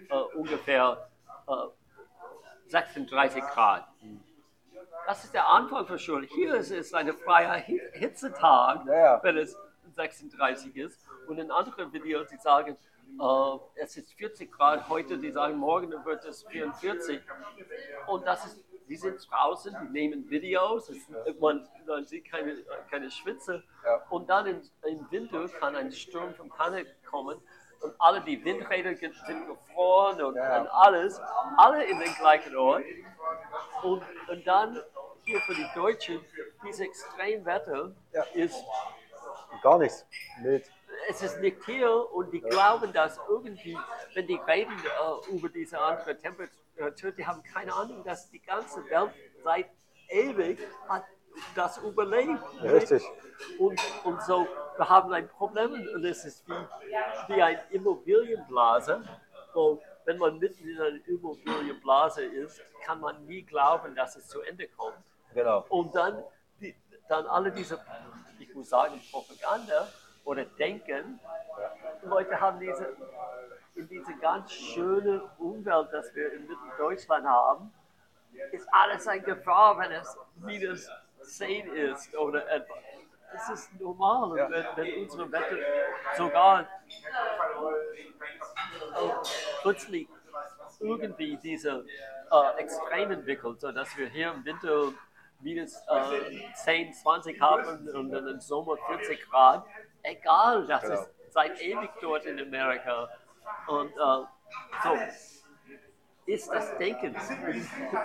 äh, 0.09 0.15
ungefähr 0.37 1.11
äh, 1.47 1.53
36 2.69 3.43
Grad. 3.43 3.87
Das 5.07 5.25
ist 5.25 5.35
der 5.35 5.47
Anfang 5.47 5.87
für 5.87 5.99
Schule. 5.99 6.27
Hier 6.27 6.55
ist 6.55 6.71
es 6.71 6.93
ein 6.95 7.13
freier 7.13 7.53
Hi- 7.65 7.81
Hitzetag, 7.93 8.87
Ja, 8.87 8.95
ja. 8.95 9.21
wenn 9.23 9.37
es 9.37 9.57
36 9.97 10.77
ist. 10.77 11.01
Und 11.27 11.39
in 11.39 11.51
anderen 11.51 11.93
Videos, 11.93 12.29
die 12.29 12.37
sagen, 12.37 12.77
äh, 13.21 13.59
es 13.83 13.97
ist 13.97 14.13
40 14.15 14.53
Grad 14.53 14.89
heute, 14.89 15.19
die 15.19 15.31
sagen, 15.33 15.57
morgen 15.57 15.93
wird 16.05 16.25
es 16.25 16.45
44. 16.45 17.21
Und 18.07 18.27
das 18.27 18.45
ist, 18.47 18.65
die 18.89 18.97
sind 18.97 19.19
draußen, 19.31 19.75
die 19.83 19.89
nehmen 19.93 20.31
Videos, 20.31 20.89
es, 20.91 21.09
man, 21.41 21.69
man 21.87 22.05
sieht 22.05 22.31
keine, 22.31 22.57
keine 22.91 23.11
Schwitze. 23.11 23.65
Ja. 23.85 24.03
Und 24.11 24.29
dann 24.31 24.47
im, 24.47 24.63
im 24.85 25.11
Winter 25.11 25.49
kann 25.49 25.75
ein 25.75 25.91
Sturm 25.91 26.35
vom 26.35 26.49
Kanne 26.51 26.87
kommen 27.11 27.41
und 27.81 27.95
alle 27.99 28.21
die 28.21 28.43
Windräder 28.45 28.95
sind 28.97 29.47
gefroren 29.47 30.23
und, 30.23 30.37
Ja. 30.37 30.61
und 30.61 30.69
alles, 30.69 31.21
alle 31.57 31.85
in 31.85 31.99
den 31.99 32.15
gleichen 32.15 32.57
Ort. 32.57 32.85
Und, 33.83 34.03
und 34.29 34.47
dann 34.47 34.79
hier 35.25 35.41
für 35.41 35.55
die 35.55 35.67
Deutschen, 35.75 36.21
dieses 36.65 36.81
Extremwetter 36.81 37.93
Ja. 38.13 38.23
ist, 38.35 38.65
Gar 39.63 39.79
nichts. 39.79 40.07
Mild. 40.43 40.71
es 41.09 41.23
ist 41.23 41.41
nicht 41.41 41.65
hier 41.65 41.91
und 42.13 42.33
die 42.33 42.41
glauben, 42.41 42.93
dass 42.93 43.19
irgendwie, 43.29 43.77
wenn 44.15 44.27
die 44.27 44.41
reden 44.47 44.73
äh, 44.73 45.35
über 45.35 45.49
diese 45.49 45.79
andere 45.79 46.17
Temperatur, 46.17 47.13
die 47.13 47.27
haben 47.27 47.43
keine 47.43 47.73
Ahnung, 47.73 48.05
dass 48.05 48.31
die 48.31 48.41
ganze 48.41 48.85
Welt 48.91 49.11
seit 49.43 49.71
ewig 50.09 50.59
hat 50.89 51.05
das 51.55 51.79
überlebt. 51.79 52.43
Richtig. 52.63 53.03
Und, 53.59 53.81
und 54.05 54.23
so, 54.23 54.47
wir 54.77 54.89
haben 54.89 55.13
ein 55.13 55.29
Problem 55.29 55.73
und 55.73 56.05
es 56.05 56.25
ist 56.25 56.49
wie, 56.49 57.35
wie 57.35 57.43
eine 57.43 57.61
Immobilienblase, 57.71 59.03
wo, 59.53 59.83
wenn 60.05 60.19
man 60.19 60.39
mitten 60.39 60.69
in 60.69 60.81
einer 60.81 61.07
Immobilienblase 61.07 62.25
ist, 62.25 62.63
kann 62.85 63.01
man 63.01 63.25
nie 63.27 63.43
glauben, 63.43 63.95
dass 63.95 64.17
es 64.17 64.29
zu 64.29 64.41
Ende 64.43 64.69
kommt. 64.69 64.97
Genau. 65.35 65.65
Und 65.69 65.95
dann, 65.95 66.23
die, 66.61 66.75
dann 67.09 67.27
alle 67.27 67.53
diese, 67.53 67.79
muss 68.57 68.69
sagen, 68.71 69.01
Propaganda 69.11 69.87
oder 70.25 70.45
Denken, 70.45 71.21
Leute 72.03 72.41
haben 72.41 72.59
diese, 72.59 72.97
in 73.75 73.89
diese 73.89 74.15
ganz 74.17 74.51
schöne 74.53 75.23
Umwelt, 75.39 75.89
das 75.93 76.15
wir 76.15 76.33
in 76.33 76.47
Mitteldeutschland 76.49 77.27
haben, 77.27 77.73
ist 78.53 78.67
alles 78.73 79.07
eine 79.07 79.23
Gefahr, 79.23 79.79
wenn 79.79 79.93
es 79.93 80.17
minus 80.37 80.89
10 81.23 81.69
ist 81.75 82.15
oder 82.17 82.49
etwas. 82.51 82.79
Das 83.33 83.49
ist 83.51 83.81
normal, 83.81 84.37
Ja. 84.39 84.51
wenn, 84.51 84.65
wenn 84.77 85.03
unsere 85.03 85.31
Wetter 85.31 85.57
sogar 86.17 86.67
plötzlich 89.63 90.09
irgendwie 90.81 91.37
diese 91.39 91.85
äh, 92.31 92.61
Extrem 92.61 93.11
entwickelt, 93.11 93.61
sodass 93.61 93.97
wir 93.97 94.09
hier 94.09 94.33
im 94.33 94.45
Winter 94.45 94.93
minus 95.41 95.77
äh, 95.89 96.53
10, 96.65 96.93
20 96.93 97.41
haben 97.41 97.89
und 97.89 98.11
dann 98.11 98.27
im 98.29 98.41
Sommer 98.41 98.77
40 98.89 99.29
Grad. 99.31 99.65
Egal, 100.03 100.67
das 100.67 100.83
Genau. 100.83 100.95
ist 100.95 101.11
seit 101.31 101.61
ewig 101.61 101.91
dort 102.01 102.25
in 102.27 102.41
Amerika. 102.41 103.09
Und 103.69 103.91
äh, 103.93 104.25
so 104.83 104.99
ist 106.27 106.51
das 106.53 106.77
Denken. 106.79 107.15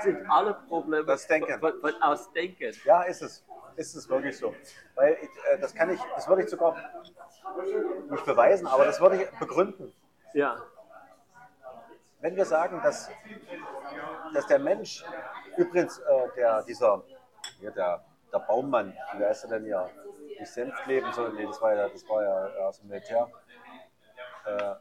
sind 0.02 0.30
alle 0.30 0.54
Probleme 0.68 1.06
Das 1.06 1.26
Denken. 1.28 1.60
von, 1.60 1.80
von 1.82 2.02
aus 2.02 2.32
Denken. 2.34 2.72
Ja, 2.86 3.04
ist 3.04 3.22
es. 3.22 3.46
Ist 3.78 3.96
es 3.96 4.10
wirklich 4.10 4.38
so. 4.38 4.54
Weil 4.96 5.18
ich, 5.22 5.30
äh, 5.50 5.58
das 5.60 5.74
kann 5.74 5.90
ich, 5.90 6.00
das 6.16 6.28
würde 6.28 6.44
ich 6.44 6.50
sogar 6.50 6.76
nicht 8.10 8.26
beweisen, 8.26 8.68
aber 8.68 8.84
das 8.86 9.00
würde 9.00 9.24
ich 9.24 9.30
begründen. 9.40 9.94
Ja, 10.34 10.58
Wenn 12.20 12.36
wir 12.36 12.46
sagen, 12.46 12.82
dass, 12.84 13.10
dass 14.34 14.46
der 14.48 14.60
Mensch, 14.60 15.04
übrigens 15.58 16.00
äh, 16.00 16.28
der, 16.36 16.64
dieser, 16.64 17.02
hier 17.62 17.72
der, 17.72 18.04
der 18.34 18.40
Baummann, 18.40 18.98
wie 19.18 19.24
heißt 19.26 19.46
er 19.46 19.50
denn 19.52 19.64
hier? 19.64 19.90
Nicht 20.40 20.52
Senfkleben, 20.52 21.12
sondern 21.14 21.36
nee, 21.36 21.46
das 21.46 21.62
war 21.62 21.74
ja, 21.76 21.88
das 21.88 22.08
war 22.10 22.24
ja 22.24 22.66
aus 22.68 22.80
dem 22.80 22.90
Militär. 22.90 23.30
Äh, 24.46 24.76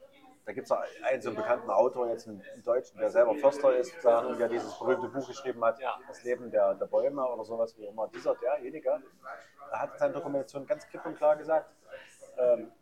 da 0.47 0.53
gibt 0.53 0.65
es 0.67 0.73
einen 0.73 1.21
so 1.23 1.29
einen 1.29 1.37
bekannten 1.37 1.71
Autor, 1.71 2.09
jetzt 2.09 2.27
einen, 2.27 2.43
Deutschen, 2.65 2.99
der 2.99 3.11
selber 3.11 3.35
Förster 3.37 3.77
ist, 3.77 3.91
sozusagen, 3.91 4.37
der 4.39 4.49
dieses 4.49 4.77
berühmte 4.79 5.09
Buch 5.09 5.29
geschrieben 5.29 5.63
hat, 5.65 5.79
Ja. 5.79 5.99
Das 6.09 6.25
Leben 6.25 6.51
der, 6.51 6.75
der 6.75 6.87
Bäume 6.87 7.25
oder 7.25 7.45
sowas, 7.45 7.77
wie 7.79 7.85
immer. 7.85 8.09
Dieser, 8.09 8.35
derjenige, 8.37 9.01
der 9.71 9.81
hat 9.81 9.93
in 9.93 9.99
seiner 9.99 10.15
Dokumentation 10.15 10.67
ganz 10.67 10.89
klipp 10.89 11.05
und 11.07 11.17
klar 11.17 11.37
gesagt, 11.37 11.71
ähm, 12.39 12.73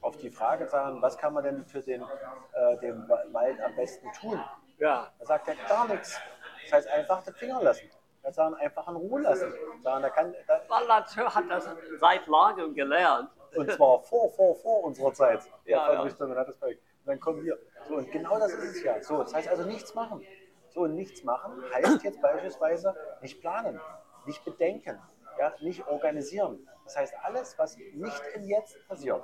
auf 0.00 0.16
die 0.16 0.30
Frage 0.30 0.66
sagen, 0.68 1.02
was 1.02 1.18
kann 1.18 1.32
man 1.34 1.44
denn 1.44 1.64
für 1.64 1.80
den, 1.80 2.02
äh, 2.52 2.76
den 2.78 3.08
Wa- 3.08 3.24
Wald 3.32 3.60
am 3.60 3.74
besten 3.76 4.10
tun? 4.12 4.42
Ja. 4.78 5.12
Da 5.18 5.24
sagt 5.26 5.48
er 5.48 5.54
gar 5.68 5.86
nichts. 5.88 6.18
Das 6.64 6.72
heißt 6.72 6.88
einfach 6.88 7.22
den 7.24 7.34
Finger 7.34 7.62
lassen. 7.62 7.90
Er 8.22 8.32
sagen 8.32 8.54
einfach 8.54 8.86
in 8.88 8.96
Ruhe 8.96 9.20
lassen. 9.20 9.52
Sagen, 9.82 10.02
da 10.02 10.10
kann, 10.10 10.34
da, 10.46 10.80
Natur 10.86 11.34
hat 11.34 11.44
das 11.50 11.68
seit 11.98 12.26
langem 12.26 12.74
gelernt. 12.74 13.30
und 13.56 13.70
zwar 13.70 14.00
vor, 14.02 14.30
vor, 14.30 14.54
vor 14.56 14.84
unserer 14.84 15.12
Zeit. 15.12 15.42
Ja, 15.64 15.92
ja. 15.92 16.02
Und 16.02 16.20
dann 17.04 17.20
kommen 17.20 17.42
wir. 17.44 17.58
So, 17.88 17.96
und 17.96 18.10
genau 18.12 18.38
das 18.38 18.52
ist 18.52 18.76
es 18.76 18.82
ja. 18.84 19.02
So, 19.02 19.18
das 19.18 19.34
heißt 19.34 19.48
also 19.48 19.64
nichts 19.64 19.94
machen. 19.94 20.24
So, 20.68 20.82
und 20.82 20.94
nichts 20.94 21.22
machen 21.24 21.62
heißt 21.74 22.02
jetzt 22.02 22.22
beispielsweise 22.22 22.94
nicht 23.20 23.40
planen, 23.40 23.80
nicht 24.24 24.44
bedenken, 24.44 24.98
ja, 25.38 25.52
nicht 25.60 25.86
organisieren. 25.86 26.66
Das 26.84 26.96
heißt, 26.96 27.14
alles, 27.22 27.58
was 27.58 27.76
nicht 27.76 28.22
im 28.34 28.44
Jetzt 28.44 28.76
passiert. 28.88 29.22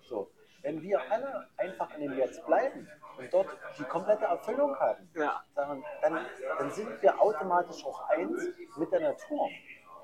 So, 0.00 0.30
wenn 0.62 0.80
wir 0.82 1.00
alle 1.10 1.48
einfach 1.56 1.94
in 1.94 2.02
dem 2.02 2.18
Jetzt 2.18 2.44
bleiben 2.46 2.88
und 3.18 3.32
dort 3.32 3.48
die 3.78 3.84
komplette 3.84 4.24
Erfüllung 4.24 4.78
haben, 4.78 5.08
Ja. 5.14 5.42
dann, 5.54 5.82
dann, 6.00 6.70
sind 6.70 7.02
wir 7.02 7.20
automatisch 7.20 7.84
auch 7.84 8.08
eins 8.08 8.48
mit 8.76 8.90
der 8.92 9.00
Natur 9.00 9.48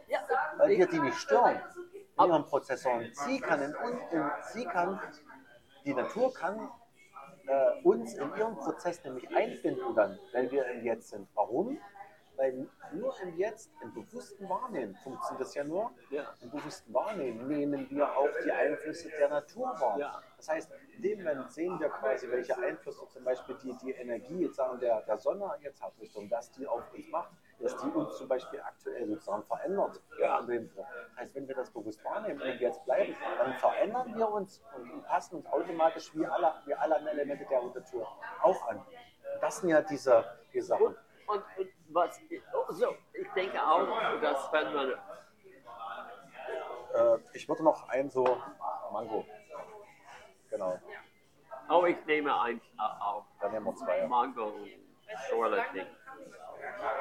Ja, 0.09 0.21
weil 0.57 0.71
wir 0.71 0.87
die 0.87 1.01
nicht 1.01 1.19
stören 1.19 1.61
in 2.19 2.27
ihren 2.27 2.45
Prozessoren. 2.47 3.11
Sie 3.13 3.41
kann, 3.41 3.63
in, 3.63 3.75
in, 4.11 4.31
sie 4.53 4.65
kann 4.65 5.01
die 5.85 5.95
Natur 5.95 6.35
kann 6.35 6.71
äh, 7.47 7.81
uns 7.83 8.15
in 8.15 8.35
ihren 8.37 8.57
Prozess 8.57 9.03
nämlich 9.05 9.29
einbinden 9.35 9.95
dann, 9.95 10.19
wenn 10.33 10.51
wir 10.51 10.67
im 10.67 10.85
Jetzt 10.85 11.11
sind. 11.11 11.29
Warum? 11.35 11.79
Weil 12.39 12.69
nur 12.93 13.21
im 13.21 13.37
Jetzt, 13.37 13.69
im 13.83 13.93
bewussten 13.93 14.49
Wahrnehmen, 14.49 14.95
funktioniert 15.03 15.41
das 15.41 15.55
ja 15.55 15.65
nur, 15.65 15.91
Ja. 16.11 16.33
im 16.41 16.51
bewussten 16.51 16.95
Wahrnehmen 16.95 17.49
nehmen 17.49 17.91
wir 17.91 18.17
auch 18.17 18.29
die 18.45 18.53
Einflüsse 18.53 19.11
der 19.19 19.29
Natur 19.29 19.67
wahr. 19.81 19.99
Ja. 19.99 20.23
Das 20.37 20.49
heißt, 20.49 20.71
in 20.95 21.03
dem 21.03 21.19
Moment 21.19 21.51
sehen 21.51 21.81
wir 21.81 21.89
quasi, 21.89 22.31
welche 22.31 22.57
Einflüsse 22.57 23.09
zum 23.09 23.25
Beispiel 23.25 23.57
die, 23.57 23.77
die 23.79 23.91
Energie 23.91 24.43
jetzt 24.45 24.55
sagen, 24.55 24.79
der, 24.79 25.03
der 25.03 25.19
Sonne 25.19 25.51
jetzt 25.61 25.83
hat, 25.83 25.93
Richtung, 26.01 26.29
dass 26.29 26.53
die 26.53 26.65
auf 26.65 26.85
uns 26.95 27.09
macht, 27.09 27.33
dass 27.59 27.77
die 27.79 27.89
uns 27.89 28.17
zum 28.17 28.29
Beispiel 28.29 28.61
aktuell 28.61 29.09
sozusagen 29.09 29.43
verändert. 29.43 30.01
Ja. 30.21 30.41
Das 30.41 30.87
heißt, 31.17 31.35
wenn 31.35 31.49
wir 31.49 31.57
das 31.57 31.73
bewusst 31.73 32.05
wahrnehmen 32.05 32.41
und 32.41 32.61
jetzt 32.61 32.85
bleiben, 32.85 33.17
dann 33.37 33.53
verändern 33.55 34.17
wir 34.17 34.29
uns 34.31 34.63
und, 34.77 35.03
passen 35.07 35.37
uns 35.39 35.47
automatisch 35.47 36.15
wie 36.15 36.25
alle, 36.25 36.55
wie 36.67 36.75
alle 36.75 36.97
Elemente 37.11 37.45
der 37.47 37.63
Natur 37.63 38.07
auch 38.43 38.69
an. 38.69 38.81
Das 39.41 39.59
sind 39.59 39.71
ja 39.71 39.83
diese, 39.83 40.25
die 40.53 40.61
Sachen. 40.61 40.95
Und, 41.27 41.45
und, 41.59 41.69
was, 41.89 42.21
so, 42.71 42.95
ich 43.13 43.29
denke 43.35 43.63
auch, 43.63 44.21
dass 44.21 44.53
wenn 44.53 44.75
man, 44.75 44.93
Äh, 46.95 47.19
ich 47.35 47.49
würde 47.49 47.63
noch 47.63 47.89
ein 47.89 48.09
so 48.11 48.25
Mango. 48.93 49.25
Genau. 50.51 50.79
oh, 51.69 51.85
ich 51.85 52.05
nehme 52.07 52.41
ein, 52.41 52.57
äh, 52.57 52.81
auch 52.81 53.27
Dann 53.41 53.53
nehmen 53.53 53.67
wir 53.67 53.77
zwei. 53.77 54.07
Mango 54.07 54.53
Schorle 55.29 55.65
Ding. 55.75 55.87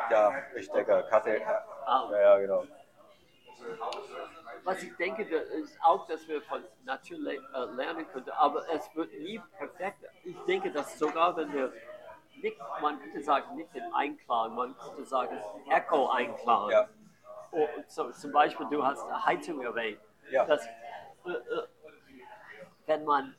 Ja, 0.10 0.34
ich 0.56 0.70
denke, 0.72 1.06
Kaffee. 1.10 1.42
Ah. 1.86 2.10
Ja, 2.12 2.20
ja, 2.20 2.38
genau. 2.40 2.64
Was 4.64 4.84
ich 4.84 4.96
denke, 4.98 5.24
ist 5.24 5.82
auch, 5.82 6.06
dass 6.08 6.28
wir 6.28 6.42
von 6.44 6.64
Natur 6.84 7.18
äh, 7.26 7.40
lernen 7.76 8.08
könnten, 8.12 8.32
aber 8.32 8.68
es 8.70 8.94
wird 8.96 9.12
nie 9.14 9.42
perfekt. 9.58 10.04
Ich 10.24 10.38
denke, 10.46 10.72
dass 10.72 10.98
sogar 11.00 11.36
wenn 11.38 11.52
wir 11.54 11.74
nicht, 12.42 12.58
man 12.82 13.00
könnte 13.00 13.24
sagen, 13.24 13.56
nicht 13.56 13.74
in 13.76 13.94
Einklang, 13.94 14.56
man 14.56 14.76
könnte 14.78 15.06
sagen 15.06 15.38
Echo-Einklang. 15.70 16.70
Ja. 16.70 16.88
Oh, 17.52 17.68
so, 17.88 18.12
zum 18.12 18.32
Beispiel, 18.32 18.68
du 18.70 18.86
hast 18.86 19.06
Heizung 19.26 19.62
erwähnt. 19.62 20.00
Ja. 20.30 20.46
Dass, 20.46 20.66
äh, 20.66 21.30
äh, 21.30 21.68
wenn 22.86 23.06
man 23.06 23.36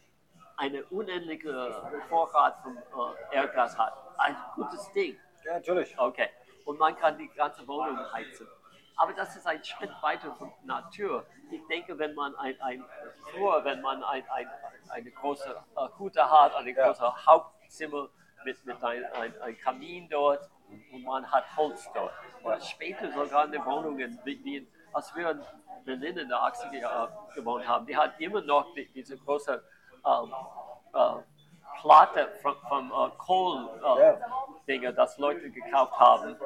eine 0.56 0.84
unendliche 0.86 2.00
Vorrat 2.08 2.60
von 2.62 2.76
äh, 2.76 3.36
Erdgas 3.36 3.78
hat, 3.78 3.94
ein 4.18 4.36
gutes 4.56 4.90
Ding. 4.92 5.16
Ja, 5.44 5.54
natürlich. 5.54 5.98
Okay. 5.98 6.28
Und 6.64 6.78
man 6.78 6.96
kann 6.96 7.16
die 7.18 7.28
ganze 7.28 7.66
Wohnung 7.68 7.98
heizen. 8.12 8.48
Aber 8.96 9.12
das 9.12 9.36
ist 9.36 9.46
ein 9.46 9.62
Schritt 9.62 9.92
weiter 10.02 10.34
von 10.34 10.52
Natur. 10.64 11.24
Ich 11.52 11.64
denke, 11.68 11.96
wenn 11.98 12.14
man 12.14 12.34
ein, 12.36 12.60
ein 12.60 12.84
früher, 13.30 13.64
wenn 13.64 13.80
man 13.80 14.02
ein, 14.02 14.28
ein, 14.30 14.50
eine 14.90 15.10
große 15.12 15.56
äh, 15.76 15.88
Hütte 15.98 16.28
hat, 16.28 16.54
ein 16.56 16.66
Ja. 16.66 16.86
großes 16.86 17.26
Hauptzimmer 17.26 18.08
mit, 18.44 18.64
mit 18.64 18.82
ein, 18.82 19.04
ein, 19.12 19.40
ein 19.42 19.58
Kamin 19.58 20.08
dort 20.08 20.48
und 20.92 21.04
man 21.04 21.30
hat 21.30 21.44
Holz 21.56 21.88
dort. 21.94 22.12
Oder 22.42 22.60
später 22.60 23.10
sogar 23.12 23.44
in 23.46 23.52
den 23.52 23.64
Wohnungen, 23.64 24.18
wie, 24.24 24.42
wie 24.44 24.56
in, 24.58 24.68
als 24.92 25.14
wir 25.14 25.30
in 25.30 25.42
Berlin 25.84 26.18
in 26.18 26.28
der 26.28 26.38
80er 26.38 26.78
Jahren 26.80 27.12
gewohnt 27.34 27.66
haben, 27.66 27.86
die 27.86 27.96
hat 27.96 28.20
immer 28.20 28.40
noch 28.42 28.74
die, 28.74 28.86
diese 28.92 29.16
große 29.16 29.62
ähm, 30.04 30.34
äh, 30.94 31.22
Platte 31.80 32.28
vom, 32.42 32.56
vom 32.68 32.92
äh, 32.92 33.10
Kohl 33.16 33.68
äh, 33.82 34.00
Ja. 34.00 34.18
Dinge, 34.66 34.92
das 34.92 35.16
Leute 35.16 35.50
gekauft 35.50 35.98
haben. 35.98 36.36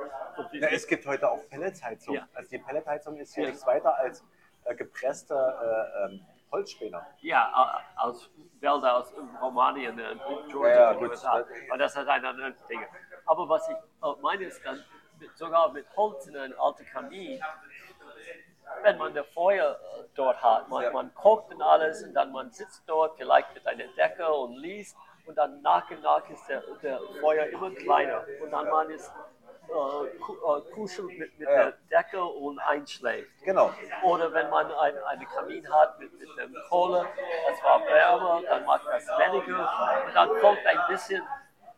Ja, 0.53 0.69
es 0.69 0.87
gibt 0.87 1.05
heute 1.07 1.29
auch 1.29 1.41
Pelletsheizung. 1.51 2.15
Ja. 2.15 2.29
Also 2.35 2.51
die 2.51 2.59
Pelletheizung 2.59 3.17
ist 3.17 3.35
hier 3.35 3.47
nichts 3.47 3.67
weiter 3.67 3.97
als 3.97 4.25
äh, 4.65 4.75
gepresste 4.77 5.35
äh, 5.35 6.05
ähm, 6.05 6.25
Holzspäne. 6.53 7.05
ja, 7.21 7.81
aus 7.97 8.31
Wälder 8.61 8.97
aus 8.99 9.13
Romanien, 9.41 9.97
Georgia, 10.49 10.75
Ja, 10.75 10.93
gut. 10.93 11.11
USA. 11.11 11.45
Und 11.73 11.79
das 11.79 11.97
ist 11.97 12.07
ein 12.07 12.25
anderes 12.25 12.65
Ding. 12.67 12.85
Aber 13.27 13.49
was 13.49 13.69
ich 13.69 13.75
äh, 13.77 14.13
meine 14.21 14.45
ist 14.45 14.65
dann, 14.65 14.83
sogar 15.35 15.73
mit 15.73 15.87
Holz 15.97 16.27
in 16.27 16.37
einem 16.37 16.61
alten 16.61 16.85
Kamin, 16.87 17.41
wenn 18.83 18.99
man 18.99 19.15
das 19.15 19.27
Feuer 19.29 19.79
äh, 19.99 20.05
dort 20.15 20.43
hat, 20.43 20.69
man, 20.69 20.83
Ja. 20.85 20.91
man 20.93 21.15
kocht 21.15 21.53
und 21.53 21.63
alles 21.63 22.03
und 22.05 22.15
dann 22.15 22.33
man 22.33 22.51
sitzt 22.51 22.83
dort 22.87 23.17
vielleicht 23.17 23.53
mit 23.55 23.67
einer 23.67 23.87
Decke 23.97 24.33
und 24.33 24.57
liest 24.57 24.97
und 25.27 25.37
dann 25.37 25.61
nach 25.63 25.89
und 25.91 26.03
nach 26.03 26.29
ist 26.29 26.47
der, 26.49 26.63
der 26.83 27.01
Feuer 27.21 27.47
immer 27.47 27.71
kleiner 27.71 28.25
und 28.43 28.51
dann 28.51 28.69
man 28.69 28.91
ist 28.91 29.11
äh, 29.69 30.07
äh, 30.07 30.73
kuschelt 30.73 31.19
mit, 31.19 31.39
mit 31.39 31.49
Ja. 31.49 31.71
der 31.71 31.73
Decke 31.91 32.23
und 32.23 32.59
einschläft. 32.59 33.31
Genau. 33.45 33.71
Oder 34.03 34.33
wenn 34.33 34.51
man 34.51 34.67
ein, 34.73 34.99
einen 34.99 35.27
Kamin 35.27 35.69
hat 35.73 35.99
mit, 35.99 36.13
mit 36.19 36.29
der 36.37 36.49
Kohle, 36.69 37.07
das 37.49 37.63
war 37.63 37.81
wärmer, 37.87 38.43
dann 38.49 38.65
macht 38.65 38.87
das 38.87 39.07
weniger 39.07 40.05
und 40.07 40.15
dann 40.15 40.29
kommt 40.41 40.67
ein 40.67 40.81
bisschen 40.89 41.23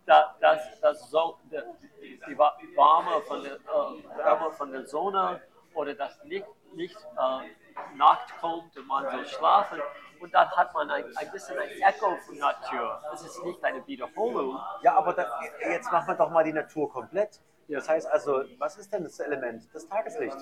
da, 0.06 0.34
das, 0.40 0.80
das 0.80 1.10
so, 1.10 1.38
die, 1.50 2.38
Wärme 2.38 3.20
von 3.22 3.42
der, 3.42 3.54
äh, 3.54 4.18
Wärme 4.18 4.50
von 4.52 4.72
der 4.72 4.86
Sonne 4.86 5.40
oder 5.74 5.94
das 5.94 6.18
Licht, 6.24 6.46
Licht 6.74 6.96
äh, 7.16 7.96
Nacht 7.96 8.36
kommt 8.40 8.76
und 8.76 8.86
man 8.86 9.10
soll 9.10 9.26
schlafen 9.26 9.80
und 10.20 10.32
dann 10.34 10.50
hat 10.50 10.72
man 10.74 10.90
ein, 10.90 11.04
ein 11.16 11.30
bisschen 11.30 11.58
ein 11.58 11.68
Echo 11.70 12.16
von 12.16 12.38
Natur. 12.38 13.02
Es 13.12 13.22
ist 13.22 13.44
nicht 13.44 13.62
eine 13.64 13.86
Wiederholung. 13.86 14.58
Ja, 14.82 14.96
aber 14.96 15.12
da, 15.12 15.40
jetzt 15.60 15.90
machen 15.90 16.08
wir 16.08 16.14
doch 16.14 16.30
mal 16.30 16.44
die 16.44 16.52
Natur 16.52 16.90
komplett. 16.90 17.40
Ja. 17.68 17.78
Das 17.78 17.88
heißt 17.88 18.06
also, 18.06 18.42
was 18.58 18.76
ist 18.76 18.92
denn 18.92 19.04
das 19.04 19.18
Element? 19.20 19.68
Das 19.72 19.86
Tageslicht. 19.88 20.36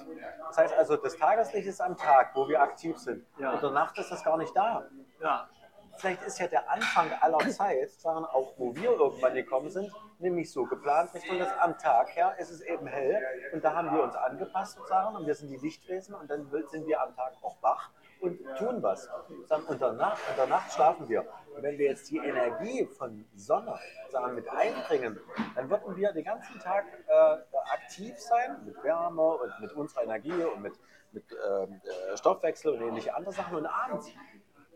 Das 0.49 0.59
heißt 0.59 0.75
also, 0.75 0.97
das 0.97 1.17
Tageslicht 1.17 1.67
ist 1.67 1.81
am 1.81 1.97
Tag, 1.97 2.34
wo 2.34 2.49
wir 2.49 2.60
aktiv 2.60 2.99
sind. 2.99 3.25
Ja. 3.39 3.52
Und 3.52 3.62
der 3.62 3.70
Nacht 3.70 3.99
ist 3.99 4.10
das 4.10 4.25
gar 4.25 4.36
nicht 4.36 4.55
da. 4.57 4.84
Ja, 5.20 5.49
Vielleicht 5.97 6.23
ist 6.23 6.39
ja 6.39 6.47
der 6.47 6.70
Anfang 6.70 7.10
aller 7.20 7.39
Zeit, 7.51 7.91
sagen 7.91 8.25
auch, 8.25 8.55
wo 8.57 8.75
wir 8.75 8.92
irgendwann 8.92 9.34
gekommen 9.34 9.70
sind, 9.70 9.92
nämlich 10.18 10.51
so 10.51 10.65
geplant, 10.65 11.12
Richtung 11.15 11.39
das 11.39 11.52
am 11.59 11.76
Tag 11.78 12.15
her 12.17 12.34
ist 12.39 12.51
es 12.51 12.60
eben 12.62 12.86
hell 12.86 13.23
und 13.52 13.62
da 13.62 13.75
haben 13.75 13.94
wir 13.94 14.02
uns 14.02 14.17
angepasst 14.17 14.76
sozusagen 14.76 15.17
und 15.17 15.26
wir 15.26 15.34
sind 15.34 15.49
die 15.49 15.59
Lichtwesen 15.59 16.15
und 16.15 16.31
dann 16.31 16.51
sind 16.70 16.86
wir 16.86 17.01
am 17.01 17.15
Tag 17.15 17.34
auch 17.42 17.62
wach 17.62 17.91
und 18.23 18.39
tun 18.57 18.83
was. 18.83 19.09
Sagen, 19.47 19.65
und 19.67 19.83
danach, 19.83 20.12
und 20.12 20.39
danach 20.39 20.70
schlafen 20.70 21.09
wir. 21.09 21.26
Und 21.55 21.62
wenn 21.62 21.76
wir 21.76 21.86
jetzt 21.86 22.09
die 22.10 22.18
Energie 22.18 22.86
von 22.86 23.25
Sonne 23.34 23.78
sagen, 24.09 24.34
mit 24.34 24.49
einbringen, 24.49 25.18
dann 25.55 25.68
würden 25.68 25.97
wir 25.97 26.12
den 26.12 26.25
ganzen 26.25 26.59
Tag 26.60 26.84
äh, 27.07 27.36
aktiv 27.73 28.18
sein 28.18 28.65
mit 28.65 28.83
Wärme 28.83 29.23
und 29.23 29.60
mit 29.60 29.73
unserer 29.73 30.05
Energie 30.05 30.33
und 30.33 30.62
mit, 30.62 30.75
mit 31.10 31.25
äh, 31.33 32.17
Stoffwechsel 32.17 32.75
und 32.75 32.81
ähnliche 32.81 33.15
andere 33.15 33.34
Sachen 33.34 33.57
und 33.57 33.67
abends 33.67 34.09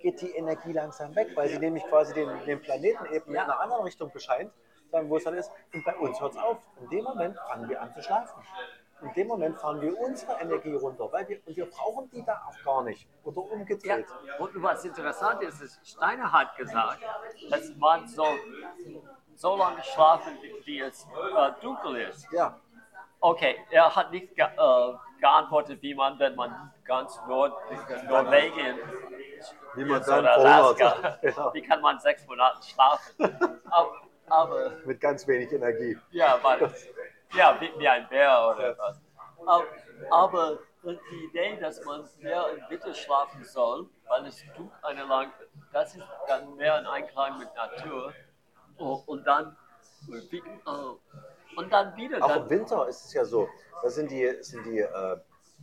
geht 0.01 0.21
die 0.21 0.31
Energie 0.33 0.73
langsam 0.73 1.15
weg, 1.15 1.29
weil 1.35 1.49
sie 1.49 1.59
nämlich 1.59 1.85
quasi 1.85 2.13
den, 2.13 2.29
den 2.45 2.61
Planeten 2.61 3.07
eben 3.07 3.31
in 3.31 3.39
einer 3.39 3.61
anderen 3.61 3.85
Richtung 3.85 4.11
bescheint, 4.11 4.53
sagen, 4.91 5.09
wo 5.09 5.17
es 5.17 5.25
dann 5.25 5.35
ist. 5.35 5.51
Und 5.73 5.85
bei 5.85 5.97
uns 5.97 6.21
hört 6.21 6.33
es 6.33 6.39
auf. 6.39 6.59
In 6.83 6.91
dem 6.91 7.05
Moment 7.05 7.37
fangen 7.49 7.69
wir 7.69 7.81
an 7.81 7.93
zu 7.95 8.03
schlafen. 8.03 8.43
In 9.03 9.13
dem 9.13 9.27
Moment 9.29 9.59
fahren 9.59 9.81
wir 9.83 9.99
unsere 10.01 10.41
Energie 10.41 10.75
runter, 10.75 11.11
weil 11.13 11.29
wir, 11.29 11.39
und 11.47 11.57
wir 11.57 11.67
brauchen 11.67 12.09
die 12.11 12.25
da 12.25 12.41
auch 12.49 12.65
gar 12.65 12.83
nicht. 12.83 13.07
Oder 13.25 13.43
Ja, 13.43 13.53
umgedreht. 13.53 14.07
und 14.39 14.63
was 14.63 14.85
interessant 14.85 15.43
ist, 15.43 15.61
ist, 15.61 15.87
Steiner 15.87 16.33
hat 16.33 16.57
gesagt, 16.57 17.01
dass 17.51 17.75
man 17.77 18.09
so, 18.09 18.27
so 19.35 19.57
lange 19.57 19.83
schlafen, 19.83 20.33
wie- 20.41 20.67
wie 20.67 20.81
es 20.81 21.05
äh, 21.05 21.53
dunkel 21.63 21.97
ist. 21.97 22.27
Ja, 22.33 22.59
Okay, 23.21 23.57
er 23.71 23.95
hat 23.97 24.11
nicht 24.13 24.35
ge 24.37 24.45
äh, 24.45 24.93
geantwortet, 25.21 25.81
wie 25.83 25.95
man, 25.95 26.19
wenn 26.19 26.35
man 26.37 26.71
ganz 26.85 27.19
Nord 27.27 27.55
Norwegen 28.09 28.79
Wie 29.75 29.85
man 29.85 30.03
dann 30.05 30.25
verhungert. 30.25 30.83
Alaska. 30.83 31.19
Genau. 31.23 31.55
Wie 31.55 31.63
kann 31.63 31.81
man 31.81 31.99
sechs 31.99 32.27
Monate 32.27 32.63
schlafen? 32.63 33.39
aber, 33.71 33.93
aber 34.29 34.71
Mit 34.85 35.01
ganz 35.01 35.27
wenig 35.27 35.51
Energie. 35.53 35.99
ja, 36.11 36.39
weil, 36.43 36.59
ja, 37.37 37.61
wie, 37.61 37.73
wie 37.79 37.89
ein 37.89 38.09
Bär 38.09 38.55
oder 38.55 38.77
was. 38.79 39.01
Aber, 39.47 39.65
aber 40.11 40.59
die 40.83 41.25
Idee, 41.25 41.59
dass 41.61 41.85
man 41.85 42.09
mehr 42.19 42.47
im 42.51 42.71
Winter 42.71 42.95
schlafen 42.95 43.45
soll, 43.45 43.89
weil 44.09 44.27
es 44.27 44.43
tut 44.57 44.71
eine 44.83 45.05
lang, 45.05 45.33
das 45.73 45.95
ist 45.95 46.05
dann 46.29 46.55
mehr 46.57 46.79
in 46.79 46.87
Einklang 46.87 47.39
mit 47.39 47.49
Natur. 47.55 48.13
Oh, 48.79 49.03
und 49.07 49.27
dann, 49.27 49.57
oh, 50.67 50.99
und 51.57 51.73
dann 51.73 51.97
wieder, 51.97 52.23
Auch 52.23 52.37
im 52.37 52.43
dann, 52.43 52.51
Winter 52.51 52.89
ist 52.89 53.05
es 53.07 53.15
ja 53.15 53.25
so, 53.25 53.49
da 53.83 53.89
sind 53.89 54.11
die, 54.11 54.31
sind 54.43 54.65
die, 54.67 54.81
äh, 54.81 55.17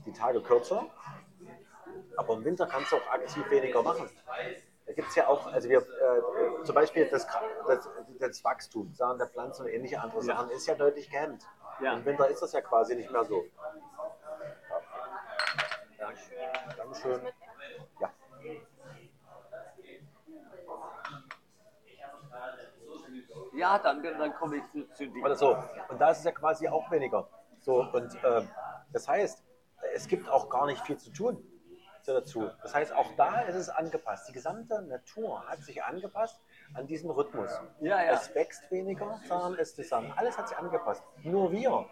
die 0.06 0.12
Tage 0.12 0.42
kürzer, 0.42 0.86
aber 2.18 2.34
im 2.34 2.44
Winter 2.44 2.66
kannst 2.66 2.92
du 2.92 2.98
auch 2.98 3.08
aktiv 3.12 3.50
weniger 3.50 3.82
machen. 3.84 4.10
Da 4.86 4.94
gibt 4.94 5.08
es 5.08 5.16
ja 5.16 5.28
auch, 5.28 5.48
also 5.48 5.70
wir, 5.70 5.80
äh, 5.80 6.64
zum 6.64 6.76
Beispiel 6.76 7.08
das, 7.10 7.26
das, 7.68 7.90
das 8.20 8.44
Wachstum 8.44 8.94
sagen 8.94 9.18
der 9.18 9.28
Pflanzen 9.28 9.64
und 9.64 9.70
ähnliche 9.70 10.02
andere 10.02 10.22
Sachen 10.22 10.50
ist 10.50 10.68
ja 10.68 10.76
deutlich 10.76 11.10
gehemmt. 11.10 11.46
Ja. 11.82 11.94
Im 11.94 12.06
Winter 12.06 12.28
ist 12.28 12.42
das 12.42 12.52
ja 12.54 12.62
quasi 12.62 12.96
nicht 12.96 13.12
mehr 13.12 13.24
so. 13.26 13.46
Dankeschön. 16.78 17.22
Ja. 18.00 18.14
ja, 23.54 23.80
dann, 23.80 24.04
dann 24.04 24.34
komme 24.36 24.58
ich 24.58 24.64
zu, 24.72 24.94
zu 24.94 25.08
die, 25.08 25.22
Oder 25.22 25.36
so. 25.36 25.58
Und 25.90 26.00
da 26.00 26.12
ist 26.12 26.20
es 26.20 26.24
ja 26.24 26.32
quasi 26.32 26.68
auch 26.68 26.90
weniger. 26.92 27.28
So, 27.60 27.82
und 27.82 28.18
ähm, 28.24 28.50
das 28.92 29.08
heißt, 29.08 29.44
es 29.94 30.08
gibt 30.08 30.30
auch 30.30 30.50
gar 30.50 30.66
nicht 30.66 30.86
viel 30.86 30.98
zu 30.98 31.12
tun 31.12 31.42
dazu. 32.06 32.50
Das 32.62 32.76
heißt, 32.76 32.94
auch 32.94 33.16
da 33.16 33.42
ist 33.42 33.56
es 33.56 33.70
angepasst. 33.70 34.28
Die 34.28 34.34
gesamte 34.34 34.82
Natur 34.82 35.48
hat 35.48 35.64
sich 35.64 35.84
angepasst 35.84 36.42
an 36.74 36.88
diesen 36.88 37.10
Rhythmus. 37.12 37.52
Ja, 37.82 38.04
ja. 38.04 38.14
Es 38.14 38.34
wächst 38.36 38.70
weniger, 38.72 39.20
sondern 39.28 39.54
es 39.60 39.70
ist 39.70 39.76
zusammen. 39.76 40.12
Alles 40.16 40.38
hat 40.38 40.48
sich 40.50 40.58
angepasst. 40.58 41.04
Nur 41.24 41.52
wir, 41.52 41.86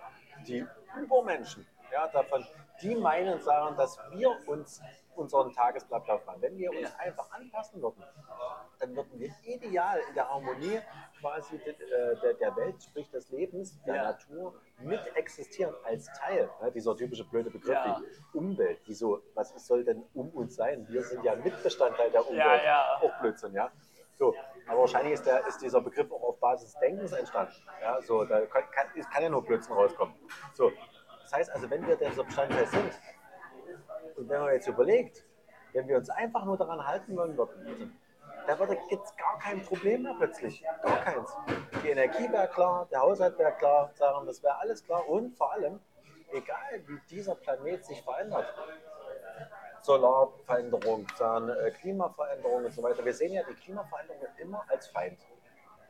die 0.48 0.66
Übermenschen, 1.00 1.68
ja, 1.92 2.08
davon, 2.08 2.46
die 2.82 2.96
meinen 2.96 3.34
und 3.34 3.44
sagen, 3.44 3.76
dass 3.78 3.98
wir 4.12 4.36
uns 4.48 4.82
unseren 5.16 5.52
Tagesablauf 5.54 6.26
machen. 6.26 6.42
Wenn 6.42 6.58
wir 6.58 6.70
uns 6.72 6.82
Ja. 6.82 6.90
einfach 7.00 7.30
anpassen 7.32 7.82
würden, 7.82 8.02
dann 8.80 8.96
würden 8.96 9.20
wir 9.20 9.30
ideal 9.44 10.00
in 10.08 10.16
der 10.16 10.28
Harmonie 10.30 10.80
quasi 11.20 11.58
äh, 11.58 12.16
der, 12.24 12.34
der 12.36 12.56
Welt, 12.56 12.82
sprich 12.82 13.10
des 13.12 13.30
Lebens, 13.30 13.80
der 13.84 13.96
Ja. 13.96 14.04
Natur, 14.04 14.56
mit 14.80 15.02
existieren 15.16 15.76
als 15.84 16.06
Teil. 16.18 16.50
Ne, 16.62 16.72
dieser 16.72 16.96
typische 16.96 17.26
blöde 17.26 17.52
Begriff, 17.52 17.74
Ja. 17.76 18.00
die 18.34 18.38
Umwelt. 18.38 18.80
Wieso, 18.86 19.22
was 19.36 19.50
soll 19.68 19.84
denn 19.84 20.02
um 20.14 20.30
uns 20.30 20.56
sein? 20.56 20.88
Wir 20.90 21.04
sind 21.04 21.24
ja 21.26 21.36
Mitbestandteil 21.36 22.10
der 22.10 22.26
Umwelt. 22.28 22.62
Auch 23.02 23.20
Blödsinn, 23.20 23.54
ja. 23.54 23.70
So, 24.18 24.34
aber 24.72 24.82
wahrscheinlich 24.82 25.14
ist, 25.14 25.26
der, 25.26 25.46
ist 25.48 25.62
dieser 25.62 25.82
Begriff 25.82 26.10
auch 26.12 26.24
auf 26.24 26.40
Basis 26.40 26.72
des 26.72 26.80
Denkens 26.80 27.12
entstanden. 27.12 27.54
Ja, 27.82 28.02
so, 28.02 28.24
da 28.24 28.46
kann, 28.46 28.64
kann, 28.72 28.88
kann 29.12 29.24
ja 29.24 29.30
nur 29.30 29.44
Blödsinn 29.44 29.74
rauskommen. 29.74 30.16
So, 30.54 30.72
das 31.24 31.34
heißt 31.34 31.52
also, 31.52 31.70
wenn 31.70 31.86
wir 31.86 31.98
denn 31.98 32.14
so 32.14 32.24
Bestandteil 32.24 32.66
sind, 32.68 32.92
und 34.16 34.30
wenn 34.30 34.40
man 34.40 34.54
jetzt 34.54 34.68
überlegt, 34.68 35.26
wenn 35.74 35.88
wir 35.88 35.98
uns 35.98 36.10
einfach 36.10 36.46
nur 36.46 36.58
daran 36.58 36.86
halten 36.86 37.16
wollen 37.18 37.38
würden, 37.38 38.00
da 38.48 38.56
gibt 38.56 39.06
es 39.06 39.16
gar 39.16 39.38
kein 39.40 39.62
Problem 39.62 40.04
mehr 40.04 40.16
plötzlich. 40.18 40.64
Gar 40.82 40.98
keins. 41.02 41.36
Die 41.84 41.90
Energie 41.90 42.32
wäre 42.32 42.48
klar, 42.48 42.88
der 42.92 43.02
Haushalt 43.02 43.38
wäre 43.38 43.54
klar, 43.54 43.92
sagen, 43.94 44.26
das 44.26 44.42
wäre 44.42 44.58
alles 44.58 44.84
klar. 44.84 45.08
Und 45.08 45.36
vor 45.38 45.52
allem, 45.52 45.80
egal 46.32 46.82
wie 46.88 47.00
dieser 47.10 47.36
Planet 47.36 47.86
sich 47.86 48.02
verändert, 48.02 48.54
Solarveränderung, 49.82 51.08
dann 51.18 51.50
äh, 51.50 51.72
Klimaveränderung 51.72 52.66
und 52.66 52.74
so 52.74 52.84
weiter. 52.84 53.04
Wir 53.04 53.14
sehen 53.14 53.34
ja 53.34 53.44
die 53.44 53.56
Klimaveränderung 53.56 54.22
immer 54.38 54.64
als 54.70 54.88
Feind. 54.88 55.20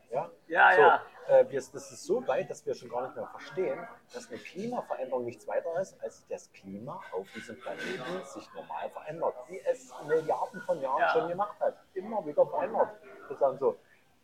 Ja, 0.10 0.30
Ja, 0.48 0.72
so, 0.74 0.82
ja. 0.82 1.02
Äh, 1.30 1.50
wir, 1.50 1.60
das 1.60 1.74
ist 1.74 2.04
so 2.04 2.28
weit, 2.28 2.50
dass 2.50 2.66
wir 2.66 2.76
schon 2.76 2.90
gar 2.90 3.04
nicht 3.04 3.16
mehr 3.16 3.28
verstehen, 3.28 3.80
dass 4.14 4.28
eine 4.30 4.40
Klimaveränderung 4.40 5.24
nichts 5.24 5.48
weiter 5.48 5.80
ist, 5.80 6.02
als 6.04 6.28
das 6.28 6.52
Klima 6.52 7.00
auf 7.14 7.26
diesem 7.34 7.58
Planeten 7.62 8.26
sich 8.26 8.46
normal 8.54 8.90
verändert, 8.90 9.36
wie 9.48 9.60
es 9.62 9.94
Milliarden 10.06 10.62
von 10.62 10.82
Jahren 10.82 11.00
Ja. 11.00 11.10
schon 11.10 11.30
gemacht 11.30 11.58
hat. 11.62 11.76
Immer 11.94 12.26
wieder 12.26 12.46
verändert. 12.46 12.90
Sozusagen 13.30 13.58
so. 13.60 13.78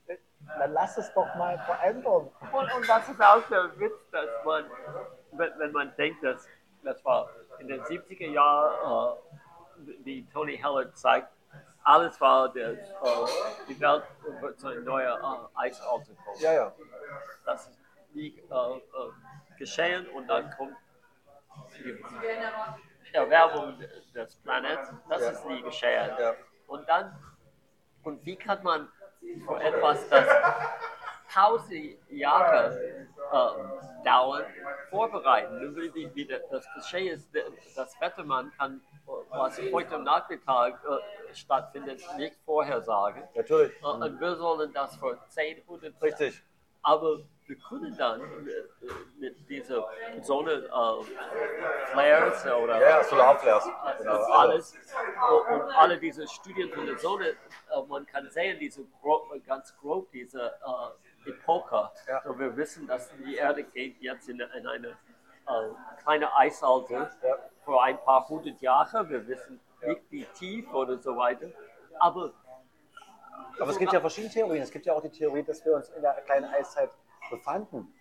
Äh, 0.07 0.17
Dann 0.59 0.73
lass 0.73 0.97
es 0.97 1.13
doch 1.13 1.33
mal 1.35 1.57
verändern. 1.59 2.29
Und, 2.51 2.73
und 2.75 2.89
das 2.89 3.07
ist 3.07 3.21
auch 3.21 3.41
der 3.49 3.79
Witz, 3.79 4.09
dass 4.11 4.27
man, 4.43 4.65
wenn, 5.33 5.57
wenn 5.59 5.71
man 5.71 5.95
denkt, 5.95 6.21
dass 6.23 6.45
das 6.83 7.03
war 7.05 7.29
in 7.59 7.67
den 7.69 7.81
70er 7.83 8.27
Jahren, 8.29 9.17
äh, 9.17 9.26
wie 10.03 10.25
Tony 10.31 10.57
Heller 10.57 10.93
zeigt, 10.93 11.29
alles 11.83 12.19
war, 12.19 12.49
der, 12.51 12.71
äh, 12.71 12.77
die 13.69 13.79
Welt 13.79 14.03
wird 14.41 14.59
zu 14.59 14.67
einem 14.67 14.83
neuen 14.83 15.07
äh, 15.07 15.37
Eisalter 15.55 16.11
kommen. 16.25 16.39
Ja, 16.39 16.53
ja. 16.53 16.73
Das 17.45 17.67
ist 17.67 17.79
nie 18.13 18.37
äh, 18.37 18.53
äh, 18.77 18.79
geschehen 19.57 20.07
und 20.09 20.27
dann 20.27 20.51
kommt 20.57 20.75
die 21.79 23.13
Erwärmung 23.13 23.79
des 24.13 24.35
Planeten. 24.37 24.99
Das 25.09 25.21
Ja. 25.21 25.29
ist 25.31 25.45
nie 25.45 25.61
geschehen. 25.61 26.11
Ja. 26.19 26.33
Und 26.67 26.87
dann, 26.89 27.17
und 28.03 28.25
wie 28.25 28.35
kann 28.35 28.61
man 28.63 28.91
für 29.45 29.59
etwas, 29.61 30.09
das 30.09 30.27
tausend 31.33 31.97
Jahre 32.09 33.07
äh, 33.31 34.03
dauern, 34.05 34.45
vorbereiten? 34.89 35.75
Wie, 35.75 36.09
wie, 36.15 36.25
das 36.25 36.65
Geschehen 36.75 37.13
ist, 37.15 37.29
das 37.75 37.99
Wettermann 37.99 38.51
kann, 38.57 38.81
was 39.29 39.59
heute 39.71 39.99
Nachmittag 39.99 40.79
äh, 40.85 41.33
stattfindet, 41.33 42.01
nicht 42.17 42.35
vorhersagen. 42.45 43.23
Natürlich. 43.35 43.71
Äh, 43.81 43.85
Und 43.85 44.19
wir 44.19 44.35
sollen 44.35 44.73
das 44.73 44.95
für 44.97 45.17
10, 45.29 45.61
100 45.61 46.01
Richtig. 46.01 46.43
aber 46.83 47.19
wir 47.45 47.57
können 47.59 47.95
dann 47.97 48.19
mit, 48.43 48.55
mit 49.17 49.49
dieser 49.49 49.87
Sonne 50.21 50.51
äh, 50.65 51.85
Flares 51.91 52.45
oder 52.45 52.81
Ja, 52.81 53.03
Solarflares. 53.03 53.65
äh, 53.65 53.97
Genau, 53.99 54.11
also- 54.11 54.33
alles 54.33 54.75
und, 55.31 55.61
und 55.61 55.71
alle 55.71 55.97
diese 55.97 56.27
Studien 56.27 56.69
von 56.73 56.85
der 56.85 56.97
Sonne, 56.97 57.29
äh, 57.29 57.81
man 57.87 58.05
kann 58.05 58.29
sehen, 58.29 58.59
diese 58.59 58.83
gro 59.01 59.25
ganz 59.45 59.75
grob, 59.77 60.11
diese 60.11 60.41
äh, 60.45 61.06
Epoche. 61.27 61.89
Ja. 62.07 62.21
So 62.23 62.37
wir 62.39 62.55
wissen, 62.55 62.87
dass 62.87 63.09
die 63.25 63.35
Erde 63.35 63.63
geht 63.63 63.99
jetzt 64.01 64.27
in, 64.29 64.39
in 64.39 64.67
eine 64.67 64.87
äh, 64.89 65.69
kleine 66.01 66.33
Eisalter 66.35 67.11
Ja. 67.23 67.37
für 67.63 67.81
ein 67.81 67.97
paar 68.03 68.27
hundert 68.27 68.59
Jahre. 68.61 69.07
Wir 69.09 69.27
wissen 69.27 69.59
nicht 69.85 70.01
wie 70.11 70.25
tief 70.25 70.73
oder 70.73 70.97
so 70.97 71.15
weiter. 71.17 71.47
Aber 71.99 72.31
Aber 73.59 73.69
es 73.71 73.77
gibt 73.77 73.93
ja 73.93 73.99
verschiedene 73.99 74.31
Theorien. 74.33 74.63
Es 74.63 74.71
gibt 74.71 74.85
ja 74.85 74.93
auch 74.93 75.01
die 75.01 75.09
Theorie, 75.09 75.43
dass 75.43 75.63
wir 75.65 75.73
uns 75.75 75.89
in 75.89 76.01
der 76.01 76.13
kleinen 76.21 76.45
Eiszeit 76.53 76.89
befanden 77.29 77.93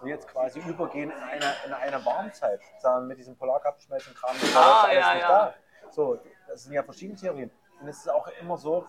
und 0.00 0.08
jetzt 0.08 0.26
quasi 0.28 0.60
übergehen 0.60 1.10
in 1.10 1.16
eine, 1.22 1.54
in 1.66 1.72
eine 1.72 2.04
Warmzeit. 2.04 2.60
Sagen 2.78 3.06
mit 3.06 3.18
diesem 3.18 3.36
Polarkappenschmelzen 3.36 4.14
Kram, 4.14 4.32
das 4.34 4.42
ist 4.44 4.56
Ah, 4.56 4.82
alles 4.84 4.94
ja, 4.98 5.12
nicht 5.14 5.22
ja. 5.22 5.28
da. 5.28 5.54
So, 5.90 6.18
das 6.48 6.64
sind 6.64 6.72
ja 6.72 6.82
verschiedene 6.82 7.18
Theorien. 7.18 7.50
Und 7.80 7.88
es 7.88 7.98
ist 7.98 8.08
auch 8.08 8.26
immer 8.40 8.56
so, 8.56 8.86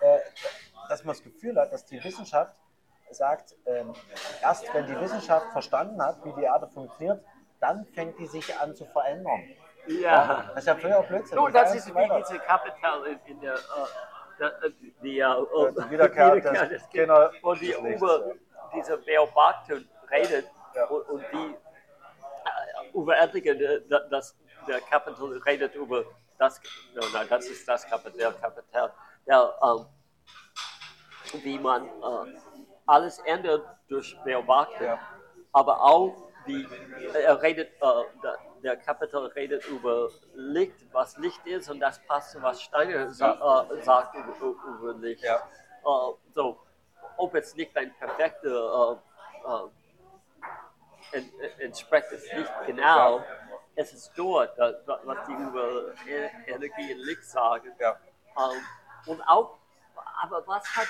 äh, 0.00 0.18
dass 0.88 1.04
man 1.04 1.14
das 1.14 1.22
Gefühl 1.22 1.58
hat, 1.58 1.72
dass 1.72 1.84
die 1.84 2.02
Wissenschaft 2.02 2.54
sagt, 3.14 3.54
ähm, 3.66 3.92
erst 4.42 4.72
wenn 4.74 4.86
die 4.86 4.98
Wissenschaft 5.00 5.46
verstanden 5.52 6.00
hat, 6.02 6.24
wie 6.24 6.32
die 6.32 6.42
Erde 6.42 6.68
funktioniert, 6.68 7.22
dann 7.60 7.84
fängt 7.86 8.18
die 8.18 8.26
sich 8.26 8.56
an 8.58 8.74
zu 8.74 8.84
verändern. 8.86 9.42
ja. 9.86 10.44
Das 10.54 10.58
ist 10.58 10.66
ja 10.66 10.76
völliger 10.76 11.02
Blödsinn. 11.02 11.36
No, 11.36 11.48
das 11.48 11.74
verändert 11.74 11.74
ist 11.74 11.94
wie 11.94 12.08
diese 12.22 12.38
Kapital 12.40 13.06
in, 13.06 13.18
in 13.26 13.40
der, 13.40 13.54
äh, 13.54 14.70
die, 15.02 15.18
äh, 15.20 15.72
die 15.72 15.90
Wiederkehr 15.90 16.34
des 16.36 16.68
des 16.68 16.88
Kinder- 16.88 17.30
und 17.42 17.60
die 17.60 17.72
über 17.72 18.26
ja. 18.28 18.34
diese 18.74 18.96
Beobachter 18.98 19.76
redet 20.10 20.46
Ja. 20.74 20.84
und, 20.86 21.02
und 21.08 21.24
die 21.32 21.54
äh, 21.54 22.90
über 22.98 23.20
da- 23.88 24.08
das, 24.10 24.36
der 24.66 24.80
Kapital 24.80 25.38
redet 25.44 25.74
über 25.74 26.04
das, 26.38 26.60
no, 26.94 27.02
nein, 27.12 27.26
das 27.28 27.46
ist 27.46 27.68
das 27.68 27.86
Kapital, 27.86 28.32
Kapital, 28.40 28.90
der, 29.26 29.54
ähm, 29.62 29.86
wie 31.42 31.58
man 31.58 31.84
äh, 31.86 32.38
alles 32.90 33.18
ändert 33.20 33.64
durch 33.88 34.16
Beobachter, 34.24 34.84
Ja. 34.84 34.98
aber 35.52 35.80
auch 35.80 36.14
wie 36.46 36.66
er 37.14 37.40
redet, 37.40 37.70
äh, 37.80 38.02
der, 38.62 38.76
Kapital 38.76 39.26
redet 39.26 39.64
über 39.68 40.08
Licht, 40.34 40.74
was 40.92 41.16
Licht 41.18 41.46
ist 41.46 41.70
und 41.70 41.80
das 41.80 41.98
passt 42.06 42.32
zu 42.32 42.42
was 42.42 42.60
Steiner 42.62 43.10
sa 43.10 43.66
äh, 43.70 43.82
sagt 43.82 44.14
über, 44.16 44.54
über 44.78 44.92
Licht. 44.94 45.22
Ja. 45.22 45.36
Äh, 45.36 46.12
so, 46.34 46.58
ob 47.16 47.34
es 47.34 47.54
nicht 47.54 47.76
ein 47.76 47.94
perfekter 47.98 48.98
äh, 49.44 51.16
äh, 51.16 51.18
en- 51.18 51.32
entspricht 51.60 52.10
es 52.12 52.24
nicht 52.32 52.52
genau. 52.66 53.22
Es 53.76 53.92
ist 53.92 54.12
dort, 54.16 54.58
was 54.58 55.18
die 55.26 55.32
über 55.32 55.92
E- 56.06 56.30
Energie 56.46 56.92
und 56.94 57.00
Licht 57.06 57.24
sagen. 57.24 57.72
Ja. 57.78 57.96
Ähm, 58.36 58.60
und 59.06 59.22
auch, 59.22 59.56
aber 60.22 60.46
was 60.46 60.64
hat, 60.76 60.88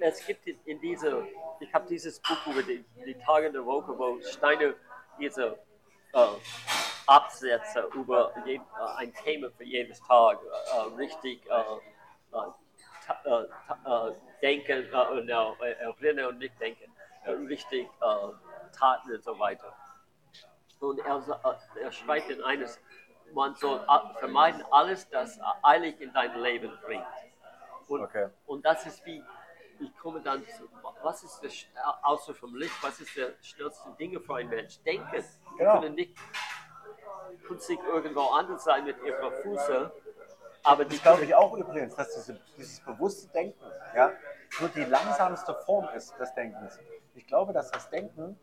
es 0.00 0.26
gibt 0.26 0.46
in, 0.46 0.58
in 0.64 0.80
diese, 0.80 1.26
ich 1.58 1.72
habe 1.74 1.88
dieses 1.88 2.20
Buch 2.20 2.46
über 2.46 2.62
die, 2.62 2.84
die 3.04 3.14
Tage 3.14 3.50
der 3.50 3.64
Woche, 3.64 3.98
wo 3.98 4.20
Steiner 4.22 4.74
diese 5.18 5.58
äh, 6.12 6.26
Absätze 7.06 7.88
über 7.94 8.32
jeden, 8.46 8.64
äh, 8.64 8.96
ein 8.98 9.14
Thema 9.14 9.50
für 9.50 9.64
jedes 9.64 10.00
Tag 10.02 10.38
äh, 10.42 10.80
richtig 10.96 11.42
äh, 11.46 12.36
äh, 13.24 13.42
äh, 13.42 14.12
denken, 14.40 14.86
äh, 14.92 15.72
erinnern 15.72 16.26
und 16.26 16.38
nicht 16.38 16.58
denken, 16.60 16.92
richtig 17.48 17.88
taten 17.98 19.12
und 19.12 19.24
so 19.24 19.38
weiter. 19.38 19.74
Und 20.78 21.00
er, 21.00 21.22
er 21.82 21.92
schreibt 21.92 22.30
in 22.30 22.42
eines, 22.42 22.80
man 23.34 23.54
soll 23.56 23.84
vermeiden 24.18 24.64
alles, 24.70 25.08
das 25.10 25.38
eilig 25.62 26.00
in 26.00 26.12
dein 26.12 26.40
Leben 26.40 26.72
bringt. 26.86 27.04
Und, 27.90 28.02
Okay. 28.02 28.28
und 28.46 28.64
das 28.64 28.86
ist 28.86 29.04
wie, 29.04 29.22
ich 29.80 29.96
komme 29.98 30.20
dann 30.22 30.46
zu, 30.46 30.68
was 31.02 31.24
ist 31.24 31.40
das, 31.42 31.52
außer 32.02 32.34
vom 32.34 32.54
Licht, 32.54 32.74
was 32.82 33.00
ist 33.00 33.16
der 33.16 33.32
schnellste 33.42 33.90
Dinge 33.98 34.20
für 34.20 34.36
einen 34.36 34.48
Mensch? 34.48 34.80
Denken. 34.82 35.24
Genau. 35.58 35.80
können 35.80 35.94
nicht 35.96 36.16
künstlich 37.46 37.80
irgendwo 37.92 38.20
anders 38.30 38.64
sein 38.64 38.84
mit 38.84 38.96
ihrer 39.02 39.32
Füße, 39.42 39.92
aber 40.62 40.84
Das 40.84 41.02
glaube 41.02 41.24
ich 41.24 41.34
auch 41.34 41.52
übrigens, 41.56 41.96
dass 41.96 42.14
diese, 42.14 42.38
dieses 42.56 42.80
bewusste 42.80 43.28
Denken 43.32 43.64
ja, 43.94 44.12
nur 44.60 44.68
die 44.68 44.84
langsamste 44.84 45.54
Form 45.66 45.88
ist 45.96 46.16
des 46.18 46.32
Denkens. 46.34 46.78
Ich 47.14 47.26
glaube, 47.26 47.52
dass 47.52 47.70
das 47.70 47.90
Denken 47.90 48.38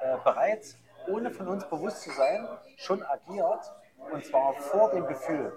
äh, 0.00 0.16
bereits, 0.24 0.76
ohne 1.06 1.30
von 1.30 1.46
uns 1.48 1.64
bewusst 1.68 2.02
zu 2.02 2.10
sein, 2.10 2.48
schon 2.76 3.02
agiert 3.04 3.72
und 4.10 4.24
zwar 4.24 4.54
vor 4.54 4.90
dem 4.90 5.06
Gefühl. 5.06 5.52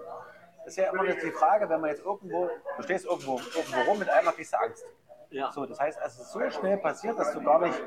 Das 0.66 0.76
ist 0.76 0.78
ja 0.78 0.92
immer 0.92 1.06
die 1.06 1.32
Frage, 1.32 1.70
wenn 1.70 1.80
man 1.80 1.92
jetzt 1.92 2.04
irgendwo, 2.04 2.50
du 2.78 2.84
stehst 2.84 3.06
irgendwo, 3.06 3.40
irgendwo 3.56 3.82
rum, 3.82 4.00
mit 4.00 4.10
einmal 4.10 4.34
kriegst 4.34 4.52
du 4.52 4.60
Angst. 4.60 4.84
ja, 5.30 5.52
So, 5.52 5.64
das 5.68 5.80
heißt, 5.80 6.00
es 6.04 6.20
ist 6.20 6.32
so 6.32 6.50
schnell 6.50 6.78
passiert, 6.78 7.20
dass 7.20 7.32
du 7.34 7.44
gar 7.44 7.60
nicht 7.60 7.80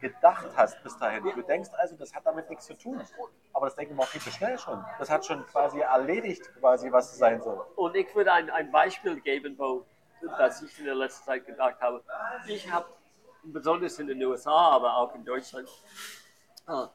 gedacht 0.00 0.46
hast 0.56 0.82
bis 0.82 0.96
dahin. 0.96 1.22
Du 1.24 1.42
denkst 1.42 1.68
also, 1.76 1.94
das 1.96 2.14
hat 2.14 2.24
damit 2.24 2.48
nichts 2.48 2.64
zu 2.64 2.74
tun. 2.74 2.98
Aber 3.52 3.66
das 3.66 3.76
Denken 3.76 3.98
war 3.98 4.06
viel 4.06 4.22
zu 4.22 4.30
schnell 4.30 4.58
schon. 4.58 4.82
Das 4.98 5.10
hat 5.10 5.26
schon 5.26 5.44
quasi 5.46 5.80
erledigt, 5.80 6.42
quasi, 6.58 6.90
was 6.90 7.12
es 7.12 7.18
sein 7.18 7.42
soll. 7.42 7.66
Und 7.76 7.94
ich 7.96 8.14
würde 8.14 8.32
ein, 8.32 8.48
ein 8.48 8.72
Beispiel 8.72 9.20
geben, 9.20 9.58
wo 9.58 9.84
das 10.38 10.62
ich 10.62 10.78
in 10.78 10.86
der 10.86 10.94
letzten 10.94 11.24
Zeit 11.26 11.44
gedacht 11.44 11.80
habe. 11.82 12.02
Ich 12.46 12.72
habe, 12.72 12.86
besonders 13.42 13.98
in 13.98 14.06
den 14.06 14.24
USA, 14.24 14.70
aber 14.70 14.96
auch 14.96 15.14
in 15.14 15.24
Deutschland, 15.24 15.68
äh, 16.66 16.86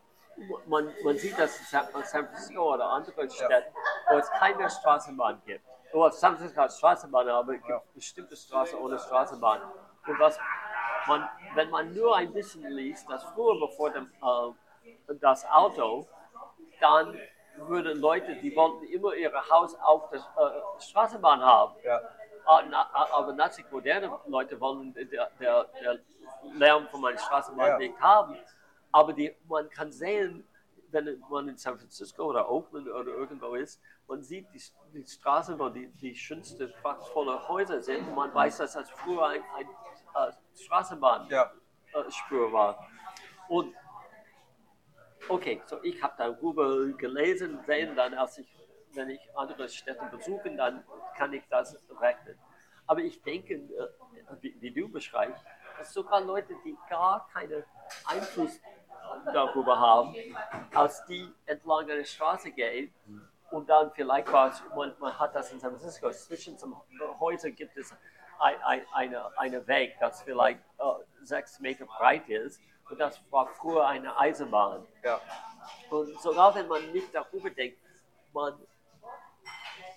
man, 0.67 0.93
man 1.03 1.17
sieht 1.17 1.37
das 1.37 1.59
in 1.59 1.65
San 1.65 1.87
Francisco 1.87 2.73
oder 2.73 2.85
anderen 2.89 3.29
Städten, 3.29 3.73
wo 4.09 4.17
es 4.17 4.29
keine 4.31 4.69
Straßenbahn 4.69 5.41
gibt. 5.45 5.63
Oh, 5.93 6.09
San 6.09 6.35
Francisco 6.35 6.61
hat 6.61 6.73
Straßenbahn, 6.73 7.29
aber 7.29 7.55
es 7.55 7.63
gibt 7.63 7.93
bestimmte 7.93 8.35
Straßen 8.35 8.77
ohne 8.79 8.99
Straßenbahn. 8.99 9.61
Und 10.07 10.19
was 10.19 10.39
man, 11.07 11.27
wenn 11.55 11.69
man 11.69 11.93
nur 11.93 12.15
ein 12.15 12.31
bisschen 12.33 12.63
liest, 12.69 13.09
dass 13.09 13.23
früher 13.23 13.59
bevor 13.59 13.89
dem, 13.91 14.11
äh, 14.21 15.15
das 15.21 15.45
Auto, 15.45 16.07
dann 16.79 17.17
würden 17.55 17.99
Leute, 17.99 18.35
die 18.35 18.55
wollten 18.55 18.83
immer 18.85 19.13
ihr 19.15 19.31
Haus 19.49 19.75
auf 19.79 20.09
der 20.09 20.19
äh, 20.19 20.81
Straßenbahn 20.81 21.41
haben. 21.41 21.73
Ja. 21.83 22.01
Ah, 22.45 22.61
ah, 22.71 23.07
Aber 23.13 23.33
nazi 23.33 23.65
moderne 23.71 24.11
Leute 24.27 24.59
wollen 24.59 24.93
der, 24.93 25.29
der, 25.39 25.63
der 25.81 25.99
Lärm 26.53 26.87
von 26.87 27.01
meiner 27.01 27.17
Straßenbahn 27.17 27.67
Ja. 27.67 27.77
nicht 27.77 27.99
haben. 27.99 28.37
Aber 28.97 29.13
die, 29.13 29.31
man 29.47 29.69
kann 29.69 29.91
sehen, 29.91 30.43
wenn 30.89 31.23
man 31.29 31.47
in 31.49 31.55
San 31.55 31.77
Francisco 31.77 32.23
oder 32.23 32.49
Oakland 32.49 32.87
oder 32.87 33.11
irgendwo 33.11 33.53
ist, 33.53 33.79
man 34.07 34.23
sieht 34.23 34.47
die, 34.51 34.61
die 34.91 35.05
Straßen, 35.05 35.59
wo 35.59 35.69
die, 35.69 35.87
die 36.01 36.15
schönsten, 36.15 36.73
prachtvolle 36.81 37.47
Häuser 37.47 37.79
sind. 37.79 38.07
Und 38.07 38.15
man 38.15 38.33
weiß, 38.33 38.57
dass 38.57 38.73
das 38.73 38.89
früher 38.89 39.27
ein, 39.27 39.43
ein 39.55 39.67
äh, 39.67 40.31
Straßenbahnspur 40.59 41.29
Ja. 41.29 41.51
äh, 41.93 42.51
war. 42.51 42.89
Und 43.49 43.75
okay, 45.29 45.61
so 45.67 45.77
ich 45.83 46.01
habe 46.01 46.15
darüber 46.17 46.87
gelesen, 46.93 47.59
sehen 47.67 47.95
dann, 47.95 48.15
als 48.15 48.39
ich, 48.39 48.47
wenn 48.93 49.11
ich 49.11 49.21
andere 49.35 49.69
Städte 49.69 50.05
besuche, 50.09 50.55
dann 50.55 50.83
kann 51.15 51.31
ich 51.33 51.43
das 51.51 51.77
rechnen. 52.01 52.39
Aber 52.87 53.01
ich 53.01 53.21
denke, 53.21 53.53
äh, 53.53 53.87
wie, 54.41 54.59
wie 54.59 54.71
du 54.71 54.89
beschreibst, 54.89 55.45
dass 55.77 55.93
sogar 55.93 56.21
Leute, 56.21 56.55
die 56.65 56.75
gar 56.89 57.27
keinen 57.31 57.63
Einfluss 58.05 58.59
darüber 59.33 59.79
haben, 59.79 60.15
als 60.73 61.05
die 61.05 61.31
entlang 61.45 61.89
einer 61.89 62.03
Straße 62.03 62.51
gehen 62.51 62.93
und 63.51 63.69
dann 63.69 63.91
vielleicht 63.91 64.31
war 64.31 64.49
es, 64.49 64.61
man, 64.75 64.93
man 64.99 65.17
hat 65.17 65.35
das 65.35 65.51
in 65.51 65.59
San 65.59 65.71
Francisco, 65.71 66.09
zwischen 66.11 66.57
den 66.57 67.19
Häusern 67.19 67.55
gibt 67.55 67.77
es 67.77 67.93
ein, 68.39 68.61
ein, 68.63 68.81
eine, 68.93 69.37
eine 69.37 69.67
Weg, 69.67 69.95
das 69.99 70.21
vielleicht 70.21 70.59
äh, 70.77 70.83
sechs 71.23 71.59
Meter 71.59 71.85
breit 71.85 72.27
ist 72.29 72.61
und 72.89 72.99
das 72.99 73.21
war 73.31 73.47
früher 73.47 73.85
eine 73.87 74.17
Eisenbahn. 74.17 74.85
Ja. 75.03 75.19
Und 75.89 76.19
sogar 76.21 76.53
wenn 76.55 76.67
man 76.67 76.91
nicht 76.91 77.13
darüber 77.13 77.49
denkt, 77.49 77.79
man 78.33 78.53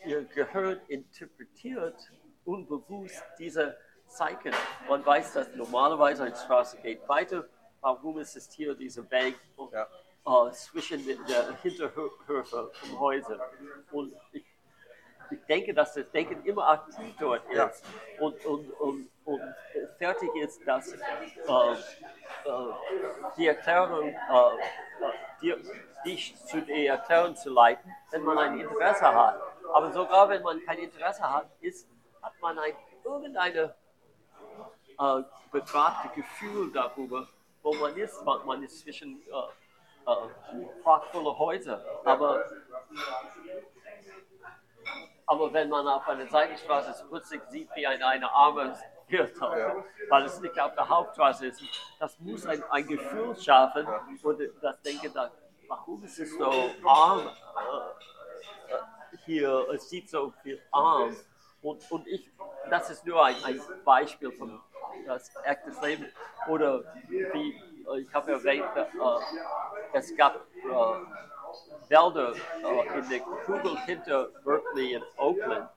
ihr 0.04 0.24
Gehirn 0.24 0.80
interpretiert 0.88 2.10
unbewusst 2.44 3.22
diese 3.38 3.76
Zeichen. 4.06 4.52
Man 4.88 5.04
weiß, 5.04 5.34
dass 5.34 5.54
normalerweise 5.54 6.24
eine 6.24 6.34
Straße 6.34 6.78
geht 6.78 7.06
weiter. 7.08 7.44
Warum 7.80 8.18
ist 8.18 8.36
es 8.36 8.50
hier 8.52 8.74
dieser 8.74 9.08
Weg 9.10 9.36
Ja. 9.72 9.86
äh, 10.26 10.52
zwischen 10.52 11.04
den 11.06 11.24
der 11.26 11.56
Hinterhöfe 11.62 12.70
von 12.72 13.00
Häusern? 13.00 13.40
Und 13.90 14.14
ich, 14.32 14.44
ich 15.30 15.44
denke, 15.46 15.72
dass 15.72 15.94
das 15.94 16.10
Denken 16.10 16.44
immer 16.44 16.68
aktiv 16.68 17.14
dort 17.18 17.44
ist 17.48 17.56
Ja. 17.56 17.70
und, 18.18 18.44
und, 18.44 18.70
und, 18.80 19.10
und 19.24 19.42
fertig 19.98 20.28
ist, 20.36 20.60
dass 20.66 20.92
äh, 20.92 20.98
äh, 20.98 21.76
die 23.36 23.46
Erklärung, 23.46 24.08
äh, 24.08 24.14
äh, 24.14 25.12
die, 25.40 25.54
dich 26.04 26.36
zu 26.46 26.60
der 26.60 26.86
Erklärung 26.94 27.34
zu 27.36 27.50
leiten, 27.50 27.90
wenn 28.10 28.22
man 28.22 28.38
ein 28.38 28.60
Interesse 28.60 29.06
hat. 29.14 29.40
Aber 29.72 29.90
sogar 29.92 30.28
wenn 30.28 30.42
man 30.42 30.62
kein 30.66 30.78
Interesse 30.78 31.22
hat, 31.22 31.48
ist, 31.60 31.88
hat 32.20 32.32
man 32.40 32.58
ein, 32.58 32.74
irgendeine 33.04 33.74
äh, 34.98 35.22
betragte 35.50 36.08
Gefühl 36.14 36.70
darüber, 36.72 37.26
wo 37.62 37.74
man 37.74 37.96
ist. 37.96 38.24
Man, 38.24 38.46
man 38.46 38.62
ist 38.62 38.80
zwischen 38.80 39.22
äh, 39.26 40.10
äh, 40.10 40.82
prachtvolle 40.82 41.38
Häuser. 41.38 41.84
Aber, 42.04 42.44
aber 45.26 45.52
wenn 45.52 45.68
man 45.68 45.86
auf 45.86 46.06
einer 46.08 46.26
Seitenstraße 46.26 47.06
plötzlich 47.08 47.42
sieht, 47.48 47.68
wie 47.74 47.86
ein, 47.86 48.02
eine 48.02 48.30
arme 48.30 48.76
Hirte, 49.06 49.84
weil 50.08 50.24
es 50.24 50.40
nicht 50.40 50.58
auf 50.58 50.74
der 50.74 50.88
Hauptstraße 50.88 51.46
ist, 51.46 51.62
das 51.98 52.18
muss 52.20 52.46
ein, 52.46 52.62
ein 52.70 52.86
Gefühl 52.86 53.36
schaffen 53.36 53.86
und 54.22 54.40
das 54.62 54.80
Denken, 54.82 55.12
da, 55.12 55.30
warum 55.68 56.02
ist 56.04 56.18
es 56.18 56.36
so 56.36 56.50
arm 56.84 57.20
äh, 57.20 58.76
hier, 59.24 59.68
es 59.72 59.88
sieht 59.88 60.08
so 60.08 60.32
viel 60.42 60.60
arm. 60.70 61.14
Und, 61.62 61.90
und 61.90 62.06
ich, 62.06 62.30
das 62.70 62.90
ist 62.90 63.04
nur 63.04 63.24
ein, 63.24 63.36
ein 63.44 63.60
Beispiel 63.84 64.32
von 64.32 64.60
das 65.06 65.30
echtes 65.44 65.80
Leben. 65.82 66.06
Oder 66.48 66.82
wie 67.08 67.60
äh, 67.90 68.00
ich 68.00 68.14
habe 68.14 68.32
erwähnt, 68.32 68.64
äh, 68.76 68.84
es 69.92 70.16
gab 70.16 70.36
äh, 70.36 71.90
Wälder 71.90 72.32
äh, 72.32 72.98
in 72.98 73.08
der 73.08 73.20
Kugel 73.20 73.76
hinter 73.84 74.28
Berkeley 74.44 74.94
in 74.94 75.02
Oakland. 75.16 75.68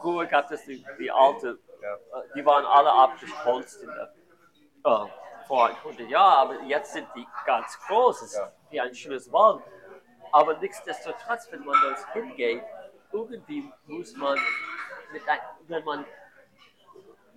Früher 0.00 0.26
gab 0.26 0.50
es 0.50 0.64
die, 0.64 0.84
die 0.98 1.10
alte, 1.10 1.58
äh, 1.80 2.34
die 2.34 2.44
waren 2.44 2.64
alle 2.64 2.92
abgeholzt 2.92 3.82
in 3.82 3.88
der, 3.88 4.12
äh, 4.84 5.06
vor 5.46 5.68
100 5.68 6.08
Jahren, 6.08 6.48
aber 6.48 6.62
jetzt 6.62 6.92
sind 6.92 7.06
die 7.14 7.26
ganz 7.46 7.78
groß, 7.86 8.22
es 8.22 8.32
ist 8.32 8.42
wie 8.70 8.80
ein 8.80 8.94
schönes 8.94 9.32
Wald. 9.32 9.62
Aber 10.32 10.56
nichtsdestotrotz, 10.58 11.50
wenn 11.52 11.64
man 11.64 11.76
das 11.82 12.04
hingeht, 12.12 12.62
irgendwie 13.12 13.72
muss 13.86 14.16
man, 14.16 14.36
ein, 14.36 15.40
wenn 15.68 15.84
man, 15.84 16.04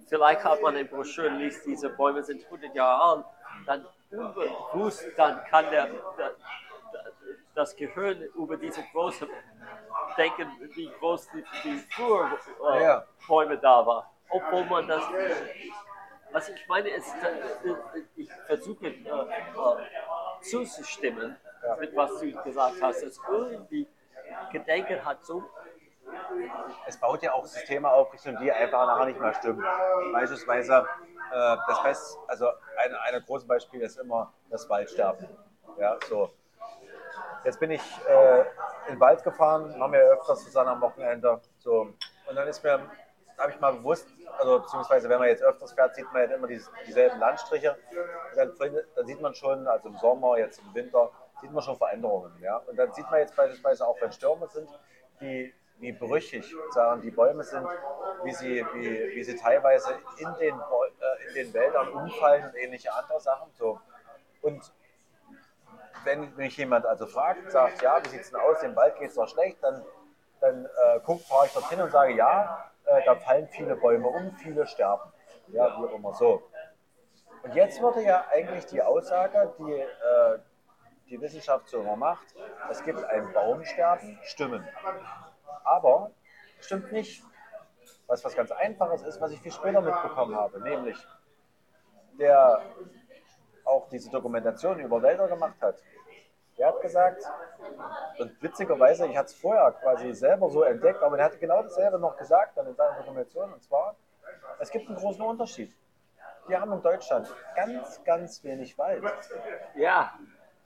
vielleicht 0.09 0.43
hat 0.43 0.61
man 0.61 0.75
in 0.75 0.87
Broschüren 0.87 1.37
liest, 1.37 1.65
diese 1.65 1.89
Bäume 1.89 2.23
sind 2.23 2.43
100 2.45 2.75
Jahre 2.75 3.01
alt, 3.01 3.25
dann 3.65 3.85
unbewusst, 4.11 5.05
dann 5.15 5.43
kann 5.45 5.69
der, 5.69 5.87
der, 6.17 6.35
das 7.55 7.75
Gehirn 7.75 8.21
über 8.35 8.57
diese 8.57 8.83
große 8.91 9.27
denken, 10.17 10.49
wie 10.75 10.89
groß 10.99 11.29
die, 11.31 11.43
die 11.63 11.77
früher 11.89 12.37
äh, 12.73 13.57
da 13.57 13.85
waren. 13.85 14.05
Obwohl 14.29 14.65
man 14.65 14.87
das, 14.87 15.03
was 16.31 16.49
ich 16.49 16.67
meine, 16.67 16.89
ist, 16.89 17.13
äh, 17.23 18.01
ich 18.15 18.29
versuche 18.47 18.87
äh, 18.87 19.09
äh, 19.09 20.41
zuzustimmen 20.41 21.35
mit 21.79 21.95
was 21.95 22.19
du 22.19 22.31
gesagt 22.43 22.81
hast, 22.81 23.03
dass 23.03 23.19
irgendwie 23.29 23.87
Gedenken 24.51 25.03
hat 25.03 25.25
so 25.25 25.43
es 26.85 26.97
baut 26.97 27.21
ja 27.21 27.33
auch 27.33 27.45
Systeme 27.45 27.89
auf, 27.89 28.09
die 28.41 28.51
einfach 28.51 28.85
nachher 28.85 29.05
nicht 29.05 29.19
mehr 29.19 29.33
stimmen. 29.33 29.63
Beispielsweise, 30.13 30.85
äh, 31.31 31.57
das 31.67 31.83
Best, 31.83 32.19
also 32.27 32.47
ein, 32.47 32.95
ein 32.95 33.23
großes 33.25 33.47
Beispiel 33.47 33.81
ist 33.81 33.97
immer 33.97 34.33
das 34.49 34.69
Waldsterben. 34.69 35.27
Ja, 35.77 35.97
so. 36.07 36.31
Jetzt 37.43 37.59
bin 37.59 37.71
ich 37.71 37.81
äh, 38.07 38.41
in 38.87 38.95
den 38.95 38.99
Wald 38.99 39.23
gefahren, 39.23 39.79
haben 39.79 39.93
wir 39.93 40.01
öfters 40.01 40.43
zusammen 40.43 40.69
am 40.69 40.81
Wochenende. 40.81 41.39
So. 41.59 41.93
Und 42.27 42.35
dann 42.35 42.47
ist 42.47 42.63
mir, 42.63 42.79
habe 43.37 43.51
ich 43.51 43.59
mal 43.59 43.73
bewusst, 43.73 44.07
also 44.37 44.59
beziehungsweise 44.59 45.07
wenn 45.09 45.19
man 45.19 45.29
jetzt 45.29 45.43
öfters 45.43 45.71
fährt, 45.73 45.95
sieht 45.95 46.05
man 46.05 46.23
halt 46.23 46.31
immer 46.31 46.47
die, 46.47 46.61
dieselben 46.85 47.19
Landstriche. 47.19 47.77
Dann, 48.35 48.51
dann 48.95 49.05
sieht 49.05 49.21
man 49.21 49.33
schon, 49.33 49.67
also 49.67 49.87
im 49.87 49.97
Sommer, 49.97 50.37
jetzt 50.37 50.59
im 50.59 50.73
Winter, 50.73 51.11
sieht 51.41 51.51
man 51.51 51.63
schon 51.63 51.77
Veränderungen. 51.77 52.37
Ja? 52.41 52.57
Und 52.57 52.77
dann 52.77 52.91
sieht 52.93 53.09
man 53.09 53.21
jetzt 53.21 53.35
beispielsweise 53.35 53.87
auch, 53.87 53.99
wenn 54.01 54.11
Stürme 54.11 54.47
sind, 54.47 54.69
die 55.21 55.53
wie 55.79 55.91
brüchig 55.91 56.53
sagen, 56.71 57.01
die 57.01 57.11
Bäume 57.11 57.43
sind, 57.43 57.67
wie 58.23 58.33
sie, 58.33 58.65
wie, 58.73 59.15
wie 59.15 59.23
sie 59.23 59.35
teilweise 59.35 59.93
in 60.17 60.33
den, 60.39 60.59
äh, 60.59 61.27
in 61.27 61.33
den 61.35 61.53
Wäldern 61.53 61.89
umfallen 61.89 62.45
und 62.45 62.55
ähnliche 62.55 62.93
andere 62.93 63.19
Sachen. 63.19 63.51
So. 63.53 63.79
Und 64.41 64.71
wenn 66.03 66.33
mich 66.35 66.57
jemand 66.57 66.85
also 66.85 67.07
fragt, 67.07 67.51
sagt, 67.51 67.81
ja, 67.81 68.03
wie 68.03 68.09
sieht 68.09 68.21
es 68.21 68.31
denn 68.31 68.39
aus, 68.39 68.61
im 68.63 68.75
Wald 68.75 68.97
geht 68.97 69.09
es 69.09 69.15
doch 69.15 69.27
schlecht, 69.27 69.57
dann, 69.61 69.83
dann 70.41 70.65
äh, 70.65 70.99
guck, 71.05 71.21
fahre 71.21 71.45
ich 71.45 71.53
dorthin 71.53 71.81
und 71.81 71.91
sage, 71.91 72.13
ja, 72.13 72.71
äh, 72.85 73.03
da 73.05 73.15
fallen 73.15 73.47
viele 73.47 73.75
Bäume 73.75 74.07
um, 74.07 74.33
viele 74.33 74.65
sterben. 74.67 75.11
Ja, 75.47 75.65
wie 75.79 75.85
auch 75.85 75.95
immer 75.95 76.13
so. 76.13 76.43
Und 77.41 77.55
jetzt 77.55 77.81
würde 77.81 78.03
ja 78.03 78.25
eigentlich 78.31 78.65
die 78.65 78.81
Aussage, 78.81 79.53
die 79.57 79.71
äh, 79.71 80.39
die 81.09 81.19
Wissenschaft 81.21 81.67
so 81.69 81.81
immer 81.81 81.95
macht, 81.95 82.27
es 82.69 82.83
gibt 82.83 83.03
ein 83.03 83.33
Baumsterben, 83.33 84.19
stimmen. 84.23 84.67
Aber 85.69 86.11
stimmt 86.61 86.91
nicht. 86.91 87.23
Was 88.07 88.25
was 88.25 88.35
ganz 88.35 88.51
Einfaches 88.51 89.03
ist, 89.03 89.21
was 89.21 89.31
ich 89.31 89.39
viel 89.39 89.51
später 89.51 89.81
mitbekommen 89.81 90.35
habe, 90.35 90.59
nämlich 90.61 90.97
der 92.17 92.61
auch 93.65 93.87
diese 93.89 94.09
Dokumentation 94.09 94.79
über 94.79 94.99
Wälder 95.01 95.27
gemacht 95.27 95.61
hat. 95.61 95.75
Der 96.57 96.69
hat 96.69 96.81
gesagt, 96.81 97.23
und 98.17 98.41
witzigerweise, 98.41 99.05
ich 99.05 99.15
hatte 99.15 99.27
es 99.27 99.35
vorher 99.35 99.71
quasi 99.73 100.11
selber 100.13 100.49
so 100.49 100.63
entdeckt, 100.63 101.03
aber 101.03 101.17
der 101.17 101.25
hatte 101.25 101.37
genau 101.37 101.61
dasselbe 101.61 101.99
noch 101.99 102.17
gesagt 102.17 102.57
dann 102.57 102.65
in 102.65 102.75
seiner 102.75 102.97
Dokumentation, 102.97 103.53
und 103.53 103.63
zwar, 103.63 103.95
es 104.59 104.71
gibt 104.71 104.87
einen 104.87 104.97
großen 104.97 105.21
Unterschied. 105.21 105.71
Wir 106.47 106.59
haben 106.59 106.73
in 106.73 106.81
Deutschland 106.81 107.27
ganz, 107.55 108.03
ganz 108.03 108.43
wenig 108.43 108.75
Wald, 108.77 109.03
Ja, 109.75 110.13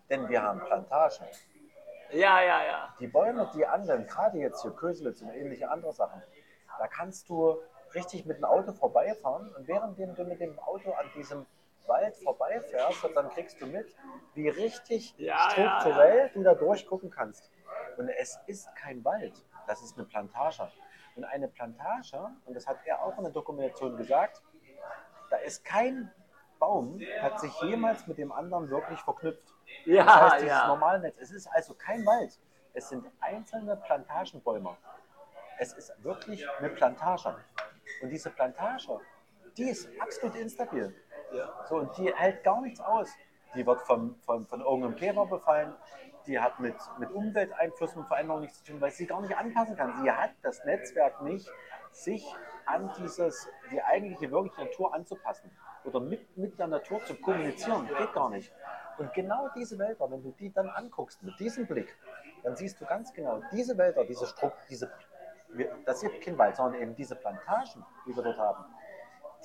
denn 0.10 0.30
wir 0.30 0.42
haben 0.42 0.62
Plantagen. 0.62 1.28
Ja, 2.14 2.42
ja, 2.42 2.64
ja. 2.66 2.96
Die 3.00 3.08
Bäume, 3.08 3.50
die 3.56 3.66
anderen, 3.66 4.06
gerade 4.08 4.38
jetzt 4.38 4.62
hier 4.62 4.72
Köselitz 4.72 5.22
und 5.22 5.30
ähnliche 5.30 5.70
andere 5.70 5.94
Sachen, 5.94 6.22
da 6.80 6.88
kannst 6.88 7.30
du 7.30 7.58
richtig 7.94 8.26
mit 8.26 8.38
dem 8.38 8.46
Auto 8.46 8.74
vorbeifahren 8.74 9.54
und 9.56 9.68
während 9.68 9.98
du 9.98 10.24
mit 10.24 10.40
dem 10.40 10.58
Auto 10.60 10.92
an 10.94 11.06
diesem 11.16 11.46
Wald 11.88 12.16
vorbeifährst, 12.18 13.06
dann 13.14 13.30
kriegst 13.30 13.60
du 13.62 13.68
mit, 13.68 13.96
wie 14.34 14.50
richtig 14.50 15.14
Ja, 15.18 15.34
ja, 15.36 15.50
strukturell 15.50 16.30
du 16.34 16.44
da 16.44 16.56
durchgucken 16.56 17.10
kannst. 17.10 17.52
Und 17.98 18.10
es 18.10 18.40
ist 18.48 18.74
kein 18.76 19.04
Wald, 19.04 19.34
das 19.68 19.82
ist 19.84 19.98
eine 19.98 20.08
Plantage. 20.08 20.72
Und 21.16 21.26
eine 21.26 21.48
Plantage, 21.48 22.32
und 22.46 22.56
das 22.56 22.68
hat 22.68 22.78
er 22.86 23.04
auch 23.04 23.18
in 23.18 23.24
der 23.24 23.34
Dokumentation 23.34 23.98
gesagt, 23.98 24.42
da 25.30 25.38
ist 25.38 25.64
kein 25.64 26.12
Baum, 26.60 27.00
hat 27.22 27.40
sich 27.40 27.54
jemals 27.62 28.08
mit 28.08 28.18
dem 28.18 28.32
anderen 28.32 28.70
wirklich 28.70 29.00
verknüpft. 29.02 29.53
Das 29.86 29.96
Ja, 29.96 30.32
heißt, 30.32 30.44
dieses 30.44 30.48
ja. 30.58 30.68
normale 30.68 31.00
Netz. 31.00 31.18
Es 31.20 31.32
ist 31.32 31.48
also 31.48 31.74
kein 31.74 32.06
Wald. 32.06 32.40
Es 32.74 32.90
sind 32.90 33.06
einzelne 33.20 33.76
Plantagenbäume. 33.76 34.76
Es 35.60 35.74
ist 35.74 35.92
wirklich 36.04 36.46
eine 36.60 36.70
Plantage. 36.70 37.36
Und 38.02 38.10
diese 38.10 38.30
Plantage, 38.32 39.00
die 39.58 39.70
ist 39.70 39.90
absolut 40.00 40.36
instabil. 40.36 40.96
So, 41.68 41.76
und 41.78 41.98
die 41.98 42.14
hält 42.14 42.44
gar 42.44 42.62
nichts 42.62 42.80
aus. 42.80 43.10
Die 43.56 43.66
wird 43.66 43.82
vom, 43.82 44.16
vom, 44.22 44.48
von 44.48 44.62
irgendeinem 44.62 44.96
Käfer 44.96 45.26
befallen. 45.26 45.76
Die 46.26 46.40
hat 46.40 46.60
mit, 46.60 46.76
mit 47.00 47.12
Umwelteinflüssen 47.12 48.02
und 48.02 48.08
Veränderungen 48.08 48.44
nichts 48.44 48.64
zu 48.64 48.72
tun, 48.72 48.82
weil 48.82 48.92
sie 48.92 49.06
gar 49.06 49.22
nicht 49.22 49.36
anpassen 49.38 49.76
kann. 49.76 50.02
Sie 50.02 50.10
hat 50.10 50.32
das 50.42 50.64
Netzwerk 50.66 51.22
nicht, 51.22 51.50
sich 51.92 52.26
an 52.66 52.92
dieses, 52.98 53.48
die 53.72 53.82
eigentliche 53.84 54.32
wirkliche 54.32 54.62
Natur 54.64 54.94
anzupassen 54.94 55.52
oder 55.84 56.00
mit, 56.00 56.36
mit 56.38 56.58
der 56.58 56.68
Natur 56.68 57.04
zu 57.04 57.16
kommunizieren. 57.16 57.88
Geht 57.88 58.14
gar 58.14 58.30
nicht. 58.30 58.52
Und 58.98 59.14
genau 59.14 59.50
diese 59.56 59.78
Wälder, 59.80 60.10
wenn 60.12 60.22
du 60.22 60.32
die 60.32 60.52
dann 60.52 60.70
anguckst 60.70 61.22
mit 61.24 61.40
diesem 61.40 61.66
Blick, 61.66 61.96
dann 62.44 62.56
siehst 62.56 62.80
du 62.80 62.86
ganz 62.86 63.14
genau, 63.14 63.42
diese 63.52 63.78
Wälder, 63.78 64.04
diese 64.06 64.26
Strukt, 64.26 64.58
diese, 64.70 64.92
das 65.86 66.04
ist 66.04 66.22
kein 66.22 66.38
Wald, 66.38 66.56
sondern 66.56 66.82
eben 66.82 66.96
diese 66.96 67.16
Plantagen, 67.16 67.86
die 68.06 68.16
wir 68.16 68.24
dort 68.24 68.38
haben, 68.38 68.66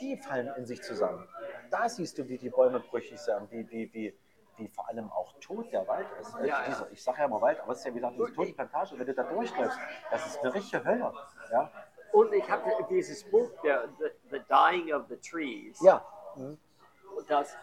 die 0.01 0.17
fallen 0.17 0.53
in 0.57 0.67
sich 0.67 0.83
zusammen. 0.83 1.27
Da 1.71 1.89
siehst 1.89 2.19
du, 2.19 2.29
wie 2.29 2.39
die 2.39 2.51
Bäume 2.51 2.81
brüchig 2.81 3.19
sind, 3.19 3.51
wie, 3.51 3.69
wie, 3.71 3.93
wie, 3.93 4.19
wie 4.57 4.69
vor 4.69 4.89
allem 4.89 5.11
auch 5.11 5.33
tot 5.41 5.73
der 5.73 5.87
Wald 5.89 6.07
ist. 6.21 6.35
Also 6.35 6.47
Ja, 6.47 6.61
ja. 6.63 6.67
dieser, 6.67 6.91
ich 6.93 7.03
sage 7.03 7.19
ja 7.19 7.25
immer 7.25 7.41
Wald, 7.41 7.61
aber 7.61 7.73
es 7.73 7.79
ist 7.79 7.85
ja 7.87 7.91
wie 7.93 7.97
gesagt 7.97 8.17
diese 8.17 8.33
tote 8.33 8.53
Plantage. 8.53 8.99
Wenn 8.99 9.07
du 9.07 9.15
da 9.15 9.23
durchläufst, 9.25 9.79
das 10.11 10.27
ist 10.27 10.39
eine 10.41 10.55
richtige 10.55 10.85
Hölle. 10.85 11.13
Ja, 11.51 11.71
Und 12.13 12.33
ich 12.33 12.49
habe 12.51 12.71
dieses 12.89 13.25
Buch, 13.31 13.51
der, 13.63 13.89
the, 13.99 14.07
the 14.31 14.41
Dying 14.49 14.93
of 14.93 15.07
the 15.09 15.17
Trees, 15.17 15.81
ja. 15.83 16.05
das 17.29 17.57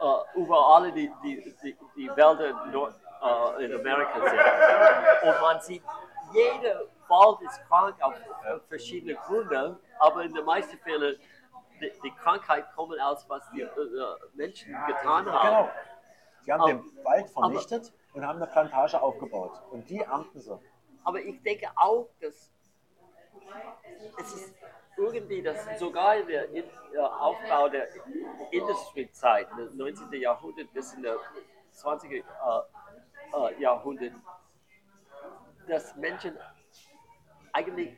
äh, 0.00 0.38
über 0.38 0.74
alle 0.74 0.92
die, 0.92 1.10
die, 1.22 1.54
die, 1.62 1.76
die 1.96 2.08
Wälder 2.16 2.66
Nord, 2.66 2.94
äh, 3.22 3.64
in 3.64 3.74
Amerika 3.74 4.14
sind. 4.20 5.28
Und 5.30 5.40
man 5.40 5.60
sieht, 5.60 5.82
jeder 6.32 6.82
Wald 7.08 7.40
ist 7.42 7.60
krank 7.68 7.96
auf 8.02 8.14
verschiedene 8.68 9.14
Gründe, 9.14 9.78
aber 9.98 10.24
in 10.24 10.34
den 10.34 10.44
meisten 10.44 10.78
Fällen 10.78 11.16
die, 11.80 11.92
die 12.02 12.10
Krankheit 12.10 12.66
kommt 12.74 13.00
aus, 13.00 13.24
was 13.28 13.42
die 13.50 13.62
äh, 13.62 13.68
Menschen 14.34 14.76
getan 14.86 15.30
haben. 15.30 15.48
Genau. 15.48 15.70
Die 16.44 16.52
haben 16.52 16.60
Aber- 16.60 16.72
den 16.72 17.04
Wald 17.04 17.30
vernichtet 17.30 17.92
und 18.14 18.26
haben 18.26 18.36
eine 18.42 18.46
Plantage 18.46 19.00
aufgebaut. 19.00 19.52
Und 19.70 19.88
die 19.88 20.00
ernten 20.00 20.40
sie. 20.40 20.58
Aber 21.04 21.20
ich 21.20 21.40
denke 21.42 21.68
auch, 21.76 22.08
dass 22.20 22.50
es 24.18 24.34
ist 24.34 24.54
irgendwie, 24.98 25.42
dass 25.42 25.78
sogar 25.78 26.16
in 26.16 26.26
der 26.26 26.50
in, 26.50 26.64
äh, 26.92 26.98
Aufbau 26.98 27.68
der 27.68 27.88
Industriezeit, 28.50 29.48
des 29.56 29.72
19. 29.74 30.12
Jahrhundert 30.20 30.72
bis 30.72 30.92
in 30.92 31.02
der 31.02 31.16
20. 31.72 32.12
Äh, 32.12 32.22
äh, 32.22 33.60
Jahrhundert, 33.60 34.12
dass 35.66 35.94
Menschen 35.96 36.36
eigentlich 37.52 37.96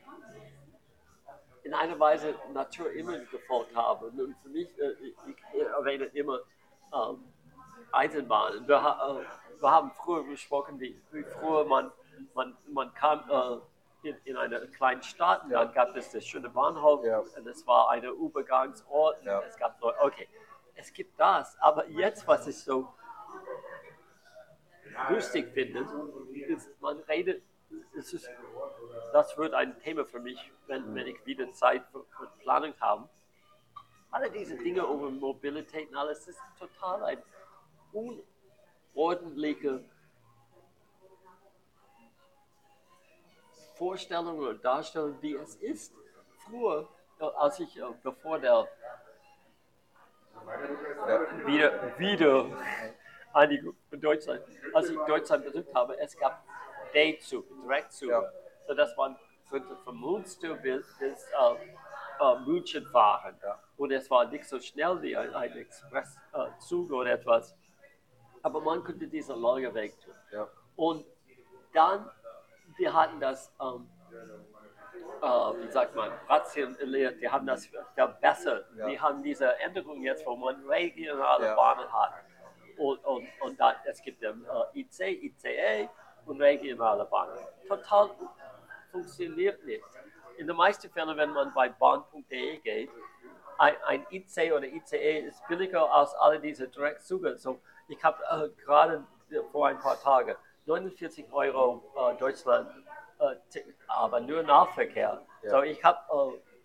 in 1.63 1.75
einer 1.75 1.99
Weise 1.99 2.35
Natur 2.53 2.91
immer 2.93 3.19
gefolgt 3.19 3.75
haben. 3.75 4.19
Und 4.19 4.37
für 4.43 4.49
mich, 4.49 4.69
äh, 4.79 4.93
ich, 5.03 5.55
erwähne 5.55 6.07
immer 6.07 6.41
ähm, 6.93 7.25
Eisenbahnen. 7.93 8.67
Wir, 8.67 8.77
äh, 8.77 9.61
wir 9.61 9.71
haben 9.71 9.91
früher 9.93 10.25
gesprochen, 10.25 10.81
wie, 10.81 11.01
wie 11.13 11.23
früher 11.23 11.65
man, 11.65 11.93
man, 12.35 12.57
man 12.69 12.93
kam 12.95 13.21
äh, 13.31 13.61
in, 14.03 14.17
in 14.25 14.37
einer 14.37 14.61
kleinen 14.67 15.03
Stadt, 15.03 15.45
und 15.45 15.51
dann 15.51 15.73
gab 15.73 15.95
es 15.97 16.11
das 16.11 16.25
schöne 16.27 16.49
Bahnhof, 16.49 17.05
Ja. 17.05 17.19
und 17.19 17.47
es 17.47 17.67
war 17.67 17.91
ein 17.91 18.05
Übergangsort, 18.05 19.23
Ja. 19.25 19.41
es 19.43 19.57
gab 19.57 19.81
Leute, 19.81 19.99
okay, 20.01 20.29
es 20.75 20.93
gibt 20.93 21.19
das, 21.21 21.59
aber 21.61 21.87
jetzt, 21.89 22.27
was 22.27 22.47
ich 22.47 22.59
so 22.59 22.93
lustig 25.11 25.53
finde, 25.53 25.87
ist, 26.49 26.69
man 26.81 26.99
redet, 27.01 27.43
es 27.97 28.13
ist, 28.13 28.29
das 29.13 29.37
wird 29.37 29.55
ein 29.55 29.79
Thema 29.81 30.05
für 30.05 30.19
mich, 30.21 30.51
wenn, 30.67 30.95
wenn 30.95 31.07
ich 31.07 31.25
wieder 31.27 31.51
Zeit 31.53 31.85
für, 31.93 32.05
für 32.17 32.27
Planung 32.41 32.75
habe. 32.81 33.09
Alle 34.11 34.31
diese 34.31 34.57
Dinge 34.57 34.81
über 34.81 35.11
Mobilität 35.11 35.89
und 35.91 35.97
alles, 35.97 36.27
ist 36.27 36.41
total 36.59 37.05
ein 37.05 37.23
unordentliche 37.93 39.85
Vorstellung 43.81 44.39
oder 44.39 44.55
Darstellung, 44.55 45.17
wie 45.23 45.35
es 45.37 45.55
ist. 45.57 45.95
Früher, 46.45 46.87
äh, 47.19 47.25
als 47.25 47.59
ich, 47.61 47.79
äh, 47.79 47.83
bevor 48.03 48.39
der 48.39 48.69
wieder, 51.47 51.99
wieder 51.99 52.47
einige 53.33 53.73
in 53.91 54.01
Deutschland, 54.01 54.43
als 54.75 54.91
ich 54.91 54.99
Deutschland 55.07 55.45
besucht 55.47 55.75
habe, 55.75 55.99
es 55.99 56.15
gab 56.19 56.45
Day-Zug, 56.93 57.47
Direktzug, 57.63 58.11
Ja. 58.11 58.23
sodass 58.67 58.95
man 58.99 59.17
könnte 59.49 59.75
von 59.85 59.99
Münster 59.99 60.55
bis, 60.57 60.87
bis 60.99 61.25
äh, 61.25 62.25
äh, 62.25 62.39
München 62.41 62.85
fahren. 62.87 63.35
Ja. 63.43 63.59
Und 63.79 63.93
es 63.93 64.11
war 64.11 64.27
nicht 64.27 64.45
so 64.45 64.61
schnell 64.61 65.01
wie 65.01 65.17
ein, 65.17 65.35
ein 65.35 65.53
Expresszug 65.57 66.93
oder 66.93 67.13
etwas. 67.13 67.57
Aber 68.43 68.61
man 68.61 68.85
konnte 68.85 69.07
diesen 69.09 69.41
langen 69.41 69.73
Weg 69.75 69.99
tun. 70.03 70.15
Ja. 70.33 70.49
Und 70.77 71.07
dann, 71.73 72.11
wir 72.81 72.93
hatten 72.95 73.21
das, 73.21 73.53
ähm, 73.61 73.89
äh, 75.23 75.27
wie 75.27 75.71
sagt 75.71 75.95
man, 75.95 76.11
rationiert, 76.29 77.21
die 77.21 77.29
haben 77.29 77.47
das 77.47 77.69
verbessert. 77.95 78.67
Ja. 78.77 78.89
Die 78.89 78.99
haben 78.99 79.23
diese 79.23 79.55
Änderung 79.61 80.03
jetzt, 80.03 80.25
wo 80.27 80.35
man 80.35 80.65
regionale 80.67 81.47
Ja. 81.47 81.55
Bahnen 81.55 81.93
hat. 81.93 82.15
Und, 82.79 83.05
und, 83.05 83.29
und 83.43 83.61
dann, 83.61 83.75
es 83.85 84.01
gibt 84.03 84.23
den 84.23 84.45
äh, 84.75 84.81
IC, 84.81 85.23
ICE 85.23 85.89
und 86.25 86.41
regionale 86.41 87.05
Bahnen. 87.05 87.39
Total 87.69 88.09
funktioniert 88.91 89.63
nicht. 89.65 89.85
In 90.39 90.47
den 90.47 90.57
meisten 90.57 90.89
Fällen, 90.91 91.15
wenn 91.19 91.31
man 91.31 91.53
bei 91.53 91.69
bahn.de 91.69 92.59
geht, 92.61 92.91
ein, 93.59 93.75
ein 93.85 94.07
IC 94.11 94.53
oder 94.55 94.65
ICE 94.65 95.19
ist 95.27 95.47
billiger 95.47 95.93
als 95.93 96.15
alle 96.15 96.41
diese 96.41 96.67
Direktzüge. 96.67 97.37
So, 97.37 97.61
ich 97.89 98.03
habe 98.03 98.23
äh, 98.31 98.49
gerade 98.65 99.05
vor 99.53 99.69
ein 99.69 99.79
paar 99.79 100.01
Tagen 100.01 100.35
49 100.71 101.33
Euro 101.33 101.83
äh, 101.97 102.17
Deutschland, 102.17 102.71
äh, 103.19 103.35
aber 103.89 104.21
nur 104.21 104.43
Nahverkehr. 104.45 105.21
Ja. 105.43 105.51
So, 105.51 105.63
ich 105.63 105.83
habe, 105.83 105.99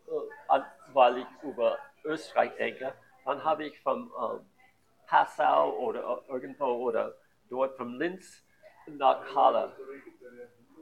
äh, 0.07 0.57
äh, 0.57 0.61
weil 0.93 1.17
ich 1.17 1.27
über 1.41 1.79
Österreich 2.03 2.55
denke, 2.55 2.93
dann 3.25 3.43
habe 3.43 3.65
ich 3.65 3.81
vom 3.81 4.11
äh, 4.11 5.07
Passau 5.07 5.71
oder 5.77 6.21
irgendwo 6.29 6.65
oder 6.65 7.15
dort 7.49 7.75
von 7.77 7.97
Linz 7.97 8.43
nach 8.87 9.23
Halle. 9.33 9.75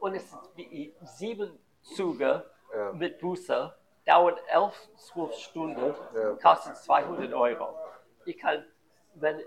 Und 0.01 0.15
es 0.15 0.35
wie 0.55 0.93
sieben 1.03 1.57
Züge 1.81 2.43
Ja. 2.75 2.91
mit 2.91 3.19
Busse, 3.19 3.73
dauert 4.05 4.41
11, 4.49 4.73
12 4.97 5.33
Stunden, 5.35 5.95
Ja. 6.13 6.31
kostet 6.41 6.75
200 6.75 7.31
Euro. 7.33 7.73
Ich 8.25 8.37
kann, 8.37 8.65
wenn 9.15 9.39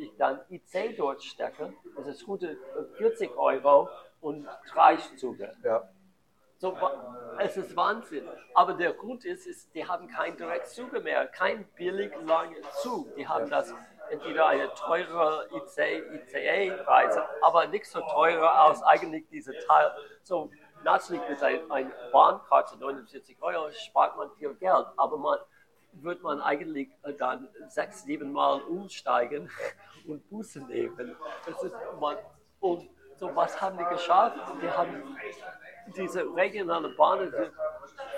ich 0.00 0.16
dann 0.16 0.40
IC 0.50 0.96
dort 0.96 1.22
stecke, 1.22 1.72
das 1.96 2.06
ist 2.06 2.22
140 2.22 3.36
Euro 3.36 3.88
und 4.20 4.46
drei 4.72 4.96
Züge. 4.96 5.54
Ja. 5.62 5.88
So, 6.58 6.76
es 7.38 7.56
ist 7.56 7.76
Wahnsinn. 7.76 8.28
Aber 8.54 8.74
der 8.74 8.92
Grund 8.94 9.24
ist, 9.24 9.46
ist 9.46 9.74
die 9.74 9.86
haben 9.86 10.08
keinen 10.08 10.36
Direktzüge 10.36 11.00
mehr, 11.00 11.26
kein 11.26 11.64
billig 11.76 12.12
langen 12.26 12.62
Zug. 12.82 13.14
Die 13.16 13.26
haben 13.26 13.50
das 13.50 13.74
entweder 14.10 14.46
eine 14.46 14.72
teure 14.74 15.48
IC, 15.52 16.04
ICE-Reise, 16.14 17.24
aber 17.42 17.66
nicht 17.66 17.86
so 17.86 18.00
teure 18.00 18.50
als 18.52 18.82
eigentlich 18.82 19.26
diese 19.28 19.52
Teil. 19.66 19.92
So, 20.22 20.50
natürlich 20.84 21.28
mit 21.28 21.42
einer 21.42 21.70
ein 21.70 21.92
Bahnkarte 22.12 22.78
49 22.78 23.36
Euro 23.42 23.70
spart 23.72 24.16
man 24.16 24.30
viel 24.32 24.54
Geld, 24.54 24.86
aber 24.96 25.16
man 25.16 25.38
wird 26.02 26.22
man 26.22 26.40
eigentlich 26.40 26.90
äh, 27.02 27.12
dann 27.12 27.48
sechs, 27.68 28.04
sieben 28.04 28.32
Mal 28.32 28.60
umsteigen 28.62 29.50
und 30.06 30.28
Busse 30.28 30.60
nehmen. 30.60 31.16
Ist, 31.46 31.72
man, 32.00 32.16
und 32.60 32.88
so 33.16 33.34
was 33.34 33.60
haben 33.60 33.78
die 33.78 33.84
geschafft? 33.84 34.38
Die 34.60 34.68
haben 34.68 35.16
diese 35.96 36.24
regionale 36.34 36.88
Bahnen 36.90 37.30
sind 37.30 37.52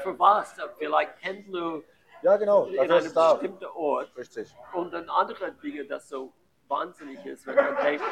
für 0.02 0.18
was? 0.18 0.54
Vielleicht 0.78 1.16
Pendler 1.20 1.80
Ja, 2.22 2.36
genau. 2.36 2.66
in 2.66 2.74
ist 2.74 2.80
einem 2.80 3.06
es 3.06 3.12
da. 3.12 3.32
bestimmten 3.34 3.64
Ort. 3.66 4.16
Richtig. 4.16 4.54
Und 4.72 4.92
dann 4.92 5.08
andere 5.10 5.52
Dinge, 5.52 5.84
das 5.84 6.08
so 6.08 6.32
wahnsinnig 6.68 7.24
ist, 7.26 7.46
wenn 7.46 7.56
man 7.56 7.76
denkt, 7.76 8.04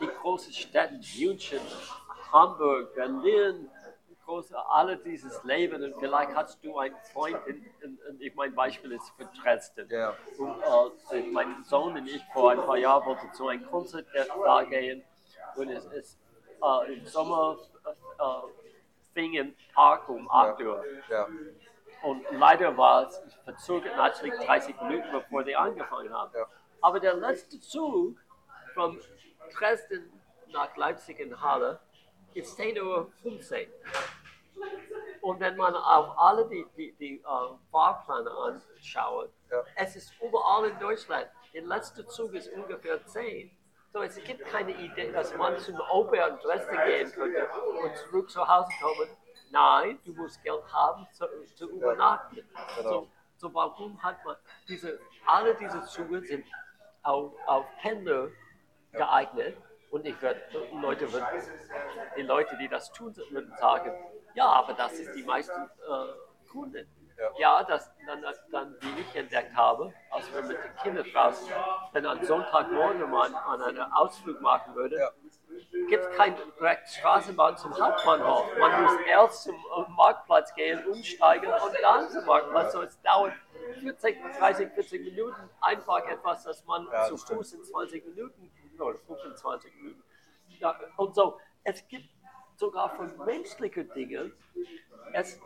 die 0.00 0.06
großen 0.06 0.52
Städte, 0.52 1.00
München, 1.18 1.60
Hamburg, 2.32 2.94
Berlin, 2.94 3.70
große, 4.24 4.56
alle 4.68 4.96
dieses 4.96 5.42
Leben. 5.44 5.82
Und 5.82 5.94
vielleicht 5.98 6.34
hast 6.34 6.64
du 6.64 6.78
einen 6.78 6.96
Freund, 7.12 7.38
in, 7.46 7.64
in, 7.82 7.98
in, 8.08 8.20
ich 8.20 8.34
mein 8.34 8.54
Beispiel 8.54 8.92
ist 8.92 9.10
für 9.16 9.26
Dresden. 9.40 9.88
Ja. 9.90 10.14
Und 10.38 10.60
äh, 11.12 11.22
mein 11.30 11.62
Sohn 11.64 11.96
und 11.96 12.06
ich 12.06 12.22
vor 12.32 12.52
ein 12.52 12.58
paar 12.58 12.76
Jahren 12.76 13.04
wollten 13.06 13.32
zu 13.32 13.48
einem 13.48 13.64
Konzert 13.66 14.06
da 14.44 14.62
gehen. 14.64 15.02
Und 15.56 15.70
es 15.70 15.84
ist 15.86 16.18
äh, 16.62 16.94
im 16.94 17.06
Sommer 17.06 17.58
äh, 18.18 18.24
fing 19.12 19.34
im 19.34 19.54
Park 19.74 20.08
um 20.08 20.30
8 20.30 20.60
Uhr. 20.60 20.84
Ja. 21.08 21.28
Und 22.02 22.24
leider 22.32 22.76
war 22.76 23.08
es 23.08 23.22
verzögert 23.44 23.96
natürlich 23.96 24.34
30 24.44 24.80
Minuten, 24.82 25.10
bevor 25.12 25.42
die 25.42 25.56
angefangen 25.56 26.12
haben. 26.12 26.32
Aber 26.82 27.00
der 27.00 27.14
letzte 27.14 27.58
Zug 27.60 28.18
von 28.74 29.00
Dresden 29.56 30.12
nach 30.52 30.76
Leipzig 30.76 31.18
in 31.18 31.40
Halle 31.40 31.80
ist 32.34 32.58
10.15 32.58 32.82
Uhr. 32.82 33.10
Und 35.20 35.40
wenn 35.40 35.56
man 35.56 35.74
auf 35.74 36.18
alle 36.18 36.46
die, 36.48 36.66
die, 36.76 36.92
die 36.92 37.20
äh, 37.20 37.70
Fahrpläne 37.70 38.30
anschaut, 38.30 39.30
Ja. 39.50 39.62
es 39.76 39.96
ist 39.96 40.12
überall 40.20 40.68
in 40.68 40.78
Deutschland. 40.78 41.28
Der 41.54 41.62
letzte 41.62 42.06
Zug 42.06 42.34
ist 42.34 42.48
ungefähr 42.52 43.04
10. 43.06 43.50
So, 43.92 44.02
es 44.02 44.16
gibt 44.24 44.44
keine 44.46 44.72
Idee, 44.72 45.12
dass 45.12 45.34
man 45.36 45.56
zum 45.58 45.80
Oper 45.90 46.28
in 46.28 46.38
Dresden 46.40 46.76
gehen 46.84 47.12
könnte 47.12 47.48
und 47.82 47.96
zurück 47.96 48.28
zu 48.30 48.46
Hause 48.46 48.68
kommen. 48.82 49.08
Nein, 49.50 49.98
du 50.04 50.12
musst 50.12 50.42
Geld 50.42 50.64
haben 50.72 51.06
zu, 51.12 51.26
zu 51.54 51.70
übernachten. 51.70 52.42
Genau. 52.76 52.90
So, 52.90 53.08
so 53.36 53.54
warum 53.54 54.02
hat 54.02 54.22
man 54.24 54.36
diese, 54.68 54.98
alle 55.26 55.54
diese 55.54 55.80
Züge 55.84 56.20
sind 56.22 56.44
auf, 57.02 57.32
auf 57.46 57.64
Pendler 57.80 58.28
geeignet 58.92 59.56
und 59.94 60.04
ich 60.06 60.20
werde, 60.20 60.40
Leute 60.82 61.12
würden, 61.12 61.26
die 62.16 62.22
Leute, 62.22 62.56
die 62.56 62.66
das 62.66 62.90
tun, 62.90 63.14
würden 63.30 63.54
sagen, 63.60 63.92
ja, 64.34 64.46
aber 64.46 64.72
das 64.72 64.92
ist 64.94 65.14
die 65.14 65.22
meisten 65.22 65.52
äh, 65.62 66.48
Kunden. 66.50 66.88
Ja. 67.38 67.62
Das 67.62 67.92
dann, 68.04 68.24
dann, 68.50 68.76
wie 68.80 69.00
ich 69.02 69.14
entdeckt 69.14 69.54
habe, 69.54 69.92
als 70.10 70.34
wir 70.34 70.42
mit 70.42 70.58
den 70.58 70.76
Kindern 70.82 71.06
draußen, 71.12 71.48
wenn 71.92 72.06
am 72.06 72.24
Sonntagmorgen 72.24 73.08
man 73.08 73.32
an 73.36 73.62
einen 73.62 73.92
Ausflug 73.92 74.40
machen 74.40 74.74
würde, 74.74 74.98
Ja. 74.98 75.10
gibt 75.88 76.04
es 76.04 76.16
keine 76.16 76.34
direkte 76.58 76.90
Straßenbahn 76.90 77.56
zum 77.56 77.72
Hauptbahnhof. 77.78 78.46
Man 78.58 78.82
muss 78.82 78.96
erst 79.06 79.44
zum 79.44 79.54
äh, 79.54 79.90
Marktplatz 79.90 80.52
gehen, 80.56 80.84
umsteigen 80.88 81.52
und 81.52 81.72
dann 81.82 82.10
zum 82.10 82.24
Marktplatz. 82.26 82.72
So, 82.72 82.82
es 82.82 83.00
dauert 83.02 83.32
40, 83.80 84.18
30, 84.36 84.72
40 84.72 85.04
Minuten. 85.04 85.50
Einfach 85.60 86.04
etwas, 86.08 86.42
das 86.42 86.64
man 86.64 86.88
Ja, 86.90 87.04
zu. 87.04 87.16
Fuß 87.16 87.52
in 87.52 87.62
20 87.62 88.06
Minuten 88.06 88.50
oder 88.80 88.98
25 88.98 89.74
Minuten. 89.76 90.02
Ja, 90.60 90.78
und 90.96 91.14
so, 91.14 91.38
es 91.64 91.86
gibt 91.88 92.08
sogar 92.56 92.90
für 92.96 93.06
menschliche 93.24 93.84
Dinge, 93.84 94.32
es 95.12 95.40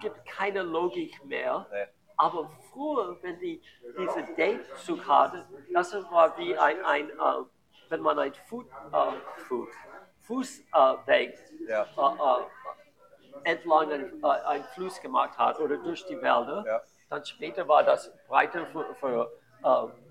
gibt 0.00 0.24
keine 0.26 0.62
Logik 0.62 1.24
mehr. 1.24 1.66
Nee. 1.70 1.84
Aber 2.16 2.50
früher, 2.72 3.16
wenn 3.22 3.38
die 3.38 3.62
diese 3.96 4.22
Datezug 4.36 5.06
hatte, 5.06 5.46
das 5.72 5.92
war 6.10 6.36
wie 6.38 6.56
ein, 6.56 6.84
ein 6.84 7.10
äh, 7.10 7.44
wenn 7.90 8.00
man 8.00 8.18
ein 8.18 8.34
Food, 8.48 8.66
äh, 8.92 9.12
Food, 9.46 9.68
Fußweg 10.22 11.38
Ja. 11.68 11.82
äh, 11.84 13.50
entlang 13.50 13.92
ein, 13.92 14.22
äh, 14.22 14.26
einen 14.26 14.64
Fluss 14.74 15.00
gemacht 15.00 15.38
hat 15.38 15.60
oder 15.60 15.76
durch 15.76 16.04
die 16.06 16.16
Wälder, 16.16 16.64
Ja. 16.66 16.80
dann 17.08 17.24
später 17.24 17.66
war 17.68 17.84
das 17.84 18.10
breiter 18.26 18.66
für, 18.66 18.94
für 18.96 19.30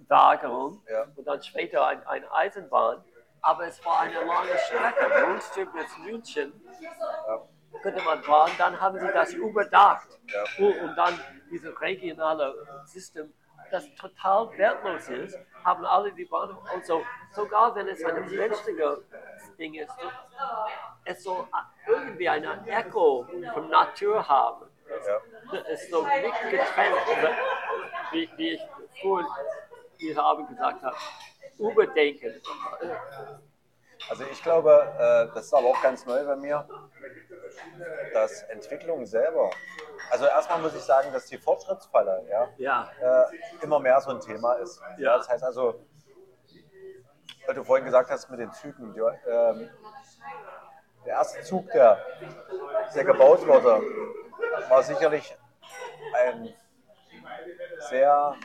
Wagen 0.10 0.82
Ja. 0.90 1.06
und 1.16 1.26
dann 1.27 1.42
später 1.42 1.86
ein, 1.88 2.06
eine 2.08 2.32
Eisenbahn. 2.32 3.03
Aber 3.42 3.66
es 3.68 3.84
war 3.86 4.02
eine 4.02 4.24
lange 4.24 4.58
Strecke, 4.58 5.10
Brunswick 5.24 5.72
bis 5.74 5.98
München 6.00 6.53
Ja. 6.82 7.42
könnte 7.82 8.03
man 8.03 8.22
fahren, 8.24 8.52
dann 8.58 8.80
haben 8.80 9.00
sie 9.00 9.08
das 9.14 9.34
überdacht. 9.34 10.08
Ja. 10.27 10.66
Und, 10.66 10.95
dann 10.95 11.19
dieses 11.52 11.80
regionale 11.80 12.56
System, 12.86 13.34
das 13.72 13.86
total 13.95 14.50
wertlos 14.58 15.08
ist, 15.10 15.38
haben 15.64 15.86
alle 15.86 16.11
die 16.14 16.26
Bahnhof. 16.26 16.64
Und 16.74 16.86
so, 16.86 17.03
sogar 17.32 17.76
wenn 17.76 17.88
es 17.88 18.03
ein 18.03 18.16
menschliches 18.30 19.00
Ding 19.58 19.76
ist, 19.76 19.94
es 21.06 21.24
soll 21.24 21.48
irgendwie 21.88 22.27
ein 22.27 22.44
Echo 22.68 23.27
von 23.53 23.69
Natur 23.69 24.27
haben. 24.27 24.66
Ja. 24.90 25.61
Es 25.69 25.84
ist 25.84 25.92
so 25.92 26.02
nicht 26.06 26.42
getrennt, 26.50 27.36
wie, 28.11 28.30
wie 28.38 28.50
ich 28.53 28.61
vorhin 29.02 29.27
diese 30.00 30.22
Abend 30.22 30.50
gesagt 30.50 30.82
habe. 30.84 30.95
Überdenken. 31.58 32.42
Also 34.09 34.24
ich 34.32 34.42
glaube, 34.43 34.72
äh, 35.00 35.34
das 35.34 35.45
ist 35.45 35.53
aber 35.53 35.67
auch 35.67 35.82
ganz 35.82 36.06
neu 36.06 36.24
bei 36.24 36.35
mir, 36.35 36.67
dass 38.14 38.43
Entwicklung 38.43 39.06
selber, 39.06 39.50
also 40.11 40.26
erstmal 40.26 40.59
muss 40.61 40.76
ich 40.76 40.84
sagen, 40.84 41.11
dass 41.11 41.26
die 41.26 41.38
Fortschrittsfalle 41.38 42.26
ja, 42.30 42.48
Ja. 42.58 42.92
äh, 43.01 43.64
immer 43.64 43.80
mehr 43.80 44.00
so 44.00 44.11
ein 44.11 44.22
Thema 44.22 44.53
ist. 44.53 44.80
Ja. 44.98 45.17
Das 45.17 45.27
heißt 45.27 45.43
also, 45.43 45.84
weil 47.45 47.56
du 47.56 47.64
vorhin 47.64 47.85
gesagt 47.85 48.09
hast 48.09 48.30
mit 48.30 48.40
den 48.40 48.51
Zügen, 48.53 48.93
die, 48.93 49.00
ähm, 49.00 49.69
der 51.06 51.14
erste 51.14 51.42
Zug, 51.42 51.69
der, 51.72 51.98
der 52.93 53.03
gebaut 53.03 53.45
wurde, 53.48 53.82
war 54.69 54.84
sicherlich 54.84 55.35
ein 56.14 56.53
sehr 57.90 58.35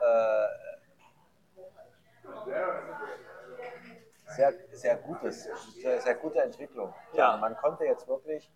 äh, 0.00 0.71
sehr, 4.26 4.52
sehr 4.72 4.96
gutes, 4.96 5.48
sehr, 5.80 6.00
sehr 6.00 6.14
gute 6.14 6.42
Entwicklung. 6.42 6.92
Ja. 7.12 7.36
Man 7.36 7.56
konnte 7.56 7.84
jetzt 7.84 8.08
wirklich 8.08 8.50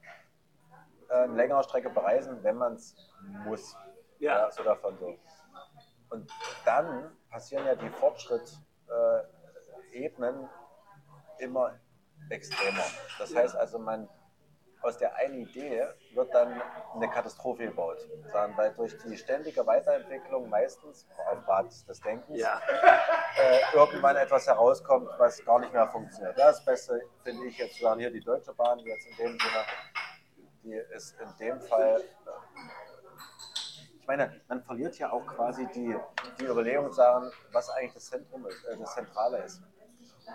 äh, 1.09 1.15
eine 1.15 1.35
längere 1.35 1.63
Strecke 1.65 1.91
bereisen, 1.91 2.43
wenn 2.43 2.57
man 2.57 2.73
es 2.75 2.97
muss. 3.45 3.77
Ja. 4.19 4.51
so 4.51 4.63
davon 4.63 4.97
so. 4.99 5.15
Und 6.09 6.33
dann 6.65 7.15
passieren 7.31 7.67
ja 7.67 7.75
die 7.75 7.91
Fortschritt-Ebenen 7.91 10.49
immer 11.39 11.79
extremer. 12.31 12.85
Das 13.19 13.35
heißt 13.35 13.55
also, 13.57 13.79
man 13.79 14.09
aus 14.83 14.99
der 14.99 15.15
einen 15.17 15.35
Idee 15.35 15.87
wird 16.15 16.33
dann 16.35 16.61
eine 16.95 17.09
Katastrophe 17.11 17.67
gebaut. 17.67 17.99
Sondern 18.33 18.57
weil 18.57 18.75
durch 18.75 18.97
die 18.99 19.17
ständige 19.17 19.67
Weiterentwicklung 19.67 20.49
meistens 20.49 21.07
auf 21.31 21.45
Basis 21.47 21.85
des 21.87 22.01
Denkens 22.01 22.39
Ja. 22.39 22.61
äh, 23.39 23.59
irgendwann 23.75 24.17
etwas 24.17 24.47
herauskommt, 24.47 25.09
was 25.19 25.45
gar 25.45 25.59
nicht 25.61 25.73
mehr 25.73 25.89
funktioniert. 25.89 26.39
Das 26.39 26.65
Beste 26.65 27.01
finde 27.25 27.47
ich 27.47 27.59
jetzt 27.59 27.79
sagen 27.81 28.01
hier 28.01 28.11
die 28.11 28.21
Deutsche 28.21 28.53
Bahn, 28.55 28.79
die 28.79 28.85
jetzt 28.85 29.07
in 29.07 29.17
dem 29.17 29.39
Sinne, 29.39 29.65
die 30.63 30.75
ist 30.95 31.17
in 31.21 31.37
dem 31.39 31.61
Fall. 31.61 32.03
Ich 34.01 34.07
meine, 34.07 34.41
man 34.47 34.63
verliert 34.63 34.97
ja 34.99 35.11
auch 35.11 35.27
quasi 35.27 35.67
die, 35.75 35.97
die 36.39 36.45
Überlegung, 36.45 36.93
sagen, 36.93 37.31
was 37.51 37.69
eigentlich 37.71 37.95
das 37.95 38.07
Zentrum 38.07 38.47
ist, 38.47 38.65
äh, 38.67 38.77
das 38.77 38.95
Zentrale 38.95 39.39
ist. 39.39 39.61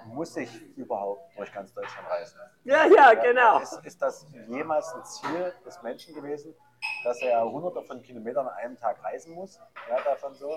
Muss 0.05 0.35
ich 0.37 0.61
überhaupt 0.77 1.37
durch 1.37 1.51
ganz 1.53 1.73
Deutschland 1.73 2.09
reisen? 2.09 2.39
Ja, 2.63 2.85
ja, 2.85 3.13
genau. 3.13 3.59
Ist, 3.59 3.79
ist 3.83 4.01
das 4.01 4.25
jemals 4.47 4.93
ein 4.93 5.03
Ziel 5.05 5.53
des 5.65 5.81
Menschen 5.81 6.15
gewesen, 6.15 6.55
dass 7.03 7.21
er 7.21 7.43
hunderte 7.43 7.81
von 7.83 8.01
Kilometern 8.01 8.47
an 8.47 8.55
einem 8.55 8.77
Tag 8.77 9.03
reisen 9.03 9.33
muss? 9.33 9.59
Ja, 9.89 10.01
davon 10.01 10.33
so. 10.33 10.55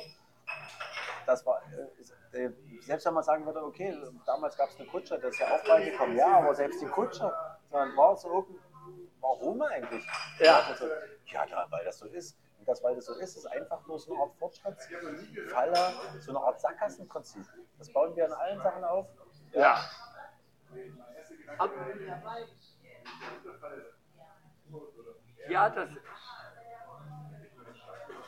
Das 1.26 1.44
war, 1.46 1.62
äh, 2.32 2.44
äh, 2.44 2.52
selbst 2.82 3.06
wenn 3.06 3.14
man 3.14 3.24
sagen 3.24 3.46
würde, 3.46 3.64
okay, 3.64 3.96
damals 4.26 4.56
gab 4.56 4.68
es 4.68 4.76
eine 4.78 4.86
Kutsche, 4.88 5.18
das 5.18 5.32
ist 5.32 5.40
ja 5.40 5.46
auch 5.46 5.68
reingekommen. 5.68 6.16
Ja, 6.16 6.38
aber 6.38 6.54
selbst 6.54 6.80
die 6.82 6.86
Kutsche, 6.86 7.32
sondern 7.70 7.96
war 7.96 8.16
so 8.16 8.46
warum 9.24 9.62
eigentlich? 9.62 10.06
Ja. 10.38 10.60
Also, 10.68 10.86
ja, 11.26 11.66
weil 11.70 11.84
das 11.84 11.98
so 11.98 12.06
ist. 12.06 12.36
Und 12.58 12.68
das, 12.68 12.82
weil 12.82 12.94
das 12.94 13.06
so 13.06 13.14
ist, 13.14 13.36
ist 13.36 13.46
einfach 13.46 13.86
nur 13.86 13.98
so 13.98 14.12
eine 14.12 14.22
Art 14.22 14.34
Fortschrittsfalle, 14.38 15.76
so 16.20 16.30
eine 16.30 16.40
Art 16.40 16.60
Sackgassenprinzip. 16.60 17.44
Das 17.78 17.92
bauen 17.92 18.14
wir 18.16 18.26
in 18.26 18.32
allen 18.32 18.60
Sachen 18.60 18.84
auf. 18.84 19.06
Ja. 19.54 19.78
Ab- 21.58 21.70
Ja, 25.48 25.68
das. 25.70 25.90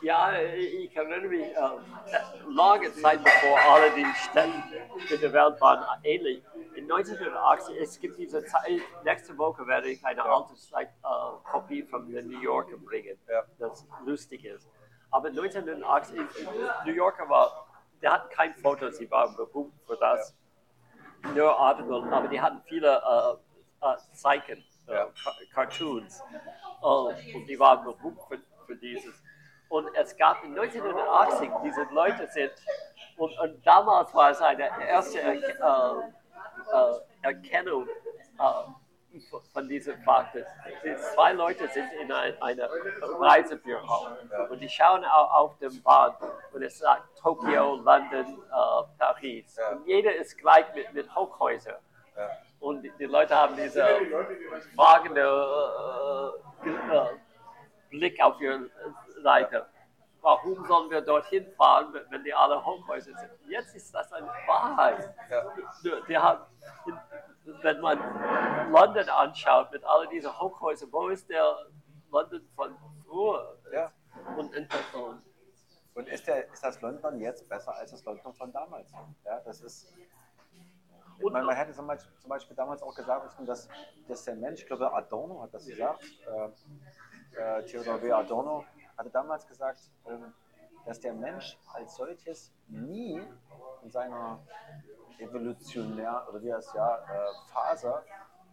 Ja, 0.02 0.38
ich 0.38 0.94
erinnere 0.94 1.20
mich, 1.28 1.46
äh, 1.46 1.58
lange 2.54 2.92
Zeit 2.92 3.24
bevor 3.24 3.58
alle 3.58 3.90
die 3.92 4.04
Städte 4.14 4.52
in 5.14 5.20
der 5.20 5.32
Welt 5.32 5.60
waren 5.60 5.84
ähnlich. 6.04 6.42
In 6.74 6.86
1980, 6.86 7.76
es 7.80 7.98
gibt 7.98 8.18
diese 8.18 8.44
Zeit, 8.44 8.82
nächste 9.04 9.36
Woche 9.38 9.66
werde 9.66 9.88
ich 9.88 10.04
eine 10.04 10.22
alte 10.22 10.54
Zeit, 10.54 10.88
äh, 11.02 11.50
Kopie 11.50 11.82
von 11.82 12.06
der 12.12 12.22
New 12.22 12.38
Yorker 12.40 12.76
bringen, 12.76 13.18
Ja. 13.28 13.42
das 13.58 13.86
lustig 14.04 14.44
ist. 14.44 14.68
Aber 15.10 15.30
1980, 15.30 16.20
New 16.84 16.92
Yorker 16.92 17.26
war, 17.30 17.66
die 18.02 18.06
hatten 18.06 18.28
kein 18.28 18.54
Foto, 18.54 18.90
sie 18.90 19.10
waren 19.10 19.34
berühmt 19.34 19.72
für 19.86 19.96
das. 19.96 20.36
Nur 21.34 21.58
Artikel, 21.58 22.12
aber 22.12 22.28
die 22.28 22.40
hatten 22.40 22.60
viele 22.68 22.96
äh, 22.96 23.86
äh, 23.86 23.96
Zeichen, 24.12 24.64
äh, 24.88 24.92
Ja. 24.94 25.06
Ca- 25.06 25.34
Cartoons. 25.54 26.22
Äh, 26.82 26.86
und 26.86 27.46
die 27.48 27.58
waren 27.58 27.84
berühmt 27.84 28.18
für, 28.28 28.38
für 28.66 28.76
dieses. 28.76 29.22
Und 29.68 29.88
es 29.94 30.16
gab 30.16 30.44
in 30.44 30.56
1980 30.58 31.50
diese 31.64 31.82
Leute 31.92 32.26
sind, 32.28 32.52
und, 33.16 33.36
und 33.40 33.66
damals 33.66 34.14
war 34.14 34.30
es 34.30 34.40
eine 34.40 34.68
erste 34.86 35.18
Erke- 35.20 35.58
äh, 36.72 37.26
Erkennung 37.26 37.88
von- 39.20 39.68
diesem 39.68 39.96
Fakt. 40.02 40.36
Zwei 41.14 41.32
Leute 41.32 41.68
sind 41.68 41.90
in 42.00 42.10
ein, 42.12 42.40
einer 42.42 42.68
Reisebüro 43.00 44.08
und 44.50 44.60
die 44.60 44.68
schauen 44.68 45.04
au- 45.04 45.30
auf 45.40 45.58
dem 45.58 45.82
Bahn 45.82 46.14
und 46.52 46.62
es 46.62 46.78
sagt 46.78 47.18
Tokio, 47.18 47.76
London, 47.76 48.26
äh, 48.26 48.82
Paris. 48.98 49.58
Und 49.72 49.86
jeder 49.86 50.14
ist 50.14 50.36
gleich 50.38 50.66
mit, 50.74 50.92
mit 50.92 51.14
Hochhäusern. 51.14 51.76
Und 52.60 52.82
die, 52.82 52.90
die 52.98 53.04
Leute 53.04 53.34
haben 53.36 53.54
diese 53.56 53.84
fragende 54.74 55.20
äh, 55.22 56.64
Ge- 56.64 56.74
äh, 56.96 57.06
Blick 57.90 58.22
auf 58.22 58.40
ihre 58.40 58.70
Seite. 59.22 59.66
Warum 60.22 60.64
sollen 60.66 60.90
wir 60.90 61.02
dorthin 61.02 61.46
fahren, 61.56 61.94
wenn- 62.10 62.24
die 62.24 62.32
alle 62.34 62.64
Hochhäuser 62.64 63.12
sind? 63.16 63.30
Jetzt 63.48 63.76
ist 63.76 63.94
das 63.94 64.12
eine 64.12 64.26
Wahrheit. 64.46 65.14
Die- 65.84 65.92
Die 66.08 66.16
haben, 66.18 66.40
wenn 67.62 67.80
man 67.80 67.98
London 68.72 69.08
anschaut 69.08 69.70
mit 69.72 69.84
all 69.84 70.06
diesen 70.08 70.38
Hochhäusern, 70.38 70.92
wo 70.92 71.08
ist 71.08 71.28
der 71.28 71.66
London 72.10 72.46
von 72.54 72.76
früher? 73.06 73.58
Ja. 73.72 73.92
Und, 74.36 74.54
und, 74.56 74.68
und 74.94 75.22
Und 75.94 76.08
ist, 76.08 76.26
der, 76.26 76.50
ist 76.52 76.62
das 76.64 76.80
London 76.80 77.20
jetzt 77.20 77.48
besser 77.48 77.74
als 77.74 77.90
das 77.90 78.04
London 78.04 78.34
von 78.34 78.52
damals? 78.52 78.92
Ja, 79.24 79.40
das 79.40 79.60
ist. 79.62 79.92
Und- 81.22 81.32
meine, 81.32 81.46
man 81.46 81.56
hätte 81.56 81.72
zum 81.72 81.86
Beispiel, 81.86 82.12
zum 82.18 82.28
Beispiel 82.28 82.56
damals 82.56 82.82
auch 82.82 82.94
gesagt, 82.94 83.34
dass, 83.46 83.68
dass 84.06 84.24
der 84.24 84.36
Mensch, 84.36 84.60
ich 84.60 84.66
glaube 84.66 84.92
Adorno 84.92 85.42
hat 85.42 85.54
das 85.54 85.64
gesagt, 85.66 86.04
äh, 86.26 87.38
äh, 87.40 87.64
Theodor 87.64 88.02
W. 88.02 88.12
Adorno 88.12 88.64
hatte 88.98 89.10
damals 89.10 89.46
gesagt, 89.46 89.80
ähm, 90.06 90.34
dass 90.86 91.00
der 91.00 91.12
Mensch 91.12 91.58
als 91.74 91.96
solches 91.96 92.52
nie 92.68 93.20
in 93.82 93.90
seiner 93.90 94.40
evolutionär 95.18 96.26
oder 96.28 96.42
wie 96.42 96.54
heißt 96.54 96.74
ja 96.74 96.96
äh, 96.98 97.32
Phase 97.52 98.02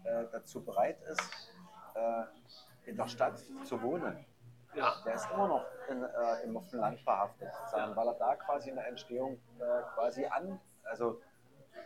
äh, 0.03 0.25
dazu 0.31 0.63
bereit 0.63 0.99
ist, 1.03 1.53
äh, 1.95 2.89
in 2.89 2.97
der 2.97 3.07
Stadt 3.07 3.37
zu 3.63 3.81
wohnen. 3.81 4.25
ja, 4.73 4.93
Der 5.05 5.13
ist 5.13 5.29
immer 5.31 5.47
noch 5.47 5.65
in, 5.89 6.03
äh, 6.03 6.43
im 6.43 6.53
dem 6.53 6.79
Land 6.79 7.05
behaftet, 7.05 7.53
sozusagen, 7.53 7.95
weil 7.95 8.07
er 8.07 8.15
da 8.15 8.35
quasi 8.35 8.69
in 8.69 8.75
der 8.75 8.87
Entstehung 8.87 9.39
äh, 9.59 9.83
quasi 9.93 10.25
an, 10.25 10.59
also 10.83 11.21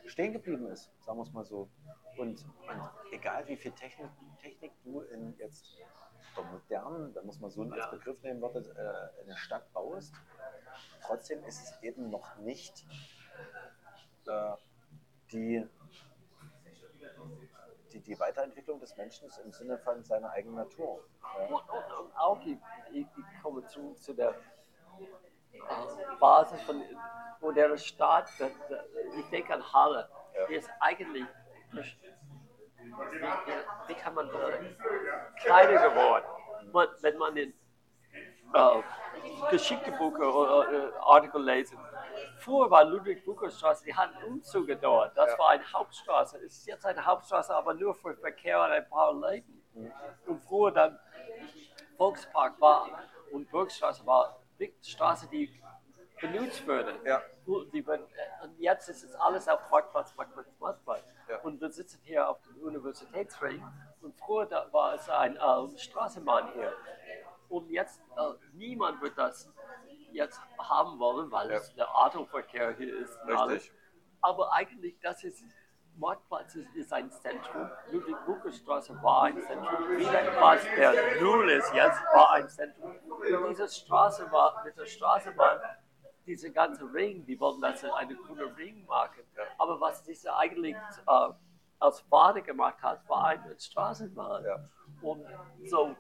stehen 0.05 0.31
geblieben 0.31 0.67
ist, 0.67 0.89
sagen 1.03 1.17
wir 1.17 1.23
es 1.23 1.33
mal 1.33 1.43
so. 1.43 1.69
Und, 2.17 2.43
und 2.43 2.89
egal 3.11 3.47
wie 3.47 3.57
viel 3.57 3.71
Technik, 3.73 4.09
Technik 4.39 4.71
du 4.83 5.01
in 5.01 5.35
jetzt 5.37 5.65
der 6.37 6.45
modernen, 6.45 7.13
da 7.13 7.21
muss 7.23 7.39
man 7.39 7.49
so 7.49 7.63
als. 7.63 7.89
Begriff 7.91 8.21
nehmen, 8.23 8.41
wird, 8.41 8.67
äh, 8.67 9.23
eine 9.23 9.35
Stadt 9.37 9.71
baust, 9.73 10.13
trotzdem 11.05 11.43
ist 11.45 11.63
es 11.63 11.83
eben 11.83 12.09
noch 12.09 12.35
nicht 12.37 12.85
äh, 14.27 14.51
die, 15.31 15.67
die, 17.91 17.99
die 17.99 18.19
Weiterentwicklung 18.19 18.79
des 18.79 18.95
Menschen 18.97 19.29
im 19.43 19.51
Sinne 19.51 19.77
von 19.79 20.03
seiner 20.03 20.31
eigenen 20.31 20.55
Natur. 20.55 21.03
Ja. 21.21 21.45
Und, 21.45 21.69
und, 21.69 21.99
und 21.99 22.17
auch, 22.17 22.39
ich, 22.45 22.57
ich, 22.93 23.07
komme 23.41 23.65
zu, 23.65 23.93
zu 23.95 24.13
der 24.13 24.29
äh, 25.51 25.59
Basis 26.19 26.61
von 26.61 26.81
moderner 27.41 27.77
Staat. 27.77 28.29
Ich 29.17 29.29
denke 29.29 29.53
an 29.53 29.73
Halle. 29.73 30.09
Ja. 30.35 30.47
Die 30.47 30.55
ist 30.55 30.69
eigentlich, 30.79 31.25
wie, 33.87 33.93
kann 33.95 34.13
man 34.13 34.29
sagen, 34.29 34.75
kleiner 35.43 35.89
geworden. 35.89 36.25
Man, 36.71 36.87
wenn 37.01 37.17
man 37.17 37.35
den 37.35 37.53
äh, 38.53 38.81
Geschichtebuche 39.51 40.23
oder 40.33 40.71
äh, 40.71 40.91
Artikel 41.01 41.43
lesen. 41.43 41.77
Früher 42.39 42.69
war 42.69 42.83
Ludwig-Bucher-Straße, 42.85 43.83
die 43.85 43.95
hatten 43.95 44.15
Umzüge 44.23 44.75
dort. 44.77 45.17
Das 45.17 45.31
Ja. 45.31 45.39
war 45.39 45.49
eine 45.49 45.73
Hauptstraße. 45.73 46.37
Es 46.37 46.57
ist 46.59 46.67
jetzt 46.67 46.85
eine 46.85 47.05
Hauptstraße, 47.05 47.53
aber 47.55 47.73
nur 47.73 47.93
für 47.95 48.15
Verkehr 48.15 48.61
und 48.63 48.71
ein 48.71 48.87
paar 48.89 49.13
Läden. 49.13 49.63
Und 50.25 50.39
früher 50.41 50.71
dann 50.71 50.99
Volkspark 51.97 52.59
war 52.61 52.87
und 53.31 53.49
Burgstraße 53.51 54.05
war 54.05 54.39
die 54.59 54.73
Straße, 54.81 55.27
die 55.29 55.61
benutzt 56.19 56.67
wurde. 56.67 56.93
Ja. 57.05 57.21
Und 57.45 57.71
wird- 57.73 58.07
und 58.43 58.59
jetzt 58.59 58.89
ist 58.89 59.03
es 59.03 59.15
alles 59.15 59.47
auf 59.47 59.59
Marktplatz, 59.69 60.15
Marktplatz, 60.15 60.47
Marktplatz. 60.59 61.03
Ja. 61.29 61.37
Und 61.41 61.59
wir 61.61 61.69
sitzen 61.69 61.99
hier 62.03 62.27
auf 62.27 62.41
dem 62.41 62.57
Universitätsring 62.61 63.63
und 64.01 64.17
früher 64.19 64.45
da 64.45 64.71
war 64.71 64.93
es 64.95 65.09
ein 65.09 65.35
äh, 65.37 65.77
Straßenbahn 65.77 66.51
hier. 66.53 66.73
Und 67.49 67.69
jetzt, 67.69 68.01
äh, 68.17 68.33
niemand 68.53 69.01
wird 69.01 69.17
das 69.17 69.49
jetzt 70.11 70.41
haben 70.59 70.99
wollen, 70.99 71.31
weil 71.31 71.49
Ja. 71.49 71.57
es 71.57 71.73
der 71.75 71.95
Autoverkehr 71.95 72.71
hier 72.75 72.97
ist. 72.99 73.17
Richtig. 73.25 73.71
Aber 74.21 74.51
eigentlich, 74.51 74.99
das 74.99 75.23
ist, 75.23 75.43
Marktplatz 75.95 76.55
ist, 76.55 76.75
ist 76.75 76.93
ein 76.93 77.09
Zentrum. 77.11 77.69
Ludwig-Bucher-Straße 77.91 79.01
war 79.01 79.23
ein 79.23 79.39
Zentrum. 79.41 79.97
Wiederplatz, 79.97 80.63
der 80.75 81.21
Null 81.21 81.49
ist 81.51 81.73
jetzt, 81.73 82.01
war 82.13 82.31
ein 82.33 82.49
Zentrum. 82.49 82.95
Und 83.09 83.49
diese 83.49 83.67
Straße 83.67 84.31
war, 84.31 84.63
mit 84.63 84.77
der 84.77 84.85
Straßenbahn, 84.85 85.59
diese 86.27 86.51
ganze 86.51 86.83
Ring, 86.93 87.25
die 87.25 87.39
wollten 87.39 87.61
das 87.61 87.81
in 87.83 87.89
eine 87.89 88.15
grüne 88.15 88.55
Ring 88.57 88.85
machen. 88.85 89.23
Ja. 89.35 89.43
Aber 89.57 89.79
was 89.79 90.03
diese 90.03 90.35
eigentlich 90.35 90.75
äh, 91.07 91.29
als 91.79 92.03
Bade 92.03 92.41
gemacht 92.43 92.81
hat, 92.83 93.07
war 93.09 93.27
eine 93.27 93.57
Straßenbahn. 93.59 94.43
Ja. 94.43 94.69
Und 95.01 95.25
so, 95.65 95.95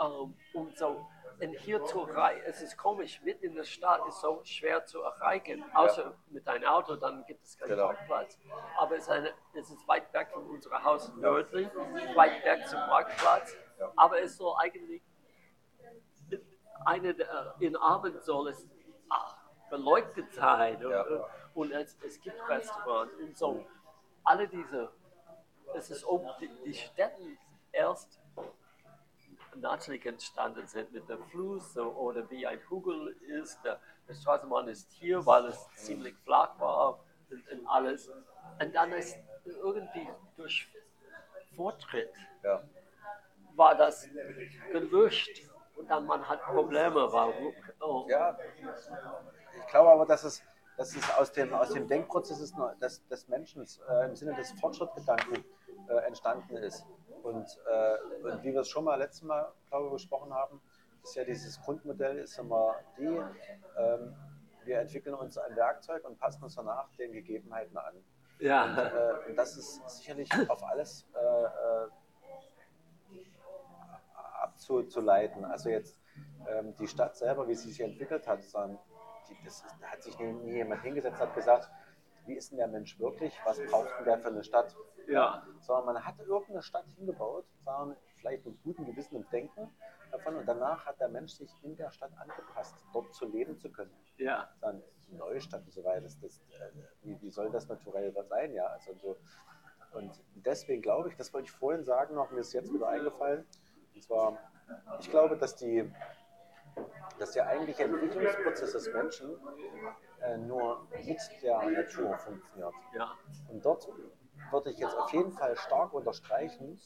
ähm, 0.00 0.34
und 0.54 0.76
so, 0.76 1.06
und 1.40 1.52
hier 1.60 1.82
zu 1.84 2.00
erreichen, 2.06 2.42
es 2.46 2.60
ist 2.62 2.76
komisch, 2.76 3.22
mitten 3.22 3.44
in 3.46 3.54
der 3.54 3.62
Stadt 3.64 4.04
ist 4.08 4.20
so 4.20 4.40
schwer 4.44 4.84
zu 4.84 5.00
erreichen, 5.02 5.64
außer 5.72 6.12
mit 6.30 6.46
einem 6.48 6.64
Auto, 6.68 6.96
dann 6.96 7.24
gibt 7.26 7.44
es 7.44 7.56
keinen 7.56 7.70
Genau. 7.70 7.86
Parkplatz. 7.86 8.38
Aber 8.76 8.96
es 8.96 9.04
ist, 9.04 9.10
eine, 9.10 9.30
es 9.54 9.70
ist 9.70 9.86
weit 9.88 10.12
weg 10.12 10.28
von 10.32 10.44
unserem 10.50 10.82
Haus 10.84 11.14
nördlich, 11.14 11.68
weit 12.16 12.44
weg 12.44 12.66
zum 12.66 12.80
Marktplatz, 12.80 13.56
Ja. 13.78 13.92
aber 13.96 14.20
es 14.20 14.36
soll 14.36 14.54
eigentlich, 14.58 15.00
eine, 16.84 17.14
der- 17.14 17.54
in 17.60 17.76
Abend 17.76 18.22
soll 18.22 18.48
es 18.48 18.66
beleuchtet 19.70 20.32
sein 20.34 20.76
und, 20.84 20.90
Ja. 20.92 21.04
und 21.54 21.72
es, 21.72 21.96
es 22.06 22.20
gibt 22.20 22.36
Restaurants 22.48 23.14
und 23.16 23.36
so. 23.36 23.66
Alle 24.24 24.48
diese, 24.48 24.90
es 25.74 25.90
ist 25.90 26.04
ob 26.04 26.38
die, 26.40 26.50
die 26.64 26.74
Städte 26.74 27.22
erst 27.72 28.18
natürlich 29.56 30.04
entstanden 30.06 30.66
sind 30.66 30.92
mit 30.92 31.08
dem 31.08 31.22
Fluss 31.30 31.76
oder 31.76 32.28
wie 32.30 32.46
ein 32.46 32.60
Hügel 32.68 33.16
ist. 33.42 33.58
Der, 33.64 33.80
der 34.08 34.14
Straßenbahn 34.14 34.68
ist 34.68 34.90
hier, 34.92 35.24
weil 35.26 35.46
es 35.46 35.68
ziemlich 35.74 36.14
flach 36.24 36.58
war 36.60 37.00
und, 37.30 37.48
und 37.50 37.66
alles. 37.66 38.08
Und 38.60 38.74
dann 38.74 38.92
ist 38.92 39.16
irgendwie 39.44 40.08
durch 40.36 40.68
Fortschritt 41.56 42.12
Ja. 42.42 42.62
war 43.56 43.74
das 43.76 44.08
gelöscht 44.72 45.42
und 45.76 45.90
dann 45.90 46.06
man 46.06 46.28
hat 46.28 46.42
Probleme. 46.44 47.08
Warum? 47.12 47.54
Oh, 47.80 48.06
Ja, 48.08 48.36
ich 49.60 49.66
glaube 49.66 49.90
aber, 49.90 50.06
dass 50.06 50.24
es, 50.24 50.42
dass 50.76 50.94
es 50.94 51.10
aus, 51.18 51.32
dem, 51.32 51.52
aus 51.52 51.72
dem 51.72 51.86
Denkprozess 51.86 52.38
des, 52.38 52.54
des, 52.80 53.06
des 53.08 53.28
Menschen 53.28 53.66
äh, 53.88 54.06
im 54.06 54.16
Sinne 54.16 54.34
des 54.34 54.52
Fortschrittgedanken 54.60 55.44
äh, 55.88 55.94
entstanden 56.06 56.56
ist. 56.56 56.86
Und, 57.22 57.46
äh, 57.70 58.26
und 58.26 58.42
wie 58.42 58.52
wir 58.52 58.60
es 58.60 58.68
schon 58.68 58.84
mal 58.84 58.96
letztes 58.96 59.22
Mal, 59.22 59.52
glaube 59.68 59.86
ich, 59.86 59.92
besprochen 59.92 60.32
haben, 60.32 60.60
ist 61.02 61.14
ja 61.14 61.24
dieses 61.24 61.60
Grundmodell 61.62 62.18
ist 62.18 62.38
immer 62.38 62.76
die, 62.96 63.04
ähm, 63.04 64.14
wir 64.64 64.78
entwickeln 64.80 65.14
uns 65.14 65.38
ein 65.38 65.56
Werkzeug 65.56 66.04
und 66.04 66.18
passen 66.18 66.44
uns 66.44 66.54
danach 66.54 66.88
den 66.98 67.12
Gegebenheiten 67.12 67.76
an. 67.76 67.94
ja. 68.38 68.76
Äh, 68.76 69.30
und 69.30 69.36
das 69.36 69.56
ist 69.56 69.80
sicherlich 69.88 70.28
auf 70.48 70.62
alles 70.64 71.06
äh, 71.14 71.44
äh, 71.44 71.88
zu, 74.58 74.82
zu 74.82 75.00
leiten. 75.00 75.44
Also 75.44 75.70
jetzt 75.70 75.98
ähm, 76.48 76.74
die 76.76 76.86
Stadt 76.86 77.16
selber, 77.16 77.48
wie 77.48 77.54
sie 77.54 77.70
sich 77.70 77.80
entwickelt 77.80 78.26
hat, 78.26 78.42
sondern 78.44 78.78
das, 79.44 79.64
da 79.80 79.86
hat 79.86 80.02
sich 80.02 80.18
nie, 80.18 80.52
jemand 80.52 80.82
hingesetzt 80.82 81.20
und 81.20 81.28
hat 81.28 81.34
gesagt, 81.34 81.70
wie 82.26 82.34
ist 82.34 82.50
denn 82.50 82.58
der 82.58 82.68
Mensch 82.68 82.98
wirklich, 82.98 83.34
was 83.44 83.58
braucht 83.66 83.88
denn 83.98 84.04
der 84.04 84.18
für 84.18 84.28
eine 84.28 84.44
Stadt? 84.44 84.74
Ja. 85.06 85.42
Sondern 85.60 85.94
man 85.94 86.04
hat 86.04 86.18
irgendeine 86.18 86.62
Stadt 86.62 86.86
hingebaut, 86.96 87.46
sondern 87.64 87.96
vielleicht 88.16 88.44
mit 88.44 88.62
gutem 88.62 88.84
Gewissen 88.84 89.16
und 89.16 89.32
Denken 89.32 89.70
davon 90.10 90.36
und 90.36 90.46
danach 90.46 90.84
hat 90.86 91.00
der 91.00 91.08
Mensch 91.08 91.32
sich 91.32 91.50
in 91.62 91.76
der 91.76 91.90
Stadt 91.90 92.12
angepasst, 92.18 92.74
dort 92.92 93.14
zu 93.14 93.26
leben 93.26 93.58
zu 93.58 93.70
können. 93.70 93.90
Ja. 94.18 94.48
Dann 94.60 94.82
Neustadt 95.10 95.64
und 95.64 95.72
so 95.72 95.82
weiter, 95.84 96.02
das, 96.02 96.18
das, 96.20 96.38
äh, 96.50 96.70
wie, 97.02 97.20
wie 97.22 97.30
soll 97.30 97.50
das 97.50 97.68
naturell 97.68 98.12
sein, 98.28 98.52
ja? 98.52 98.66
Also 98.66 98.94
so, 98.94 99.16
und 99.92 100.22
deswegen 100.34 100.82
glaube 100.82 101.08
ich, 101.08 101.16
das 101.16 101.32
wollte 101.32 101.46
ich 101.46 101.52
vorhin 101.52 101.82
sagen, 101.82 102.14
noch 102.14 102.30
mir 102.30 102.40
ist 102.40 102.52
jetzt 102.52 102.72
wieder 102.72 102.88
eingefallen, 102.88 103.46
und 103.94 104.02
zwar, 104.02 104.38
ich 105.00 105.10
glaube, 105.10 105.36
dass 105.36 105.56
die 105.56 105.90
dass 107.18 107.32
der 107.32 107.46
eigentliche 107.46 107.84
Entwicklungsprozess 107.84 108.72
des 108.72 108.92
Menschen 108.92 109.36
äh, 110.20 110.36
nur 110.36 110.86
mit 110.90 111.42
der 111.42 111.62
Natur 111.62 112.16
funktioniert. 112.18 112.74
Ja. 112.94 113.12
Und 113.48 113.64
dort 113.64 113.88
würde 114.50 114.70
ich 114.70 114.78
jetzt 114.78 114.96
auf 114.96 115.12
jeden 115.12 115.32
Fall 115.32 115.56
stark 115.56 115.92
unterstreichen, 115.92 116.80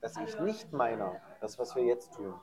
dass 0.00 0.16
ich 0.16 0.38
nicht 0.40 0.72
meine, 0.72 1.20
das, 1.40 1.58
was 1.58 1.76
wir 1.76 1.84
jetzt 1.84 2.14
tun. 2.14 2.34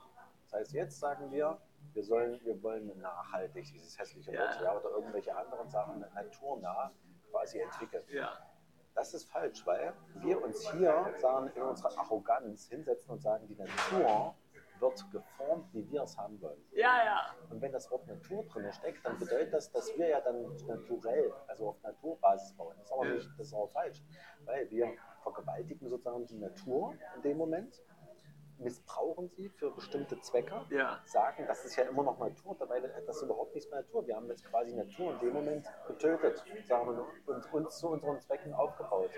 Das 0.44 0.60
heißt, 0.60 0.72
jetzt 0.72 0.98
sagen 0.98 1.30
wir, 1.30 1.60
wir, 1.92 2.04
sollen, 2.04 2.40
wir 2.44 2.62
wollen 2.62 2.98
nachhaltig, 3.00 3.70
dieses 3.72 3.98
hässliche 3.98 4.32
Ja. 4.32 4.40
Wort, 4.40 4.60
ja, 4.62 4.76
oder 4.76 4.90
irgendwelche 4.90 5.36
anderen 5.36 5.68
Sachen 5.68 6.00
naturnah 6.14 6.92
quasi 7.30 7.60
entwickeln. 7.60 8.04
Ja. 8.08 8.30
Das 8.94 9.14
ist 9.14 9.30
falsch, 9.30 9.64
weil 9.66 9.94
wir 10.16 10.42
uns 10.42 10.68
hier 10.72 11.14
sagen, 11.18 11.48
in 11.54 11.62
unserer 11.62 11.96
Arroganz 11.98 12.66
hinsetzen 12.68 13.10
und 13.10 13.22
sagen, 13.22 13.46
die 13.46 13.54
Natur 13.54 14.34
wird 14.80 15.10
geformt, 15.10 15.72
wie 15.72 15.88
wir 15.90 16.02
es 16.02 16.16
haben 16.16 16.40
wollen. 16.40 16.62
Ja, 16.72 17.04
ja. 17.04 17.34
Und 17.50 17.60
wenn 17.60 17.72
das 17.72 17.90
Wort 17.90 18.06
Natur 18.06 18.44
drin 18.44 18.72
steckt, 18.72 19.04
dann 19.04 19.18
bedeutet 19.18 19.52
das, 19.52 19.70
dass 19.72 19.96
wir 19.96 20.08
ja 20.08 20.20
dann 20.20 20.42
naturell, 20.66 21.32
also 21.46 21.68
auf 21.68 21.82
Naturbasis 21.82 22.54
bauen. 22.56 22.74
Das 22.78 22.86
ist 22.86 22.92
aber, 22.92 23.04
nicht, 23.06 23.30
das 23.38 23.46
ist 23.46 23.54
aber 23.54 23.68
falsch, 23.68 24.02
weil 24.44 24.70
wir 24.70 24.92
vergewaltigen 25.22 25.88
sozusagen 25.88 26.26
die 26.26 26.38
Natur 26.38 26.94
in 27.16 27.22
dem 27.22 27.36
Moment, 27.36 27.82
missbrauchen 28.58 29.28
sie 29.30 29.48
für 29.48 29.70
bestimmte 29.70 30.20
Zwecke, 30.20 30.66
Ja. 30.68 31.00
sagen, 31.04 31.44
das 31.46 31.64
ist 31.64 31.76
ja 31.76 31.84
immer 31.84 32.02
noch 32.02 32.18
Natur, 32.18 32.54
dabei 32.58 32.80
das 32.80 33.22
überhaupt 33.22 33.54
nichts 33.54 33.70
mehr 33.70 33.80
Natur. 33.80 34.06
Wir 34.06 34.16
haben 34.16 34.28
jetzt 34.28 34.44
quasi 34.44 34.74
Natur 34.74 35.14
in 35.14 35.18
dem 35.20 35.32
Moment 35.32 35.66
getötet 35.86 36.44
sagen 36.68 36.94
wir, 36.96 37.06
und 37.34 37.52
uns 37.54 37.78
zu 37.78 37.88
unseren 37.88 38.20
Zwecken 38.20 38.52
aufgebaut. 38.52 39.10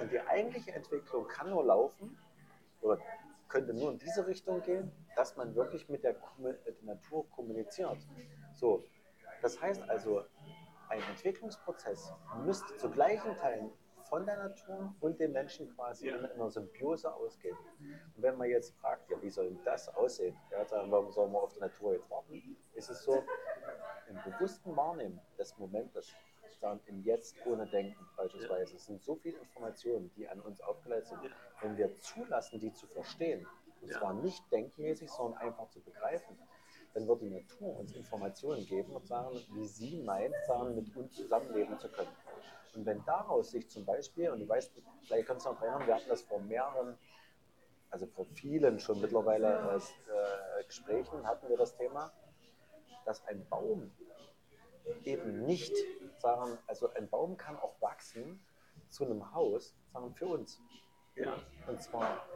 Und 0.00 0.10
die 0.10 0.20
eigentliche 0.20 0.72
Entwicklung 0.72 1.26
kann 1.28 1.50
nur 1.50 1.64
laufen, 1.64 2.16
oder 2.80 2.98
könnte 3.50 3.74
nur 3.74 3.90
in 3.90 3.98
diese 3.98 4.26
Richtung 4.26 4.62
gehen, 4.62 4.90
dass 5.16 5.36
man 5.36 5.54
wirklich 5.54 5.88
mit 5.88 6.02
der, 6.04 6.12
äh, 6.12 6.54
der 6.64 6.74
Natur 6.82 7.28
kommuniziert. 7.30 7.98
So, 8.54 8.84
das 9.42 9.60
heißt 9.60 9.82
also, 9.88 10.24
ein 10.88 11.02
Entwicklungsprozess 11.10 12.12
müsste 12.44 12.76
zu 12.76 12.88
gleichen 12.90 13.36
Teilen 13.36 13.70
von 14.08 14.26
der 14.26 14.36
Natur 14.38 14.92
und 15.00 15.20
dem 15.20 15.32
Menschen 15.32 15.72
quasi 15.76 16.08
Ja. 16.08 16.16
in 16.16 16.26
einer 16.26 16.50
Symbiose 16.50 17.12
ausgehen. 17.12 17.56
Und 18.16 18.22
wenn 18.22 18.36
man 18.36 18.48
jetzt 18.48 18.74
fragt, 18.78 19.08
ja, 19.10 19.20
wie 19.22 19.30
soll 19.30 19.56
das 19.64 19.88
aussehen? 19.94 20.36
Ja, 20.50 20.64
sagen, 20.64 20.90
warum 20.90 21.12
sollen 21.12 21.30
wir 21.32 21.40
auf 21.40 21.52
die 21.52 21.60
Natur 21.60 21.92
jetzt 21.94 22.10
warten? 22.10 22.56
Ist 22.74 22.90
es 22.90 23.04
so, 23.04 23.22
im 24.08 24.32
bewussten 24.32 24.76
Wahrnehmen 24.76 25.20
des 25.38 25.56
Momentes, 25.58 26.12
sagen, 26.60 26.80
im 26.86 27.02
Jetzt 27.02 27.36
ohne 27.46 27.66
Denken 27.68 28.04
beispielsweise, 28.16 28.74
es 28.74 28.86
sind 28.86 29.00
so 29.02 29.14
viele 29.14 29.38
Informationen, 29.38 30.10
die 30.16 30.28
an 30.28 30.40
uns 30.40 30.60
aufgeleitet 30.60 31.06
sind. 31.06 31.20
Wenn 31.62 31.76
wir 31.76 31.98
zulassen, 31.98 32.60
die 32.60 32.72
zu 32.72 32.86
verstehen, 32.86 33.46
und 33.82 33.90
Ja. 33.90 33.98
zwar 33.98 34.14
nicht 34.14 34.50
denkmäßig, 34.52 35.10
sondern 35.10 35.40
einfach 35.40 35.68
zu 35.70 35.80
begreifen, 35.80 36.38
dann 36.94 37.06
wird 37.06 37.22
die 37.22 37.30
Natur 37.30 37.78
uns 37.78 37.92
Informationen 37.94 38.66
geben 38.66 38.92
und 38.94 39.06
sagen, 39.06 39.40
wie 39.52 39.66
sie 39.66 40.02
meint, 40.02 40.34
sagen, 40.46 40.74
mit 40.74 40.94
uns 40.96 41.14
zusammenleben 41.14 41.78
zu 41.78 41.88
können. 41.88 42.10
Und 42.74 42.86
wenn 42.86 43.04
daraus 43.04 43.50
sich 43.50 43.68
zum 43.68 43.84
Beispiel, 43.84 44.30
und 44.30 44.40
du 44.40 44.48
weißt, 44.48 44.72
vielleicht 45.04 45.26
kannst 45.26 45.46
du 45.46 45.50
noch 45.50 45.60
erinnern, 45.62 45.86
wir 45.86 45.94
hatten 45.94 46.08
das 46.08 46.22
vor 46.22 46.40
mehreren, 46.40 46.98
also 47.90 48.06
vor 48.06 48.26
vielen 48.26 48.78
schon 48.78 49.00
mittlerweile 49.00 49.46
äh, 49.48 50.60
äh, 50.60 50.64
Gesprächen, 50.64 51.26
hatten 51.26 51.48
wir 51.48 51.56
das 51.56 51.76
Thema, 51.76 52.12
dass 53.04 53.24
ein 53.26 53.48
Baum 53.48 53.90
eben 55.04 55.44
nicht 55.44 55.74
sagen, 56.18 56.58
also 56.66 56.92
ein 56.94 57.08
Baum 57.08 57.36
kann 57.36 57.56
auch 57.56 57.80
wachsen 57.80 58.44
zu 58.88 59.04
einem 59.04 59.32
Haus, 59.32 59.74
sagen 59.92 60.14
für 60.14 60.26
uns. 60.26 60.60
Ja. 61.20 61.36
Und 61.66 61.82
zwar, 61.82 62.26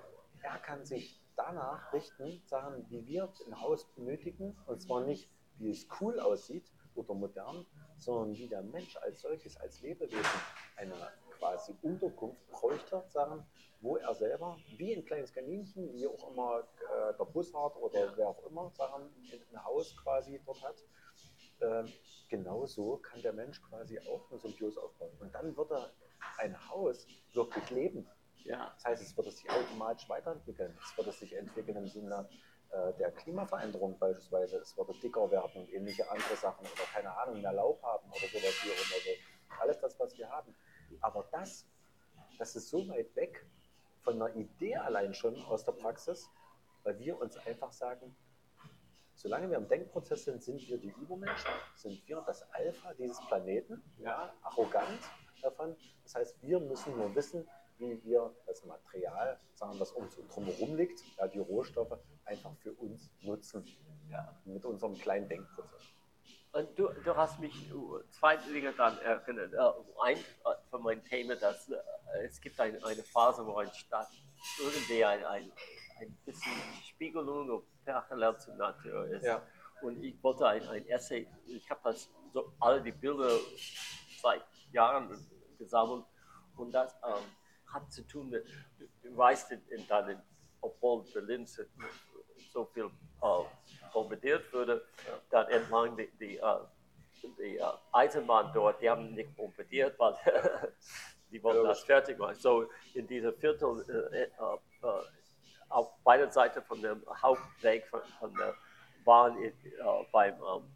er 0.43 0.59
kann 0.59 0.85
sich 0.85 1.21
danach 1.37 1.93
richten, 1.93 2.43
sagen, 2.45 2.85
wie 2.91 3.07
wir 3.07 3.33
ein 3.47 3.61
Haus 3.61 3.87
benötigen. 3.95 4.57
Und 4.67 4.83
zwar 4.83 5.05
nicht, 5.05 5.31
wie 5.59 5.71
es 5.71 5.87
cool 6.01 6.21
aussieht 6.21 6.71
oder 6.95 7.15
modern, 7.15 7.67
sondern 7.97 8.37
wie 8.37 8.47
der 8.47 8.63
Mensch 8.63 8.97
als 8.99 9.23
solches, 9.23 9.57
als 9.57 9.81
Lebewesen, 9.81 10.41
eine 10.77 10.95
quasi 11.39 11.75
Unterkunft 11.83 12.47
bräuchte, 12.51 13.03
sagen, 13.09 13.47
wo 13.81 13.97
er 13.97 14.15
selber, 14.15 14.57
wie 14.77 14.95
ein 14.95 15.05
kleines 15.05 15.33
Kaninchen, 15.33 15.93
wie 15.93 16.07
auch 16.07 16.31
immer 16.31 16.61
äh, 16.61 17.17
der 17.19 17.25
Bussard 17.25 17.77
oder 17.77 18.17
wer 18.17 18.29
auch 18.29 18.47
immer, 18.47 18.71
sagen, 18.71 19.11
ein 19.53 19.65
Haus 19.65 19.97
quasi 19.97 20.41
dort 20.45 20.63
hat. 20.63 20.77
Ähm, 21.61 21.93
genauso 22.29 22.99
kann 22.99 23.23
der 23.23 23.33
Mensch 23.33 23.61
quasi 23.63 23.99
auch 24.01 24.31
eine 24.31 24.39
Symbiose 24.41 24.81
aufbauen. 24.83 25.13
Und 25.21 25.35
dann 25.35 25.57
wird 25.57 25.71
er 25.71 25.91
ein 26.39 26.69
Haus 26.69 27.07
wirklich 27.33 27.71
leben. 27.71 28.09
Ja. 28.45 28.73
Das 28.75 28.85
heißt, 28.85 29.03
es 29.03 29.17
wird 29.17 29.27
es 29.27 29.39
sich 29.39 29.51
automatisch 29.51 30.09
weiterentwickeln. 30.09 30.77
Es 30.83 30.97
wird 30.97 31.09
es 31.09 31.19
sich 31.19 31.35
entwickeln 31.35 31.77
im 31.77 31.89
Sinne 31.89 32.29
äh, 32.71 32.93
der 32.95 33.11
Klimaveränderung 33.13 33.99
beispielsweise. 33.99 34.59
Es 34.59 34.77
wird 34.77 35.03
dicker 35.03 35.31
werden 35.31 35.63
und 35.63 35.73
ähnliche 35.73 36.09
andere 36.11 36.37
Sachen 36.37 36.67
oder 36.67 36.85
keine 36.93 37.17
Ahnung, 37.17 37.41
mehr 37.41 37.53
Laub 37.53 37.83
haben 37.83 38.07
oder 38.09 38.27
sowas 38.29 38.55
hier 38.63 38.73
oder 38.73 39.01
so. 39.03 39.61
Alles 39.61 39.81
das, 39.81 39.99
was 39.99 40.17
wir 40.19 40.29
haben. 40.29 40.55
Aber 41.01 41.27
das, 41.33 41.67
das 42.39 42.55
ist 42.55 42.69
so 42.69 42.87
weit 42.89 43.15
weg 43.17 43.47
von 44.03 44.21
einer 44.21 44.35
Idee 44.37 44.77
allein 44.77 45.15
schon 45.15 45.43
aus 45.47 45.65
der 45.65 45.73
Praxis, 45.73 46.31
weil 46.83 46.99
wir 46.99 47.19
uns 47.19 47.39
einfach 47.39 47.73
sagen, 47.73 48.15
solange 49.15 49.49
wir 49.49 49.57
im 49.57 49.69
Denkprozess 49.69 50.25
sind, 50.25 50.43
sind 50.43 50.61
wir 50.69 50.77
die 50.79 50.93
Übermenschen, 51.01 51.51
sind 51.77 52.07
wir 52.07 52.23
das 52.27 52.43
Alpha 52.53 52.93
dieses 52.95 53.19
Planeten, 53.29 53.83
ja, 53.99 54.35
arrogant 54.43 55.01
davon. 55.41 55.75
Das 56.03 56.15
heißt, 56.15 56.43
wir 56.43 56.61
müssen 56.61 56.95
nur 56.97 57.15
wissen, 57.15 57.49
wie 57.79 58.03
wir 58.05 58.35
das 58.47 58.65
Material, 58.65 59.39
sagen, 59.55 59.79
was 59.79 59.93
uns 59.93 60.17
drumherum 60.33 60.77
liegt, 60.77 61.03
ja, 61.19 61.27
die 61.27 61.41
Rohstoffe, 61.41 61.99
einfach 62.25 62.55
für 62.63 62.73
uns 62.73 63.11
nutzen. 63.23 63.65
Ja, 64.11 64.37
mit 64.45 64.65
unserem 64.65 64.95
kleinen 64.95 65.29
Denkprozess. 65.29 65.83
Und 66.53 66.79
du, 66.79 66.89
du 66.89 67.17
hast 67.17 67.41
mich 67.41 67.73
uh, 67.75 68.01
zwei 68.11 68.37
Dinge 68.37 68.73
dann 68.75 68.97
erinnert. 68.99 69.53
Äh, 69.55 70.03
Ein 70.03 70.19
äh, 70.19 70.23
von 70.71 70.83
meinen 70.83 71.03
Themen, 71.05 71.37
dass 71.41 71.69
äh, 71.69 71.77
es 72.23 72.41
gibt 72.41 72.61
ein, 72.61 72.83
eine 72.85 73.03
Phase, 73.03 73.45
wo 73.45 73.57
ein 73.57 73.73
Stadt 73.73 74.09
irgendwie 74.63 75.05
ein, 75.05 75.25
ein, 75.25 75.53
ein 76.01 76.17
bisschen 76.25 76.53
Spiegelung 76.87 77.51
und 77.51 77.65
parallel 77.85 78.37
zur 78.39 78.55
Natur 78.55 79.07
ist. 79.09 79.25
Ja. 79.25 79.43
Und 79.83 80.03
ich 80.05 80.23
wollte 80.23 80.47
ein, 80.47 80.63
ein 80.69 80.87
Essay, 80.87 81.27
ich 81.47 81.69
habe 81.69 81.81
das 81.85 82.09
so 82.33 82.53
alle 82.61 82.81
die 82.83 82.93
Bilder 82.93 83.37
seit 84.23 84.45
Jahren 84.71 85.09
gesammelt 85.59 86.05
und 86.57 86.73
das 86.73 86.95
ähm, 87.05 87.25
hat 87.75 87.93
zu 87.93 88.03
tun 88.07 88.31
mit, 88.31 88.47
du, 88.79 89.17
weißt 89.17 89.53
in, 89.53 89.69
in 89.69 89.87
deinen, 89.87 90.23
obwohl 90.61 91.05
Berlin 91.13 91.47
so, 91.47 92.65
viel 92.67 92.85
äh, 92.87 93.45
bombardiert 93.93 94.51
wurde, 94.53 94.87
dann 95.31 95.49
entlang 95.49 95.97
die, 95.97 96.09
die, 96.19 96.37
äh, 96.39 96.43
die 97.39 97.59
äh, 97.59 97.65
Eisenbahn 97.93 98.53
dort, 98.55 98.81
die 98.81 98.89
haben 98.89 99.13
nicht 99.15 99.35
bombardiert, 99.37 99.99
weil 99.99 100.15
die 101.31 101.43
wollten 101.43 101.65
das 101.65 101.83
fertig 101.83 102.19
machen. 102.19 102.37
So 102.37 102.71
in 102.95 103.07
dieser 103.07 103.33
Viertel, 103.33 103.85
auf 105.69 105.93
beider 106.05 106.31
Seiten 106.31 106.63
von 106.63 106.81
dem 106.81 107.05
Hauptweg 107.21 107.87
von, 107.89 108.01
von 108.21 108.35
der 108.35 108.55
Bahn 109.05 109.37
in, 109.43 109.53
beim, 110.13 110.35
ähm, 110.35 110.71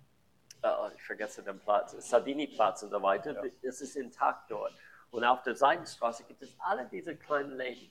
äh, 0.63 0.95
ich 0.95 1.03
vergesse 1.03 1.43
den 1.43 1.59
Platz, 1.61 1.93
Sardini-Platz 2.09 2.83
und 2.83 2.91
so 2.91 3.03
weiter, 3.03 3.33
Ja. 3.33 3.51
es 3.63 3.81
ist 3.81 3.97
intakt 3.97 4.51
dort. 4.51 4.73
Und 5.11 5.25
auf 5.25 5.43
der 5.43 5.55
Seitenstraße 5.55 6.25
gibt 6.25 6.43
es 6.43 6.55
alle 6.61 6.87
diese 6.87 7.17
kleinen 7.17 7.57
Läden. 7.57 7.91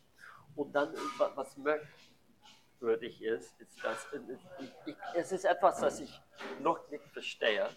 Und 0.56 0.74
dann, 0.74 0.94
wa- 1.18 1.32
was 1.36 1.56
merkwürdig 1.58 3.22
ist, 3.22 3.60
ist, 3.60 3.84
dass 3.84 4.08
ich, 4.60 4.70
ich, 4.86 4.96
es 5.16 5.32
ist 5.32 5.46
etwas, 5.46 5.80
das 5.80 6.00
ich 6.00 6.22
noch 6.60 6.88
nicht 6.90 7.04
verstehe. 7.12 7.70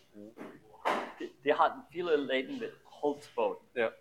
Die, 1.18 1.30
die 1.44 1.54
hatten 1.54 1.82
viele 1.90 2.16
Läden 2.16 2.58
mit 2.58 2.72
Holzboden. 3.02 3.66
Ja. 3.74 3.92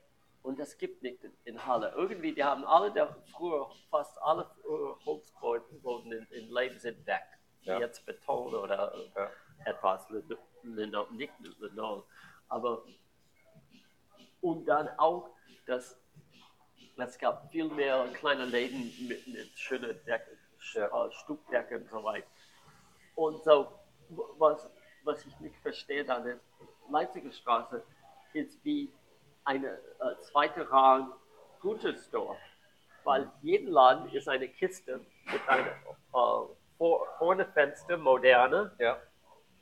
Und 0.41 0.57
das 0.59 0.77
gibt 0.77 1.03
nicht 1.03 1.19
in, 1.43 1.65
Halle. 1.65 1.93
Irgendwie, 1.95 2.33
die 2.33 2.43
haben 2.43 2.63
alle, 2.65 2.91
der, 2.91 3.13
früher, 3.31 3.69
fast 3.89 4.17
alle 4.21 4.45
früher 4.61 4.97
Holzboden 5.05 6.11
in, 6.13 6.25
in 6.31 6.49
Läden 6.49 6.79
sind 6.79 7.05
weg. 7.05 7.23
Ja. 7.61 7.77
Jetzt 7.79 8.05
Beton 8.05 8.55
oder 8.55 8.93
Ja. 9.15 9.29
etwas, 9.65 10.09
Lin- 10.09 10.37
Lino- 10.63 11.07
nicht 11.11 11.33
Linoleum. 11.59 12.03
Aber, 12.47 12.83
und 14.41 14.65
dann 14.65 14.89
auch, 14.97 15.29
dass 15.65 15.97
es 16.97 17.17
gab 17.17 17.49
viel 17.51 17.69
mehr 17.69 18.07
kleine 18.13 18.45
Läden 18.45 18.91
mit, 19.07 19.25
mit 19.27 19.49
schönen 19.57 19.97
Deck, 20.05 20.21
Ja. 20.73 20.85
äh, 21.05 21.11
Stuckdecke 21.11 21.77
und 21.77 21.89
so 21.89 22.03
weiter. 22.03 22.27
Und 23.15 23.41
so, 23.43 23.67
was, 24.37 24.69
was 25.03 25.25
ich 25.25 25.39
nicht 25.39 25.55
verstehe, 25.61 26.07
an 26.09 26.23
der 26.25 26.39
Leipziger 26.89 27.31
Straße, 27.31 27.81
ist 28.33 28.63
wie 28.65 28.91
eine 29.45 29.67
äh, 29.69 30.21
zweite 30.21 30.69
Rang 30.69 31.13
Gütersdorf. 31.61 32.37
Weil 33.05 33.31
jeden 33.41 33.69
Laden 33.69 34.09
ist 34.13 34.27
eine 34.27 34.47
Kiste 34.49 34.99
mit 35.31 35.47
einem 35.47 35.67
äh, 35.67 35.71
vor, 36.77 37.07
vorne 37.17 37.45
Fenster, 37.45 37.97
moderne, 37.97 38.75
Ja. 38.77 38.97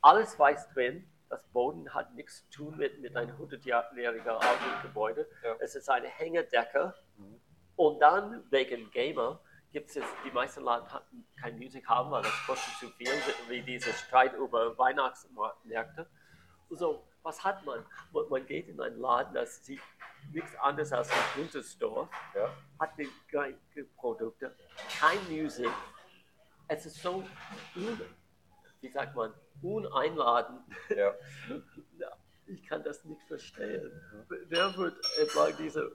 alles 0.01 0.37
weiß 0.39 0.69
drin. 0.73 1.07
Das 1.29 1.41
Boden 1.51 1.93
hat 1.93 2.13
nichts 2.15 2.47
zu 2.49 2.65
tun 2.65 2.77
mit, 2.77 2.99
mit 3.01 3.15
einem 3.15 3.35
100-jährigen 3.35 4.27
alten 4.29 4.81
Gebäude. 4.81 5.27
Ja. 5.43 5.55
Es 5.59 5.75
ist 5.75 5.89
eine 5.89 6.07
Hängedecke. 6.07 6.93
Und 7.75 7.99
dann 7.99 8.43
wegen 8.49 8.89
Gamer 8.91 9.39
gibt 9.71 9.89
es, 9.95 10.03
die 10.25 10.31
meisten 10.31 10.63
Laden 10.63 10.91
hatten 10.91 11.27
kein 11.39 11.57
Musik 11.59 11.87
haben, 11.87 12.09
weil 12.11 12.23
das 12.23 12.45
kostet 12.45 12.73
zu 12.75 12.89
viel, 12.91 13.09
wie 13.49 13.61
dieser 13.61 13.91
Streit 13.91 14.33
über 14.33 14.77
Weihnachtsmärkte. 14.77 16.09
So, 16.69 17.05
was 17.23 17.43
hat 17.43 17.65
man? 17.65 17.85
Man 18.29 18.45
geht 18.45 18.67
in 18.69 18.79
einen 18.81 18.99
Laden, 18.99 19.33
das 19.33 19.63
sieht 19.65 19.81
nichts 20.31 20.55
anderes 20.57 20.91
als 20.93 21.11
ein 21.11 21.17
Gütersdorf, 21.35 22.09
Ja. 22.35 22.49
hat 22.79 22.97
die 22.97 23.09
gleichen 23.27 23.59
Produkte, 23.97 24.55
kein 24.99 25.19
Musik. 25.29 25.69
Es 26.69 26.85
ist 26.85 27.01
so, 27.01 27.23
wie 28.81 28.89
sagt 28.89 29.15
man, 29.15 29.33
uneinladend. 29.61 30.61
Ja. 30.89 31.13
Ja, 31.99 32.11
ich 32.45 32.63
kann 32.67 32.83
das 32.83 33.03
nicht 33.05 33.21
verstehen. 33.23 33.91
Wer 34.47 34.75
wird 34.77 34.95
entlang 35.19 35.55
dieser 35.57 35.89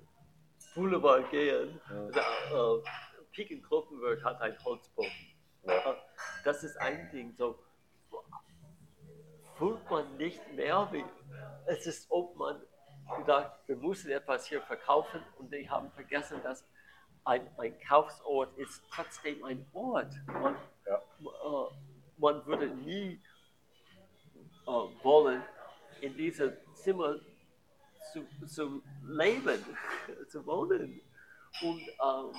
Boulevard 0.75 1.31
gehen? 1.31 1.81
Der, 2.15 2.23
äh, 2.23 2.83
Pikenkloppenwörth 3.33 4.23
hat 4.25 4.41
ein 4.41 4.57
Holzboden. 4.65 5.11
Ja. 5.65 5.93
Äh, 5.93 5.95
Das 6.45 6.63
ist 6.65 6.77
ein 6.79 7.11
Ding. 7.13 7.35
So 7.37 7.59
fühlt 9.57 9.89
man 9.91 10.17
nicht 10.17 10.41
mehr 10.55 10.89
wie. 10.93 11.05
Es 11.67 11.87
ist, 11.87 12.11
ob 12.11 12.37
man 12.37 12.61
gedacht, 13.19 13.53
wir 13.67 13.77
müssen 13.77 14.11
etwas 14.11 14.47
hier 14.47 14.63
verkaufen 14.63 15.23
und 15.39 15.53
die 15.53 15.69
haben 15.69 15.91
vergessen, 15.93 16.41
dass 16.43 16.67
ein, 17.25 17.49
ein 17.59 17.79
Kaufsort 17.81 18.57
ist 18.59 18.83
trotzdem 18.91 19.45
ein 19.45 19.67
Ort. 19.73 20.13
Man, 20.27 20.57
Ja. 20.87 20.97
äh, 20.97 21.75
man 22.19 22.45
würde 22.47 22.69
nie 22.69 23.23
wollen, 24.67 25.43
in 26.01 26.17
diesem 26.17 26.53
Zimmer 26.75 27.17
zu, 28.13 28.27
zu 28.47 28.83
leben, 29.05 29.65
zu 30.29 30.45
wohnen. 30.47 31.01
Und 31.63 31.81
ähm, 31.81 32.35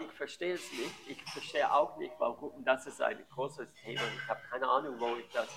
ich 0.00 0.12
verstehe 0.12 0.54
es 0.54 0.72
nicht. 0.72 0.94
Ich 1.08 1.22
verstehe 1.32 1.70
auch 1.72 1.96
nicht, 1.98 2.12
warum. 2.18 2.64
Das 2.64 2.86
ist 2.86 3.00
ein 3.00 3.24
großes 3.30 3.72
Thema. 3.74 4.00
Ich 4.16 4.28
habe 4.28 4.40
keine 4.50 4.68
Ahnung, 4.68 4.98
wo 4.98 5.16
ich 5.16 5.28
das 5.32 5.48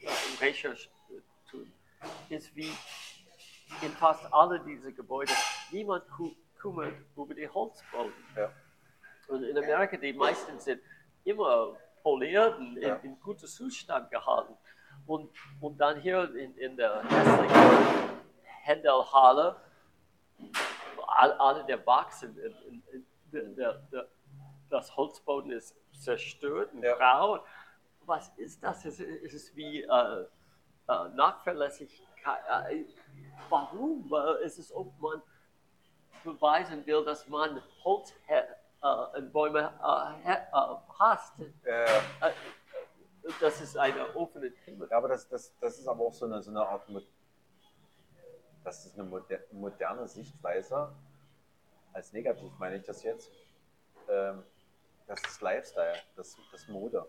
äh, 0.00 0.44
Recherche 0.44 0.88
äh, 1.10 1.20
tun. 1.50 1.72
Ist 2.28 2.54
wie 2.54 2.70
in 3.82 3.90
fast 3.92 4.32
alle 4.32 4.60
diese 4.60 4.92
Gebäude 4.92 5.32
niemand 5.70 6.08
ku 6.10 6.34
kümmert 6.58 6.94
über 7.16 7.34
die 7.34 7.48
Holzbauten. 7.48 8.12
Ja. 8.36 8.50
Und 9.28 9.42
in 9.42 9.58
Amerika, 9.58 9.96
die 9.96 10.12
meisten 10.12 10.58
sind 10.58 10.80
immer 11.24 11.76
poliert 12.02 12.56
und 12.58 12.76
in, 12.76 12.82
Ja. 12.82 12.94
in 12.96 13.18
gutem 13.20 13.46
Zustand 13.48 14.10
gehalten. 14.10 14.56
Und, 15.06 15.30
und 15.60 15.78
dann 15.78 16.00
hier 16.00 16.34
in, 16.34 16.56
in 16.56 16.76
der 16.76 17.02
hässlichen 17.04 18.10
Händelhalle, 18.42 19.56
all- 21.06 21.32
alle 21.32 21.64
der 21.64 21.76
Boxen, 21.76 22.36
in, 22.38 22.82
in, 22.92 23.06
in, 23.40 23.56
der, 23.56 23.74
der, 23.92 24.08
das 24.68 24.96
Holzboden 24.96 25.52
ist 25.52 25.76
zerstört 25.92 26.72
und 26.74 26.82
Ja. 26.82 26.96
grau. 26.96 27.44
Was 28.04 28.28
ist 28.36 28.62
das? 28.62 28.84
Es 28.84 29.00
ist, 29.00 29.08
es 29.24 29.34
ist 29.34 29.56
wie 29.56 29.82
äh, 29.82 29.86
äh, 30.88 31.08
Nachverlässigkeit. 31.14 32.40
Äh, 32.70 32.84
warum? 33.48 34.08
Weil 34.10 34.36
es 34.44 34.58
ist, 34.58 34.72
ob 34.72 34.92
man 35.00 35.22
beweisen 36.24 36.84
will, 36.86 37.04
dass 37.04 37.26
man 37.28 37.62
Holz 37.84 38.12
äh, 38.28 38.42
Bäume 39.32 39.60
äh, 39.80 40.28
hä- 40.28 40.46
äh, 40.52 40.76
hasst. 40.98 41.34
Ja. 41.64 41.84
Das 43.40 43.60
ist 43.60 43.76
eine 43.76 44.14
offene 44.14 44.52
Thema. 44.54 44.86
Ja, 44.90 44.98
aber 44.98 45.08
das, 45.08 45.28
das, 45.28 45.52
das 45.60 45.78
ist 45.78 45.88
aber 45.88 46.04
auch 46.04 46.12
so 46.12 46.26
eine, 46.26 46.42
so 46.42 46.50
eine 46.50 46.60
Art, 46.66 46.88
das 48.64 48.86
ist 48.86 48.94
eine 48.98 49.08
moder 49.08 49.38
moderne 49.52 50.06
Sichtweise, 50.06 50.92
als 51.92 52.12
negativ 52.12 52.52
meine 52.58 52.76
ich 52.76 52.84
das 52.84 53.02
jetzt, 53.02 53.30
ähm, 54.08 54.42
das 55.06 55.20
ist 55.24 55.40
Lifestyle, 55.40 55.96
das 56.16 56.36
das 56.52 56.60
ist 56.62 56.68
Mode. 56.68 57.06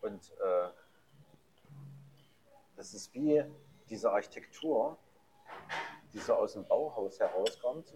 Und 0.00 0.30
äh, 0.32 0.68
das 2.76 2.94
ist 2.94 3.12
wie 3.14 3.44
diese 3.88 4.10
Architektur, 4.10 4.96
die 6.12 6.18
so 6.18 6.34
aus 6.34 6.54
dem 6.54 6.66
Bauhaus 6.66 7.18
herauskommt, 7.20 7.92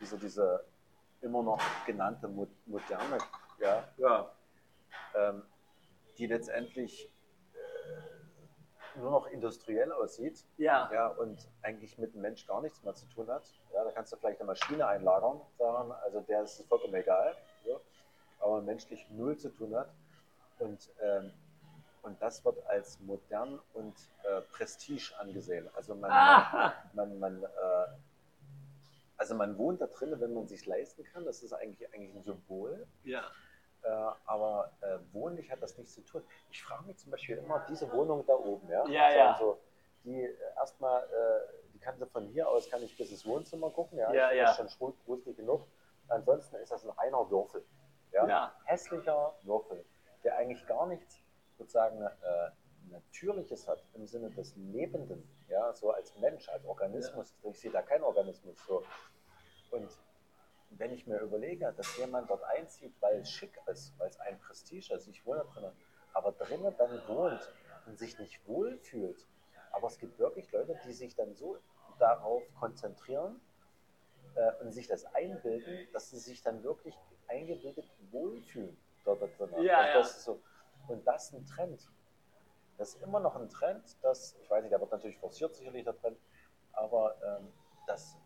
diese, 0.00 0.18
diese 0.18 0.64
immer 1.20 1.42
noch 1.42 1.60
genannte 1.86 2.28
Mo 2.28 2.46
moderne, 2.66 3.18
ja, 3.58 3.88
Ja. 3.98 4.30
ähm, 5.14 5.42
die 6.20 6.26
letztendlich 6.26 7.10
nur 8.96 9.10
noch 9.10 9.26
industriell 9.28 9.90
aussieht 9.92 10.44
Ja. 10.58 10.90
ja, 10.92 11.06
und 11.08 11.48
eigentlich 11.62 11.96
mit 11.96 12.12
dem 12.14 12.20
Mensch 12.20 12.46
gar 12.46 12.60
nichts 12.60 12.82
mehr 12.82 12.94
zu 12.94 13.06
tun 13.06 13.28
hat. 13.28 13.44
Ja, 13.72 13.84
da 13.84 13.92
kannst 13.92 14.12
du 14.12 14.16
vielleicht 14.16 14.40
eine 14.40 14.48
Maschine 14.48 14.86
einlagern, 14.86 15.40
sagen, 15.58 15.92
also 15.92 16.20
der 16.20 16.42
ist 16.42 16.62
vollkommen 16.68 16.94
egal, 16.94 17.34
so, 17.64 17.80
aber 18.40 18.60
menschlich 18.60 19.08
null 19.10 19.36
zu 19.38 19.48
tun 19.50 19.74
hat. 19.74 19.88
Und, 20.58 20.90
ähm, 21.00 21.32
und 22.02 22.20
das 22.20 22.44
wird 22.44 22.66
als 22.66 23.00
modern 23.00 23.60
und 23.72 23.94
äh, 24.24 24.42
Prestige 24.52 25.14
angesehen. 25.18 25.68
Also 25.74 25.94
man, 25.94 26.10
Ah. 26.10 26.74
man, 26.92 27.18
man, 27.18 27.42
äh, 27.44 27.46
also 29.16 29.34
man 29.34 29.56
wohnt 29.56 29.80
da 29.80 29.86
drin, 29.86 30.14
wenn 30.18 30.34
man 30.34 30.46
sich 30.48 30.66
leisten 30.66 31.04
kann. 31.04 31.24
Das 31.24 31.42
ist 31.42 31.52
eigentlich, 31.54 31.88
eigentlich 31.94 32.14
ein 32.16 32.22
Symbol. 32.24 32.86
Ja. 33.04 33.22
Äh, 33.82 33.88
aber 34.26 34.72
äh, 34.82 34.98
wohnlich 35.12 35.50
hat 35.50 35.62
das 35.62 35.76
nichts 35.78 35.94
zu 35.94 36.02
tun. 36.02 36.22
Ich 36.50 36.62
frage 36.62 36.84
mich 36.84 36.98
zum 36.98 37.10
Beispiel 37.10 37.38
immer, 37.38 37.64
diese 37.68 37.90
Wohnung 37.92 38.24
da 38.26 38.34
oben, 38.34 38.68
ja, 38.68 38.86
Ja, 38.86 39.10
so, 39.10 39.18
ja. 39.18 39.36
So, 39.38 39.58
die 40.04 40.22
äh, 40.24 40.36
erstmal, 40.56 41.02
äh, 41.04 41.68
die 41.72 41.78
kannst 41.78 42.00
du 42.02 42.06
von 42.06 42.26
hier 42.28 42.48
aus, 42.48 42.68
kann 42.70 42.82
ich 42.82 42.96
bis 42.96 43.10
ins 43.10 43.24
Wohnzimmer 43.26 43.70
gucken, 43.70 43.98
ja, 43.98 44.12
Ja, 44.12 44.32
ja. 44.32 44.44
das 44.44 44.60
ist 44.60 44.78
schon 44.78 44.94
gruselig 45.06 45.36
genug. 45.36 45.66
Ansonsten 46.08 46.56
ist 46.56 46.72
das 46.72 46.84
ein 46.84 46.90
reiner 46.90 47.30
Würfel, 47.30 47.64
ja, 48.12 48.26
Ja. 48.28 48.54
hässlicher 48.64 49.34
Würfel, 49.42 49.84
der 50.24 50.36
eigentlich 50.36 50.66
gar 50.66 50.86
nichts 50.86 51.18
sozusagen 51.56 52.02
äh, 52.02 52.10
Natürliches 52.90 53.68
hat 53.68 53.82
im 53.94 54.06
Sinne 54.06 54.30
des 54.30 54.56
Lebenden, 54.56 55.26
ja, 55.48 55.72
so 55.72 55.90
als 55.90 56.14
Mensch, 56.16 56.48
als 56.48 56.64
Organismus. 56.64 57.34
Ich 57.44 57.60
sehe 57.60 57.70
da 57.70 57.82
keinen 57.82 58.02
Organismus 58.02 58.56
so. 58.66 58.82
Und 59.70 59.88
wenn 60.70 60.92
ich 60.92 61.06
mir 61.06 61.18
überlege, 61.20 61.72
dass 61.76 61.96
jemand 61.98 62.30
dort 62.30 62.44
einzieht, 62.44 62.94
weil 63.00 63.20
es 63.20 63.30
schick 63.30 63.60
ist, 63.66 63.98
weil 63.98 64.08
es 64.08 64.18
ein 64.20 64.38
Prestige 64.38 64.94
ist, 64.94 65.08
ich 65.08 65.24
wohne 65.26 65.44
drinnen, 65.52 65.72
aber 66.12 66.32
drinnen 66.32 66.74
dann 66.78 67.08
wohnt 67.08 67.52
und 67.86 67.98
sich 67.98 68.18
nicht 68.18 68.46
wohlfühlt. 68.46 69.26
Aber 69.72 69.88
es 69.88 69.98
gibt 69.98 70.18
wirklich 70.18 70.50
Leute, 70.52 70.78
die 70.84 70.92
sich 70.92 71.14
dann 71.14 71.34
so 71.34 71.58
darauf 71.98 72.42
konzentrieren 72.58 73.40
äh, 74.34 74.52
und 74.62 74.72
sich 74.72 74.86
das 74.86 75.04
einbilden, 75.14 75.88
dass 75.92 76.10
sie 76.10 76.18
sich 76.18 76.42
dann 76.42 76.62
wirklich 76.62 76.96
eingebildet 77.28 77.90
wohlfühlen 78.10 78.76
dort 79.04 79.20
drinnen. 79.38 79.62
Ja, 79.62 79.80
und, 79.80 79.86
ja. 79.86 79.94
das 79.94 80.16
ist 80.16 80.24
so, 80.24 80.40
und 80.88 81.06
das 81.06 81.26
ist 81.26 81.32
ein 81.34 81.46
Trend. 81.46 81.88
Das 82.78 82.94
ist 82.94 83.02
immer 83.02 83.20
noch 83.20 83.36
ein 83.36 83.48
Trend, 83.48 83.84
dass, 84.02 84.36
ich 84.40 84.50
weiß 84.50 84.62
nicht, 84.62 84.72
der 84.72 84.80
wird 84.80 84.90
natürlich 84.90 85.18
forciert 85.18 85.54
sicherlich 85.54 85.84
der 85.84 85.96
Trend, 85.96 86.18
aber 86.72 87.14
ähm, 87.22 87.52
dass 87.86 88.16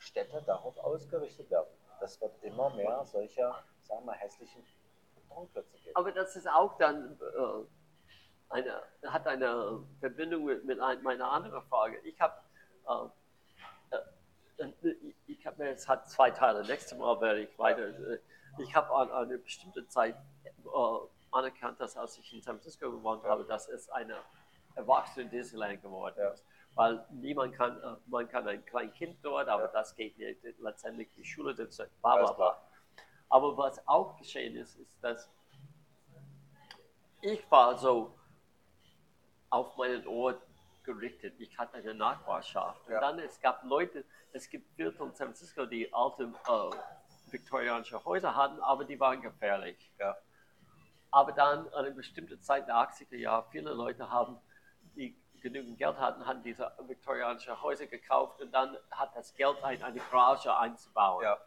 Städte 0.00 0.42
darauf 0.46 0.76
ausgerichtet 0.78 1.50
werden. 1.50 1.68
Das 2.00 2.20
wird 2.20 2.32
immer 2.42 2.70
mehr 2.70 3.04
solcher, 3.04 3.62
sagen 3.82 4.04
wir, 4.06 4.12
hässlichen 4.14 4.64
Betonklötze 5.14 5.76
geben. 5.78 5.94
Aber 5.94 6.10
das 6.10 6.34
ist 6.34 6.48
auch 6.48 6.76
dann 6.78 7.18
äh, 7.20 7.66
eine, 8.48 8.82
hat 9.04 9.26
eine 9.26 9.82
Verbindung 10.00 10.44
mit, 10.46 10.64
mit 10.64 10.80
ein, 10.80 11.02
meiner 11.02 11.30
anderen 11.30 11.62
Frage. 11.68 11.98
Ich 11.98 12.18
habe 12.20 12.34
äh, 12.88 14.64
äh, 14.64 15.12
ich 15.26 15.46
habe 15.46 15.62
mir 15.62 15.70
jetzt 15.70 15.88
hat 15.88 16.08
zwei 16.08 16.30
Teile. 16.30 16.64
Nächstes 16.64 16.96
Mal 16.98 17.20
werde 17.20 17.40
ich 17.42 17.58
weiter. 17.58 17.88
äh, 17.88 18.18
Ich 18.58 18.74
habe 18.74 18.90
an, 18.94 19.10
an 19.10 19.26
eine 19.28 19.38
bestimmte 19.38 19.86
Zeit 19.88 20.16
äh, 20.44 20.98
anerkannt, 21.30 21.78
dass 21.80 21.96
als 21.96 22.18
ich 22.18 22.32
in 22.34 22.42
San 22.42 22.56
Francisco 22.56 22.90
gewohnt 22.90 23.22
habe, 23.24 23.44
dass 23.44 23.68
es 23.68 23.88
eine 23.90 24.16
erwachsene 24.74 25.28
Disneyland 25.28 25.82
geworden 25.82 26.18
ist. 26.32 26.44
Weil 26.74 27.04
niemand 27.10 27.54
kann, 27.54 27.80
äh, 27.82 27.96
man 28.06 28.28
kann 28.28 28.46
ein 28.46 28.64
kleines 28.64 28.94
Kind 28.94 29.18
dort, 29.22 29.48
aber 29.48 29.64
Ja. 29.64 29.68
das 29.72 29.94
geht 29.94 30.16
nicht. 30.18 30.40
Letztendlich 30.58 31.08
die 31.16 31.24
Schule, 31.24 31.54
das 31.54 31.76
bla 32.00 32.16
bla 32.16 32.32
bla. 32.32 32.62
Aber 33.28 33.56
was 33.56 33.86
auch 33.86 34.16
geschehen 34.16 34.56
ist, 34.56 34.76
ist, 34.76 35.02
dass 35.02 35.30
ich 37.22 37.48
war 37.50 37.76
so 37.76 38.14
auf 39.50 39.76
meinen 39.76 40.06
Ort 40.06 40.40
gerichtet. 40.84 41.34
Ich 41.38 41.56
hatte 41.58 41.76
eine 41.76 41.92
Nachbarschaft. 41.94 42.86
Und 42.86 42.92
Ja. 42.94 43.00
dann, 43.00 43.18
es 43.18 43.38
gab 43.40 43.62
Leute, 43.64 44.04
es 44.32 44.48
gibt 44.48 44.74
Viertel 44.74 45.02
in 45.08 45.14
San 45.14 45.26
Francisco, 45.28 45.66
die 45.66 45.92
alte 45.92 46.22
äh, 46.46 46.70
viktorianische 47.30 48.02
Häuser 48.04 48.34
hatten, 48.34 48.60
aber 48.60 48.84
die 48.84 48.98
waren 48.98 49.20
gefährlich. 49.20 49.92
Ja. 49.98 50.16
Aber 51.10 51.32
dann 51.32 51.68
an 51.68 51.84
einer 51.84 51.90
bestimmten 51.90 52.40
Zeit 52.40 52.66
der 52.68 52.76
80er 52.76 53.16
Jahre, 53.16 53.46
viele 53.50 53.72
Leute 53.72 54.08
haben, 54.10 54.40
genügend 55.40 55.78
Geld 55.78 55.98
hatten, 55.98 56.26
haben 56.26 56.42
diese 56.42 56.70
viktorianischen 56.86 57.60
Häuser 57.62 57.86
gekauft 57.86 58.40
und 58.40 58.52
dann 58.52 58.76
hat 58.90 59.14
das 59.16 59.34
Geld 59.34 59.62
ein, 59.64 59.82
eine 59.82 60.00
Garage 60.10 60.54
einzubauen. 60.56 61.22
Ja. 61.24 61.38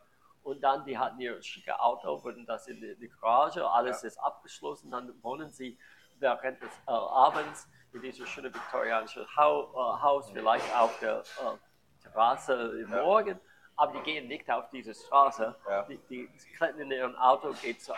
Und 0.44 0.62
dann, 0.62 0.84
die 0.86 0.98
hatten 0.98 1.20
ihr 1.22 1.42
schicke 1.42 1.80
Auto, 1.80 2.22
wurden 2.24 2.46
das 2.46 2.68
in 2.68 2.82
die, 2.82 2.96
die 2.98 3.08
Garage, 3.10 3.66
alles 3.70 4.02
Ja. 4.02 4.08
ist 4.10 4.18
abgeschlossen, 4.18 4.92
dann 4.92 5.14
wohnen 5.24 5.52
sie 5.52 5.78
während 6.20 6.62
des 6.62 6.72
äh, 6.88 6.92
Abends 6.92 7.68
in 7.94 8.02
diesem 8.02 8.26
schönen 8.26 8.54
viktorianischen 8.54 9.26
Hau, 9.38 9.72
äh, 9.74 10.02
Haus, 10.02 10.30
vielleicht 10.32 10.76
auf 10.76 10.98
der 11.00 11.20
äh, 11.20 12.02
Terrasse 12.02 12.54
im 12.82 12.92
Ja. 12.92 13.04
Morgen, 13.04 13.40
aber 13.76 13.94
die 13.94 14.00
gehen 14.02 14.28
nicht 14.28 14.50
auf 14.52 14.70
diese 14.70 14.94
Straße. 14.94 15.56
Die, 15.90 15.98
die 16.10 16.28
klettern 16.58 16.82
in 16.82 16.92
ihrem 16.92 17.16
Auto, 17.16 17.54
gehen 17.54 17.80
zu, 17.80 17.94
äh, 17.94 17.96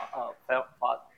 fahr- 0.47 0.67
fahr- 0.79 1.09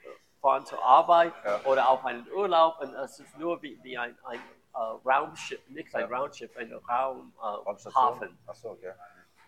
fahren 0.41 0.65
zur 0.65 0.83
Arbeit 0.83 1.33
oder 1.65 1.89
auf 1.89 2.06
einen 2.06 2.25
Urlaub 2.31 2.80
und 2.80 2.93
es 2.93 3.19
ist 3.19 3.38
nur 3.38 3.61
wie, 3.64 3.77
wie 3.83 3.97
ein, 3.97 4.17
ein 4.23 4.39
äh, 4.77 5.09
Raumschiff, 5.09 5.67
nicht 5.69 5.93
ein 5.95 6.09
Ja. 6.09 6.17
Raumschiff, 6.17 6.56
ein 6.57 6.72
Raum, 6.73 7.33
äh, 7.38 7.45
Raumstation? 7.45 8.03
Hafen. 8.03 8.38
Achso, 8.45 8.72
okay. 8.72 8.93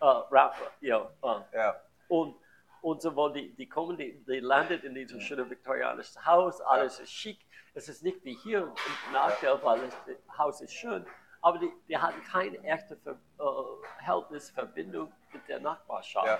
Äh, 0.01 0.05
Ra 0.05 0.53
ja, 0.81 1.09
äh, 1.23 1.57
Ja. 1.57 1.75
und, 2.07 2.35
und 2.81 3.01
sowohl 3.01 3.33
die, 3.33 3.53
die 3.55 3.67
kommen, 3.67 3.97
die, 3.97 4.23
die 4.25 4.39
landet 4.39 4.83
in 4.83 4.95
diesem 4.95 5.19
schönen 5.21 5.49
viktorianischen 5.49 6.25
Haus, 6.25 6.61
alles 6.61 6.99
ist 6.99 7.11
schick. 7.11 7.39
Es 7.73 7.87
ist 7.87 8.01
nicht 8.03 8.23
wie 8.25 8.33
hier 8.33 8.63
ein 8.65 9.13
Nachteil, 9.13 9.59
weil 9.63 9.79
es, 9.83 9.95
das 10.07 10.37
Haus 10.37 10.61
ist 10.61 10.73
schön, 10.73 11.05
aber 11.41 11.59
die, 11.59 11.71
die 11.87 11.97
hatten 11.97 12.21
keine 12.23 12.57
echte 12.63 12.97
Ver, 12.97 13.11
äh, 13.39 13.43
Verhältnis, 14.03 14.49
Verbindung 14.51 15.11
mit 15.31 15.47
der 15.47 15.59
Nachbarschaft. 15.59 16.25
Ja. 16.27 16.39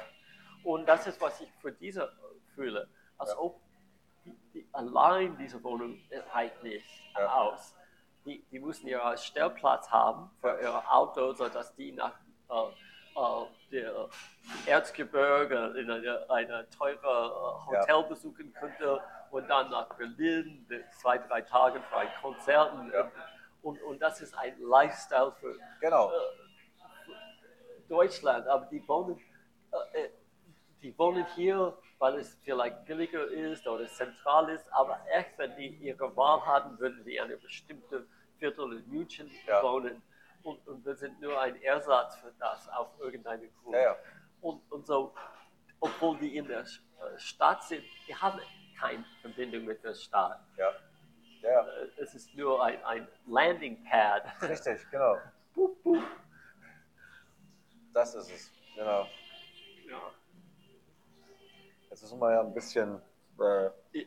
Und 0.64 0.88
das 0.88 1.06
ist, 1.08 1.22
was 1.22 1.40
ich 1.42 1.52
für 1.62 1.72
diese 1.72 2.04
äh, 2.04 2.54
fühle, 2.56 2.90
als 3.18 3.32
Ja. 3.32 3.38
ob 3.40 3.62
die, 4.26 4.36
die, 4.54 4.70
allein 4.74 5.38
diese 5.38 5.62
Wohnung 5.64 6.00
reicht 6.34 6.62
nicht 6.64 6.86
Ja. 7.18 7.32
aus. 7.34 7.76
Die, 8.30 8.46
die 8.52 8.60
müssen 8.60 8.88
ihren 8.88 9.18
Stellplatz 9.18 9.90
haben 9.90 10.30
für 10.40 10.62
ihr 10.62 10.84
Auto, 10.94 11.34
sodass 11.34 11.74
die 11.76 11.92
nach 11.94 12.14
äh, 12.52 12.54
äh, 13.20 13.46
der 13.72 14.08
Erzgebirge 14.68 15.74
in 15.80 15.90
eine, 15.90 16.30
eine 16.30 16.70
teure 16.70 16.96
äh, 16.96 17.66
Hotel 17.72 18.04
besuchen 18.04 18.54
könnte 18.54 19.02
und 19.32 19.50
dann 19.50 19.72
nach 19.72 19.90
Berlin 19.96 20.68
zwei, 20.92 21.18
drei 21.18 21.42
Tage 21.42 21.82
für 21.82 21.98
ein 21.98 22.08
Konzert. 22.22 22.72
Und, 22.74 22.94
Ja. 22.94 23.12
und, 23.64 23.82
und 23.82 24.00
das 24.00 24.22
ist 24.22 24.38
ein 24.38 24.60
Lifestyle 24.62 25.32
für 25.40 25.56
Genau. 25.82 26.12
Deutschland, 27.88 28.46
aber 28.48 28.68
die 28.68 28.88
wohnen, 28.88 29.20
äh, 29.72 30.04
äh, 30.04 30.10
die 30.84 30.96
wohnen 31.00 31.26
hier, 31.34 31.76
weil 31.98 32.14
es 32.20 32.38
vielleicht 32.44 32.86
billiger 32.86 33.26
ist 33.26 33.68
oder 33.68 33.88
zentral 33.88 34.50
ist, 34.50 34.72
aber 34.72 35.00
echt, 35.12 35.36
wenn 35.38 35.56
die 35.56 35.70
ihre 35.78 36.16
Wahl 36.16 36.46
hatten, 36.46 36.78
würden 36.78 37.04
die 37.04 37.20
eine 37.20 37.36
bestimmte 37.38 38.06
Viertel 38.40 38.78
in 38.80 38.90
München 38.90 39.30
Ja. 39.46 39.62
wohnen. 39.62 40.02
Und, 40.44 40.66
und 40.68 40.86
wir 40.86 40.96
sind 40.96 41.20
nur 41.20 41.40
ein 41.40 41.62
Ersatz 41.62 42.16
für 42.18 42.32
das 42.40 42.68
auf 42.70 42.88
irgendeine 43.00 43.50
Grund. 43.50 43.76
Ja, 43.76 43.82
ja. 43.82 43.96
Und, 44.42 44.72
und 44.72 44.88
so, 44.88 45.14
obwohl 45.82 46.18
die 46.18 46.38
in 46.38 46.48
der 46.48 46.62
äh, 46.62 46.66
Stadt 47.18 47.62
sind, 47.64 47.84
die 48.08 48.16
haben 48.16 48.40
keine 48.80 49.04
Verbindung 49.22 49.66
mit 49.66 49.84
der 49.84 49.94
Stadt. 49.94 50.40
Ja. 50.58 50.72
Ja, 51.42 51.50
ja. 51.52 51.68
Äh, 51.68 51.88
Es 51.98 52.16
ist 52.16 52.34
nur 52.36 52.64
ein, 52.64 52.82
ein 52.86 53.08
Landing 53.28 53.84
Pad. 53.84 54.24
Richtig, 54.42 54.90
genau. 54.90 55.18
Boop, 55.54 55.84
boop. 55.84 56.04
Das 57.94 58.16
ist 58.16 58.32
es. 58.32 58.52
Genau. 58.76 59.06
Ja. 59.90 60.12
Jetzt 61.90 62.02
müssen 62.04 62.20
wir 62.20 62.32
ja 62.32 62.42
ein 62.42 62.54
bisschen. 62.54 63.02
Äh, 63.40 64.06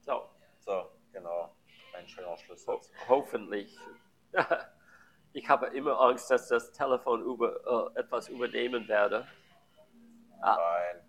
So, 0.00 0.28
so, 0.60 0.90
genau. 1.12 1.54
Ein 2.08 2.38
schöner 2.38 2.66
Ho 2.66 2.80
hoffentlich. 3.08 3.78
Ich 5.34 5.46
habe 5.46 5.66
immer 5.66 6.00
Angst, 6.00 6.30
dass 6.30 6.48
das 6.48 6.72
Telefon 6.72 7.22
über, 7.22 7.92
äh, 7.94 8.00
etwas 8.00 8.28
übernehmen 8.28 8.88
werde. 8.88 9.28
Nein. 10.40 11.07